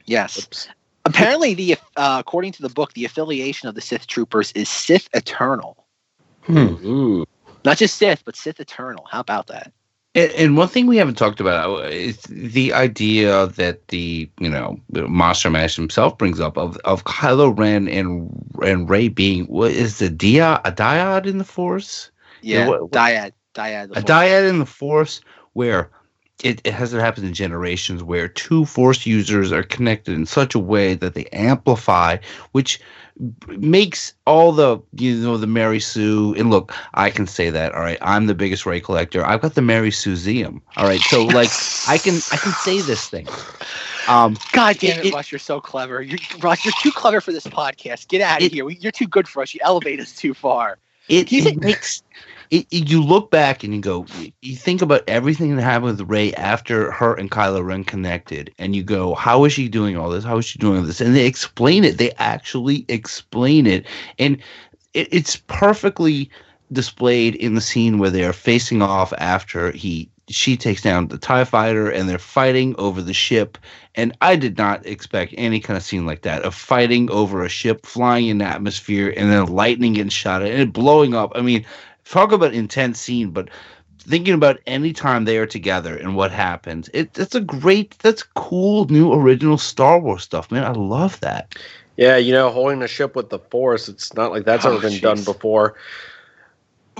Yes. 0.06 0.70
Apparently, 1.04 1.54
the 1.54 1.76
uh, 1.98 2.16
according 2.18 2.54
to 2.54 2.62
the 2.62 2.70
book, 2.70 2.94
the 2.94 3.04
affiliation 3.04 3.68
of 3.68 3.76
the 3.76 3.82
Sith 3.82 4.08
troopers 4.08 4.54
is 4.54 4.70
Sith 4.70 5.10
Eternal. 5.14 5.86
Ooh. 6.50 7.26
Not 7.66 7.78
just 7.80 7.98
Sith, 7.98 8.24
but 8.24 8.38
Sith 8.38 8.62
Eternal. 8.62 9.06
How 9.12 9.20
about 9.20 9.48
that? 9.48 9.74
And, 10.16 10.32
and 10.34 10.58
one 10.58 10.68
thing 10.68 10.86
we 10.86 10.98
haven't 10.98 11.18
talked 11.18 11.40
about 11.40 11.80
uh, 11.80 11.88
is 11.88 12.18
the 12.24 12.74
idea 12.74 13.48
that 13.48 13.88
the 13.88 14.30
you 14.40 14.50
know 14.50 14.80
Monster 14.92 15.50
Mash 15.50 15.76
himself 15.76 16.18
brings 16.18 16.40
up 16.40 16.58
of 16.58 16.78
of 16.86 17.04
Kylo 17.06 17.58
Ren 17.58 17.88
and 17.88 18.30
and 18.62 18.90
Rey 18.90 19.08
being 19.08 19.46
what 19.46 19.72
is 19.72 20.00
the 20.00 20.10
dia 20.10 20.62
a 20.66 20.72
dyad 20.72 21.26
in 21.26 21.38
the 21.40 21.44
Force? 21.44 22.12
Yeah, 22.42 22.68
what- 22.68 22.82
what- 22.84 22.92
dyad, 22.92 23.32
dyad. 23.56 23.92
a 23.98 24.02
dyad 24.02 24.48
in 24.50 24.60
the 24.60 24.66
Force 24.66 25.22
where 25.54 25.90
it, 26.44 26.62
it 26.64 26.74
hasn't 26.74 27.02
happened 27.02 27.26
in 27.26 27.34
generations 27.34 28.04
where 28.04 28.28
two 28.28 28.66
Force 28.66 29.06
users 29.06 29.52
are 29.52 29.64
connected 29.64 30.14
in 30.14 30.26
such 30.26 30.54
a 30.56 30.60
way 30.60 30.94
that 30.96 31.14
they 31.14 31.26
amplify, 31.28 32.18
which 32.52 32.80
makes 33.48 34.14
all 34.26 34.52
the 34.52 34.80
you 34.96 35.16
know 35.16 35.38
the 35.38 35.48
Mary 35.48 35.80
Sue 35.80 36.34
and 36.38 36.50
look, 36.50 36.74
I 36.94 37.10
can 37.10 37.28
say 37.28 37.50
that. 37.50 37.74
All 37.74 37.82
right, 37.82 37.98
I'm 38.02 38.26
the 38.26 38.36
biggest 38.36 38.66
Rey 38.66 38.80
collector. 38.80 39.26
I've 39.26 39.42
got 39.42 39.56
the 39.56 39.62
Mary 39.62 39.92
Sueseum. 39.92 40.62
All 40.78 40.86
right, 40.86 41.00
so 41.02 41.24
like 41.26 41.50
I 41.88 41.98
can 41.98 42.16
I 42.32 42.38
can 42.38 42.52
say 42.54 42.82
this 42.82 43.08
thing. 43.08 43.28
Um, 44.08 44.36
God 44.52 44.78
damn 44.80 45.00
It- 45.00 45.06
it, 45.06 45.08
it- 45.10 45.14
Russ, 45.14 45.32
you're 45.32 45.40
so 45.40 45.62
clever. 45.62 46.02
You're, 46.02 46.20
Russ, 46.40 46.66
you're 46.66 46.74
too 46.82 46.92
clever 46.92 47.22
for 47.22 47.32
this 47.32 47.48
podcast. 47.48 48.08
Get 48.10 48.22
out 48.22 48.42
of 48.42 48.46
It- 48.48 48.52
here. 48.54 48.70
You're 48.70 48.92
too 48.92 49.08
good 49.08 49.28
for 49.28 49.42
us. 49.42 49.54
You 49.54 49.60
elevate 49.64 50.00
us 50.00 50.14
too 50.16 50.34
far. 50.34 50.78
it, 51.08 51.32
it 51.32 51.58
makes 51.62 52.02
it, 52.52 52.68
it- 52.72 52.90
you 52.90 53.04
look 53.04 53.32
back 53.32 53.64
and 53.64 53.74
you 53.74 53.82
go 53.82 54.06
you 54.42 54.56
think 54.56 54.82
about 54.82 55.04
everything 55.08 55.56
that 55.56 55.64
happened 55.64 55.98
with 56.00 56.10
rey 56.10 56.34
after 56.36 56.92
her 56.92 57.16
and 57.16 57.32
kylo 57.32 57.64
ren 57.66 57.84
connected 57.84 58.54
and 58.60 58.76
you 58.76 58.84
go 58.84 59.16
how 59.16 59.46
is 59.46 59.54
she 59.54 59.70
doing 59.70 59.98
all 59.98 60.10
this? 60.10 60.24
How 60.24 60.38
is 60.38 60.46
she 60.46 60.60
doing 60.60 60.80
all 60.80 60.86
this? 60.86 61.02
And 61.02 61.16
they 61.16 61.26
explain 61.26 61.84
it. 61.84 61.98
They 61.98 62.12
actually 62.20 62.86
explain 62.90 63.68
it. 63.68 63.86
And 64.20 64.38
it, 64.94 65.08
it's 65.12 65.38
perfectly 65.48 66.30
displayed 66.72 67.36
in 67.36 67.56
the 67.56 67.62
scene 67.62 68.00
where 68.00 68.10
they 68.10 68.24
are 68.26 68.34
facing 68.34 68.82
off 68.82 69.14
after 69.20 69.72
he 69.72 70.10
she 70.30 70.58
takes 70.58 70.82
down 70.82 71.10
the 71.10 71.18
tie 71.18 71.44
fighter 71.44 71.90
and 71.92 72.10
they're 72.10 72.20
fighting 72.20 72.76
over 72.78 73.02
the 73.02 73.14
ship. 73.14 73.58
And 73.96 74.18
i 74.22 74.36
did 74.36 74.58
not 74.58 74.86
expect 74.86 75.36
any 75.38 75.60
kind 75.60 75.78
of 75.78 75.84
scene 75.84 76.06
like 76.06 76.24
that 76.24 76.44
of 76.44 76.56
fighting 76.56 77.12
over 77.12 77.44
a 77.44 77.50
ship 77.50 77.86
flying 77.86 78.28
in 78.28 78.40
the 78.40 78.46
atmosphere 78.46 79.14
and 79.18 79.32
then 79.32 79.48
lightning 79.48 79.94
getting 79.94 80.10
shot 80.10 80.42
at 80.44 80.52
and 80.52 80.74
blowing 80.74 81.14
up. 81.16 81.32
I 81.36 81.42
mean 81.42 81.66
talk 82.06 82.32
about 82.32 82.54
intense 82.54 83.00
scene 83.00 83.32
but 83.32 83.50
thinking 84.00 84.34
about 84.34 84.60
any 84.68 84.94
time 84.94 85.26
they 85.26 85.38
are 85.38 85.48
together 85.48 85.96
and 85.98 86.16
what 86.16 86.32
happens 86.32 86.90
it, 86.94 87.18
it's 87.18 87.36
a 87.36 87.42
great 87.42 87.98
that's 88.00 88.24
cool 88.36 88.86
new 88.88 89.14
original 89.14 89.58
star 89.58 90.00
wars 90.00 90.24
stuff 90.24 90.52
man 90.52 90.64
i 90.66 90.72
love 90.72 91.20
that 91.22 91.56
Yeah, 91.98 92.18
you 92.18 92.34
know, 92.34 92.50
holding 92.52 92.82
a 92.82 92.88
ship 92.88 93.16
with 93.16 93.30
the 93.30 93.40
Force, 93.40 93.88
it's 93.90 94.14
not 94.16 94.32
like 94.32 94.46
that's 94.46 94.66
Oh, 94.66 94.68
ever 94.68 94.80
been 94.80 95.00
jeez. 95.00 95.00
done 95.00 95.24
before. 95.24 95.76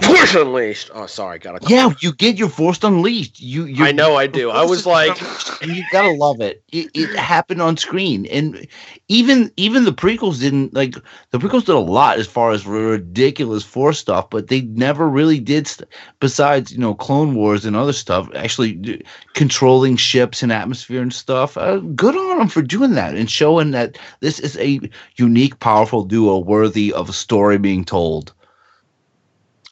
Force 0.02 0.36
Unleashed. 0.36 0.90
Oh, 0.94 1.06
sorry, 1.06 1.40
got 1.40 1.62
to. 1.62 1.70
yeah 1.70 1.90
you 2.02 2.14
get 2.14 2.38
your 2.38 2.50
force 2.50 2.84
unleashed 2.84 3.40
you 3.40 3.66
you 3.66 3.86
I 3.86 3.92
know 3.92 4.16
I 4.16 4.28
do. 4.28 4.50
I 4.50 4.64
was 4.64 4.86
like, 4.86 5.18
and 5.62 5.72
you 5.76 5.84
gotta 5.92 6.10
love 6.12 6.42
it. 6.42 6.64
it. 6.72 6.90
It 6.94 7.16
happened 7.18 7.62
on 7.62 7.78
screen, 7.78 8.26
and 8.28 8.68
even 9.08 9.52
even 9.56 9.86
the 9.86 9.94
prequels 9.94 10.40
didn't 10.40 10.74
like 10.74 10.96
the 11.32 11.38
prequels 11.38 11.66
did 11.66 11.76
a 11.76 11.80
lot 11.80 12.18
as 12.18 12.28
far 12.28 12.52
as 12.52 12.66
ridiculous 12.66 13.64
force 13.64 14.00
stuff, 14.00 14.30
but 14.30 14.48
they 14.48 14.62
never 14.62 15.08
really 15.08 15.40
did. 15.40 15.68
St- 15.68 15.88
besides, 16.20 16.72
you 16.72 16.80
know, 16.80 16.96
Clone 16.96 17.36
Wars 17.36 17.66
and 17.66 17.76
other 17.76 17.94
stuff, 17.94 18.28
actually 18.36 18.74
d- 18.74 19.04
controlling 19.34 19.96
ships 19.96 20.42
and 20.42 20.52
atmosphere 20.52 21.02
and 21.02 21.14
stuff. 21.14 21.56
Uh, 21.58 21.78
good 21.78 22.16
on 22.16 22.40
them 22.40 22.48
for 22.48 22.62
doing 22.62 22.94
that 22.94 23.16
and 23.16 23.30
showing 23.30 23.72
that 23.72 23.98
this 24.22 24.40
is 24.40 24.58
a 24.58 24.80
unique, 25.18 25.60
powerful 25.60 26.04
duo 26.04 26.40
worthy 26.40 26.92
of 26.92 27.10
a 27.10 27.14
story 27.14 27.58
being 27.58 27.86
told. 27.86 28.34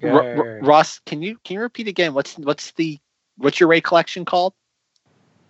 Ru- 0.01 0.43
Ru- 0.43 0.59
Russ, 0.61 0.99
can 1.05 1.21
you 1.21 1.37
can 1.43 1.55
you 1.55 1.61
repeat 1.61 1.87
again? 1.87 2.13
What's 2.13 2.37
what's 2.37 2.71
the 2.71 2.99
what's 3.37 3.59
your 3.59 3.69
Rey 3.69 3.81
collection 3.81 4.25
called? 4.25 4.53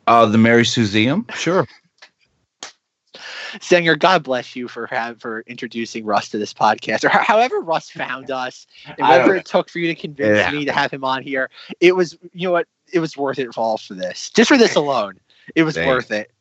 Uh, 0.07 0.25
the 0.25 0.37
Mary 0.37 0.63
Suseum, 0.63 1.29
sure. 1.35 1.67
Zanger, 3.59 3.99
God 3.99 4.23
bless 4.23 4.55
you 4.55 4.67
for 4.67 4.87
have, 4.87 5.19
for 5.19 5.41
introducing 5.41 6.05
Russ 6.05 6.29
to 6.29 6.37
this 6.37 6.53
podcast, 6.53 7.03
or 7.03 7.09
however 7.09 7.59
Russ 7.59 7.89
found 7.89 8.31
us, 8.31 8.65
and 8.85 8.97
whatever 8.99 9.35
it 9.35 9.45
took 9.45 9.69
for 9.69 9.79
you 9.79 9.87
to 9.87 9.95
convince 9.95 10.37
Yeah. 10.37 10.51
me 10.51 10.65
to 10.65 10.71
have 10.71 10.91
him 10.91 11.03
on 11.03 11.21
here. 11.21 11.49
It 11.79 11.95
was, 11.95 12.17
you 12.33 12.47
know 12.47 12.53
what, 12.53 12.67
it 12.93 12.99
was 12.99 13.17
worth 13.17 13.37
it 13.39 13.49
all 13.57 13.77
for 13.77 13.93
this, 13.93 14.29
just 14.29 14.47
for 14.47 14.57
this 14.57 14.75
alone. 14.75 15.19
It 15.55 15.63
was 15.63 15.75
Thanks. 15.75 15.87
worth 15.87 16.11
it. 16.11 16.31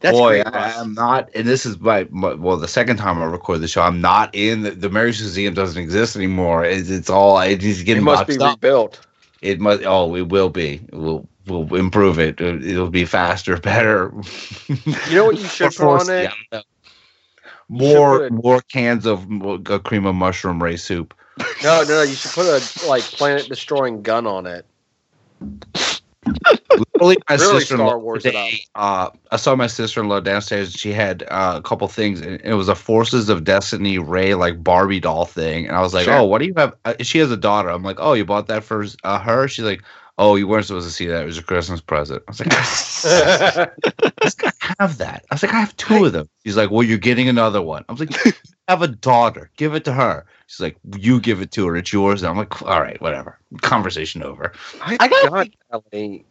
That's 0.00 0.16
Boy, 0.16 0.42
great, 0.42 0.54
I, 0.54 0.72
am 0.72 0.92
not, 0.92 1.30
and 1.34 1.46
this 1.46 1.64
is 1.64 1.80
my, 1.80 2.06
my 2.10 2.34
well, 2.34 2.58
the 2.58 2.68
second 2.68 2.98
time 2.98 3.20
I 3.20 3.24
record 3.24 3.62
the 3.62 3.68
show. 3.68 3.80
I'm 3.80 4.00
not 4.00 4.34
in 4.34 4.62
the, 4.62 4.72
the 4.72 4.90
Mary 4.90 5.06
Museum 5.06 5.54
doesn't 5.54 5.82
exist 5.82 6.16
anymore. 6.16 6.64
It's, 6.64 6.90
it's 6.90 7.08
all 7.08 7.38
it's 7.40 7.64
it 7.64 7.84
getting 7.84 8.02
It 8.02 8.04
must 8.04 8.26
be 8.26 8.36
up. 8.38 8.56
rebuilt. 8.56 9.00
It 9.40 9.58
must. 9.58 9.84
Oh, 9.84 10.14
it 10.14 10.28
will 10.28 10.50
be. 10.50 10.82
We'll 10.92 11.26
we'll 11.46 11.74
improve 11.74 12.18
it. 12.18 12.38
It'll, 12.40 12.62
it'll 12.62 12.90
be 12.90 13.06
faster, 13.06 13.56
better. 13.60 14.12
You 14.68 15.14
know 15.14 15.24
what 15.24 15.38
you 15.38 15.46
should 15.46 15.74
put 15.74 16.02
on 16.02 16.10
it? 16.10 16.30
yeah. 16.52 16.60
more 17.70 18.28
more 18.28 18.60
cans 18.60 19.06
of 19.06 19.26
uh, 19.42 19.78
cream 19.78 20.04
of 20.04 20.14
mushroom 20.14 20.62
rey 20.62 20.76
soup. 20.76 21.14
No, 21.62 21.82
no, 21.82 21.88
no. 21.88 22.02
You 22.02 22.14
should 22.14 22.32
put 22.32 22.46
a 22.46 22.86
like 22.86 23.02
planet 23.02 23.48
destroying 23.48 24.02
gun 24.02 24.26
on 24.26 24.46
it. 24.46 24.66
Literally, 26.94 27.16
my 27.28 27.36
Really 27.36 27.60
sister-in-law 27.60 27.86
Star 27.86 27.98
Wars 27.98 28.22
today, 28.22 28.60
uh, 28.74 29.10
I 29.30 29.36
saw 29.36 29.54
my 29.54 29.66
sister-in-law 29.66 30.20
downstairs. 30.20 30.68
And 30.68 30.78
She 30.78 30.92
had 30.92 31.24
uh, 31.28 31.54
a 31.56 31.62
couple 31.62 31.88
things, 31.88 32.20
and 32.20 32.40
it 32.42 32.54
was 32.54 32.68
a 32.68 32.74
Forces 32.74 33.28
of 33.28 33.44
Destiny 33.44 33.98
Rey 33.98 34.34
like 34.34 34.62
Barbie 34.62 35.00
doll 35.00 35.24
thing. 35.24 35.66
And 35.66 35.76
I 35.76 35.80
was 35.80 35.94
like, 35.94 36.04
Sure. 36.04 36.18
"Oh, 36.18 36.24
what 36.24 36.38
do 36.38 36.46
you 36.46 36.54
have?" 36.56 36.74
Uh, 36.84 36.94
she 37.00 37.18
has 37.18 37.30
a 37.30 37.36
daughter. 37.36 37.68
I'm 37.68 37.82
like, 37.82 37.96
"Oh, 37.98 38.12
you 38.14 38.24
bought 38.24 38.46
that 38.48 38.64
for 38.64 38.84
uh, 39.04 39.18
her?" 39.18 39.48
She's 39.48 39.64
like, 39.64 39.82
"Oh, 40.18 40.36
you 40.36 40.46
weren't 40.46 40.66
supposed 40.66 40.86
to 40.86 40.92
see 40.92 41.06
that. 41.06 41.22
It 41.22 41.26
was 41.26 41.38
a 41.38 41.42
Christmas 41.42 41.80
present." 41.80 42.22
I 42.26 42.30
was 42.30 42.40
like, 42.40 42.52
"I 42.52 43.68
have 44.78 44.98
that." 44.98 45.24
I 45.30 45.34
was 45.34 45.42
like, 45.42 45.54
"I 45.54 45.60
have 45.60 45.76
two 45.76 46.04
of 46.04 46.12
them." 46.12 46.28
He's 46.44 46.56
like, 46.56 46.70
"Well, 46.70 46.82
you're 46.82 46.98
getting 46.98 47.28
another 47.28 47.62
one." 47.62 47.84
I 47.88 47.92
was 47.92 48.00
like, 48.00 48.24
"You 48.24 48.32
have 48.68 48.82
a 48.82 48.88
daughter. 48.88 49.50
Give 49.56 49.74
it 49.74 49.84
to 49.84 49.92
her." 49.92 50.26
She's 50.46 50.60
like, 50.60 50.76
"You 50.96 51.20
give 51.20 51.40
it 51.40 51.50
to 51.52 51.66
her. 51.66 51.76
It's 51.76 51.92
yours." 51.92 52.22
And 52.22 52.30
I'm 52.30 52.36
like, 52.36 52.62
"All 52.62 52.80
right, 52.80 53.00
whatever." 53.00 53.38
Conversation 53.62 54.22
over. 54.22 54.52
I, 54.80 55.08
got 55.08 55.48
Ellie 55.72 56.24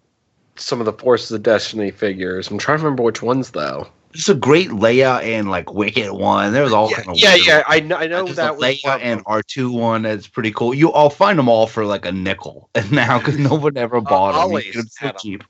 some 0.57 0.79
of 0.79 0.85
the 0.85 0.93
Forces 0.93 1.31
of 1.31 1.43
Destiny 1.43 1.91
figures. 1.91 2.49
I'm 2.49 2.57
trying 2.57 2.77
to 2.77 2.83
remember 2.83 3.03
which 3.03 3.21
ones 3.21 3.51
though. 3.51 3.87
There's 4.15 4.29
a 4.29 4.35
great 4.35 4.69
Leia 4.69 5.21
and 5.21 5.51
like 5.51 5.73
Wicket 5.73 6.15
one. 6.15 6.53
There 6.53 6.63
was 6.63 6.71
all 6.71 6.89
kind 6.89 7.09
of 7.09 7.17
Yeah, 7.17 7.35
yeah. 7.35 7.63
I 7.67 7.81
know. 7.81 7.97
I 7.97 8.07
know 8.07 8.25
that 8.27 8.53
a 8.53 8.55
Leia 8.55 8.83
one 8.85 9.01
and. 9.01 9.21
R 9.25 9.43
two 9.43 9.69
one 9.69 10.03
that's 10.03 10.25
pretty 10.25 10.51
cool. 10.51 10.73
You 10.73 10.89
all 10.93 11.09
find 11.09 11.37
them 11.37 11.49
all 11.49 11.67
for 11.67 11.85
like 11.85 12.05
a 12.05 12.13
nickel 12.13 12.69
and 12.75 12.89
now 12.93 13.19
because 13.19 13.37
no 13.37 13.55
one 13.55 13.75
ever 13.75 13.97
uh, 13.97 14.01
bought 14.01 14.31
them. 14.31 14.51
You 14.51 14.57
Ollie's 14.57 14.65
get 14.67 14.75
them 14.75 14.87
so 14.87 15.11
cheap. 15.19 15.43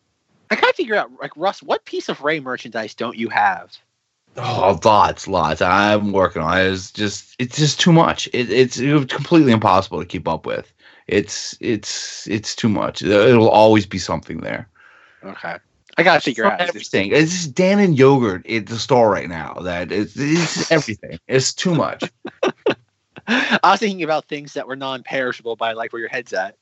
I 0.49 0.55
gotta 0.55 0.73
figure 0.73 0.95
out, 0.95 1.11
like 1.21 1.31
Russ, 1.35 1.61
what 1.61 1.85
piece 1.85 2.09
of 2.09 2.21
Rey 2.21 2.39
merchandise 2.39 2.95
don't 2.95 3.17
you 3.17 3.29
have? 3.29 3.77
Oh, 4.37 4.79
lots, 4.83 5.27
lots. 5.27 5.61
I'm 5.61 6.11
working 6.11 6.41
on 6.41 6.57
it. 6.57 6.65
It's 6.65 6.91
just, 6.91 7.35
it's 7.39 7.57
just 7.57 7.79
too 7.79 7.93
much. 7.93 8.27
It, 8.33 8.51
it's, 8.51 8.77
it's 8.77 9.13
completely 9.13 9.51
impossible 9.51 9.99
to 9.99 10.05
keep 10.05 10.27
up 10.27 10.45
with. 10.45 10.73
It's, 11.07 11.55
it's, 11.61 12.27
it's 12.27 12.55
too 12.55 12.67
much. 12.67 13.01
It'll 13.01 13.49
always 13.49 13.85
be 13.85 13.97
something 13.97 14.41
there. 14.41 14.67
Okay, 15.23 15.55
I 15.97 16.03
gotta 16.03 16.19
figure 16.19 16.43
It's 16.45 16.53
out. 16.53 16.59
not 16.59 16.69
everything. 16.69 17.11
It's 17.11 17.31
just 17.31 17.53
Dannon 17.53 17.97
yogurt 17.97 18.45
at 18.49 18.67
the 18.67 18.77
store 18.77 19.09
right 19.09 19.29
now. 19.29 19.53
That 19.61 19.91
it's, 19.91 20.13
it's 20.17 20.71
everything. 20.71 21.19
It's 21.27 21.53
too 21.53 21.73
much. 21.73 22.03
I 23.27 23.59
was 23.63 23.79
thinking 23.79 24.03
about 24.03 24.25
things 24.25 24.53
that 24.53 24.67
were 24.67 24.75
non-perishable, 24.75 25.55
by 25.55 25.73
like 25.73 25.93
where 25.93 25.99
your 25.99 26.09
head's 26.09 26.33
at. 26.33 26.57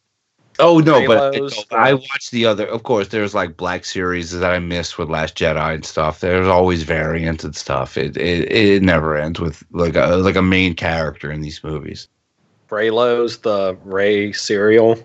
Oh 0.60 0.80
no, 0.80 1.08
but 1.08 1.36
I 1.72 1.96
watched 1.96 2.32
the 2.32 2.46
other. 2.46 2.68
Of 2.68 2.84
course, 2.84 3.08
there's 3.08 3.34
like 3.34 3.58
Black 3.58 3.86
Series 3.86 4.32
that 4.32 4.50
I 4.50 4.60
missed 4.60 5.00
with 5.00 5.10
Last 5.10 5.36
Jedi 5.36 5.74
and 5.74 5.84
stuff. 5.84 6.20
There's 6.20 6.48
always 6.48 6.84
variants 6.84 7.44
and 7.44 7.56
stuff. 7.56 7.98
It 7.98 8.16
it, 8.18 8.52
it 8.52 8.84
never 8.84 9.18
ends 9.18 9.40
with 9.40 9.64
like 9.72 9.96
a 9.96 10.18
like 10.18 10.36
a 10.36 10.44
main 10.44 10.76
character 10.76 11.32
in 11.32 11.42
these 11.42 11.64
movies. 11.64 12.08
Reylos, 12.70 13.42
the 13.42 13.78
Rey 13.84 14.32
cereal. 14.32 14.98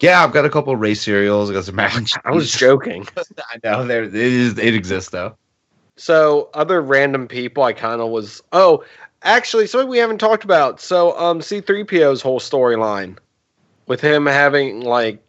Yeah, 0.00 0.22
I've 0.22 0.32
got 0.32 0.44
a 0.44 0.50
couple 0.50 0.72
of 0.72 0.80
Rey 0.80 0.94
cereals. 0.94 1.50
I 1.50 1.54
got 1.54 1.64
some 1.64 1.76
mac 1.76 1.96
and 1.96 2.06
cheese. 2.06 2.20
I 2.24 2.30
was 2.30 2.52
joking. 2.52 3.06
I 3.16 3.58
know 3.64 3.86
there 3.86 4.04
it 4.04 4.14
is. 4.14 4.58
It 4.58 4.74
exists 4.74 5.10
though. 5.10 5.36
So 5.96 6.48
other 6.54 6.80
random 6.80 7.26
people, 7.26 7.64
I 7.64 7.72
kind 7.72 8.00
of 8.00 8.10
was. 8.10 8.42
Oh, 8.52 8.84
actually, 9.22 9.66
something 9.66 9.88
we 9.88 9.98
haven't 9.98 10.18
talked 10.18 10.44
about. 10.44 10.80
So 10.80 11.18
um, 11.18 11.42
C-3PO's 11.42 12.22
whole 12.22 12.38
storyline 12.38 13.18
with 13.86 14.00
him 14.00 14.26
having 14.26 14.82
like 14.82 15.20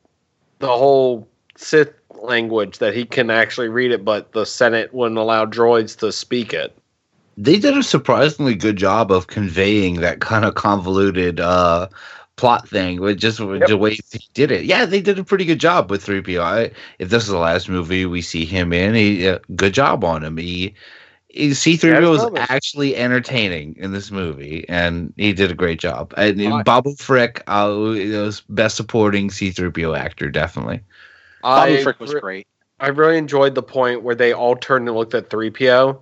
the 0.59 0.67
whole 0.67 1.27
Sith 1.55 1.93
language 2.21 2.77
that 2.77 2.93
he 2.93 3.05
can 3.05 3.29
actually 3.29 3.69
read 3.69 3.91
it, 3.91 4.05
but 4.05 4.33
the 4.33 4.45
Senate 4.45 4.93
wouldn't 4.93 5.17
allow 5.17 5.45
droids 5.45 5.97
to 5.97 6.11
speak 6.11 6.53
it. 6.53 6.77
They 7.37 7.57
did 7.57 7.77
a 7.77 7.83
surprisingly 7.83 8.53
good 8.53 8.75
job 8.75 9.11
of 9.11 9.27
conveying 9.27 10.01
that 10.01 10.19
kind 10.19 10.43
of 10.43 10.55
convoluted 10.55 11.39
uh, 11.39 11.87
plot 12.39 12.69
thing 12.69 13.01
with 13.01 13.17
just 13.17 13.41
with 13.41 13.67
the 13.67 13.77
way 13.77 13.95
he 13.95 14.19
did 14.33 14.49
it. 14.49 14.63
Yeah, 14.63 14.85
they 14.85 15.01
did 15.01 15.19
a 15.19 15.25
pretty 15.25 15.43
good 15.43 15.59
job 15.59 15.91
with 15.91 16.05
3PO. 16.05 16.41
I, 16.41 16.71
if 16.97 17.09
this 17.09 17.23
is 17.23 17.29
the 17.29 17.37
last 17.37 17.67
movie 17.67 18.05
we 18.05 18.21
see 18.21 18.45
him 18.45 18.71
in, 18.71 18.95
he 18.95 19.27
uh, 19.27 19.39
good 19.57 19.73
job 19.73 20.05
on 20.05 20.23
him. 20.23 20.37
He, 20.37 20.73
he 21.27 21.49
C3PO 21.49 21.97
it's 21.97 22.07
was 22.07 22.23
lovely. 22.23 22.39
actually 22.39 22.95
entertaining 22.95 23.75
in 23.77 23.91
this 23.91 24.09
movie, 24.09 24.65
and 24.69 25.13
he 25.17 25.33
did 25.33 25.51
a 25.51 25.53
great 25.53 25.81
job. 25.81 26.13
And 26.15 26.63
Babu 26.63 26.95
Frick 26.95 27.43
uh, 27.47 27.75
was 27.77 28.41
best 28.47 28.77
supporting 28.77 29.27
C3PO 29.27 29.99
actor, 29.99 30.29
definitely. 30.29 30.79
Bobby 31.41 31.79
I 31.79 31.83
Frick 31.83 31.99
was 31.99 32.13
great. 32.13 32.47
I 32.79 32.87
really 32.87 33.17
enjoyed 33.17 33.53
the 33.53 33.63
point 33.63 34.03
where 34.03 34.15
they 34.15 34.31
all 34.31 34.55
turned 34.55 34.87
and 34.87 34.95
looked 34.95 35.13
at 35.13 35.29
3PO 35.29 36.01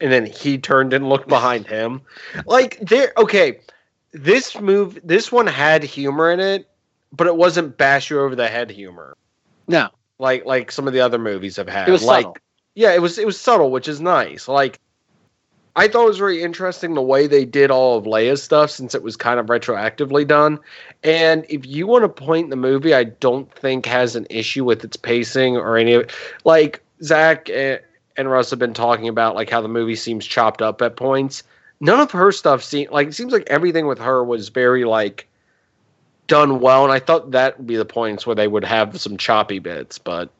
and 0.00 0.12
then 0.12 0.26
he 0.26 0.56
turned 0.58 0.92
and 0.92 1.08
looked 1.08 1.28
behind 1.28 1.66
him. 1.66 2.00
Like 2.46 2.78
there 2.80 3.12
okay, 3.18 3.60
this 4.12 4.58
move 4.60 4.98
this 5.04 5.30
one 5.30 5.46
had 5.46 5.82
humor 5.82 6.30
in 6.30 6.40
it, 6.40 6.68
but 7.12 7.26
it 7.26 7.36
wasn't 7.36 7.76
bash 7.76 8.10
you 8.10 8.20
over 8.20 8.34
the 8.34 8.48
head 8.48 8.70
humor. 8.70 9.16
No, 9.68 9.88
Like 10.18 10.44
like 10.46 10.70
some 10.72 10.86
of 10.86 10.92
the 10.94 11.00
other 11.00 11.18
movies 11.18 11.56
have 11.56 11.68
had. 11.68 11.88
It 11.88 11.92
was 11.92 12.02
like 12.04 12.24
subtle. 12.24 12.36
yeah, 12.74 12.92
it 12.94 13.02
was 13.02 13.18
it 13.18 13.26
was 13.26 13.38
subtle, 13.38 13.70
which 13.70 13.88
is 13.88 14.00
nice. 14.00 14.48
Like 14.48 14.78
I 15.74 15.88
thought 15.88 16.04
it 16.04 16.08
was 16.08 16.18
very 16.18 16.42
interesting 16.42 16.94
the 16.94 17.02
way 17.02 17.26
they 17.26 17.44
did 17.44 17.70
all 17.70 17.98
of 17.98 18.04
Leia's 18.04 18.42
stuff 18.42 18.70
since 18.70 18.94
it 18.94 19.02
was 19.02 19.14
kind 19.14 19.38
of 19.38 19.46
retroactively 19.46 20.26
done. 20.26 20.58
And 21.04 21.44
if 21.50 21.66
you 21.66 21.86
want 21.86 22.02
to 22.04 22.08
point 22.08 22.48
the 22.48 22.56
movie, 22.56 22.94
I 22.94 23.04
don't 23.04 23.52
think 23.52 23.84
has 23.84 24.16
an 24.16 24.26
issue 24.30 24.64
with 24.64 24.82
its 24.84 24.96
pacing 24.96 25.56
or 25.58 25.76
any 25.76 25.92
of 25.92 26.02
it. 26.04 26.12
Like 26.44 26.82
Zach 27.02 27.50
and 27.50 28.30
Russ 28.30 28.48
have 28.50 28.58
been 28.58 28.72
talking 28.72 29.08
about 29.08 29.34
like 29.34 29.50
how 29.50 29.60
the 29.60 29.68
movie 29.68 29.96
seems 29.96 30.24
chopped 30.24 30.62
up 30.62 30.80
at 30.80 30.96
points. 30.96 31.42
None 31.80 32.00
of 32.00 32.10
her 32.12 32.32
stuff 32.32 32.62
seemed 32.62 32.90
like 32.90 33.08
it 33.08 33.14
seems 33.14 33.32
like 33.32 33.44
everything 33.48 33.86
with 33.86 33.98
her 33.98 34.24
was 34.24 34.48
very 34.48 34.84
like 34.84 35.28
done 36.26 36.60
well, 36.60 36.84
and 36.84 36.92
I 36.92 36.98
thought 36.98 37.30
that 37.32 37.58
would 37.58 37.66
be 37.66 37.76
the 37.76 37.84
points 37.84 38.26
where 38.26 38.34
they 38.34 38.48
would 38.48 38.64
have 38.64 39.00
some 39.00 39.16
choppy 39.16 39.58
bits, 39.58 39.98
but 39.98 40.30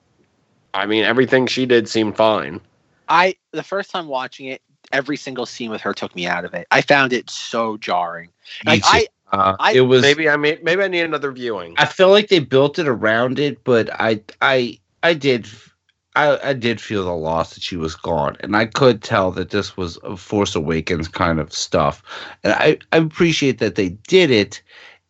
I 0.75 0.87
mean 0.87 1.05
everything 1.05 1.47
she 1.47 1.67
did 1.67 1.89
seemed 1.89 2.17
fine. 2.17 2.61
I 3.09 3.37
the 3.53 3.63
first 3.63 3.91
time 3.91 4.09
watching 4.09 4.47
it, 4.47 4.63
every 4.93 5.17
single 5.17 5.47
scene 5.47 5.71
with 5.71 5.81
her 5.83 5.93
took 5.95 6.15
me 6.17 6.27
out 6.27 6.45
of 6.45 6.55
it. 6.55 6.67
I 6.71 6.81
found 6.81 7.13
it 7.13 7.31
so 7.31 7.77
jarring. 7.77 8.31
Like 8.65 8.83
I, 8.85 9.07
Uh, 9.33 9.57
I- 9.59 9.73
it 9.73 9.81
was 9.83 10.03
Maybe 10.03 10.29
I 10.29 10.37
mean 10.37 10.59
maybe 10.63 10.83
I 10.83 10.89
need 10.89 11.03
another 11.03 11.33
viewing. 11.33 11.75
I 11.77 11.85
feel 11.87 12.11
like 12.11 12.29
they 12.29 12.39
built 12.39 12.79
it 12.79 12.89
around 12.89 13.39
it, 13.39 13.63
but 13.65 13.91
I 14.01 14.21
I 14.41 14.79
I 15.03 15.15
did 15.15 15.47
I, 16.17 16.51
I 16.51 16.53
did 16.55 16.81
feel 16.81 17.05
the 17.05 17.15
loss 17.15 17.55
that 17.55 17.63
she 17.63 17.77
was 17.77 17.95
gone, 17.95 18.37
and 18.41 18.57
I 18.57 18.67
could 18.67 19.03
tell 19.03 19.31
that 19.33 19.51
this 19.51 19.77
was 19.77 19.99
a 20.03 20.17
Force 20.17 20.57
Awakens 20.57 21.09
kind 21.09 21.39
of 21.39 21.53
stuff, 21.53 22.03
and 22.43 22.55
I 22.55 22.79
I 22.93 22.97
appreciate 22.99 23.59
that 23.59 23.77
they 23.77 23.91
did 24.09 24.31
it. 24.31 24.63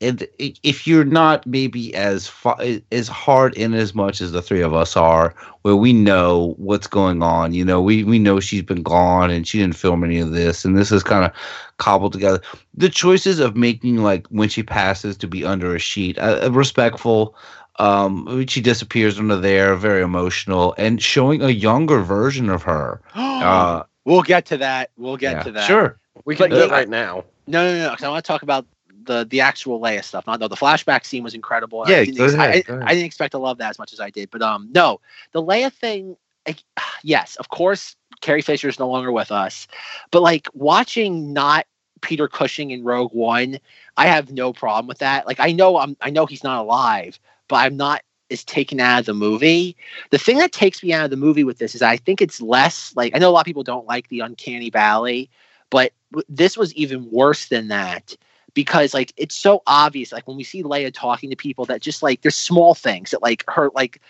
And 0.02 0.28
if 0.38 0.86
you're 0.86 1.04
not 1.06 1.46
maybe 1.46 1.94
as 1.94 2.26
fa- 2.28 2.82
as 2.92 3.08
hard 3.08 3.54
in 3.54 3.72
as 3.72 3.94
much 3.94 4.20
as 4.20 4.32
the 4.32 4.42
three 4.42 4.60
of 4.60 4.74
us 4.74 4.94
are, 4.96 5.34
where 5.62 5.76
we 5.76 5.94
know 5.94 6.54
what's 6.58 6.86
going 6.86 7.22
on, 7.22 7.54
you 7.54 7.64
know, 7.64 7.80
we 7.80 8.04
we 8.04 8.18
know 8.18 8.40
she's 8.40 8.62
been 8.62 8.82
gone 8.82 9.30
and 9.30 9.46
she 9.48 9.58
didn't 9.58 9.76
film 9.76 10.04
any 10.04 10.18
of 10.18 10.32
this, 10.32 10.64
and 10.64 10.76
this 10.76 10.92
is 10.92 11.02
kind 11.02 11.24
of 11.24 11.32
cobbled 11.78 12.12
together. 12.12 12.40
The 12.74 12.90
choices 12.90 13.38
of 13.38 13.56
making 13.56 13.98
like 13.98 14.26
when 14.28 14.48
she 14.50 14.62
passes 14.62 15.16
to 15.18 15.28
be 15.28 15.44
under 15.44 15.74
a 15.74 15.78
sheet, 15.78 16.18
respectful. 16.50 17.34
Um, 17.78 18.24
when 18.24 18.46
she 18.46 18.62
disappears 18.62 19.18
under 19.18 19.36
there, 19.36 19.74
very 19.76 20.02
emotional, 20.02 20.74
and 20.78 21.02
showing 21.02 21.42
a 21.42 21.50
younger 21.50 22.00
version 22.00 22.48
of 22.50 22.62
her. 22.62 23.00
Uh, 23.36 23.82
we'll 24.06 24.22
get 24.22 24.46
to 24.46 24.56
that. 24.56 24.90
We'll 24.96 25.18
get 25.18 25.36
yeah, 25.36 25.42
to 25.42 25.52
that. 25.52 25.66
Sure. 25.66 25.98
We 26.24 26.34
can 26.34 26.48
But 26.48 26.56
do 26.56 26.62
it 26.62 26.70
right 26.70 26.88
now. 26.88 27.24
No, 27.46 27.70
no, 27.70 27.78
no. 27.78 27.90
Because 27.90 28.04
I 28.04 28.08
want 28.08 28.24
to 28.24 28.26
talk 28.26 28.42
about 28.42 28.66
the 29.06 29.24
the 29.24 29.40
actual 29.40 29.80
Leia 29.80 30.02
stuff. 30.02 30.26
Not 30.26 30.40
no, 30.40 30.48
the 30.48 30.56
flashback 30.56 31.04
scene 31.04 31.22
was 31.22 31.34
incredible. 31.34 31.84
Yeah, 31.86 31.98
I 31.98 32.04
didn't, 32.04 32.18
go 32.18 32.24
ex- 32.24 32.34
ahead, 32.34 32.50
I, 32.50 32.60
go 32.62 32.74
ahead. 32.74 32.88
I 32.88 32.94
didn't 32.94 33.06
expect 33.06 33.32
to 33.32 33.38
love 33.38 33.58
that 33.58 33.70
as 33.70 33.78
much 33.78 33.92
as 33.92 34.00
I 34.00 34.10
did. 34.10 34.30
But 34.30 34.42
um, 34.42 34.68
no, 34.74 35.00
the 35.32 35.42
Leia 35.42 35.72
thing. 35.72 36.16
Like, 36.46 36.62
yes, 37.02 37.36
of 37.36 37.48
course, 37.48 37.96
Carrie 38.20 38.42
Fisher 38.42 38.68
is 38.68 38.78
no 38.78 38.88
longer 38.88 39.12
with 39.12 39.30
us. 39.30 39.66
But 40.10 40.22
like 40.22 40.48
watching 40.54 41.32
not 41.32 41.66
Peter 42.00 42.28
Cushing 42.28 42.70
in 42.70 42.84
Rogue 42.84 43.12
One, 43.12 43.58
I 43.96 44.06
have 44.06 44.32
no 44.32 44.52
problem 44.52 44.86
with 44.86 44.98
that. 44.98 45.26
Like 45.26 45.40
I 45.40 45.52
know 45.52 45.78
I'm 45.78 45.96
I 46.00 46.10
know 46.10 46.26
he's 46.26 46.44
not 46.44 46.60
alive, 46.60 47.18
but 47.48 47.56
I'm 47.56 47.76
not 47.76 48.02
is 48.28 48.44
taken 48.44 48.80
out 48.80 49.00
of 49.00 49.06
the 49.06 49.14
movie. 49.14 49.76
The 50.10 50.18
thing 50.18 50.38
that 50.38 50.52
takes 50.52 50.82
me 50.82 50.92
out 50.92 51.04
of 51.04 51.10
the 51.10 51.16
movie 51.16 51.44
with 51.44 51.58
this 51.58 51.74
is 51.74 51.82
I 51.82 51.96
think 51.96 52.20
it's 52.20 52.40
less 52.40 52.92
like 52.96 53.14
I 53.14 53.18
know 53.18 53.30
a 53.30 53.32
lot 53.32 53.40
of 53.40 53.46
people 53.46 53.62
don't 53.62 53.86
like 53.86 54.08
the 54.08 54.20
uncanny 54.20 54.70
valley, 54.70 55.30
but 55.70 55.92
this 56.28 56.56
was 56.56 56.74
even 56.74 57.10
worse 57.10 57.46
than 57.48 57.68
that 57.68 58.16
because 58.54 58.94
like 58.94 59.12
it's 59.16 59.34
so 59.34 59.62
obvious 59.66 60.12
like 60.12 60.26
when 60.26 60.36
we 60.36 60.44
see 60.44 60.62
Leia 60.62 60.92
talking 60.92 61.30
to 61.30 61.36
people 61.36 61.66
that 61.66 61.82
just 61.82 62.02
like 62.02 62.22
there's 62.22 62.36
small 62.36 62.74
things 62.74 63.10
that 63.10 63.22
like 63.22 63.44
her 63.48 63.70
like 63.74 64.00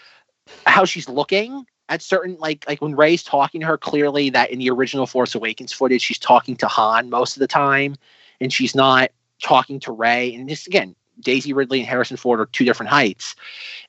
how 0.67 0.85
she's 0.85 1.09
looking 1.09 1.67
at 1.89 2.01
certain 2.01 2.37
like 2.39 2.65
like 2.69 2.81
when 2.81 2.95
Rey's 2.95 3.23
talking 3.23 3.61
to 3.61 3.67
her 3.67 3.77
clearly 3.77 4.31
that 4.31 4.51
in 4.51 4.59
the 4.59 4.71
original 4.71 5.07
Force 5.07 5.35
Awakens 5.35 5.73
footage 5.73 6.03
she's 6.03 6.19
talking 6.19 6.57
to 6.57 6.69
Han 6.69 7.11
most 7.11 7.37
of 7.37 7.41
the 7.41 7.49
time 7.49 7.97
and 8.41 8.53
she's 8.53 8.75
not 8.75 9.11
talking 9.43 9.81
to 9.81 9.93
Rey 9.93 10.33
and 10.35 10.49
this 10.49 10.67
again 10.67 10.95
Daisy 11.21 11.53
Ridley 11.53 11.81
and 11.81 11.89
Harrison 11.89 12.17
Ford 12.17 12.41
are 12.41 12.47
two 12.47 12.65
different 12.65 12.91
heights. 12.91 13.35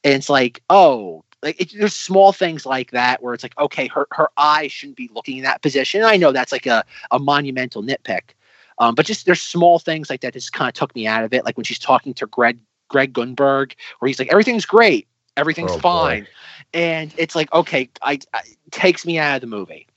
And 0.03 0.13
it's 0.13 0.29
like 0.29 0.61
oh 0.69 1.23
like 1.43 1.59
it, 1.61 1.73
there's 1.77 1.95
small 1.95 2.33
things 2.33 2.65
like 2.65 2.91
that 2.91 3.21
where 3.21 3.33
it's 3.33 3.43
like 3.43 3.57
okay 3.57 3.87
her 3.87 4.07
her 4.11 4.29
eye 4.37 4.67
shouldn't 4.67 4.97
be 4.97 5.09
looking 5.13 5.37
in 5.37 5.43
that 5.43 5.61
position. 5.61 6.03
I 6.03 6.17
know 6.17 6.31
that's 6.31 6.51
like 6.51 6.65
a, 6.65 6.83
a 7.11 7.19
monumental 7.19 7.83
nitpick 7.83 8.31
um, 8.79 8.95
but 8.95 9.05
just 9.05 9.25
there's 9.25 9.41
small 9.41 9.79
things 9.79 10.09
like 10.09 10.21
that 10.21 10.33
that 10.33 10.39
just 10.39 10.53
kind 10.53 10.67
of 10.67 10.73
took 10.73 10.93
me 10.95 11.07
out 11.07 11.23
of 11.23 11.33
it. 11.33 11.45
Like 11.45 11.57
when 11.57 11.63
she's 11.63 11.79
talking 11.79 12.13
to 12.15 12.27
greg 12.27 12.59
greg 12.89 13.13
Grunberg 13.13 13.73
where 13.99 14.07
he's 14.07 14.19
like 14.19 14.29
everything's 14.29 14.65
great. 14.65 15.07
Everything's 15.35 15.71
Oh, 15.71 15.75
boy. 15.75 15.81
fine. 15.81 16.27
And 16.73 17.13
it's 17.17 17.35
like 17.35 17.51
okay 17.53 17.89
I, 18.01 18.19
I 18.33 18.41
takes 18.71 19.05
me 19.05 19.19
out 19.19 19.35
of 19.35 19.41
the 19.41 19.47
movie. 19.47 19.87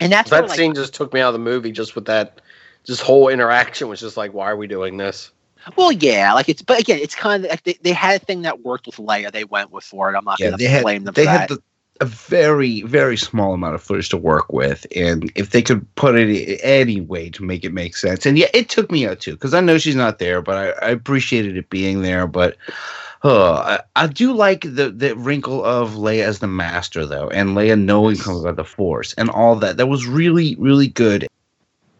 And 0.00 0.12
that's 0.12 0.30
that 0.30 0.40
where, 0.40 0.48
like, 0.48 0.58
scene 0.58 0.74
just 0.74 0.94
took 0.94 1.12
me 1.12 1.20
out 1.20 1.28
of 1.28 1.32
the 1.34 1.38
movie 1.38 1.72
just 1.72 1.94
with 1.94 2.06
that 2.06 2.40
this 2.86 3.00
whole 3.00 3.28
interaction 3.28 3.88
was 3.88 4.00
just 4.00 4.16
like 4.16 4.32
why 4.32 4.50
are 4.50 4.56
we 4.56 4.66
doing 4.66 4.96
this 4.96 5.30
well 5.76 5.92
yeah 5.92 6.32
like 6.34 6.48
it's 6.48 6.62
but 6.62 6.78
again 6.80 6.98
it's 7.00 7.14
kind 7.14 7.44
of 7.44 7.50
like 7.50 7.62
they, 7.64 7.74
they 7.82 7.92
had 7.92 8.20
a 8.20 8.24
thing 8.24 8.42
that 8.42 8.60
worked 8.64 8.86
with 8.86 8.96
leia 8.96 9.30
they 9.32 9.44
went 9.44 9.70
with 9.70 9.84
for 9.84 10.12
it 10.12 10.16
i'm 10.16 10.24
not 10.24 10.40
Yeah, 10.40 10.50
gonna 10.50 10.58
they 10.58 10.66
had 10.66 10.82
blame 10.82 11.04
them 11.04 11.14
they 11.14 11.24
for 11.24 11.28
had 11.28 11.48
the, 11.48 11.62
a 12.00 12.04
very 12.04 12.82
very 12.82 13.16
small 13.16 13.54
amount 13.54 13.74
of 13.74 13.82
footage 13.82 14.08
to 14.10 14.16
work 14.16 14.52
with, 14.52 14.86
and 14.94 15.30
if 15.34 15.50
they 15.50 15.62
could 15.62 15.92
put 15.96 16.14
it 16.16 16.60
any 16.62 17.00
way 17.00 17.28
to 17.30 17.42
make 17.44 17.64
it 17.64 17.72
make 17.72 17.96
sense, 17.96 18.24
and 18.24 18.38
yeah, 18.38 18.46
it 18.54 18.68
took 18.68 18.90
me 18.90 19.06
out 19.06 19.20
too 19.20 19.32
because 19.32 19.52
I 19.54 19.60
know 19.60 19.78
she's 19.78 19.96
not 19.96 20.18
there, 20.18 20.40
but 20.40 20.56
I, 20.82 20.86
I 20.86 20.90
appreciated 20.90 21.56
it 21.56 21.70
being 21.70 22.02
there. 22.02 22.26
But 22.28 22.56
uh, 23.24 23.78
I, 23.96 24.04
I 24.04 24.06
do 24.06 24.32
like 24.32 24.60
the 24.62 24.90
the 24.90 25.16
wrinkle 25.16 25.64
of 25.64 25.94
Leia 25.94 26.22
as 26.22 26.38
the 26.38 26.46
master 26.46 27.04
though, 27.04 27.28
and 27.30 27.50
Leia 27.50 27.78
knowing 27.80 28.16
something 28.16 28.42
about 28.42 28.56
the 28.56 28.64
Force 28.64 29.12
and 29.14 29.28
all 29.30 29.56
that. 29.56 29.76
That 29.76 29.88
was 29.88 30.06
really 30.06 30.54
really 30.56 30.88
good. 30.88 31.26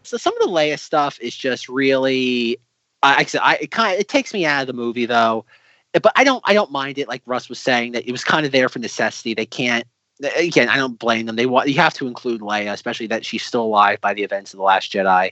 so 0.03 0.17
some 0.17 0.33
of 0.35 0.47
the 0.47 0.53
Leia 0.53 0.79
stuff 0.79 1.19
is 1.21 1.35
just 1.35 1.67
really, 1.69 2.57
I, 3.03 3.17
I 3.17 3.23
said, 3.23 3.41
I 3.43 3.55
it 3.55 3.71
kind 3.71 3.93
of 3.93 3.99
it 3.99 4.07
takes 4.07 4.33
me 4.33 4.45
out 4.45 4.61
of 4.61 4.67
the 4.67 4.73
movie 4.73 5.05
though, 5.05 5.45
but 5.93 6.11
I 6.15 6.23
don't 6.23 6.43
I 6.45 6.53
don't 6.53 6.71
mind 6.71 6.97
it. 6.97 7.07
Like 7.07 7.21
Russ 7.25 7.49
was 7.49 7.59
saying 7.59 7.93
that 7.93 8.07
it 8.07 8.11
was 8.11 8.23
kind 8.23 8.45
of 8.45 8.51
there 8.51 8.69
for 8.69 8.79
necessity. 8.79 9.33
They 9.33 9.45
can't. 9.45 9.85
Again, 10.35 10.67
I 10.67 10.75
don't 10.75 10.99
blame 10.99 11.27
them. 11.27 11.37
They 11.37 11.45
want 11.45 11.69
you 11.69 11.75
have 11.75 11.93
to 11.95 12.07
include 12.07 12.41
Leia, 12.41 12.73
especially 12.73 13.07
that 13.07 13.25
she's 13.25 13.43
still 13.43 13.63
alive 13.63 14.01
by 14.01 14.13
the 14.13 14.23
events 14.23 14.53
of 14.53 14.57
the 14.57 14.63
Last 14.63 14.91
Jedi. 14.91 15.31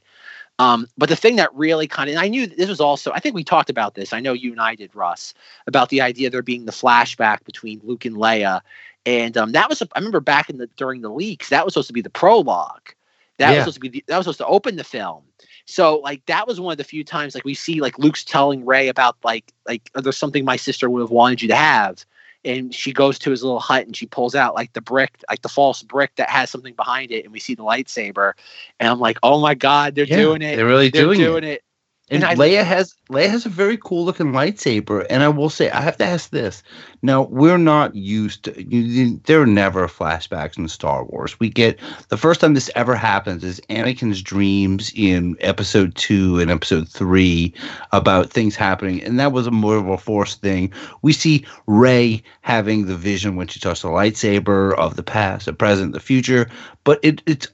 Um, 0.59 0.87
but 0.97 1.09
the 1.09 1.15
thing 1.15 1.35
that 1.35 1.53
really 1.53 1.87
kind 1.87 2.09
of, 2.09 2.15
and 2.15 2.23
I 2.23 2.29
knew 2.29 2.47
this 2.47 2.69
was 2.69 2.79
also, 2.79 3.11
I 3.11 3.19
think 3.19 3.35
we 3.35 3.43
talked 3.43 3.69
about 3.69 3.93
this. 3.93 4.11
I 4.11 4.19
know 4.19 4.33
you 4.33 4.51
and 4.51 4.61
I 4.61 4.73
did, 4.73 4.95
Russ, 4.95 5.35
about 5.67 5.89
the 5.89 6.01
idea 6.01 6.29
there 6.31 6.41
being 6.41 6.65
the 6.65 6.71
flashback 6.71 7.43
between 7.43 7.79
Luke 7.83 8.05
and 8.05 8.15
Leia, 8.15 8.61
and 9.05 9.37
um, 9.37 9.51
that 9.51 9.69
was, 9.69 9.81
I 9.81 9.99
remember 9.99 10.19
back 10.19 10.49
in 10.49 10.57
the 10.57 10.67
during 10.77 11.01
the 11.01 11.09
leaks, 11.11 11.49
that 11.49 11.63
was 11.63 11.73
supposed 11.73 11.87
to 11.87 11.93
be 11.93 12.01
the 12.01 12.09
prologue. 12.09 12.89
That 13.37 13.51
was 13.51 13.63
supposed 13.63 13.75
to 13.75 13.81
be 13.81 13.89
the, 13.89 14.03
that 14.07 14.17
was 14.17 14.25
supposed 14.25 14.39
to 14.39 14.47
open 14.47 14.77
the 14.77 14.83
film. 14.83 15.23
So 15.67 15.97
like 15.97 16.25
that 16.27 16.47
was 16.47 16.59
one 16.59 16.71
of 16.71 16.77
the 16.77 16.83
few 16.85 17.03
times 17.03 17.35
like 17.35 17.45
we 17.45 17.53
see 17.53 17.81
like 17.81 17.99
Luke's 17.99 18.23
telling 18.23 18.65
Rey 18.65 18.87
about 18.87 19.17
like 19.23 19.51
like 19.67 19.89
"Oh, 19.95 20.01
there's 20.01 20.17
something 20.17 20.45
my 20.45 20.55
sister 20.55 20.89
would 20.89 21.01
have 21.01 21.11
wanted 21.11 21.41
you 21.41 21.49
to 21.49 21.55
have, 21.55 22.05
and 22.45 22.73
she 22.73 22.93
goes 22.93 23.19
to 23.19 23.31
his 23.31 23.43
little 23.43 23.59
hut 23.59 23.85
and 23.85 23.95
she 23.95 24.05
pulls 24.05 24.33
out 24.33 24.55
like 24.55 24.71
the 24.73 24.81
brick 24.81 25.23
like 25.29 25.41
the 25.41 25.49
false 25.49 25.83
brick 25.83 26.15
that 26.15 26.29
has 26.29 26.49
something 26.49 26.73
behind 26.73 27.11
it, 27.11 27.25
and 27.25 27.33
we 27.33 27.39
see 27.39 27.53
the 27.53 27.63
lightsaber, 27.63 28.33
and 28.79 28.89
I'm 28.89 28.99
like, 28.99 29.19
oh 29.23 29.41
my 29.41 29.55
god, 29.55 29.93
they're 29.95 30.05
Yeah, 30.05 30.15
doing 30.15 30.41
it, 30.41 30.55
they're 30.55 30.65
really 30.65 30.89
they're 30.89 31.03
doing 31.03 31.19
it. 31.19 31.23
doing 31.25 31.43
it. 31.43 31.63
And, 32.09 32.23
And 32.23 32.31
I- 32.31 32.35
Leia 32.35 32.63
has 32.63 32.95
Leia 33.09 33.29
has 33.29 33.45
a 33.45 33.49
very 33.49 33.77
cool 33.77 34.05
looking 34.05 34.31
lightsaber, 34.31 35.05
and 35.09 35.23
I 35.23 35.29
will 35.29 35.49
say 35.49 35.69
I 35.69 35.81
have 35.81 35.97
to 35.97 36.05
ask 36.05 36.29
this. 36.29 36.63
Now 37.01 37.23
we're 37.23 37.57
not 37.57 37.95
used 37.95 38.43
to. 38.43 38.63
You, 38.65 38.79
you, 38.81 39.21
there 39.25 39.41
are 39.41 39.45
never 39.45 39.87
flashbacks 39.87 40.57
in 40.57 40.67
Star 40.69 41.03
Wars. 41.05 41.37
We 41.39 41.49
get 41.49 41.79
the 42.09 42.17
first 42.17 42.39
time 42.41 42.53
this 42.53 42.69
ever 42.75 42.95
happens 42.95 43.43
is 43.43 43.61
Anakin's 43.69 44.21
dreams 44.21 44.91
in 44.95 45.35
Episode 45.41 45.95
two 45.95 46.39
and 46.39 46.49
Episode 46.49 46.87
three 46.87 47.53
about 47.91 48.29
things 48.29 48.55
happening, 48.55 49.03
and 49.03 49.19
that 49.19 49.33
was 49.33 49.47
a 49.47 49.51
more 49.51 49.75
of 49.77 49.87
a 49.89 49.97
Force 49.97 50.35
thing. 50.35 50.71
We 51.01 51.11
see 51.13 51.45
Rey 51.65 52.23
having 52.41 52.85
the 52.85 52.95
vision 52.95 53.35
when 53.35 53.47
she 53.47 53.59
touched 53.59 53.81
the 53.81 53.89
lightsaber 53.89 54.73
of 54.75 54.95
the 54.95 55.03
past, 55.03 55.45
the 55.45 55.53
present, 55.53 55.91
the 55.93 55.99
future, 55.99 56.49
but 56.85 56.99
it, 57.03 57.21
it's 57.25 57.47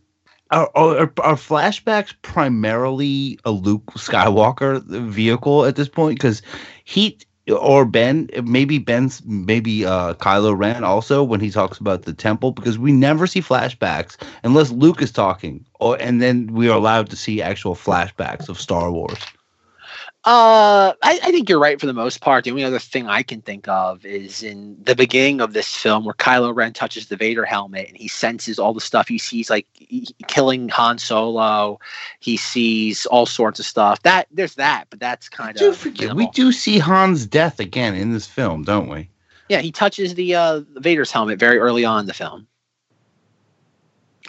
are, 0.54 0.72
are, 0.76 1.14
are 1.22 1.36
flashbacks 1.36 2.14
primarily 2.22 3.40
a 3.46 3.52
Luke 3.52 3.86
Skywalker 3.94 4.84
vehicle 5.10 5.66
at 5.66 5.76
this 5.76 5.90
point? 5.90 6.20
Because 6.20 6.42
he 6.84 7.18
or 7.52 7.84
Ben, 7.84 8.30
maybe 8.44 8.78
Ben's, 8.80 9.22
maybe 9.26 9.86
uh, 9.86 10.14
Kylo 10.14 10.58
Ren 10.58 10.84
also 10.84 11.24
when 11.24 11.42
he 11.42 11.52
talks 11.52 11.78
about 11.78 12.04
the 12.04 12.14
temple, 12.14 12.52
because 12.52 12.80
we 12.80 12.94
never 12.94 13.28
see 13.28 13.42
flashbacks 13.42 14.16
unless 14.44 14.72
Luke 14.72 15.02
is 15.02 15.12
talking, 15.12 15.66
or 15.80 15.98
and 16.00 16.22
then 16.22 16.48
we 16.54 16.70
are 16.70 16.78
allowed 16.78 17.10
to 17.10 17.18
see 17.18 17.42
actual 17.42 17.76
flashbacks 17.76 18.48
of 18.48 18.62
Star 18.62 18.92
Wars. 18.92 19.20
Uh, 20.26 20.94
I, 21.04 21.20
I 21.22 21.32
think 21.32 21.50
you're 21.50 21.60
right 21.60 21.78
for 21.82 21.86
the 21.86 21.92
most 21.94 22.22
part. 22.22 22.46
The 22.46 22.52
only 22.52 22.64
other 22.64 22.80
thing 22.80 23.08
I 23.08 23.24
can 23.24 23.42
think 23.42 23.68
of 23.68 24.06
is 24.06 24.42
in 24.42 24.78
the 24.82 24.96
beginning 24.96 25.42
of 25.42 25.52
this 25.52 25.76
film 25.76 26.06
where 26.06 26.14
Kylo 26.14 26.56
Ren 26.56 26.72
touches 26.72 27.08
the 27.08 27.18
Vader 27.18 27.44
helmet 27.44 27.90
and 27.90 27.98
he 27.98 28.08
senses 28.08 28.58
all 28.58 28.74
the 28.74 28.80
stuff 28.80 29.10
he 29.10 29.18
sees, 29.18 29.50
like 29.50 29.68
he- 29.74 30.16
killing 30.28 30.70
Han 30.70 30.98
Solo. 30.98 31.78
He 32.22 32.38
sees 32.38 33.06
all 33.08 33.26
sorts 33.26 33.60
of 33.60 33.66
stuff. 33.66 34.02
That 34.04 34.28
there's 34.32 34.56
that, 34.56 34.86
but 34.90 35.02
that's 35.02 35.28
kind 35.28 35.58
Do 35.58 35.70
of 35.70 35.78
forget 35.78 36.16
we 36.16 36.28
do 36.28 36.54
see 36.54 36.80
Han's 36.80 37.26
death 37.26 37.60
again 37.60 37.94
in 37.94 38.14
this 38.14 38.26
film, 38.26 38.64
don't 38.64 38.88
we? 38.88 39.10
yeah. 39.50 39.60
He 39.60 39.74
touches 39.74 40.16
the 40.16 40.36
uh 40.36 40.62
Vader's 40.76 41.12
helmet 41.12 41.38
very 41.38 41.60
early 41.60 41.84
on 41.84 42.00
in 42.00 42.06
the 42.06 42.14
film. 42.14 42.48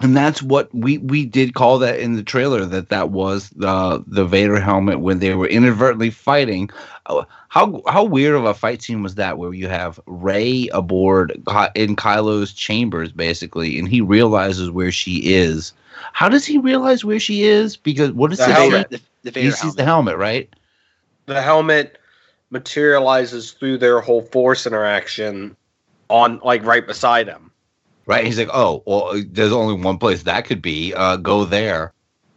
And 0.03 0.17
that's 0.17 0.43
what 0.43 0.75
we 0.75 0.99
we 0.99 1.25
did 1.25 1.55
call 1.55 1.79
that 1.79 2.01
in 2.01 2.17
the 2.17 2.23
trailer 2.25 2.65
that 2.67 2.89
that 2.89 3.11
was 3.11 3.51
the 3.51 4.03
the 4.09 4.25
Vader 4.25 4.59
helmet 4.59 5.01
when 5.01 5.21
they 5.21 5.35
were 5.35 5.47
inadvertently 5.47 6.11
fighting. 6.11 6.69
Uh, 7.07 7.25
How 7.49 7.81
how 7.87 8.03
weird 8.05 8.35
of 8.35 8.45
a 8.45 8.55
fight 8.55 8.83
scene 8.83 9.03
was 9.05 9.15
that? 9.15 9.39
Where 9.39 9.55
you 9.55 9.69
have 9.69 10.01
Rey 10.07 10.69
aboard 10.73 11.31
in 11.77 11.95
Kylo's 11.95 12.53
chambers 12.53 13.13
basically, 13.13 13.79
and 13.79 13.89
he 13.89 14.01
realizes 14.01 14.71
where 14.71 14.91
she 14.91 15.33
is. 15.33 15.73
How 16.13 16.29
does 16.29 16.45
he 16.45 16.59
realize 16.59 17.05
where 17.05 17.21
she 17.21 17.45
is? 17.45 17.77
Because 17.77 18.11
what 18.13 18.33
is 18.33 18.39
The 18.39 18.51
it? 18.51 18.51
helmet. 18.51 18.91
The, 18.91 19.31
the 19.31 19.41
he 19.41 19.51
sees 19.53 19.61
helmet. 19.61 19.77
the 19.77 19.85
helmet, 19.85 20.17
right? 20.17 20.49
the 21.27 21.41
helmet 21.41 21.99
materializes 22.51 23.53
through 23.53 23.79
their 23.79 24.01
whole 24.01 24.23
force 24.23 24.67
interaction 24.67 25.57
on 26.11 26.41
like 26.45 26.65
right 26.65 26.87
beside 26.87 27.27
him 27.29 27.51
Right. 28.07 28.25
He's 28.25 28.39
like, 28.39 28.51
oh, 28.53 28.83
well, 28.87 29.13
there's 29.29 29.53
only 29.53 29.83
one 29.83 29.99
place 29.99 30.23
that 30.25 30.45
could 30.45 30.61
be. 30.63 30.93
Uh, 30.95 31.17
go 31.17 31.45
there. 31.45 31.93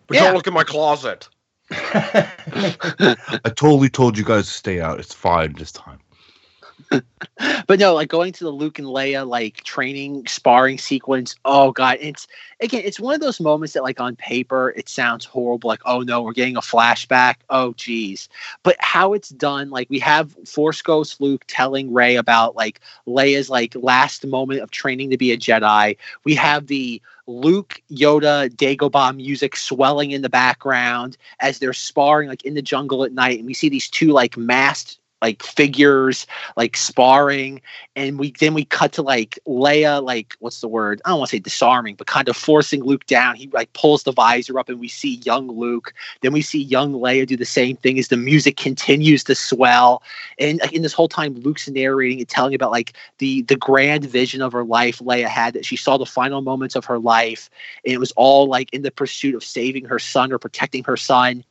but 0.07 0.15
Yeah. 0.15 0.25
don't 0.25 0.35
look 0.35 0.47
in 0.47 0.53
my 0.53 0.63
closet 0.63 1.27
I 1.71 3.15
totally 3.55 3.89
told 3.89 4.17
you 4.17 4.23
guys 4.23 4.45
to 4.45 4.53
stay 4.53 4.79
out. 4.79 4.99
It's 4.99 5.13
fine 5.13 5.53
this 5.53 5.71
time. 5.71 5.99
but 7.67 7.79
no, 7.79 7.93
like 7.93 8.09
going 8.09 8.31
to 8.33 8.43
the 8.43 8.51
Luke 8.51 8.79
and 8.79 8.87
Leia 8.87 9.27
like 9.27 9.63
training 9.63 10.25
sparring 10.27 10.77
sequence. 10.77 11.35
Oh 11.45 11.71
god, 11.71 11.97
it's 11.99 12.27
again, 12.59 12.83
it's 12.85 12.99
one 12.99 13.13
of 13.13 13.21
those 13.21 13.39
moments 13.39 13.73
that 13.73 13.83
like 13.83 13.99
on 13.99 14.15
paper 14.15 14.73
it 14.75 14.89
sounds 14.89 15.25
horrible. 15.25 15.67
Like 15.67 15.81
oh 15.85 16.01
no, 16.01 16.21
we're 16.21 16.33
getting 16.33 16.57
a 16.57 16.61
flashback. 16.61 17.35
Oh 17.49 17.73
geez, 17.73 18.29
but 18.63 18.75
how 18.79 19.13
it's 19.13 19.29
done, 19.29 19.69
like 19.69 19.89
we 19.89 19.99
have 19.99 20.35
Force 20.47 20.81
Ghost 20.81 21.19
Luke 21.19 21.43
telling 21.47 21.93
Rey 21.93 22.15
about 22.15 22.55
like 22.55 22.79
Leia's 23.07 23.49
like 23.49 23.75
last 23.75 24.25
moment 24.25 24.61
of 24.61 24.71
training 24.71 25.09
to 25.09 25.17
be 25.17 25.31
a 25.31 25.37
Jedi. 25.37 25.97
We 26.23 26.35
have 26.35 26.67
the 26.67 27.01
Luke 27.27 27.81
Yoda 27.91 28.49
Dagobah 28.49 29.15
music 29.15 29.57
swelling 29.57 30.11
in 30.11 30.21
the 30.21 30.29
background 30.29 31.17
as 31.41 31.59
they're 31.59 31.73
sparring 31.73 32.29
like 32.29 32.45
in 32.45 32.53
the 32.53 32.61
jungle 32.61 33.03
at 33.03 33.11
night, 33.11 33.39
and 33.39 33.45
we 33.45 33.53
see 33.53 33.67
these 33.67 33.89
two 33.89 34.13
like 34.13 34.37
masked 34.37 34.99
like 35.21 35.41
figures 35.41 36.27
like 36.55 36.77
sparring 36.77 37.61
and 37.95 38.19
we 38.19 38.31
then 38.39 38.53
we 38.53 38.63
cut 38.65 38.91
to 38.93 39.01
like 39.01 39.39
Leia 39.47 40.03
like 40.03 40.35
what's 40.39 40.61
the 40.61 40.67
word? 40.67 41.01
I 41.05 41.09
don't 41.09 41.19
want 41.19 41.31
to 41.31 41.37
say 41.37 41.39
disarming 41.39 41.95
but 41.95 42.07
kind 42.07 42.29
of 42.29 42.37
forcing 42.37 42.83
Luke 42.83 43.05
down. 43.07 43.35
He 43.35 43.47
like 43.47 43.71
pulls 43.73 44.03
the 44.03 44.11
visor 44.11 44.59
up 44.59 44.69
and 44.69 44.79
we 44.79 44.87
see 44.87 45.15
young 45.25 45.47
Luke. 45.47 45.93
Then 46.21 46.33
we 46.33 46.41
see 46.41 46.61
young 46.61 46.93
Leia 46.93 47.25
do 47.25 47.35
the 47.35 47.45
same 47.45 47.77
thing 47.77 47.97
as 47.97 48.09
the 48.09 48.17
music 48.17 48.57
continues 48.57 49.23
to 49.25 49.35
swell. 49.35 50.03
And 50.37 50.61
in 50.71 50.83
this 50.83 50.93
whole 50.93 51.09
time 51.09 51.33
Luke's 51.35 51.67
narrating 51.67 52.19
and 52.19 52.29
telling 52.29 52.53
about 52.53 52.71
like 52.71 52.93
the 53.17 53.41
the 53.43 53.55
grand 53.55 54.05
vision 54.05 54.41
of 54.41 54.53
her 54.53 54.63
life 54.63 54.99
Leia 54.99 55.27
had 55.27 55.55
that 55.55 55.65
she 55.65 55.77
saw 55.77 55.97
the 55.97 56.05
final 56.05 56.41
moments 56.41 56.75
of 56.75 56.85
her 56.85 56.99
life 56.99 57.49
and 57.85 57.93
it 57.93 57.99
was 57.99 58.11
all 58.11 58.47
like 58.47 58.71
in 58.71 58.83
the 58.83 58.91
pursuit 58.91 59.33
of 59.33 59.43
saving 59.43 59.85
her 59.85 59.99
son 59.99 60.31
or 60.31 60.37
protecting 60.37 60.83
her 60.83 60.97
son 60.97 61.43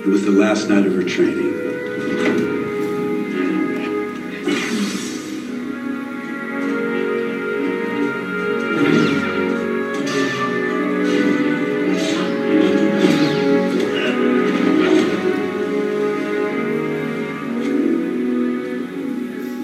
It 0.00 0.06
was 0.06 0.24
the 0.24 0.30
last 0.30 0.68
night 0.68 0.86
of 0.86 0.94
her 0.94 1.02
training. 1.02 1.52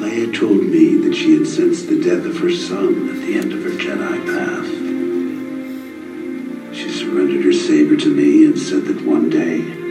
Leia 0.01 0.35
told 0.37 0.65
me 0.65 0.97
that 0.97 1.15
she 1.15 1.39
had 1.39 1.47
sensed 1.47 1.89
the 1.89 2.03
death 2.03 2.27
of 2.27 2.39
her 2.39 2.51
son 2.51 3.09
at 3.09 3.17
the 3.23 3.37
end 3.37 3.53
of 3.53 3.63
her 3.63 3.71
Jedi 3.71 4.27
path. 4.27 4.67
She 6.75 6.91
surrendered 6.91 7.45
her 7.45 7.53
saber 7.53 7.97
to 7.97 8.15
me 8.15 8.45
and 8.45 8.59
said 8.59 8.85
that 8.87 9.01
one 9.07 9.31
day 9.31 9.84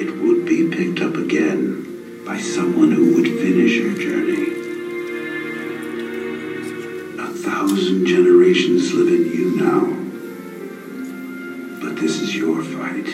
it 0.00 0.16
would 0.20 0.46
be 0.46 0.68
picked 0.68 1.00
up 1.00 1.14
again 1.14 2.24
by 2.24 2.38
someone 2.38 2.90
who 2.90 3.14
would 3.14 3.26
finish 3.26 3.76
your 3.76 3.94
journey. 3.94 4.50
A 7.18 7.28
thousand 7.28 8.06
generations 8.06 8.92
live 8.92 9.08
in 9.08 9.26
you 9.32 9.56
now. 9.56 9.82
But 11.82 12.00
this 12.00 12.20
is 12.20 12.34
your 12.34 12.62
fight. 12.62 13.06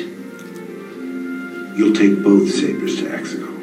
You'll 1.76 1.94
take 1.94 2.22
both 2.22 2.50
sabers 2.50 2.96
to 2.96 3.04
Exegol. 3.04 3.56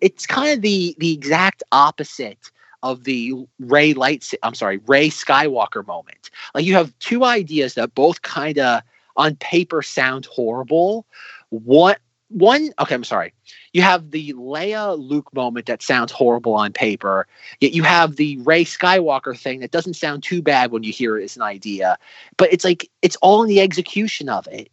it's 0.00 0.26
kind 0.26 0.52
of 0.52 0.62
the 0.62 0.94
the 0.98 1.12
exact 1.12 1.62
opposite 1.72 2.50
of 2.82 3.04
the 3.04 3.34
Rey 3.58 3.94
Lights. 3.94 4.34
I'm 4.42 4.54
sorry, 4.54 4.78
Rey 4.86 5.08
Skywalker 5.08 5.86
moment. 5.86 6.30
Like 6.54 6.64
you 6.64 6.74
have 6.74 6.96
two 6.98 7.24
ideas 7.24 7.74
that 7.74 7.94
both 7.94 8.22
kind 8.22 8.58
of 8.58 8.82
on 9.16 9.36
paper 9.36 9.82
sound 9.82 10.26
horrible. 10.26 11.06
What 11.50 11.98
one 12.28 12.72
okay, 12.80 12.94
I'm 12.94 13.04
sorry. 13.04 13.32
You 13.72 13.82
have 13.82 14.10
the 14.10 14.32
Leia 14.32 14.98
Luke 14.98 15.32
moment 15.32 15.66
that 15.66 15.82
sounds 15.82 16.10
horrible 16.10 16.54
on 16.54 16.72
paper, 16.72 17.26
yet 17.60 17.72
you 17.72 17.82
have 17.84 18.16
the 18.16 18.38
Rey 18.38 18.64
Skywalker 18.64 19.38
thing 19.38 19.60
that 19.60 19.70
doesn't 19.70 19.94
sound 19.94 20.22
too 20.22 20.42
bad 20.42 20.72
when 20.72 20.82
you 20.82 20.92
hear 20.92 21.18
it 21.18 21.24
as 21.24 21.36
an 21.36 21.42
idea. 21.42 21.96
But 22.36 22.52
it's 22.52 22.64
like 22.64 22.90
it's 23.02 23.16
all 23.16 23.42
in 23.42 23.48
the 23.48 23.60
execution 23.60 24.28
of 24.28 24.46
it. 24.48 24.70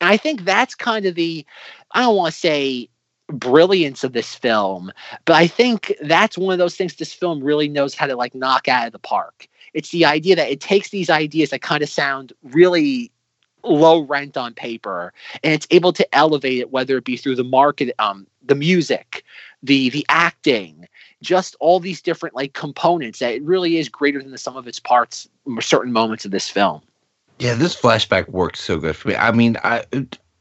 And 0.00 0.10
I 0.10 0.16
think 0.16 0.44
that's 0.44 0.74
kind 0.74 1.06
of 1.06 1.14
the 1.14 1.46
I 1.92 2.00
don't 2.00 2.16
want 2.16 2.34
to 2.34 2.38
say 2.38 2.88
brilliance 3.28 4.04
of 4.04 4.12
this 4.12 4.36
film 4.36 4.92
but 5.24 5.34
i 5.34 5.48
think 5.48 5.92
that's 6.02 6.38
one 6.38 6.52
of 6.52 6.58
those 6.58 6.76
things 6.76 6.94
this 6.94 7.12
film 7.12 7.42
really 7.42 7.68
knows 7.68 7.92
how 7.92 8.06
to 8.06 8.14
like 8.14 8.34
knock 8.36 8.68
out 8.68 8.86
of 8.86 8.92
the 8.92 9.00
park 9.00 9.48
it's 9.74 9.90
the 9.90 10.04
idea 10.04 10.36
that 10.36 10.48
it 10.48 10.60
takes 10.60 10.90
these 10.90 11.10
ideas 11.10 11.50
that 11.50 11.60
kind 11.60 11.82
of 11.82 11.88
sound 11.88 12.32
really 12.44 13.10
low 13.66 14.00
rent 14.00 14.36
on 14.36 14.54
paper 14.54 15.12
and 15.42 15.52
it's 15.52 15.66
able 15.70 15.92
to 15.92 16.14
elevate 16.14 16.58
it 16.58 16.70
whether 16.70 16.96
it 16.96 17.04
be 17.04 17.16
through 17.16 17.36
the 17.36 17.44
market 17.44 17.94
um 17.98 18.26
the 18.44 18.54
music 18.54 19.24
the 19.62 19.90
the 19.90 20.06
acting 20.08 20.86
just 21.22 21.56
all 21.60 21.80
these 21.80 22.00
different 22.02 22.34
like 22.34 22.52
components 22.52 23.18
that 23.18 23.34
it 23.34 23.42
really 23.42 23.78
is 23.78 23.88
greater 23.88 24.22
than 24.22 24.30
the 24.30 24.38
sum 24.38 24.56
of 24.56 24.68
its 24.68 24.78
parts 24.78 25.28
in 25.46 25.60
certain 25.60 25.92
moments 25.92 26.24
of 26.24 26.30
this 26.30 26.48
film 26.48 26.80
Yeah, 27.38 27.54
this 27.54 27.74
flashback 27.74 28.28
worked 28.28 28.56
so 28.58 28.78
good 28.78 28.96
for 28.96 29.08
me. 29.08 29.16
I 29.16 29.30
mean, 29.30 29.56
I 29.62 29.84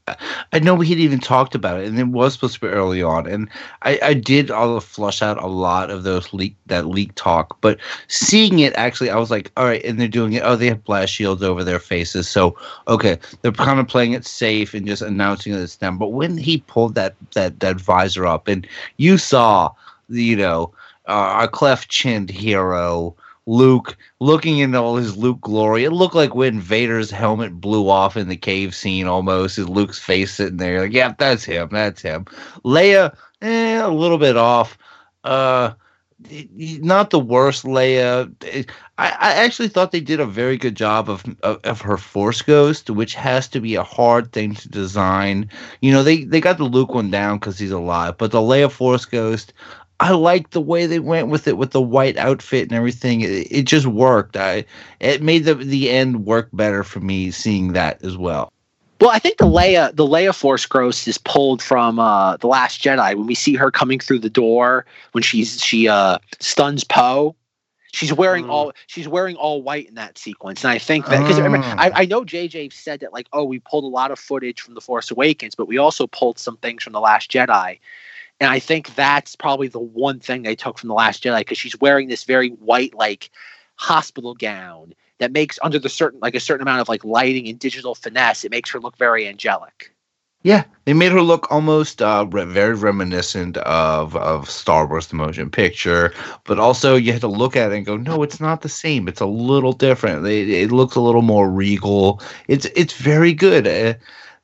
I 0.07 0.59
know 0.59 0.75
we 0.75 0.87
had 0.87 0.99
even 0.99 1.19
talked 1.19 1.55
about 1.55 1.79
it, 1.79 1.87
and 1.87 1.97
it 1.97 2.07
was 2.09 2.33
supposed 2.33 2.53
to 2.53 2.59
be 2.59 2.67
early 2.67 3.01
on, 3.01 3.25
and 3.25 3.49
I, 3.81 3.99
I 4.03 4.13
did 4.13 4.51
all 4.51 4.75
the 4.75 4.81
flush 4.81 5.23
out 5.23 5.41
a 5.41 5.47
lot 5.47 5.89
of 5.89 6.03
those 6.03 6.31
leak 6.31 6.55
that 6.67 6.85
leak 6.85 7.15
talk. 7.15 7.59
But 7.59 7.79
seeing 8.07 8.59
it 8.59 8.75
actually, 8.75 9.09
I 9.09 9.17
was 9.17 9.31
like, 9.31 9.51
all 9.57 9.65
right, 9.65 9.83
and 9.83 9.99
they're 9.99 10.07
doing 10.07 10.33
it. 10.33 10.43
Oh, 10.45 10.55
they 10.55 10.67
have 10.67 10.83
blast 10.83 11.11
shields 11.11 11.41
over 11.41 11.63
their 11.63 11.79
faces, 11.79 12.29
so 12.29 12.55
okay, 12.87 13.17
they're 13.41 13.51
kind 13.51 13.79
of 13.79 13.87
playing 13.87 14.11
it 14.11 14.27
safe 14.27 14.75
and 14.75 14.85
just 14.85 15.01
announcing 15.01 15.53
that 15.53 15.63
it's 15.63 15.77
them. 15.77 15.97
But 15.97 16.09
when 16.09 16.37
he 16.37 16.59
pulled 16.59 16.93
that 16.93 17.15
that 17.33 17.59
that 17.61 17.81
visor 17.81 18.27
up, 18.27 18.47
and 18.47 18.67
you 18.97 19.17
saw, 19.17 19.71
you 20.07 20.35
know, 20.35 20.71
uh, 21.07 21.13
our 21.13 21.47
cleft 21.47 21.89
chinned 21.89 22.29
hero. 22.29 23.15
Luke 23.47 23.97
looking 24.19 24.59
in 24.59 24.75
all 24.75 24.95
his 24.95 25.15
Luke 25.17 25.41
glory. 25.41 25.83
It 25.83 25.91
looked 25.91 26.15
like 26.15 26.35
when 26.35 26.59
Vader's 26.59 27.11
helmet 27.11 27.59
blew 27.59 27.89
off 27.89 28.17
in 28.17 28.27
the 28.27 28.37
cave 28.37 28.73
scene 28.73 29.07
almost. 29.07 29.57
Is 29.57 29.69
Luke's 29.69 29.99
face 29.99 30.33
sitting 30.33 30.57
there 30.57 30.81
like, 30.81 30.93
yeah, 30.93 31.13
that's 31.17 31.43
him. 31.43 31.69
That's 31.71 32.01
him. 32.01 32.25
Leia, 32.63 33.15
eh, 33.41 33.81
a 33.81 33.89
little 33.89 34.17
bit 34.17 34.37
off. 34.37 34.77
Uh, 35.23 35.71
not 36.57 37.09
the 37.09 37.19
worst 37.19 37.65
Leia. 37.65 38.33
I, 38.97 39.09
I 39.09 39.33
actually 39.43 39.67
thought 39.67 39.91
they 39.91 39.99
did 39.99 40.19
a 40.19 40.25
very 40.25 40.57
good 40.57 40.75
job 40.75 41.09
of, 41.09 41.23
of 41.43 41.59
of 41.63 41.81
her 41.81 41.97
Force 41.97 42.41
Ghost, 42.41 42.89
which 42.89 43.13
has 43.15 43.47
to 43.49 43.59
be 43.59 43.75
a 43.75 43.83
hard 43.83 44.31
thing 44.31 44.55
to 44.55 44.69
design. 44.69 45.49
You 45.81 45.91
know, 45.91 46.03
they 46.03 46.23
they 46.23 46.39
got 46.39 46.57
the 46.57 46.63
Luke 46.63 46.93
one 46.93 47.11
down 47.11 47.37
because 47.37 47.59
he's 47.59 47.71
alive, 47.71 48.17
but 48.17 48.31
the 48.31 48.39
Leia 48.39 48.71
Force 48.71 49.05
Ghost, 49.05 49.53
I 49.99 50.11
like 50.11 50.49
the 50.49 50.61
way 50.61 50.87
they 50.87 50.99
went 50.99 51.29
with 51.29 51.47
it 51.47 51.57
with 51.57 51.71
the 51.71 51.81
white 51.81 52.17
outfit 52.17 52.63
and 52.63 52.73
everything. 52.73 53.21
It, 53.21 53.51
it 53.51 53.63
just 53.63 53.87
worked. 53.87 54.35
I 54.35 54.65
it 54.99 55.21
made 55.21 55.45
the 55.45 55.55
the 55.55 55.89
end 55.89 56.25
work 56.25 56.49
better 56.51 56.83
for 56.83 56.99
me 56.99 57.31
seeing 57.31 57.73
that 57.73 58.03
as 58.03 58.17
well. 58.17 58.51
Well, 59.01 59.09
I 59.09 59.19
think 59.19 59.37
the 59.37 59.45
Leia 59.45 59.95
the 59.95 60.05
Leia 60.05 60.33
Force 60.33 60.65
Ghost 60.65 61.07
is 61.07 61.17
pulled 61.17 61.61
from 61.61 61.99
uh, 61.99 62.37
the 62.37 62.47
Last 62.47 62.81
Jedi 62.81 63.15
when 63.15 63.27
we 63.27 63.35
see 63.35 63.55
her 63.55 63.71
coming 63.71 63.99
through 63.99 64.19
the 64.19 64.29
door 64.29 64.85
when 65.11 65.21
she's 65.21 65.61
she 65.61 65.87
uh, 65.87 66.17
stuns 66.39 66.83
Poe. 66.83 67.35
She's 67.91 68.11
wearing 68.11 68.49
all 68.49 68.73
she's 68.87 69.07
wearing 69.07 69.37
all 69.37 69.61
white 69.61 69.87
in 69.87 69.95
that 69.95 70.17
sequence, 70.17 70.65
and 70.65 70.71
I 70.71 70.77
think 70.77 71.05
that 71.05 71.21
because 71.21 71.39
I, 71.39 71.91
I 72.01 72.05
know 72.05 72.25
JJ 72.25 72.73
said 72.73 72.99
that 72.99 73.13
like 73.13 73.27
oh 73.31 73.45
we 73.45 73.59
pulled 73.59 73.85
a 73.85 73.87
lot 73.87 74.11
of 74.11 74.19
footage 74.19 74.59
from 74.59 74.73
the 74.73 74.81
Force 74.81 75.11
Awakens, 75.11 75.55
but 75.55 75.69
we 75.69 75.77
also 75.77 76.05
pulled 76.05 76.37
some 76.37 76.57
things 76.57 76.83
from 76.83 76.91
the 76.91 76.99
Last 76.99 77.31
Jedi, 77.31 77.79
and 78.39 78.49
I 78.49 78.59
think 78.59 78.93
that's 78.95 79.35
probably 79.35 79.67
the 79.67 79.79
one 79.79 80.19
thing 80.19 80.43
they 80.43 80.55
took 80.55 80.77
from 80.77 80.89
the 80.89 80.95
Last 80.95 81.23
Jedi 81.23 81.39
because 81.39 81.57
she's 81.57 81.79
wearing 81.79 82.07
this 82.07 82.23
very 82.23 82.49
white 82.49 82.93
like 82.93 83.29
hospital 83.75 84.33
gown 84.33 84.93
that 85.19 85.31
makes 85.31 85.57
under 85.61 85.79
the 85.79 85.89
certain 85.89 86.19
like 86.19 86.35
a 86.35 86.39
certain 86.39 86.61
amount 86.61 86.81
of 86.81 86.89
like 86.89 87.05
lighting 87.05 87.47
and 87.47 87.59
digital 87.59 87.95
finesse, 87.95 88.43
it 88.43 88.51
makes 88.51 88.69
her 88.71 88.79
look 88.79 88.97
very 88.97 89.27
angelic. 89.27 89.91
Yeah, 90.43 90.65
they 90.83 90.93
made 90.93 91.11
her 91.11 91.23
look 91.23 91.51
almost 91.51 92.03
uh, 92.03 92.27
re- 92.29 92.45
very 92.45 92.75
reminiscent 92.75 93.57
of 93.57 94.15
of 94.15 94.47
Star 94.47 94.85
Wars: 94.85 95.07
The 95.07 95.15
Motion 95.15 95.49
Picture, 95.49 96.13
but 96.43 96.59
also 96.59 96.95
you 96.95 97.13
had 97.13 97.21
to 97.21 97.27
look 97.27 97.55
at 97.55 97.71
it 97.71 97.77
and 97.77 97.85
go, 97.85 97.97
no, 97.97 98.21
it's 98.21 98.39
not 98.39 98.61
the 98.61 98.69
same. 98.69 99.07
It's 99.07 99.21
a 99.21 99.25
little 99.25 99.73
different. 99.73 100.27
It, 100.27 100.49
it 100.49 100.71
looks 100.71 100.95
a 100.95 101.01
little 101.01 101.23
more 101.23 101.49
regal. 101.49 102.21
It's 102.47 102.65
it's 102.75 102.93
very 102.93 103.33
good. 103.33 103.65
Uh, 103.65 103.95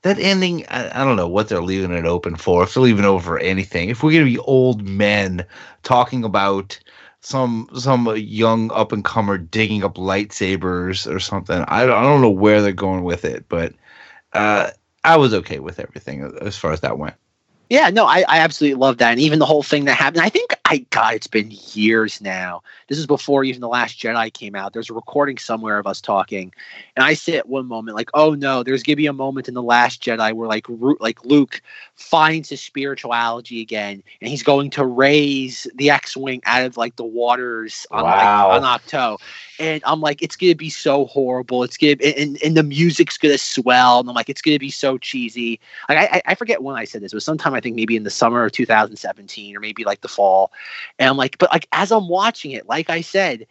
that 0.04 0.20
ending, 0.20 0.66
I, 0.68 1.02
I 1.02 1.06
don't 1.06 1.16
know 1.16 1.28
what 1.28 1.50
they're 1.50 1.62
leaving 1.62 1.92
it 1.92 2.06
open 2.06 2.36
for. 2.36 2.64
If 2.64 2.74
they're 2.74 2.84
leaving 2.84 3.06
over 3.06 3.24
for 3.24 3.40
anything, 3.40 3.90
if 3.90 4.04
we're 4.04 4.14
gonna 4.14 4.26
be 4.26 4.40
old 4.40 4.84
men 4.88 5.46
talking 5.84 6.24
about 6.24 6.80
some 7.22 7.70
some 7.76 8.12
young 8.18 8.72
up 8.72 8.92
and 8.92 9.06
comer 9.06 9.38
digging 9.38 9.84
up 9.84 9.96
lightsabers 9.96 11.12
or 11.12 11.20
something, 11.20 11.64
I 11.68 11.86
don't, 11.86 11.98
I 11.98 12.04
don't 12.04 12.22
know 12.22 12.30
where 12.30 12.62
they're 12.62 12.72
going 12.74 13.04
with 13.04 13.26
it, 13.26 13.46
but. 13.50 13.74
Uh, 14.34 14.72
I 15.04 15.18
was 15.18 15.34
okay 15.34 15.60
with 15.60 15.80
everything 15.80 16.38
as 16.42 16.58
far 16.58 16.72
as 16.72 16.82
that 16.82 16.98
went. 16.98 17.16
Yeah, 17.72 17.90
no, 17.90 18.06
I, 18.06 18.26
I 18.28 18.40
absolutely 18.40 18.78
love 18.78 18.98
that. 18.98 19.12
And 19.12 19.20
even 19.22 19.40
the 19.40 19.46
whole 19.46 19.64
thing 19.64 19.86
that 19.86 19.94
happened, 19.94 20.22
I 20.22 20.28
think, 20.28 20.54
I 20.66 20.80
God, 20.90 21.14
it's 21.14 21.28
been 21.28 21.54
years 21.72 22.20
now. 22.20 22.64
This 22.90 22.98
is 22.98 23.08
before 23.08 23.46
even 23.46 23.62
The 23.62 23.70
Last 23.70 23.98
Jedi 23.98 24.34
came 24.34 24.56
out. 24.56 24.74
There's 24.74 24.90
a 24.90 24.94
recording 24.94 25.38
somewhere 25.38 25.80
of 25.80 25.88
us 25.88 26.02
talking. 26.02 26.54
And 26.98 27.06
I 27.06 27.14
say 27.14 27.38
at 27.38 27.48
one 27.48 27.68
moment, 27.68 27.96
like, 27.96 28.10
oh 28.14 28.34
no, 28.34 28.62
there's 28.62 28.84
going 28.84 28.96
to 28.96 28.98
be 28.98 29.06
a 29.06 29.14
moment 29.14 29.48
in 29.48 29.54
The 29.54 29.64
Last 29.64 30.04
Jedi 30.04 30.34
where, 30.34 30.50
like, 30.50 30.66
Ru- 30.68 30.98
like 31.00 31.24
Luke 31.24 31.62
finds 31.96 32.50
his 32.50 32.60
spirituality 32.60 33.62
again 33.62 34.04
and 34.20 34.30
he's 34.30 34.44
going 34.44 34.70
to 34.72 34.86
raise 34.86 35.66
the 35.76 35.92
X 35.92 36.18
Wing 36.18 36.42
out 36.44 36.66
of, 36.66 36.76
like, 36.76 36.98
the 36.98 37.06
waters 37.06 37.88
on, 37.90 38.04
Wow. 38.04 38.50
like, 38.50 38.64
on 38.64 38.80
Ahch-To. 38.82 39.18
And 39.62 39.84
I'm 39.86 40.02
like, 40.02 40.24
it's 40.24 40.36
gonna 40.36 40.56
be 40.56 40.72
so 40.72 41.06
horrible. 41.06 41.64
It's 41.64 41.78
gonna 41.78 41.96
and, 42.04 42.42
and 42.44 42.58
the 42.58 42.64
music's 42.64 43.18
gonna 43.18 43.38
swell. 43.38 44.00
And 44.00 44.10
I'm 44.10 44.16
like, 44.16 44.28
it's 44.30 44.42
gonna 44.42 44.58
be 44.60 44.72
so 44.72 44.98
cheesy. 44.98 45.60
Like 45.88 46.12
I, 46.12 46.22
I- 46.26 46.36
forget 46.36 46.64
when 46.64 46.76
I 46.76 46.86
said 46.86 47.04
this. 47.04 47.14
It 47.14 47.16
was 47.16 47.24
sometime 47.24 47.54
I 47.54 47.60
think 47.62 47.76
maybe 47.76 47.96
in 47.96 48.02
the 48.04 48.10
summer 48.10 48.44
of 48.44 48.52
2017 48.54 49.56
or 49.56 49.60
maybe 49.60 49.84
like 49.84 50.02
the 50.02 50.08
fall. 50.08 50.52
And 50.98 51.08
I'm 51.10 51.18
like, 51.18 51.38
but 51.38 51.52
like 51.52 51.68
as 51.72 51.92
I'm 51.92 52.10
watching 52.10 52.52
it, 52.52 52.68
like 52.68 52.90
I 52.90 53.02
said, 53.02 53.46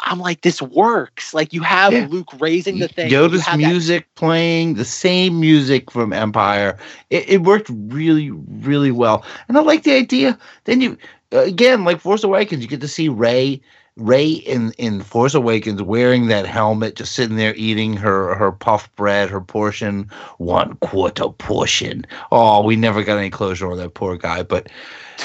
I'm 0.00 0.18
like, 0.18 0.42
this 0.42 0.60
works. 0.60 1.32
Like 1.32 1.54
you 1.54 1.62
have 1.62 1.94
Yeah. 1.94 2.06
Luke 2.10 2.28
raising 2.38 2.78
the 2.78 2.88
thing. 2.88 3.10
you 3.10 3.16
Yoda's 3.16 3.46
have 3.46 3.58
that- 3.60 3.66
music 3.66 4.14
playing, 4.14 4.74
the 4.74 4.84
same 4.84 5.40
music 5.40 5.90
from 5.90 6.12
Empire. 6.12 6.76
It, 7.08 7.28
it 7.28 7.42
worked 7.42 7.70
really, 7.72 8.30
really 8.30 8.90
well. 8.90 9.24
And 9.48 9.56
I 9.56 9.62
like 9.62 9.84
the 9.84 9.94
idea. 9.94 10.38
Then 10.64 10.80
you, 10.82 10.98
again, 11.32 11.84
like 11.84 12.00
Force 12.00 12.22
Awakens, 12.24 12.60
you 12.62 12.68
get 12.68 12.82
to 12.82 12.88
see 12.88 13.08
Rey. 13.08 13.62
Rey 13.96 14.28
in, 14.30 14.72
in 14.78 15.02
Force 15.02 15.34
Awakens 15.34 15.82
wearing 15.82 16.28
that 16.28 16.46
helmet, 16.46 16.96
just 16.96 17.12
sitting 17.12 17.36
there 17.36 17.54
eating 17.54 17.94
her, 17.96 18.34
her 18.34 18.52
puff 18.52 18.94
bread, 18.96 19.28
her 19.30 19.40
portion, 19.40 20.10
one 20.38 20.76
quarter 20.76 21.28
portion. 21.28 22.06
Oh, 22.32 22.62
we 22.62 22.76
never 22.76 23.02
got 23.02 23.18
any 23.18 23.30
closure 23.30 23.70
on 23.70 23.78
that 23.78 23.94
poor 23.94 24.16
guy, 24.16 24.42
but 24.42 24.68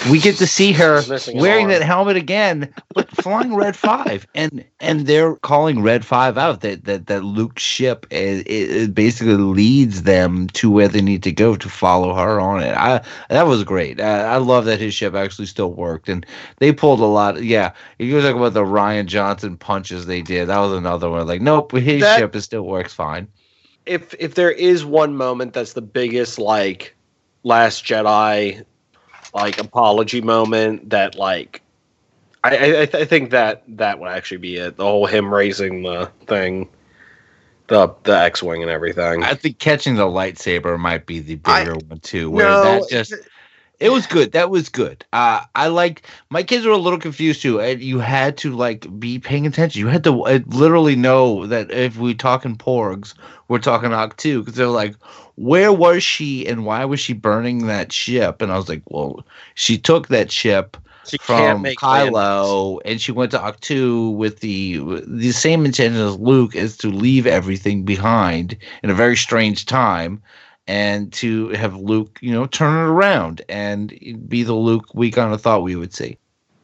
we 0.09 0.19
get 0.19 0.35
to 0.37 0.47
see 0.47 0.71
her 0.73 1.01
wearing 1.33 1.69
that 1.69 1.81
helmet 1.81 2.17
again, 2.17 2.73
flying 3.25 3.55
Red 3.55 3.75
Five, 3.75 4.27
and 4.35 4.63
and 4.79 5.07
they're 5.07 5.35
calling 5.37 5.81
Red 5.81 6.05
Five 6.05 6.37
out. 6.37 6.61
That 6.61 6.85
that 6.85 7.07
that 7.07 7.23
Luke's 7.23 7.63
ship 7.63 8.05
it, 8.11 8.45
it, 8.47 8.69
it 8.69 8.93
basically 8.93 9.33
leads 9.35 10.03
them 10.03 10.47
to 10.49 10.69
where 10.69 10.87
they 10.87 11.01
need 11.01 11.23
to 11.23 11.31
go 11.31 11.55
to 11.55 11.67
follow 11.69 12.13
her 12.13 12.39
on 12.39 12.61
it. 12.61 12.77
I 12.77 13.01
that 13.29 13.47
was 13.47 13.63
great. 13.63 13.99
I, 13.99 14.35
I 14.35 14.37
love 14.37 14.65
that 14.65 14.79
his 14.79 14.93
ship 14.93 15.15
actually 15.15 15.47
still 15.47 15.73
worked, 15.73 16.07
and 16.07 16.23
they 16.57 16.71
pulled 16.71 16.99
a 16.99 17.05
lot. 17.05 17.41
Yeah, 17.43 17.73
if 17.97 18.07
you 18.07 18.21
talk 18.21 18.35
about 18.35 18.53
the 18.53 18.63
Rian 18.63 19.07
Johnson 19.07 19.57
punches 19.57 20.05
they 20.05 20.21
did, 20.21 20.49
that 20.49 20.59
was 20.59 20.73
another 20.73 21.09
one. 21.09 21.25
Like, 21.25 21.41
nope, 21.41 21.71
his 21.71 22.01
That- 22.01 22.19
ship 22.19 22.35
it 22.35 22.41
still 22.41 22.63
works 22.67 22.93
fine. 22.93 23.27
if 23.87 24.13
if 24.19 24.35
there 24.35 24.51
is 24.51 24.85
one 24.85 25.15
moment 25.17 25.53
that's 25.53 25.73
the 25.73 25.81
biggest 25.81 26.37
like 26.39 26.95
last 27.43 27.83
jedi 27.85 28.63
like 29.33 29.59
apology 29.59 30.21
moment 30.21 30.89
that 30.89 31.15
like 31.15 31.61
i 32.45 32.55
i, 32.55 32.81
I 32.81 32.85
th- 32.85 32.95
I 32.95 33.05
think 33.05 33.31
that 33.31 33.63
that 33.77 33.99
would 33.99 34.09
actually 34.09 34.37
be 34.37 34.57
it 34.57 34.77
the 34.77 34.83
whole 34.83 35.05
him 35.05 35.33
raising 35.33 35.83
the 35.83 36.11
thing 36.27 36.69
the 37.67 37.93
the 38.03 38.17
X 38.17 38.43
wing 38.43 38.61
and 38.61 38.71
everything. 38.71 39.23
I 39.23 39.33
think 39.33 39.59
catching 39.59 39.95
the 39.95 40.05
lightsaber 40.05 40.79
might 40.79 41.05
be 41.05 41.19
the 41.19 41.39
I- 41.45 41.63
bigger 41.63 41.75
one 41.87 41.99
too. 41.99 42.29
Where 42.29 42.45
No, 42.45 42.61
that 42.61 42.89
just 42.89 43.13
it 43.79 43.89
was 43.89 44.07
good. 44.07 44.31
That 44.31 44.49
was 44.49 44.69
good. 44.69 45.03
Uh, 45.11 45.41
I 45.53 45.67
like 45.67 46.03
my 46.29 46.43
kids 46.43 46.65
were 46.65 46.71
a 46.71 46.77
little 46.77 46.99
confused 46.99 47.41
too. 47.41 47.59
And 47.59 47.81
you 47.81 47.99
had 47.99 48.37
to 48.37 48.55
like 48.55 48.87
be 48.99 49.19
paying 49.19 49.45
attention. 49.45 49.79
You 49.79 49.87
had 49.87 50.03
to 50.05 50.21
uh, 50.23 50.39
literally 50.47 50.95
know 50.95 51.45
that 51.47 51.71
if 51.71 51.97
we 51.97 52.13
talking 52.13 52.55
porgs, 52.55 53.13
we're 53.47 53.59
talking 53.59 53.89
Ahch-To, 53.89 54.39
because 54.39 54.55
they're 54.55 54.67
like, 54.67 54.95
where 55.35 55.73
was 55.73 56.03
she 56.03 56.47
and 56.47 56.65
why 56.65 56.85
was 56.85 56.99
she 56.99 57.13
burning 57.13 57.67
that 57.67 57.91
ship? 57.91 58.41
And 58.41 58.51
I 58.51 58.57
was 58.57 58.69
like, 58.69 58.81
well, 58.87 59.25
she 59.55 59.77
took 59.77 60.07
that 60.07 60.31
ship 60.31 60.77
She 61.07 61.17
can't 61.17 61.57
from 61.57 61.61
make 61.61 61.79
Kylo, 61.79 62.79
and 62.85 62.99
she 62.99 63.11
went 63.11 63.31
to 63.31 63.39
Ahch-To 63.39 64.11
with 64.11 64.39
the 64.39 64.79
the 65.05 65.31
same 65.31 65.65
intention 65.65 66.01
as 66.01 66.17
Luke 66.17 66.55
is 66.55 66.77
to 66.77 66.89
leave 66.89 67.27
everything 67.27 67.83
behind 67.83 68.57
in 68.83 68.89
a 68.89 68.93
very 68.93 69.15
strange 69.15 69.65
time, 69.65 70.21
and 70.67 71.13
to 71.13 71.49
have 71.49 71.75
Luke, 71.75 72.17
you 72.21 72.31
know, 72.31 72.45
turn 72.45 72.73
it 72.73 72.89
around 72.89 73.41
and 73.49 73.89
be 74.27 74.43
the 74.43 74.53
Luke 74.53 74.85
we 74.93 75.11
kind 75.11 75.33
of 75.33 75.41
thought 75.41 75.63
we 75.63 75.75
would 75.75 75.93
see. 75.93 76.17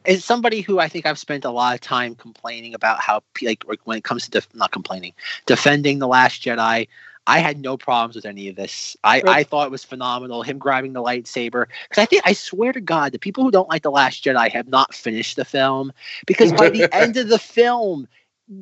As 0.04 0.24
somebody 0.24 0.62
who 0.62 0.80
I 0.80 0.88
think 0.88 1.06
I've 1.06 1.18
spent 1.18 1.44
a 1.44 1.50
lot 1.50 1.74
of 1.74 1.80
time 1.80 2.16
complaining 2.16 2.74
about 2.74 2.98
how, 3.00 3.22
like, 3.40 3.64
like, 3.68 3.80
when 3.84 3.98
it 3.98 4.04
comes 4.04 4.24
to 4.24 4.30
def- 4.30 4.52
not 4.54 4.72
complaining, 4.72 5.12
defending 5.46 6.00
the 6.00 6.08
Last 6.08 6.42
Jedi, 6.42 6.88
I 7.26 7.38
had 7.38 7.60
no 7.60 7.76
problems 7.76 8.16
with 8.16 8.26
any 8.26 8.48
of 8.48 8.56
this. 8.56 8.96
I, 9.04 9.22
I 9.26 9.42
thought 9.44 9.66
it 9.66 9.70
was 9.70 9.84
phenomenal. 9.84 10.42
Him 10.42 10.58
grabbing 10.58 10.92
the 10.92 11.02
lightsaber, 11.02 11.66
because 11.88 12.02
I 12.02 12.06
think 12.06 12.22
I 12.24 12.32
swear 12.32 12.72
to 12.72 12.80
God, 12.80 13.12
the 13.12 13.18
people 13.18 13.44
who 13.44 13.50
don't 13.50 13.68
like 13.68 13.82
the 13.82 13.90
Last 13.92 14.24
Jedi 14.24 14.50
have 14.50 14.68
not 14.68 14.92
finished 14.92 15.36
the 15.36 15.44
film. 15.44 15.92
Because 16.26 16.52
by 16.52 16.68
the 16.68 16.92
end 16.94 17.16
of 17.16 17.28
the 17.28 17.38
film, 17.38 18.08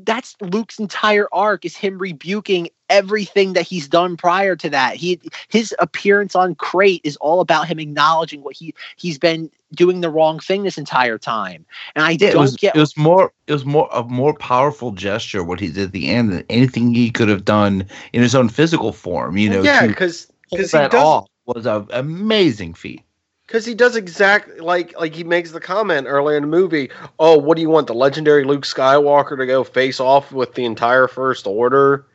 that's 0.04 0.36
Luke's 0.40 0.78
entire 0.78 1.28
arc 1.32 1.64
is 1.64 1.76
him 1.76 1.98
rebuking 1.98 2.68
everything 2.88 3.52
that 3.54 3.62
he's 3.62 3.88
done 3.88 4.16
prior 4.16 4.56
to 4.56 4.70
that. 4.70 4.96
He 4.96 5.20
his 5.48 5.74
appearance 5.78 6.34
on 6.34 6.54
Crait 6.54 7.00
is 7.04 7.16
all 7.16 7.40
about 7.40 7.66
him 7.68 7.78
acknowledging 7.78 8.42
what 8.42 8.56
he 8.56 8.74
he's 8.96 9.18
been 9.18 9.50
doing 9.74 10.00
the 10.00 10.10
wrong 10.10 10.38
thing 10.38 10.62
this 10.62 10.78
entire 10.78 11.18
time. 11.18 11.64
And 11.94 12.04
I 12.04 12.16
Yeah, 12.16 12.28
it 12.28 12.32
don't 12.32 12.42
was 12.42 12.56
get 12.56 12.76
it 12.76 12.80
was 12.80 12.96
more 12.96 13.32
it 13.46 13.52
was 13.52 13.64
more 13.64 13.88
a 13.92 14.02
more 14.04 14.34
powerful 14.34 14.92
gesture 14.92 15.44
what 15.44 15.60
he 15.60 15.68
did 15.68 15.84
at 15.84 15.92
the 15.92 16.08
end 16.08 16.32
than 16.32 16.44
anything 16.48 16.94
he 16.94 17.10
could 17.10 17.28
have 17.28 17.44
done 17.44 17.86
in 18.12 18.22
his 18.22 18.34
own 18.34 18.48
physical 18.48 18.92
form. 18.92 19.36
You 19.36 19.50
know, 19.50 19.62
yeah, 19.62 19.86
because 19.86 20.30
because 20.50 20.70
he 20.72 20.78
that 20.78 20.90
does 20.90 21.02
off 21.02 21.26
was 21.46 21.66
an 21.66 21.86
amazing 21.90 22.74
feat. 22.74 23.02
Because 23.50 23.66
he 23.66 23.74
does 23.74 23.96
exactly 23.96 24.60
like 24.60 24.96
like 24.96 25.12
he 25.12 25.24
makes 25.24 25.50
the 25.50 25.58
comment 25.58 26.06
earlier 26.08 26.36
in 26.36 26.44
the 26.44 26.48
movie. 26.48 26.88
Oh, 27.18 27.36
what 27.36 27.56
do 27.56 27.62
you 27.62 27.68
want 27.68 27.88
the 27.88 27.94
legendary 27.94 28.44
Luke 28.44 28.62
Skywalker 28.62 29.36
to 29.36 29.44
go 29.44 29.64
face 29.64 29.98
off 29.98 30.30
with 30.30 30.54
the 30.54 30.64
entire 30.64 31.08
First 31.08 31.48
Order? 31.48 32.06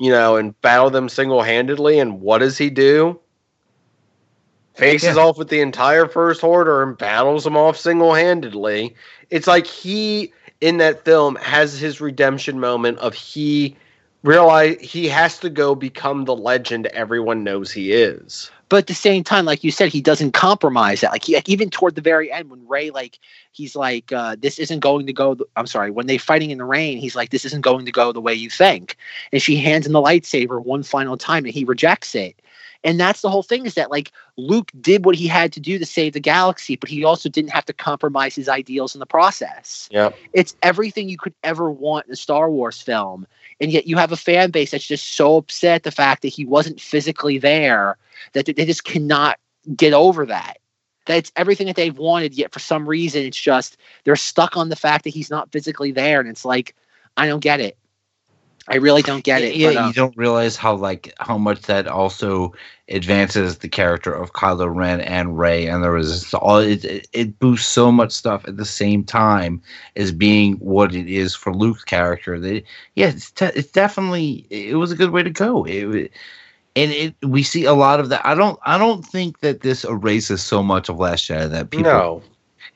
You 0.00 0.10
know, 0.10 0.34
and 0.34 0.60
battle 0.62 0.90
them 0.90 1.08
single 1.08 1.42
handedly. 1.42 2.00
And 2.00 2.20
what 2.20 2.38
does 2.38 2.58
he 2.58 2.68
do? 2.68 3.20
Faces 4.74 5.16
Yeah. 5.16 5.22
off 5.22 5.38
with 5.38 5.50
the 5.50 5.60
entire 5.60 6.08
First 6.08 6.42
Order 6.42 6.82
and 6.82 6.98
battles 6.98 7.44
them 7.44 7.56
off 7.56 7.76
single 7.76 8.12
handedly. 8.12 8.96
It's 9.30 9.46
like 9.46 9.68
he 9.68 10.32
in 10.60 10.78
that 10.78 11.04
film 11.04 11.36
has 11.36 11.78
his 11.78 12.00
redemption 12.00 12.58
moment 12.58 12.98
of 12.98 13.14
he 13.14 13.76
realize 14.24 14.78
he 14.80 15.06
has 15.06 15.38
to 15.38 15.48
go 15.48 15.76
become 15.76 16.24
the 16.24 16.34
legend 16.34 16.86
everyone 16.86 17.44
knows 17.44 17.70
he 17.70 17.92
is. 17.92 18.50
But 18.68 18.78
at 18.78 18.86
the 18.88 18.94
same 18.94 19.22
time, 19.22 19.44
like 19.44 19.62
you 19.62 19.70
said, 19.70 19.92
he 19.92 20.00
doesn't 20.00 20.32
compromise 20.32 21.00
that. 21.00 21.12
Like, 21.12 21.24
he, 21.24 21.34
like 21.34 21.48
even 21.48 21.70
toward 21.70 21.94
the 21.94 22.00
very 22.00 22.32
end, 22.32 22.50
when 22.50 22.66
Rey, 22.66 22.90
like, 22.90 23.18
he's 23.52 23.76
like, 23.76 24.10
uh, 24.12 24.36
"This 24.38 24.58
isn't 24.58 24.80
going 24.80 25.06
to 25.06 25.12
go." 25.12 25.34
th- 25.34 25.48
I'm 25.56 25.66
sorry. 25.66 25.90
When 25.90 26.06
they're 26.06 26.18
fighting 26.18 26.50
in 26.50 26.58
the 26.58 26.64
rain, 26.64 26.98
he's 26.98 27.14
like, 27.14 27.30
"This 27.30 27.44
isn't 27.44 27.60
going 27.60 27.84
to 27.86 27.92
go 27.92 28.12
the 28.12 28.20
way 28.20 28.34
you 28.34 28.50
think." 28.50 28.96
And 29.32 29.40
she 29.40 29.56
hands 29.56 29.86
him 29.86 29.92
the 29.92 30.02
lightsaber 30.02 30.64
one 30.64 30.82
final 30.82 31.16
time, 31.16 31.44
and 31.44 31.54
he 31.54 31.64
rejects 31.64 32.14
it. 32.14 32.40
And 32.84 33.00
that's 33.00 33.20
the 33.20 33.30
whole 33.30 33.42
thing 33.42 33.66
is 33.66 33.74
that 33.74 33.90
like 33.90 34.12
Luke 34.36 34.70
did 34.80 35.04
what 35.04 35.16
he 35.16 35.26
had 35.26 35.52
to 35.54 35.60
do 35.60 35.78
to 35.78 35.84
save 35.84 36.12
the 36.12 36.20
galaxy, 36.20 36.76
but 36.76 36.88
he 36.88 37.04
also 37.04 37.28
didn't 37.28 37.50
have 37.50 37.64
to 37.66 37.72
compromise 37.72 38.36
his 38.36 38.48
ideals 38.48 38.94
in 38.94 39.00
the 39.00 39.06
process. 39.06 39.88
Yep. 39.90 40.16
It's 40.32 40.56
everything 40.62 41.08
you 41.08 41.18
could 41.18 41.34
ever 41.42 41.70
want 41.70 42.06
in 42.06 42.12
a 42.12 42.16
Star 42.16 42.48
Wars 42.48 42.80
film. 42.80 43.26
And 43.60 43.72
yet 43.72 43.86
you 43.86 43.96
have 43.96 44.12
a 44.12 44.16
fan 44.16 44.50
base 44.50 44.72
that's 44.72 44.86
just 44.86 45.16
so 45.16 45.36
upset 45.36 45.82
the 45.82 45.90
fact 45.90 46.22
that 46.22 46.28
he 46.28 46.44
wasn't 46.44 46.80
physically 46.80 47.38
there 47.38 47.96
that 48.32 48.46
they 48.46 48.52
just 48.64 48.84
cannot 48.84 49.38
get 49.74 49.92
over 49.92 50.26
that. 50.26 50.58
That 51.06 51.18
it's 51.18 51.32
everything 51.36 51.66
that 51.68 51.76
they've 51.76 51.96
wanted, 51.96 52.34
yet 52.34 52.52
for 52.52 52.58
some 52.58 52.88
reason 52.88 53.22
it's 53.22 53.40
just 53.40 53.76
they're 54.04 54.16
stuck 54.16 54.56
on 54.56 54.68
the 54.68 54.76
fact 54.76 55.04
that 55.04 55.10
he's 55.10 55.30
not 55.30 55.52
physically 55.52 55.92
there. 55.92 56.20
And 56.20 56.28
it's 56.28 56.44
like, 56.44 56.74
I 57.16 57.26
don't 57.26 57.40
get 57.40 57.60
it. 57.60 57.78
I 58.68 58.76
really 58.76 59.02
don't 59.02 59.22
get 59.24 59.42
it. 59.42 59.54
Yeah, 59.54 59.68
but, 59.68 59.76
uh, 59.76 59.86
you 59.86 59.92
don't 59.92 60.16
realize 60.16 60.56
how 60.56 60.74
like 60.74 61.12
how 61.18 61.38
much 61.38 61.62
that 61.62 61.86
also 61.86 62.52
advances 62.88 63.58
the 63.58 63.68
character 63.68 64.12
of 64.12 64.32
Kylo 64.32 64.72
Ren 64.74 65.00
and 65.00 65.38
Rey 65.38 65.66
and 65.66 65.82
the 65.82 65.90
Resistance. 65.90 66.34
All 66.34 66.58
it, 66.58 66.84
it, 66.84 67.08
it 67.12 67.38
boosts 67.38 67.68
so 67.68 67.92
much 67.92 68.12
stuff 68.12 68.46
at 68.48 68.56
the 68.56 68.64
same 68.64 69.04
time 69.04 69.62
as 69.96 70.12
being 70.12 70.54
what 70.54 70.94
it 70.94 71.08
is 71.08 71.34
for 71.34 71.54
Luke's 71.54 71.84
character. 71.84 72.38
That 72.40 72.62
yeah, 72.94 73.08
it's, 73.08 73.30
te- 73.30 73.46
it's 73.54 73.70
definitely 73.70 74.46
it 74.50 74.76
was 74.76 74.90
a 74.90 74.96
good 74.96 75.10
way 75.10 75.22
to 75.22 75.30
go. 75.30 75.64
It, 75.64 75.84
wa- 75.86 76.08
and 76.74 76.92
it 76.92 77.14
we 77.22 77.42
see 77.42 77.64
a 77.64 77.74
lot 77.74 78.00
of 78.00 78.08
that. 78.08 78.24
I 78.26 78.34
don't 78.34 78.58
I 78.64 78.78
don't 78.78 79.04
think 79.04 79.40
that 79.40 79.60
this 79.60 79.84
erases 79.84 80.42
so 80.42 80.62
much 80.62 80.88
of 80.88 80.98
Last 80.98 81.28
Jedi 81.28 81.50
that 81.50 81.70
people 81.70 81.90
No. 81.92 82.22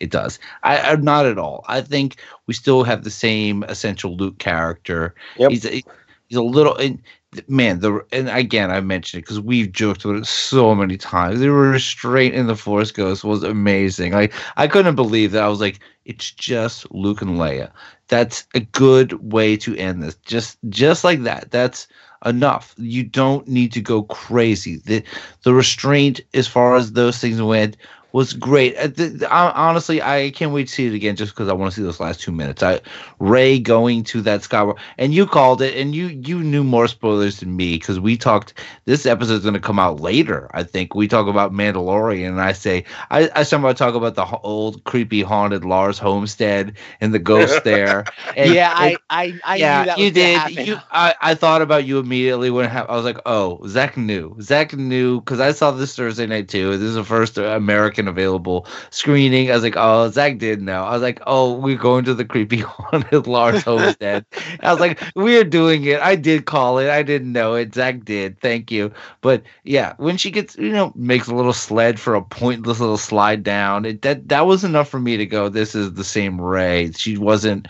It 0.00 0.10
does. 0.10 0.38
I, 0.62 0.78
I 0.78 0.96
not 0.96 1.26
at 1.26 1.38
all. 1.38 1.64
I 1.68 1.80
think 1.80 2.16
we 2.46 2.54
still 2.54 2.82
have 2.84 3.04
the 3.04 3.10
same 3.10 3.62
essential 3.64 4.16
Luke 4.16 4.38
character. 4.38 5.14
He's 5.36 5.64
a, 5.64 5.82
he's 6.28 6.38
a 6.38 6.42
little 6.42 6.74
and 6.76 7.00
man 7.46 7.78
the 7.78 8.04
and 8.10 8.28
again 8.28 8.72
I 8.72 8.80
mentioned 8.80 9.20
it 9.20 9.26
because 9.26 9.38
we've 9.38 9.70
joked 9.70 10.04
about 10.04 10.16
it 10.16 10.26
so 10.26 10.74
many 10.74 10.96
times. 10.96 11.40
The 11.40 11.52
restraint 11.52 12.34
in 12.34 12.46
the 12.46 12.56
Force 12.56 12.90
Ghost 12.90 13.22
was 13.22 13.42
amazing. 13.42 14.12
Like 14.12 14.32
I 14.56 14.66
couldn't 14.66 14.96
believe 14.96 15.32
that. 15.32 15.44
I 15.44 15.48
was 15.48 15.60
like, 15.60 15.78
it's 16.04 16.30
just 16.32 16.90
Luke 16.90 17.22
and 17.22 17.38
Leia. 17.38 17.70
That's 18.08 18.46
a 18.54 18.60
good 18.60 19.12
way 19.32 19.56
to 19.58 19.76
end 19.76 20.02
this. 20.02 20.16
Just 20.16 20.58
just 20.68 21.04
like 21.04 21.22
that. 21.22 21.50
That's 21.50 21.86
enough. 22.24 22.74
You 22.76 23.04
don't 23.04 23.46
need 23.46 23.72
to 23.72 23.80
go 23.80 24.02
crazy. 24.04 24.76
The 24.76 25.04
the 25.42 25.54
restraint 25.54 26.20
as 26.34 26.48
far 26.48 26.76
as 26.76 26.92
those 26.92 27.18
things 27.18 27.40
went 27.40 27.76
was 28.12 28.32
great. 28.32 28.76
Uh, 28.76 28.88
the- 28.88 29.08
the- 29.08 29.30
honestly, 29.32 30.02
I 30.02 30.30
can't 30.30 30.52
wait 30.52 30.68
to 30.68 30.74
see 30.74 30.86
it 30.86 30.94
again 30.94 31.16
just 31.16 31.32
because 31.32 31.48
I 31.48 31.52
want 31.52 31.72
to 31.72 31.76
see 31.76 31.82
those 31.84 32.00
last 32.00 32.20
two 32.20 32.32
minutes. 32.32 32.62
I 32.62 32.80
Rey 33.18 33.58
going 33.58 34.02
to 34.04 34.20
that 34.22 34.40
Skywalker, 34.40 34.78
and 34.98 35.14
you 35.14 35.26
called 35.26 35.62
it, 35.62 35.76
and 35.76 35.94
you 35.94 36.06
you 36.06 36.40
knew 36.42 36.64
more 36.64 36.88
spoilers 36.88 37.40
than 37.40 37.56
me 37.56 37.74
because 37.76 38.00
we 38.00 38.16
talked. 38.16 38.54
This 38.86 39.06
episode 39.06 39.34
is 39.34 39.42
going 39.42 39.54
to 39.54 39.60
come 39.60 39.78
out 39.78 40.00
later. 40.00 40.48
I 40.54 40.62
think 40.62 40.94
we 40.94 41.06
talk 41.08 41.26
about 41.28 41.52
Mandalorian, 41.52 42.28
and 42.28 42.40
I 42.40 42.52
say 42.52 42.84
I 43.10 43.30
I 43.36 43.42
somehow 43.42 43.72
talk 43.72 43.94
about 43.94 44.14
the 44.14 44.26
old 44.42 44.82
creepy 44.84 45.22
haunted 45.22 45.64
Lars 45.64 45.98
homestead 45.98 46.74
and 47.00 47.12
the 47.14 47.18
ghost 47.18 47.64
there. 47.64 48.04
And- 48.36 48.52
yeah, 48.54 48.72
I, 48.74 48.88
and- 48.90 48.98
I, 49.10 49.38
I 49.44 49.56
yeah, 49.56 49.80
knew 49.80 49.84
that 49.86 49.98
you 49.98 50.04
was 50.04 50.12
did. 50.12 50.50
You, 50.66 50.76
I, 50.90 51.14
I 51.20 51.34
thought 51.34 51.62
about 51.62 51.84
you 51.84 51.98
immediately 51.98 52.50
when 52.50 52.64
it 52.64 52.68
hap- 52.70 52.88
I 52.90 52.96
was 52.96 53.04
like, 53.04 53.18
oh, 53.26 53.60
Zach 53.66 53.96
knew. 53.96 54.36
Zach 54.40 54.74
knew 54.74 55.20
because 55.20 55.40
I 55.40 55.52
saw 55.52 55.70
this 55.70 55.94
Thursday 55.94 56.26
night 56.26 56.48
too. 56.48 56.70
This 56.72 56.88
is 56.88 56.94
the 56.94 57.04
first 57.04 57.38
American 57.38 57.99
available 58.08 58.66
screening. 58.90 59.50
I 59.50 59.54
was 59.54 59.62
like, 59.62 59.76
oh, 59.76 60.10
Zach 60.10 60.38
did 60.38 60.62
know. 60.62 60.84
I 60.84 60.92
was 60.92 61.02
like, 61.02 61.20
oh, 61.26 61.54
we're 61.54 61.76
going 61.76 62.04
to 62.04 62.14
the 62.14 62.24
creepy 62.24 62.58
haunted 62.58 63.26
Lars 63.26 63.62
homestead. 63.62 64.24
I 64.60 64.70
was 64.72 64.80
like, 64.80 65.02
we're 65.14 65.44
doing 65.44 65.84
it. 65.84 66.00
I 66.00 66.16
did 66.16 66.46
call 66.46 66.78
it. 66.78 66.90
I 66.90 67.02
didn't 67.02 67.32
know 67.32 67.54
it. 67.54 67.74
Zach 67.74 68.04
did. 68.04 68.40
Thank 68.40 68.70
you. 68.70 68.92
But 69.20 69.42
yeah, 69.64 69.94
when 69.98 70.16
she 70.16 70.30
gets, 70.30 70.56
you 70.56 70.72
know, 70.72 70.92
makes 70.94 71.28
a 71.28 71.34
little 71.34 71.52
sled 71.52 71.98
for 71.98 72.14
a 72.14 72.22
pointless 72.22 72.80
little 72.80 72.98
slide 72.98 73.42
down, 73.42 73.84
it, 73.84 74.02
that 74.02 74.28
that 74.28 74.46
was 74.46 74.64
enough 74.64 74.88
for 74.88 75.00
me 75.00 75.16
to 75.16 75.26
go. 75.26 75.48
This 75.48 75.74
is 75.74 75.94
the 75.94 76.04
same 76.04 76.40
Rey. 76.40 76.92
She 76.92 77.16
wasn't 77.16 77.68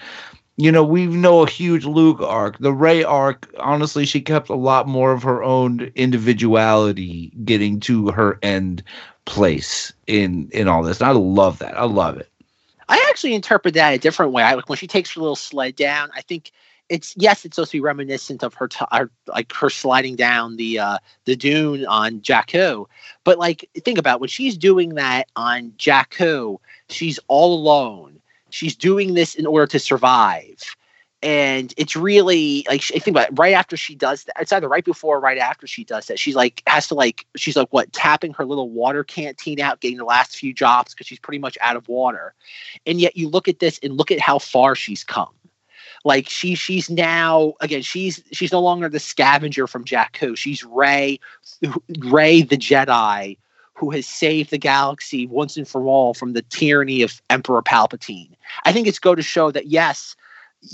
you 0.61 0.71
know, 0.71 0.85
we 0.85 1.07
know 1.07 1.43
a 1.43 1.49
huge 1.49 1.87
Luke 1.87 2.21
arc. 2.21 2.59
The 2.59 2.73
Rey 2.73 3.03
arc, 3.03 3.49
honestly, 3.59 4.05
she 4.05 4.21
kept 4.21 4.51
a 4.51 4.55
lot 4.55 4.87
more 4.87 5.13
of 5.13 5.23
her 5.23 5.43
own 5.43 5.91
individuality 5.95 7.33
getting 7.45 7.81
to 7.81 8.09
her 8.09 8.39
end 8.43 8.83
place 9.25 9.93
in 10.07 10.49
in 10.53 10.69
all 10.69 10.83
this. 10.83 11.01
And 11.01 11.09
I 11.09 11.13
love 11.13 11.59
that. 11.59 11.77
I 11.77 11.85
love 11.85 12.19
it. 12.19 12.29
I 12.89 13.05
actually 13.09 13.35
interpret 13.35 13.75
that 13.75 13.95
a 13.95 13.99
different 13.99 14.33
way. 14.33 14.43
I, 14.43 14.55
like 14.55 14.69
when 14.69 14.79
she 14.79 14.89
takes 14.89 15.15
her 15.15 15.21
little 15.21 15.37
sled 15.37 15.77
down, 15.77 16.11
I 16.15 16.23
think 16.23 16.51
it's 16.89 17.15
yes, 17.17 17.45
it's 17.45 17.55
supposed 17.55 17.71
to 17.71 17.77
be 17.77 17.81
reminiscent 17.81 18.43
of 18.43 18.53
her, 18.55 18.67
t- 18.67 18.85
her 18.93 19.11
like 19.29 19.53
her 19.53 19.71
sliding 19.71 20.17
down 20.17 20.57
the 20.57 20.81
uh, 20.81 20.99
the 21.25 21.37
dune 21.37 21.87
on 21.87 22.21
Jakku. 22.21 22.87
But 23.23 23.39
like, 23.39 23.69
think 23.85 23.97
about 23.97 24.17
it, 24.17 24.21
when 24.21 24.29
she's 24.29 24.59
doing 24.59 24.97
that 24.97 25.29
on 25.37 25.71
Jakku, 25.79 26.59
she's 26.89 27.21
all 27.29 27.55
alone. 27.55 28.21
She's 28.51 28.75
doing 28.75 29.15
this 29.15 29.37
in 29.37 29.47
order 29.47 29.69
to 29.69 29.79
survive. 29.79 30.59
And 31.23 31.75
it's 31.77 31.97
really 31.97 32.65
like 32.69 32.81
she- 32.81 32.99
think 32.99 33.15
about 33.15 33.29
it. 33.29 33.39
Right 33.39 33.53
after 33.53 33.77
she 33.77 33.95
does 33.95 34.25
that, 34.25 34.37
it's 34.41 34.53
either 34.53 34.69
right 34.69 34.85
before 34.85 35.17
or 35.19 35.21
right 35.21 35.37
after 35.37 35.67
she 35.67 35.85
does 35.85 36.07
that. 36.07 36.19
She's 36.19 36.35
like 36.35 36.63
has 36.67 36.89
to 36.89 36.95
like 36.95 37.27
she's 37.37 37.57
like 37.57 37.69
what 37.71 37.93
tapping 37.93 38.33
her 38.35 38.47
little 38.47 38.71
water 38.71 39.05
canteen 39.05 39.61
out, 39.61 39.81
getting 39.81 39.99
the 39.99 40.05
last 40.05 40.37
few 40.37 40.55
drops 40.55 40.95
because 40.95 41.07
she's 41.07 41.19
pretty 41.19 41.39
much 41.39 41.59
out 41.61 41.77
of 41.77 41.89
water. 41.89 42.33
And 42.87 43.01
yet 43.01 43.17
you 43.17 43.29
look 43.29 43.49
at 43.49 43.59
this 43.59 43.79
and 43.83 43.99
look 43.99 44.11
at 44.11 44.19
how 44.21 44.39
far 44.39 44.75
she's 44.75 45.05
come. 45.05 45.29
Like 46.05 46.29
she 46.29 46.55
she's 46.55 46.89
now 46.89 47.55
again 47.61 47.83
she's 47.83 48.23
she's 48.33 48.53
no 48.53 48.61
longer 48.61 48.89
the 48.89 49.01
scavenger 49.01 49.67
from 49.67 49.85
Jakku. 49.85 50.37
She's 50.37 50.65
Rey, 50.65 51.21
Rey 51.99 52.43
the 52.43 52.57
Jedi, 52.57 53.37
who 53.75 53.91
has 53.91 54.07
saved 54.07 54.51
the 54.51 54.59
galaxy 54.59 55.27
once 55.27 55.57
and 55.57 55.69
for 55.69 55.85
all 55.85 56.15
from 56.15 56.33
the 56.33 56.43
tyranny 56.43 57.03
of 57.03 57.21
Emperor 57.29 57.63
Palpatine. 57.63 58.31
I 58.65 58.73
think 58.73 58.87
it's 58.87 58.99
go 58.99 59.15
to 59.15 59.23
show 59.23 59.51
that 59.51 59.67
yes, 59.67 60.17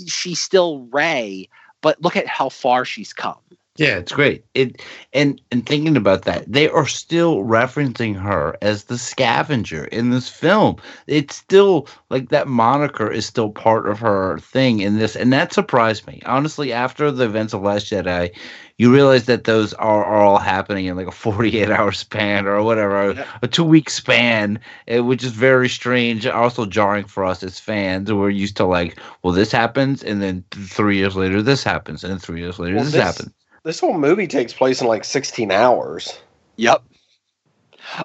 she's 0.07 0.39
still 0.39 0.87
Rey, 0.91 1.49
but 1.81 2.01
look 2.01 2.15
at 2.15 2.27
how 2.27 2.49
far 2.49 2.85
she's 2.85 3.13
come. 3.13 3.37
Yeah, 3.77 3.97
it's 3.97 4.11
great. 4.11 4.43
It 4.55 4.81
and 5.13 5.39
and 5.51 5.63
thinking 5.63 5.95
about 5.97 6.23
that, 6.23 6.51
they 6.51 6.67
are 6.67 6.87
still 6.87 7.43
referencing 7.43 8.19
her 8.19 8.57
as 8.63 8.85
the 8.85 8.97
scavenger 8.97 9.85
in 9.85 10.09
this 10.09 10.27
film. 10.27 10.77
It's 11.05 11.35
still 11.35 11.87
like 12.09 12.29
that 12.29 12.47
moniker 12.47 13.11
is 13.11 13.27
still 13.27 13.51
part 13.51 13.87
of 13.87 13.99
her 13.99 14.39
thing 14.39 14.79
in 14.79 14.97
this, 14.97 15.15
and 15.15 15.31
that 15.31 15.53
surprised 15.53 16.07
me. 16.07 16.23
Honestly, 16.25 16.73
after 16.73 17.11
the 17.11 17.25
events 17.25 17.53
of 17.53 17.61
Last 17.61 17.85
Jedi, 17.91 18.35
you 18.77 18.93
realize 18.93 19.25
that 19.25 19.45
those 19.45 19.73
are, 19.73 20.05
are 20.05 20.21
all 20.21 20.37
happening 20.37 20.85
in 20.85 20.95
like 20.95 21.07
a 21.07 21.11
48 21.11 21.69
hour 21.69 21.91
span 21.91 22.45
or 22.45 22.61
whatever, 22.61 23.11
a, 23.11 23.25
a 23.41 23.47
two 23.47 23.63
week 23.63 23.89
span, 23.89 24.59
eh, 24.87 24.99
which 24.99 25.23
is 25.23 25.31
very 25.31 25.67
strange, 25.67 26.27
also 26.27 26.65
jarring 26.65 27.05
for 27.05 27.25
us 27.25 27.43
as 27.43 27.59
fans. 27.59 28.11
We're 28.11 28.29
used 28.29 28.57
to 28.57 28.65
like, 28.65 28.99
well, 29.23 29.33
this 29.33 29.51
happens, 29.51 30.03
and 30.03 30.21
then 30.21 30.43
three 30.51 30.97
years 30.97 31.15
later, 31.15 31.41
this 31.41 31.63
happens, 31.63 32.03
and 32.03 32.11
then 32.11 32.19
three 32.19 32.39
years 32.39 32.59
later, 32.59 32.75
Well, 32.75 32.83
this, 32.85 32.93
this- 32.93 33.03
happens. 33.03 33.33
This 33.63 33.81
whole 33.81 33.97
movie 33.97 34.27
takes 34.27 34.53
place 34.53 34.79
in 34.79 34.87
like 34.87 35.03
16 35.03 35.51
hours. 35.51 36.17
Yep. 36.55 36.83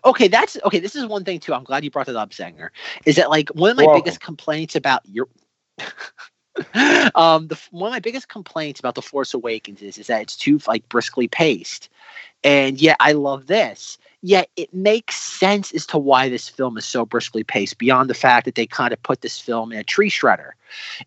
Okay, 0.05 0.26
that's 0.26 0.57
okay. 0.65 0.81
This 0.81 0.97
is 0.97 1.07
one 1.07 1.25
thing 1.25 1.39
too. 1.39 1.55
I'm 1.55 1.62
glad 1.65 1.84
you 1.84 1.91
brought 1.91 2.07
that 2.07 2.17
up, 2.17 2.31
Zanger. 2.31 2.70
Is 3.07 3.15
that 3.17 3.31
like 3.31 3.49
one 3.51 3.70
of 3.70 3.76
my 3.76 3.84
You're 3.84 3.94
biggest 3.94 4.20
complaints 4.20 4.75
about 4.75 5.02
your 5.05 5.28
um 7.15 7.49
the 7.49 7.58
one 7.70 7.89
of 7.89 7.92
my 7.92 8.00
biggest 8.00 8.28
complaints 8.28 8.81
about 8.81 8.94
the 8.94 9.02
Force 9.02 9.34
Awakens 9.34 9.82
is, 9.82 9.99
is 9.99 10.07
that 10.07 10.23
it's 10.23 10.36
too 10.36 10.60
like 10.66 10.89
briskly 10.89 11.28
paced, 11.28 11.89
and 12.44 12.81
yet 12.81 12.97
I 13.00 13.12
love 13.12 13.47
this. 13.47 13.99
Yet 14.24 14.50
it 14.55 14.73
makes 14.73 15.16
sense 15.16 15.73
as 15.74 15.84
to 15.86 15.99
why 15.99 16.28
this 16.28 16.49
film 16.49 16.78
is 16.78 16.84
so 16.84 17.05
briskly 17.05 17.42
paced. 17.42 17.78
Beyond 17.78 18.08
the 18.08 18.15
fact 18.15 18.44
that 18.44 18.55
they 18.55 18.66
kind 18.66 18.92
of 18.92 19.02
put 19.02 19.20
this 19.20 19.41
film 19.41 19.73
in 19.73 19.78
a 19.78 19.84
tree 19.84 20.10
shredder, 20.10 20.52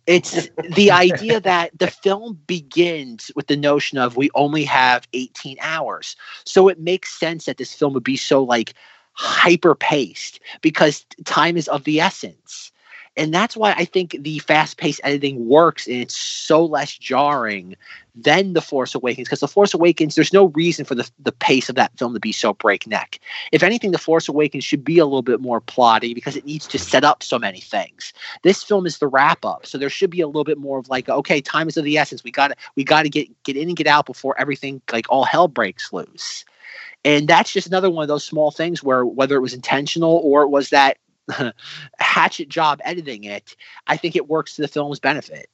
it's 0.06 0.50
the 0.76 0.92
idea 1.06 1.40
that 1.40 1.72
the 1.80 1.88
film 1.88 2.38
begins 2.46 3.32
with 3.34 3.48
the 3.48 3.56
notion 3.56 3.98
of 3.98 4.18
we 4.18 4.30
only 4.36 4.66
have 4.66 5.08
18 5.14 5.58
hours. 5.62 6.18
So 6.44 6.68
it 6.68 6.80
makes 6.82 7.18
sense 7.18 7.46
that 7.46 7.58
this 7.58 7.74
film 7.74 7.94
would 7.94 8.04
be 8.04 8.18
so 8.18 8.44
like 8.44 8.74
hyper 9.14 9.76
paced 9.76 10.42
because 10.62 11.06
time 11.24 11.56
is 11.56 11.70
of 11.70 11.86
the 11.86 12.02
essence. 12.02 12.72
And 13.18 13.34
that's 13.34 13.56
why 13.56 13.72
I 13.74 13.86
think 13.86 14.18
the 14.20 14.40
fast 14.40 14.78
paced 14.78 15.02
editing 15.04 15.48
works 15.48 15.88
and 15.88 15.96
it's 15.98 16.16
so 16.16 16.66
less 16.66 16.98
jarring 16.98 17.76
than 18.16 18.54
The 18.54 18.62
Force 18.62 18.94
Awakens. 18.94 19.28
Because 19.28 19.40
The 19.40 19.48
Force 19.48 19.74
Awakens, 19.74 20.16
there's 20.16 20.34
no 20.34 20.46
reason 20.48 20.86
for 20.86 20.96
the, 20.96 21.10
the 21.20 21.32
pace 21.32 21.70
of 21.70 21.76
that 21.76 21.98
film 21.98 22.14
to 22.14 22.20
be 22.20 22.32
so 22.32 22.54
breakneck. 22.54 23.20
If 23.52 23.64
anything, 23.64 23.92
The 23.92 23.98
Force 23.98 24.28
Awakens 24.28 24.64
should 24.64 24.84
be 24.84 25.00
a 25.00 25.06
little 25.06 25.22
bit 25.22 25.40
more 25.40 25.62
plotty 25.62 26.14
because 26.14 26.36
it 26.36 26.46
needs 26.46 26.68
to 26.68 26.80
set 26.80 27.04
up 27.04 27.24
so 27.24 27.40
many 27.40 27.60
things. 27.60 28.14
This 28.44 28.64
film 28.64 28.86
is 28.86 28.98
the 28.98 29.08
wrap 29.08 29.46
up. 29.46 29.66
So 29.66 29.78
there 29.78 29.90
should 29.90 30.10
be 30.10 30.22
a 30.22 30.28
little 30.28 30.44
bit 30.44 30.58
more 30.58 30.80
of 30.80 30.90
like, 30.90 31.08
okay, 31.08 31.42
time 31.42 31.68
is 31.68 31.78
of 31.78 31.86
the 31.86 31.98
essence. 31.98 32.24
We 32.24 32.32
gotta 32.32 32.56
we 32.76 32.84
gotta 32.84 33.10
get 33.10 33.30
get 33.44 33.58
in 33.58 33.70
and 33.70 33.78
get 33.78 33.88
out 33.88 34.06
before 34.06 34.40
everything 34.40 34.82
like 34.92 35.06
all 35.10 35.24
hell 35.24 35.48
breaks 35.48 35.94
loose. 35.94 36.46
And 37.04 37.28
that's 37.28 37.54
just 37.54 37.68
another 37.68 37.92
one 37.92 38.02
of 38.02 38.08
those 38.08 38.24
small 38.24 38.50
things 38.52 38.84
where 38.84 39.06
whether 39.06 39.36
it 39.36 39.42
was 39.42 39.54
intentional 39.54 40.22
or 40.24 40.42
it 40.42 40.50
was 40.50 40.70
that 40.72 40.98
hatchet 42.00 42.50
job 42.50 42.80
editing 42.84 43.24
it, 43.24 43.56
I 43.88 43.98
think 43.98 44.16
it 44.16 44.30
works 44.30 44.56
to 44.56 44.62
the 44.62 44.68
film's 44.68 45.00
benefit. 45.00 45.50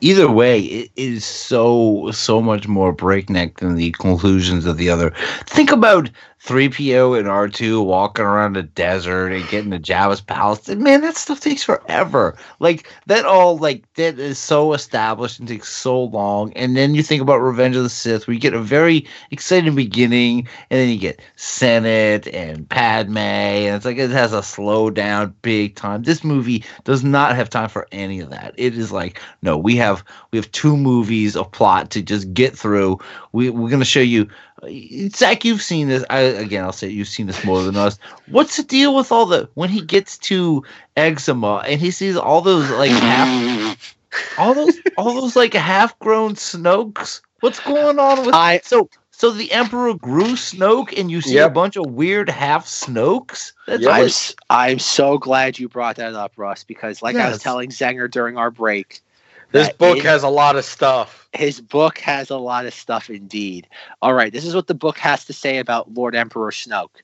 Either 0.00 0.28
way, 0.28 0.60
it 0.60 0.90
is 0.96 1.24
so 1.24 2.10
so 2.12 2.42
much 2.42 2.66
more 2.66 2.92
breakneck 2.92 3.60
than 3.60 3.76
the 3.76 3.92
conclusions 3.92 4.66
of 4.66 4.76
the 4.76 4.90
other. 4.90 5.12
Think 5.46 5.70
about 5.70 6.10
3PO 6.44 7.16
and 7.16 7.28
R2 7.28 7.84
walking 7.84 8.24
around 8.24 8.56
the 8.56 8.64
desert 8.64 9.28
and 9.28 9.48
getting 9.48 9.70
to 9.70 9.78
Jabba's 9.78 10.20
palace. 10.20 10.66
Man, 10.66 11.00
that 11.02 11.16
stuff 11.16 11.38
takes 11.38 11.62
forever. 11.62 12.36
Like 12.58 12.90
that 13.06 13.24
all 13.24 13.58
like 13.58 13.84
that 13.94 14.18
is 14.18 14.40
so 14.40 14.72
established 14.72 15.38
and 15.38 15.46
takes 15.46 15.68
so 15.68 16.02
long. 16.02 16.52
And 16.54 16.76
then 16.76 16.96
you 16.96 17.02
think 17.04 17.22
about 17.22 17.36
Revenge 17.36 17.76
of 17.76 17.84
the 17.84 17.88
Sith, 17.88 18.26
where 18.26 18.34
you 18.34 18.40
get 18.40 18.54
a 18.54 18.60
very 18.60 19.06
exciting 19.30 19.76
beginning, 19.76 20.48
and 20.70 20.80
then 20.80 20.88
you 20.88 20.98
get 20.98 21.22
Senate 21.36 22.26
and 22.26 22.68
Padme, 22.68 23.18
and 23.18 23.76
it's 23.76 23.84
like 23.84 23.98
it 23.98 24.10
has 24.10 24.32
a 24.32 24.42
slow 24.42 24.90
down 24.90 25.32
big 25.42 25.76
time. 25.76 26.02
This 26.02 26.24
movie 26.24 26.64
does 26.82 27.04
not 27.04 27.36
have 27.36 27.50
time 27.50 27.68
for 27.68 27.86
any 27.92 28.18
of 28.18 28.30
that. 28.30 28.52
It 28.56 28.76
is 28.76 28.90
like, 28.90 29.20
no, 29.42 29.56
we 29.56 29.76
have 29.76 30.02
we 30.32 30.38
have 30.38 30.50
two 30.50 30.76
movies 30.76 31.36
of 31.36 31.52
plot 31.52 31.92
to 31.92 32.02
just 32.02 32.34
get 32.34 32.58
through. 32.58 32.98
We 33.30 33.48
we're 33.48 33.70
gonna 33.70 33.84
show 33.84 34.00
you 34.00 34.28
Zach, 35.08 35.44
you've 35.44 35.62
seen 35.62 35.88
this. 35.88 36.04
I, 36.08 36.20
again, 36.20 36.64
I'll 36.64 36.72
say 36.72 36.88
you've 36.88 37.08
seen 37.08 37.26
this 37.26 37.44
more 37.44 37.62
than 37.62 37.76
us. 37.76 37.98
What's 38.28 38.56
the 38.56 38.62
deal 38.62 38.94
with 38.94 39.10
all 39.10 39.26
the 39.26 39.48
when 39.54 39.70
he 39.70 39.80
gets 39.80 40.18
to 40.18 40.62
Exegol 40.96 41.64
and 41.66 41.80
he 41.80 41.90
sees 41.90 42.16
all 42.16 42.42
those 42.42 42.70
like 42.70 42.90
half, 42.90 43.96
all 44.38 44.54
those 44.54 44.78
all 44.96 45.20
those 45.20 45.34
like 45.34 45.54
half 45.54 45.98
grown 45.98 46.34
Snokes? 46.34 47.22
What's 47.40 47.58
going 47.60 47.98
on 47.98 48.24
with 48.24 48.34
I 48.34 48.60
so 48.62 48.88
so 49.10 49.32
the 49.32 49.50
Emperor 49.50 49.94
grew 49.94 50.34
Snoke 50.34 50.96
and 50.96 51.10
you 51.10 51.20
see 51.20 51.38
a 51.38 51.48
bunch 51.50 51.76
of 51.76 51.86
weird 51.90 52.30
half 52.30 52.66
Snokes? 52.66 53.52
That's 53.66 54.34
I'm, 54.48 54.70
I'm 54.70 54.78
so 54.78 55.18
glad 55.18 55.58
you 55.58 55.68
brought 55.68 55.96
that 55.96 56.14
up, 56.14 56.34
Russ, 56.36 56.62
because 56.62 57.02
like 57.02 57.16
I 57.16 57.30
was 57.30 57.42
telling 57.42 57.70
Zanger 57.70 58.08
during 58.08 58.36
our 58.36 58.52
break, 58.52 59.00
This 59.52 59.72
book 59.72 59.98
has 59.98 60.22
a 60.22 60.28
lot 60.28 60.56
of 60.56 60.64
stuff. 60.64 61.28
his 61.32 61.60
book 61.60 61.98
has 61.98 62.30
a 62.30 62.36
lot 62.36 62.66
of 62.66 62.74
stuff 62.74 63.10
indeed. 63.10 63.68
All 64.00 64.14
right, 64.14 64.32
this 64.32 64.44
is 64.44 64.54
what 64.54 64.66
the 64.66 64.74
book 64.74 64.98
has 64.98 65.24
to 65.26 65.32
say 65.32 65.58
about 65.58 65.92
Lord 65.92 66.14
Emperor 66.14 66.50
Snoke. 66.50 67.02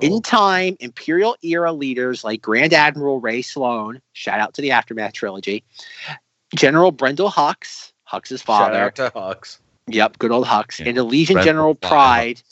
In 0.00 0.14
oh. 0.14 0.20
time, 0.20 0.76
Imperial 0.80 1.36
era 1.42 1.72
leaders 1.72 2.24
like 2.24 2.40
Grand 2.40 2.72
Admiral 2.72 3.20
Rae 3.20 3.42
Sloane, 3.42 4.00
shout 4.12 4.40
out 4.40 4.54
to 4.54 4.62
the 4.62 4.70
Aftermath 4.70 5.12
trilogy, 5.12 5.62
General 6.54 6.92
Brendol 6.92 7.30
Hux, 7.30 7.92
Hux's 8.04 8.40
Shout 8.40 8.46
father, 8.46 8.78
out 8.78 8.96
to 8.96 9.10
Hux. 9.14 9.58
Yep, 9.88 10.18
good 10.18 10.30
old 10.30 10.46
Hux. 10.46 10.84
And 10.84 10.96
the 10.96 11.04
Legion 11.04 11.34
Brendel 11.34 11.52
General. 11.52 11.74
Pryde. 11.74 12.42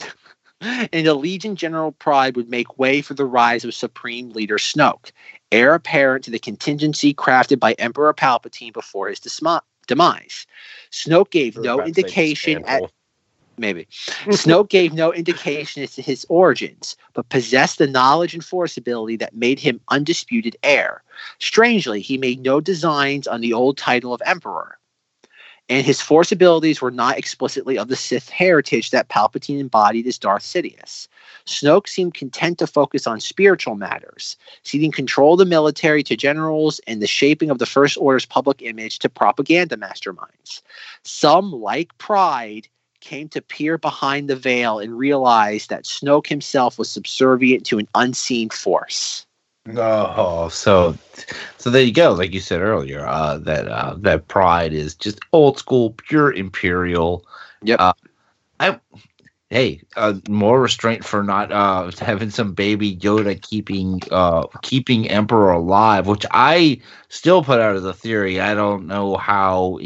and 0.60 1.06
the 1.06 1.14
Allegiant 1.14 1.56
General 1.56 1.92
Pryde 1.92 2.36
would 2.36 2.48
make 2.48 2.78
way 2.78 3.02
for 3.02 3.14
the 3.14 3.24
rise 3.24 3.64
of 3.64 3.74
Supreme 3.74 4.30
Leader 4.30 4.56
Snoke, 4.56 5.12
heir 5.52 5.74
apparent 5.74 6.24
to 6.24 6.30
the 6.30 6.38
contingency 6.38 7.14
crafted 7.14 7.58
by 7.58 7.72
Emperor 7.74 8.12
Palpatine 8.14 8.72
before 8.72 9.08
his 9.08 9.20
disma- 9.20 9.62
demise. 9.86 10.46
Snoke 10.90 11.30
gave 11.30 11.56
no 11.56 11.74
about 11.74 11.88
to 11.88 11.94
say 11.94 12.00
indication 12.00 12.64
at 12.66 12.82
maybe 13.56 13.84
Snoke 14.30 14.68
gave 14.68 14.92
no 14.92 15.12
indication 15.12 15.82
as 15.82 15.94
to 15.94 16.02
his 16.02 16.26
origins, 16.28 16.96
but 17.12 17.28
possessed 17.28 17.78
the 17.78 17.86
knowledge 17.86 18.34
and 18.34 18.44
force 18.44 18.76
ability 18.76 19.16
that 19.16 19.36
made 19.36 19.60
him 19.60 19.80
undisputed 19.88 20.56
heir. 20.62 21.02
Strangely, 21.38 22.00
he 22.00 22.18
made 22.18 22.40
no 22.40 22.60
designs 22.60 23.26
on 23.26 23.40
the 23.40 23.52
old 23.52 23.76
title 23.76 24.12
of 24.12 24.22
Emperor 24.26 24.78
and 25.68 25.86
his 25.86 26.00
force 26.00 26.30
abilities 26.30 26.82
were 26.82 26.90
not 26.90 27.18
explicitly 27.18 27.78
of 27.78 27.88
the 27.88 27.96
Sith 27.96 28.28
heritage 28.28 28.90
that 28.90 29.08
Palpatine 29.08 29.60
embodied 29.60 30.06
as 30.06 30.18
Darth 30.18 30.42
Sidious. 30.42 31.08
Snoke 31.46 31.88
seemed 31.88 32.14
content 32.14 32.58
to 32.58 32.66
focus 32.66 33.06
on 33.06 33.20
spiritual 33.20 33.74
matters, 33.74 34.36
ceding 34.62 34.92
control 34.92 35.34
of 35.34 35.38
the 35.38 35.46
military 35.46 36.02
to 36.02 36.16
generals 36.16 36.80
and 36.86 37.00
the 37.00 37.06
shaping 37.06 37.50
of 37.50 37.58
the 37.58 37.66
First 37.66 37.96
Order's 37.96 38.26
public 38.26 38.60
image 38.60 38.98
to 39.00 39.08
propaganda 39.08 39.76
masterminds. 39.76 40.60
Some, 41.02 41.50
like 41.50 41.96
Pryde, 41.96 42.68
came 43.00 43.28
to 43.30 43.42
peer 43.42 43.78
behind 43.78 44.28
the 44.28 44.36
veil 44.36 44.78
and 44.78 44.98
realized 44.98 45.70
that 45.70 45.84
Snoke 45.84 46.26
himself 46.26 46.78
was 46.78 46.90
subservient 46.90 47.64
to 47.66 47.78
an 47.78 47.88
unseen 47.94 48.50
force. 48.50 49.26
Oh, 49.70 50.48
so 50.50 50.96
so 51.56 51.70
there 51.70 51.82
you 51.82 51.92
go. 51.92 52.12
Like 52.12 52.34
you 52.34 52.40
said 52.40 52.60
earlier, 52.60 53.06
uh, 53.06 53.38
that 53.38 53.66
uh, 53.66 53.94
that 54.00 54.28
Pryde 54.28 54.74
is 54.74 54.94
just 54.94 55.20
old 55.32 55.58
school, 55.58 55.92
pure 55.92 56.32
imperial. 56.32 57.24
Yep. 57.62 57.80
Uh, 57.80 57.92
I 58.60 58.80
hey, 59.50 59.82
uh, 59.96 60.14
more 60.28 60.60
restraint 60.60 61.04
for 61.04 61.22
not 61.24 61.52
uh, 61.52 61.90
having 62.00 62.30
some 62.30 62.54
baby 62.54 62.96
Yoda 62.96 63.40
keeping 63.42 64.02
uh, 64.10 64.46
keeping 64.62 65.08
Emperor 65.10 65.52
alive, 65.52 66.06
which 66.08 66.26
I 66.30 66.80
still 67.08 67.44
put 67.44 67.60
out 67.60 67.76
as 67.76 67.84
a 67.84 67.94
theory. 67.94 68.40
I 68.40 68.54
don't 68.54 68.86
know 68.86 69.16
how. 69.16 69.78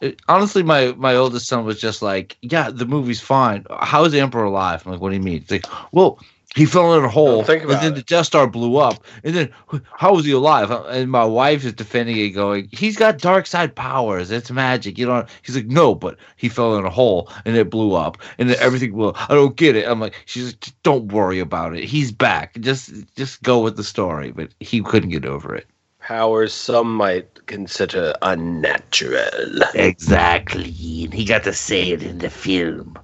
it- 0.00 0.20
honestly, 0.28 0.62
my 0.62 0.92
my 0.98 1.14
oldest 1.16 1.46
son 1.48 1.64
was 1.64 1.80
just 1.80 2.02
like, 2.02 2.36
"Yeah, 2.42 2.70
the 2.70 2.86
movie's 2.86 3.20
fine. 3.20 3.66
How 3.80 4.04
is 4.04 4.12
the 4.12 4.20
Emperor 4.20 4.44
alive?" 4.44 4.84
I'm 4.86 4.92
like, 4.92 5.00
"What 5.00 5.10
do 5.10 5.16
you 5.16 5.22
mean?" 5.22 5.38
It's 5.42 5.50
like, 5.50 5.66
"Well." 5.92 6.18
He 6.54 6.66
fell 6.66 6.94
in 6.98 7.02
a 7.02 7.08
hole, 7.08 7.40
and 7.48 7.70
then 7.70 7.94
the 7.94 8.02
Death 8.02 8.26
Star 8.26 8.46
blew 8.46 8.76
up. 8.76 9.02
And 9.24 9.34
then, 9.34 9.50
how 9.96 10.14
was 10.14 10.26
he 10.26 10.32
alive? 10.32 10.70
And 10.70 11.10
my 11.10 11.24
wife 11.24 11.64
is 11.64 11.72
defending 11.72 12.18
it, 12.18 12.30
going, 12.30 12.68
"He's 12.72 12.96
got 12.96 13.18
dark 13.18 13.46
side 13.46 13.74
powers. 13.74 14.30
It's 14.30 14.50
magic." 14.50 14.98
You 14.98 15.06
know, 15.06 15.24
he's 15.40 15.56
like, 15.56 15.68
"No, 15.68 15.94
but 15.94 16.18
he 16.36 16.50
fell 16.50 16.76
in 16.76 16.84
a 16.84 16.90
hole 16.90 17.30
and 17.46 17.56
it 17.56 17.70
blew 17.70 17.94
up, 17.94 18.18
and 18.36 18.50
then 18.50 18.58
everything 18.60 18.92
will." 18.92 19.14
I 19.16 19.34
don't 19.34 19.56
get 19.56 19.76
it. 19.76 19.88
I'm 19.88 19.98
like, 19.98 20.14
"She's 20.26 20.48
like, 20.48 20.72
don't 20.82 21.10
worry 21.10 21.38
about 21.38 21.74
it. 21.74 21.84
He's 21.84 22.12
back. 22.12 22.60
Just, 22.60 22.92
just 23.16 23.42
go 23.42 23.60
with 23.60 23.78
the 23.78 23.84
story." 23.84 24.30
But 24.30 24.50
he 24.60 24.82
couldn't 24.82 25.08
get 25.10 25.24
over 25.24 25.54
it. 25.54 25.66
powers 26.02 26.52
some 26.52 26.94
might 26.94 27.46
consider 27.46 28.12
unnatural. 28.22 29.62
Exactly. 29.74 30.70
He 30.70 31.24
got 31.24 31.44
to 31.44 31.52
say 31.52 31.90
it 31.90 32.02
in 32.02 32.18
the 32.18 32.30
film. 32.30 32.98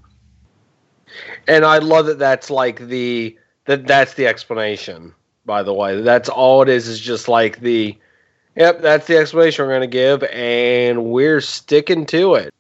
And 1.47 1.65
I 1.65 1.78
love 1.78 2.07
that 2.07 2.18
that's 2.18 2.51
like 2.51 2.89
the 2.89 3.38
that 3.68 3.86
that's 3.86 4.14
the 4.14 4.26
explanation. 4.26 5.14
By 5.44 5.62
the 5.62 5.74
way, 5.74 6.00
that's 6.00 6.28
all 6.28 6.62
it 6.62 6.68
is. 6.68 6.88
Is 6.88 6.98
just 6.98 7.28
like 7.28 7.60
the, 7.60 7.97
yep, 8.56 8.80
that's 8.80 9.06
the 9.06 9.18
explanation 9.18 9.66
we're 9.66 9.74
gonna 9.74 9.86
give, 9.86 10.24
and 10.24 11.05
we're 11.05 11.42
sticking 11.42 12.06
to 12.06 12.34
it. 12.34 12.52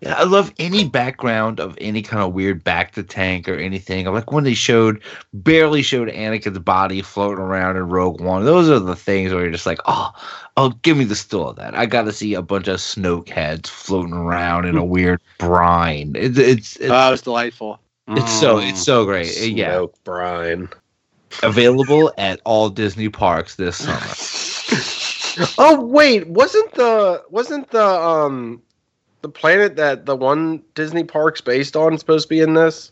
Yeah, 0.00 0.14
I 0.14 0.24
love 0.24 0.52
any 0.58 0.86
background 0.86 1.58
of 1.60 1.78
any 1.80 2.02
kind 2.02 2.22
of 2.22 2.34
weird 2.34 2.62
back 2.64 2.92
to 2.92 3.02
tank 3.02 3.48
or 3.48 3.54
anything. 3.54 4.06
Like 4.06 4.30
when 4.30 4.44
they 4.44 4.54
showed, 4.54 5.00
barely 5.32 5.82
showed 5.82 6.08
Anakin's 6.08 6.58
body 6.58 7.00
floating 7.00 7.42
around 7.42 7.76
in 7.76 7.88
Rogue 7.88 8.20
One. 8.20 8.44
Those 8.44 8.68
are 8.68 8.80
the 8.80 8.96
things 8.96 9.32
where 9.32 9.42
you're 9.42 9.52
just 9.52 9.66
like, 9.66 9.80
oh, 9.86 10.12
oh, 10.56 10.70
give 10.82 10.96
me 10.96 11.04
the 11.04 11.14
still 11.14 11.48
of 11.48 11.56
that. 11.56 11.74
I 11.74 11.86
got 11.86 12.02
to 12.02 12.12
see 12.12 12.34
a 12.34 12.42
bunch 12.42 12.68
of 12.68 12.78
Snoke 12.80 13.28
heads 13.28 13.70
floating 13.70 14.12
around 14.12 14.66
in 14.66 14.76
a 14.76 14.84
weird 14.96 15.20
brine. 15.38 16.12
It's 16.16 16.38
it's 16.38 16.76
it's, 16.76 16.90
Oh, 16.90 17.08
it 17.08 17.10
was 17.12 17.22
delightful. 17.22 17.80
It's 18.08 18.40
so 18.40 18.58
it's 18.58 18.82
so 18.84 19.04
great. 19.04 19.28
Uh, 19.36 19.40
Yeah, 19.44 19.74
Snoke 19.74 19.94
brine. 20.04 20.68
available 21.42 22.12
at 22.18 22.40
all 22.44 22.68
Disney 22.70 23.08
parks 23.08 23.56
this 23.56 23.76
summer. 23.78 24.00
Oh 25.58 25.78
wait, 25.84 26.26
wasn't 26.28 26.72
the 26.72 27.22
wasn't 27.28 27.68
the 27.70 27.84
um 27.84 28.62
the 29.20 29.28
planet 29.28 29.76
that 29.76 30.06
the 30.06 30.16
one 30.16 30.62
Disney 30.74 31.04
park's 31.04 31.42
based 31.42 31.76
on 31.76 31.98
supposed 31.98 32.24
to 32.24 32.28
be 32.30 32.40
in 32.40 32.54
this? 32.54 32.90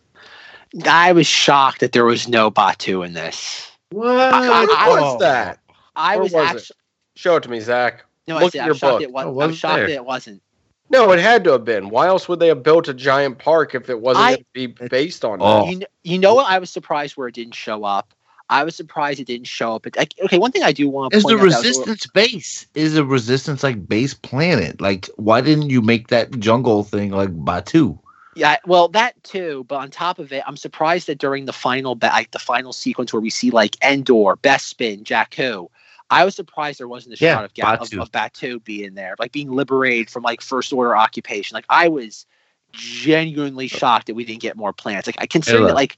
I 0.86 1.12
was 1.12 1.26
shocked 1.26 1.80
that 1.80 1.92
there 1.92 2.04
was 2.04 2.28
no 2.28 2.50
Batuu 2.50 3.06
in 3.06 3.14
this. 3.14 3.70
What 3.92 4.08
I- 4.34 4.64
I- 4.64 4.88
was 5.00 5.20
that? 5.20 5.58
I 5.96 6.16
Where 6.16 6.22
was, 6.24 6.32
was 6.32 6.42
it? 6.42 6.46
actually 6.56 6.76
Show 7.16 7.36
it 7.36 7.44
to 7.44 7.48
me, 7.48 7.60
Zach. 7.60 8.04
no. 8.28 8.36
I 8.36 8.42
Look 8.42 8.52
said 8.52 8.58
at 8.58 8.62
I'm 8.64 8.66
your 8.68 8.74
shocked 8.74 8.92
book. 8.94 9.02
it 9.02 9.12
was. 9.12 9.24
Oh, 9.24 9.28
I'm 9.30 9.34
wasn't 9.36 9.56
shocked 9.56 9.76
there. 9.76 9.86
that 9.86 9.92
it 9.94 10.04
wasn't. 10.04 10.42
No, 10.90 11.10
it 11.12 11.18
had 11.18 11.44
to 11.44 11.52
have 11.52 11.64
been. 11.64 11.88
Why 11.88 12.06
else 12.06 12.28
would 12.28 12.40
they 12.40 12.48
have 12.48 12.62
built 12.62 12.88
a 12.88 12.94
giant 12.94 13.38
park 13.38 13.74
if 13.74 13.88
it 13.88 14.00
wasn't 14.00 14.24
I- 14.26 14.30
going 14.32 14.38
to 14.38 14.44
be 14.52 14.88
based 14.88 15.24
on 15.24 15.38
Oh. 15.40 15.64
that? 15.64 15.70
You, 15.72 15.78
kn- 15.78 15.88
you 16.02 16.18
know 16.18 16.34
what? 16.34 16.50
I 16.50 16.58
was 16.58 16.70
surprised 16.70 17.16
where 17.16 17.28
it 17.28 17.34
didn't 17.34 17.54
show 17.54 17.84
up. 17.84 18.12
I 18.50 18.62
was 18.62 18.76
surprised 18.76 19.20
it 19.20 19.26
didn't 19.26 19.46
show 19.46 19.74
up. 19.76 19.84
But 19.84 19.96
like, 19.96 20.14
okay, 20.22 20.38
one 20.38 20.52
thing 20.52 20.62
I 20.62 20.72
do 20.72 20.88
want 20.88 21.12
to 21.12 21.16
Is 21.16 21.24
the 21.24 21.30
out 21.30 21.38
that 21.38 21.42
little- 21.44 21.58
resistance 21.62 22.06
base? 22.08 22.66
Is 22.74 22.96
a 22.96 23.04
resistance 23.04 23.62
like 23.62 23.88
base 23.88 24.12
planet? 24.12 24.80
Like, 24.82 25.08
why 25.16 25.40
didn't 25.40 25.70
you 25.70 25.80
make 25.80 26.08
that 26.08 26.38
jungle 26.38 26.84
thing 26.84 27.10
like 27.10 27.30
Batuu? 27.30 27.98
Yeah, 28.36 28.56
well, 28.66 28.88
that 28.88 29.22
too. 29.24 29.64
But 29.68 29.76
on 29.76 29.90
top 29.90 30.18
of 30.18 30.32
it, 30.32 30.42
I'm 30.46 30.56
surprised 30.56 31.06
that 31.06 31.18
during 31.18 31.46
the 31.46 31.52
final, 31.52 31.94
ba- 31.94 32.10
like 32.12 32.32
the 32.32 32.38
final 32.38 32.72
sequence 32.72 33.12
where 33.12 33.20
we 33.22 33.30
see 33.30 33.50
like 33.50 33.76
Endor, 33.82 34.36
Bespin, 34.36 35.04
Jakku, 35.04 35.68
I 36.10 36.24
was 36.24 36.34
surprised 36.34 36.78
there 36.81 36.89
wasn't 36.89 37.18
a 37.20 37.24
Yeah, 37.24 37.34
shot 37.34 37.44
of, 37.44 37.55
Ga- 37.55 37.74
of, 37.74 37.89
Batuu. 37.91 38.00
of 38.02 38.12
Batuu 38.12 38.62
being 38.65 38.94
there, 38.94 39.15
like 39.18 39.33
being 39.33 39.50
liberated 39.50 40.10
from 40.10 40.23
like 40.23 40.41
first 40.41 40.73
order 40.73 40.97
occupation. 40.97 41.55
Like 41.55 41.66
I 41.68 41.89
was 41.89 42.26
genuinely 42.73 43.68
shocked 43.68 44.07
that 44.08 44.15
we 44.15 44.24
didn't 44.24 44.41
get 44.42 44.57
more 44.57 44.73
planets. 44.73 45.07
Like 45.07 45.16
I 45.18 45.26
consider 45.26 45.60
look. 45.60 45.68
that 45.68 45.74
like 45.74 45.97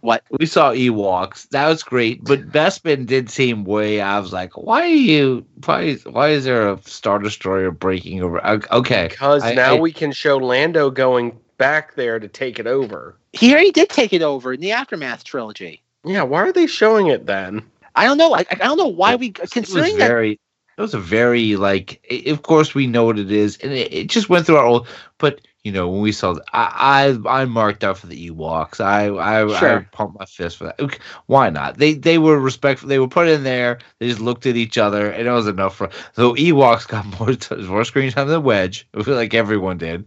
what 0.00 0.22
We 0.38 0.46
saw 0.46 0.72
Ewoks. 0.72 1.48
That 1.50 1.68
was 1.68 1.82
great, 1.82 2.24
but 2.24 2.48
Bespin 2.52 3.06
did 3.06 3.30
seem 3.30 3.64
way. 3.64 4.00
I 4.00 4.18
was 4.18 4.32
like, 4.32 4.56
why 4.56 4.82
are 4.82 4.86
you? 4.86 5.46
Why 5.64 5.82
is, 5.82 6.04
why 6.04 6.28
is 6.30 6.44
there 6.44 6.70
a 6.72 6.82
star 6.82 7.18
destroyer 7.18 7.70
breaking 7.70 8.22
over? 8.22 8.44
Okay, 8.46 9.08
Because 9.10 9.42
I- 9.42 9.54
now 9.54 9.76
I- 9.76 9.80
we 9.80 9.92
can 9.92 10.12
show 10.12 10.36
Lando 10.36 10.90
going 10.90 11.38
back 11.56 11.94
there 11.94 12.18
to 12.18 12.28
take 12.28 12.58
it 12.58 12.66
over. 12.66 13.16
he 13.32 13.52
already 13.52 13.70
did 13.70 13.88
take 13.88 14.12
it 14.12 14.22
over 14.22 14.52
in 14.52 14.60
the 14.60 14.72
aftermath 14.72 15.24
trilogy. 15.24 15.80
Yeah, 16.04 16.22
why 16.24 16.40
are 16.42 16.52
they 16.52 16.66
showing 16.66 17.06
it 17.06 17.24
then? 17.26 17.62
I 17.94 18.04
don't 18.06 18.18
know. 18.18 18.28
Like 18.28 18.52
I 18.52 18.56
don't 18.66 18.78
know 18.78 18.86
why 18.88 19.14
we 19.16 19.28
it 19.28 19.40
was 19.40 19.50
considering 19.50 19.98
that 19.98 20.08
very. 20.08 20.40
It 20.76 20.80
was 20.82 20.94
a 20.94 20.98
very 20.98 21.54
like. 21.56 22.04
i- 22.10 22.28
Of 22.30 22.42
course, 22.42 22.74
we 22.74 22.86
know 22.88 23.04
what 23.04 23.18
it 23.18 23.30
is, 23.30 23.56
and 23.58 23.72
it, 23.72 23.92
it 23.92 24.06
just 24.08 24.28
went 24.28 24.46
through 24.46 24.56
our 24.56 24.66
old. 24.66 24.88
But 25.18 25.40
you 25.62 25.70
know, 25.70 25.88
when 25.88 26.00
we 26.00 26.10
saw, 26.10 26.34
I 26.52 27.16
I, 27.26 27.42
I 27.42 27.44
marked 27.44 27.84
out 27.84 27.96
for 27.96 28.08
the 28.08 28.28
Ewoks. 28.30 28.80
I 28.80 29.06
I, 29.06 29.44
I 29.76 29.78
pumped 29.92 30.18
my 30.18 30.24
fist 30.26 30.56
for 30.56 30.64
that. 30.64 30.80
Okay, 30.80 30.98
Why 31.26 31.48
not? 31.50 31.78
They 31.78 31.94
they 31.94 32.18
were 32.18 32.40
respectful. 32.40 32.88
They 32.88 32.98
were 32.98 33.06
put 33.08 33.28
in 33.28 33.44
there. 33.44 33.78
They 34.00 34.08
just 34.08 34.20
looked 34.20 34.46
at 34.46 34.56
each 34.56 34.76
other, 34.76 35.08
and 35.10 35.28
it 35.28 35.30
was 35.30 35.46
enough 35.46 35.76
for. 35.76 35.90
So 36.14 36.34
Ewoks 36.34 36.88
got 36.88 37.06
more 37.20 37.34
t- 37.34 37.54
more 37.68 37.84
screen 37.84 38.10
time 38.10 38.26
than 38.26 38.42
Wedge, 38.42 38.88
like 38.94 39.32
everyone 39.32 39.78
did. 39.78 40.04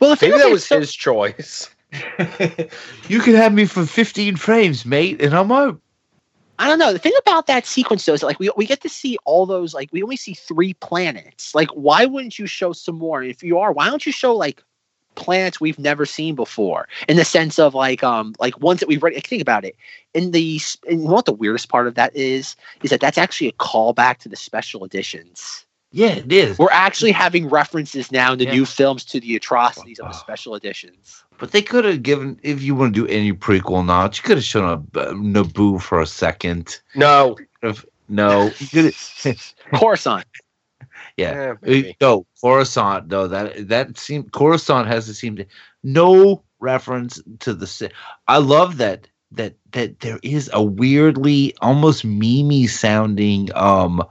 well, 0.00 0.14
the 0.14 0.26
Maybe 0.26 0.38
that 0.38 0.46
is, 0.46 0.52
was 0.52 0.66
so- 0.66 0.78
his 0.78 0.94
choice. 0.94 1.68
you 3.08 3.18
can 3.20 3.34
have 3.34 3.52
me 3.52 3.64
for 3.64 3.84
15 3.84 4.36
frames, 4.36 4.86
mate, 4.86 5.20
and 5.20 5.34
I'm 5.34 5.50
out. 5.50 5.80
I 6.60 6.68
don't 6.68 6.78
know. 6.78 6.92
The 6.92 6.98
thing 6.98 7.14
about 7.18 7.46
that 7.46 7.64
sequence 7.64 8.04
though 8.04 8.12
is 8.12 8.20
that, 8.20 8.26
like 8.26 8.38
we 8.38 8.50
we 8.54 8.66
get 8.66 8.82
to 8.82 8.88
see 8.90 9.16
all 9.24 9.46
those 9.46 9.72
like 9.72 9.88
we 9.92 10.02
only 10.02 10.16
see 10.16 10.34
three 10.34 10.74
planets. 10.74 11.54
Like 11.54 11.70
why 11.70 12.04
wouldn't 12.04 12.38
you 12.38 12.46
show 12.46 12.74
some 12.74 12.98
more? 12.98 13.22
If 13.22 13.42
you 13.42 13.58
are, 13.58 13.72
why 13.72 13.88
don't 13.88 14.04
you 14.04 14.12
show 14.12 14.36
like 14.36 14.62
planets 15.14 15.58
we've 15.58 15.78
never 15.78 16.04
seen 16.04 16.34
before? 16.34 16.86
In 17.08 17.16
the 17.16 17.24
sense 17.24 17.58
of 17.58 17.74
like 17.74 18.04
um 18.04 18.34
like 18.38 18.60
ones 18.60 18.80
that 18.80 18.90
we've 18.90 19.02
read. 19.02 19.14
Think 19.24 19.40
about 19.40 19.64
it. 19.64 19.74
In 20.12 20.32
the 20.32 20.60
and 20.86 21.04
what 21.04 21.24
the 21.24 21.32
weirdest 21.32 21.70
part 21.70 21.86
of 21.86 21.94
that 21.94 22.14
is 22.14 22.56
is 22.82 22.90
that 22.90 23.00
that's 23.00 23.16
actually 23.16 23.48
a 23.48 23.52
callback 23.52 24.18
to 24.18 24.28
the 24.28 24.36
special 24.36 24.84
editions. 24.84 25.64
Yeah, 25.92 26.14
it 26.16 26.32
is. 26.32 26.58
We're 26.58 26.70
actually 26.70 27.10
having 27.12 27.48
references 27.48 28.12
now 28.12 28.32
in 28.32 28.38
the 28.38 28.44
Yeah. 28.44 28.52
new 28.52 28.64
films 28.66 29.04
to 29.06 29.20
the 29.20 29.34
atrocities 29.36 29.98
of 29.98 30.06
the 30.08 30.14
special 30.14 30.54
editions. 30.54 31.24
But 31.38 31.50
they 31.52 31.62
could 31.62 31.84
have 31.84 32.02
given, 32.02 32.38
if 32.42 32.62
you 32.62 32.74
want 32.76 32.94
to 32.94 33.06
do 33.06 33.12
any 33.12 33.32
prequel 33.32 33.84
notch, 33.84 34.18
you 34.18 34.22
could 34.24 34.36
have 34.36 34.44
shown 34.44 34.64
a 34.94 34.98
uh, 35.00 35.12
Naboo 35.14 35.80
for 35.82 36.00
a 36.00 36.06
second. 36.06 36.80
No. 36.94 37.36
No, 38.08 38.50
you 38.72 38.92
Coruscant. 39.74 40.26
yeah, 41.16 41.54
Yeah, 41.64 41.88
Uh, 41.88 41.92
no 42.00 42.26
Coruscant. 42.40 43.08
though 43.08 43.28
that 43.28 43.68
that 43.68 43.96
seemed 43.98 44.32
Coruscant 44.32 44.88
has 44.88 45.06
to 45.06 45.14
seem 45.14 45.36
to 45.36 45.46
no 45.82 46.42
reference 46.58 47.22
to 47.40 47.54
the. 47.54 47.90
I 48.28 48.38
love 48.38 48.78
that 48.78 49.06
that 49.32 49.54
that 49.72 50.00
there 50.00 50.18
is 50.22 50.50
a 50.52 50.62
weirdly 50.62 51.54
almost 51.62 52.04
mimi 52.04 52.66
sounding 52.66 53.48
um 53.54 54.02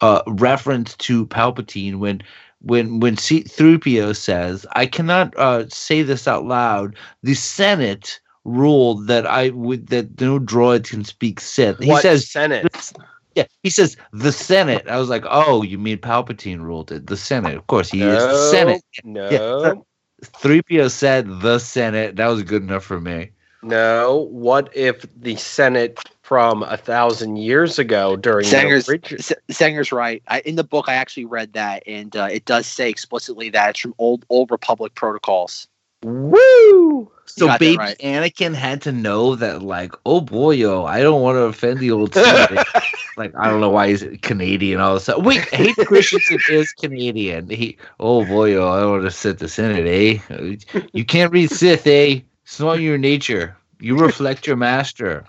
uh 0.00 0.22
reference 0.26 0.96
to 0.98 1.26
Palpatine 1.26 1.96
when 1.96 2.22
when 2.62 3.00
when 3.00 3.16
C-3PO 3.16 4.16
says, 4.16 4.66
"I 4.72 4.86
cannot 4.86 5.36
uh, 5.36 5.68
say 5.68 6.02
this 6.02 6.28
out 6.28 6.44
loud." 6.44 6.96
The 7.22 7.34
Senate 7.34 8.20
ruled 8.44 9.06
that 9.06 9.26
I 9.26 9.50
would 9.50 9.88
that 9.88 10.20
no 10.20 10.38
droid 10.38 10.88
can 10.88 11.04
speak 11.04 11.40
Sith. 11.40 11.78
He 11.80 11.90
What 11.90 12.02
says 12.02 12.30
Senate? 12.30 12.92
yeah, 13.34 13.44
he 13.62 13.70
says 13.70 13.96
the 14.12 14.32
Senate. 14.32 14.88
I 14.88 14.98
was 14.98 15.08
like, 15.08 15.24
oh, 15.28 15.62
you 15.62 15.78
mean 15.78 15.98
Palpatine 15.98 16.60
ruled 16.60 16.90
it? 16.92 17.06
The 17.06 17.16
Senate, 17.16 17.56
of 17.56 17.66
course, 17.66 17.90
he 17.90 18.00
is 18.00 18.26
the 18.26 18.50
Senate. 18.50 18.82
No. 19.04 19.84
Three 20.22 20.62
PO 20.62 20.88
said 20.88 21.40
the 21.40 21.58
Senate. 21.58 22.16
That 22.16 22.26
was 22.26 22.42
good 22.42 22.62
enough 22.62 22.84
for 22.84 23.00
me. 23.00 23.30
No. 23.62 24.28
What 24.30 24.70
if 24.74 25.04
the 25.16 25.36
Senate 25.36 25.98
from 26.22 26.62
a 26.62 26.76
thousand 26.76 27.36
years 27.36 27.78
ago 27.78 28.16
during 28.16 28.46
Zanger's, 28.46 28.86
the 28.86 28.92
original? 28.92 29.18
S- 29.18 29.32
Zanger's 29.50 29.92
right. 29.92 30.22
I, 30.28 30.40
in 30.40 30.56
the 30.56 30.64
book, 30.64 30.88
I 30.88 30.94
actually 30.94 31.26
read 31.26 31.52
that, 31.54 31.82
and 31.86 32.14
uh, 32.16 32.28
it 32.30 32.44
does 32.44 32.66
say 32.66 32.88
explicitly 32.88 33.50
that 33.50 33.70
it's 33.70 33.80
from 33.80 33.94
old 33.98 34.24
old 34.28 34.50
Republic 34.50 34.94
protocols. 34.94 35.66
Woo! 36.02 37.10
So 37.26 37.46
got 37.46 37.60
baby 37.60 37.76
right. 37.76 37.98
Anakin 37.98 38.54
had 38.54 38.82
to 38.82 38.92
know 38.92 39.36
that, 39.36 39.62
like, 39.62 39.92
oh 40.04 40.20
boy, 40.20 40.52
yo, 40.52 40.84
I 40.84 41.00
don't 41.00 41.20
want 41.20 41.36
to 41.36 41.42
offend 41.42 41.78
the 41.78 41.90
old 41.90 42.16
like, 43.16 43.34
I 43.36 43.48
don't 43.48 43.60
know 43.60 43.70
why 43.70 43.88
he's 43.88 44.04
Canadian 44.22 44.80
all 44.80 44.96
of 44.96 44.96
a 44.96 45.00
sudden. 45.00 45.24
Wait, 45.24 45.40
Hayden 45.54 45.84
Christensen 45.84 46.40
is 46.48 46.72
Canadian. 46.72 47.48
He, 47.48 47.76
oh 48.00 48.24
boy, 48.24 48.52
yo, 48.54 48.68
I 48.68 48.80
don't 48.80 48.90
want 48.90 49.04
to 49.04 49.10
sit 49.10 49.38
the 49.38 49.48
Senate, 49.48 49.86
eh? 49.86 50.56
You 50.92 51.04
can't 51.04 51.32
read 51.32 51.50
Sith, 51.50 51.86
eh? 51.86 52.20
It's 52.50 52.58
not 52.58 52.80
your 52.80 52.98
nature. 52.98 53.56
You 53.78 53.96
reflect 54.00 54.48
your 54.48 54.56
master. 54.56 55.24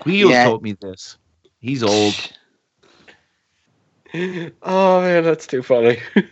Guido 0.00 0.30
Yeah. 0.30 0.42
told 0.42 0.62
me 0.62 0.72
this. 0.72 1.18
He's 1.60 1.82
old. 1.82 2.24
Oh 4.62 5.00
man, 5.02 5.24
that's 5.24 5.46
too 5.46 5.62
funny. 5.62 5.98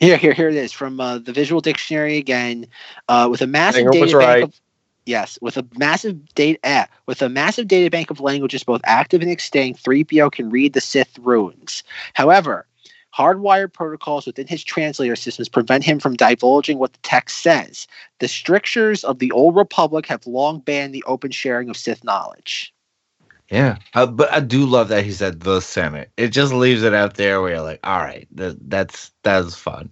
Here, 0.00 0.16
here, 0.16 0.32
here 0.32 0.48
it 0.48 0.54
is 0.54 0.72
from 0.72 1.00
uh, 1.00 1.18
the 1.18 1.32
Visual 1.32 1.60
Dictionary 1.60 2.18
again, 2.18 2.66
uh, 3.08 3.28
with 3.30 3.42
a 3.42 3.46
massive 3.46 3.90
data 3.90 4.06
was 4.06 4.14
bank 4.14 4.42
of 4.42 4.60
yes, 5.06 5.38
with 5.40 5.56
a 5.56 5.66
massive 5.76 6.34
data 6.34 6.58
eh, 6.64 6.86
with 7.06 7.22
a 7.22 7.28
massive 7.28 7.66
data 7.66 7.90
bank 7.90 8.10
of 8.10 8.20
languages 8.20 8.62
both 8.62 8.80
active 8.84 9.22
and 9.22 9.30
extinct. 9.30 9.82
3PO 9.82 10.30
can 10.30 10.50
read 10.50 10.72
the 10.74 10.80
Sith 10.80 11.18
runes. 11.18 11.82
However, 12.14 12.66
hardwired 13.18 13.72
protocols 13.72 14.26
within 14.26 14.46
his 14.46 14.62
translator 14.62 15.16
systems 15.16 15.48
prevent 15.48 15.82
him 15.82 15.98
from 15.98 16.14
divulging 16.14 16.78
what 16.78 16.92
the 16.92 17.00
text 17.02 17.38
says. 17.38 17.88
The 18.20 18.28
strictures 18.28 19.02
of 19.02 19.18
the 19.18 19.32
Old 19.32 19.56
Republic 19.56 20.06
have 20.06 20.26
long 20.26 20.60
banned 20.60 20.94
the 20.94 21.04
open 21.04 21.32
sharing 21.32 21.68
of 21.68 21.76
Sith 21.76 22.04
knowledge. 22.04 22.72
Yeah, 23.50 23.78
uh, 23.94 24.06
but 24.06 24.30
I 24.30 24.40
do 24.40 24.66
love 24.66 24.88
that 24.88 25.04
he 25.04 25.12
said 25.12 25.40
the 25.40 25.60
Senate. 25.60 26.10
It 26.16 26.28
just 26.28 26.52
leaves 26.52 26.82
it 26.82 26.94
out 26.94 27.14
there 27.14 27.40
where 27.40 27.54
you're 27.54 27.62
like, 27.62 27.80
all 27.82 27.98
right, 27.98 28.28
that, 28.32 28.56
that's 28.68 29.10
that's 29.22 29.56
fun. 29.56 29.90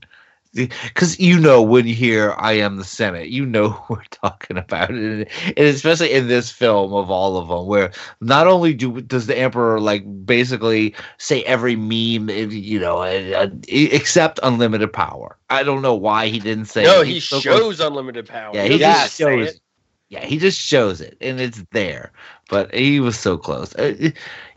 Because 0.56 1.18
you 1.20 1.38
know 1.38 1.62
when 1.62 1.86
you 1.86 1.94
hear 1.94 2.34
"I 2.38 2.52
am 2.52 2.76
the 2.76 2.84
Senate," 2.84 3.28
you 3.28 3.46
know 3.46 3.68
who 3.70 3.94
we're 3.94 4.02
talking 4.10 4.56
about, 4.56 4.90
and, 4.90 5.26
and 5.46 5.58
especially 5.58 6.12
in 6.12 6.28
this 6.28 6.50
film 6.50 6.92
of 6.92 7.10
all 7.10 7.36
of 7.36 7.48
them, 7.48 7.66
where 7.66 7.92
not 8.20 8.46
only 8.46 8.74
do 8.74 9.00
does 9.00 9.26
the 9.26 9.38
Emperor 9.38 9.80
like 9.80 10.04
basically 10.26 10.94
say 11.18 11.42
every 11.44 11.76
meme, 11.76 12.28
you 12.50 12.80
know, 12.80 12.98
uh, 12.98 13.32
uh, 13.36 13.48
except 13.68 14.40
unlimited 14.42 14.92
power. 14.92 15.36
I 15.50 15.62
don't 15.62 15.82
know 15.82 15.94
why 15.94 16.28
he 16.28 16.38
didn't 16.40 16.66
say. 16.66 16.84
no, 16.84 17.02
it. 17.02 17.08
he 17.08 17.20
close- 17.20 17.42
shows 17.42 17.80
unlimited 17.80 18.26
power. 18.26 18.52
Yeah, 18.54 18.64
he 18.64 18.78
just 18.78 19.16
shows. 19.16 19.48
it. 19.48 19.60
Yeah, 20.08 20.24
he 20.24 20.38
just 20.38 20.60
shows 20.60 21.00
it, 21.00 21.16
and 21.20 21.40
it's 21.40 21.64
there. 21.72 22.12
But 22.48 22.72
he 22.72 23.00
was 23.00 23.18
so 23.18 23.36
close. 23.36 23.74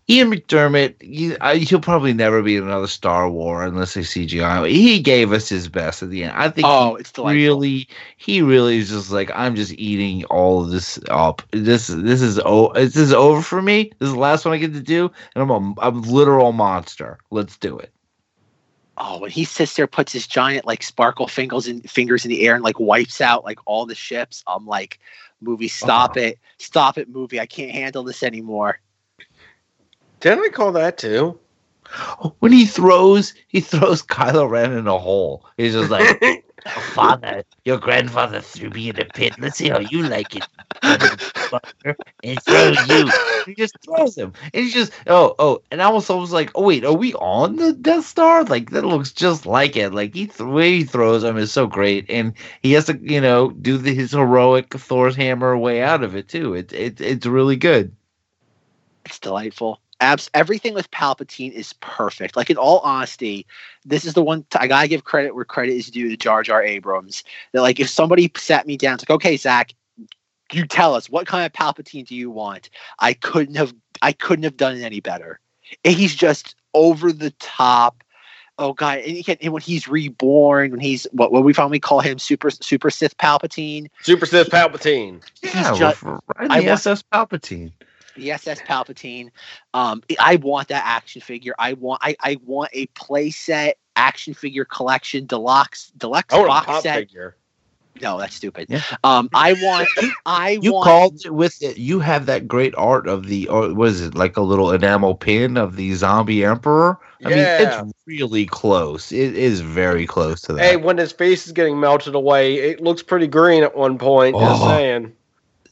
Ian 0.09 0.31
McDiarmid, 0.31 1.01
he, 1.01 1.65
he'll 1.65 1.79
probably 1.79 2.13
never 2.13 2.41
be 2.41 2.55
in 2.57 2.63
another 2.63 2.87
Star 2.87 3.29
Wars 3.29 3.69
unless 3.69 3.93
they 3.93 4.01
CGI. 4.01 4.67
He 4.69 4.99
gave 4.99 5.31
us 5.31 5.47
his 5.49 5.67
best 5.67 6.01
at 6.01 6.09
the 6.09 6.23
end. 6.23 6.33
I 6.35 6.49
think. 6.49 6.65
Oh, 6.67 6.95
he 6.95 7.01
it's 7.01 7.11
delightful. 7.11 7.35
really, 7.35 7.87
he 8.17 8.41
really 8.41 8.77
is 8.79 8.89
just 8.89 9.11
like 9.11 9.29
I'm 9.35 9.55
just 9.55 9.73
eating 9.73 10.25
all 10.25 10.63
of 10.63 10.71
this 10.71 10.99
up. 11.09 11.43
This, 11.51 11.87
this 11.87 12.21
is 12.21 12.39
oh, 12.43 12.73
this 12.73 12.95
is 12.97 13.13
over 13.13 13.41
for 13.41 13.61
me. 13.61 13.91
This 13.99 14.07
is 14.07 14.13
the 14.13 14.19
last 14.19 14.45
one 14.45 14.53
I 14.53 14.57
get 14.57 14.73
to 14.73 14.81
do, 14.81 15.11
and 15.35 15.43
I'm 15.43 15.51
a, 15.51 15.73
I'm 15.79 15.97
a 15.97 16.07
literal 16.11 16.53
monster. 16.53 17.19
Let's 17.29 17.57
do 17.57 17.77
it. 17.77 17.93
Oh, 18.97 19.19
when 19.19 19.31
he 19.31 19.45
sits 19.45 19.75
there, 19.75 19.87
puts 19.87 20.11
his 20.11 20.27
giant 20.27 20.65
like 20.65 20.83
sparkle 20.83 21.27
fingers 21.27 21.67
in 21.67 21.81
fingers 21.81 22.25
in 22.25 22.29
the 22.29 22.45
air 22.47 22.55
and 22.55 22.63
like 22.63 22.79
wipes 22.79 23.21
out 23.21 23.45
like 23.45 23.59
all 23.65 23.85
the 23.85 23.95
ships. 23.95 24.43
I'm 24.47 24.65
like, 24.65 24.99
movie, 25.39 25.69
stop 25.69 26.17
Uh-huh. 26.17 26.25
it, 26.25 26.39
stop 26.57 26.97
it, 26.97 27.09
movie. 27.09 27.39
I 27.39 27.45
can't 27.45 27.71
handle 27.71 28.03
this 28.03 28.23
anymore. 28.23 28.79
Didn't 30.19 30.45
I 30.45 30.49
call 30.49 30.73
that 30.73 30.97
too? 30.97 31.39
When 32.39 32.51
he 32.51 32.65
throws, 32.65 33.33
he 33.47 33.61
throws 33.61 34.03
Kylo 34.03 34.49
Ren 34.49 34.73
in 34.73 34.87
a 34.87 34.97
hole. 34.97 35.45
He's 35.57 35.73
just 35.73 35.89
like, 35.89 36.19
"Oh, 36.75 36.81
"Father, 36.93 37.43
your 37.65 37.77
grandfather 37.79 38.41
threw 38.41 38.69
me 38.69 38.89
in 38.89 38.99
a 38.99 39.05
pit. 39.05 39.35
Let's 39.39 39.57
see 39.57 39.69
how 39.69 39.79
you 39.79 40.03
like 40.03 40.35
it." 40.35 40.45
and 40.83 42.41
so 42.41 42.69
you, 42.69 43.09
he 43.45 43.55
just 43.55 43.75
throws 43.83 44.17
him, 44.17 44.33
and 44.53 44.63
he's 44.63 44.73
just, 44.73 44.91
oh, 45.07 45.35
oh, 45.39 45.61
and 45.71 45.81
I 45.81 45.89
was 45.89 46.09
almost 46.09 46.31
like, 46.31 46.51
"Oh 46.55 46.63
wait, 46.63 46.85
are 46.85 46.93
we 46.93 47.13
on 47.15 47.55
the 47.55 47.73
Death 47.73 48.05
Star?" 48.05 48.43
Like 48.43 48.69
that 48.71 48.85
looks 48.85 49.11
just 49.11 49.45
like 49.45 49.75
it. 49.75 49.93
Like 49.93 50.13
he, 50.13 50.25
the 50.25 50.45
way 50.45 50.77
he 50.77 50.83
throws 50.83 51.23
him 51.23 51.37
is 51.37 51.51
so 51.51 51.65
great, 51.65 52.05
and 52.09 52.33
he 52.61 52.73
has 52.73 52.85
to, 52.85 52.99
you 53.01 53.21
know, 53.21 53.49
do 53.51 53.77
the, 53.77 53.93
his 53.95 54.11
heroic 54.11 54.73
Thor's 54.73 55.15
hammer 55.15 55.57
way 55.57 55.81
out 55.81 56.03
of 56.03 56.15
it 56.15 56.27
too. 56.27 56.53
It, 56.53 56.71
it, 56.73 57.01
it's 57.01 57.25
really 57.25 57.55
good. 57.55 57.95
It's 59.05 59.19
delightful. 59.19 59.79
Abs- 60.01 60.29
everything 60.33 60.73
with 60.73 60.89
Palpatine 60.91 61.51
is 61.51 61.73
perfect. 61.73 62.35
Like 62.37 62.49
in 62.49 62.57
all 62.57 62.79
honesty, 62.79 63.45
this 63.85 64.05
is 64.05 64.13
the 64.13 64.23
one 64.23 64.43
t- 64.49 64.57
I 64.59 64.67
gotta 64.67 64.87
give 64.87 65.03
credit 65.03 65.35
where 65.35 65.45
credit 65.45 65.73
is 65.73 65.87
due 65.89 66.09
to 66.09 66.15
Jar 66.17 66.41
Jar 66.43 66.63
Abrams. 66.63 67.23
That 67.51 67.61
like 67.61 67.79
if 67.79 67.89
somebody 67.89 68.31
sat 68.37 68.65
me 68.65 68.77
down, 68.77 68.95
it's 68.95 69.03
like, 69.03 69.15
okay, 69.15 69.35
Zach, 69.35 69.73
you 70.53 70.65
tell 70.65 70.95
us 70.95 71.09
what 71.09 71.27
kind 71.27 71.45
of 71.45 71.51
Palpatine 71.53 72.07
do 72.07 72.15
you 72.15 72.31
want? 72.31 72.69
I 72.99 73.13
couldn't 73.13 73.55
have 73.55 73.73
I 74.01 74.13
couldn't 74.13 74.43
have 74.43 74.57
done 74.57 74.77
it 74.77 74.83
any 74.83 75.01
better. 75.01 75.39
And 75.83 75.93
he's 75.93 76.15
just 76.15 76.55
over 76.73 77.11
the 77.11 77.31
top. 77.39 78.03
Oh 78.57 78.73
god! 78.73 78.97
And, 78.99 79.07
he 79.15 79.23
can, 79.23 79.37
and 79.41 79.53
when 79.53 79.61
he's 79.61 79.87
reborn, 79.87 80.71
when 80.71 80.79
he's 80.81 81.07
what 81.11 81.31
what 81.31 81.43
we 81.45 81.53
finally 81.53 81.79
call 81.79 82.01
him, 82.01 82.19
Super 82.19 82.49
Super 82.51 82.89
Sith 82.89 83.17
Palpatine. 83.17 83.87
Super 84.01 84.25
Sith 84.25 84.49
Palpatine. 84.49 85.21
Yeah, 85.41 85.73
just- 85.75 86.03
we're 86.03 86.19
riding 86.35 86.51
I 86.51 86.55
want- 86.59 86.67
SS 86.67 87.03
Palpatine. 87.03 87.71
The 88.19 88.31
SS 88.31 88.61
Palpatine. 88.61 89.29
Um, 89.73 90.01
I 90.19 90.35
want 90.37 90.67
that 90.69 90.83
action 90.85 91.21
figure. 91.21 91.53
I 91.59 91.73
want 91.73 92.01
I, 92.03 92.15
I 92.21 92.37
want 92.45 92.69
a 92.73 92.87
playset 92.87 93.73
action 93.95 94.33
figure 94.33 94.65
collection 94.65 95.25
deluxe 95.25 95.91
deluxe 95.97 96.33
I 96.33 96.37
want 96.37 96.47
a 96.47 96.49
box 96.49 96.65
pop 96.67 96.83
set. 96.83 96.95
figure. 96.99 97.35
No, 98.01 98.17
that's 98.17 98.35
stupid. 98.35 98.67
Yeah. 98.69 98.81
Um, 99.03 99.29
I 99.33 99.53
want 99.53 99.89
I 100.25 100.59
You 100.61 100.71
want 100.71 100.85
called 100.85 101.21
it 101.25 101.33
with 101.33 101.61
it. 101.61 101.77
You 101.77 101.99
have 101.99 102.27
that 102.27 102.47
great 102.47 102.73
art 102.77 103.07
of 103.07 103.27
the, 103.27 103.47
or 103.49 103.73
was 103.73 104.01
it 104.01 104.15
like 104.15 104.37
a 104.37 104.41
little 104.41 104.71
enamel 104.71 105.15
pin 105.15 105.57
of 105.57 105.75
the 105.75 105.93
zombie 105.95 106.45
emperor? 106.45 106.97
I 107.25 107.29
Yeah. 107.29 107.35
mean, 107.35 107.67
it's 107.89 107.93
really 108.07 108.45
close. 108.45 109.11
It 109.11 109.35
is 109.35 109.59
very 109.59 110.07
close 110.07 110.39
to 110.43 110.53
that. 110.53 110.63
Hey, 110.63 110.75
when 110.77 110.97
his 110.97 111.11
face 111.11 111.45
is 111.45 111.51
getting 111.51 111.77
melted 111.79 112.15
away, 112.15 112.55
it 112.55 112.79
looks 112.81 113.03
pretty 113.03 113.27
green 113.27 113.63
at 113.63 113.75
one 113.75 113.97
point. 113.97 114.37
Just 114.37 114.61
Oh. 114.63 114.67
saying. 114.67 115.13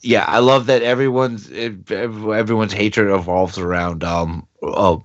Yeah, 0.02 0.26
I 0.28 0.40
love 0.40 0.68
that 0.68 0.84
everyone's 0.84 1.50
everyone's 1.52 2.74
hatred 2.74 3.10
evolves 3.14 3.58
around. 3.58 4.04
Um, 4.04 4.48
oh, 4.62 5.04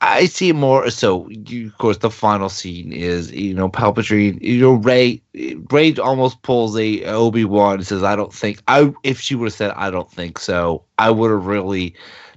I 0.00 0.24
see 0.24 0.52
more. 0.52 0.90
So, 0.90 1.28
you, 1.28 1.66
of 1.68 1.78
course, 1.78 1.98
the 1.98 2.10
final 2.10 2.48
scene 2.48 2.92
is 2.92 3.30
you 3.30 3.54
know 3.54 3.68
Palpatine. 3.68 4.40
You 4.42 4.60
know 4.60 4.72
Rey. 4.72 5.22
Rey 5.70 5.94
almost 5.96 6.42
pulls 6.42 6.76
a 6.78 7.04
Obi 7.04 7.44
Wan 7.44 7.74
and 7.74 7.86
says, 7.86 8.02
"I 8.02 8.16
don't 8.16 8.32
think 8.32 8.62
I." 8.68 8.92
If 9.04 9.20
she 9.20 9.34
would 9.34 9.46
have 9.46 9.52
said, 9.54 9.72
"I 9.76 9.90
don't 9.90 10.10
think 10.10 10.38
so," 10.38 10.84
I 10.98 11.10
would 11.10 11.30
have 11.30 11.46
really. 11.46 11.94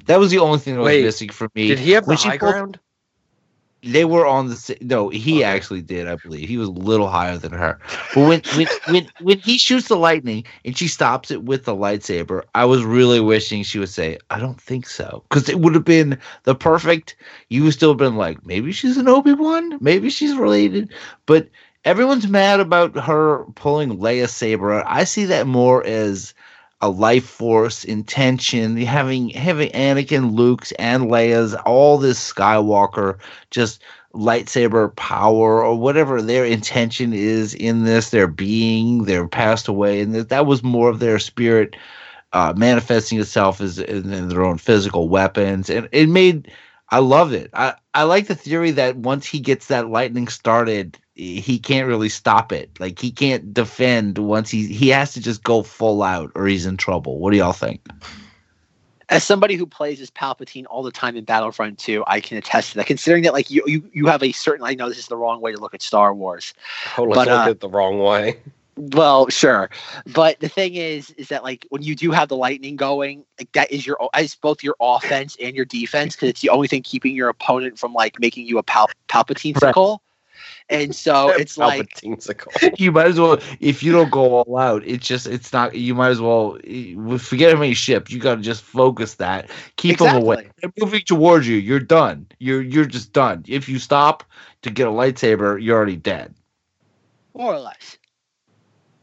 That 0.08 0.20
was 0.20 0.30
the 0.30 0.38
only 0.40 0.60
thing 0.60 0.76
that 0.76 0.82
was 0.82 0.88
Wait, 0.88 1.04
missing 1.04 1.30
for 1.30 1.50
me. 1.56 1.68
Did 1.70 1.80
he 1.80 1.92
have 1.92 2.04
the 2.06 2.10
When 2.10 2.18
she 2.18 2.30
high 2.30 2.38
pulled- 2.38 2.52
ground? 2.52 2.80
They 3.86 4.04
were 4.04 4.26
on 4.26 4.50
the 4.50 4.78
no. 4.82 5.10
He 5.10 5.44
actually 5.44 5.82
did, 5.82 6.08
I 6.08 6.16
believe. 6.16 6.50
He 6.50 6.58
was 6.58 6.70
a 6.70 6.72
little 6.72 7.08
higher 7.08 7.38
than 7.38 7.52
her. 7.54 7.80
But 8.16 8.22
when 8.28 8.42
when 8.56 8.68
when 8.90 9.08
when 9.20 9.40
he 9.40 9.58
shoots 9.60 9.88
the 9.88 9.96
lightning 9.96 10.44
and 10.66 10.76
she 10.78 10.88
stops 10.88 11.30
it 11.32 11.44
with 11.44 11.66
the 11.66 11.76
lightsaber, 11.76 12.42
I 12.56 12.66
was 12.66 12.84
really 12.84 13.20
wishing 13.20 13.64
she 13.64 13.80
would 13.80 13.90
say, 13.90 14.18
"I 14.32 14.40
don't 14.40 14.60
think 14.60 14.88
so," 14.88 15.24
because 15.30 15.50
it 15.50 15.60
would 15.60 15.76
have 15.76 15.86
been 15.86 16.18
the 16.44 16.56
perfect. 16.56 17.16
You 17.50 17.64
would 17.66 17.74
still 17.74 17.92
have 17.92 17.98
been 18.00 18.18
like, 18.18 18.46
maybe 18.46 18.72
she's 18.72 18.98
an 18.98 19.08
Obi 19.08 19.34
Wan, 19.34 19.78
maybe 19.82 20.10
she's 20.10 20.36
related, 20.36 20.92
but 21.28 21.48
everyone's 21.86 22.28
mad 22.28 22.60
about 22.60 22.98
her 22.98 23.46
pulling 23.56 23.98
Leia's 24.00 24.32
saber. 24.32 24.74
out. 24.74 24.86
I 24.88 25.04
see 25.04 25.26
that 25.26 25.48
more 25.48 25.86
as 25.86 26.34
a 26.86 26.88
life 26.88 27.26
force 27.26 27.84
intention 27.84 28.78
having 28.78 29.30
having 29.30 29.72
Anakin, 29.72 30.36
Luke's, 30.36 30.72
and 30.74 31.06
Leia's 31.06 31.56
all 31.66 31.98
this 31.98 32.34
Skywalker 32.34 33.18
just 33.50 33.82
lightsaber 34.14 34.96
power 34.96 35.64
or 35.64 35.76
whatever 35.76 36.22
their 36.22 36.46
intention 36.46 37.12
is 37.12 37.54
in 37.56 37.84
this 37.84 38.12
their 38.12 38.28
being 38.28 39.04
they're 39.04 39.28
passed 39.28 39.68
away 39.68 40.00
and 40.00 40.16
that, 40.16 40.30
that 40.30 40.46
was 40.46 40.64
more 40.64 40.90
of 40.90 41.00
their 41.00 41.20
spirit 41.20 41.76
uh, 42.32 42.54
manifesting 42.56 43.20
itself 43.20 43.60
as 43.60 43.78
in, 43.78 44.14
in 44.14 44.30
their 44.30 44.46
own 44.46 44.58
physical 44.58 45.10
weapons 45.10 45.70
and 45.70 45.90
it 45.92 46.08
made 46.08 46.50
I 46.90 47.00
love 47.00 47.34
it. 47.34 47.50
I, 47.54 47.74
I 47.96 48.04
like 48.04 48.28
the 48.28 48.36
theory 48.36 48.72
that 48.72 48.96
once 48.96 49.26
he 49.26 49.40
gets 49.40 49.68
that 49.68 49.90
lightning 49.90 50.28
started, 50.28 51.00
he 51.16 51.58
can't 51.60 51.88
really 51.88 52.10
stop 52.10 52.52
it. 52.52 52.70
Like 52.80 53.00
he 53.00 53.12
can't 53.12 53.54
defend 53.54 54.18
once 54.18 54.50
he 54.50 54.68
he 54.68 54.90
has 54.90 55.14
to 55.14 55.22
just 55.22 55.44
go 55.44 55.64
full 55.64 56.04
out 56.04 56.32
or 56.36 56.46
he's 56.46 56.66
in 56.66 56.78
trouble. 56.78 57.20
What 57.20 57.32
do 57.32 57.38
y'all 57.38 57.54
think? 57.54 57.82
as 59.10 59.24
somebody 59.24 59.56
who 59.56 59.66
plays 59.66 60.02
as 60.02 60.10
Palpatine 60.10 60.66
all 60.70 60.84
the 60.84 60.92
time 60.92 61.16
in 61.16 61.24
Battlefront 61.24 61.78
2, 61.78 62.04
I 62.08 62.20
can 62.20 62.38
attest 62.38 62.72
to 62.72 62.78
that. 62.78 62.88
Considering 62.88 63.24
that 63.24 63.34
like 63.34 63.50
you 63.50 63.64
you, 63.68 63.90
you 63.94 64.08
have 64.08 64.24
a 64.24 64.32
certain 64.32 64.66
I 64.66 64.74
know 64.74 64.90
this 64.90 64.98
is 64.98 65.08
the 65.08 65.18
wrong 65.18 65.42
way 65.42 65.52
to 65.52 65.60
look 65.60 65.74
at 65.74 65.82
Star 65.82 66.14
Wars. 66.14 66.54
Totally 66.86 67.16
But, 67.16 67.28
looked 67.28 67.48
uh, 67.48 67.52
it 67.52 67.60
the 67.60 67.70
wrong 67.70 68.00
way. 68.00 68.40
Well, 68.78 69.30
sure, 69.30 69.70
but 70.06 70.42
the 70.42 70.50
thing 70.50 70.76
is, 70.76 71.12
is 71.12 71.30
that 71.30 71.44
like 71.44 71.66
when 71.70 71.82
you 71.82 71.96
do 71.96 72.12
have 72.12 72.28
the 72.28 72.36
lightning 72.36 72.76
going, 72.76 73.24
like 73.40 73.50
that 73.54 73.72
is 73.72 73.88
your 73.88 73.98
as 74.14 74.36
both 74.36 74.64
your 74.64 74.76
offense 74.82 75.38
and 75.42 75.56
your 75.56 75.64
defense 75.64 76.16
because 76.16 76.30
it's 76.30 76.42
the 76.42 76.50
only 76.50 76.68
thing 76.68 76.84
keeping 76.84 77.16
your 77.16 77.30
opponent 77.30 77.80
from 77.80 77.94
like 77.94 78.20
making 78.20 78.48
you 78.48 78.58
a 78.58 78.64
pal- 78.64 78.90
Palpatine 79.08 79.58
sickle. 79.58 80.02
And 80.70 80.96
so 80.96 81.30
it's 81.38 81.58
like 81.58 82.02
You 82.78 82.92
might 82.92 83.08
as 83.08 83.20
well 83.20 83.40
if 83.60 83.84
you 83.84 83.92
don't 83.92 84.12
go 84.12 84.36
all 84.44 84.58
out. 84.58 84.84
It's 84.86 85.08
just 85.08 85.28
it's 85.28 85.54
not. 85.54 85.76
You 85.76 85.96
might 85.96 86.10
as 86.10 86.22
well 86.22 86.58
eh, 86.66 86.96
forget 87.18 87.54
how 87.54 87.60
many 87.60 87.74
ships. 87.74 88.12
You 88.12 88.20
got 88.20 88.36
to 88.36 88.42
just 88.42 88.64
focus 88.64 89.16
that. 89.16 89.50
Keep 89.78 90.00
them 90.00 90.16
away. 90.16 90.50
They're 90.62 90.72
moving 90.80 91.02
towards 91.06 91.48
you. 91.48 91.56
You're 91.58 91.80
done. 91.80 92.28
You're 92.40 92.62
you're 92.62 92.86
just 92.86 93.14
done. 93.14 93.44
If 93.48 93.70
you 93.70 93.80
stop 93.80 94.24
to 94.64 94.70
get 94.72 94.88
a 94.88 94.92
lightsaber, 94.92 95.62
you're 95.62 95.76
already 95.78 95.98
dead. 95.98 96.34
more 97.34 97.54
or 97.54 97.60
less. 97.60 97.98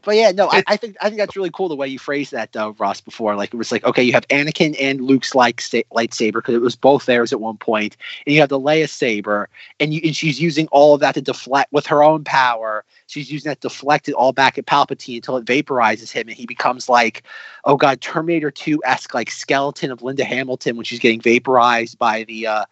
But 0.03 0.17
yeah, 0.17 0.31
no, 0.31 0.49
I, 0.51 0.63
I 0.67 0.77
think 0.77 0.97
I 1.01 1.09
think 1.09 1.19
that's 1.19 1.35
really 1.35 1.49
cool 1.51 1.69
the 1.69 1.75
way 1.75 1.87
you 1.87 1.97
phrased 1.97 2.31
that, 2.33 2.51
though, 2.51 2.75
Ross. 2.77 2.99
Before, 2.99 3.35
like 3.35 3.53
it 3.53 3.57
was 3.57 3.71
like, 3.71 3.85
okay, 3.85 4.03
you 4.03 4.11
have 4.13 4.27
Anakin 4.27 4.75
and 4.79 5.01
Luke's 5.01 5.33
like 5.33 5.61
sa- 5.61 5.81
lightsaber 5.93 6.33
because 6.33 6.55
it 6.55 6.61
was 6.61 6.75
both 6.75 7.05
theirs 7.05 7.31
at 7.31 7.39
one 7.39 7.57
point, 7.57 7.95
and 8.25 8.35
you 8.35 8.41
have 8.41 8.49
the 8.49 8.59
Leia 8.59 8.89
saber, 8.89 9.49
and 9.79 9.93
you 9.93 10.01
and 10.03 10.15
she's 10.15 10.41
using 10.41 10.67
all 10.67 10.93
of 10.93 10.99
that 10.99 11.15
to 11.15 11.21
deflect 11.21 11.71
with 11.71 11.87
her 11.87 12.03
own 12.03 12.23
power. 12.25 12.83
She's 13.07 13.31
using 13.31 13.49
that 13.49 13.61
to 13.61 13.69
deflect 13.69 14.09
it 14.09 14.13
all 14.13 14.33
back 14.33 14.57
at 14.57 14.65
Palpatine 14.65 15.17
until 15.17 15.37
it 15.37 15.45
vaporizes 15.45 16.11
him, 16.11 16.27
and 16.27 16.35
he 16.35 16.45
becomes 16.45 16.89
like, 16.89 17.23
oh 17.63 17.77
god, 17.77 18.01
Terminator 18.01 18.51
Two 18.51 18.81
esque 18.83 19.13
like 19.13 19.31
skeleton 19.31 19.89
of 19.89 20.03
Linda 20.03 20.25
Hamilton 20.25 20.75
when 20.75 20.83
she's 20.83 20.99
getting 20.99 21.21
vaporized 21.21 21.97
by 21.97 22.25
the 22.25 22.47
uh, 22.47 22.65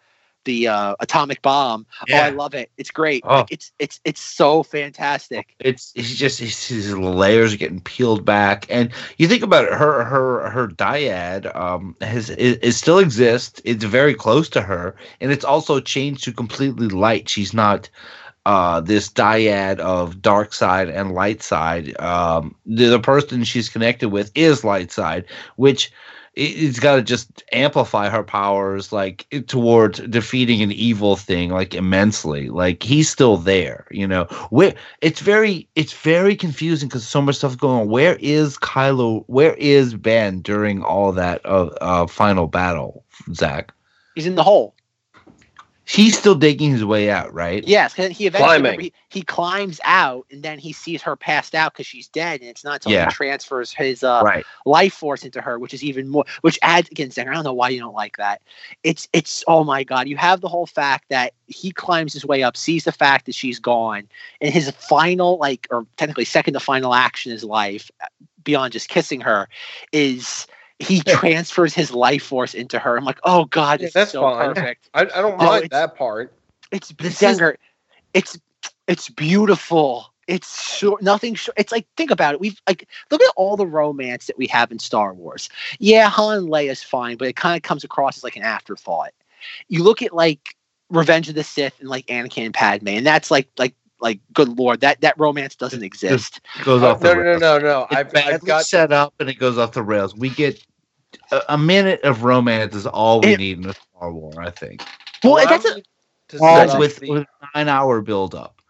the 0.44 0.68
uh, 0.68 0.94
atomic 1.00 1.42
bomb. 1.42 1.86
Oh, 2.10 2.14
I 2.14 2.30
love 2.30 2.54
it. 2.54 2.70
It's 2.76 2.90
great. 2.90 3.22
Oh. 3.26 3.36
Like, 3.36 3.52
it's 3.52 3.72
it's 3.78 4.00
it's 4.04 4.20
so 4.20 4.62
fantastic. 4.62 5.54
It's 5.58 5.92
it's 5.94 6.14
just 6.14 6.40
it's, 6.40 6.68
his 6.68 6.96
layers 6.96 7.54
are 7.54 7.58
getting 7.58 7.80
peeled 7.80 8.24
back, 8.24 8.66
and 8.68 8.90
you 9.18 9.28
think 9.28 9.42
about 9.42 9.64
it. 9.64 9.72
Her 9.72 10.04
her 10.04 10.50
her 10.50 10.68
dyad 10.68 11.54
um 11.54 11.96
has 12.00 12.30
it, 12.30 12.58
it 12.62 12.72
still 12.72 12.98
exists. 12.98 13.60
It's 13.64 13.84
very 13.84 14.14
close 14.14 14.48
to 14.50 14.62
her, 14.62 14.94
and 15.20 15.32
it's 15.32 15.44
also 15.44 15.80
changed 15.80 16.24
to 16.24 16.32
completely 16.32 16.88
light. 16.88 17.28
She's 17.28 17.54
not 17.54 17.88
uh, 18.44 18.80
this 18.80 19.08
dyad 19.08 19.78
of 19.78 20.20
dark 20.20 20.52
side 20.52 20.88
and 20.88 21.12
light 21.12 21.42
side. 21.42 21.98
Um, 22.00 22.54
the, 22.66 22.86
the 22.86 23.00
person 23.00 23.44
she's 23.44 23.68
connected 23.68 24.08
with 24.08 24.32
is 24.34 24.64
light 24.64 24.90
side, 24.90 25.24
which 25.56 25.92
it's 26.34 26.80
got 26.80 26.96
to 26.96 27.02
just 27.02 27.42
amplify 27.52 28.08
her 28.08 28.22
powers 28.22 28.90
like 28.90 29.26
towards 29.46 30.00
defeating 30.00 30.62
an 30.62 30.72
evil 30.72 31.16
thing 31.16 31.50
like 31.50 31.74
immensely. 31.74 32.48
Like 32.48 32.82
he's 32.82 33.10
still 33.10 33.36
there, 33.36 33.86
you 33.90 34.06
know. 34.06 34.24
Where 34.50 34.74
it's 35.02 35.20
very 35.20 35.68
it's 35.74 35.92
very 35.92 36.34
confusing 36.34 36.88
because 36.88 37.06
so 37.06 37.20
much 37.20 37.36
stuff 37.36 37.58
going 37.58 37.82
on. 37.82 37.88
Where 37.88 38.16
is 38.20 38.56
Kylo? 38.56 39.24
Where 39.26 39.54
is 39.54 39.94
Ben 39.94 40.40
during 40.40 40.82
all 40.82 41.12
that 41.12 41.44
uh, 41.44 41.66
uh 41.80 42.06
final 42.06 42.46
battle? 42.46 43.04
Zach, 43.34 43.72
He's 44.14 44.26
in 44.26 44.34
the 44.34 44.42
hole. 44.42 44.74
He's 45.84 46.16
still 46.16 46.34
digging 46.34 46.70
his 46.70 46.84
way 46.84 47.10
out, 47.10 47.32
right? 47.34 47.66
Yes, 47.66 47.94
'cause 47.94 48.10
he 48.10 48.26
eventually 48.26 48.84
he, 48.84 48.92
he 49.08 49.22
climbs 49.22 49.80
out 49.84 50.26
and 50.30 50.42
then 50.42 50.58
he 50.58 50.72
sees 50.72 51.02
her 51.02 51.16
passed 51.16 51.54
out 51.54 51.72
because 51.72 51.86
she's 51.86 52.08
dead, 52.08 52.40
and 52.40 52.48
it's 52.48 52.64
not 52.64 52.74
until 52.74 52.92
Yeah. 52.92 53.06
he 53.06 53.12
transfers 53.12 53.72
his 53.72 54.02
uh, 54.04 54.22
Right. 54.24 54.46
life 54.64 54.94
force 54.94 55.24
into 55.24 55.40
her, 55.40 55.58
which 55.58 55.74
is 55.74 55.82
even 55.82 56.08
more, 56.08 56.24
which 56.42 56.58
adds 56.62 56.88
again. 56.90 57.10
Zach, 57.10 57.26
I 57.28 57.34
don't 57.34 57.44
know 57.44 57.52
why 57.52 57.70
you 57.70 57.80
don't 57.80 57.94
like 57.94 58.16
that. 58.16 58.42
It's 58.84 59.08
it's 59.12 59.42
oh 59.48 59.64
my 59.64 59.82
god, 59.84 60.08
you 60.08 60.16
have 60.16 60.40
the 60.40 60.48
whole 60.48 60.66
fact 60.66 61.06
that 61.10 61.34
he 61.46 61.72
climbs 61.72 62.12
his 62.12 62.24
way 62.24 62.42
up, 62.42 62.56
sees 62.56 62.84
the 62.84 62.92
fact 62.92 63.26
that 63.26 63.34
she's 63.34 63.58
gone, 63.58 64.08
and 64.40 64.52
his 64.54 64.70
final 64.70 65.36
like 65.38 65.66
or 65.70 65.86
technically 65.96 66.24
second 66.24 66.54
to 66.54 66.60
final 66.60 66.94
action 66.94 67.30
in 67.30 67.34
his 67.34 67.44
life, 67.44 67.90
uh, 68.00 68.06
beyond 68.44 68.72
just 68.72 68.88
kissing 68.88 69.20
her, 69.20 69.48
is. 69.92 70.46
He 70.82 71.00
transfers 71.00 71.74
his 71.74 71.92
life 71.92 72.22
force 72.24 72.54
into 72.54 72.78
her. 72.78 72.96
I'm 72.96 73.04
like, 73.04 73.20
oh 73.24 73.44
god, 73.46 73.80
Yeah, 73.80 73.88
that's 73.94 74.12
so 74.12 74.22
fine. 74.22 74.54
perfect. 74.54 74.88
I, 74.94 75.02
I 75.02 75.04
don't 75.04 75.34
Oh, 75.34 75.44
mind 75.44 75.64
it's- 75.64 75.70
that 75.70 75.96
part. 75.96 76.32
It's 76.70 76.88
This 76.98 77.22
is- 77.22 77.40
It's 78.14 78.38
it's 78.86 79.08
beautiful. 79.08 80.12
It's 80.28 80.62
short. 80.76 81.02
Nothing. 81.02 81.34
Short. 81.34 81.56
It's 81.58 81.72
like 81.72 81.86
think 81.96 82.10
about 82.10 82.34
it. 82.34 82.40
We've 82.40 82.60
like 82.68 82.88
look 83.10 83.22
at 83.22 83.32
all 83.36 83.56
the 83.56 83.66
romance 83.66 84.26
that 84.26 84.38
we 84.38 84.46
have 84.48 84.70
in 84.70 84.78
Star 84.78 85.12
Wars. 85.14 85.48
Yeah, 85.78 86.08
Han 86.08 86.38
and 86.38 86.48
Leia's 86.48 86.82
fine, 86.82 87.16
but 87.16 87.28
it 87.28 87.36
kind 87.36 87.56
of 87.56 87.62
comes 87.62 87.84
across 87.84 88.18
as 88.18 88.24
like 88.24 88.36
an 88.36 88.42
afterthought. 88.42 89.12
You 89.68 89.82
look 89.82 90.00
at 90.02 90.12
like 90.14 90.56
Revenge 90.90 91.28
of 91.28 91.34
the 91.34 91.42
Sith 91.44 91.74
and 91.80 91.88
like 91.88 92.06
Anakin 92.06 92.46
and 92.46 92.54
Padme, 92.54 92.88
and 92.88 93.06
that's 93.06 93.30
like 93.30 93.48
like 93.58 93.74
like 94.00 94.20
good 94.32 94.48
lord, 94.58 94.80
that 94.80 95.00
that 95.00 95.18
romance 95.18 95.54
doesn't 95.56 95.82
exist. 95.82 96.40
It 96.58 96.64
goes 96.64 96.82
Uh, 96.82 96.92
off 96.92 97.00
the 97.00 97.14
no, 97.14 97.22
no, 97.22 97.38
no, 97.38 97.38
no, 97.38 97.58
no. 97.58 97.86
It's 97.90 98.14
I've, 98.14 98.34
I've 98.34 98.44
got 98.44 98.64
set 98.64 98.92
up 98.92 99.14
and 99.20 99.28
it 99.28 99.34
goes 99.34 99.58
off 99.58 99.72
the 99.72 99.82
rails. 99.82 100.14
We 100.14 100.28
get 100.30 100.64
a, 101.30 101.40
a 101.50 101.58
minute 101.58 102.00
of 102.02 102.24
romance 102.24 102.74
is 102.74 102.86
all 102.86 103.20
we 103.20 103.34
It- 103.34 103.38
need 103.38 103.58
in 103.58 103.66
a 103.70 103.74
Star 103.74 104.12
War, 104.12 104.32
I 104.40 104.50
think. 104.50 104.82
Well, 105.24 105.34
Allow 105.34 105.44
that's 105.44 105.64
a, 105.64 105.74
me 105.76 105.84
to 106.28 106.38
All 106.42 106.78
with, 106.78 106.96
the- 106.96 107.10
with 107.10 107.26
nine 107.54 107.68
hour 107.68 108.00
build 108.00 108.34
up. 108.34 108.60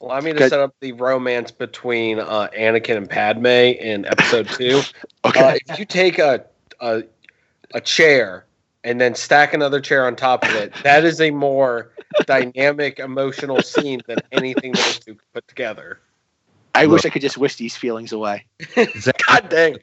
Allow 0.00 0.20
me 0.20 0.32
to 0.32 0.48
set 0.48 0.60
up 0.60 0.74
the 0.80 0.92
romance 0.92 1.50
between 1.50 2.20
uh, 2.20 2.48
Anakin 2.56 2.96
and 2.96 3.10
Padme 3.10 3.46
in 3.46 4.04
Episode 4.06 4.48
Two. 4.56 4.80
okay. 5.24 5.40
Uh, 5.40 5.56
if 5.68 5.78
you 5.78 5.84
take 5.84 6.18
a, 6.20 6.44
a 6.80 7.02
a 7.74 7.80
chair 7.80 8.46
and 8.84 9.00
then 9.00 9.14
stack 9.16 9.54
another 9.54 9.80
chair 9.80 10.06
on 10.06 10.14
top 10.14 10.44
of 10.44 10.54
it, 10.54 10.72
that 10.84 11.04
is 11.04 11.20
a 11.20 11.32
more 11.32 11.90
dynamic, 12.26 13.00
emotional 13.00 13.60
scene 13.60 14.00
than 14.06 14.18
anything 14.30 14.70
those 14.72 15.00
two 15.00 15.14
could 15.16 15.32
put 15.34 15.48
together. 15.48 16.00
I 16.76 16.86
wish 16.86 17.04
I 17.04 17.08
could 17.08 17.22
just 17.22 17.36
wish 17.36 17.56
these 17.56 17.76
feelings 17.76 18.12
away. 18.12 18.46
God 18.76 19.48
dang! 19.48 19.78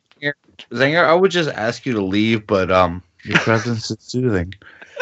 Zanger, 0.72 1.04
I 1.06 1.14
would 1.14 1.32
just 1.32 1.50
ask 1.50 1.86
you 1.86 1.94
to 1.94 2.02
leave, 2.02 2.48
but 2.48 2.72
um, 2.72 3.02
your 3.24 3.38
presence 3.40 3.90
is 3.92 3.98
soothing. 4.00 4.54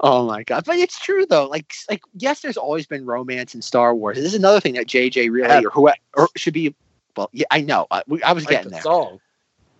oh 0.00 0.26
my 0.26 0.42
god! 0.44 0.64
But 0.64 0.76
it's 0.76 0.98
true 0.98 1.26
though. 1.26 1.46
Like, 1.46 1.72
like 1.88 2.02
yes, 2.16 2.40
there's 2.40 2.56
always 2.56 2.86
been 2.86 3.04
romance 3.06 3.54
in 3.54 3.62
Star 3.62 3.94
Wars. 3.94 4.16
This 4.16 4.26
is 4.26 4.34
another 4.34 4.60
thing 4.60 4.74
that 4.74 4.86
JJ 4.86 5.30
really 5.30 5.48
Yeah. 5.48 5.62
or 5.64 5.70
who 5.70 5.90
or 6.14 6.28
should 6.36 6.54
be. 6.54 6.74
Well, 7.16 7.28
yeah, 7.32 7.46
I 7.50 7.60
know. 7.60 7.86
I, 7.90 8.02
we, 8.06 8.22
I 8.22 8.32
was 8.32 8.44
Like 8.44 8.50
getting 8.52 8.70
the 8.70 8.74
there. 8.74 8.82
song. 8.82 9.20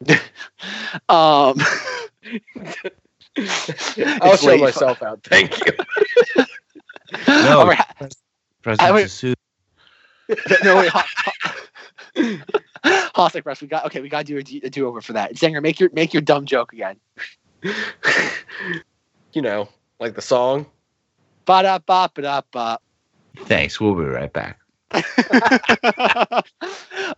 Um, 1.09 1.59
I'll 4.21 4.37
show 4.37 4.57
myself 4.59 5.03
out. 5.03 5.21
Thank 5.25 5.57
you. 5.65 5.73
No, 7.29 7.61
all 7.61 7.67
right, 7.69 7.85
presence 8.63 8.81
I 8.81 8.91
would- 8.91 9.05
is 9.05 9.13
soothing. 9.13 9.37
no 10.65 10.77
wait, 10.77 10.93
hot, 12.17 12.61
hot, 12.85 13.13
hot 13.15 13.43
press. 13.43 13.61
We 13.61 13.69
got 13.69 13.87
okay. 13.87 14.01
We 14.01 14.09
got 14.09 14.27
to 14.27 14.43
do 14.43 14.61
a, 14.65 14.71
do 14.71 14.87
over 14.87 15.01
for 15.01 15.13
that. 15.15 15.35
Zanger, 15.35 15.63
make 15.63 15.81
your 15.81 15.91
make 15.93 16.13
your 16.13 16.23
dumb 16.23 16.47
joke 16.47 16.73
again. 16.73 16.97
you 19.33 19.43
know, 19.43 19.69
like 19.99 20.15
the 20.15 20.23
song. 20.23 20.67
Ba 21.45 21.63
da 21.63 21.79
ba 21.79 22.11
ba 22.15 22.23
da 22.23 22.43
ba. 22.53 22.79
Thanks. 23.45 23.81
We'll 23.81 23.95
be 23.95 24.05
right 24.05 24.33
back. 24.33 24.59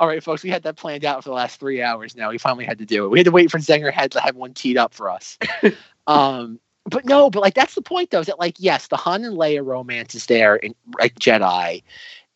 All 0.00 0.06
right, 0.06 0.22
folks, 0.22 0.42
we 0.42 0.50
had 0.50 0.62
that 0.64 0.76
planned 0.76 1.04
out 1.04 1.22
for 1.22 1.30
the 1.30 1.34
last 1.34 1.58
three 1.58 1.82
hours 1.82 2.16
now. 2.16 2.30
We 2.30 2.38
finally 2.38 2.64
had 2.64 2.78
to 2.78 2.86
do 2.86 3.04
it. 3.04 3.08
We 3.08 3.18
had 3.18 3.24
to 3.26 3.30
wait 3.30 3.50
for 3.50 3.58
Zanger 3.58 3.92
had 3.92 4.12
to 4.12 4.20
have 4.20 4.36
one 4.36 4.52
teed 4.54 4.76
up 4.76 4.94
for 4.94 5.10
us. 5.10 5.38
um, 6.06 6.60
but 6.84 7.04
no, 7.04 7.30
but 7.30 7.40
like 7.40 7.54
that's 7.54 7.74
the 7.74 7.82
point 7.82 8.10
though, 8.10 8.20
is 8.20 8.26
that 8.26 8.38
like, 8.38 8.56
yes, 8.58 8.88
the 8.88 8.96
Han 8.96 9.24
and 9.24 9.36
Leia 9.36 9.64
romance 9.64 10.14
is 10.14 10.26
there 10.26 10.56
in 10.56 10.74
like 10.98 11.14
Jedi 11.18 11.82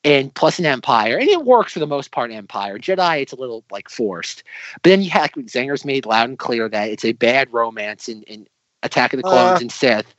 and 0.06 0.34
plus 0.34 0.60
an 0.60 0.66
Empire, 0.66 1.18
and 1.18 1.28
it 1.28 1.44
works 1.44 1.74
for 1.74 1.80
the 1.80 1.86
most 1.86 2.12
part 2.12 2.30
Empire. 2.32 2.78
Jedi, 2.78 3.22
it's 3.22 3.32
a 3.32 3.36
little 3.36 3.64
like 3.72 3.90
forced. 3.90 4.44
But 4.82 4.90
then 4.90 5.02
you 5.02 5.10
have 5.10 5.32
Zanger's 5.32 5.84
made 5.84 6.06
loud 6.06 6.30
and 6.30 6.38
clear 6.38 6.68
that 6.68 6.90
it's 6.90 7.04
a 7.04 7.12
bad 7.12 7.52
romance 7.52 8.08
in, 8.08 8.22
in 8.24 8.46
Attack 8.84 9.12
of 9.14 9.18
the 9.18 9.24
Clones 9.24 9.60
Uh. 9.60 9.60
and 9.60 9.72
Sith. 9.72 10.14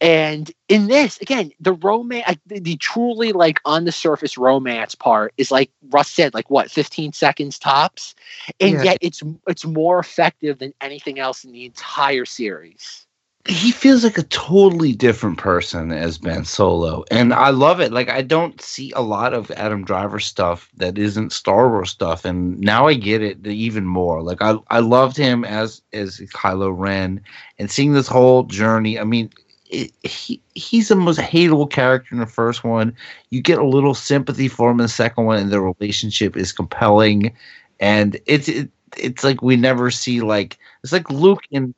And 0.00 0.50
in 0.68 0.86
this, 0.86 1.20
again, 1.20 1.50
the 1.60 1.72
romance, 1.74 2.38
the, 2.46 2.60
the 2.60 2.76
truly 2.76 3.32
like 3.32 3.60
on 3.64 3.84
the 3.84 3.92
surface 3.92 4.38
romance 4.38 4.94
part 4.94 5.34
is 5.38 5.50
like 5.50 5.70
Russ 5.90 6.10
said, 6.10 6.34
like 6.34 6.48
what, 6.50 6.70
15 6.70 7.12
seconds 7.12 7.58
tops, 7.58 8.14
and 8.60 8.74
Yeah. 8.74 8.84
yet 8.84 8.98
it's 9.00 9.22
it's 9.48 9.64
more 9.66 9.98
effective 9.98 10.58
than 10.60 10.72
anything 10.80 11.18
else 11.18 11.44
in 11.44 11.52
the 11.52 11.66
entire 11.66 12.24
series. 12.26 13.06
He 13.48 13.72
feels 13.72 14.04
like 14.04 14.18
a 14.18 14.22
totally 14.24 14.92
different 14.92 15.36
person 15.36 15.90
as 15.90 16.16
Ben 16.16 16.44
Solo, 16.44 17.04
and 17.10 17.34
I 17.34 17.50
love 17.50 17.80
it. 17.80 17.92
Like 17.92 18.08
I 18.08 18.22
don't 18.22 18.60
see 18.60 18.92
a 18.92 19.02
lot 19.02 19.34
of 19.34 19.50
Adam 19.52 19.84
Driver 19.84 20.20
stuff 20.20 20.70
that 20.76 20.96
isn't 20.96 21.32
Star 21.32 21.68
Wars 21.68 21.90
stuff, 21.90 22.24
and 22.24 22.60
now 22.60 22.86
I 22.86 22.94
get 22.94 23.20
it 23.20 23.44
even 23.44 23.84
more. 23.84 24.22
Like 24.22 24.40
I, 24.40 24.56
I 24.70 24.78
loved 24.78 25.16
him 25.16 25.44
as 25.44 25.82
as 25.92 26.18
Kylo 26.32 26.72
Ren, 26.76 27.20
and 27.58 27.68
seeing 27.68 27.94
this 27.94 28.06
whole 28.06 28.44
journey. 28.44 28.96
I 29.00 29.02
mean, 29.04 29.28
it, 29.68 29.90
he 30.04 30.40
he's 30.54 30.86
the 30.88 30.94
most 30.94 31.18
hateable 31.18 31.68
character 31.68 32.14
in 32.14 32.20
the 32.20 32.26
first 32.26 32.62
one. 32.62 32.94
You 33.30 33.40
get 33.42 33.58
a 33.58 33.66
little 33.66 33.94
sympathy 33.94 34.46
for 34.46 34.70
him 34.70 34.78
in 34.78 34.84
the 34.84 34.88
second 34.88 35.24
one, 35.24 35.38
and 35.40 35.50
their 35.50 35.62
relationship 35.62 36.36
is 36.36 36.52
compelling, 36.52 37.34
and 37.80 38.20
it's 38.26 38.48
it, 38.48 38.70
it's 38.96 39.24
like 39.24 39.42
we 39.42 39.56
never 39.56 39.90
see 39.90 40.20
like 40.20 40.58
it's 40.84 40.92
like 40.92 41.10
Luke 41.10 41.40
the- 41.50 41.74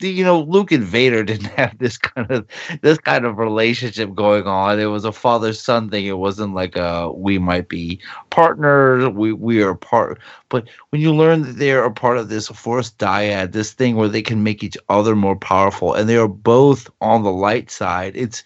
you 0.00 0.24
know 0.24 0.40
Luke 0.40 0.72
and 0.72 0.84
Vader 0.84 1.22
didn't 1.24 1.52
have 1.52 1.76
this 1.78 1.98
kind 1.98 2.30
of 2.30 2.46
this 2.82 2.98
kind 2.98 3.24
of 3.24 3.38
relationship 3.38 4.14
going 4.14 4.46
on. 4.46 4.80
It 4.80 4.86
was 4.86 5.04
a 5.04 5.12
father 5.12 5.52
son 5.52 5.90
thing. 5.90 6.06
It 6.06 6.18
wasn't 6.18 6.54
like 6.54 6.76
a 6.76 7.12
we 7.12 7.38
might 7.38 7.68
be 7.68 8.00
partners. 8.30 9.08
We 9.08 9.32
we 9.32 9.62
are 9.62 9.74
part. 9.74 10.20
But 10.48 10.68
when 10.90 11.00
you 11.00 11.14
learn 11.14 11.42
that 11.42 11.58
they 11.58 11.72
are 11.72 11.84
a 11.84 11.90
part 11.90 12.18
of 12.18 12.28
this 12.28 12.48
force 12.48 12.90
dyad, 12.92 13.52
this 13.52 13.72
thing 13.72 13.96
where 13.96 14.08
they 14.08 14.22
can 14.22 14.42
make 14.42 14.62
each 14.62 14.76
other 14.88 15.16
more 15.16 15.36
powerful, 15.36 15.94
and 15.94 16.08
they 16.08 16.16
are 16.16 16.28
both 16.28 16.90
on 17.00 17.22
the 17.22 17.32
light 17.32 17.70
side, 17.70 18.16
it's 18.16 18.44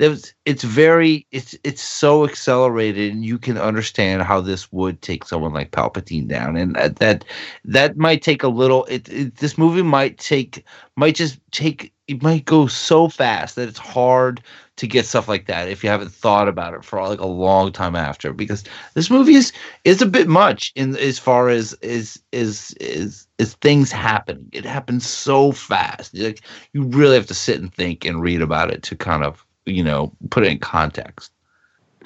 there's 0.00 0.32
it's 0.46 0.64
very 0.64 1.26
it's 1.30 1.54
it's 1.62 1.82
so 1.82 2.24
accelerated 2.24 3.12
and 3.12 3.22
you 3.22 3.38
can 3.38 3.58
understand 3.58 4.22
how 4.22 4.40
this 4.40 4.72
would 4.72 5.02
take 5.02 5.26
someone 5.26 5.52
like 5.52 5.72
palpatine 5.72 6.26
down. 6.26 6.56
And 6.56 6.74
that 6.74 6.96
that, 6.96 7.24
that 7.66 7.98
might 7.98 8.22
take 8.22 8.42
a 8.42 8.48
little 8.48 8.86
it, 8.86 9.10
it 9.10 9.36
this 9.36 9.58
movie 9.58 9.82
might 9.82 10.16
take 10.16 10.64
might 10.96 11.16
just 11.16 11.38
take 11.50 11.92
it 12.08 12.22
might 12.22 12.46
go 12.46 12.66
so 12.66 13.10
fast 13.10 13.56
that 13.56 13.68
it's 13.68 13.78
hard 13.78 14.42
to 14.76 14.86
get 14.86 15.04
stuff 15.04 15.28
like 15.28 15.46
that 15.48 15.68
if 15.68 15.84
you 15.84 15.90
haven't 15.90 16.12
thought 16.12 16.48
about 16.48 16.72
it 16.72 16.82
for 16.82 17.06
like 17.06 17.20
a 17.20 17.26
long 17.26 17.70
time 17.70 17.94
after. 17.94 18.32
Because 18.32 18.64
this 18.94 19.10
movie 19.10 19.34
is 19.34 19.52
is 19.84 20.00
a 20.00 20.06
bit 20.06 20.28
much 20.28 20.72
in 20.76 20.96
as 20.96 21.18
far 21.18 21.50
as 21.50 21.74
is 21.82 22.18
is 22.32 22.72
is 22.80 23.26
is 23.38 23.52
things 23.56 23.92
happening. 23.92 24.48
It 24.52 24.64
happens 24.64 25.06
so 25.06 25.52
fast. 25.52 26.16
Like 26.16 26.40
you 26.72 26.84
really 26.84 27.16
have 27.16 27.26
to 27.26 27.34
sit 27.34 27.60
and 27.60 27.72
think 27.74 28.06
and 28.06 28.22
read 28.22 28.40
about 28.40 28.70
it 28.70 28.82
to 28.84 28.96
kind 28.96 29.24
of 29.24 29.44
you 29.66 29.82
know 29.82 30.12
put 30.30 30.44
it 30.44 30.50
in 30.50 30.58
context 30.58 31.32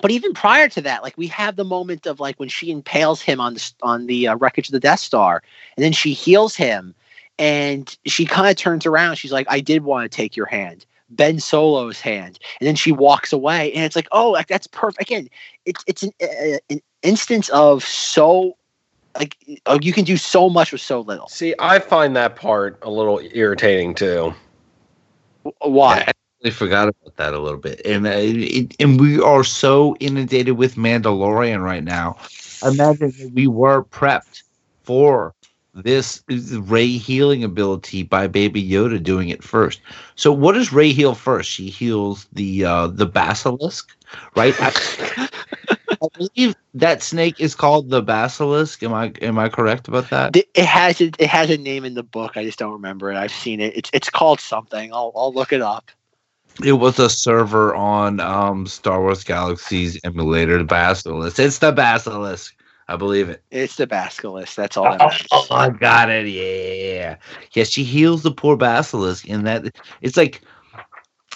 But 0.02 0.10
even 0.10 0.34
prior 0.34 0.68
to 0.68 0.80
that, 0.82 1.02
like 1.02 1.16
we 1.16 1.28
have 1.28 1.56
the 1.56 1.64
moment 1.64 2.06
of 2.06 2.20
like 2.20 2.38
when 2.38 2.48
she 2.48 2.70
impales 2.70 3.22
him 3.22 3.40
on 3.40 3.54
the 3.54 3.72
on 3.82 4.06
the 4.06 4.28
uh, 4.28 4.36
wreckage 4.36 4.68
of 4.68 4.72
the 4.72 4.80
Death 4.80 5.00
Star, 5.00 5.42
and 5.76 5.84
then 5.84 5.92
she 5.92 6.12
heals 6.12 6.56
him, 6.56 6.94
and 7.38 7.96
she 8.04 8.26
kind 8.26 8.48
of 8.48 8.56
turns 8.56 8.86
around. 8.86 9.16
She's 9.16 9.32
like, 9.32 9.46
"I 9.48 9.60
did 9.60 9.84
want 9.84 10.10
to 10.10 10.14
take 10.14 10.36
your 10.36 10.46
hand." 10.46 10.84
Ben 11.10 11.38
Solo's 11.38 12.00
hand, 12.00 12.38
and 12.60 12.66
then 12.66 12.74
she 12.74 12.90
walks 12.90 13.32
away, 13.32 13.72
and 13.72 13.84
it's 13.84 13.94
like, 13.94 14.08
oh, 14.10 14.30
like 14.30 14.48
that's 14.48 14.66
perfect. 14.66 15.02
Again, 15.02 15.28
it's 15.64 15.84
it's 15.86 16.02
an, 16.02 16.10
uh, 16.20 16.58
an 16.70 16.80
instance 17.02 17.48
of 17.50 17.84
so 17.84 18.56
like 19.16 19.36
oh, 19.66 19.78
you 19.80 19.92
can 19.92 20.04
do 20.04 20.16
so 20.16 20.50
much 20.50 20.72
with 20.72 20.80
so 20.80 21.00
little. 21.00 21.28
See, 21.28 21.54
I 21.58 21.78
find 21.78 22.16
that 22.16 22.36
part 22.36 22.78
a 22.82 22.90
little 22.90 23.20
irritating 23.32 23.94
too. 23.94 24.34
Why? 25.60 26.10
Forgot 26.50 26.88
about 26.88 27.16
that 27.16 27.32
a 27.34 27.38
little 27.38 27.58
bit, 27.58 27.80
and 27.84 28.06
uh, 28.06 28.10
it, 28.14 28.74
and 28.78 29.00
we 29.00 29.20
are 29.20 29.44
so 29.44 29.96
inundated 30.00 30.56
with 30.56 30.74
Mandalorian 30.76 31.62
right 31.62 31.82
now. 31.82 32.16
Imagine 32.62 33.14
that 33.18 33.30
we 33.34 33.46
were 33.46 33.84
prepped 33.84 34.42
for 34.82 35.34
this 35.74 36.22
Rey 36.28 36.88
healing 36.98 37.42
ability 37.44 38.02
by 38.02 38.26
Baby 38.26 38.62
Yoda 38.68 39.02
doing 39.02 39.28
it 39.30 39.42
first. 39.42 39.80
So, 40.16 40.32
what 40.32 40.52
does 40.52 40.72
Rey 40.72 40.92
heal 40.92 41.14
first? 41.14 41.50
She 41.50 41.70
heals 41.70 42.26
the 42.32 42.64
uh, 42.64 42.88
the 42.88 43.06
basilisk, 43.06 43.96
right? 44.36 44.54
I, 44.60 44.72
I 46.02 46.06
believe 46.16 46.54
that 46.74 47.02
snake 47.02 47.40
is 47.40 47.54
called 47.54 47.90
the 47.90 48.02
basilisk. 48.02 48.82
Am 48.82 48.92
I 48.92 49.12
am 49.22 49.38
I 49.38 49.48
correct 49.48 49.88
about 49.88 50.10
that? 50.10 50.34
It 50.34 50.48
it 50.54 50.66
has 50.66 51.00
a, 51.00 51.06
it 51.18 51.28
has 51.28 51.50
a 51.50 51.56
name 51.56 51.84
in 51.84 51.94
the 51.94 52.02
book. 52.02 52.36
I 52.36 52.44
just 52.44 52.58
don't 52.58 52.72
remember 52.72 53.10
it. 53.10 53.16
I've 53.16 53.32
seen 53.32 53.60
it. 53.60 53.76
It's 53.76 53.90
it's 53.92 54.10
called 54.10 54.40
something. 54.40 54.92
I'll 54.92 55.12
I'll 55.16 55.32
look 55.32 55.52
it 55.52 55.62
up. 55.62 55.90
It 56.62 56.72
was 56.72 56.98
a 56.98 57.08
server 57.08 57.74
on 57.74 58.20
um, 58.20 58.66
Star 58.66 59.00
Wars 59.00 59.24
Galaxies 59.24 59.98
emulator, 60.04 60.58
the 60.58 60.64
Basilisk. 60.64 61.38
It's 61.38 61.58
the 61.58 61.72
Basilisk. 61.72 62.54
I 62.88 62.96
believe 62.96 63.28
it. 63.30 63.42
It's 63.50 63.76
the 63.76 63.86
basilisk. 63.86 64.56
That's 64.56 64.76
all. 64.76 64.84
That 64.84 65.00
Oh, 65.00 65.06
matters. 65.06 65.26
oh, 65.32 65.46
I 65.50 65.70
got 65.70 66.10
it. 66.10 66.26
Yeah, 66.28 67.16
yeah. 67.54 67.64
She 67.64 67.82
heals 67.82 68.22
the 68.22 68.30
poor 68.30 68.56
basilisk, 68.56 69.28
and 69.28 69.46
that 69.46 69.64
it's 70.02 70.16
like 70.16 70.42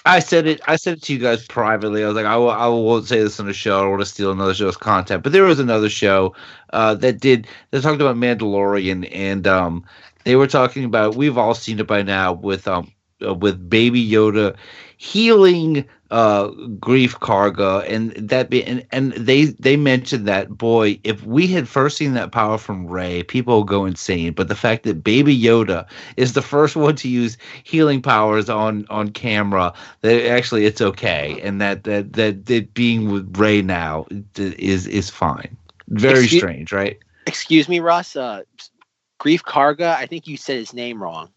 I 0.05 0.19
said 0.21 0.47
it. 0.47 0.61
I 0.67 0.77
said 0.77 0.99
it 0.99 1.03
to 1.05 1.13
you 1.13 1.19
guys 1.19 1.47
privately. 1.47 2.05
I 2.05 2.07
was 2.07 2.17
like, 2.17 2.27
I, 2.27 2.37
will, 2.37 2.51
I 2.51 2.67
won't 2.67 3.07
say 3.07 3.21
this 3.21 3.41
on 3.41 3.47
the 3.47 3.53
show. 3.53 3.79
I 3.79 3.81
don't 3.83 3.91
want 3.91 4.03
to 4.03 4.07
steal 4.07 4.31
another 4.31 4.55
show's 4.55 4.77
content. 4.77 5.23
But 5.23 5.33
there 5.33 5.45
was 5.45 5.59
another 5.59 5.89
show 5.89 6.35
uh, 6.73 6.95
that 6.97 7.21
did. 7.21 7.47
They 7.71 7.81
talked 7.81 8.01
about 8.01 8.17
Mandalorian, 8.17 9.09
and 9.13 9.47
um, 9.47 9.85
they 10.25 10.37
were 10.37 10.47
talking 10.47 10.85
about. 10.85 11.17
We've 11.17 11.39
all 11.39 11.55
seen 11.55 11.79
it 11.81 11.87
by 11.87 12.03
now 12.03 12.33
with 12.35 12.69
um 12.69 12.93
uh, 13.27 13.35
with 13.35 13.69
Baby 13.69 14.07
Yoda 14.09 14.57
healing 14.99 15.85
uh 16.11 16.49
greef 16.81 17.13
karga 17.13 17.85
and 17.89 18.13
that 18.13 18.51
be 18.51 18.65
and, 18.65 18.85
and 18.93 19.13
they 19.13 19.45
they 19.47 19.77
mentioned 19.77 20.27
that 20.27 20.49
boy 20.51 20.99
if 21.05 21.25
we 21.25 21.47
had 21.47 21.69
first 21.69 21.97
seen 21.97 22.15
that 22.15 22.33
power 22.33 22.59
from 22.59 22.87
rey 22.87 23.23
people 23.23 23.59
would 23.59 23.69
go 23.69 23.85
insane 23.85 24.33
but 24.33 24.49
the 24.49 24.57
fact 24.57 24.83
that 24.85 25.05
baby 25.05 25.39
yoda 25.39 25.87
is 26.17 26.33
the 26.35 26.43
first 26.43 26.77
one 26.77 26.97
to 26.97 27.09
use 27.09 27.39
healing 27.63 28.03
powers 28.03 28.49
on 28.51 28.87
on 28.91 29.09
camera 29.11 29.73
that 30.01 30.27
actually 30.27 30.65
it's 30.67 30.81
okay 30.81 31.41
and 31.43 31.61
that 31.61 31.85
that 31.85 32.13
that 32.15 32.51
it 32.51 32.75
being 32.75 33.11
with 33.11 33.37
rey 33.39 33.63
now 33.63 34.07
is 34.37 34.87
is 34.87 35.11
fine 35.11 35.57
very 35.89 36.25
Excuse- 36.25 36.41
strange 36.43 36.73
right 36.73 36.99
Excuse 37.27 37.69
me, 37.69 37.79
Russ. 37.81 38.17
Uh, 38.17 38.43
Greef 39.21 39.43
Karga. 39.43 39.95
I 39.95 40.07
think 40.07 40.27
you 40.27 40.39
said 40.39 40.57
his 40.57 40.73
name 40.73 41.03
wrong. 41.03 41.29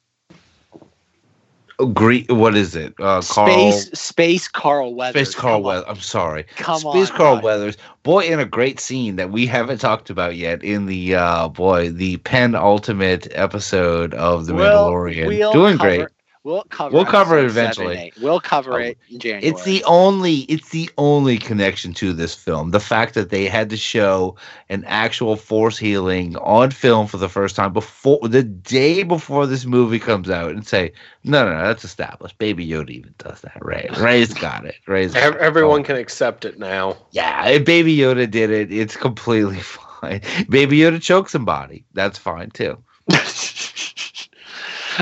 Grief 1.88 2.30
what 2.30 2.56
is 2.56 2.76
it 2.76 2.94
uh 3.00 3.22
Carl, 3.22 3.72
Space 3.72 3.92
Space 4.00 4.48
Carl 4.48 4.94
Weathers. 4.96 5.30
Space 5.30 5.36
Carl 5.40 5.64
Weathers. 5.64 5.86
I'm 5.88 6.00
sorry. 6.00 6.44
Come 6.58 6.80
Space 6.80 7.10
on, 7.12 7.18
Carl 7.18 7.36
Russ. 7.36 7.44
Weathers. 7.44 7.78
Boy, 8.04 8.22
in 8.26 8.40
a 8.40 8.46
great 8.46 8.80
scene 8.80 9.16
that 9.18 9.32
we 9.32 9.46
haven't 9.46 9.80
talked 9.80 10.10
about 10.10 10.36
yet 10.36 10.64
in 10.64 10.86
the 10.86 11.16
uh 11.16 11.48
boy, 11.50 11.90
the 11.92 12.18
penultimate 12.18 13.28
episode 13.32 14.14
of 14.14 14.46
The 14.48 14.54
Mandalorian. 14.54 15.28
we'll 15.28 15.52
Doing 15.54 15.78
cover- 15.78 15.90
great. 15.98 16.08
We'll 16.44 16.64
cover. 16.64 16.96
We'll 16.96 17.06
cover 17.06 17.38
it 17.38 17.46
episode 17.46 17.76
seven, 17.76 17.92
eventually. 17.92 18.14
We'll 18.20 18.40
cover 18.40 18.74
Oh, 18.74 18.78
it 18.78 18.98
in 19.12 19.20
January. 19.20 19.46
It's 19.48 19.64
the 19.64 19.84
only 19.84 20.38
it's 20.50 20.70
the 20.70 20.90
only 20.98 21.38
connection 21.38 21.94
to 21.96 22.14
this 22.14 22.34
film. 22.34 22.72
The 22.72 22.80
fact 22.80 23.14
that 23.14 23.30
they 23.30 23.46
had 23.48 23.70
to 23.70 23.78
show 23.78 24.36
an 24.70 24.84
actual 24.88 25.36
force 25.36 25.78
healing 25.78 26.36
on 26.38 26.72
film 26.72 27.06
for 27.06 27.18
the 27.18 27.30
first 27.30 27.56
time 27.56 27.74
before 27.74 28.28
the 28.28 28.42
day 28.42 29.04
before 29.04 29.46
this 29.46 29.66
movie 29.66 30.00
comes 30.00 30.32
out 30.32 30.50
and 30.50 30.66
say, 30.66 30.92
no, 31.24 31.46
no, 31.46 31.54
no, 31.54 31.64
that's 31.68 31.84
established. 31.84 32.40
Baby 32.40 32.68
Yoda 32.68 32.90
even 32.90 33.14
does 33.20 33.42
that. 33.42 33.64
Rey, 33.64 33.88
Rey's 34.00 34.34
got 34.34 34.66
it. 34.66 34.76
Rey's 34.88 35.14
got 35.14 35.22
Ev- 35.24 35.36
it. 35.36 35.42
Everyone 35.42 35.84
can 35.84 35.96
accept 35.96 36.44
it 36.46 36.58
now. 36.58 36.98
Yeah, 37.12 37.48
if 37.50 37.66
Baby 37.66 37.96
Yoda 37.96 38.30
did 38.30 38.50
it, 38.50 38.72
it's 38.74 38.96
completely 38.96 39.60
fine. 39.60 40.22
Baby 40.50 40.80
Yoda 40.80 41.00
choked 41.00 41.30
somebody. 41.30 41.86
That's 41.94 42.18
fine 42.18 42.50
too. 42.50 42.82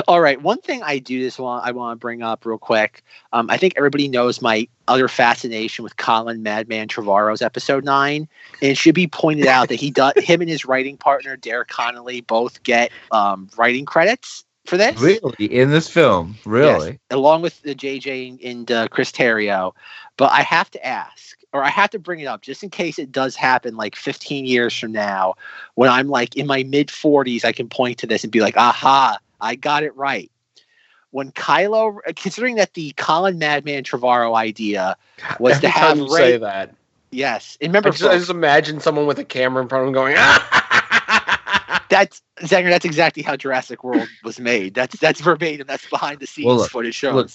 All 0.07 0.21
right. 0.21 0.41
One 0.41 0.59
thing 0.59 0.81
I 0.83 0.99
do 0.99 1.21
this 1.21 1.39
want 1.39 1.65
I 1.65 1.71
want 1.71 1.97
to 1.97 2.01
bring 2.01 2.21
up 2.21 2.45
real 2.45 2.57
quick. 2.57 3.03
Um, 3.33 3.49
I 3.49 3.57
think 3.57 3.73
everybody 3.77 4.07
knows 4.07 4.41
my 4.41 4.67
other 4.87 5.07
fascination 5.07 5.83
with 5.83 5.97
Colin 5.97 6.43
Madman 6.43 6.87
Trevorrow's 6.87 7.41
episode 7.41 7.83
nine, 7.83 8.27
and 8.61 8.71
it 8.71 8.77
should 8.77 8.95
be 8.95 9.07
pointed 9.07 9.47
out 9.47 9.69
that 9.69 9.75
he 9.75 9.91
does 9.91 10.13
him 10.17 10.41
and 10.41 10.49
his 10.49 10.65
writing 10.65 10.97
partner 10.97 11.37
Derek 11.37 11.69
Connolly 11.69 12.21
both 12.21 12.61
get 12.63 12.91
um, 13.11 13.49
writing 13.57 13.85
credits 13.85 14.43
for 14.65 14.77
this. 14.77 14.99
Really, 14.99 15.45
in 15.45 15.71
this 15.71 15.89
film, 15.89 16.35
really. 16.45 16.89
Yes, 16.89 16.97
along 17.11 17.41
with 17.41 17.61
the 17.61 17.75
JJ 17.75 18.29
and, 18.29 18.41
and 18.41 18.71
uh, 18.71 18.87
Chris 18.89 19.11
Terrio. 19.11 19.73
But 20.17 20.31
I 20.31 20.41
have 20.41 20.69
to 20.71 20.85
ask, 20.85 21.37
or 21.53 21.63
I 21.63 21.69
have 21.69 21.89
to 21.91 21.99
bring 21.99 22.19
it 22.19 22.25
up 22.25 22.41
just 22.41 22.63
in 22.63 22.69
case 22.69 22.99
it 22.99 23.11
does 23.11 23.35
happen 23.35 23.77
like 23.77 23.95
15 23.95 24.45
years 24.45 24.77
from 24.77 24.91
now, 24.91 25.35
when 25.75 25.89
I'm 25.89 26.09
like 26.09 26.35
in 26.35 26.45
my 26.45 26.63
mid 26.63 26.89
40s, 26.89 27.45
I 27.45 27.51
can 27.51 27.69
point 27.69 27.97
to 27.99 28.07
this 28.07 28.23
and 28.23 28.31
be 28.31 28.41
like, 28.41 28.57
aha, 28.57 29.17
I 29.41 29.55
got 29.55 29.83
it 29.83 29.95
right. 29.95 30.31
When 31.11 31.31
Kylo, 31.31 31.97
considering 32.15 32.55
that 32.55 32.73
the 32.73 32.91
Colin 32.91 33.39
Madman 33.39 33.83
Trevorrow 33.83 34.35
idea 34.35 34.95
was 35.39 35.55
Every 35.55 35.61
to 35.61 35.69
have 35.69 35.81
time 35.89 35.97
you 35.97 36.03
Rey, 36.03 36.31
say 36.31 36.37
that, 36.37 36.75
yes, 37.11 37.57
and 37.61 37.69
I 37.69 37.69
remember, 37.69 37.89
just, 37.89 38.03
I 38.03 38.17
just 38.17 38.29
imagine 38.29 38.79
someone 38.79 39.07
with 39.07 39.17
a 39.17 39.23
camera 39.25 39.63
in 39.63 39.69
front 39.69 39.83
of 39.83 39.87
them 39.87 39.93
going, 39.93 40.15
ah! 40.17 41.85
that's 41.89 42.21
Zanger, 42.41 42.69
that's 42.69 42.85
exactly 42.85 43.23
how 43.23 43.35
Jurassic 43.35 43.83
World 43.83 44.07
was 44.23 44.39
made. 44.39 44.75
That's 44.75 44.97
that's 44.99 45.19
verbatim. 45.19 45.65
That's 45.67 45.87
behind 45.89 46.19
the 46.19 46.27
scenes 46.27 46.45
Well, 46.45 46.57
look, 46.57 46.69
footage 46.69 46.95
shows. 46.95 47.15
look, 47.15 47.29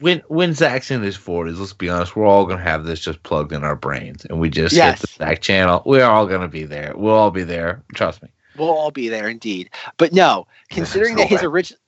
when 0.00 0.22
when 0.28 0.54
Zach's 0.54 0.90
in 0.90 1.02
his 1.02 1.16
forties, 1.16 1.58
let's 1.58 1.72
be 1.72 1.88
honest, 1.88 2.14
we're 2.14 2.24
all 2.24 2.46
gonna 2.46 2.62
have 2.62 2.84
this 2.84 3.00
just 3.00 3.22
plugged 3.24 3.52
in 3.52 3.64
our 3.64 3.74
brains, 3.76 4.24
and 4.24 4.38
we 4.38 4.48
just 4.48 4.76
Yes. 4.76 5.00
hit 5.00 5.10
the 5.10 5.24
Zach 5.24 5.40
channel. 5.40 5.82
We're 5.84 6.04
all 6.04 6.26
gonna 6.26 6.48
be 6.48 6.64
there. 6.64 6.92
We'll 6.96 7.14
all 7.14 7.32
be 7.32 7.42
there. 7.42 7.82
Trust 7.94 8.22
me. 8.22 8.28
We'll 8.58 8.70
all 8.70 8.90
be 8.90 9.08
there 9.08 9.28
indeed. 9.28 9.70
But 9.96 10.12
no, 10.12 10.46
considering 10.70 11.16
that 11.16 11.28
his 11.28 11.42
original 11.42 11.80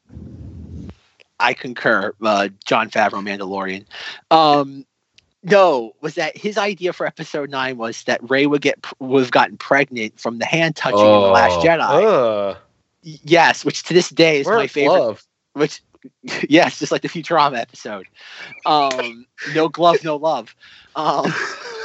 I 1.38 1.54
concur, 1.54 2.12
uh, 2.22 2.48
Jon 2.64 2.90
Favreau 2.90 3.22
Mandalorian. 3.24 3.86
Um 4.30 4.84
no, 5.42 5.92
was 6.02 6.16
that 6.16 6.36
his 6.36 6.58
idea 6.58 6.92
for 6.92 7.06
episode 7.06 7.48
nine 7.48 7.78
was 7.78 8.02
that 8.04 8.20
Rey 8.28 8.46
would 8.46 8.60
get 8.60 8.84
would 8.98 9.22
have 9.22 9.30
gotten 9.30 9.56
pregnant 9.56 10.20
from 10.20 10.38
the 10.38 10.44
hand 10.44 10.76
touching 10.76 11.00
in 11.00 11.06
the 11.06 11.18
Last 11.18 11.60
Oh, 11.60 11.62
Jedi. 11.64 12.04
ugh. 12.50 12.56
Y- 13.04 13.18
Yes, 13.22 13.64
which 13.64 13.82
to 13.84 13.94
this 13.94 14.10
day 14.10 14.40
is 14.40 14.46
my 14.46 14.66
favorite. 14.66 14.98
glove? 14.98 15.24
Which 15.54 15.80
yes, 16.48 16.78
just 16.78 16.92
like 16.92 17.00
the 17.02 17.08
Futurama 17.08 17.56
episode. 17.58 18.06
Um, 18.66 19.24
no 19.54 19.68
glove, 19.70 20.04
no 20.04 20.16
love. 20.16 20.54
Um, 20.94 21.32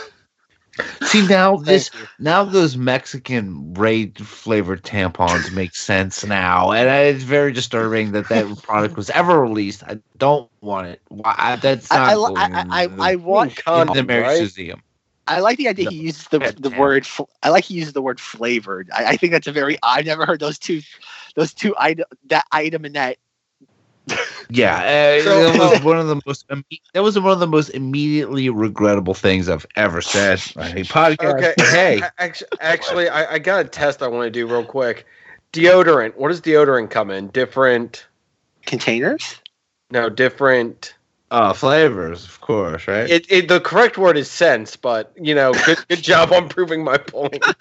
See 1.03 1.25
now 1.27 1.55
this 1.63 1.89
now 2.19 2.43
those 2.43 2.75
Mexican 2.77 3.73
Rey 3.73 4.07
flavored 4.17 4.83
tampons 4.83 5.51
make 5.51 5.75
sense 5.75 6.25
now, 6.25 6.71
and 6.71 6.89
it's 6.89 7.23
very 7.23 7.51
disturbing 7.51 8.11
that 8.13 8.29
that 8.29 8.61
product 8.63 8.95
was 8.97 9.09
ever 9.09 9.39
released. 9.41 9.83
I 9.83 9.99
don't 10.17 10.49
want 10.61 10.87
it. 10.87 11.01
Why? 11.09 11.35
I- 11.37 11.55
That's 11.55 11.91
not. 11.91 12.09
I, 12.09 12.13
I, 12.13 12.49
I, 12.53 12.83
I, 12.83 13.11
I 13.11 13.15
want 13.15 13.61
in 13.67 13.87
the 13.87 14.03
Marriage 14.03 14.39
Museum. 14.39 14.81
I 15.27 15.39
like 15.39 15.57
the 15.57 15.67
idea 15.67 15.89
he 15.89 15.97
uses 15.97 16.27
the 16.27 16.39
the 16.59 16.69
word. 16.69 17.07
I 17.41 17.49
like 17.49 17.63
he 17.63 17.73
uses 17.75 17.93
the 17.93 18.01
word 18.01 18.19
flavored. 18.19 18.89
I, 18.93 19.05
I 19.05 19.17
think 19.17 19.31
that's 19.31 19.47
a 19.47 19.51
very. 19.51 19.77
I've 19.81 20.05
never 20.05 20.25
heard 20.25 20.39
those 20.39 20.59
two, 20.59 20.81
those 21.35 21.53
two 21.53 21.73
item 21.77 22.05
that 22.27 22.45
item 22.51 22.85
and 22.85 22.95
that. 22.95 23.17
Yeah, 24.49 24.75
uh, 25.19 25.23
So- 25.23 25.51
that 25.51 25.71
was 25.71 25.83
one 25.83 25.97
of 25.99 26.07
the 26.07 26.21
most. 26.25 26.47
imme- 26.49 26.79
That 26.93 27.01
was 27.03 27.19
one 27.19 27.31
of 27.31 27.39
the 27.39 27.47
most 27.47 27.69
immediately 27.69 28.49
regrettable 28.49 29.13
things 29.15 29.49
I've 29.49 29.65
ever 29.75 30.01
said. 30.01 30.39
on 30.55 30.77
a 30.77 30.83
podcast. 30.83 31.33
Okay. 31.37 31.53
hey, 31.57 32.01
Actually, 32.19 32.47
actually 32.61 33.09
I, 33.09 33.33
I 33.33 33.39
got 33.39 33.65
a 33.65 33.67
test 33.67 34.03
I 34.03 34.07
want 34.07 34.25
to 34.27 34.29
do 34.31 34.45
real 34.47 34.63
quick. 34.63 35.05
Deodorant. 35.53 36.15
What 36.15 36.27
does 36.29 36.41
deodorant 36.41 36.89
come 36.91 37.09
in? 37.09 37.27
Different 37.29 38.05
containers? 38.65 39.39
No, 39.89 40.09
different. 40.09 40.93
uh, 41.31 41.53
flavors, 41.53 42.25
of 42.25 42.39
course, 42.41 42.87
right? 42.87 43.09
It, 43.09 43.25
it 43.31 43.47
the 43.47 43.59
correct 43.59 43.97
word 43.97 44.17
is 44.17 44.29
sense, 44.29 44.75
but 44.75 45.11
you 45.19 45.33
know, 45.33 45.53
good 45.65 45.79
good 45.87 46.03
job 46.03 46.31
on 46.33 46.49
proving 46.49 46.83
my 46.83 46.97
point. 46.97 47.43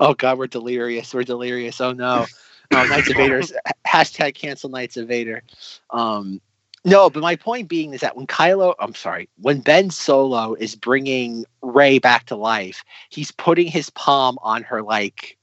Oh 0.00 0.14
God, 0.14 0.38
we're 0.38 0.46
delirious. 0.46 1.12
We're 1.12 1.24
delirious. 1.24 1.80
Oh 1.80 1.92
no. 1.92 2.26
Oh, 2.72 2.84
Knights 2.84 3.10
of 3.10 3.16
Vader. 3.16 3.42
Hashtag 3.86 4.34
cancel 4.34 4.70
Knights 4.70 4.96
of 4.96 5.08
Vader. 5.08 5.42
Um, 5.90 6.40
no, 6.84 7.10
but 7.10 7.20
my 7.20 7.36
point 7.36 7.68
being 7.68 7.92
is 7.92 8.00
that 8.00 8.16
when 8.16 8.26
Kylo, 8.26 8.74
I'm 8.78 8.94
sorry, 8.94 9.28
when 9.40 9.60
Ben 9.60 9.90
Solo 9.90 10.54
is 10.54 10.76
bringing 10.76 11.44
Rey 11.62 11.98
back 11.98 12.26
to 12.26 12.36
life, 12.36 12.84
he's 13.10 13.30
putting 13.32 13.66
his 13.66 13.90
palm 13.90 14.38
on 14.42 14.62
her 14.62 14.82
like 14.82 15.36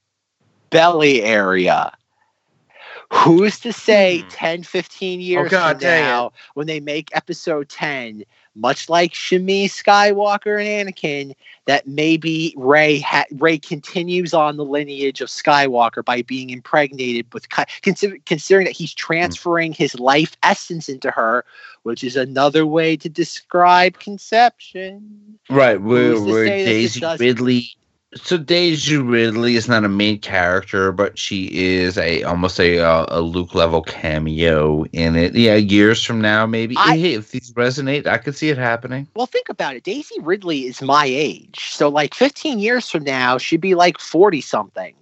belly 0.70 1.22
area. 1.22 1.92
Who's 3.14 3.60
to 3.62 3.72
say 3.72 4.24
10, 4.30 4.64
15 4.64 5.22
years 5.22 5.50
God, 5.50 5.80
from 5.80 5.88
it. 5.88 5.92
now, 5.92 6.32
when 6.56 6.68
they 6.68 6.82
make 6.82 7.10
episode 7.16 7.70
10, 7.70 8.24
much 8.58 8.90
like 8.90 9.14
Shmi 9.14 9.66
Skywalker 9.66 10.60
and 10.62 10.90
Anakin, 10.90 11.36
that 11.66 11.88
maybe 11.88 12.54
Rey 12.58 13.00
ha- 13.00 13.26
Rey 13.32 13.58
continues 13.58 14.34
on 14.34 14.58
the 14.58 14.66
lineage 14.66 15.22
of 15.22 15.30
Skywalker 15.30 16.04
by 16.04 16.22
being 16.22 16.50
impregnated 16.50 17.34
with 17.34 17.50
Ky- 17.50 17.64
consider- 17.82 18.18
considering 18.26 18.66
that 18.66 18.76
he's 18.76 18.94
transferring 18.94 19.74
his 19.74 20.00
life 20.00 20.36
essence 20.44 20.90
into 20.90 21.12
her, 21.12 21.46
which 21.84 22.04
is 22.04 22.16
another 22.16 22.66
way 22.66 22.98
to 22.98 23.10
describe 23.10 24.00
conception. 24.00 25.40
Right, 25.50 25.82
where, 25.82 26.10
Who's 26.10 26.26
to 26.26 26.32
where 26.32 26.46
say 26.48 26.64
that 26.64 26.70
Daisy 26.70 27.06
Ridley. 27.18 27.70
So 28.16 28.38
Daisy 28.38 28.98
Ridley 28.98 29.56
is 29.58 29.68
not 29.68 29.84
a 29.84 29.90
main 29.90 30.20
character, 30.20 30.94
but 30.94 31.20
she 31.20 31.46
is 31.52 31.98
a 31.98 32.24
almost 32.24 32.58
a 32.60 32.80
uh, 32.80 33.06
a 33.10 33.20
Luke 33.22 33.54
level 33.54 33.82
cameo 33.82 34.86
in 34.94 35.18
it. 35.18 35.36
Yeah, 35.36 35.56
years 35.56 36.04
from 36.04 36.22
now, 36.22 36.46
maybe. 36.46 36.76
I- 36.78 36.98
hey, 36.98 37.14
if 37.16 37.32
these 37.32 37.52
resonate, 37.54 38.08
I 38.08 38.18
could 38.18 38.36
see 38.36 38.50
it 38.50 38.58
happening. 38.58 39.08
Well, 39.14 39.26
think 39.26 39.50
about 39.50 39.76
it. 39.76 39.84
Daisy 39.84 40.16
Ridley 40.22 40.66
is 40.68 40.82
my 40.82 41.06
age. 41.06 41.70
So, 41.72 41.90
like 41.90 42.14
15 42.14 42.60
years 42.60 42.90
from 42.90 43.04
now, 43.04 43.38
she'd 43.38 43.60
be 43.62 43.76
like 43.76 44.00
40 44.00 44.40
something. 44.40 44.96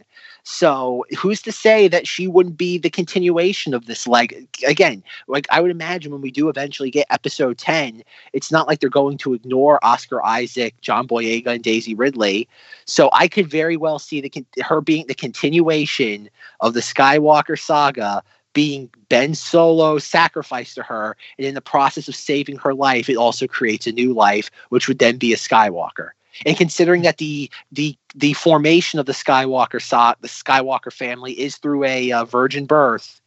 So, 0.48 1.06
who's 1.18 1.42
to 1.42 1.52
say 1.52 1.88
that 1.88 2.08
she 2.08 2.28
wouldn't 2.28 2.56
be 2.56 2.78
the 2.78 2.92
continuation 2.92 3.74
of 3.74 3.88
this? 3.88 4.06
Like, 4.06 4.48
again, 4.66 5.04
like 5.28 5.48
I 5.50 5.60
would 5.60 5.72
imagine 5.72 6.12
when 6.12 6.22
we 6.22 6.30
do 6.30 6.50
eventually 6.50 6.92
get 6.92 7.08
episode 7.10 7.58
10, 7.58 8.04
it's 8.32 8.52
not 8.52 8.68
like 8.68 8.80
they're 8.80 8.90
going 8.92 9.18
to 9.20 9.34
ignore 9.34 9.84
Oscar 9.84 10.24
Isaac, 10.24 10.80
John 10.82 11.08
Boyega, 11.08 11.48
and 11.48 11.64
Daisy 11.64 11.96
Ridley. 11.96 12.48
So, 12.86 13.10
I 13.12 13.28
could 13.28 13.50
very 13.50 13.76
well 13.76 13.98
see 13.98 14.22
the 14.22 14.46
her 14.64 14.82
being 14.82 15.08
the 15.08 15.16
continuation 15.16 16.30
of 16.60 16.76
the 16.76 16.82
Skywalker 16.82 17.60
saga 17.60 18.22
being 18.54 18.90
Ben 19.10 19.34
Solo 19.34 19.98
sacrifice 19.98 20.76
to 20.76 20.84
her, 20.84 21.18
and 21.40 21.48
in 21.48 21.56
the 21.56 21.62
process 21.62 22.08
of 22.08 22.16
saving 22.16 22.58
her 22.58 22.74
life, 22.76 23.10
it 23.10 23.18
also 23.18 23.48
creates 23.48 23.88
a 23.88 23.92
new 23.92 24.14
life, 24.14 24.52
which 24.70 24.88
would 24.88 25.00
then 25.00 25.18
be 25.18 25.34
a 25.34 25.38
Skywalker. 25.38 26.12
And 26.46 26.56
considering 26.56 27.02
that 27.02 27.18
the 27.18 27.50
the 27.72 27.98
the 28.16 28.34
formation 28.34 29.00
of 29.00 29.06
the 29.06 29.12
Skywalker 29.12 29.82
so- 29.82 30.16
the 30.22 30.28
Skywalker 30.28 30.92
family 30.92 31.34
is 31.34 31.58
through 31.58 31.84
a 31.84 32.12
uh, 32.12 32.26
virgin 32.26 32.66
birth. 32.66 33.22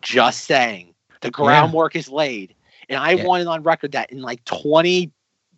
Just 0.00 0.44
saying, 0.44 0.94
the 1.20 1.30
groundwork 1.30 1.94
yeah. 1.94 2.00
is 2.00 2.08
laid, 2.08 2.54
and 2.88 2.98
I 2.98 3.12
yeah. 3.12 3.24
wanted 3.24 3.46
on 3.46 3.62
record 3.62 3.92
that 3.92 4.10
in 4.10 4.20
like 4.20 4.44
20 4.46 5.12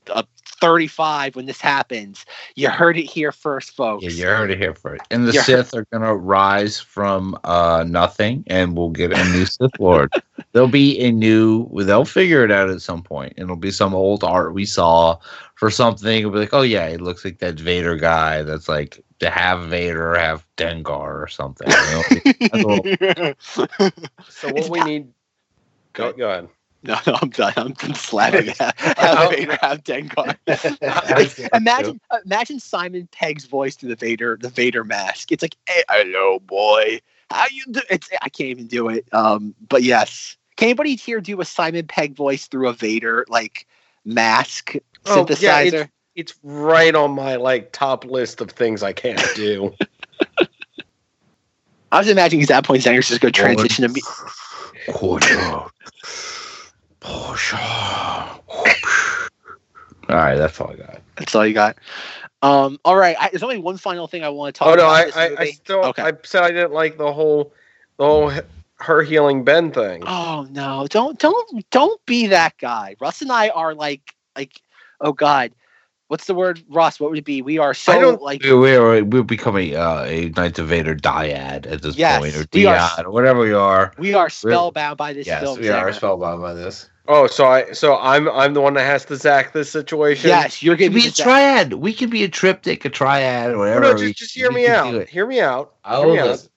a 0.08 0.24
35 0.60 1.36
when 1.36 1.46
this 1.46 1.60
happens. 1.60 2.24
You 2.54 2.70
heard 2.70 2.96
it 2.96 3.04
here 3.04 3.32
first, 3.32 3.72
folks. 3.72 4.04
Yeah, 4.04 4.10
you 4.10 4.24
heard 4.24 4.50
it 4.50 4.58
here 4.58 4.74
first. 4.74 5.02
And 5.10 5.26
the 5.28 5.32
you 5.32 5.40
Sith 5.40 5.72
heard- 5.72 5.80
are 5.92 5.98
going 5.98 6.08
to 6.08 6.14
rise 6.14 6.80
from 6.80 7.38
uh, 7.44 7.84
nothing, 7.86 8.44
and 8.46 8.76
we'll 8.76 8.90
get 8.90 9.12
a 9.12 9.24
new 9.32 9.46
Sith 9.46 9.78
Lord. 9.78 10.12
There'll 10.52 10.68
be 10.68 10.98
a 11.00 11.10
new. 11.10 11.68
They'll 11.84 12.04
figure 12.04 12.44
it 12.44 12.50
out 12.52 12.70
at 12.70 12.80
some 12.82 13.02
point. 13.02 13.34
It'll 13.36 13.56
be 13.56 13.70
some 13.70 13.94
old 13.94 14.22
art 14.24 14.54
we 14.54 14.64
saw 14.64 15.18
for 15.56 15.70
something. 15.70 16.18
It'll 16.20 16.30
be 16.30 16.38
like, 16.38 16.54
oh 16.54 16.62
yeah, 16.62 16.86
it 16.86 17.00
looks 17.00 17.24
like 17.24 17.38
that 17.38 17.58
Vader 17.58 17.96
guy. 17.96 18.42
That's 18.42 18.68
like 18.68 19.02
to 19.18 19.30
have 19.30 19.64
Vader 19.68 20.14
have 20.14 20.46
Dengar 20.56 20.88
or 21.22 21.28
something. 21.28 21.68
You 22.40 22.62
know? 22.62 23.34
so 23.40 23.66
what 24.48 24.58
it's 24.58 24.68
we 24.68 24.78
not- 24.78 24.86
need. 24.86 25.08
Go, 25.92 26.12
go 26.12 26.28
ahead. 26.30 26.48
No, 26.86 26.98
no, 27.06 27.16
I'm 27.22 27.30
done. 27.30 27.52
I'm 27.56 27.72
done 27.72 27.94
slapping 27.94 28.52
that. 28.58 28.78
Have 28.78 29.30
Vader 29.30 29.58
have 29.62 29.82
Dengar. 29.84 30.36
Like, 31.16 31.50
imagine, 31.54 31.98
imagine 32.26 32.60
Simon 32.60 33.08
Pegg's 33.10 33.46
voice 33.46 33.74
through 33.74 33.88
the 33.88 33.96
Vader, 33.96 34.36
the 34.38 34.50
Vader 34.50 34.84
mask. 34.84 35.32
It's 35.32 35.40
like, 35.42 35.56
hey, 35.66 35.82
hello, 35.88 36.40
boy. 36.40 37.00
How 37.30 37.46
you 37.50 37.64
do? 37.70 37.80
It's 37.88 38.10
I 38.20 38.28
can't 38.28 38.50
even 38.50 38.66
do 38.66 38.90
it. 38.90 39.06
Um, 39.12 39.54
but 39.66 39.82
yes, 39.82 40.36
can 40.56 40.66
anybody 40.66 40.94
here 40.94 41.22
do 41.22 41.40
a 41.40 41.46
Simon 41.46 41.86
Pegg 41.86 42.14
voice 42.14 42.48
through 42.48 42.68
a 42.68 42.74
Vader 42.74 43.24
like 43.30 43.66
mask 44.04 44.74
Oh, 45.06 45.24
synthesizer? 45.24 45.40
yeah, 45.40 45.60
it's, 45.62 45.90
it's 46.14 46.34
right 46.42 46.94
on 46.94 47.12
my 47.12 47.36
like 47.36 47.72
top 47.72 48.04
list 48.04 48.40
of 48.40 48.50
things 48.50 48.82
I 48.82 48.92
can't 48.92 49.22
do. 49.34 49.74
I 51.92 51.98
was 51.98 52.08
imagining 52.08 52.42
at 52.42 52.48
that 52.48 52.64
point, 52.64 52.82
Zanger's 52.82 53.08
just 53.08 53.20
going 53.20 53.32
to 53.32 53.40
transition 53.40 53.86
to 53.86 53.88
me. 53.88 54.02
Cordial. 54.92 55.70
Porsche. 57.04 57.58
All 60.08 60.16
right, 60.16 60.36
that's 60.36 60.60
all 60.60 60.70
I 60.70 60.76
got. 60.76 61.00
That's 61.16 61.34
all 61.34 61.46
you 61.46 61.54
got. 61.54 61.76
Um, 62.42 62.78
all 62.84 62.96
right. 62.96 63.16
I, 63.18 63.30
there's 63.30 63.42
only 63.42 63.58
one 63.58 63.76
final 63.78 64.06
thing 64.06 64.22
I 64.24 64.28
want 64.28 64.54
to 64.54 64.58
talk 64.58 64.68
oh 64.68 64.74
no. 64.74 64.86
I, 64.88 65.04
this 65.06 65.16
I, 65.16 65.26
I 65.26 65.28
movie. 65.30 65.52
still 65.52 65.94
I 65.96 66.12
said 66.24 66.42
I 66.42 66.50
didn't 66.50 66.72
like 66.72 66.98
the 66.98 67.12
whole 67.12 67.52
the 67.98 68.04
whole 68.04 68.32
her 68.80 69.02
healing 69.02 69.44
Ben 69.44 69.70
thing. 69.72 70.02
Oh 70.06 70.46
no! 70.50 70.86
Don't 70.90 71.18
don't 71.18 71.70
don't 71.70 72.04
be 72.06 72.26
that 72.26 72.56
guy. 72.58 72.96
Russ 73.00 73.22
and 73.22 73.32
I 73.32 73.48
are 73.50 73.74
like 73.74 74.14
like 74.36 74.60
oh 75.00 75.12
god, 75.12 75.52
what's 76.08 76.26
the 76.26 76.34
word, 76.34 76.62
Russ? 76.68 77.00
What 77.00 77.10
would 77.10 77.18
it 77.18 77.24
be? 77.24 77.40
We 77.40 77.56
are 77.58 77.72
so 77.72 78.18
like 78.20 78.42
we, 78.42 78.52
we're 78.52 79.04
we're 79.04 79.22
becoming 79.22 79.74
uh, 79.74 80.04
a 80.06 80.28
Knights 80.30 80.58
of 80.58 80.68
Vader 80.68 80.94
dyad 80.94 81.66
at 81.70 81.80
this 81.80 81.96
Yes, 81.96 82.20
point, 82.20 82.34
or 82.36 82.44
we 82.52 82.66
are- 82.66 82.76
dyad, 82.76 83.04
or 83.04 83.10
whatever 83.10 83.40
we 83.40 83.52
are. 83.54 83.92
we 83.96 84.12
are 84.12 84.28
spellbound 84.28 84.98
by 84.98 85.14
this 85.14 85.26
Yes, 85.26 85.40
film. 85.42 85.60
we 85.60 85.68
are 85.70 85.88
Zanger. 85.88 85.94
spellbound 85.94 86.42
by 86.42 86.52
this. 86.52 86.90
Oh, 87.06 87.26
so 87.26 87.46
I 87.46 87.72
so 87.72 87.98
I'm 87.98 88.28
I'm 88.30 88.54
the 88.54 88.62
one 88.62 88.74
that 88.74 88.84
has 88.84 89.04
to 89.06 89.16
zack 89.16 89.52
this 89.52 89.70
situation. 89.70 90.28
Yes, 90.28 90.62
you're 90.62 90.74
gonna 90.74 90.88
can 90.88 90.94
be 90.94 91.06
a 91.06 91.10
triad. 91.10 91.74
We 91.74 91.92
can 91.92 92.08
be 92.08 92.24
a 92.24 92.28
triptych, 92.28 92.84
a 92.86 92.88
triad, 92.88 93.50
or 93.50 93.58
whatever. 93.58 93.80
no, 93.80 93.92
we- 93.94 94.08
just, 94.08 94.16
just 94.16 94.34
hear 94.34 94.50
me 94.50 94.66
out. 94.66 95.06
Hear 95.08 95.26
me 95.26 95.40
out. 95.40 95.74
I 95.84 95.98
Hear 95.98 96.06
me 96.08 96.18
out. 96.18 96.26
listen. 96.28 96.50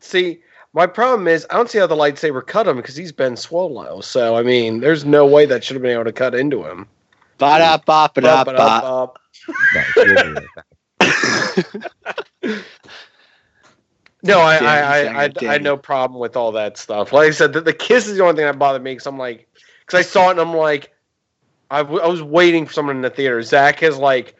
See, 0.00 0.40
my 0.72 0.86
problem 0.86 1.28
is 1.28 1.46
I 1.50 1.54
don't 1.54 1.70
see 1.70 1.78
how 1.78 1.86
the 1.86 1.94
lightsaber 1.94 2.44
cut 2.44 2.66
him 2.66 2.76
because 2.76 2.96
he's 2.96 3.12
Ben 3.12 3.34
Swolo. 3.34 4.02
So 4.02 4.36
I 4.36 4.42
mean, 4.42 4.80
there's 4.80 5.04
no 5.04 5.24
way 5.24 5.46
that 5.46 5.62
should 5.62 5.76
have 5.76 5.82
been 5.82 5.92
able 5.92 6.04
to 6.04 6.12
cut 6.12 6.34
into 6.34 6.64
him. 6.64 6.88
Ba 7.38 7.58
da 7.58 7.76
ba 7.78 8.10
ba 8.12 8.20
da 8.20 8.44
ba. 8.44 8.44
Ba-ba-da-ba. 8.44 9.12
Nice, 9.72 9.94
we'll 10.04 10.16
do 10.16 10.48
it. 12.42 12.64
No, 14.22 14.40
I 14.40 14.58
Danny, 14.58 14.66
I, 14.68 15.02
I, 15.02 15.24
I, 15.24 15.30
I 15.48 15.52
had 15.52 15.62
no 15.62 15.76
problem 15.76 16.18
with 16.18 16.36
all 16.36 16.50
that 16.52 16.76
stuff. 16.78 17.12
Like 17.12 17.28
I 17.28 17.30
said, 17.30 17.52
the, 17.52 17.60
the 17.60 17.72
kiss 17.72 18.08
is 18.08 18.16
the 18.16 18.24
only 18.24 18.34
thing 18.36 18.46
that 18.46 18.58
bothered 18.58 18.82
me 18.82 18.92
because 18.92 19.06
I'm 19.06 19.18
like, 19.18 19.48
because 19.86 20.00
I 20.06 20.08
saw 20.08 20.28
it 20.28 20.32
and 20.32 20.40
I'm 20.40 20.54
like, 20.54 20.92
I, 21.70 21.78
w- 21.78 22.00
I 22.00 22.06
was 22.06 22.22
waiting 22.22 22.66
for 22.66 22.72
someone 22.72 22.96
in 22.96 23.02
the 23.02 23.10
theater. 23.10 23.40
Zach 23.42 23.80
has 23.80 23.96
like, 23.96 24.34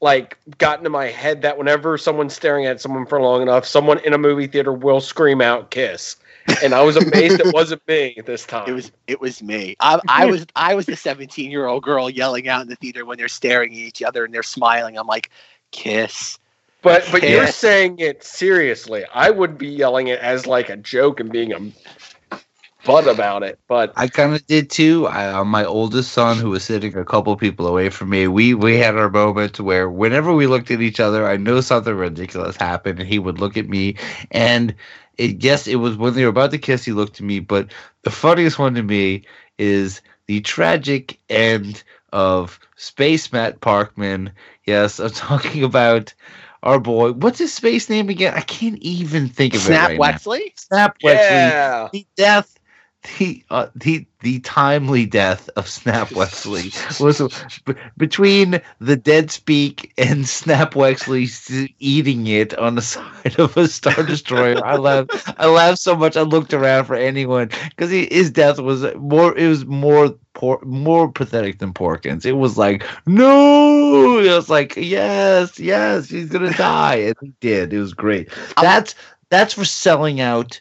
like 0.00 0.38
gotten 0.58 0.84
to 0.84 0.90
my 0.90 1.06
head 1.06 1.42
that 1.42 1.56
whenever 1.56 1.96
someone's 1.96 2.34
staring 2.34 2.66
at 2.66 2.80
someone 2.80 3.06
for 3.06 3.20
long 3.20 3.42
enough, 3.42 3.66
someone 3.66 3.98
in 4.00 4.12
a 4.12 4.18
movie 4.18 4.46
theater 4.46 4.72
will 4.72 5.00
scream 5.00 5.40
out 5.40 5.70
"kiss," 5.70 6.16
and 6.62 6.74
I 6.74 6.82
was 6.82 6.96
amazed 6.96 7.40
it 7.40 7.52
wasn't 7.52 7.86
me 7.88 8.14
at 8.18 8.26
this 8.26 8.44
time. 8.44 8.68
It 8.68 8.72
was 8.72 8.92
it 9.06 9.20
was 9.20 9.42
me. 9.42 9.76
I, 9.80 10.00
I 10.08 10.26
was 10.26 10.46
I 10.54 10.74
was 10.74 10.86
the 10.86 10.96
17 10.96 11.50
year 11.50 11.66
old 11.66 11.82
girl 11.82 12.10
yelling 12.10 12.48
out 12.48 12.60
in 12.62 12.68
the 12.68 12.76
theater 12.76 13.04
when 13.06 13.16
they're 13.16 13.28
staring 13.28 13.72
at 13.72 13.78
each 13.78 14.02
other 14.02 14.24
and 14.24 14.34
they're 14.34 14.42
smiling. 14.42 14.98
I'm 14.98 15.06
like, 15.06 15.30
kiss. 15.70 16.38
But 16.82 17.08
but 17.10 17.22
you're 17.28 17.46
saying 17.46 17.98
it 17.98 18.22
seriously. 18.22 19.04
I 19.12 19.30
would 19.30 19.56
be 19.56 19.66
yelling 19.68 20.08
it 20.08 20.20
as 20.20 20.46
like 20.46 20.68
a 20.68 20.76
joke 20.76 21.20
and 21.20 21.32
being 21.32 21.52
a 21.52 21.58
butt 22.86 23.06
about 23.08 23.42
it. 23.42 23.58
But 23.68 23.92
I 23.96 24.08
kind 24.08 24.34
of 24.34 24.46
did 24.46 24.70
too. 24.70 25.06
I, 25.06 25.28
uh, 25.28 25.44
my 25.44 25.64
oldest 25.64 26.12
son, 26.12 26.38
who 26.38 26.50
was 26.50 26.64
sitting 26.64 26.96
a 26.96 27.04
couple 27.04 27.36
people 27.36 27.66
away 27.66 27.90
from 27.90 28.10
me, 28.10 28.28
we 28.28 28.54
we 28.54 28.78
had 28.78 28.96
our 28.96 29.10
moments 29.10 29.60
where 29.60 29.90
whenever 29.90 30.32
we 30.32 30.46
looked 30.46 30.70
at 30.70 30.80
each 30.80 31.00
other, 31.00 31.26
I 31.26 31.36
know 31.36 31.60
something 31.60 31.94
ridiculous 31.94 32.56
happened, 32.56 33.00
and 33.00 33.08
he 33.08 33.18
would 33.18 33.40
look 33.40 33.56
at 33.56 33.68
me, 33.68 33.96
and 34.30 34.74
it, 35.18 35.42
yes, 35.42 35.66
it 35.66 35.76
was 35.76 35.96
when 35.96 36.14
they 36.14 36.24
were 36.24 36.30
about 36.30 36.50
to 36.52 36.58
kiss. 36.58 36.84
He 36.84 36.92
looked 36.92 37.20
at 37.20 37.26
me, 37.26 37.40
but 37.40 37.72
the 38.02 38.10
funniest 38.10 38.58
one 38.58 38.74
to 38.74 38.82
me 38.82 39.24
is 39.58 40.00
the 40.26 40.40
tragic 40.40 41.18
end 41.28 41.82
of 42.12 42.58
Space 42.76 43.32
Matt 43.32 43.60
Parkman. 43.60 44.30
Yes, 44.64 44.98
I'm 44.98 45.10
talking 45.12 45.64
about 45.64 46.14
our 46.62 46.80
boy. 46.80 47.12
What's 47.12 47.38
his 47.38 47.52
space 47.52 47.88
name 47.88 48.08
again? 48.08 48.34
I 48.34 48.40
can't 48.40 48.78
even 48.78 49.28
think 49.28 49.54
of 49.54 49.60
Snap 49.60 49.90
it 49.90 49.98
right 49.98 50.00
now. 50.00 50.18
Wexley? 50.18 50.52
Snap 50.56 50.98
Wexley 51.00 51.28
yeah, 51.28 51.88
the 51.92 52.06
death 52.16 52.58
the 53.18 53.44
uh, 53.50 53.66
the 53.74 54.06
the 54.20 54.40
timely 54.40 55.06
death 55.06 55.48
of 55.56 55.68
Snap 55.68 56.10
Wexley 56.10 56.72
was 57.00 57.20
b- 57.64 57.74
between 57.96 58.60
the 58.80 58.96
dead 58.96 59.30
speak 59.30 59.92
and 59.98 60.26
Snap 60.26 60.74
Wexley 60.74 61.28
eating 61.78 62.26
it 62.26 62.56
on 62.58 62.74
the 62.74 62.82
side 62.82 63.38
of 63.38 63.56
a 63.56 63.68
star 63.68 64.02
destroyer. 64.02 64.64
I 64.64 64.76
laughed. 64.76 65.10
I 65.38 65.46
laughed 65.46 65.78
so 65.78 65.96
much. 65.96 66.16
I 66.16 66.22
looked 66.22 66.52
around 66.54 66.84
for 66.84 66.94
anyone 66.94 67.50
because 67.70 67.90
his 67.90 68.30
death 68.30 68.58
was 68.58 68.84
more. 68.96 69.36
It 69.36 69.48
was 69.48 69.64
more. 69.66 70.14
Por- 70.34 70.60
more 70.66 71.10
pathetic 71.10 71.60
than 71.60 71.72
Porkins. 71.72 72.26
It 72.26 72.32
was 72.32 72.58
like, 72.58 72.84
no, 73.06 74.18
it 74.18 74.30
was 74.30 74.50
like, 74.50 74.76
yes, 74.76 75.58
yes, 75.58 76.10
he's 76.10 76.28
gonna 76.28 76.52
die, 76.52 76.96
and 76.96 77.14
he 77.22 77.32
did. 77.40 77.72
It 77.72 77.78
was 77.80 77.94
great. 77.94 78.28
That's 78.60 78.94
that's 79.30 79.54
for 79.54 79.64
selling 79.64 80.20
out 80.20 80.60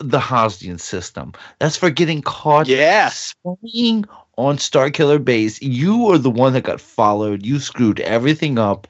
the 0.00 0.18
Hosnian 0.18 0.78
system. 0.80 1.32
That's 1.58 1.76
for 1.76 1.90
getting 1.90 2.22
caught 2.22 2.66
Yes. 2.68 3.34
swinging 3.42 4.04
on 4.36 4.56
Starkiller 4.58 5.22
Base. 5.24 5.60
You 5.62 6.06
are 6.10 6.18
the 6.18 6.30
one 6.30 6.52
that 6.54 6.64
got 6.64 6.80
followed. 6.80 7.44
You 7.46 7.58
screwed 7.60 8.00
everything 8.00 8.58
up. 8.58 8.86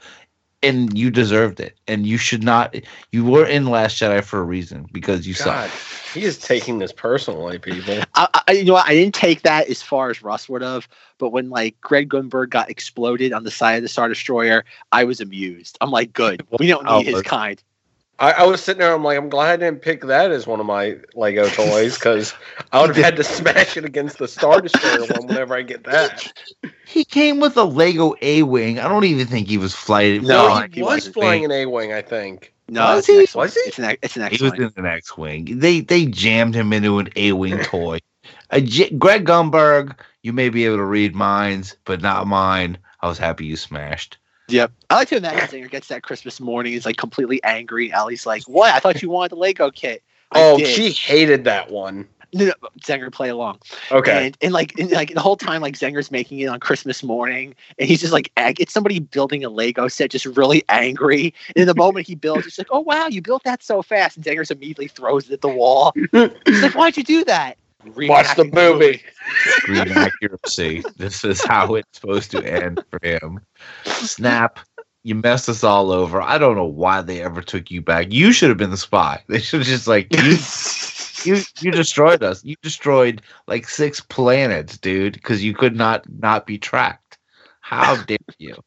and 0.63 0.97
you 0.97 1.11
deserved 1.11 1.61
it. 1.61 1.77
And 1.87 2.07
you 2.07 2.17
should 2.17 2.43
not. 2.43 2.75
You 3.13 3.23
were 3.27 3.45
in 3.45 3.67
Last 3.67 3.99
Jedi 4.01 4.25
for 4.25 4.39
a 4.39 4.43
reason 4.45 4.87
because 4.93 5.27
you 5.27 5.35
God, 5.35 5.69
suck. 5.69 5.71
he 6.15 6.25
is 6.25 6.39
taking 6.39 6.79
this 6.79 6.91
personally, 6.91 7.59
people. 7.59 7.95
I, 8.15 8.29
I, 8.49 8.53
you 8.53 8.65
know 8.65 8.73
what? 8.73 8.87
I 8.89 8.95
didn't 8.95 9.15
take 9.15 9.43
that 9.43 9.69
as 9.69 9.83
far 9.83 10.09
as 10.09 10.23
Russ 10.23 10.49
would 10.49 10.63
have, 10.63 10.89
but 11.19 11.31
when 11.31 11.51
like 11.51 11.79
Greg 11.83 12.09
Grunberg 12.09 12.49
got 12.49 12.71
exploded 12.71 13.35
on 13.35 13.45
the 13.45 13.51
side 13.51 13.75
of 13.77 13.83
the 13.83 13.91
Star 13.91 14.09
Destroyer, 14.09 14.65
I 14.91 15.05
was 15.05 15.21
amused. 15.21 15.77
I'm 15.83 15.91
like, 15.91 16.15
good. 16.15 16.47
We 16.59 16.67
don't 16.67 16.87
need 16.87 17.09
his 17.09 17.21
kind. 17.21 17.63
I, 18.19 18.33
I 18.33 18.45
was 18.45 18.63
sitting 18.63 18.81
there. 18.81 18.95
I'm 18.95 19.05
like, 19.05 19.19
I'm 19.19 19.29
glad 19.29 19.53
I 19.53 19.57
didn't 19.65 19.83
pick 19.83 20.03
that 20.03 20.31
as 20.31 20.47
one 20.47 20.61
of 20.61 20.67
my 20.67 20.97
Lego 21.15 21.49
toys 21.49 21.95
because 21.95 22.35
I 22.73 22.81
would 22.81 22.91
have 22.91 22.97
had 22.99 23.17
to 23.17 23.25
smash 23.25 23.77
it 23.77 23.85
against 23.85 24.19
the 24.19 24.29
Star 24.29 24.61
Destroyer 24.61 25.05
one 25.05 25.27
whenever 25.27 25.55
I 25.55 25.63
get 25.63 25.85
that. 25.85 26.33
He 26.87 27.05
came 27.05 27.41
with 27.41 27.57
a 27.57 27.65
Lego 27.65 28.15
A 28.23 28.43
wing. 28.43 28.79
I 28.79 28.89
don't 28.89 29.05
even 29.05 29.27
think 29.27 29.49
he 29.49 29.59
was 29.59 29.75
flighted. 29.75 30.23
No, 30.23 30.47
flying 30.49 30.71
he 30.73 30.83
was 30.83 31.07
with 31.07 31.15
flying 31.15 31.41
me. 31.41 31.45
an 31.45 31.53
A-wing, 31.53 31.93
I 31.93 32.03
think. 32.03 32.53
No, 32.69 32.95
Was 32.95 33.07
it's 33.07 33.09
an 33.09 33.21
he? 33.21 33.39
Was 33.39 33.55
he? 33.55 33.61
It's 33.61 33.79
an, 33.79 33.97
it's 34.03 34.17
an 34.17 34.23
X 34.23 34.39
He 34.39 34.45
was 34.45 34.53
in 34.55 34.71
the 34.77 34.91
X 34.91 35.17
wing. 35.17 35.59
They 35.59 35.81
they 35.81 36.07
jammed 36.07 36.55
him 36.55 36.73
into 36.73 36.99
an 36.99 37.09
A 37.17 37.33
wing 37.33 37.61
toy. 37.61 37.99
A 38.51 38.61
J- 38.61 38.91
Greg 38.91 39.25
Grunberg, 39.27 39.99
you 40.23 40.33
may 40.33 40.49
be 40.49 40.65
able 40.67 40.77
to 40.77 40.85
read 40.85 41.15
minds, 41.15 41.77
but 41.85 42.01
not 42.01 42.27
mine. 42.27 42.79
I 43.01 43.09
was 43.09 43.19
happy 43.19 43.47
you 43.47 43.57
smashed. 43.57 44.19
Yep. 44.49 44.73
I 44.91 44.97
like 44.97 45.09
to 45.09 45.17
imagine 45.17 45.63
Zanger 45.63 45.71
gets 45.71 45.89
that 45.89 46.03
Christmas 46.03 46.41
morning. 46.41 46.73
He's 46.73 46.87
like 46.87 46.97
completely 46.97 47.43
angry. 47.45 47.93
Allie's 47.93 48.27
like, 48.27 48.43
"What? 48.43 48.75
I 48.75 48.79
thought 48.79 49.03
you 49.03 49.11
wanted 49.11 49.31
the 49.33 49.37
Lego 49.37 49.71
kit." 49.71 50.03
I 50.33 50.43
Oh, 50.43 50.59
did." 50.59 50.67
she 50.69 50.91
hated 50.91 51.45
that 51.45 51.71
one. 51.71 52.09
No, 52.35 52.47
no, 52.47 52.53
Zanger 52.81 53.13
play 53.13 53.29
along. 53.29 53.61
Okay. 53.93 54.27
And, 54.27 54.37
and 54.43 54.53
like 54.53 54.77
and 54.79 54.91
like 54.91 55.15
the 55.15 55.21
whole 55.21 55.37
time, 55.37 55.63
like 55.63 55.77
Zanger's 55.77 56.11
making 56.11 56.41
it 56.41 56.47
on 56.47 56.59
Christmas 56.59 57.03
morning, 57.05 57.55
and 57.79 57.89
he's 57.89 58.01
just 58.01 58.13
like, 58.13 58.33
ag- 58.37 58.61
it's 58.61 58.73
somebody 58.73 58.99
building 58.99 59.45
a 59.45 59.49
Lego 59.49 59.87
set, 59.87 60.11
just 60.11 60.27
really 60.27 60.65
angry. 60.69 61.33
And 61.49 61.59
in 61.63 61.67
the 61.69 61.77
moment 61.77 62.09
he 62.09 62.17
builds, 62.17 62.47
it's 62.47 62.59
like, 62.59 62.67
oh 62.71 62.81
wow, 62.81 63.07
you 63.07 63.23
built 63.23 63.45
that 63.45 63.63
so 63.63 63.83
fast, 63.83 64.17
and 64.17 64.27
Zanger's 64.27 64.51
immediately 64.51 64.89
throws 64.89 65.31
it 65.31 65.35
at 65.35 65.41
the 65.43 65.49
wall. 65.49 65.93
he's 66.13 66.63
like, 66.63 66.75
why'd 66.75 66.97
you 66.97 67.05
do 67.05 67.25
that? 67.25 67.57
Watch 67.85 68.37
the 68.37 68.45
movie. 68.45 69.03
Screen 69.59 69.89
accuracy. 69.97 70.83
This 70.97 71.25
is 71.25 71.45
how 71.45 71.75
it's 71.75 71.89
supposed 71.99 72.31
to 72.33 72.45
end 72.45 72.83
for 72.91 72.99
him. 73.03 73.41
Snap. 73.85 74.59
You 75.03 75.17
messed 75.17 75.49
us 75.49 75.63
all 75.63 75.91
over. 75.93 76.23
I 76.23 76.39
don't 76.39 76.57
know 76.57 76.65
why 76.65 77.03
they 77.03 77.23
ever 77.23 77.43
took 77.43 77.71
you 77.71 77.83
back. 77.83 78.11
You 78.11 78.33
should 78.33 78.49
have 78.49 78.59
been 78.59 78.71
the 78.71 78.77
spy. 78.77 79.23
They 79.29 79.41
should 79.41 79.61
have 79.61 79.69
just 79.69 79.87
like 79.87 80.15
you. 80.15 80.37
You 81.25 81.41
you 81.63 81.71
destroyed 81.71 82.23
us. 82.23 82.45
You 82.45 82.55
destroyed 82.61 83.23
like 83.47 83.67
six 83.67 83.99
planets, 83.99 84.77
dude, 84.77 85.15
because 85.15 85.43
you 85.43 85.55
could 85.55 85.75
not 85.75 86.05
not 86.21 86.47
be 86.47 86.59
tracked. 86.59 87.17
How 87.61 87.97
dare 88.03 88.19
you? 88.37 88.63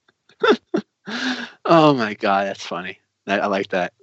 Oh 1.66 1.94
my 1.94 2.16
god, 2.16 2.48
that's 2.48 2.66
funny. 2.66 2.98
I, 3.28 3.40
I 3.40 3.46
like 3.46 3.68
that. 3.70 3.94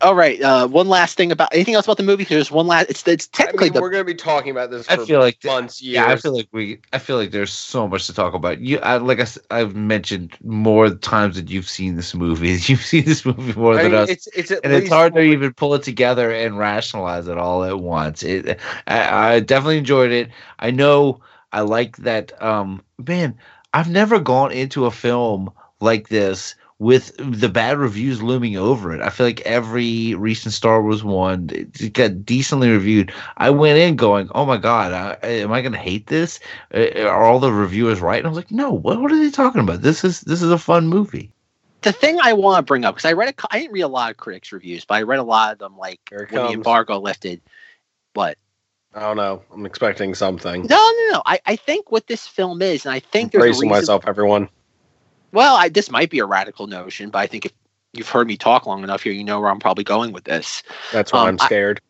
All 0.00 0.14
right, 0.14 0.40
uh, 0.40 0.68
one 0.68 0.88
last 0.88 1.16
thing 1.16 1.32
about 1.32 1.52
anything 1.52 1.74
else 1.74 1.86
about 1.86 1.96
the 1.96 2.04
movie? 2.04 2.22
There's 2.22 2.52
one 2.52 2.68
last. 2.68 2.88
It's 2.88 3.06
it's 3.08 3.28
I 3.34 3.36
technically 3.36 3.66
mean, 3.66 3.74
the 3.74 3.80
we're 3.80 3.90
going 3.90 4.06
to 4.06 4.12
be 4.12 4.14
talking 4.14 4.50
about 4.52 4.70
this 4.70 4.86
for 4.86 4.92
I 4.92 5.04
feel 5.04 5.18
like 5.18 5.42
months, 5.44 5.82
years. 5.82 5.94
Yeah, 5.94 6.06
I 6.06 6.16
feel 6.16 6.36
like 6.36 6.48
we. 6.52 6.80
I 6.92 6.98
feel 6.98 7.16
like 7.16 7.32
there's 7.32 7.52
so 7.52 7.88
much 7.88 8.06
to 8.06 8.14
talk 8.14 8.32
about. 8.32 8.60
You, 8.60 8.78
I, 8.78 8.98
like 8.98 9.18
I've 9.50 9.74
mentioned 9.74 10.36
more 10.44 10.90
times 10.90 11.34
that 11.34 11.50
you've 11.50 11.68
seen 11.68 11.96
this 11.96 12.14
movie. 12.14 12.50
You've 12.68 12.80
seen 12.80 13.04
this 13.06 13.24
movie 13.24 13.58
more 13.58 13.74
I 13.76 13.82
than 13.82 13.92
mean, 13.92 14.00
us, 14.02 14.08
it's 14.08 14.28
it's 14.28 14.50
at 14.52 14.64
and 14.64 14.72
it's 14.72 14.82
least 14.82 14.92
hard 14.92 15.14
to 15.14 15.20
even 15.20 15.52
pull 15.52 15.74
it 15.74 15.82
together 15.82 16.30
and 16.30 16.58
rationalize 16.58 17.26
it 17.26 17.36
all 17.36 17.64
at 17.64 17.80
once. 17.80 18.22
It, 18.22 18.60
I, 18.86 19.34
I 19.34 19.40
definitely 19.40 19.78
enjoyed 19.78 20.12
it. 20.12 20.30
I 20.60 20.70
know 20.70 21.20
I 21.52 21.62
like 21.62 21.96
that. 21.98 22.40
Um, 22.40 22.84
man, 23.04 23.36
I've 23.74 23.90
never 23.90 24.20
gone 24.20 24.52
into 24.52 24.86
a 24.86 24.90
film 24.92 25.50
like 25.80 26.08
this 26.08 26.54
with 26.78 27.12
the 27.18 27.48
bad 27.48 27.76
reviews 27.76 28.22
looming 28.22 28.56
over 28.56 28.94
it. 28.94 29.00
I 29.00 29.10
feel 29.10 29.26
like 29.26 29.40
every 29.40 30.14
recent 30.14 30.54
Star 30.54 30.82
Wars 30.82 31.02
one 31.02 31.48
it 31.50 31.92
got 31.92 32.24
decently 32.24 32.70
reviewed. 32.70 33.12
I 33.36 33.50
went 33.50 33.78
in 33.78 33.96
going, 33.96 34.30
"Oh 34.34 34.46
my 34.46 34.56
god, 34.56 34.92
I, 34.92 35.26
am 35.26 35.52
I 35.52 35.60
going 35.60 35.72
to 35.72 35.78
hate 35.78 36.06
this? 36.06 36.38
Uh, 36.72 37.02
Are 37.02 37.24
all 37.24 37.40
the 37.40 37.52
reviewers 37.52 38.00
right?" 38.00 38.18
And 38.18 38.26
I 38.26 38.30
was 38.30 38.38
like, 38.38 38.50
"No, 38.50 38.72
what, 38.72 39.00
what 39.00 39.12
are 39.12 39.18
they 39.18 39.30
talking 39.30 39.60
about? 39.60 39.82
This 39.82 40.04
is 40.04 40.20
this 40.22 40.42
is 40.42 40.50
a 40.50 40.58
fun 40.58 40.88
movie." 40.88 41.32
the 41.82 41.92
thing 41.92 42.18
I 42.20 42.32
want 42.32 42.58
to 42.58 42.62
bring 42.62 42.84
up 42.84 42.94
because 42.96 43.08
I 43.08 43.12
read 43.12 43.28
a, 43.28 43.32
cou- 43.32 43.48
I 43.50 43.60
didn't 43.60 43.72
read 43.72 43.82
a 43.82 43.88
lot 43.88 44.10
of 44.10 44.16
critics 44.16 44.52
reviews, 44.52 44.84
but 44.84 44.94
I 44.94 45.02
read 45.02 45.20
a 45.20 45.24
lot 45.24 45.52
of 45.52 45.58
them 45.58 45.76
like 45.78 46.00
Here 46.10 46.20
it 46.20 46.32
when 46.32 46.42
the 46.42 46.52
embargo 46.54 46.98
lifted. 46.98 47.40
But 48.14 48.36
I 48.94 49.00
don't 49.00 49.16
know. 49.16 49.42
I'm 49.52 49.66
expecting 49.66 50.14
something. 50.14 50.62
no, 50.62 50.76
no, 50.76 51.08
no. 51.12 51.22
I, 51.24 51.40
I 51.46 51.56
think 51.56 51.92
what 51.92 52.06
this 52.06 52.26
film 52.26 52.62
is, 52.62 52.84
and 52.84 52.92
I 52.92 53.00
think 53.00 53.32
there's 53.32 53.42
a 53.42 53.44
Bracing 53.46 53.68
reason. 53.68 53.82
myself, 53.82 54.04
everyone. 54.06 54.48
Well, 55.32 55.56
I, 55.56 55.68
this 55.68 55.90
might 55.90 56.10
be 56.10 56.18
a 56.20 56.24
radical 56.26 56.66
notion, 56.66 57.10
but 57.10 57.18
I 57.18 57.26
think 57.26 57.46
if 57.46 57.52
you've 57.92 58.08
heard 58.08 58.26
me 58.26 58.36
talk 58.36 58.66
long 58.66 58.82
enough 58.82 59.02
here, 59.02 59.12
you 59.12 59.24
know 59.24 59.40
where 59.40 59.50
I'm 59.50 59.58
probably 59.60 59.84
going 59.84 60.12
with 60.12 60.24
this. 60.24 60.62
That's 60.92 61.12
why 61.12 61.20
Um, 61.20 61.28
I'm 61.28 61.36
I- 61.40 61.46
scared. 61.46 61.80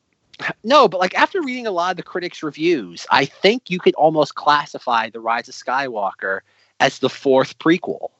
No, 0.63 0.87
but 0.87 1.01
like 1.01 1.15
after 1.19 1.43
reading 1.43 1.67
a 1.67 1.73
lot 1.73 1.91
of 1.91 1.97
the 1.97 2.03
critics' 2.05 2.45
reviews, 2.45 3.07
I 3.11 3.25
think 3.25 3.71
you 3.71 3.81
could 3.81 3.95
almost 3.97 4.37
classify 4.37 5.11
The 5.11 5.19
Rise 5.19 5.49
of 5.49 5.55
Skywalker 5.57 6.41
as 6.79 7.01
the 7.01 7.11
fourth 7.11 7.59
prequel. 7.59 8.11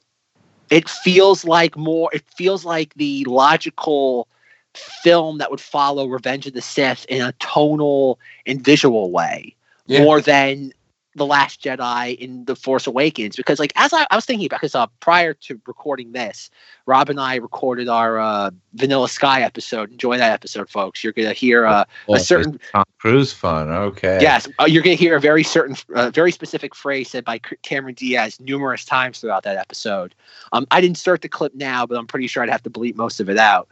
It 0.69 0.89
feels 0.89 1.45
like 1.45 1.77
more 1.77 2.09
it 2.13 2.23
feels 2.35 2.65
like 2.65 2.93
the 2.95 3.23
logical 3.25 4.27
film 4.73 5.37
that 5.37 5.49
would 5.49 5.61
follow 5.61 6.07
Revenge 6.07 6.45
of 6.45 6.53
the 6.53 6.61
Sith 6.61 7.05
in 7.07 7.21
a 7.21 7.31
tonal 7.39 8.19
and 8.45 8.61
visual 8.63 9.11
way 9.11 9.55
Yeah. 9.87 10.03
more 10.03 10.19
than 10.21 10.73
the 11.19 11.25
Last 11.25 11.61
Jedi 11.61 12.17
in 12.17 12.45
The 12.45 12.55
Force 12.55 12.87
Awakens. 12.87 13.35
Because 13.35 13.59
like 13.59 13.73
as 13.75 13.93
I, 13.93 14.07
I 14.09 14.15
was 14.15 14.25
thinking 14.25 14.47
about 14.47 14.61
because 14.61 14.73
uh, 14.75 14.87
prior 14.99 15.35
to 15.35 15.61
recording 15.67 16.13
this, 16.13 16.49
Rob 16.87 17.09
and 17.09 17.19
I 17.19 17.35
recorded 17.35 17.87
our 17.87 18.17
uh, 18.17 18.49
Vanilla 18.73 19.07
Sky 19.07 19.41
episode. 19.41 19.91
Enjoy 19.91 20.17
that 20.17 20.31
episode, 20.31 20.69
folks. 20.69 21.03
You're 21.03 21.13
gonna 21.13 21.33
hear 21.33 21.67
uh, 21.67 21.85
Oh, 22.07 22.15
a 22.15 22.19
certain 22.19 22.59
Tom 22.71 22.83
Cruise 22.97 23.31
fun. 23.33 23.69
Okay. 23.69 24.19
Yes, 24.21 24.47
uh, 24.59 24.65
you're 24.65 24.83
going 24.83 24.97
to 24.97 25.01
hear 25.01 25.15
a 25.15 25.21
very 25.21 25.43
certain, 25.43 25.75
uh, 25.95 26.09
very 26.09 26.31
specific 26.31 26.75
phrase 26.75 27.09
said 27.09 27.23
by 27.23 27.39
Cameron 27.61 27.95
Diaz 27.95 28.39
numerous 28.39 28.85
times 28.85 29.19
throughout 29.19 29.43
that 29.43 29.57
episode. 29.57 30.15
Um, 30.51 30.65
I'd 30.71 30.83
insert 30.83 31.21
the 31.21 31.29
clip 31.29 31.55
now, 31.55 31.85
but 31.85 31.97
I'm 31.97 32.07
pretty 32.07 32.27
sure 32.27 32.43
I'd 32.43 32.49
have 32.49 32.63
to 32.63 32.69
bleep 32.69 32.95
most 32.95 33.19
of 33.19 33.29
it 33.29 33.37
out. 33.37 33.69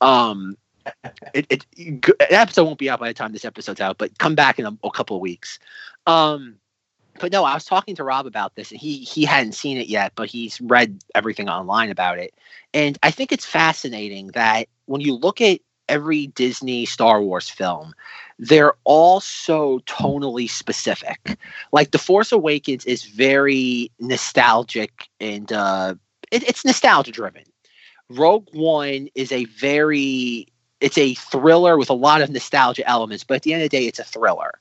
Um, 0.00 0.56
it, 1.34 1.46
it, 1.50 1.66
the 1.76 2.26
episode 2.30 2.64
won't 2.64 2.78
be 2.78 2.88
out 2.88 3.00
by 3.00 3.08
the 3.08 3.14
time 3.14 3.32
this 3.32 3.44
episode's 3.44 3.80
out, 3.80 3.98
but 3.98 4.16
come 4.18 4.34
back 4.34 4.58
in 4.58 4.66
a, 4.66 4.76
a 4.84 4.90
couple 4.90 5.16
of 5.16 5.22
weeks. 5.22 5.58
Um, 6.06 6.56
but 7.18 7.32
no, 7.32 7.44
I 7.44 7.54
was 7.54 7.64
talking 7.64 7.94
to 7.96 8.04
Rob 8.04 8.26
about 8.26 8.54
this, 8.54 8.70
and 8.70 8.80
he 8.80 8.98
he 8.98 9.24
hadn't 9.24 9.52
seen 9.52 9.78
it 9.78 9.88
yet, 9.88 10.12
but 10.14 10.28
he's 10.28 10.60
read 10.60 11.02
everything 11.14 11.48
online 11.48 11.90
about 11.90 12.18
it, 12.18 12.34
and 12.74 12.98
I 13.02 13.10
think 13.10 13.32
it's 13.32 13.46
fascinating 13.46 14.28
that 14.28 14.68
when 14.86 15.00
you 15.00 15.14
look 15.14 15.40
at 15.40 15.60
every 15.88 16.26
Disney 16.28 16.84
Star 16.86 17.22
Wars 17.22 17.48
film, 17.48 17.94
they're 18.38 18.74
all 18.84 19.20
so 19.20 19.80
tonally 19.80 20.48
specific. 20.48 21.38
Like 21.72 21.90
The 21.90 21.98
Force 21.98 22.32
Awakens 22.32 22.84
is 22.84 23.04
very 23.04 23.90
nostalgic 23.98 25.08
and 25.20 25.52
uh, 25.52 25.94
it, 26.30 26.48
it's 26.48 26.64
nostalgia 26.64 27.10
driven. 27.10 27.44
Rogue 28.10 28.48
One 28.52 29.08
is 29.14 29.32
a 29.32 29.44
very 29.46 30.46
it's 30.80 30.98
a 30.98 31.14
thriller 31.14 31.76
with 31.76 31.90
a 31.90 31.94
lot 31.94 32.22
of 32.22 32.30
nostalgia 32.30 32.86
elements, 32.88 33.24
but 33.24 33.34
at 33.34 33.42
the 33.42 33.52
end 33.52 33.62
of 33.62 33.70
the 33.70 33.76
day, 33.76 33.86
it's 33.86 33.98
a 33.98 34.04
thriller. 34.04 34.52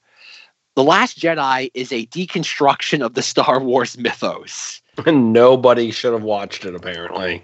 The 0.78 0.84
Last 0.84 1.18
Jedi 1.18 1.72
is 1.74 1.92
a 1.92 2.06
deconstruction 2.06 3.04
of 3.04 3.16
the 3.16 3.24
Star 3.24 3.60
Wars 3.60 3.98
mythos. 3.98 4.80
And 5.08 5.34
nobody 5.34 5.90
should 5.90 6.14
have 6.14 6.22
watched 6.22 6.66
it, 6.66 6.76
apparently. 6.76 7.44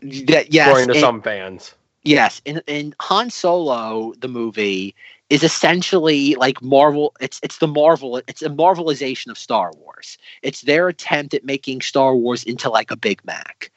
That 0.00 0.54
yes, 0.54 0.68
according 0.68 0.86
to 0.90 0.94
and- 0.94 1.00
some 1.00 1.22
fans. 1.22 1.74
Yes, 2.04 2.40
and 2.46 2.62
and 2.68 2.94
Han 3.00 3.30
Solo, 3.30 4.12
the 4.16 4.28
movie, 4.28 4.94
is 5.28 5.42
essentially 5.42 6.36
like 6.36 6.62
Marvel. 6.62 7.12
It's 7.18 7.40
it's 7.42 7.58
the 7.58 7.66
Marvel. 7.66 8.18
It's 8.28 8.42
a 8.42 8.48
Marvelization 8.48 9.26
of 9.26 9.38
Star 9.38 9.72
Wars. 9.78 10.16
It's 10.42 10.60
their 10.60 10.86
attempt 10.86 11.34
at 11.34 11.44
making 11.44 11.80
Star 11.80 12.14
Wars 12.14 12.44
into 12.44 12.70
like 12.70 12.92
a 12.92 12.96
Big 12.96 13.24
Mac, 13.24 13.72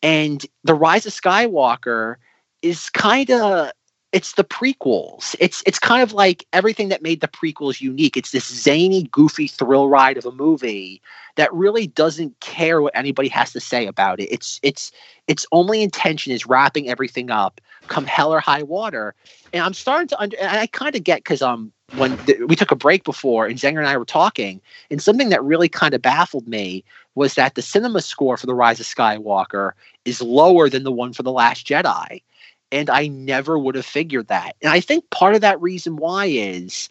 and 0.00 0.46
the 0.62 0.74
Rise 0.74 1.06
of 1.06 1.12
Skywalker 1.12 2.16
is 2.62 2.88
kind 2.90 3.32
of 3.32 3.72
it's 4.12 4.34
the 4.34 4.44
prequels. 4.44 5.36
It's 5.38 5.62
it's 5.66 5.78
kind 5.78 6.02
of 6.02 6.12
like 6.14 6.46
everything 6.54 6.88
that 6.88 7.02
made 7.02 7.20
the 7.20 7.28
prequels 7.28 7.80
unique. 7.80 8.16
It's 8.16 8.30
this 8.30 8.46
zany, 8.46 9.04
goofy 9.10 9.46
thrill 9.48 9.88
ride 9.88 10.16
of 10.16 10.24
a 10.24 10.32
movie 10.32 11.02
that 11.36 11.52
really 11.52 11.86
doesn't 11.88 12.38
care 12.40 12.80
what 12.80 12.96
anybody 12.96 13.28
has 13.28 13.52
to 13.52 13.60
say 13.60 13.86
about 13.86 14.18
it. 14.20 14.32
It's 14.32 14.60
it's 14.62 14.92
its 15.26 15.46
only 15.52 15.82
intention 15.82 16.32
is 16.32 16.46
wrapping 16.46 16.88
everything 16.88 17.30
up, 17.30 17.60
come 17.88 18.06
hell 18.06 18.32
or 18.32 18.40
high 18.40 18.62
water. 18.62 19.14
And 19.52 19.62
I'm 19.62 19.74
starting 19.74 20.08
to 20.08 20.20
under. 20.20 20.38
And 20.38 20.58
I 20.58 20.66
kind 20.68 20.96
of 20.96 21.04
get 21.04 21.18
because 21.18 21.42
um 21.42 21.72
when 21.90 22.18
th- 22.26 22.40
we 22.48 22.56
took 22.56 22.70
a 22.70 22.76
break 22.76 23.04
before 23.04 23.46
and 23.46 23.58
Zanger 23.58 23.78
and 23.78 23.88
I 23.88 23.98
were 23.98 24.06
talking, 24.06 24.62
and 24.90 25.02
something 25.02 25.28
that 25.30 25.44
really 25.44 25.68
kind 25.68 25.92
of 25.92 26.00
baffled 26.00 26.48
me 26.48 26.82
was 27.14 27.34
that 27.34 27.56
the 27.56 27.62
cinema 27.62 28.00
score 28.00 28.38
for 28.38 28.46
The 28.46 28.54
Rise 28.54 28.80
of 28.80 28.86
Skywalker 28.86 29.72
is 30.06 30.22
lower 30.22 30.70
than 30.70 30.84
the 30.84 30.92
one 30.92 31.12
for 31.12 31.22
The 31.22 31.32
Last 31.32 31.66
Jedi. 31.66 32.22
And 32.70 32.90
I 32.90 33.06
never 33.08 33.58
would 33.58 33.74
have 33.76 33.86
figured 33.86 34.28
that. 34.28 34.56
And 34.62 34.70
I 34.70 34.80
think 34.80 35.08
part 35.10 35.34
of 35.34 35.40
that 35.40 35.60
reason 35.60 35.96
why 35.96 36.26
is 36.26 36.88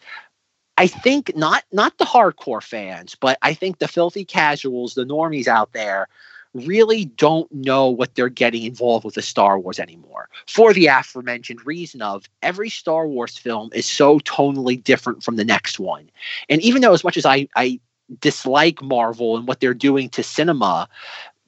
I 0.76 0.86
think 0.86 1.36
not 1.36 1.64
not 1.72 1.98
the 1.98 2.04
hardcore 2.04 2.62
fans, 2.62 3.14
but 3.14 3.38
I 3.42 3.54
think 3.54 3.78
the 3.78 3.88
filthy 3.88 4.24
casuals, 4.24 4.94
the 4.94 5.04
normies 5.04 5.48
out 5.48 5.72
there, 5.72 6.08
really 6.54 7.04
don't 7.04 7.50
know 7.52 7.88
what 7.88 8.14
they're 8.14 8.28
getting 8.28 8.64
involved 8.64 9.04
with 9.04 9.14
the 9.14 9.22
Star 9.22 9.58
Wars 9.58 9.78
anymore. 9.78 10.28
For 10.46 10.72
the 10.72 10.86
aforementioned 10.86 11.66
reason 11.66 12.02
of 12.02 12.28
every 12.42 12.70
Star 12.70 13.06
Wars 13.06 13.36
film 13.36 13.70
is 13.74 13.86
so 13.86 14.18
tonally 14.20 14.82
different 14.82 15.22
from 15.22 15.36
the 15.36 15.44
next 15.44 15.78
one. 15.78 16.10
And 16.48 16.62
even 16.62 16.82
though 16.82 16.94
as 16.94 17.04
much 17.04 17.16
as 17.16 17.26
I, 17.26 17.48
I 17.56 17.80
dislike 18.20 18.82
Marvel 18.82 19.36
and 19.36 19.46
what 19.46 19.60
they're 19.60 19.74
doing 19.74 20.08
to 20.10 20.22
cinema, 20.22 20.88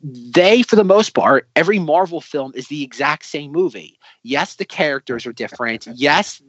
they, 0.03 0.63
for 0.63 0.77
the 0.77 0.85
most 0.85 1.15
part, 1.15 1.49
every 1.57 1.79
Marvel 1.79 2.21
film 2.21 2.53
is 2.55 2.69
the 2.69 2.83
exact 2.83 3.25
same 3.25 3.53
movie. 3.53 3.99
Yes, 4.23 4.55
the 4.55 4.65
characters 4.65 5.27
are 5.27 5.33
different. 5.33 5.87
Yes, 5.95 6.43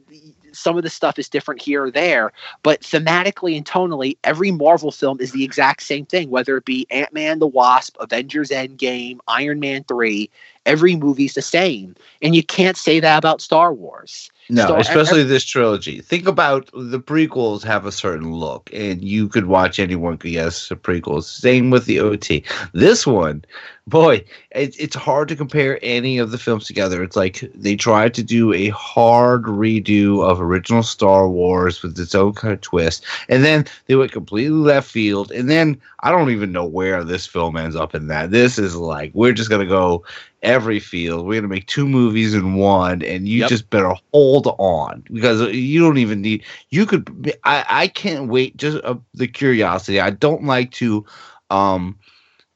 some 0.52 0.76
of 0.76 0.82
the 0.82 0.90
stuff 0.90 1.18
is 1.18 1.28
different 1.28 1.60
here 1.60 1.84
or 1.84 1.90
there, 1.90 2.32
but 2.62 2.80
thematically 2.80 3.56
and 3.56 3.66
tonally, 3.66 4.16
every 4.24 4.50
Marvel 4.50 4.90
film 4.90 5.20
is 5.20 5.32
the 5.32 5.44
exact 5.44 5.82
same 5.82 6.06
thing, 6.06 6.30
whether 6.30 6.56
it 6.56 6.64
be 6.64 6.86
Ant 6.90 7.12
Man, 7.12 7.38
the 7.38 7.46
Wasp, 7.46 7.96
Avengers 8.00 8.50
Endgame, 8.50 9.18
Iron 9.28 9.60
Man 9.60 9.84
3. 9.84 10.30
Every 10.64 10.96
movie's 10.96 11.34
the 11.34 11.42
same. 11.42 11.94
And 12.20 12.36
you 12.36 12.42
can't 12.42 12.76
say 12.76 13.00
that 13.00 13.18
about 13.18 13.40
Star 13.40 13.72
Wars. 13.72 14.30
No, 14.48 14.64
Star- 14.64 14.78
especially 14.78 15.22
this 15.22 15.44
trilogy. 15.44 16.00
Think 16.00 16.26
about 16.26 16.68
the 16.72 17.00
prequels 17.00 17.62
have 17.62 17.86
a 17.86 17.92
certain 17.92 18.34
look, 18.34 18.70
and 18.72 19.02
you 19.02 19.28
could 19.28 19.46
watch 19.46 19.78
anyone 19.78 20.16
guess 20.16 20.68
the 20.68 20.76
prequels. 20.76 21.24
Same 21.24 21.70
with 21.70 21.86
the 21.86 22.00
OT. 22.00 22.44
This 22.72 23.06
one, 23.06 23.44
boy, 23.86 24.24
it, 24.50 24.74
it's 24.78 24.96
hard 24.96 25.28
to 25.28 25.36
compare 25.36 25.78
any 25.80 26.18
of 26.18 26.32
the 26.32 26.38
films 26.38 26.66
together. 26.66 27.02
It's 27.02 27.16
like 27.16 27.48
they 27.54 27.76
tried 27.76 28.14
to 28.14 28.22
do 28.22 28.52
a 28.52 28.68
hard 28.70 29.44
redo 29.44 30.22
of 30.28 30.40
original 30.40 30.82
Star 30.82 31.28
Wars 31.28 31.82
with 31.82 31.98
its 31.98 32.14
own 32.14 32.34
kind 32.34 32.52
of 32.52 32.60
twist, 32.60 33.04
and 33.28 33.44
then 33.44 33.64
they 33.86 33.94
went 33.94 34.12
completely 34.12 34.50
left 34.50 34.90
field. 34.90 35.30
And 35.30 35.48
then 35.48 35.80
I 36.00 36.10
don't 36.10 36.30
even 36.30 36.52
know 36.52 36.66
where 36.66 37.04
this 37.04 37.26
film 37.26 37.56
ends 37.56 37.76
up 37.76 37.94
in 37.94 38.08
that. 38.08 38.32
This 38.32 38.58
is 38.58 38.76
like 38.76 39.12
we're 39.14 39.32
just 39.32 39.50
gonna 39.50 39.66
go 39.66 40.04
every 40.42 40.80
field. 40.80 41.26
We're 41.26 41.40
gonna 41.40 41.48
make 41.48 41.66
two 41.66 41.88
movies 41.88 42.34
in 42.34 42.54
one, 42.54 43.02
and 43.02 43.28
you 43.28 43.40
Yep. 43.40 43.48
just 43.48 43.70
better 43.70 43.94
hold 44.12 44.46
on 44.58 45.04
because 45.12 45.42
you 45.52 45.80
don't 45.80 45.98
even 45.98 46.20
need. 46.22 46.44
You 46.70 46.86
could. 46.86 47.34
I 47.44 47.64
I 47.68 47.88
can't 47.88 48.28
wait. 48.28 48.56
Just 48.56 48.78
uh, 48.84 48.96
the 49.14 49.28
curiosity. 49.28 50.00
I 50.00 50.10
don't 50.10 50.44
like 50.44 50.70
to, 50.72 51.04
um, 51.50 51.98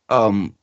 um. 0.08 0.54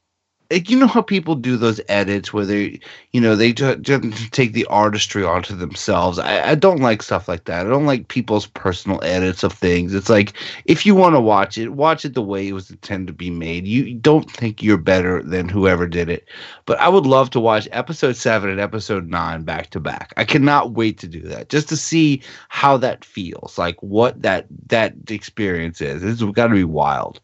Like, 0.51 0.69
You 0.69 0.77
know 0.77 0.87
how 0.87 1.01
people 1.01 1.35
do 1.35 1.57
those 1.57 1.81
edits 1.89 2.33
where 2.33 2.45
they, 2.45 2.79
you 3.11 3.21
know, 3.21 3.35
they 3.35 3.53
ju- 3.53 3.75
just 3.77 4.31
take 4.31 4.53
the 4.53 4.65
artistry 4.65 5.23
onto 5.23 5.55
themselves. 5.55 6.19
I, 6.19 6.51
I 6.51 6.55
don't 6.55 6.81
like 6.81 7.01
stuff 7.01 7.27
like 7.27 7.45
that. 7.45 7.65
I 7.65 7.69
don't 7.69 7.85
like 7.85 8.07
people's 8.07 8.47
personal 8.47 9.03
edits 9.03 9.43
of 9.43 9.53
things. 9.53 9.93
It's 9.93 10.09
like 10.09 10.33
if 10.65 10.85
you 10.85 10.95
want 10.95 11.15
to 11.15 11.21
watch 11.21 11.57
it, 11.57 11.69
watch 11.69 12.05
it 12.05 12.13
the 12.13 12.21
way 12.21 12.47
it 12.47 12.53
was 12.53 12.69
intended 12.69 13.07
to 13.07 13.13
be 13.13 13.29
made. 13.29 13.67
You 13.67 13.93
don't 13.95 14.29
think 14.29 14.61
you're 14.61 14.77
better 14.77 15.21
than 15.23 15.49
whoever 15.49 15.87
did 15.87 16.09
it. 16.09 16.27
But 16.65 16.79
I 16.79 16.89
would 16.89 17.05
love 17.05 17.29
to 17.31 17.39
watch 17.39 17.67
episode 17.71 18.15
seven 18.15 18.49
and 18.49 18.59
episode 18.59 19.09
nine 19.09 19.43
back 19.43 19.69
to 19.71 19.79
back. 19.79 20.13
I 20.17 20.23
cannot 20.23 20.73
wait 20.73 20.97
to 20.99 21.07
do 21.07 21.21
that 21.21 21.49
just 21.49 21.69
to 21.69 21.77
see 21.77 22.21
how 22.49 22.77
that 22.77 23.03
feels, 23.03 23.57
like 23.57 23.81
what 23.81 24.21
that 24.21 24.45
that 24.67 24.93
experience 25.09 25.81
is. 25.81 26.03
It's 26.03 26.23
got 26.33 26.47
to 26.47 26.53
be 26.53 26.63
wild. 26.63 27.19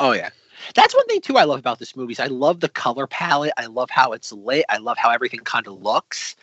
Oh 0.00 0.12
yeah. 0.12 0.30
That's 0.74 0.94
one 0.94 1.06
thing 1.06 1.20
too 1.20 1.36
I 1.36 1.44
love 1.44 1.58
about 1.58 1.78
this 1.78 1.96
movie. 1.96 2.12
Is 2.12 2.20
I 2.20 2.26
love 2.26 2.60
the 2.60 2.68
color 2.68 3.06
palette. 3.06 3.52
I 3.56 3.66
love 3.66 3.90
how 3.90 4.12
it's 4.12 4.32
lit. 4.32 4.64
I 4.68 4.78
love 4.78 4.98
how 4.98 5.10
everything 5.10 5.40
kind 5.40 5.66
of 5.66 5.82
looks. 5.82 6.36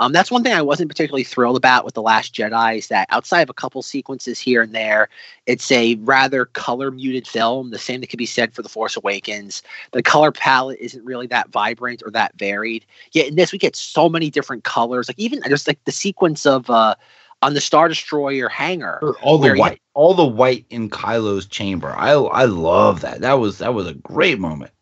Um, 0.00 0.12
that's 0.12 0.30
one 0.30 0.44
thing 0.44 0.52
I 0.52 0.62
wasn't 0.62 0.88
particularly 0.88 1.24
thrilled 1.24 1.56
about 1.56 1.84
with 1.84 1.94
the 1.94 2.02
Last 2.02 2.32
Jedi. 2.32 2.78
Is 2.78 2.88
that 2.88 3.08
outside 3.10 3.40
of 3.40 3.50
a 3.50 3.54
couple 3.54 3.82
sequences 3.82 4.38
here 4.38 4.62
and 4.62 4.72
there, 4.72 5.08
it's 5.46 5.72
a 5.72 5.96
rather 5.96 6.44
color 6.44 6.92
muted 6.92 7.26
film. 7.26 7.70
The 7.70 7.78
same 7.78 8.00
that 8.00 8.06
could 8.08 8.18
be 8.18 8.26
said 8.26 8.54
for 8.54 8.62
The 8.62 8.68
Force 8.68 8.96
Awakens. 8.96 9.62
The 9.90 10.02
color 10.02 10.30
palette 10.30 10.78
isn't 10.80 11.04
really 11.04 11.26
that 11.28 11.48
vibrant 11.48 12.02
or 12.04 12.12
that 12.12 12.36
varied. 12.38 12.86
Yet 13.10 13.26
in 13.26 13.34
this, 13.34 13.50
we 13.50 13.58
get 13.58 13.74
so 13.74 14.08
many 14.08 14.30
different 14.30 14.62
colors. 14.62 15.08
Like 15.08 15.18
even 15.18 15.42
just 15.48 15.66
like 15.66 15.82
the 15.84 15.92
sequence 15.92 16.46
of 16.46 16.70
uh, 16.70 16.94
on 17.42 17.54
the 17.54 17.60
Star 17.60 17.88
Destroyer 17.88 18.48
hangar. 18.48 19.00
All 19.22 19.38
the 19.38 19.54
white, 19.54 19.80
all 19.94 20.14
the 20.14 20.24
white 20.24 20.66
in 20.70 20.90
Kylo's 20.90 21.46
chamber. 21.46 21.90
I 21.90 22.10
I 22.10 22.44
love 22.44 23.00
that. 23.02 23.20
That 23.20 23.34
was 23.34 23.58
that 23.58 23.74
was 23.74 23.86
a 23.86 23.94
great 23.94 24.38
moment. 24.38 24.72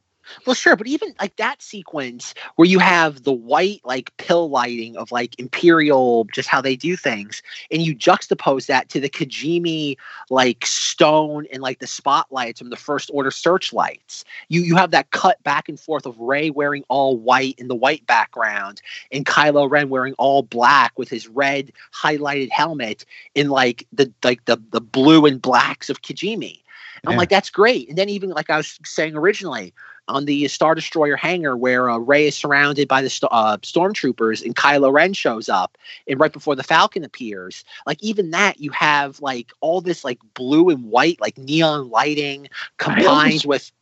Well, 0.44 0.54
sure, 0.54 0.76
but 0.76 0.86
even 0.86 1.14
like 1.20 1.36
that 1.36 1.62
sequence 1.62 2.34
where 2.56 2.66
you 2.66 2.78
have 2.78 3.22
the 3.22 3.32
white 3.32 3.80
like 3.84 4.16
pill 4.16 4.48
lighting 4.50 4.96
of 4.96 5.12
like 5.12 5.38
Imperial, 5.38 6.24
just 6.32 6.48
how 6.48 6.60
they 6.60 6.76
do 6.76 6.96
things, 6.96 7.42
and 7.70 7.82
you 7.82 7.94
juxtapose 7.94 8.66
that 8.66 8.88
to 8.90 9.00
the 9.00 9.08
Kijimi 9.08 9.96
like 10.30 10.66
stone 10.66 11.46
and 11.52 11.62
like 11.62 11.78
the 11.78 11.86
spotlights 11.86 12.60
from 12.60 12.70
the 12.70 12.76
First 12.76 13.10
Order 13.12 13.30
searchlights. 13.30 14.24
You 14.48 14.62
you 14.62 14.76
have 14.76 14.90
that 14.90 15.10
cut 15.10 15.42
back 15.42 15.68
and 15.68 15.78
forth 15.78 16.06
of 16.06 16.18
Rey 16.18 16.50
wearing 16.50 16.84
all 16.88 17.16
white 17.16 17.54
in 17.58 17.68
the 17.68 17.74
white 17.74 18.06
background, 18.06 18.80
and 19.12 19.24
Kylo 19.26 19.70
Ren 19.70 19.88
wearing 19.88 20.14
all 20.14 20.42
black 20.42 20.98
with 20.98 21.08
his 21.08 21.28
red 21.28 21.72
highlighted 21.94 22.50
helmet 22.50 23.04
in 23.34 23.48
like 23.48 23.86
the 23.92 24.12
like 24.22 24.44
the 24.46 24.60
the 24.70 24.80
blue 24.80 25.26
and 25.26 25.40
blacks 25.40 25.90
of 25.90 26.02
Kijimi. 26.02 26.60
I'm 27.06 27.16
like, 27.16 27.28
that's 27.28 27.50
great. 27.50 27.88
And 27.88 27.96
then 27.96 28.08
even 28.08 28.30
like 28.30 28.50
I 28.50 28.56
was 28.56 28.78
saying 28.84 29.14
originally, 29.14 29.72
on 30.08 30.24
the 30.24 30.48
Star 30.48 30.74
Destroyer 30.74 31.16
hangar 31.16 31.56
where 31.56 31.90
uh, 31.90 31.98
Rey 31.98 32.26
is 32.26 32.36
surrounded 32.36 32.88
by 32.88 33.02
the 33.02 33.10
st- 33.10 33.30
uh, 33.32 33.56
stormtroopers 33.58 34.44
and 34.44 34.54
Kylo 34.54 34.92
Ren 34.92 35.12
shows 35.12 35.48
up, 35.48 35.76
and 36.06 36.20
right 36.20 36.32
before 36.32 36.54
the 36.56 36.62
Falcon 36.62 37.04
appears, 37.04 37.64
like 37.86 38.02
even 38.02 38.30
that 38.30 38.60
you 38.60 38.70
have 38.70 39.20
like 39.20 39.52
all 39.60 39.80
this 39.80 40.04
like 40.04 40.18
blue 40.34 40.70
and 40.70 40.84
white 40.90 41.20
like 41.20 41.36
neon 41.38 41.90
lighting 41.90 42.48
combined 42.78 43.06
almost- 43.06 43.46
with 43.46 43.72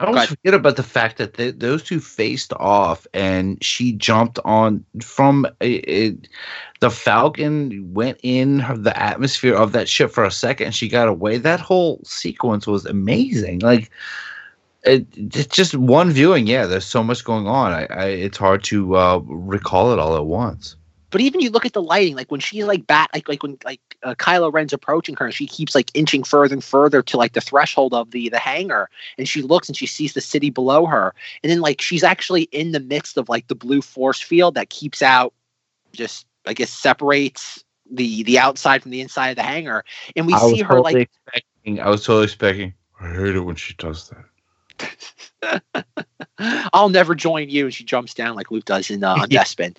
I 0.00 0.06
always 0.06 0.24
forget 0.24 0.54
about 0.54 0.74
the 0.74 0.82
fact 0.82 1.18
that 1.18 1.34
they, 1.34 1.52
those 1.52 1.84
two 1.84 2.00
faced 2.00 2.52
off, 2.54 3.06
and 3.14 3.62
she 3.62 3.92
jumped 3.92 4.40
on 4.44 4.84
from 5.00 5.46
it, 5.60 6.26
the 6.80 6.90
Falcon. 6.90 7.94
Went 7.94 8.18
in 8.24 8.58
her- 8.58 8.76
the 8.76 9.00
atmosphere 9.00 9.54
of 9.54 9.70
that 9.72 9.88
ship 9.88 10.10
for 10.10 10.24
a 10.24 10.32
second, 10.32 10.66
and 10.66 10.74
she 10.74 10.88
got 10.88 11.06
away. 11.06 11.38
That 11.38 11.60
whole 11.60 12.00
sequence 12.04 12.66
was 12.66 12.84
amazing. 12.84 13.60
Like 13.60 13.88
it, 14.84 15.06
it's 15.16 15.54
just 15.54 15.74
one 15.74 16.10
viewing. 16.10 16.46
Yeah, 16.46 16.66
there's 16.66 16.84
so 16.84 17.02
much 17.02 17.24
going 17.24 17.46
on. 17.46 17.72
I, 17.72 17.86
I 17.86 18.04
it's 18.06 18.38
hard 18.38 18.62
to 18.64 18.96
uh, 18.96 19.18
recall 19.24 19.92
it 19.92 19.98
all 19.98 20.16
at 20.16 20.26
once. 20.26 20.76
But 21.10 21.20
even 21.20 21.40
you 21.40 21.50
look 21.50 21.64
at 21.64 21.74
the 21.74 21.82
lighting, 21.82 22.16
like 22.16 22.30
when 22.30 22.40
she's 22.40 22.64
like 22.64 22.86
bat, 22.86 23.08
like 23.14 23.28
like 23.28 23.42
when 23.42 23.56
like 23.64 23.80
uh, 24.02 24.14
Kylo 24.16 24.52
Ren's 24.52 24.72
approaching 24.72 25.14
her, 25.16 25.26
and 25.26 25.34
she 25.34 25.46
keeps 25.46 25.74
like 25.74 25.90
inching 25.94 26.24
further 26.24 26.54
and 26.54 26.64
further 26.64 27.02
to 27.02 27.16
like 27.16 27.32
the 27.32 27.40
threshold 27.40 27.94
of 27.94 28.10
the 28.10 28.28
the 28.28 28.38
hangar, 28.38 28.90
and 29.16 29.28
she 29.28 29.40
looks 29.40 29.68
and 29.68 29.76
she 29.76 29.86
sees 29.86 30.12
the 30.14 30.20
city 30.20 30.50
below 30.50 30.86
her, 30.86 31.14
and 31.42 31.50
then 31.50 31.60
like 31.60 31.80
she's 31.80 32.02
actually 32.02 32.42
in 32.44 32.72
the 32.72 32.80
midst 32.80 33.16
of 33.16 33.28
like 33.28 33.46
the 33.46 33.54
blue 33.54 33.80
force 33.80 34.20
field 34.20 34.54
that 34.54 34.70
keeps 34.70 35.02
out, 35.02 35.32
just 35.92 36.26
I 36.46 36.52
guess 36.52 36.70
separates 36.70 37.64
the 37.90 38.24
the 38.24 38.38
outside 38.38 38.82
from 38.82 38.90
the 38.90 39.00
inside 39.00 39.28
of 39.30 39.36
the 39.36 39.44
hangar, 39.44 39.84
and 40.16 40.26
we 40.26 40.34
I 40.34 40.38
see 40.38 40.62
her 40.62 40.74
totally 40.74 41.08
like. 41.32 41.80
I 41.80 41.88
was 41.88 42.04
totally 42.04 42.24
expecting. 42.24 42.74
I 43.00 43.08
hate 43.08 43.36
it 43.36 43.40
when 43.40 43.56
she 43.56 43.74
does 43.74 44.08
that. 44.10 44.24
I'll 46.72 46.88
never 46.88 47.14
join 47.14 47.48
you. 47.48 47.66
And 47.66 47.74
she 47.74 47.84
jumps 47.84 48.14
down 48.14 48.36
like 48.36 48.50
Luke 48.50 48.64
does 48.64 48.90
in 48.90 49.04
uh, 49.04 49.14
on 49.20 49.28
Bespin. 49.28 49.76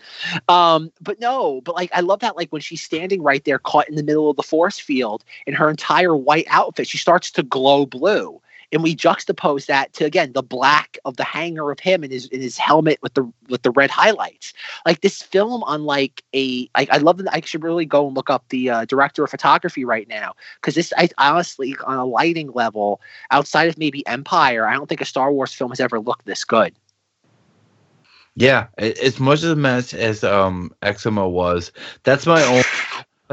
Um, 0.47 0.91
but 1.01 1.19
no, 1.19 1.61
but 1.61 1.75
like 1.75 1.91
I 1.93 2.01
love 2.01 2.19
that 2.19 2.35
like 2.35 2.51
when 2.51 2.61
she's 2.61 2.81
standing 2.81 3.21
right 3.21 3.43
there, 3.43 3.59
caught 3.59 3.89
in 3.89 3.95
the 3.95 4.03
middle 4.03 4.29
of 4.29 4.37
the 4.37 4.43
force 4.43 4.79
field, 4.79 5.23
in 5.45 5.53
her 5.53 5.69
entire 5.69 6.15
white 6.15 6.47
outfit, 6.49 6.87
she 6.87 6.97
starts 6.97 7.31
to 7.31 7.43
glow 7.43 7.85
blue. 7.85 8.41
And 8.75 8.83
we 8.83 8.93
juxtapose 8.93 9.67
that 9.67 9.93
to 9.93 10.03
again 10.03 10.33
the 10.33 10.43
black 10.43 10.97
of 11.05 11.15
the 11.15 11.23
hanger 11.23 11.71
of 11.71 11.79
him 11.79 12.03
and 12.03 12.11
his 12.11 12.25
in 12.27 12.41
his 12.41 12.57
helmet 12.57 12.99
with 13.01 13.13
the 13.13 13.31
with 13.47 13.61
the 13.61 13.71
red 13.71 13.89
highlights. 13.89 14.51
Like 14.85 14.99
this 14.99 15.21
film, 15.21 15.63
unlike 15.65 16.21
a, 16.35 16.69
I, 16.75 16.85
I 16.91 16.97
love 16.97 17.19
that. 17.19 17.33
I 17.33 17.39
should 17.39 17.63
really 17.63 17.85
go 17.85 18.05
and 18.05 18.17
look 18.17 18.29
up 18.29 18.43
the 18.49 18.69
uh, 18.69 18.83
director 18.83 19.23
of 19.23 19.29
photography 19.29 19.85
right 19.85 20.09
now 20.09 20.33
because 20.59 20.75
this, 20.75 20.91
I 20.97 21.07
honestly, 21.17 21.73
on 21.85 21.97
a 21.97 22.05
lighting 22.05 22.51
level, 22.51 22.99
outside 23.31 23.69
of 23.69 23.77
maybe 23.77 24.05
Empire, 24.07 24.67
I 24.67 24.73
don't 24.73 24.89
think 24.89 24.99
a 24.99 25.05
Star 25.05 25.31
Wars 25.31 25.53
film 25.53 25.71
has 25.71 25.79
ever 25.79 25.97
looked 25.97 26.25
this 26.25 26.43
good. 26.43 26.75
Yeah, 28.35 28.67
as 28.77 29.21
much 29.21 29.43
of 29.43 29.51
a 29.51 29.55
mess 29.55 29.93
as 29.93 30.21
um 30.25 30.75
Eximo 30.81 31.31
was, 31.31 31.71
that's 32.03 32.25
my 32.25 32.43
own. 32.43 32.63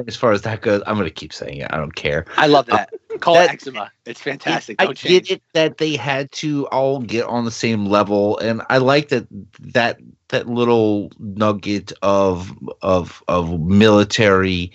As 0.06 0.16
far 0.16 0.32
as 0.32 0.42
that 0.42 0.62
goes, 0.62 0.82
I'm 0.86 0.96
gonna 0.96 1.10
keep 1.10 1.32
saying 1.32 1.58
it. 1.58 1.68
I 1.70 1.76
don't 1.76 1.94
care. 1.94 2.24
I 2.36 2.46
love 2.46 2.66
that. 2.66 2.92
Uh, 3.12 3.18
Call 3.18 3.34
that- 3.34 3.50
it 3.50 3.54
eczema. 3.54 3.92
It's 4.06 4.20
fantastic. 4.20 4.76
I 4.80 4.86
Don't 4.86 4.98
get 4.98 5.30
it 5.30 5.42
that 5.52 5.78
they 5.78 5.96
had 5.96 6.32
to 6.32 6.66
all 6.68 7.00
get 7.00 7.26
on 7.26 7.44
the 7.44 7.50
same 7.50 7.86
level, 7.86 8.38
and 8.38 8.62
I 8.70 8.78
like 8.78 9.10
that 9.10 9.26
that 9.60 9.98
that 10.28 10.48
little 10.48 11.12
nugget 11.18 11.92
of 12.02 12.52
of 12.80 13.22
of 13.28 13.60
military 13.60 14.72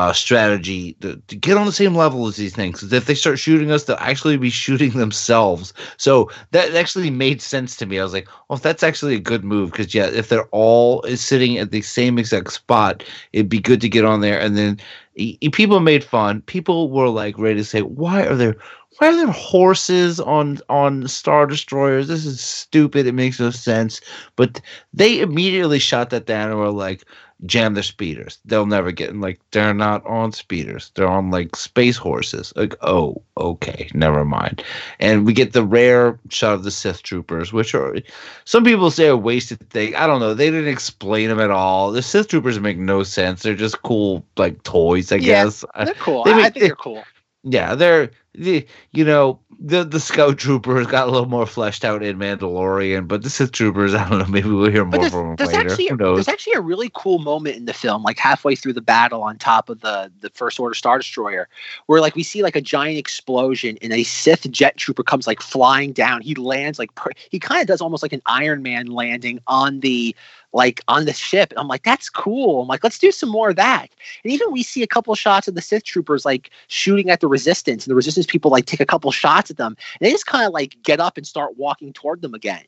uh, 0.00 0.12
strategy 0.12 0.94
to, 1.00 1.16
to 1.28 1.36
get 1.36 1.56
on 1.56 1.66
the 1.66 1.72
same 1.72 1.94
level 1.94 2.26
as 2.26 2.36
these 2.36 2.54
things. 2.54 2.80
'Cause 2.80 2.92
if 2.92 3.06
they 3.06 3.14
start 3.14 3.38
shooting 3.38 3.70
us, 3.70 3.84
they'll 3.84 3.96
actually 4.00 4.36
be 4.38 4.50
shooting 4.50 4.90
themselves. 4.92 5.72
So 5.98 6.30
that 6.52 6.74
actually 6.74 7.10
made 7.10 7.42
sense 7.42 7.76
to 7.76 7.86
me. 7.86 8.00
I 8.00 8.04
was 8.04 8.12
like, 8.12 8.28
well, 8.48 8.58
that's 8.58 8.82
actually 8.82 9.14
a 9.14 9.20
good 9.20 9.44
move 9.44 9.72
because 9.72 9.94
yeah, 9.94 10.06
if 10.06 10.28
they're 10.28 10.48
all 10.52 11.02
sitting 11.16 11.58
at 11.58 11.70
the 11.70 11.82
same 11.82 12.18
exact 12.18 12.52
spot, 12.52 13.02
it'd 13.32 13.48
be 13.48 13.60
good 13.60 13.80
to 13.82 13.88
get 13.88 14.04
on 14.04 14.20
there. 14.20 14.40
And 14.40 14.56
then 14.56 14.78
y- 15.18 15.36
people 15.52 15.80
made 15.80 16.04
fun. 16.04 16.42
People 16.42 16.90
were 16.90 17.08
like 17.08 17.38
ready 17.38 17.56
to 17.56 17.64
say, 17.64 17.82
why 17.82 18.24
are 18.24 18.36
there? 18.36 18.56
Why 18.98 19.08
are 19.08 19.16
there 19.16 19.28
horses 19.32 20.20
on 20.20 20.58
on 20.68 21.06
star 21.08 21.46
destroyers? 21.46 22.08
This 22.08 22.26
is 22.26 22.40
stupid. 22.40 23.06
It 23.06 23.12
makes 23.14 23.40
no 23.40 23.50
sense. 23.50 24.00
But 24.36 24.60
they 24.92 25.20
immediately 25.20 25.78
shot 25.78 26.10
that 26.10 26.26
down 26.26 26.50
and 26.50 26.58
were 26.58 26.70
like, 26.70 27.04
jam 27.46 27.74
their 27.74 27.82
speeders. 27.82 28.38
They'll 28.44 28.66
never 28.66 28.92
get 28.92 29.10
in. 29.10 29.20
like 29.20 29.40
they're 29.50 29.72
not 29.74 30.04
on 30.06 30.32
speeders. 30.32 30.90
They're 30.94 31.08
on 31.08 31.30
like 31.30 31.56
space 31.56 31.96
horses. 31.96 32.52
Like, 32.56 32.74
oh, 32.82 33.22
okay, 33.38 33.88
never 33.94 34.24
mind. 34.24 34.62
And 34.98 35.24
we 35.26 35.32
get 35.32 35.52
the 35.52 35.64
rare 35.64 36.18
shot 36.28 36.54
of 36.54 36.64
the 36.64 36.70
Sith 36.70 37.02
troopers, 37.02 37.52
which 37.52 37.74
are 37.74 37.96
some 38.44 38.64
people 38.64 38.90
say 38.90 39.06
a 39.08 39.16
wasted 39.16 39.60
thing. 39.70 39.94
I 39.96 40.06
don't 40.06 40.20
know. 40.20 40.34
They 40.34 40.50
didn't 40.50 40.68
explain 40.68 41.28
them 41.28 41.40
at 41.40 41.50
all. 41.50 41.92
The 41.92 42.02
Sith 42.02 42.28
troopers 42.28 42.60
make 42.60 42.78
no 42.78 43.02
sense. 43.02 43.42
They're 43.42 43.54
just 43.54 43.82
cool 43.82 44.24
like 44.36 44.62
toys, 44.62 45.10
I 45.12 45.16
Yeah, 45.16 45.44
guess. 45.44 45.64
They're 45.84 45.94
cool. 45.94 46.24
They 46.24 46.32
I, 46.32 46.34
I 46.34 46.42
make- 46.42 46.52
think 46.54 46.66
they're 46.66 46.74
cool. 46.76 47.04
yeah, 47.42 47.74
they're 47.74 48.10
the 48.40 48.66
you 48.92 49.04
know 49.04 49.38
the 49.60 49.84
the 49.84 50.00
scout 50.00 50.38
troopers 50.38 50.86
got 50.86 51.06
a 51.06 51.10
little 51.10 51.28
more 51.28 51.46
fleshed 51.46 51.84
out 51.84 52.02
in 52.02 52.18
Mandalorian, 52.18 53.06
but 53.06 53.22
the 53.22 53.28
Sith 53.28 53.52
troopers, 53.52 53.94
I 53.94 54.08
don't 54.08 54.18
know, 54.18 54.26
maybe 54.26 54.48
we'll 54.48 54.70
hear 54.70 54.84
more 54.84 55.10
from 55.10 55.26
them 55.28 55.36
there's 55.36 55.52
later. 55.52 55.70
actually 55.70 55.88
Who 55.88 55.96
knows? 55.96 56.16
there's 56.16 56.28
actually 56.28 56.54
a 56.54 56.60
really 56.60 56.90
cool 56.94 57.18
moment 57.18 57.56
in 57.56 57.66
the 57.66 57.74
film, 57.74 58.02
like 58.02 58.18
halfway 58.18 58.56
through 58.56 58.72
the 58.72 58.80
battle 58.80 59.22
on 59.22 59.36
top 59.36 59.68
of 59.68 59.80
the 59.80 60.10
the 60.20 60.30
First 60.30 60.58
Order 60.58 60.74
Star 60.74 60.98
Destroyer, 60.98 61.48
where 61.86 62.00
like 62.00 62.16
we 62.16 62.22
see 62.22 62.42
like 62.42 62.56
a 62.56 62.62
giant 62.62 62.98
explosion 62.98 63.76
and 63.82 63.92
a 63.92 64.02
Sith 64.04 64.50
jet 64.50 64.76
trooper 64.78 65.02
comes 65.02 65.26
like 65.26 65.42
flying 65.42 65.92
down. 65.92 66.22
He 66.22 66.34
lands 66.34 66.78
like 66.78 66.94
per- 66.94 67.12
he 67.30 67.38
kind 67.38 67.60
of 67.60 67.66
does 67.66 67.82
almost 67.82 68.02
like 68.02 68.14
an 68.14 68.22
Iron 68.26 68.62
Man 68.62 68.86
landing 68.86 69.40
on 69.46 69.80
the 69.80 70.16
like 70.52 70.82
on 70.88 71.04
the 71.04 71.12
ship. 71.12 71.52
I'm 71.56 71.68
like, 71.68 71.82
that's 71.84 72.08
cool. 72.08 72.62
I'm 72.62 72.68
like, 72.68 72.82
let's 72.82 72.98
do 72.98 73.12
some 73.12 73.28
more 73.28 73.50
of 73.50 73.56
that. 73.56 73.88
And 74.24 74.32
even 74.32 74.50
we 74.50 74.62
see 74.62 74.82
a 74.82 74.86
couple 74.86 75.14
shots 75.14 75.48
of 75.48 75.54
the 75.54 75.62
Sith 75.62 75.84
troopers 75.84 76.24
like 76.24 76.50
shooting 76.68 77.10
at 77.10 77.20
the 77.20 77.28
resistance, 77.28 77.84
and 77.84 77.90
the 77.90 77.96
resistance 77.96 78.26
people 78.30 78.50
like 78.50 78.64
take 78.66 78.80
a 78.80 78.86
couple 78.86 79.10
shots 79.12 79.50
at 79.50 79.58
them, 79.58 79.76
and 80.00 80.06
they 80.06 80.10
just 80.10 80.26
kind 80.26 80.46
of 80.46 80.52
like 80.52 80.76
get 80.82 81.00
up 81.00 81.16
and 81.18 81.26
start 81.26 81.56
walking 81.58 81.92
toward 81.92 82.22
them 82.22 82.32
again. 82.34 82.64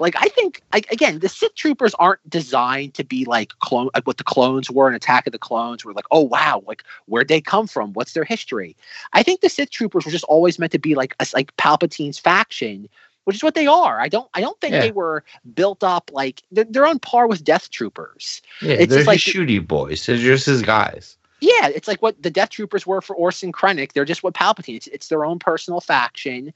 Like 0.00 0.14
I 0.16 0.26
think 0.28 0.62
I, 0.72 0.82
again, 0.92 1.18
the 1.18 1.28
Sith 1.28 1.54
troopers 1.56 1.94
aren't 1.94 2.20
designed 2.28 2.94
to 2.94 3.04
be 3.04 3.24
like 3.24 3.50
clone 3.60 3.88
like 3.94 4.06
what 4.06 4.18
the 4.18 4.24
clones 4.24 4.70
were 4.70 4.88
in 4.88 4.94
Attack 4.94 5.26
of 5.26 5.32
the 5.32 5.38
Clones. 5.38 5.84
Were 5.84 5.92
like, 5.92 6.04
oh 6.12 6.20
wow, 6.20 6.62
like 6.66 6.84
where'd 7.06 7.28
they 7.28 7.40
come 7.40 7.66
from? 7.66 7.92
What's 7.94 8.12
their 8.12 8.24
history? 8.24 8.76
I 9.12 9.22
think 9.24 9.40
the 9.40 9.48
Sith 9.48 9.70
troopers 9.70 10.04
were 10.04 10.12
just 10.12 10.24
always 10.24 10.58
meant 10.58 10.72
to 10.72 10.78
be 10.78 10.94
like 10.94 11.16
a, 11.18 11.26
like 11.34 11.56
Palpatine's 11.56 12.18
faction, 12.18 12.88
which 13.24 13.34
is 13.36 13.42
what 13.42 13.54
they 13.56 13.66
are. 13.66 14.00
I 14.00 14.08
don't 14.08 14.28
I 14.34 14.40
don't 14.40 14.60
think 14.60 14.72
Yeah. 14.74 14.80
they 14.82 14.92
were 14.92 15.24
built 15.54 15.82
up 15.82 16.10
like 16.12 16.42
they're, 16.52 16.66
they're 16.70 16.86
on 16.86 17.00
par 17.00 17.26
with 17.26 17.42
Death 17.42 17.68
Troopers. 17.70 18.40
yeah, 18.62 18.74
it's 18.74 18.90
they're 18.90 18.98
just 19.00 19.08
like 19.08 19.18
shooty 19.18 19.66
boys. 19.66 20.06
They're 20.06 20.16
just 20.16 20.46
his 20.46 20.62
guys. 20.62 21.16
Yeah, 21.40 21.68
it's 21.68 21.88
like 21.88 22.02
what 22.02 22.20
the 22.22 22.30
Death 22.30 22.50
Troopers 22.50 22.86
were 22.86 23.00
for 23.00 23.14
Orson 23.14 23.52
Krennic. 23.52 23.92
They're 23.92 24.04
just 24.04 24.22
what 24.22 24.34
Palpatine. 24.34 24.76
It's, 24.76 24.86
it's 24.88 25.08
their 25.08 25.24
own 25.24 25.38
personal 25.38 25.80
faction. 25.80 26.52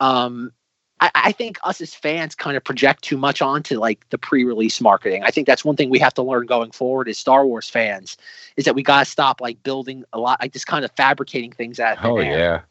Um, 0.00 0.52
I, 1.00 1.10
I 1.14 1.32
think 1.32 1.58
us 1.62 1.80
as 1.80 1.94
fans 1.94 2.34
kind 2.34 2.56
of 2.56 2.64
project 2.64 3.02
too 3.02 3.18
much 3.18 3.42
onto 3.42 3.78
like 3.78 4.08
the 4.10 4.18
pre-release 4.18 4.80
marketing. 4.80 5.22
I 5.24 5.30
think 5.30 5.46
that's 5.46 5.64
one 5.64 5.76
thing 5.76 5.90
we 5.90 5.98
have 5.98 6.14
to 6.14 6.22
learn 6.22 6.46
going 6.46 6.70
forward 6.70 7.08
as 7.08 7.18
Star 7.18 7.46
Wars 7.46 7.68
fans 7.68 8.16
is 8.56 8.64
that 8.64 8.74
we 8.74 8.82
got 8.82 9.00
to 9.00 9.10
stop 9.10 9.40
like 9.40 9.62
building 9.62 10.04
a 10.12 10.18
lot, 10.18 10.40
like 10.40 10.52
just 10.52 10.66
kind 10.66 10.84
of 10.84 10.90
fabricating 10.92 11.52
things 11.52 11.80
out. 11.80 11.98
of 11.98 12.04
Oh 12.04 12.20
yeah. 12.20 12.62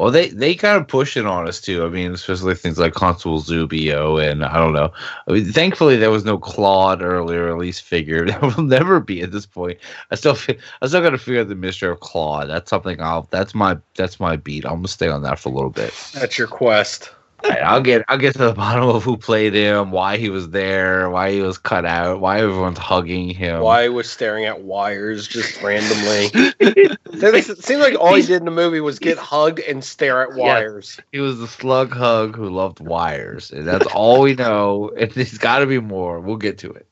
Well, 0.00 0.10
they 0.10 0.30
they 0.30 0.54
kind 0.54 0.80
of 0.80 0.88
push 0.88 1.14
it 1.18 1.26
on 1.26 1.46
us 1.46 1.60
too. 1.60 1.84
I 1.84 1.90
mean, 1.90 2.14
especially 2.14 2.54
things 2.54 2.78
like 2.78 2.94
Constable 2.94 3.42
Zuvio 3.42 4.18
and 4.18 4.42
I 4.42 4.56
don't 4.56 4.72
know. 4.72 4.90
I 5.28 5.32
mean, 5.32 5.52
thankfully 5.52 5.96
there 5.96 6.10
was 6.10 6.24
no 6.24 6.38
Klaud 6.38 7.02
early 7.02 7.36
release 7.36 7.78
figure. 7.80 8.24
There 8.30 8.40
will 8.40 8.62
never 8.62 9.00
be 9.00 9.20
at 9.20 9.30
this 9.30 9.44
point. 9.44 9.78
I 10.10 10.14
still 10.14 10.38
I 10.80 10.86
still 10.86 11.02
got 11.02 11.10
to 11.10 11.18
figure 11.18 11.42
out 11.42 11.48
the 11.48 11.54
mystery 11.54 11.90
of 11.90 12.00
Klaud. 12.00 12.48
That's 12.48 12.70
something 12.70 12.98
I'll. 12.98 13.28
That's 13.30 13.54
my 13.54 13.76
that's 13.94 14.18
my 14.18 14.36
beat. 14.36 14.64
I'm 14.64 14.76
gonna 14.76 14.88
stay 14.88 15.08
on 15.08 15.22
that 15.24 15.38
for 15.38 15.50
a 15.50 15.52
little 15.52 15.68
bit. 15.68 15.92
That's 16.14 16.38
your 16.38 16.48
quest. 16.48 17.10
All 17.42 17.50
right, 17.50 17.62
I'll 17.62 17.80
get 17.80 18.04
I'll 18.08 18.18
get 18.18 18.32
to 18.32 18.38
the 18.38 18.52
bottom 18.54 18.88
of 18.88 19.02
who 19.02 19.16
played 19.16 19.54
him, 19.54 19.90
why 19.90 20.16
he 20.16 20.28
was 20.28 20.50
there, 20.50 21.08
why 21.10 21.32
he 21.32 21.40
was 21.40 21.58
cut 21.58 21.84
out, 21.84 22.20
why 22.20 22.40
everyone's 22.40 22.78
hugging 22.78 23.30
him. 23.30 23.60
Why 23.60 23.84
he 23.84 23.88
was 23.88 24.10
staring 24.10 24.44
at 24.44 24.62
wires 24.62 25.26
just 25.26 25.62
randomly. 25.62 26.30
it 26.60 27.64
seemed 27.64 27.80
like 27.80 27.98
all 27.98 28.14
he 28.14 28.22
did 28.22 28.38
in 28.38 28.44
the 28.44 28.50
movie 28.50 28.80
was 28.80 28.98
get 28.98 29.18
hugged 29.30 29.60
and 29.60 29.84
stare 29.84 30.22
at 30.22 30.36
wires. 30.36 31.00
He 31.12 31.20
was 31.20 31.38
the 31.38 31.48
slug 31.48 31.92
hug 31.92 32.36
who 32.36 32.48
loved 32.50 32.80
wires. 32.80 33.50
And 33.50 33.66
that's 33.66 33.86
all 33.86 34.20
we 34.20 34.34
know. 34.34 34.90
And 34.96 35.10
there's 35.12 35.38
got 35.38 35.60
to 35.60 35.66
be 35.66 35.80
more. 35.80 36.20
We'll 36.20 36.36
get 36.36 36.58
to 36.58 36.70
it. 36.72 36.86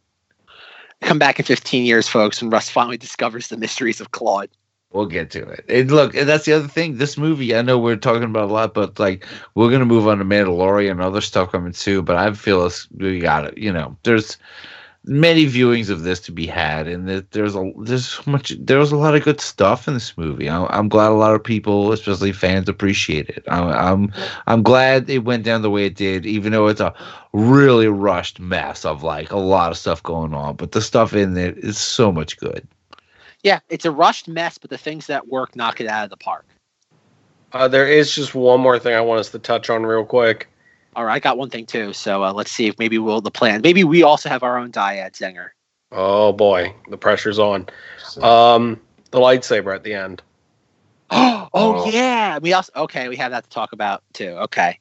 Come 1.03 1.19
back 1.19 1.39
in 1.39 1.45
15 1.45 1.85
years, 1.85 2.09
folks, 2.09 2.43
when 2.43 2.51
Russ 2.51 2.69
finally 2.69 2.97
discovers 2.97 3.49
the 3.49 3.57
mysteries 3.57 4.01
of 4.01 4.11
Klaud. 4.11 4.49
We'll 4.91 5.07
get 5.07 5.31
to 5.33 5.47
it. 5.47 5.65
And 5.69 5.91
look, 5.91 6.15
and 6.15 6.27
that's 6.29 6.47
the 6.47 6.55
other 6.55 6.67
thing. 6.69 6.97
This 6.97 7.19
movie, 7.19 7.55
I 7.55 7.61
know 7.63 7.79
we're 7.79 7.97
talking 7.97 8.23
about 8.25 8.49
a 8.49 8.53
lot, 8.53 8.73
but 8.73 8.99
like 8.99 9.27
we're 9.55 9.71
gonna 9.71 9.85
move 9.85 10.09
on 10.09 10.19
to 10.19 10.25
Mandalorian 10.25 10.93
and 10.93 11.03
other 11.03 11.21
stuff 11.21 11.53
coming 11.53 11.73
too. 11.73 12.01
But 12.03 12.17
I 12.17 12.33
feel 12.33 12.71
we 12.97 13.21
got 13.21 13.45
it. 13.45 13.59
You 13.59 13.71
know, 13.71 13.97
there's 14.05 14.39
many 15.05 15.47
viewings 15.47 15.91
of 15.91 16.03
this 16.05 16.21
to 16.21 16.33
be 16.33 16.47
had, 16.47 16.89
and 16.89 17.09
there- 17.09 17.25
there's 17.33 17.57
a 17.57 17.73
there's 17.83 18.07
so 18.09 18.23
much 18.31 18.55
there 18.61 18.79
was 18.79 18.93
a 18.93 18.97
lot 18.97 19.15
of 19.15 19.25
good 19.25 19.41
stuff 19.41 19.89
in 19.89 19.95
this 19.95 20.17
movie. 20.19 20.49
I'm, 20.51 20.67
I'm 20.71 20.89
glad 20.89 21.11
a 21.11 21.15
lot 21.15 21.35
of 21.35 21.45
people, 21.45 21.93
especially 21.93 22.33
fans, 22.33 22.69
appreciate 22.69 23.29
it. 23.31 23.45
I'm 23.49 23.69
I'm 23.69 24.13
I'm 24.47 24.63
glad 24.63 25.11
it 25.11 25.25
went 25.25 25.45
down 25.45 25.63
the 25.63 25.71
way 25.71 25.87
it 25.87 25.97
did, 25.97 26.27
even 26.27 26.53
though 26.53 26.69
it's 26.69 26.81
a 26.81 26.95
really 27.35 27.89
rushed 27.89 28.41
mess 28.41 28.85
of 28.85 29.03
like 29.03 29.33
a 29.33 29.39
lot 29.39 29.71
of 29.73 29.79
stuff 29.79 30.03
going 30.03 30.35
on. 30.35 30.57
But 30.57 30.73
the 30.73 30.83
stuff 30.83 31.15
in 31.15 31.37
it 31.37 31.59
is 31.59 31.79
so 31.79 32.13
much 32.13 32.39
good. 32.39 32.67
Yeah, 33.49 33.61
it's 33.71 33.87
a 33.87 33.91
rushed 33.91 34.29
mess, 34.29 34.59
but 34.59 34.69
the 34.69 34.77
things 34.77 35.07
that 35.07 35.27
work 35.27 35.57
knock 35.57 35.81
it 35.81 35.87
out 35.87 36.05
of 36.05 36.11
the 36.11 36.19
park. 36.19 36.45
Uh, 37.51 37.67
there 37.67 37.89
is 37.89 38.15
just 38.15 38.35
one 38.35 38.61
more 38.61 38.79
thing 38.79 38.93
I 38.93 39.01
want 39.01 39.21
us 39.21 39.31
to 39.31 39.39
touch 39.39 39.71
on 39.71 39.87
real 39.87 40.05
quick. 40.05 40.49
All 40.95 41.07
right, 41.07 41.15
I 41.15 41.19
got 41.19 41.39
one 41.39 41.49
thing 41.49 41.65
too. 41.65 41.95
So 41.95 42.23
uh, 42.25 42.35
let's 42.35 42.53
see 42.53 42.67
if 42.67 42.79
maybe 42.79 42.99
we'll 42.99 43.23
the 43.23 43.31
plan. 43.31 43.63
Maybe 43.63 43.85
we 43.85 44.03
also 44.03 44.29
have 44.29 44.43
our 44.43 44.59
own 44.59 44.71
dyad 44.71 45.13
Zanger. 45.13 45.49
Oh 45.93 46.31
boy, 46.31 46.75
the 46.91 46.99
pressure's 46.99 47.39
on. 47.39 47.67
Um, 48.21 48.79
the 49.13 49.19
lightsaber 49.19 49.75
at 49.75 49.83
the 49.83 49.95
end. 49.95 50.21
oh, 51.11 51.49
Oh. 51.55 51.91
yeah, 51.91 52.37
we 52.41 52.53
also 52.53 52.71
okay. 52.77 53.09
We 53.09 53.17
have 53.17 53.31
that 53.31 53.45
to 53.45 53.49
talk 53.51 53.73
about 53.73 54.03
too. 54.13 54.33
Okay. 54.41 54.79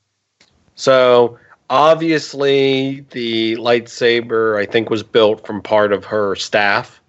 So 0.76 1.40
obviously, 1.70 3.06
the 3.12 3.56
lightsaber 3.56 4.62
I 4.62 4.66
think 4.66 4.90
was 4.90 5.04
built 5.04 5.48
from 5.48 5.62
part 5.62 5.94
of 5.94 6.04
her 6.04 6.36
staff, 6.36 7.00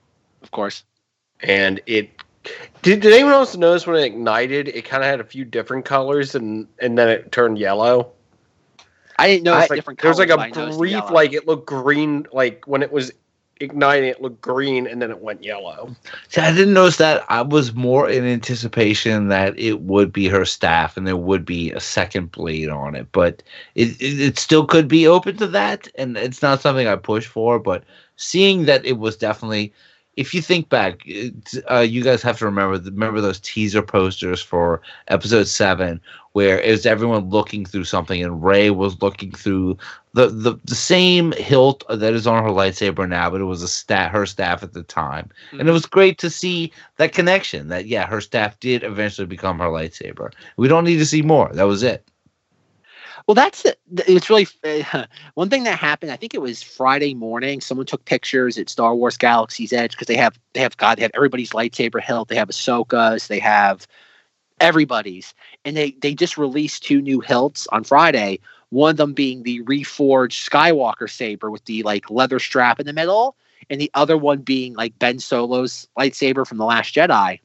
Of 0.41 0.53
course. 0.53 0.85
And 1.41 1.81
it. 1.87 2.11
Did, 2.81 3.01
did 3.01 3.13
anyone 3.13 3.33
else 3.33 3.57
notice 3.57 3.87
when 3.87 3.97
it 3.97 4.05
ignited? 4.05 4.69
It 4.69 4.85
kind 4.85 5.03
of 5.03 5.09
had 5.09 5.21
a 5.21 5.25
few 5.25 5.45
different 5.45 5.85
colors, 5.85 6.35
and 6.35 6.67
and 6.81 6.97
then 6.97 7.09
it 7.09 7.33
turned 7.33 7.59
yellow. 7.59 8.13
I 9.19 9.27
didn't 9.27 9.45
know 9.45 9.59
it's 9.59 9.69
like, 9.69 9.79
different 9.79 10.01
There 10.01 10.11
was 10.11 10.19
like 10.19 10.29
but 10.29 10.39
I 10.39 10.47
a 10.47 10.51
noticed 10.51 10.79
the 10.79 10.79
brief, 10.79 11.11
like 11.11 11.33
it 11.33 11.47
looked 11.47 11.67
green, 11.67 12.27
like 12.33 12.65
when 12.67 12.83
it 12.83 12.93
was 12.93 13.13
igniting, 13.61 14.09
it 14.09 14.23
looked 14.23 14.41
green, 14.41 14.87
and 14.87 15.03
then 15.03 15.11
it 15.11 15.21
went 15.21 15.43
yellow. 15.43 15.95
See, 16.29 16.41
I 16.41 16.53
didn't 16.53 16.75
notice 16.75 16.97
that. 16.99 17.25
I 17.29 17.43
was 17.43 17.75
more 17.75 18.09
in 18.09 18.25
anticipation 18.25 19.29
that 19.29 19.59
it 19.59 19.81
would 19.81 20.13
be 20.13 20.29
her 20.29 20.45
staff 20.45 20.97
and 20.97 21.07
there 21.07 21.17
would 21.17 21.45
be 21.45 21.73
a 21.73 21.81
second 21.81 22.31
blade 22.31 22.69
on 22.69 22.95
it. 22.95 23.09
But 23.13 23.43
it, 23.75 24.01
it, 24.01 24.21
it 24.21 24.39
still 24.39 24.67
could 24.67 24.89
be 24.89 25.07
open 25.07 25.37
to 25.39 25.47
that. 25.49 25.89
And 25.97 26.17
it's 26.17 26.43
not 26.43 26.61
something 26.61 26.87
I 26.87 26.97
push 26.97 27.27
for. 27.27 27.59
But 27.59 27.85
seeing 28.17 28.67
that 28.67 28.85
it 28.85 28.99
was 28.99 29.17
definitely, 29.17 29.73
if 30.19 30.35
you 30.35 30.43
think 30.43 30.69
back, 30.69 31.09
uh, 31.71 31.79
you 31.79 32.03
guys 32.03 32.23
have 32.23 32.39
to 32.41 32.45
remember 32.45 32.77
remember 32.91 33.21
those 33.21 33.39
teaser 33.39 33.83
posters 33.83 34.43
for 34.43 34.83
episode 35.07 35.47
seven, 35.47 36.01
where 36.33 36.61
it 36.61 36.73
was 36.73 36.87
everyone 36.87 37.31
looking 37.31 37.65
through 37.65 37.85
something, 37.85 38.21
and 38.21 38.43
Rey 38.43 38.71
was 38.71 39.01
looking 39.01 39.31
through 39.31 39.79
the, 40.15 40.27
the 40.27 40.59
the 40.65 40.75
same 40.75 41.31
hilt 41.33 41.85
that 41.89 42.15
is 42.15 42.27
on 42.27 42.43
her 42.43 42.51
lightsaber 42.51 43.09
now, 43.09 43.31
but 43.31 43.41
it 43.41 43.45
was 43.45 43.63
a 43.63 43.69
stat 43.69 44.11
her 44.11 44.27
staff 44.27 44.65
at 44.65 44.73
the 44.73 44.83
time, 44.83 45.31
and 45.53 45.69
it 45.69 45.73
was 45.73 45.87
great 45.87 46.19
to 46.19 46.31
see 46.31 46.73
that 46.97 47.13
connection. 47.13 47.69
That 47.69 47.87
yeah, 47.87 48.05
her 48.05 48.21
staff 48.21 48.59
did 48.59 48.83
eventually 48.83 49.29
become 49.29 49.61
her 49.61 49.69
lightsaber. 49.69 50.33
We 50.57 50.67
don't 50.67 50.85
need 50.85 50.99
to 50.99 51.07
see 51.07 51.23
more. 51.23 51.49
That 51.53 51.69
was 51.69 51.85
it. 51.85 52.11
Well, 53.29 53.35
that's. 53.35 53.67
It's 54.07 54.31
really 54.31 54.49
uh, 54.65 55.05
one 55.35 55.51
thing 55.51 55.65
that 55.65 55.79
happened. 55.79 56.11
I 56.13 56.17
think 56.17 56.33
it 56.33 56.41
was 56.41 56.63
Friday 56.63 57.15
morning. 57.15 57.61
Someone 57.61 57.87
took 57.87 58.07
pictures 58.07 58.57
at 58.57 58.71
Star 58.71 58.95
Wars 58.95 59.19
Galaxy's 59.19 59.73
Edge 59.73 59.93
because 59.93 60.07
they 60.07 60.17
have 60.17 60.41
they 60.55 60.61
have 60.61 60.79
God, 60.79 60.97
they 60.97 61.03
have 61.03 61.13
everybody's 61.15 61.51
lightsaber 61.51 62.01
hilt. 62.01 62.29
They 62.29 62.37
have 62.37 62.49
Ahsoka's. 62.49 63.29
They 63.29 63.39
have 63.41 63.87
everybody's, 64.61 65.35
and 65.67 65.77
they 65.77 65.91
they 66.01 66.15
just 66.15 66.39
released 66.39 66.85
two 66.85 67.03
new 67.03 67.21
hilts 67.21 67.67
on 67.71 67.85
Friday. 67.85 68.41
One 68.71 68.93
of 68.93 68.97
them 68.97 69.13
being 69.13 69.43
the 69.43 69.63
reforged 69.65 70.49
Skywalker 70.49 71.11
saber 71.11 71.51
with 71.51 71.67
the 71.67 71.83
like 71.83 72.11
leather 72.11 72.39
strap 72.39 72.81
in 72.81 72.87
the 72.87 72.95
middle, 72.95 73.37
and 73.69 73.79
the 73.79 73.91
other 73.93 74.17
one 74.17 74.39
being 74.39 74.73
like 74.73 74.99
Ben 74.99 75.19
Solo's 75.19 75.87
lightsaber 75.99 76.47
from 76.47 76.57
the 76.57 76.65
Last 76.65 76.95
Jedi. 76.95 77.41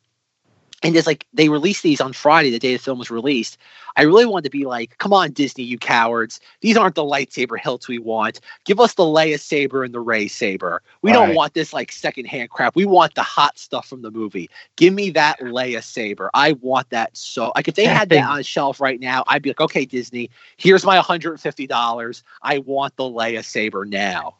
And 0.83 0.95
it's 0.95 1.07
like 1.07 1.25
they 1.33 1.47
released 1.49 1.81
these 1.81 2.01
on 2.01 2.11
Friday, 2.13 2.49
the 2.51 2.59
day 2.59 2.73
the 2.73 2.79
film 2.79 2.99
was 2.99 3.09
released. 3.09 3.57
I 3.95 4.01
really 4.01 4.25
wanted 4.25 4.45
to 4.45 4.49
be 4.49 4.65
like, 4.65 4.97
come 4.97 5.13
on, 5.13 5.31
Disney, 5.31 5.63
you 5.63 5.77
cowards. 5.77 6.39
These 6.61 6.75
aren't 6.77 6.95
the 6.95 7.03
lightsaber 7.03 7.57
hilts 7.59 7.87
we 7.87 7.99
want. 7.99 8.41
Give 8.65 8.79
us 8.79 8.95
the 8.95 9.03
Leia 9.03 9.39
saber 9.39 9.83
and 9.83 9.93
the 9.93 9.99
Rey 10.01 10.27
saber. 10.27 10.81
We 11.01 11.11
All 11.11 11.17
don't 11.17 11.27
right. 11.29 11.35
want 11.37 11.53
this 11.53 11.71
like 11.73 11.91
secondhand 11.91 12.49
crap. 12.49 12.75
We 12.75 12.85
want 12.85 13.15
the 13.15 13.23
hot 13.23 13.57
stuff 13.57 13.87
from 13.87 14.01
the 14.01 14.11
movie. 14.11 14.49
Give 14.75 14.93
me 14.93 15.09
that 15.11 15.39
Leia 15.39 15.81
saber. 15.83 16.29
I 16.33 16.53
want 16.53 16.89
that 16.89 17.15
so 17.15 17.51
like 17.55 17.67
if 17.67 17.75
they 17.75 17.83
Yeah, 17.83 17.99
had 17.99 18.09
they- 18.09 18.17
that 18.17 18.29
on 18.29 18.39
a 18.39 18.43
shelf 18.43 18.81
right 18.81 18.99
now, 18.99 19.23
I'd 19.27 19.41
be 19.41 19.51
like, 19.51 19.61
okay, 19.61 19.85
Disney, 19.85 20.29
here's 20.57 20.83
my 20.83 20.97
$150. 20.97 22.23
I 22.41 22.57
want 22.59 22.95
the 22.97 23.03
Leia 23.03 23.43
saber 23.43 23.85
now. 23.85 24.35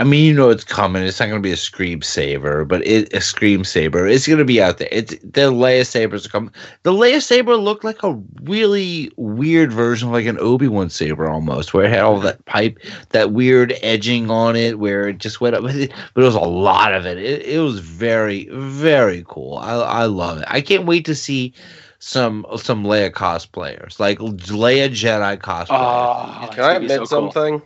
I 0.00 0.04
mean, 0.04 0.24
you 0.24 0.32
know 0.32 0.48
it's 0.48 0.62
coming. 0.62 1.02
It's 1.02 1.18
not 1.18 1.26
going 1.26 1.42
to 1.42 1.46
be 1.46 1.52
a 1.52 1.56
Scream 1.56 2.02
Saber, 2.02 2.64
but 2.64 2.86
it 2.86 3.12
a 3.12 3.20
Scream 3.20 3.64
Saber. 3.64 4.06
It's 4.06 4.28
going 4.28 4.38
to 4.38 4.44
be 4.44 4.62
out 4.62 4.78
there. 4.78 4.88
It's 4.92 5.10
the 5.24 5.50
Leia 5.50 5.84
Sabers 5.84 6.24
are 6.24 6.28
coming. 6.28 6.52
The 6.84 6.92
Leia 6.92 7.20
Saber 7.20 7.56
looked 7.56 7.82
like 7.82 8.04
a 8.04 8.12
really 8.42 9.10
weird 9.16 9.72
version 9.72 10.08
of 10.08 10.14
like 10.14 10.26
an 10.26 10.38
Obi 10.38 10.68
Wan 10.68 10.88
saber 10.88 11.28
almost, 11.28 11.74
where 11.74 11.84
it 11.84 11.90
had 11.90 12.02
all 12.02 12.20
that 12.20 12.44
pipe, 12.44 12.78
that 13.08 13.32
weird 13.32 13.74
edging 13.82 14.30
on 14.30 14.54
it, 14.54 14.78
where 14.78 15.08
it 15.08 15.18
just 15.18 15.40
went 15.40 15.56
up. 15.56 15.62
But 15.62 15.74
it, 15.74 15.92
but 16.14 16.22
it 16.22 16.26
was 16.26 16.36
a 16.36 16.40
lot 16.40 16.94
of 16.94 17.04
it. 17.04 17.18
It, 17.18 17.42
it 17.42 17.58
was 17.58 17.80
very 17.80 18.48
very 18.52 19.24
cool. 19.26 19.58
I 19.58 19.72
I 19.72 20.04
love 20.04 20.38
it. 20.38 20.44
I 20.46 20.60
can't 20.60 20.86
wait 20.86 21.06
to 21.06 21.16
see 21.16 21.52
some 21.98 22.46
some 22.56 22.84
Leia 22.84 23.10
cosplayers, 23.10 23.98
like 23.98 24.20
Leia 24.20 24.90
Jedi 24.90 25.38
cosplayers. 25.38 25.66
Oh, 25.70 26.48
Can 26.52 26.62
I 26.62 26.74
admit 26.74 27.08
something? 27.08 27.60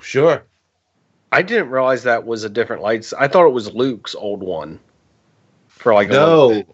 Sure. 0.00 0.44
I 1.30 1.42
didn't 1.42 1.70
realize 1.70 2.04
that 2.04 2.26
was 2.26 2.44
a 2.44 2.48
different 2.48 2.82
lights. 2.82 3.12
I 3.12 3.28
thought 3.28 3.46
it 3.46 3.52
was 3.52 3.74
Luke's 3.74 4.14
old 4.14 4.42
one. 4.42 4.80
For 5.68 5.94
like 5.94 6.08
no 6.08 6.64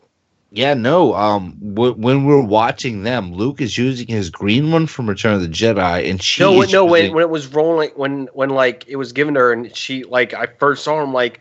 yeah 0.50 0.73
no 0.73 1.15
um 1.15 1.57
w- 1.74 1.94
when 1.94 2.24
we're 2.24 2.41
watching 2.41 3.02
them 3.02 3.33
luke 3.33 3.60
is 3.60 3.76
using 3.76 4.07
his 4.07 4.31
green 4.31 4.70
one 4.70 4.86
from 4.86 5.08
return 5.08 5.34
of 5.34 5.42
the 5.42 5.49
jedi 5.49 6.08
and 6.08 6.23
she 6.23 6.42
no, 6.42 6.62
no. 6.62 6.84
When, 6.84 7.12
when 7.12 7.23
it 7.23 7.28
was 7.28 7.49
rolling, 7.49 7.91
when 7.97 8.28
when 8.33 8.50
like 8.50 8.84
it 8.86 8.97
was 8.97 9.12
given 9.12 9.34
to 9.34 9.41
her, 9.41 9.52
and 9.52 9.76
she 9.76 10.05
like 10.05 10.33
I 10.33 10.47
first 10.47 10.84
saw 10.84 11.02
him 11.02 11.12
like 11.12 11.41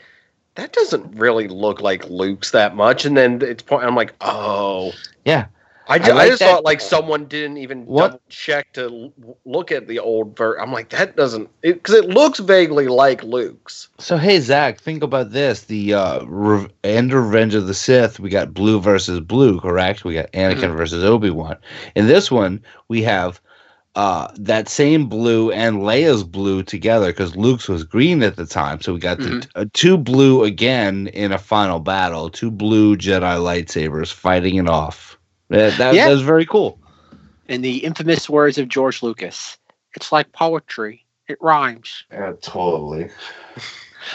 that 0.55 0.73
doesn't 0.73 1.15
really 1.17 1.47
look 1.47 1.81
like 1.81 2.09
Luke's 2.09 2.51
that 2.51 2.75
much, 2.75 3.05
and 3.05 3.15
then 3.15 3.41
it's 3.41 3.63
point. 3.63 3.85
I'm 3.85 3.95
like, 3.95 4.13
oh, 4.21 4.93
yeah 5.25 5.45
I, 5.87 5.99
ju- 5.99 6.11
I, 6.11 6.15
like 6.15 6.27
just 6.29 6.39
that- 6.39 6.49
thought 6.49 6.63
like 6.63 6.79
someone 6.81 7.25
didn't 7.25 7.57
even 7.57 7.85
What- 7.85 8.07
double 8.11 8.21
check 8.29 8.71
to 8.73 8.83
l- 8.83 9.37
look 9.45 9.71
at 9.71 9.87
the 9.87 9.99
old 9.99 10.37
ver. 10.37 10.57
I'm 10.57 10.71
like 10.71 10.89
that 10.89 11.15
doesn't 11.15 11.49
because 11.61 11.95
it, 11.95 12.05
looks 12.09 12.39
vaguely 12.39 12.87
like 12.87 13.23
Luke's. 13.23 13.89
so 13.99 14.17
hey 14.17 14.39
zach 14.39 14.79
think 14.79 15.03
about 15.03 15.31
this 15.31 15.63
the 15.65 15.93
uh 15.93 16.23
Re- 16.25 16.67
end 16.83 17.11
of 17.13 17.25
revenge 17.25 17.53
of 17.55 17.67
the 17.67 17.73
sith 17.73 18.19
we 18.19 18.29
got 18.29 18.53
blue 18.53 18.79
versus 18.79 19.19
blue 19.19 19.59
correct 19.59 20.05
we 20.05 20.13
got 20.13 20.31
anakin 20.31 20.71
Mhm. 20.71 20.77
versus 20.77 21.03
obi-wan 21.03 21.57
in 21.95 22.07
this 22.07 22.31
one 22.31 22.61
we 22.87 23.01
have 23.03 23.41
uh 23.95 24.27
that 24.37 24.67
same 24.69 25.07
blue 25.07 25.51
and 25.51 25.77
leia's 25.83 26.23
blue 26.23 26.63
together 26.63 27.07
because 27.07 27.35
luke's 27.35 27.67
was 27.67 27.83
green 27.83 28.23
at 28.23 28.35
the 28.37 28.45
time 28.45 28.79
so 28.81 28.93
we 28.93 28.99
got 28.99 29.17
the 29.19 29.25
Mhm. 29.25 29.47
uh, 29.55 29.65
two 29.73 29.97
blue 29.97 30.43
again 30.43 31.07
in 31.07 31.31
a 31.31 31.37
final 31.37 31.79
battle 31.79 32.29
two 32.29 32.49
blue 32.51 32.95
jedi 32.95 33.37
lightsabers 33.37 34.11
fighting 34.11 34.55
it 34.55 34.67
off 34.69 35.17
that, 35.53 35.77
that, 35.77 35.93
Yeah. 35.95 36.05
that 36.07 36.11
was 36.11 36.21
very 36.21 36.45
cool 36.45 36.77
In 37.47 37.61
the 37.61 37.77
infamous 37.83 38.29
words 38.29 38.57
of 38.57 38.67
George 38.67 39.01
Lucas, 39.03 39.57
it's 39.95 40.11
like 40.11 40.31
poetry. 40.33 41.05
It 41.27 41.37
rhymes. 41.41 42.03
yeah 42.11 42.33
totally 42.41 43.09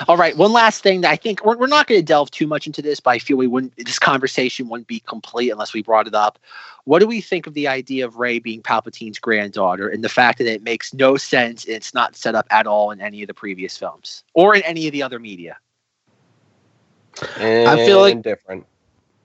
All 0.06 0.18
right, 0.18 0.36
one 0.36 0.52
last 0.52 0.82
thing 0.82 1.00
that 1.00 1.10
I 1.10 1.16
think 1.16 1.42
we're, 1.46 1.56
we're 1.56 1.66
not 1.66 1.86
going 1.86 1.98
to 1.98 2.04
delve 2.04 2.30
too 2.30 2.46
much 2.46 2.66
into 2.66 2.82
this, 2.82 3.00
but 3.00 3.10
I 3.12 3.18
feel 3.18 3.38
we 3.38 3.46
wouldn't. 3.46 3.72
This 3.78 3.98
conversation 3.98 4.68
wouldn't 4.68 4.86
be 4.86 5.00
complete 5.00 5.48
unless 5.48 5.72
we 5.72 5.82
brought 5.82 6.06
it 6.06 6.14
up. 6.14 6.38
What 6.84 6.98
do 6.98 7.06
we 7.06 7.22
think 7.22 7.46
of 7.46 7.54
the 7.54 7.68
idea 7.68 8.04
of 8.04 8.16
Rey 8.16 8.38
being 8.38 8.60
Palpatine's 8.60 9.18
granddaughter, 9.18 9.88
and 9.88 10.04
the 10.04 10.10
fact 10.10 10.36
that 10.38 10.46
it 10.46 10.62
makes 10.62 10.92
no 10.92 11.16
sense 11.16 11.64
and 11.64 11.72
it's 11.74 11.94
not 11.94 12.16
set 12.16 12.34
up 12.34 12.46
at 12.50 12.66
all 12.66 12.90
in 12.90 13.00
any 13.00 13.22
of 13.22 13.28
the 13.28 13.34
previous 13.34 13.78
films 13.78 14.24
or 14.34 14.54
in 14.54 14.60
any 14.64 14.86
of 14.88 14.92
the 14.92 15.02
other 15.02 15.18
media? 15.18 15.56
I 17.38 17.76
feel 17.86 18.00
like- 18.00 18.20
different. 18.22 18.66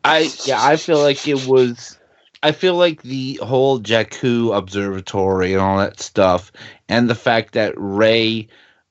I 0.06 0.30
yeah, 0.46 0.64
I 0.64 0.78
feel 0.78 1.02
like 1.02 1.28
it 1.28 1.46
was. 1.46 1.98
I 2.44 2.52
feel 2.52 2.76
like 2.76 3.02
the 3.04 3.40
whole 3.42 3.80
Jakku 3.80 4.56
observatory 4.56 5.54
and 5.54 5.62
all 5.62 5.78
that 5.78 6.02
stuff, 6.02 6.52
and 6.90 7.10
the 7.10 7.16
fact 7.16 7.54
that 7.54 7.74
Rey 7.78 8.50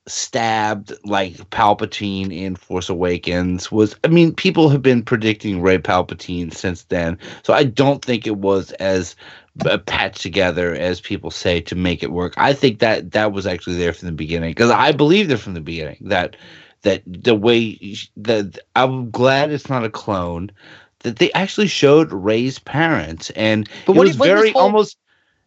stabbed 0.09 0.93
like 1.05 1.37
Palpatine 1.51 2.35
in 2.37 2.57
Force 2.57 2.89
Awakens 2.89 3.71
was. 3.71 3.95
I 4.05 4.09
mean, 4.09 4.35
people 4.35 4.71
have 4.71 4.83
been 4.83 5.03
predicting 5.03 5.61
Rey 5.61 5.79
Palpatine 5.79 6.53
since 6.53 6.85
then, 6.85 7.19
so 7.43 7.53
I 7.53 7.65
don't 7.65 8.03
think 8.03 8.27
it 8.27 8.39
was 8.39 8.73
as 8.73 9.15
uh, 9.67 9.77
patched 9.79 10.23
together 10.23 10.75
as 10.75 11.03
people 11.03 11.31
say 11.31 11.61
to 11.61 11.77
make 11.77 12.03
it 12.03 12.11
work. 12.11 12.33
I 12.39 12.55
think 12.55 12.79
that 12.79 13.13
that 13.13 13.33
was 13.33 13.47
actually 13.47 13.77
there 13.77 13.93
from 13.93 14.07
the 14.07 14.13
beginning 14.13 14.51
because 14.51 14.71
I 14.71 14.93
believed 14.93 15.31
it 15.31 15.37
from 15.37 15.53
the 15.55 15.61
beginning 15.61 15.99
that 16.01 16.37
that 16.83 17.03
the 17.07 17.35
way 17.35 17.97
that 18.17 18.59
I'm 18.75 19.11
glad 19.11 19.53
it's 19.53 19.69
not 19.69 19.85
a 19.85 19.91
clone 19.91 20.51
that 21.03 21.17
they 21.17 21.31
actually 21.33 21.67
showed 21.69 22.13
Rey's 22.13 22.59
parents 22.59 23.31
and 23.31 23.69
But 23.87 23.93
it 23.93 23.97
what 23.97 24.07
was 24.07 24.13
do- 24.17 24.19
what 24.21 24.29
is 24.29 24.35
very 24.35 24.51
whole- 24.53 24.63
almost 24.63 24.97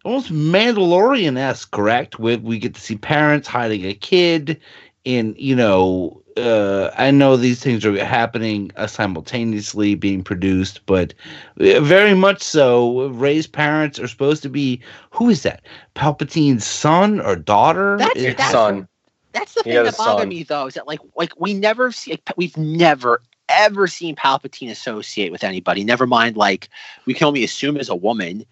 almost 0.03 0.32
Mandalorian 0.32 1.38
esque, 1.38 1.72
correct? 1.72 2.19
With 2.19 2.42
we 2.42 2.59
get 2.59 2.75
to 2.75 2.82
see 2.82 2.95
parents 2.95 3.48
hiding 3.48 3.85
a 3.85 3.93
kid 3.93 4.59
in 5.03 5.35
you 5.38 5.56
know 5.56 6.22
uh, 6.38 6.92
I 6.98 7.11
know 7.11 7.38
these 7.38 7.61
things 7.64 7.85
are 7.85 8.03
happening 8.03 8.69
uh, 8.75 8.88
simultaneously 8.88 9.95
being 9.95 10.22
produced, 10.22 10.82
but 10.85 11.14
uh, 11.61 11.80
very 11.80 12.14
much 12.14 12.42
so. 12.42 13.08
Rey's 13.08 13.48
parents 13.48 14.00
are 14.00 14.08
supposed 14.08 14.43
to 14.43 14.50
be 14.50 14.82
who 15.11 15.30
is 15.30 15.43
that? 15.43 15.61
Palpatine's 15.95 16.66
son 16.66 17.22
or 17.22 17.38
daughter? 17.38 17.95
That's- 17.98 18.17
It's- 18.17 18.35
that's- 18.35 18.51
Son. 18.51 18.88
That's 19.32 19.53
the 19.53 19.64
He 19.64 19.72
thing 19.72 19.84
that 19.84 19.98
bothered 19.98 20.22
son. 20.24 20.30
me, 20.30 20.43
though, 20.43 20.67
is 20.67 20.74
that 20.75 20.88
like 20.88 21.00
like 21.17 21.32
we 21.40 21.53
never 21.53 21.92
see 21.92 22.11
like, 22.11 22.38
we've 22.38 22.56
never 22.58 23.22
ever 23.49 23.88
seen 23.88 24.15
Palpatine 24.15 24.72
associate 24.72 25.32
with 25.32 25.43
anybody. 25.43 25.83
Never 25.83 26.07
mind, 26.07 26.38
like 26.38 26.69
we 27.06 27.14
can 27.14 27.27
only 27.27 27.43
assume 27.43 27.77
as 27.77 27.90
a 27.90 27.95
woman. 27.95 28.45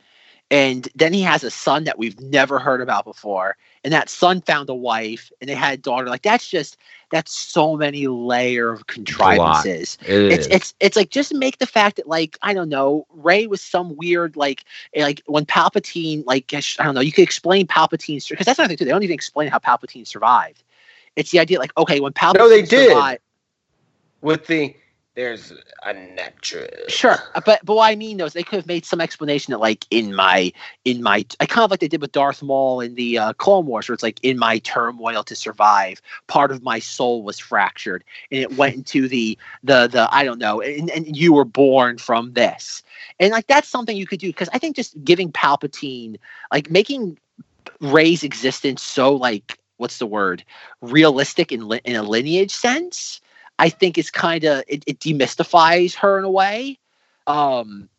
And 0.51 0.87
then 0.93 1.13
he 1.13 1.21
has 1.21 1.43
a 1.43 1.49
son 1.49 1.85
that 1.85 1.97
we've 1.97 2.19
never 2.19 2.59
heard 2.59 2.81
about 2.81 3.05
before, 3.05 3.57
and 3.83 3.91
that 3.91 4.07
son 4.07 4.39
found 4.41 4.69
a 4.69 4.75
wife, 4.75 5.31
and 5.41 5.49
they 5.49 5.55
had 5.55 5.73
a 5.73 5.77
daughter. 5.81 6.07
Like 6.07 6.21
that's 6.21 6.47
just 6.47 6.77
that's 7.09 7.33
so 7.33 7.75
many 7.75 8.05
layer 8.07 8.69
of 8.71 8.85
contrivances. 8.85 9.97
It 10.05 10.31
it's 10.31 10.45
is. 10.47 10.51
it's 10.51 10.73
it's 10.79 10.95
like 10.95 11.09
just 11.09 11.33
make 11.33 11.57
the 11.57 11.65
fact 11.65 11.95
that 11.95 12.07
like 12.07 12.37
I 12.43 12.53
don't 12.53 12.69
know 12.69 13.07
Rey 13.09 13.47
was 13.47 13.61
some 13.61 13.95
weird 13.95 14.35
like 14.35 14.65
eh, 14.93 15.01
like 15.01 15.23
when 15.25 15.45
Palpatine 15.45 16.23
like 16.27 16.53
I 16.53 16.83
don't 16.83 16.93
know 16.93 17.01
you 17.01 17.11
could 17.13 17.23
explain 17.23 17.65
Palpatine 17.65 18.27
because 18.29 18.45
that's 18.45 18.59
another 18.59 18.69
thing 18.69 18.77
too 18.77 18.85
they 18.85 18.91
don't 18.91 19.03
even 19.03 19.13
explain 19.15 19.49
how 19.49 19.57
Palpatine 19.57 20.05
survived. 20.05 20.63
It's 21.15 21.31
the 21.31 21.39
idea 21.39 21.57
like 21.57 21.75
okay 21.79 21.99
when 21.99 22.13
Palpatine 22.13 22.37
No, 22.37 22.49
they 22.49 22.61
did. 22.61 22.89
survived- 22.89 23.21
With 24.21 24.45
the 24.45 24.75
there's 25.15 25.53
a 25.83 25.93
natural. 25.93 26.67
Sure, 26.87 27.17
uh, 27.35 27.41
but 27.45 27.59
but 27.63 27.75
what 27.75 27.89
I 27.89 27.95
mean 27.95 28.17
though 28.17 28.25
is 28.25 28.33
they 28.33 28.43
could 28.43 28.57
have 28.57 28.67
made 28.67 28.85
some 28.85 28.99
explanation 28.99 29.51
that 29.51 29.59
like 29.59 29.85
in 29.91 30.15
my 30.15 30.51
in 30.85 31.03
my 31.03 31.25
I 31.39 31.45
kind 31.45 31.63
of 31.63 31.71
like 31.71 31.81
they 31.81 31.87
did 31.87 32.01
with 32.01 32.11
Darth 32.11 32.41
Maul 32.41 32.81
in 32.81 32.95
the 32.95 33.19
uh, 33.19 33.33
Clone 33.33 33.67
Wars, 33.67 33.87
where 33.87 33.93
it's 33.93 34.03
like 34.03 34.19
in 34.23 34.39
my 34.39 34.57
turmoil 34.59 35.23
to 35.23 35.35
survive, 35.35 36.01
part 36.27 36.51
of 36.51 36.63
my 36.63 36.79
soul 36.79 37.21
was 37.21 37.37
fractured, 37.37 38.03
and 38.31 38.41
it 38.41 38.57
went 38.57 38.75
into 38.75 39.07
the 39.07 39.37
the 39.63 39.87
the 39.87 40.07
I 40.11 40.23
don't 40.23 40.39
know, 40.39 40.61
and, 40.61 40.89
and 40.89 41.15
you 41.15 41.33
were 41.33 41.45
born 41.45 41.99
from 41.99 42.33
this, 42.33 42.81
and 43.19 43.31
like 43.31 43.47
that's 43.47 43.69
something 43.69 43.95
you 43.95 44.07
could 44.07 44.19
do 44.19 44.29
because 44.29 44.49
I 44.51 44.57
think 44.57 44.75
just 44.75 45.01
giving 45.03 45.31
Palpatine 45.31 46.17
like 46.51 46.71
making 46.71 47.19
Rey's 47.79 48.23
existence 48.23 48.81
so 48.81 49.13
like 49.15 49.59
what's 49.77 49.99
the 49.99 50.07
word 50.07 50.43
realistic 50.81 51.51
in 51.51 51.67
li- 51.67 51.81
in 51.83 51.95
a 51.95 52.03
lineage 52.03 52.51
sense 52.53 53.21
I 53.59 53.69
think 53.69 53.97
it's 53.97 54.09
kind 54.11 54.43
of 54.43 54.63
it, 54.67 54.83
it 54.87 54.99
demystifies 54.99 55.95
her 55.95 56.17
in 56.19 56.25
a 56.25 56.31
way. 56.31 56.79
Um, 57.27 57.89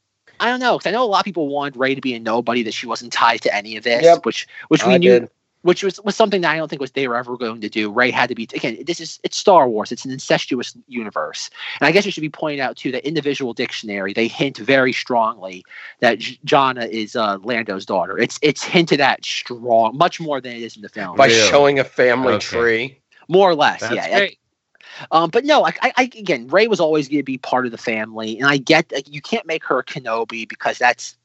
I 0.41 0.51
don't 0.51 0.61
know 0.61 0.77
because 0.79 0.89
I 0.89 0.93
know 0.93 1.05
a 1.05 1.07
lot 1.07 1.21
of 1.21 1.25
people 1.25 1.49
wanted 1.49 1.77
Rey 1.77 1.95
to 1.95 2.01
be 2.01 2.15
a 2.15 2.21
nobody 2.21 2.63
that 2.65 2.75
she 2.75 2.87
wasn't 2.87 3.13
tied 3.13 3.41
to 3.43 3.55
any 3.55 3.77
of 3.77 3.85
this, 3.85 4.03
Yep. 4.03 4.27
which 4.27 4.47
which 4.69 4.85
we 4.85 4.95
I 4.95 4.99
knew, 4.99 5.21
did. 5.21 5.31
which 5.63 5.83
was 5.85 6.01
was 6.03 6.17
something 6.17 6.41
that 6.43 6.51
I 6.51 6.57
don't 6.57 6.69
think 6.69 6.81
was 6.83 6.91
they 6.91 7.07
were 7.09 7.17
ever 7.17 7.37
going 7.39 7.61
to 7.63 7.69
do. 7.69 7.91
Rey 7.91 8.11
had 8.11 8.29
to 8.31 8.35
be 8.35 8.43
again. 8.53 8.79
This 8.85 9.01
is 9.01 9.21
it's 9.23 9.37
Star 9.39 9.69
Wars. 9.69 9.93
It's 9.93 10.05
an 10.05 10.11
incestuous 10.11 10.77
universe, 10.89 11.49
and 11.81 11.87
I 11.87 11.93
guess 11.93 12.05
it 12.05 12.11
should 12.13 12.21
be 12.21 12.29
pointed 12.29 12.61
out 12.61 12.77
too 12.77 12.91
that 12.93 13.07
in 13.07 13.15
the 13.15 13.23
visual 13.23 13.55
dictionary 13.55 14.13
they 14.13 14.27
hint 14.27 14.59
very 14.59 14.93
strongly 14.93 15.65
that 16.01 16.19
J- 16.19 16.39
Jannah 16.45 16.87
is 16.87 17.15
uh, 17.17 17.39
Lando's 17.43 17.87
daughter. 17.87 18.19
It's 18.19 18.39
it's 18.43 18.63
hinted 18.65 19.01
at 19.01 19.25
strong, 19.25 19.97
much 19.97 20.21
more 20.21 20.41
than 20.41 20.53
it 20.57 20.63
is 20.63 20.75
in 20.77 20.83
the 20.83 20.89
film. 20.91 21.17
By 21.17 21.27
Really? 21.29 21.49
showing 21.49 21.79
a 21.79 21.85
family 21.85 22.35
Okay. 22.35 22.45
tree. 22.45 22.99
more 23.29 23.49
or 23.49 23.55
less, 23.55 23.81
That's 23.81 23.95
yeah. 23.95 24.27
Great. 24.99 25.09
Um, 25.11 25.31
but 25.31 25.45
no, 25.45 25.61
like 25.61 25.79
I, 25.83 25.93
I 25.97 26.03
again, 26.05 26.49
Rey 26.49 26.67
was 26.67 26.81
always 26.81 27.09
going 27.09 27.19
to 27.19 27.25
be 27.25 27.39
part 27.39 27.67
of 27.67 27.73
the 27.73 27.79
family, 27.79 28.39
and 28.39 28.47
I 28.49 28.57
get 28.59 28.91
like, 28.93 29.13
you 29.13 29.21
can't 29.21 29.47
make 29.47 29.65
her 29.65 29.79
a 29.79 29.85
Kenobi 29.85 30.49
because 30.49 30.79
that's 30.79 31.17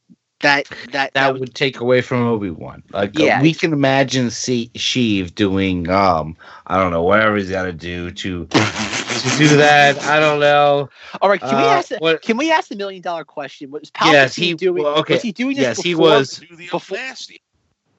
that 0.41 0.69
that 0.93 1.13
that 1.15 1.37
would 1.37 1.53
take 1.53 1.81
away 1.81 2.01
from 2.01 2.25
Obi 2.25 2.49
Wan. 2.49 2.81
Like 2.91 3.19
uh, 3.19 3.23
Yeah. 3.23 3.41
we 3.41 3.53
can 3.53 3.73
imagine 3.73 4.29
see 4.31 4.71
Sheev 4.73 5.35
doing 5.35 5.89
um 5.89 6.37
I 6.67 6.77
don't 6.77 6.91
know 6.91 7.03
whatever 7.03 7.35
he's 7.35 7.49
got 7.49 7.63
to 7.63 7.73
do 7.73 8.09
to 8.09 8.45
to 8.45 9.29
do 9.37 9.57
that. 9.57 10.01
I 10.03 10.17
don't 10.21 10.39
know. 10.39 10.89
All 11.21 11.29
right, 11.29 11.41
can 11.41 11.49
we 11.57 11.63
Uh, 11.63 11.67
ask? 11.67 11.89
The, 11.89 11.97
what- 11.97 12.21
can 12.21 12.37
we 12.37 12.51
ask 12.51 12.69
the 12.69 12.77
million 12.77 13.01
dollar 13.01 13.25
question? 13.25 13.69
Was 13.71 13.91
Palpatine 13.91 14.11
Yes, 14.13 14.35
he- 14.35 14.53
doing? 14.53 14.81
well, 14.83 14.99
okay. 14.99 15.15
Was 15.15 15.23
he 15.23 15.33
doing 15.33 15.57
this? 15.57 15.63
Yes, 15.63 15.81
he 15.81 15.93
was- 15.93 16.37
Do 16.37 16.55
the 16.55 16.69
old 16.71 16.83
nasty. 16.89 17.41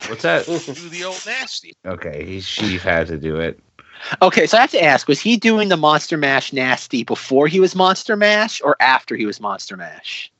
What's 0.08 0.22
that? 0.22 0.46
Do 0.46 0.88
the 0.88 1.04
old 1.04 1.22
nasty. 1.26 1.74
okay, 1.84 2.24
he, 2.24 2.40
she 2.40 2.78
had 2.78 3.06
to 3.08 3.18
do 3.18 3.36
it. 3.36 3.60
Okay, 4.22 4.46
so 4.46 4.58
I 4.58 4.60
have 4.60 4.70
to 4.72 4.82
ask: 4.82 5.08
Was 5.08 5.20
he 5.20 5.36
doing 5.36 5.68
the 5.68 5.76
Monster 5.76 6.16
Mash 6.16 6.52
nasty 6.52 7.04
before 7.04 7.46
he 7.46 7.60
was 7.60 7.74
Monster 7.74 8.16
Mash, 8.16 8.60
or 8.62 8.76
after 8.80 9.16
he 9.16 9.26
was 9.26 9.40
Monster 9.40 9.76
Mash? 9.76 10.30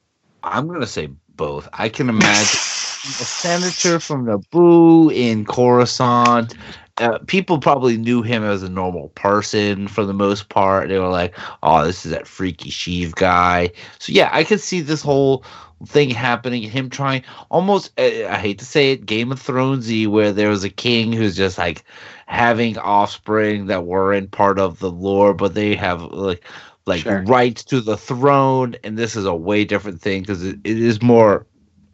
I'm 0.43 0.69
gonna 0.69 0.87
say 0.87 1.09
both. 1.37 1.69
I 1.73 1.89
can 1.89 2.09
imagine 2.09 2.59
a 3.05 3.25
senator 3.25 4.01
from 4.01 4.27
Naboo 4.27 5.13
in 5.13 5.45
Coruscant. 5.45 6.55
Uh, 6.99 7.19
people 7.27 7.59
probably 7.59 7.97
knew 7.97 8.21
him 8.21 8.45
as 8.45 8.63
a 8.63 8.69
normal 8.69 9.09
person 9.11 9.89
for 9.89 10.05
the 10.05 10.13
most 10.13 10.51
part. 10.51 10.89
They 10.89 10.99
were 10.99 11.09
like, 11.09 11.35
"Oh, 11.63 11.85
this 11.85 12.05
is 12.05 12.13
that 12.13 12.27
freaky 12.27 12.71
Sheev 12.71 13.15
guy." 13.15 13.71
So 13.99 14.13
yeah, 14.13 14.29
I 14.33 14.45
could 14.45 14.61
see 14.61 14.81
this 14.81 15.03
whole 15.03 15.45
thing 15.87 16.11
happening. 16.11 16.63
Him 16.63 16.91
trying 16.91 17.23
almost, 17.51 17.99
uh, 17.99 18.03
I 18.29 18.37
hate 18.37 18.59
to 18.59 18.67
say 18.67 18.93
it, 18.93 19.07
Game 19.07 19.33
of 19.33 19.43
Thronesy, 19.43 20.07
where 20.07 20.33
there 20.33 20.51
was 20.51 20.65
a 20.65 20.69
king 20.69 21.13
who's 21.13 21.37
just 21.37 21.57
like 21.57 21.85
having 22.31 22.79
offspring 22.79 23.67
that 23.67 23.87
weren't 23.87 24.31
part 24.31 24.61
of 24.61 24.79
the 24.79 24.89
lore, 24.91 25.35
but 25.35 25.55
they 25.55 25.75
have 25.75 26.01
like 26.03 26.45
like 26.87 27.03
Sure. 27.03 27.23
rights 27.23 27.65
to 27.65 27.81
the 27.81 27.97
throne, 27.97 28.77
and 28.85 28.97
this 28.97 29.17
is 29.17 29.25
a 29.25 29.35
way 29.35 29.65
different 29.65 30.01
thing 30.01 30.23
because 30.23 30.45
it, 30.45 30.59
it 30.63 30.79
is 30.79 31.03
more 31.03 31.45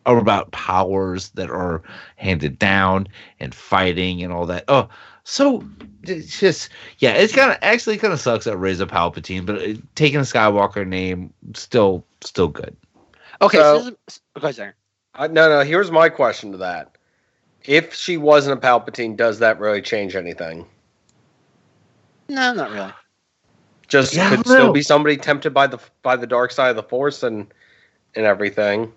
about 0.04 0.52
powers 0.52 1.30
that 1.30 1.50
are 1.50 1.82
handed 2.16 2.58
down 2.58 3.08
and 3.40 3.54
fighting 3.54 4.22
and 4.22 4.30
all 4.32 4.44
that. 4.46 4.64
Oh, 4.68 4.88
so 5.24 5.64
it's 6.02 6.38
just 6.38 6.68
yeah, 6.98 7.12
it's 7.14 7.34
kind 7.34 7.50
of 7.50 7.56
actually 7.62 7.96
kind 7.96 8.12
of 8.12 8.20
sucks 8.20 8.44
that 8.44 8.58
Rey's 8.58 8.80
a 8.80 8.86
Palpatine, 8.86 9.46
but 9.46 9.62
uh, 9.62 9.74
taking 9.94 10.18
a 10.18 10.22
Skywalker 10.22 10.86
name 10.86 11.32
still 11.54 12.04
still 12.20 12.48
good. 12.48 12.76
Okay, 13.40 13.56
So- 13.56 13.78
so, 13.78 13.90
this 13.90 13.94
is, 14.16 14.20
go 14.38 14.48
ahead, 14.48 14.74
Uh, 15.14 15.28
no, 15.28 15.48
no. 15.48 15.62
Here's 15.64 15.90
my 15.90 16.10
question 16.10 16.52
to 16.52 16.58
that: 16.58 16.95
If 17.66 17.94
she 17.94 18.16
wasn't 18.16 18.62
a 18.62 18.66
Palpatine, 18.66 19.16
does 19.16 19.40
that 19.40 19.58
really 19.58 19.82
change 19.82 20.14
anything? 20.14 20.66
No, 22.28 22.52
not 22.52 22.70
really. 22.70 22.92
Just 23.88 24.14
Yeah, 24.14 24.28
could 24.28 24.46
still 24.46 24.72
be 24.72 24.82
somebody 24.82 25.16
tempted 25.16 25.54
by 25.54 25.66
the 25.66 25.78
by 26.02 26.16
the 26.16 26.26
dark 26.26 26.50
side 26.50 26.70
of 26.70 26.76
the 26.76 26.82
Force 26.82 27.22
and 27.22 27.46
and 28.14 28.24
everything. 28.26 28.92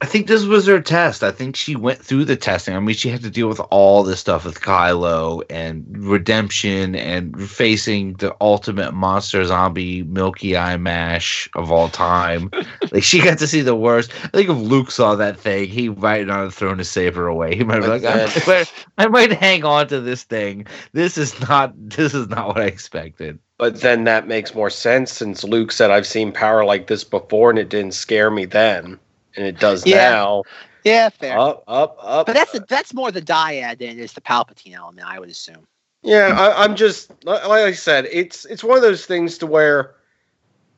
I 0.00 0.06
think 0.06 0.26
this 0.26 0.44
was 0.44 0.66
her 0.66 0.80
test. 0.80 1.22
I 1.22 1.30
think 1.30 1.56
she 1.56 1.76
went 1.76 2.00
through 2.00 2.24
the 2.24 2.36
testing. 2.36 2.74
I 2.74 2.80
mean, 2.80 2.96
she 2.96 3.10
had 3.10 3.22
to 3.22 3.30
deal 3.30 3.48
with 3.48 3.60
all 3.70 4.02
this 4.02 4.18
stuff 4.18 4.44
with 4.44 4.60
Kylo 4.60 5.42
and 5.48 5.84
redemption 5.96 6.96
and 6.96 7.48
facing 7.48 8.14
the 8.14 8.34
ultimate 8.40 8.92
monster 8.92 9.44
zombie 9.44 10.02
Milky 10.02 10.56
Eye 10.56 10.76
mash 10.76 11.48
of 11.54 11.70
all 11.70 11.88
time. 11.88 12.50
like 12.92 13.04
she 13.04 13.20
got 13.20 13.38
to 13.38 13.46
see 13.46 13.60
the 13.60 13.76
worst. 13.76 14.10
I 14.24 14.28
think 14.28 14.50
if 14.50 14.56
Luke 14.56 14.90
saw 14.90 15.14
that 15.14 15.38
thing, 15.38 15.68
he 15.68 15.88
might 15.88 16.26
not 16.26 16.40
have 16.40 16.54
thrown 16.54 16.78
his 16.78 16.90
saber 16.90 17.26
away. 17.26 17.54
He 17.54 17.64
might 17.64 17.80
be 17.80 17.86
like, 17.86 18.04
I 18.04 18.30
might, 18.46 18.72
I 18.98 19.06
might 19.06 19.32
hang 19.32 19.64
on 19.64 19.88
to 19.88 20.00
this 20.00 20.24
thing. 20.24 20.66
This 20.92 21.16
is 21.16 21.38
not. 21.48 21.72
This 21.76 22.14
is 22.14 22.28
not 22.28 22.48
what 22.48 22.60
I 22.60 22.66
expected. 22.66 23.38
But 23.58 23.80
then 23.80 24.04
that 24.04 24.26
makes 24.26 24.54
more 24.54 24.70
sense 24.70 25.12
since 25.12 25.44
Luke 25.44 25.70
said 25.70 25.90
I've 25.90 26.06
seen 26.06 26.32
power 26.32 26.64
like 26.64 26.88
this 26.88 27.04
before 27.04 27.50
and 27.50 27.58
it 27.58 27.68
didn't 27.68 27.94
scare 27.94 28.30
me 28.30 28.44
then, 28.44 28.98
and 29.36 29.46
it 29.46 29.58
does 29.58 29.84
Yeah. 29.86 30.10
now. 30.10 30.42
Yeah, 30.84 31.08
fair. 31.08 31.38
Up, 31.38 31.64
up, 31.66 31.96
up. 32.02 32.26
but 32.26 32.34
that's 32.34 32.52
the, 32.52 32.64
that's 32.68 32.92
more 32.92 33.10
the 33.10 33.22
dyad 33.22 33.78
than 33.78 33.88
it 33.88 33.98
is 33.98 34.12
the 34.12 34.20
Palpatine 34.20 34.74
element, 34.74 35.06
I 35.08 35.18
would 35.18 35.30
assume. 35.30 35.66
Yeah, 36.02 36.34
I, 36.38 36.64
I'm 36.64 36.76
just 36.76 37.10
like 37.24 37.46
like 37.48 37.64
I 37.64 37.72
said, 37.72 38.06
it's 38.12 38.44
it's 38.44 38.62
one 38.62 38.76
of 38.76 38.82
those 38.82 39.06
things 39.06 39.38
to 39.38 39.46
where 39.46 39.94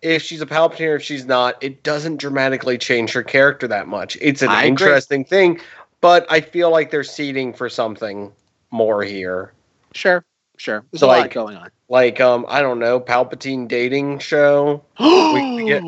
if 0.00 0.22
she's 0.22 0.40
a 0.40 0.46
Palpatine 0.46 0.88
or 0.88 0.96
if 0.96 1.02
she's 1.02 1.26
not, 1.26 1.62
it 1.62 1.82
doesn't 1.82 2.18
dramatically 2.18 2.78
change 2.78 3.12
her 3.12 3.24
character 3.24 3.66
that 3.66 3.88
much. 3.88 4.16
It's 4.20 4.42
an 4.42 4.50
I 4.50 4.64
agree. 4.64 4.86
interesting 4.86 5.24
thing, 5.24 5.60
but 6.00 6.26
I 6.30 6.40
feel 6.40 6.70
like 6.70 6.92
they're 6.92 7.02
seeding 7.02 7.52
for 7.52 7.68
something 7.68 8.30
more 8.70 9.02
here. 9.02 9.52
Sure, 9.92 10.24
sure. 10.58 10.84
There's 10.92 11.00
So, 11.00 11.08
a 11.08 11.10
lot 11.10 11.30
going 11.30 11.56
on. 11.56 11.70
Like 11.88 12.20
um, 12.20 12.46
I 12.48 12.62
don't 12.62 12.78
know, 12.78 13.00
Palpatine 13.00 13.66
dating 13.66 14.20
show. 14.20 14.84
we, 15.00 15.54
we 15.56 15.64
get 15.66 15.82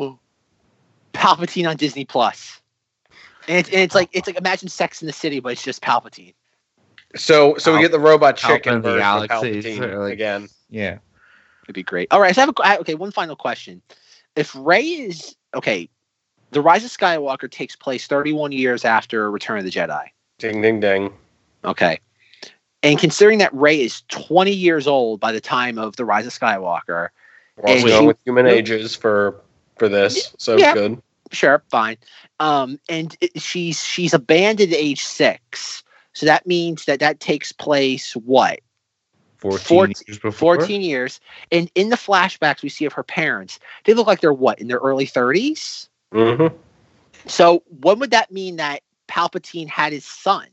Palpatine 1.13 1.69
on 1.69 1.77
Disney 1.77 2.03
Plus. 2.03 2.58
And 3.49 3.57
it's, 3.57 3.69
and 3.69 3.79
it's 3.79 3.95
like 3.95 4.09
it's 4.13 4.27
like 4.27 4.37
imagine 4.37 4.69
Sex 4.69 5.01
in 5.01 5.07
the 5.07 5.11
City, 5.13 5.39
but 5.39 5.51
it's 5.53 5.63
just 5.63 5.81
Palpatine. 5.81 6.35
so 7.15 7.57
so 7.57 7.73
we 7.73 7.81
get 7.81 7.91
the 7.91 7.99
robot 7.99 8.37
Palp 8.37 8.47
chicken 8.47 8.75
and 8.75 8.83
the 8.83 8.89
version 8.91 9.07
of 9.23 9.27
galaxies, 9.27 9.65
Palpatine 9.65 9.99
like- 9.99 10.13
again. 10.13 10.47
Yeah. 10.69 10.99
It'd 11.65 11.73
be 11.73 11.81
great. 11.83 12.07
All 12.11 12.21
right, 12.21 12.33
so 12.35 12.41
I 12.41 12.45
have 12.45 12.49
a, 12.55 12.61
I- 12.63 12.77
okay. 12.77 12.93
One 12.95 13.11
final 13.11 13.35
question: 13.35 13.81
If 14.35 14.55
Rey 14.55 14.83
is 14.83 15.35
okay, 15.55 15.89
the 16.51 16.61
Rise 16.61 16.85
of 16.85 16.91
Skywalker 16.91 17.49
takes 17.49 17.75
place 17.75 18.05
31 18.07 18.51
years 18.51 18.85
after 18.85 19.29
Return 19.31 19.57
of 19.57 19.63
the 19.65 19.71
Jedi. 19.71 20.05
Ding 20.37 20.61
ding 20.61 20.79
ding. 20.79 21.11
Okay, 21.65 21.99
and 22.83 22.99
considering 22.99 23.39
that 23.39 23.51
Rey 23.53 23.81
is 23.81 24.03
20 24.09 24.51
years 24.51 24.85
old 24.87 25.19
by 25.19 25.31
the 25.31 25.41
time 25.41 25.79
of 25.79 25.95
the 25.95 26.05
Rise 26.05 26.27
of 26.27 26.33
Skywalker, 26.33 27.09
We're 27.57 27.69
also 27.73 27.87
going 27.87 28.05
with 28.05 28.17
human 28.25 28.45
ages 28.45 28.95
for 28.95 29.41
for 29.77 29.89
this, 29.89 30.33
so 30.37 30.55
Yeah. 30.57 30.73
good. 30.75 31.01
Sure, 31.31 31.63
fine. 31.69 31.97
Um, 32.39 32.79
and 32.89 33.15
it, 33.21 33.41
she's 33.41 33.83
she's 33.83 34.13
abandoned 34.13 34.73
at 34.73 34.79
age 34.79 35.03
six, 35.03 35.83
so 36.13 36.25
that 36.25 36.47
means 36.47 36.85
that 36.85 36.99
that 36.99 37.19
takes 37.19 37.51
place 37.51 38.13
what 38.15 38.59
14 39.37 39.59
Fourteen- 39.65 39.95
years 40.07 40.19
before. 40.19 40.55
14 40.55 40.81
years. 40.81 41.19
And 41.51 41.71
in 41.75 41.89
the 41.89 41.95
flashbacks 41.95 42.61
we 42.61 42.69
see 42.69 42.85
of 42.85 42.93
her 42.93 43.03
parents, 43.03 43.59
they 43.85 43.93
look 43.93 44.07
like 44.07 44.21
they're 44.21 44.33
what 44.33 44.59
in 44.59 44.67
their 44.67 44.79
early 44.79 45.07
30s. 45.07 45.87
Mm-hmm. 46.13 46.55
So 47.27 47.63
when 47.81 47.99
would 47.99 48.11
that 48.11 48.31
mean 48.31 48.57
that 48.57 48.81
Palpatine 49.07 49.67
had 49.69 49.93
his 49.93 50.05
son? 50.05 50.47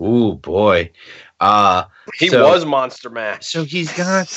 Ooh 0.00 0.34
boy. 0.34 0.90
Uh 1.40 1.84
He 2.14 2.28
So- 2.28 2.48
was 2.48 2.64
Monster 2.64 3.10
Mash. 3.10 3.46
So 3.46 3.64
he's 3.64 3.92
got 3.92 4.28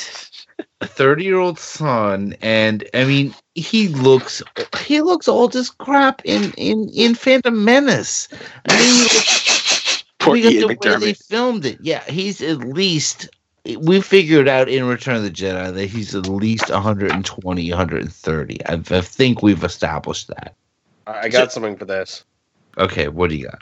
a 0.82 0.88
30 0.88 1.24
year 1.24 1.38
old 1.38 1.60
son, 1.60 2.36
and 2.42 2.84
I 2.94 3.04
mean, 3.06 3.34
he 3.56 3.88
looks 3.90 4.42
he 4.82 5.02
looks 5.02 5.28
old 5.28 5.56
as 5.56 5.70
crap 5.70 6.22
in 6.26 6.52
in 6.54 6.90
in 6.90 7.16
Phantom 7.16 7.64
Menace. 7.64 8.28
I 8.68 8.78
mean, 8.80 9.08
Poor 10.20 10.36
look 10.36 10.46
at 10.46 10.52
Ian 10.54 10.68
the 10.68 10.90
way 10.90 10.96
they 10.98 11.14
filmed 11.14 11.66
it. 11.66 11.78
Yeah, 11.82 12.04
he's 12.04 12.42
at 12.42 12.60
least. 12.60 13.30
We 13.78 14.02
figured 14.02 14.48
out 14.48 14.68
in 14.70 14.86
Return 14.86 15.16
of 15.16 15.24
the 15.24 15.30
Jedi 15.32 15.74
that 15.74 15.86
he's 15.86 16.16
at 16.16 16.28
least 16.28 16.70
120, 16.70 17.70
130. 17.70 18.66
I, 18.66 18.74
I 18.74 19.02
think 19.02 19.42
we've 19.42 19.64
established 19.64 20.28
that. 20.28 20.56
I 21.08 21.22
I 21.24 21.30
got 21.30 21.52
something 21.52 21.78
for 21.78 21.86
this. 21.86 22.26
Okay, 22.78 23.08
what 23.10 23.30
do 23.30 23.36
you 23.36 23.46
got? 23.48 23.60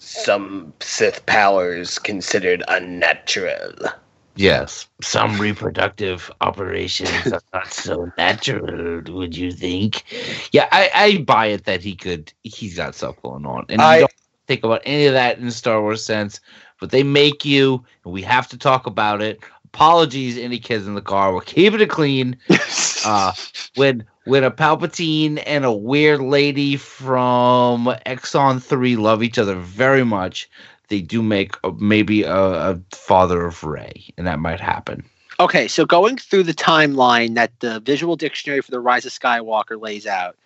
Some 0.00 0.72
Sith 0.80 1.26
powers 1.26 1.98
considered 1.98 2.62
unnatural. 2.68 3.74
Yes, 4.36 4.88
some 5.02 5.38
reproductive 5.38 6.30
operations 6.40 7.32
are 7.32 7.42
not 7.52 7.72
so 7.72 8.10
natural. 8.16 9.02
Would 9.06 9.36
you 9.36 9.52
think? 9.52 10.04
Yeah, 10.52 10.68
I, 10.72 10.90
I 10.94 11.18
buy 11.18 11.46
it 11.46 11.64
that 11.66 11.82
he 11.82 11.94
could. 11.94 12.32
He's 12.42 12.76
got 12.76 12.94
stuff 12.94 13.20
going 13.22 13.44
on, 13.46 13.66
and 13.68 13.82
I- 13.82 14.00
don't 14.00 14.12
think 14.46 14.64
about 14.64 14.82
any 14.84 15.06
of 15.06 15.12
that 15.14 15.38
in 15.38 15.44
the 15.46 15.52
Star 15.52 15.80
Wars 15.82 16.04
sense. 16.04 16.40
But 16.80 16.90
they 16.90 17.02
make 17.02 17.44
you, 17.44 17.84
and 18.04 18.12
we 18.14 18.22
have 18.22 18.48
to 18.48 18.58
talk 18.58 18.86
about 18.86 19.20
it. 19.20 19.40
Apologies, 19.66 20.38
any 20.38 20.58
kids 20.58 20.86
in 20.86 20.94
the 20.94 21.02
car. 21.02 21.34
We're 21.34 21.42
keeping 21.42 21.80
it 21.80 21.90
clean. 21.90 22.38
Uh, 23.02 23.32
when 23.76 24.04
when 24.24 24.44
a 24.44 24.50
Palpatine 24.50 25.42
and 25.46 25.64
a 25.64 25.72
weird 25.72 26.20
lady 26.20 26.76
from 26.76 27.86
Exxon 28.06 28.62
Three 28.62 28.96
love 28.96 29.22
each 29.22 29.38
other 29.38 29.56
very 29.56 30.04
much, 30.04 30.48
they 30.88 31.00
do 31.00 31.22
make 31.22 31.56
a, 31.64 31.72
maybe 31.72 32.22
a, 32.24 32.34
a 32.34 32.80
father 32.92 33.44
of 33.46 33.64
Rey, 33.64 34.04
and 34.16 34.26
that 34.26 34.38
might 34.38 34.60
happen. 34.60 35.04
Okay, 35.38 35.68
so 35.68 35.86
going 35.86 36.18
through 36.18 36.42
the 36.42 36.52
timeline 36.52 37.34
that 37.34 37.58
the 37.60 37.80
visual 37.80 38.14
dictionary 38.14 38.60
for 38.60 38.70
the 38.70 38.80
Rise 38.80 39.06
of 39.06 39.12
Skywalker 39.12 39.80
lays 39.80 40.06
out, 40.06 40.36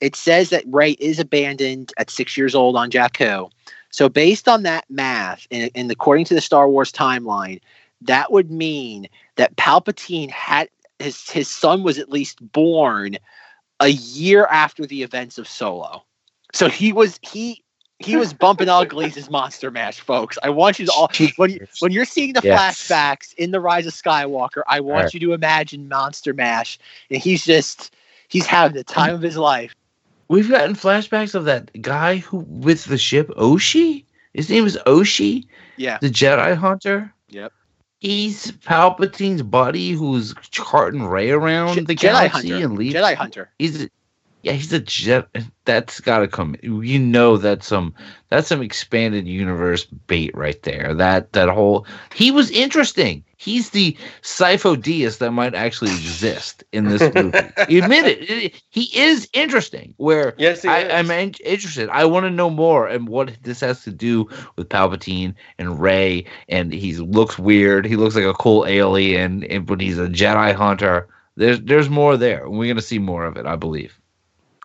it 0.00 0.16
says 0.16 0.48
that 0.50 0.64
Rey 0.66 0.92
is 0.92 1.18
abandoned 1.18 1.92
at 1.98 2.08
six 2.08 2.36
years 2.36 2.54
old 2.54 2.76
on 2.76 2.90
Jakku. 2.90 3.50
So 3.90 4.08
based 4.08 4.48
on 4.48 4.62
that 4.62 4.84
math, 4.88 5.46
and, 5.50 5.70
and 5.74 5.90
according 5.90 6.24
to 6.26 6.34
the 6.34 6.40
Star 6.40 6.68
Wars 6.68 6.92
timeline, 6.92 7.60
that 8.00 8.32
would 8.32 8.50
mean 8.50 9.08
that 9.36 9.56
Palpatine 9.56 10.30
had 10.30 10.68
his 10.98 11.28
his 11.30 11.48
son 11.48 11.82
was 11.82 11.98
at 11.98 12.10
least 12.10 12.38
born 12.52 13.18
a 13.80 13.88
year 13.88 14.46
after 14.46 14.86
the 14.86 15.02
events 15.02 15.38
of 15.38 15.48
Solo. 15.48 16.04
So 16.52 16.68
he 16.68 16.92
was 16.92 17.18
he 17.22 17.62
he 17.98 18.16
was 18.16 18.32
bumping 18.32 18.68
uglies 18.68 19.28
Monster 19.30 19.70
Mash, 19.70 20.00
folks. 20.00 20.38
I 20.42 20.50
want 20.50 20.78
you 20.78 20.86
to 20.86 20.92
all 20.92 21.10
when 21.36 21.50
you 21.50 21.66
when 21.80 21.92
you're 21.92 22.04
seeing 22.04 22.32
the 22.32 22.42
Yes. 22.42 22.86
flashbacks 22.86 23.34
in 23.34 23.50
the 23.50 23.60
Rise 23.60 23.86
of 23.86 23.92
Skywalker, 23.92 24.62
I 24.66 24.80
want 24.80 25.04
Right. 25.04 25.14
you 25.14 25.20
to 25.20 25.32
imagine 25.32 25.88
Monster 25.88 26.34
Mash, 26.34 26.78
and 27.10 27.20
he's 27.20 27.44
just 27.44 27.94
he's 28.28 28.46
having 28.46 28.74
the 28.76 28.84
time 28.84 29.14
of 29.14 29.22
his 29.22 29.36
life. 29.36 29.72
We've 30.28 30.48
gotten 30.48 30.74
flashbacks 30.74 31.34
of 31.34 31.44
that 31.46 31.80
guy 31.80 32.16
who 32.18 32.38
with 32.48 32.84
the 32.84 32.98
ship 32.98 33.28
Ochi. 33.30 34.04
His 34.34 34.50
name 34.50 34.66
is 34.66 34.76
Ochi, 34.86 35.46
Yeah. 35.76 35.98
the 36.00 36.10
Jedi 36.10 36.54
hunter. 36.54 37.12
He's 38.00 38.52
Palpatine's 38.52 39.42
buddy 39.42 39.90
who's 39.92 40.32
carting 40.54 41.04
Rey 41.06 41.30
around 41.30 41.74
Je- 41.74 41.80
the 41.84 41.94
Jedi 41.96 42.00
galaxy 42.00 42.50
Hunter. 42.50 42.64
and 42.66 42.78
leaving. 42.78 43.02
Jedi 43.02 43.14
Hunter. 43.14 43.50
He's 43.58 43.88
yeah, 44.42 44.52
he's 44.52 44.72
a 44.72 44.78
jet. 44.80 45.26
That's 45.64 46.00
got 46.00 46.20
to 46.20 46.28
come. 46.28 46.56
You 46.62 46.98
know, 46.98 47.36
that's 47.36 47.66
some 47.66 47.94
that's 48.28 48.48
some 48.48 48.62
expanded 48.62 49.26
universe 49.26 49.84
bait 49.84 50.30
right 50.34 50.60
there. 50.62 50.94
That 50.94 51.32
that 51.32 51.48
whole 51.48 51.86
he 52.14 52.30
was 52.30 52.50
interesting. 52.50 53.24
He's 53.36 53.70
the 53.70 53.96
Sifo 54.22 54.74
Dyas 54.76 55.18
that 55.18 55.30
might 55.30 55.54
actually 55.54 55.92
exist 55.92 56.64
in 56.72 56.86
this 56.86 57.02
movie. 57.14 57.38
admit 57.78 58.06
it. 58.06 58.30
It- 58.30 58.62
He 58.70 58.90
is 58.98 59.28
interesting. 59.32 59.94
Where 59.96 60.34
Yes, 60.38 60.64
I, 60.64 60.78
in- 61.10 61.34
interested. 61.44 61.88
I 61.90 62.04
want 62.04 62.24
to 62.24 62.30
know 62.30 62.50
more 62.50 62.88
and 62.88 63.08
what 63.08 63.36
this 63.42 63.60
has 63.60 63.82
to 63.84 63.92
do 63.92 64.28
with 64.56 64.68
Palpatine 64.68 65.34
and 65.58 65.80
Rey. 65.80 66.24
And 66.48 66.72
he 66.72 66.94
looks 66.96 67.38
weird. 67.38 67.86
He 67.86 67.94
looks 67.96 68.16
like 68.16 68.24
a 68.24 68.34
cool 68.34 68.66
alien, 68.66 69.44
and 69.44 69.66
but 69.66 69.80
he's 69.80 69.98
a 69.98 70.08
Jedi 70.08 70.52
hunter. 70.54 71.08
There's 71.36 71.60
there's 71.60 71.88
more 71.88 72.16
there. 72.16 72.48
We're 72.50 72.72
gonna 72.72 72.82
see 72.82 72.98
more 72.98 73.24
of 73.24 73.36
it, 73.36 73.46
I 73.46 73.54
believe. 73.54 73.96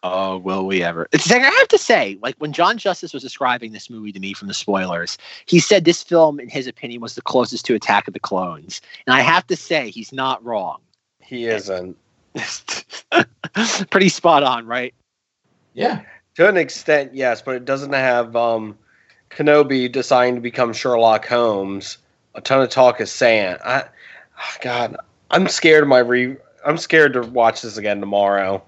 Oh, 0.06 0.38
will 0.38 0.66
we 0.66 0.84
ever? 0.84 1.08
It's 1.14 1.32
like 1.32 1.42
I 1.42 1.50
have 1.50 1.68
to 1.70 1.78
say, 1.78 2.18
like 2.22 2.36
when 2.38 2.52
John 2.52 2.78
Justice 2.78 3.14
was 3.14 3.24
describing 3.24 3.72
this 3.72 3.90
movie 3.90 4.12
to 4.12 4.20
me 4.20 4.34
from 4.34 4.50
the 4.50 4.54
spoilers, 4.54 5.18
he 5.46 5.60
said 5.60 5.86
this 5.86 6.04
film, 6.04 6.42
in 6.42 6.50
his 6.50 6.68
opinion, 6.68 7.00
was 7.00 7.16
the 7.16 7.22
closest 7.22 7.66
to 7.68 7.76
Attack 7.76 8.10
of 8.10 8.14
the 8.14 8.20
Clones, 8.20 8.82
and 9.08 9.16
I 9.16 9.22
have 9.22 9.48
to 9.48 9.56
say 9.56 9.90
he's 9.90 10.12
not 10.12 10.44
wrong. 10.44 10.82
He 11.22 11.46
isn't. 11.46 11.98
Pretty 13.92 14.10
spot 14.10 14.44
on, 14.44 14.66
right? 14.66 14.94
Yeah. 15.74 16.02
To 16.36 16.50
an 16.50 16.58
extent, 16.58 17.14
yes, 17.14 17.42
but 17.42 17.56
it 17.56 17.64
doesn't 17.64 17.94
have 17.94 18.36
um, 18.36 18.78
Kenobi 19.30 19.90
deciding 19.90 20.36
to 20.36 20.42
become 20.42 20.74
Sherlock 20.74 21.26
Holmes. 21.26 21.98
A 22.36 22.42
ton 22.42 22.62
of 22.62 22.70
talk 22.70 23.00
is 23.00 23.12
saying, 23.12 23.58
I, 23.64 23.84
oh, 23.84 24.56
God, 24.62 24.98
I'm 25.32 25.48
scared 25.48 25.84
of 25.84 25.90
my 25.90 26.00
re. 26.00 26.36
I'm 26.66 26.78
scared 26.78 27.14
to 27.14 27.22
watch 27.22 27.62
this 27.62 27.78
again 27.78 28.00
tomorrow. 28.00 28.64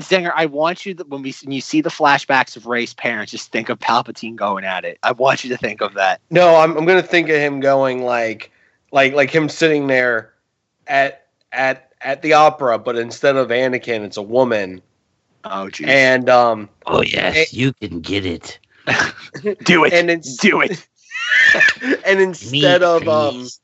Zanger, 0.00 0.32
I 0.34 0.46
want 0.46 0.84
you 0.86 0.94
to, 0.94 1.04
when 1.04 1.22
we 1.22 1.34
when 1.44 1.52
you 1.52 1.60
see 1.60 1.80
the 1.80 1.90
flashbacks 1.90 2.56
of 2.56 2.66
Rey's 2.66 2.94
parents, 2.94 3.32
just 3.32 3.50
think 3.52 3.68
of 3.68 3.78
Palpatine 3.78 4.36
going 4.36 4.64
at 4.64 4.84
it. 4.84 4.98
I 5.02 5.12
want 5.12 5.44
you 5.44 5.50
to 5.50 5.56
think 5.56 5.80
of 5.80 5.94
that. 5.94 6.20
No, 6.30 6.56
I'm, 6.56 6.76
I'm 6.76 6.84
gonna 6.86 7.02
think 7.02 7.28
of 7.28 7.36
him 7.36 7.60
going 7.60 8.02
like, 8.02 8.50
like, 8.92 9.12
like 9.14 9.30
him 9.30 9.48
sitting 9.48 9.86
there 9.86 10.32
at 10.86 11.26
at 11.52 11.92
at 12.00 12.22
the 12.22 12.32
opera, 12.34 12.78
but 12.78 12.96
instead 12.96 13.36
of 13.36 13.48
Anakin, 13.48 14.02
it's 14.04 14.16
a 14.16 14.22
woman. 14.22 14.80
Oh, 15.44 15.68
geez. 15.70 15.86
And 15.88 16.28
um, 16.28 16.68
Oh 16.86 17.02
yes, 17.02 17.52
you 17.52 17.72
can 17.74 18.00
get 18.00 18.26
it. 18.26 18.58
Do 19.64 19.84
it. 19.84 19.92
and 19.92 20.10
it's 20.10 20.36
Do 20.36 20.60
it. 20.60 20.86
and 22.06 22.20
instead 22.20 22.80
Me, 22.80 22.86
of 22.86 23.08
um 23.08 23.34
please. 23.34 23.60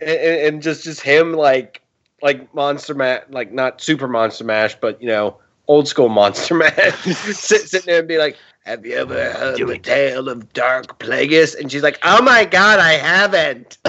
and, 0.00 0.10
and 0.10 0.40
and 0.54 0.62
just 0.62 0.84
just 0.84 1.00
him 1.00 1.32
like 1.32 1.79
like 2.22 2.52
monster 2.54 2.94
mash 2.94 3.22
like 3.30 3.52
not 3.52 3.80
super 3.80 4.08
monster 4.08 4.44
mash 4.44 4.74
but 4.80 5.00
you 5.00 5.08
know 5.08 5.36
old 5.68 5.88
school 5.88 6.08
monster 6.08 6.54
mash 6.56 6.74
sit, 7.04 7.62
sitting 7.62 7.86
there 7.86 7.98
and 8.00 8.08
be 8.08 8.18
like 8.18 8.36
have 8.64 8.84
you 8.84 8.94
ever 8.94 9.32
heard 9.32 9.58
the 9.66 9.78
tale 9.78 10.28
of 10.28 10.52
Darth 10.52 10.88
Plagueis 10.98 11.58
and 11.58 11.70
she's 11.70 11.82
like 11.82 11.98
oh 12.02 12.22
my 12.22 12.44
god 12.44 12.78
i 12.78 12.92
haven't 12.92 13.78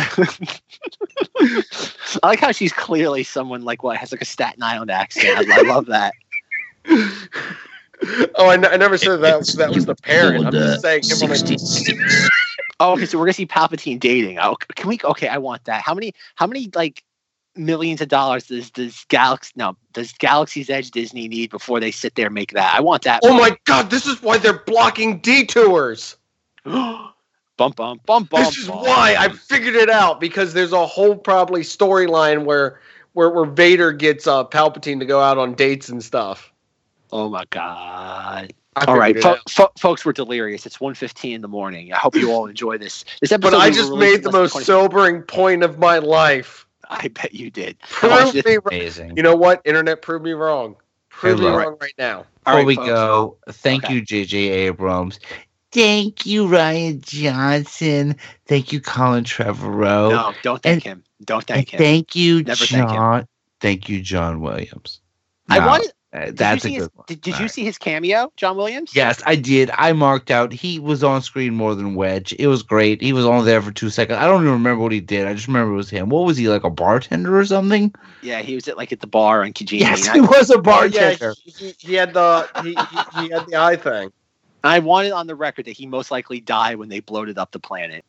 I 2.24 2.28
like 2.28 2.40
how 2.40 2.52
she's 2.52 2.74
clearly 2.74 3.24
someone 3.24 3.64
like 3.64 3.84
what 3.84 3.98
has 3.98 4.12
like 4.12 4.22
a 4.22 4.26
Staten 4.26 4.62
Island 4.62 4.92
accent. 4.92 5.38
I, 5.52 5.60
I 5.60 5.62
love 5.64 5.88
that. 5.88 6.14
oh 8.36 8.48
I, 8.50 8.54
n- 8.54 8.66
I 8.66 8.78
never 8.78 8.98
said 8.98 9.18
that 9.18 9.48
that 9.58 9.74
was 9.74 9.86
the 9.86 9.96
parent 9.96 10.46
i'm 10.46 10.52
just 10.54 10.82
saying 10.82 11.04
him 11.08 11.22
on 11.24 11.32
a- 11.32 11.36
Oh, 12.80 12.94
okay. 12.94 13.06
So 13.06 13.20
we're 13.20 13.26
gonna 13.26 13.34
see 13.34 13.46
Palpatine 13.46 14.00
dating. 14.00 14.40
Oh, 14.40 14.56
can 14.76 14.90
we? 14.90 15.00
Okay, 15.04 15.28
I 15.28 15.38
want 15.38 15.64
that. 15.66 15.84
How 15.84 15.94
many? 15.94 16.14
How 16.36 16.48
many 16.48 16.68
like 16.74 17.04
millions 17.56 18.02
of 18.02 18.08
dollars 18.08 18.48
does 18.48 18.70
does 18.70 19.06
Galaxy 19.10 19.52
no 19.56 19.76
does 19.94 20.14
Galaxy's 20.14 20.70
Edge 20.70 20.92
Disney 20.92 21.28
need 21.28 21.50
before 21.50 21.80
they 21.80 21.92
sit 21.92 22.16
there 22.16 22.28
and 22.28 22.36
make 22.36 22.52
that? 22.54 22.74
I 22.76 22.82
want 22.82 23.04
that. 23.04 23.22
oh 23.24 23.38
my 23.38 23.58
god 23.66 23.90
this 23.90 24.06
is 24.06 24.22
why 24.22 24.38
they're 24.38 24.60
blocking 24.60 25.20
detours 25.20 26.18
bump 26.64 27.14
bump 27.58 27.78
bump 27.78 28.06
bump. 28.06 28.30
this 28.30 28.58
is 28.58 28.70
why 28.70 29.16
I 29.18 29.30
figured 29.30 29.76
it 29.76 29.90
out 29.90 30.20
because 30.20 30.54
there's 30.54 30.74
a 30.74 30.86
whole 30.86 31.16
probably 31.16 31.62
storyline 31.62 32.46
where 32.46 32.80
where 33.14 33.30
where 33.30 33.46
Vader 33.46 33.92
gets 33.92 34.28
uh, 34.28 34.46
Palpatine 34.46 35.00
to 35.00 35.06
go 35.06 35.20
out 35.20 35.38
on 35.38 35.54
dates 35.54 35.90
and 35.90 36.04
stuff. 36.04 36.52
Oh 37.12 37.30
my 37.30 37.44
god. 37.50 38.54
I 38.78 38.86
All 38.86 38.98
right, 38.98 39.22
fo- 39.22 39.38
fo- 39.50 39.72
folks, 39.78 40.06
we're 40.06 40.14
delirious. 40.14 40.66
It's 40.66 40.78
1.15 40.78 41.36
in 41.36 41.42
the 41.42 41.50
morning. 41.50 41.92
I 41.92 41.98
hope 41.98 42.16
you 42.16 42.32
all 42.32 42.46
enjoy 42.46 42.78
this. 42.78 43.04
This 43.20 43.34
episode. 43.34 43.52
But 43.52 43.60
I 43.60 43.70
just 43.70 43.92
made 43.92 44.24
the 44.24 44.32
most 44.32 44.52
20 44.52 44.64
sobering 44.66 45.22
point 45.24 45.62
of 45.62 45.78
my 45.78 45.98
life. 45.98 46.66
I 46.92 47.08
bet 47.08 47.34
you 47.34 47.50
did. 47.50 47.78
I 47.82 47.86
Prove 47.90 48.36
you 48.36 48.42
to- 48.42 48.50
me 48.50 48.58
wrong. 49.00 49.18
You 49.18 49.24
know 49.24 49.36
what? 49.36 49.62
Internet, 49.66 50.02
prove 50.02 50.22
me 50.22 50.34
wrong. 50.34 50.76
Prove 51.10 51.40
me 51.40 51.48
wrong 51.48 51.78
right 51.80 51.94
now. 51.98 52.18
All 52.18 52.26
Before 52.44 52.54
right, 52.58 52.66
we 52.66 52.76
folks. 52.76 52.88
go, 52.88 53.38
thank 53.50 53.86
Okay. 53.86 53.94
you, 53.96 54.02
J.J. 54.02 54.38
Abrams. 54.38 55.20
Thank 55.72 56.26
you, 56.26 56.46
Rian 56.48 57.00
Johnson. 57.02 58.16
Thank 58.48 58.72
you, 58.74 58.82
Colin 58.82 59.24
Trevorrow. 59.24 60.10
No, 60.10 60.34
don't 60.42 60.62
thank 60.62 60.84
him. 60.84 61.04
Don't 61.24 61.44
thank 61.46 61.70
him. 61.70 61.78
thank 61.78 62.16
you, 62.16 62.44
Never 62.44 62.66
thank 62.66 62.90
him. 62.90 62.96
John. 62.96 63.28
Thank 63.62 63.88
you, 63.88 64.02
John 64.02 64.42
Williams. 64.42 65.00
I 65.50 65.66
wanted. 65.66 65.94
Uh, 66.14 66.26
Did 66.26 66.38
that's 66.38 66.66
you 66.66 66.70
a 66.70 66.72
see 66.72 66.76
good 66.76 66.82
his, 66.82 66.90
one. 66.94 67.06
Did, 67.08 67.22
did 67.22 67.36
you 67.36 67.42
right. 67.44 67.52
see 67.52 67.64
his 67.64 67.78
cameo, 67.78 68.34
John 68.36 68.58
Williams? 68.58 68.94
Yes, 68.94 69.22
I 69.26 69.38
did. 69.38 69.72
I 69.74 69.94
marked 69.94 70.30
out. 70.30 70.52
He 70.52 70.78
was 70.78 71.06
on 71.06 71.22
screen 71.22 71.56
more 71.56 71.74
than 71.74 71.96
Wedge. 71.96 72.36
It 72.38 72.48
was 72.48 72.64
great. 72.64 73.02
He 73.02 73.14
was 73.14 73.26
only 73.26 73.46
there 73.46 73.62
for 73.62 73.72
two 73.72 73.90
seconds. 73.90 74.20
I 74.20 74.26
don't 74.26 74.42
even 74.42 74.52
remember 74.52 74.84
what 74.84 74.92
he 74.92 75.00
did. 75.00 75.26
I 75.26 75.34
just 75.34 75.48
remember 75.48 75.72
it 75.72 75.78
was 75.78 75.90
him. 75.90 76.10
What 76.10 76.26
was 76.26 76.36
he 76.36 76.50
like, 76.50 76.66
a 76.66 76.70
bartender 76.70 77.40
or 77.40 77.46
something? 77.46 77.94
Yeah, 78.22 78.42
he 78.42 78.56
was 78.56 78.68
at 78.68 78.76
like 78.76 78.92
at 78.92 79.00
the 79.00 79.08
bar 79.08 79.42
on 79.44 79.54
Kijimi. 79.54 79.80
Yes, 79.80 80.06
he 80.06 80.20
I, 80.20 80.22
was 80.22 80.50
a 80.50 80.56
Oh, 80.56 80.58
yeah, 80.58 80.62
bartender. 80.62 81.34
he, 81.46 81.52
he, 81.52 81.76
he 81.80 81.94
had 81.94 82.14
the 82.14 82.50
he, 82.62 82.76
he, 82.76 83.22
he 83.22 83.30
had 83.30 83.48
the 83.48 83.56
eye 83.56 83.78
thing. 83.78 84.12
I 84.66 84.80
wanted 84.80 85.14
on 85.14 85.28
the 85.28 85.36
record 85.36 85.66
that 85.66 85.78
he 85.78 85.86
most 85.88 86.12
likely 86.12 86.42
died 86.42 86.76
when 86.76 86.90
they 86.90 87.00
bloated 87.00 87.38
up 87.38 87.52
the 87.52 87.60
planet. 87.60 88.04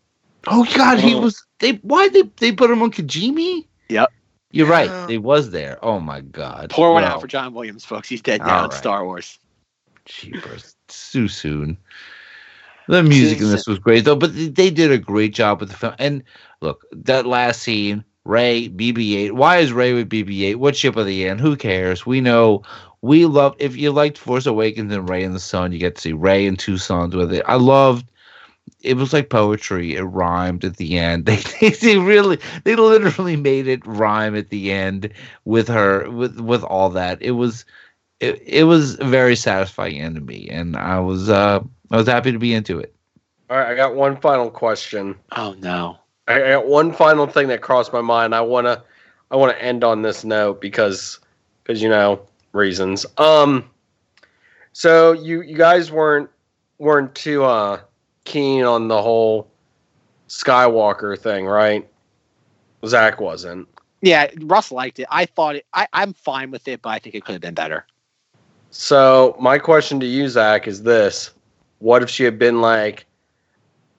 Oh 0.48 0.66
God, 0.74 0.98
he 0.98 1.14
Oh. 1.14 1.20
was. 1.20 1.46
They 1.60 1.74
why 1.82 2.08
they 2.08 2.22
they 2.38 2.50
put 2.50 2.68
him 2.68 2.82
on 2.82 2.90
Kijimi? 2.90 3.66
Yep. 3.88 4.12
You're 4.52 4.66
Yeah. 4.66 4.72
right. 4.72 5.10
It 5.10 5.22
was 5.22 5.50
there. 5.50 5.78
Oh 5.82 5.98
my 5.98 6.20
God. 6.20 6.70
Pour 6.70 6.92
one 6.92 7.02
No. 7.02 7.08
out 7.08 7.20
for 7.20 7.26
John 7.26 7.52
Williams, 7.54 7.84
folks. 7.84 8.08
He's 8.08 8.22
dead 8.22 8.40
All 8.42 8.46
now 8.46 8.62
right. 8.62 8.72
Star 8.74 9.04
Wars. 9.04 9.38
Cheapers. 10.04 10.76
Too 10.88 11.28
soon. 11.28 11.76
The 12.88 13.02
music 13.02 13.40
in 13.40 13.50
this 13.50 13.66
was 13.66 13.78
great 13.78 14.04
though, 14.04 14.16
but 14.16 14.34
they 14.34 14.70
did 14.70 14.90
a 14.92 14.98
great 14.98 15.34
job 15.34 15.60
with 15.60 15.70
the 15.70 15.76
film. 15.76 15.94
And 15.98 16.22
look, 16.60 16.84
that 16.92 17.26
last 17.26 17.62
scene, 17.62 18.04
Rey, 18.24 18.68
BB-8. 18.68 19.32
Why 19.32 19.58
is 19.58 19.72
Rey 19.72 19.94
with 19.94 20.08
BB-8? 20.08 20.56
What 20.56 20.76
ship 20.76 20.96
are 20.96 21.04
they 21.04 21.22
in? 21.26 21.38
Who 21.38 21.56
cares? 21.56 22.04
We 22.04 22.20
know. 22.20 22.62
We 23.00 23.26
love. 23.26 23.56
If 23.58 23.76
you 23.76 23.90
liked 23.92 24.18
Force 24.18 24.46
Awakens 24.46 24.92
and 24.92 25.08
Rey 25.08 25.24
in 25.24 25.32
the 25.32 25.40
Sun, 25.40 25.72
you 25.72 25.78
get 25.78 25.96
to 25.96 26.00
see 26.00 26.12
Rey 26.12 26.46
and 26.46 26.58
two 26.58 26.76
sons 26.76 27.16
with 27.16 27.32
it. 27.32 27.42
I 27.46 27.54
loved. 27.56 28.10
It 28.82 28.96
was 28.96 29.12
like 29.12 29.28
poetry. 29.28 29.94
It 29.94 30.02
rhymed 30.02 30.64
at 30.64 30.76
the 30.76 30.98
end. 30.98 31.26
They, 31.26 31.36
they, 31.60 31.70
they 31.70 31.98
really, 31.98 32.38
they 32.64 32.76
literally 32.76 33.36
made 33.36 33.68
it 33.68 33.86
rhyme 33.86 34.36
at 34.36 34.50
the 34.50 34.72
end 34.72 35.12
with 35.44 35.68
her, 35.68 36.10
with 36.10 36.40
with 36.40 36.64
all 36.64 36.90
that. 36.90 37.20
It 37.22 37.32
was, 37.32 37.64
it, 38.20 38.42
it 38.44 38.64
was 38.64 38.98
a 38.98 39.04
very 39.04 39.36
satisfying 39.36 40.00
end 40.00 40.16
to 40.16 40.20
me, 40.20 40.48
and 40.50 40.76
I 40.76 40.98
was, 41.00 41.28
uh, 41.28 41.60
I 41.90 41.96
was 41.96 42.06
happy 42.06 42.32
to 42.32 42.38
be 42.38 42.54
into 42.54 42.78
it. 42.78 42.94
All 43.50 43.58
right, 43.58 43.68
I 43.68 43.74
got 43.74 43.94
one 43.94 44.16
final 44.16 44.50
question. 44.50 45.14
Oh 45.32 45.54
no. 45.58 45.98
I 46.26 46.42
I 46.42 46.48
got 46.52 46.66
one 46.66 46.92
final 46.92 47.26
thing 47.26 47.48
that 47.48 47.60
crossed 47.60 47.92
my 47.92 48.00
mind. 48.00 48.34
I 48.34 48.40
wanna 48.40 48.82
I 49.30 49.36
wanna 49.36 49.54
end 49.54 49.84
on 49.84 50.02
this 50.02 50.24
note 50.24 50.60
because 50.60 51.18
because 51.62 51.82
you 51.82 51.88
know 51.88 52.26
reasons. 52.52 53.04
Um, 53.18 53.68
so 54.72 55.12
you 55.12 55.42
you 55.42 55.56
guys 55.56 55.90
weren't 55.90 56.30
weren't 56.78 57.14
too 57.14 57.44
uh 57.44 57.80
keen 58.24 58.64
on 58.64 58.88
the 58.88 59.00
whole 59.00 59.48
Skywalker 60.28 61.18
thing, 61.18 61.46
right? 61.46 61.88
Zach 62.86 63.20
wasn't. 63.20 63.68
Yeah, 64.00 64.28
Russ 64.40 64.72
liked 64.72 64.98
it. 64.98 65.06
I 65.10 65.26
thought 65.26 65.56
it. 65.56 65.66
I, 65.74 65.86
I'm 65.92 66.12
fine 66.12 66.50
with 66.50 66.66
it, 66.66 66.82
but 66.82 66.90
I 66.90 66.98
think 66.98 67.14
it 67.14 67.24
could 67.24 67.32
have 67.32 67.40
been 67.40 67.54
better. 67.54 67.86
So 68.70 69.36
my 69.38 69.58
question 69.58 70.00
to 70.00 70.06
you, 70.06 70.28
Zach, 70.28 70.66
is 70.66 70.82
this: 70.82 71.30
What 71.78 72.02
if 72.02 72.10
she 72.10 72.24
had 72.24 72.38
been 72.38 72.60
like, 72.60 73.06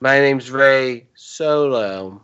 "My 0.01 0.19
name's 0.19 0.51
Rey 0.51 1.05
Solo"? 1.15 2.21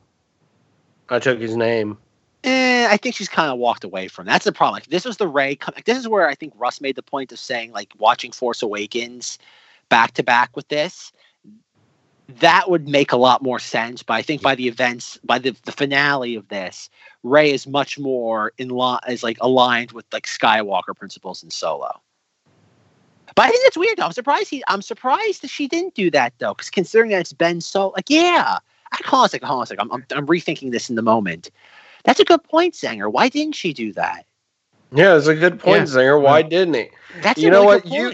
I 1.10 1.19
took 1.19 1.40
his 1.40 1.56
name. 1.56 1.98
Eh, 2.44 2.88
I 2.90 2.98
think 2.98 3.16
she's 3.16 3.30
kind 3.30 3.52
of 3.52 3.60
walked 3.60 3.84
away 3.84 4.08
from. 4.08 4.26
That's 4.26 4.45
the 4.45 4.52
problem. 4.52 4.76
Like, 4.76 4.88
this 4.88 5.06
was 5.06 5.18
the 5.18 5.28
Rey. 5.28 5.58
Like, 5.76 5.86
this 5.86 5.98
is 5.98 6.08
where 6.08 6.28
I 6.28 6.36
think 6.36 6.53
Russ 6.58 6.82
made 6.82 6.95
the 6.95 7.03
point 7.03 7.32
of 7.32 7.40
saying 7.40 7.72
like 7.72 7.94
watching 7.98 8.32
Force 8.32 8.61
Awakens 8.61 9.40
back 9.90 10.14
to 10.14 10.24
back 10.24 10.56
with 10.56 10.68
this. 10.68 11.11
That 12.40 12.69
would 12.69 12.88
make 12.88 13.11
a 13.11 13.17
lot 13.17 13.41
more 13.41 13.59
sense. 13.59 14.03
But 14.03 14.14
I 14.14 14.22
think 14.22 14.41
by 14.41 14.53
the 14.56 14.67
events, 14.67 15.17
by 15.24 15.40
the, 15.40 15.56
the 15.66 15.72
finale 15.72 16.35
of 16.35 16.48
this, 16.49 16.90
Rey 17.24 17.51
is 17.51 17.66
much 17.66 17.98
more 17.98 18.53
in 18.58 18.69
line, 18.69 18.99
is 19.09 19.24
like 19.24 19.38
aligned 19.41 19.93
with 19.93 20.06
like 20.14 20.27
Skywalker 20.27 20.95
principles 20.95 21.43
in 21.43 21.49
Solo. 21.49 21.99
But 23.35 23.45
I 23.45 23.49
think 23.49 23.61
it's 23.66 23.77
weird. 23.77 23.98
Though. 23.98 24.06
I'm 24.06 24.11
surprised 24.11 24.49
he. 24.49 24.64
I'm 24.67 24.82
surprised 24.82 25.41
that 25.41 25.49
she 25.49 25.67
didn't 25.67 25.95
do 25.95 26.11
that 26.11 26.33
though, 26.40 26.53
because 26.53 26.69
considering 26.69 27.11
that 27.11 27.22
it's 27.22 27.33
been 27.33 27.61
so 27.61 27.90
like 27.90 28.09
yeah. 28.09 28.59
hold 29.06 29.22
on 29.22 29.25
a 29.25 29.30
second. 29.30 29.48
Hold 29.48 29.58
on 29.58 29.64
a 29.64 29.67
second. 29.67 29.91
I'm, 29.91 29.91
I'm, 29.91 30.06
I'm 30.17 30.27
rethinking 30.27 30.72
this 30.72 30.90
in 30.90 30.95
the 30.95 31.01
moment. 31.01 31.49
That's 32.03 32.19
a 32.19 32.25
good 32.25 32.43
point, 32.43 32.75
Zanger. 32.75 33.11
Why 33.11 33.30
didn't 33.30 33.56
she 33.56 33.74
do 33.74 33.91
that? 33.93 34.25
Yeah, 34.91 35.17
it's 35.17 35.27
a 35.27 35.35
good 35.35 35.59
point, 35.59 35.88
Yeah. 35.90 35.95
Zanger. 35.98 36.22
Why 36.22 36.41
didn't 36.41 36.74
he? 36.74 36.90
That's 37.22 37.41
you 37.41 37.49
a 37.49 37.51
know 37.51 37.61
really 37.61 37.82
what? 37.82 37.85
You 37.91 38.09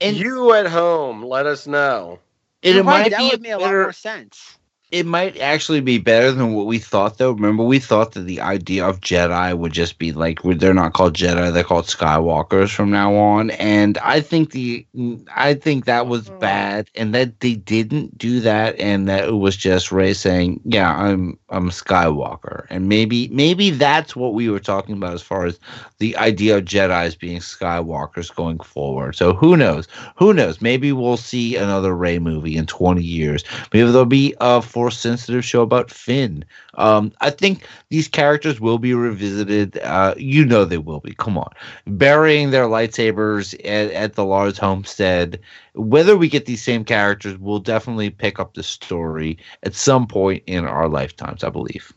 point. 0.00 0.16
you 0.16 0.52
at 0.52 0.66
home, 0.66 1.24
let 1.24 1.46
us 1.46 1.66
know. 1.66 2.18
You're 2.62 2.80
it 2.80 2.84
might 2.84 3.10
that 3.10 3.16
be 3.16 3.28
would 3.28 3.42
make 3.42 3.52
a 3.52 3.58
lot 3.58 3.66
better- 3.66 3.78
more 3.78 3.92
sense. 3.92 4.58
It 4.92 5.06
might 5.06 5.38
actually 5.38 5.80
be 5.80 5.96
better 5.96 6.32
than 6.32 6.52
what 6.52 6.66
we 6.66 6.78
thought, 6.78 7.16
though. 7.16 7.32
Remember, 7.32 7.64
we 7.64 7.78
thought 7.78 8.12
that 8.12 8.26
the 8.26 8.42
idea 8.42 8.86
of 8.86 9.00
Jedi 9.00 9.56
would 9.56 9.72
just 9.72 9.96
be 9.96 10.12
like 10.12 10.40
they're 10.42 10.74
not 10.74 10.92
called 10.92 11.14
Jedi; 11.14 11.50
they're 11.50 11.64
called 11.64 11.86
Skywalkers 11.86 12.74
from 12.74 12.90
now 12.90 13.14
on. 13.14 13.50
And 13.52 13.96
I 13.98 14.20
think 14.20 14.50
the 14.50 14.86
I 15.34 15.54
think 15.54 15.86
that 15.86 16.08
was 16.08 16.28
mm. 16.28 16.38
bad, 16.38 16.90
and 16.94 17.14
that 17.14 17.40
they 17.40 17.54
didn't 17.54 18.18
do 18.18 18.40
that, 18.40 18.78
and 18.78 19.08
that 19.08 19.28
it 19.28 19.38
was 19.38 19.56
just 19.56 19.92
Rey 19.92 20.12
saying, 20.12 20.60
"Yeah, 20.66 20.94
I'm 20.94 21.38
I'm 21.48 21.70
Skywalker," 21.70 22.66
and 22.68 22.86
maybe 22.86 23.28
maybe 23.28 23.70
that's 23.70 24.14
what 24.14 24.34
we 24.34 24.50
were 24.50 24.60
talking 24.60 24.94
about 24.94 25.14
as 25.14 25.22
far 25.22 25.46
as 25.46 25.58
the 26.00 26.14
idea 26.18 26.58
of 26.58 26.64
Jedi's 26.66 27.14
being 27.14 27.38
Skywalkers 27.38 28.34
going 28.34 28.58
forward. 28.58 29.16
So 29.16 29.32
who 29.32 29.56
knows? 29.56 29.88
Who 30.16 30.34
knows? 30.34 30.60
Maybe 30.60 30.92
we'll 30.92 31.16
see 31.16 31.56
another 31.56 31.96
Rey 31.96 32.18
movie 32.18 32.58
in 32.58 32.66
20 32.66 33.02
years. 33.02 33.42
Maybe 33.72 33.90
there'll 33.90 34.04
be 34.04 34.34
a 34.38 34.60
force 34.82 34.98
sensitive 34.98 35.44
show 35.44 35.62
about 35.62 35.92
Finn. 35.92 36.44
Um, 36.74 37.12
I 37.20 37.30
think 37.30 37.64
these 37.90 38.08
characters 38.08 38.60
will 38.60 38.78
be 38.78 38.94
revisited. 38.94 39.78
Uh, 39.78 40.12
you 40.16 40.44
know 40.44 40.64
they 40.64 40.78
will 40.78 40.98
be. 40.98 41.14
Come 41.14 41.38
on, 41.38 41.52
burying 41.86 42.50
their 42.50 42.64
lightsabers 42.64 43.54
at, 43.60 43.92
at 43.92 44.14
the 44.14 44.24
Lars 44.24 44.58
homestead. 44.58 45.38
Whether 45.74 46.16
we 46.16 46.28
get 46.28 46.46
these 46.46 46.64
same 46.64 46.84
characters, 46.84 47.38
we'll 47.38 47.60
definitely 47.60 48.10
pick 48.10 48.40
up 48.40 48.54
the 48.54 48.64
story 48.64 49.38
at 49.62 49.76
some 49.76 50.08
point 50.08 50.42
in 50.48 50.64
our 50.64 50.88
lifetimes. 50.88 51.44
I 51.44 51.50
believe. 51.50 51.92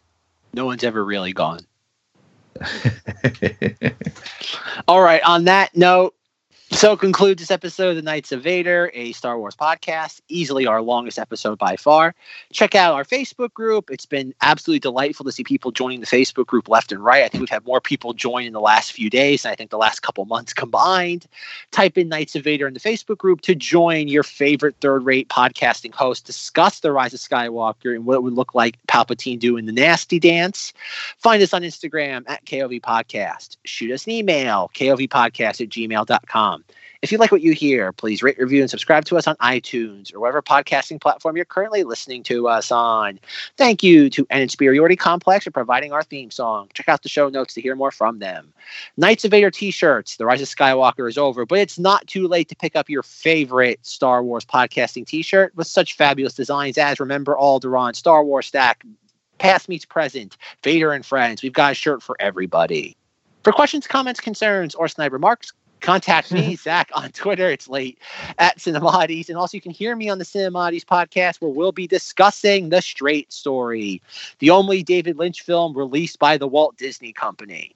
No 0.54 0.68
one's 0.68 0.84
ever 0.84 1.04
really 1.04 1.34
gone. 1.34 1.62
All 4.88 5.02
right. 5.02 5.24
On 5.24 5.46
that 5.46 5.76
note, 5.76 6.14
so 6.76 6.98
concludes 6.98 7.42
this 7.42 7.52
episode 7.52 7.92
of 7.92 7.96
the 7.96 8.02
Knights 8.02 8.34
of 8.34 8.44
Vader, 8.44 8.92
a 8.94 9.14
Star 9.14 9.40
Wars 9.40 9.56
podcast, 9.56 10.20
easily 10.28 10.68
our 10.68 10.82
longest 10.82 11.18
episode 11.18 11.58
by 11.58 11.78
far. 11.78 12.14
Check 12.52 12.76
out 12.76 12.96
our 12.96 13.06
Facebook 13.06 13.54
group. 13.54 13.90
It's 13.90 14.06
been 14.06 14.34
absolutely 14.42 14.80
delightful 14.80 15.24
to 15.24 15.32
see 15.32 15.46
people 15.46 15.72
joining 15.72 16.02
the 16.02 16.06
Facebook 16.06 16.48
group 16.48 16.68
left 16.68 16.92
and 16.92 17.02
right. 17.02 17.24
I 17.24 17.30
think 17.30 17.40
we've 17.40 17.50
had 17.50 17.66
more 17.66 17.80
people 17.80 18.14
join 18.14 18.46
in 18.46 18.52
the 18.52 18.60
last 18.60 18.92
few 18.92 19.10
days, 19.10 19.46
and 19.46 19.54
I 19.54 19.56
think 19.56 19.70
the 19.70 19.78
last 19.78 20.02
couple 20.02 20.26
months 20.26 20.54
combined. 20.54 21.28
Type 21.72 21.98
in 21.98 22.10
Knights 22.10 22.36
of 22.36 22.44
Vader 22.44 22.68
in 22.68 22.74
the 22.74 22.82
Facebook 22.82 23.20
group 23.20 23.40
to 23.42 23.56
join 23.56 24.10
your 24.10 24.24
favorite 24.24 24.76
third-rate 24.82 25.30
podcasting 25.30 25.94
host. 25.94 26.26
Discuss 26.26 26.82
the 26.82 26.92
Rise 26.92 27.14
of 27.14 27.22
Skywalker 27.22 27.96
and 27.96 28.06
what 28.06 28.16
it 28.16 28.24
would 28.24 28.34
look 28.34 28.54
like 28.54 28.78
Palpatine 28.88 29.40
doing 29.40 29.66
the 29.66 29.72
nasty 29.72 30.20
dance. 30.20 30.74
Find 31.20 31.42
us 31.42 31.54
on 31.54 31.62
Instagram 31.62 32.26
at 32.28 32.44
KOV 32.46 32.82
Podcast. 32.82 33.56
Shoot 33.64 33.92
us 33.92 34.06
an 34.06 34.12
email, 34.12 34.70
kovpodcast 34.76 35.62
at 35.62 35.70
gmail.com. 35.70 36.65
If 37.02 37.12
you 37.12 37.18
like 37.18 37.32
what 37.32 37.42
you 37.42 37.54
hear, 37.54 37.92
please 37.92 38.24
rate, 38.24 38.40
review, 38.40 38.62
and 38.62 38.70
subscribe 38.70 39.06
to 39.06 39.18
us 39.18 39.28
on 39.28 39.36
iTunes 39.36 40.14
or 40.14 40.20
whatever 40.20 40.42
podcasting 40.42 41.00
platform 41.00 41.36
you're 41.36 41.46
currently 41.46 41.84
listening 41.84 42.24
to 42.24 42.48
us 42.48 42.72
on. 42.72 43.20
Thank 43.58 43.84
you 43.84 44.10
to 44.10 44.26
An 44.30 44.42
Inferiority 44.42 44.96
Complex 44.96 45.44
for 45.44 45.52
providing 45.52 45.92
our 45.92 46.02
theme 46.02 46.32
song. 46.32 46.70
Check 46.74 46.90
out 46.90 47.04
the 47.04 47.10
show 47.10 47.30
notes 47.30 47.54
to 47.54 47.62
hear 47.62 47.76
more 47.76 47.92
from 47.92 48.20
them. 48.20 48.52
Knights 48.98 49.24
of 49.24 49.32
Vader 49.32 49.52
t 49.52 49.70
shirts. 49.70 50.18
The 50.18 50.26
Rise 50.26 50.42
of 50.42 50.48
Skywalker 50.48 51.08
is 51.08 51.18
over, 51.18 51.46
but 51.46 51.60
it's 51.60 51.78
not 51.78 52.08
too 52.08 52.28
late 52.28 52.50
to 52.50 52.56
pick 52.56 52.76
up 52.76 52.90
your 52.90 53.04
favorite 53.04 53.86
Star 53.86 54.24
Wars 54.24 54.46
podcasting 54.46 55.06
t 55.06 55.22
shirt 55.22 55.56
with 55.56 55.68
such 55.68 55.94
fabulous 55.96 56.34
designs 56.34 56.78
as 56.78 57.00
Remember 57.00 57.36
Alderaan, 57.36 57.96
Star 57.96 58.24
Wars 58.24 58.48
Stack, 58.48 58.84
Past 59.38 59.70
Meets 59.70 59.86
Present, 59.86 60.38
Vader 60.64 60.92
and 60.92 61.06
Friends. 61.06 61.44
We've 61.44 61.54
got 61.54 61.74
a 61.74 61.76
shirt 61.76 62.02
for 62.02 62.16
everybody. 62.20 62.98
For 63.44 63.52
questions, 63.52 63.86
comments, 63.86 64.20
concerns, 64.20 64.74
or 64.74 64.88
snide 64.88 65.12
remarks, 65.12 65.54
contact 65.86 66.32
me, 66.32 66.56
Zach, 66.58 66.90
on 66.94 67.12
Twitter. 67.12 67.50
It's 67.50 67.70
late 67.70 68.00
at 68.38 68.58
Cinemati's. 68.58 69.30
And 69.30 69.38
also, 69.38 69.56
you 69.56 69.62
can 69.62 69.72
hear 69.72 69.96
me 69.96 70.10
on 70.10 70.18
the 70.18 70.26
Cinemati's 70.26 70.84
podcast 70.84 71.40
where 71.40 71.52
we'll 71.52 71.72
be 71.72 71.88
discussing 71.88 72.70
The 72.70 72.82
Straight 72.82 73.32
Story, 73.32 74.02
the 74.40 74.50
only 74.50 74.84
David 74.84 75.18
Lynch 75.18 75.42
film 75.42 75.78
released 75.78 76.20
by 76.20 76.38
the 76.38 76.48
Walt 76.48 76.76
Disney 76.78 77.14
Company. 77.14 77.76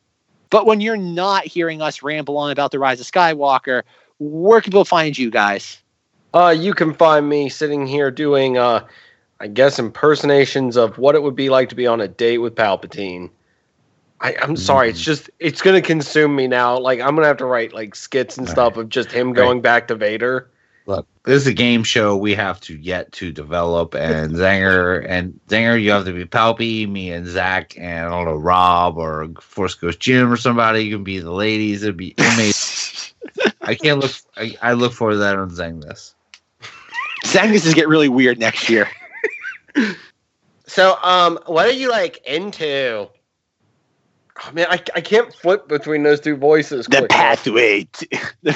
But 0.50 0.66
when 0.66 0.82
you're 0.82 0.98
not 0.98 1.46
hearing 1.46 1.82
us 1.82 2.02
ramble 2.02 2.38
on 2.38 2.52
about 2.52 2.72
the 2.72 2.80
rise 2.80 3.00
of 3.00 3.06
Skywalker, 3.06 3.84
where 4.18 4.62
can 4.62 4.72
people 4.72 4.86
find 4.86 5.18
you 5.18 5.30
guys? 5.30 5.80
Uh, 6.34 6.56
you 6.58 6.74
can 6.74 6.94
find 6.94 7.30
me 7.30 7.50
sitting 7.50 7.88
here 7.88 8.12
doing, 8.12 8.58
uh, 8.58 8.86
I 9.40 9.48
guess, 9.48 9.80
impersonations 9.80 10.76
of 10.76 10.98
what 10.98 11.16
it 11.16 11.24
would 11.24 11.36
be 11.36 11.50
like 11.50 11.70
to 11.70 11.76
be 11.76 11.88
on 11.88 12.02
a 12.02 12.08
date 12.08 12.40
with 12.40 12.56
Palpatine. 12.56 13.30
I, 14.22 14.36
I'm 14.42 14.58
sorry, 14.58 14.90
it's 14.90 15.02
just 15.02 15.30
it's 15.40 15.62
gonna 15.62 15.82
consume 15.82 16.36
me 16.36 16.48
now. 16.48 16.78
Like 16.78 17.00
I'm 17.00 17.16
gonna 17.16 17.28
have 17.28 17.38
to 17.38 17.46
write 17.46 17.74
like 17.74 17.96
skits 17.96 18.38
and 18.38 18.50
stuff 18.50 18.76
of 18.76 18.90
just 18.90 19.12
him 19.12 19.34
going 19.34 19.62
back 19.62 19.88
to 19.88 19.96
Vader. 19.96 20.50
Look, 20.86 21.08
this 21.24 21.44
is 21.44 21.48
a 21.48 21.54
game 21.54 21.84
show 21.84 22.18
we 22.18 22.34
have 22.34 22.60
to 22.62 22.76
yet 22.78 23.12
to 23.14 23.32
develop, 23.32 23.94
and 23.94 24.34
Zanger 24.34 25.06
and 25.08 25.40
Zanger, 25.48 25.82
you 25.82 25.92
have 25.92 26.06
to 26.06 26.14
be 26.14 26.26
Palpy, 26.26 26.88
me 26.88 27.12
and 27.12 27.28
Zach, 27.28 27.78
and 27.78 28.08
I 28.08 28.10
don't 28.10 28.26
know 28.26 28.36
Rob 28.36 28.98
or 28.98 29.30
Force 29.40 29.76
Ghost 29.76 30.00
Jim 30.00 30.32
or 30.32 30.38
somebody. 30.38 30.84
You 30.84 30.96
can 30.96 31.04
be 31.04 31.20
the 31.20 31.32
ladies. 31.32 31.84
It'd 31.84 31.96
be 31.96 32.16
amazing. 32.18 33.14
I 33.62 33.76
can't 33.76 34.00
look. 34.00 34.12
I, 34.36 34.58
I 34.62 34.74
look 34.74 34.92
forward 34.92 35.14
to 35.14 35.20
that 35.20 35.38
on 35.38 35.50
Zang 35.52 35.82
this. 35.82 36.16
Zang 37.26 37.52
this 37.52 37.66
is 37.66 37.74
get 37.74 37.88
really 37.88 38.10
weird 38.10 38.40
next 38.40 38.70
year. 38.70 38.90
So, 40.70 41.00
um, 41.02 41.40
what 41.48 41.66
are 41.66 41.72
you 41.72 41.90
like 41.90 42.24
into? 42.28 43.10
Oh, 44.42 44.52
man, 44.54 44.68
I, 44.70 44.82
I 44.96 45.02
can't 45.02 45.34
flip 45.34 45.68
between 45.68 46.04
those 46.04 46.20
two 46.22 46.36
voices. 46.36 46.86
The 46.88 47.00
quick. 47.00 47.10
pathway. 47.10 47.84
To, 47.84 48.08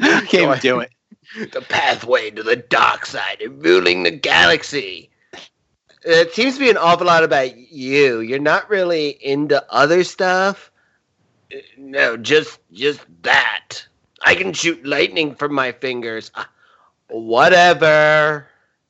can't 0.00 0.34
even 0.34 0.58
do 0.58 0.80
it. 0.80 0.90
the 1.52 1.60
pathway 1.62 2.30
to 2.30 2.42
the 2.42 2.56
dark 2.56 3.06
side 3.06 3.40
and 3.40 3.62
ruling 3.64 4.02
the 4.02 4.10
galaxy. 4.10 5.10
It 6.04 6.32
seems 6.34 6.54
to 6.54 6.60
be 6.60 6.70
an 6.70 6.76
awful 6.76 7.06
lot 7.06 7.24
about 7.24 7.56
you. 7.56 8.20
You're 8.20 8.38
not 8.38 8.68
really 8.68 9.08
into 9.08 9.64
other 9.72 10.04
stuff. 10.04 10.70
No, 11.78 12.16
just 12.16 12.58
just 12.72 13.00
that. 13.22 13.86
I 14.22 14.34
can 14.34 14.52
shoot 14.52 14.84
lightning 14.86 15.34
from 15.34 15.54
my 15.54 15.72
fingers. 15.72 16.30
Uh, 16.34 16.44
whatever. 17.08 18.46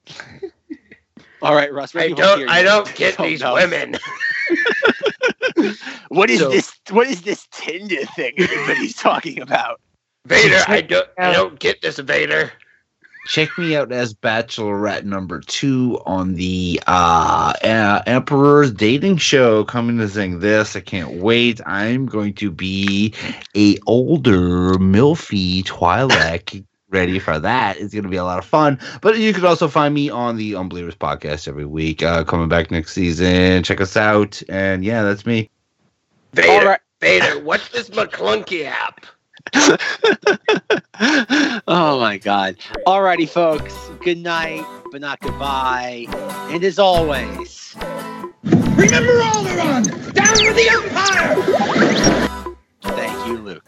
All 1.42 1.54
right, 1.54 1.72
Russ. 1.72 1.94
I 1.94 2.08
can 2.08 2.16
people 2.16 2.36
hear 2.36 2.46
don't. 2.46 2.54
I 2.54 2.62
don't 2.62 2.94
get 2.94 3.20
Oh, 3.20 3.24
these 3.24 3.40
no. 3.40 3.54
women. 3.54 3.96
What 6.08 6.30
is 6.30 6.40
So- 6.40 6.50
this? 6.50 6.72
What 6.90 7.06
is 7.08 7.22
this 7.22 7.46
Tinder 7.52 8.04
thing 8.16 8.34
everybody's 8.38 8.94
talking 8.96 9.40
about? 9.40 9.80
Vader, 10.26 10.60
I 10.68 10.80
don't. 10.80 11.08
I 11.18 11.32
don't 11.32 11.58
get 11.58 11.82
this, 11.82 11.98
Vader. 11.98 12.50
Check 13.26 13.56
me 13.56 13.74
out 13.74 13.90
as 13.90 14.12
Bachelorette 14.12 15.04
number 15.04 15.40
two 15.40 15.98
on 16.04 16.34
the 16.34 16.78
uh, 16.86 17.54
uh, 17.64 18.02
Emperor's 18.06 18.70
dating 18.70 19.16
show 19.16 19.64
coming 19.64 19.96
to 19.96 20.08
sing 20.10 20.40
this. 20.40 20.76
I 20.76 20.80
can't 20.80 21.22
wait. 21.22 21.58
I'm 21.66 22.04
going 22.04 22.34
to 22.34 22.50
be 22.50 23.14
a 23.56 23.78
older 23.86 24.74
milfy 24.74 25.64
Twi'lek. 25.64 26.64
Ready 26.90 27.18
for 27.18 27.38
that? 27.40 27.76
It's 27.78 27.92
going 27.92 28.04
to 28.04 28.10
be 28.10 28.16
a 28.16 28.24
lot 28.24 28.38
of 28.38 28.44
fun. 28.44 28.78
But 29.00 29.18
you 29.18 29.32
can 29.32 29.44
also 29.46 29.68
find 29.68 29.94
me 29.94 30.10
on 30.10 30.36
the 30.36 30.54
Unbelievers 30.54 30.94
podcast 30.94 31.48
every 31.48 31.64
week. 31.66 32.02
Uh, 32.02 32.22
coming 32.24 32.48
back 32.48 32.70
next 32.70 32.92
season. 32.92 33.62
Check 33.64 33.80
us 33.80 33.96
out. 33.96 34.40
And 34.48 34.84
yeah, 34.84 35.02
that's 35.02 35.26
me. 35.26 35.50
Vader. 36.34 36.78
Vader, 37.00 37.38
what's 37.40 37.68
this 37.68 37.90
McClunky 37.90 38.64
app? 38.64 39.04
oh 41.68 42.00
my 42.00 42.18
god. 42.18 42.56
Alrighty, 42.86 43.28
folks. 43.28 43.74
Good 44.02 44.18
night, 44.18 44.64
but 44.90 45.00
not 45.00 45.20
goodbye. 45.20 46.06
And 46.50 46.64
as 46.64 46.78
always, 46.78 47.76
Remember 48.44 49.12
Alderaan! 49.12 50.12
Down 50.14 50.44
with 50.44 50.56
the 50.56 50.68
Empire! 50.68 51.36
thank 52.82 53.26
you, 53.26 53.38
Luke. 53.38 53.62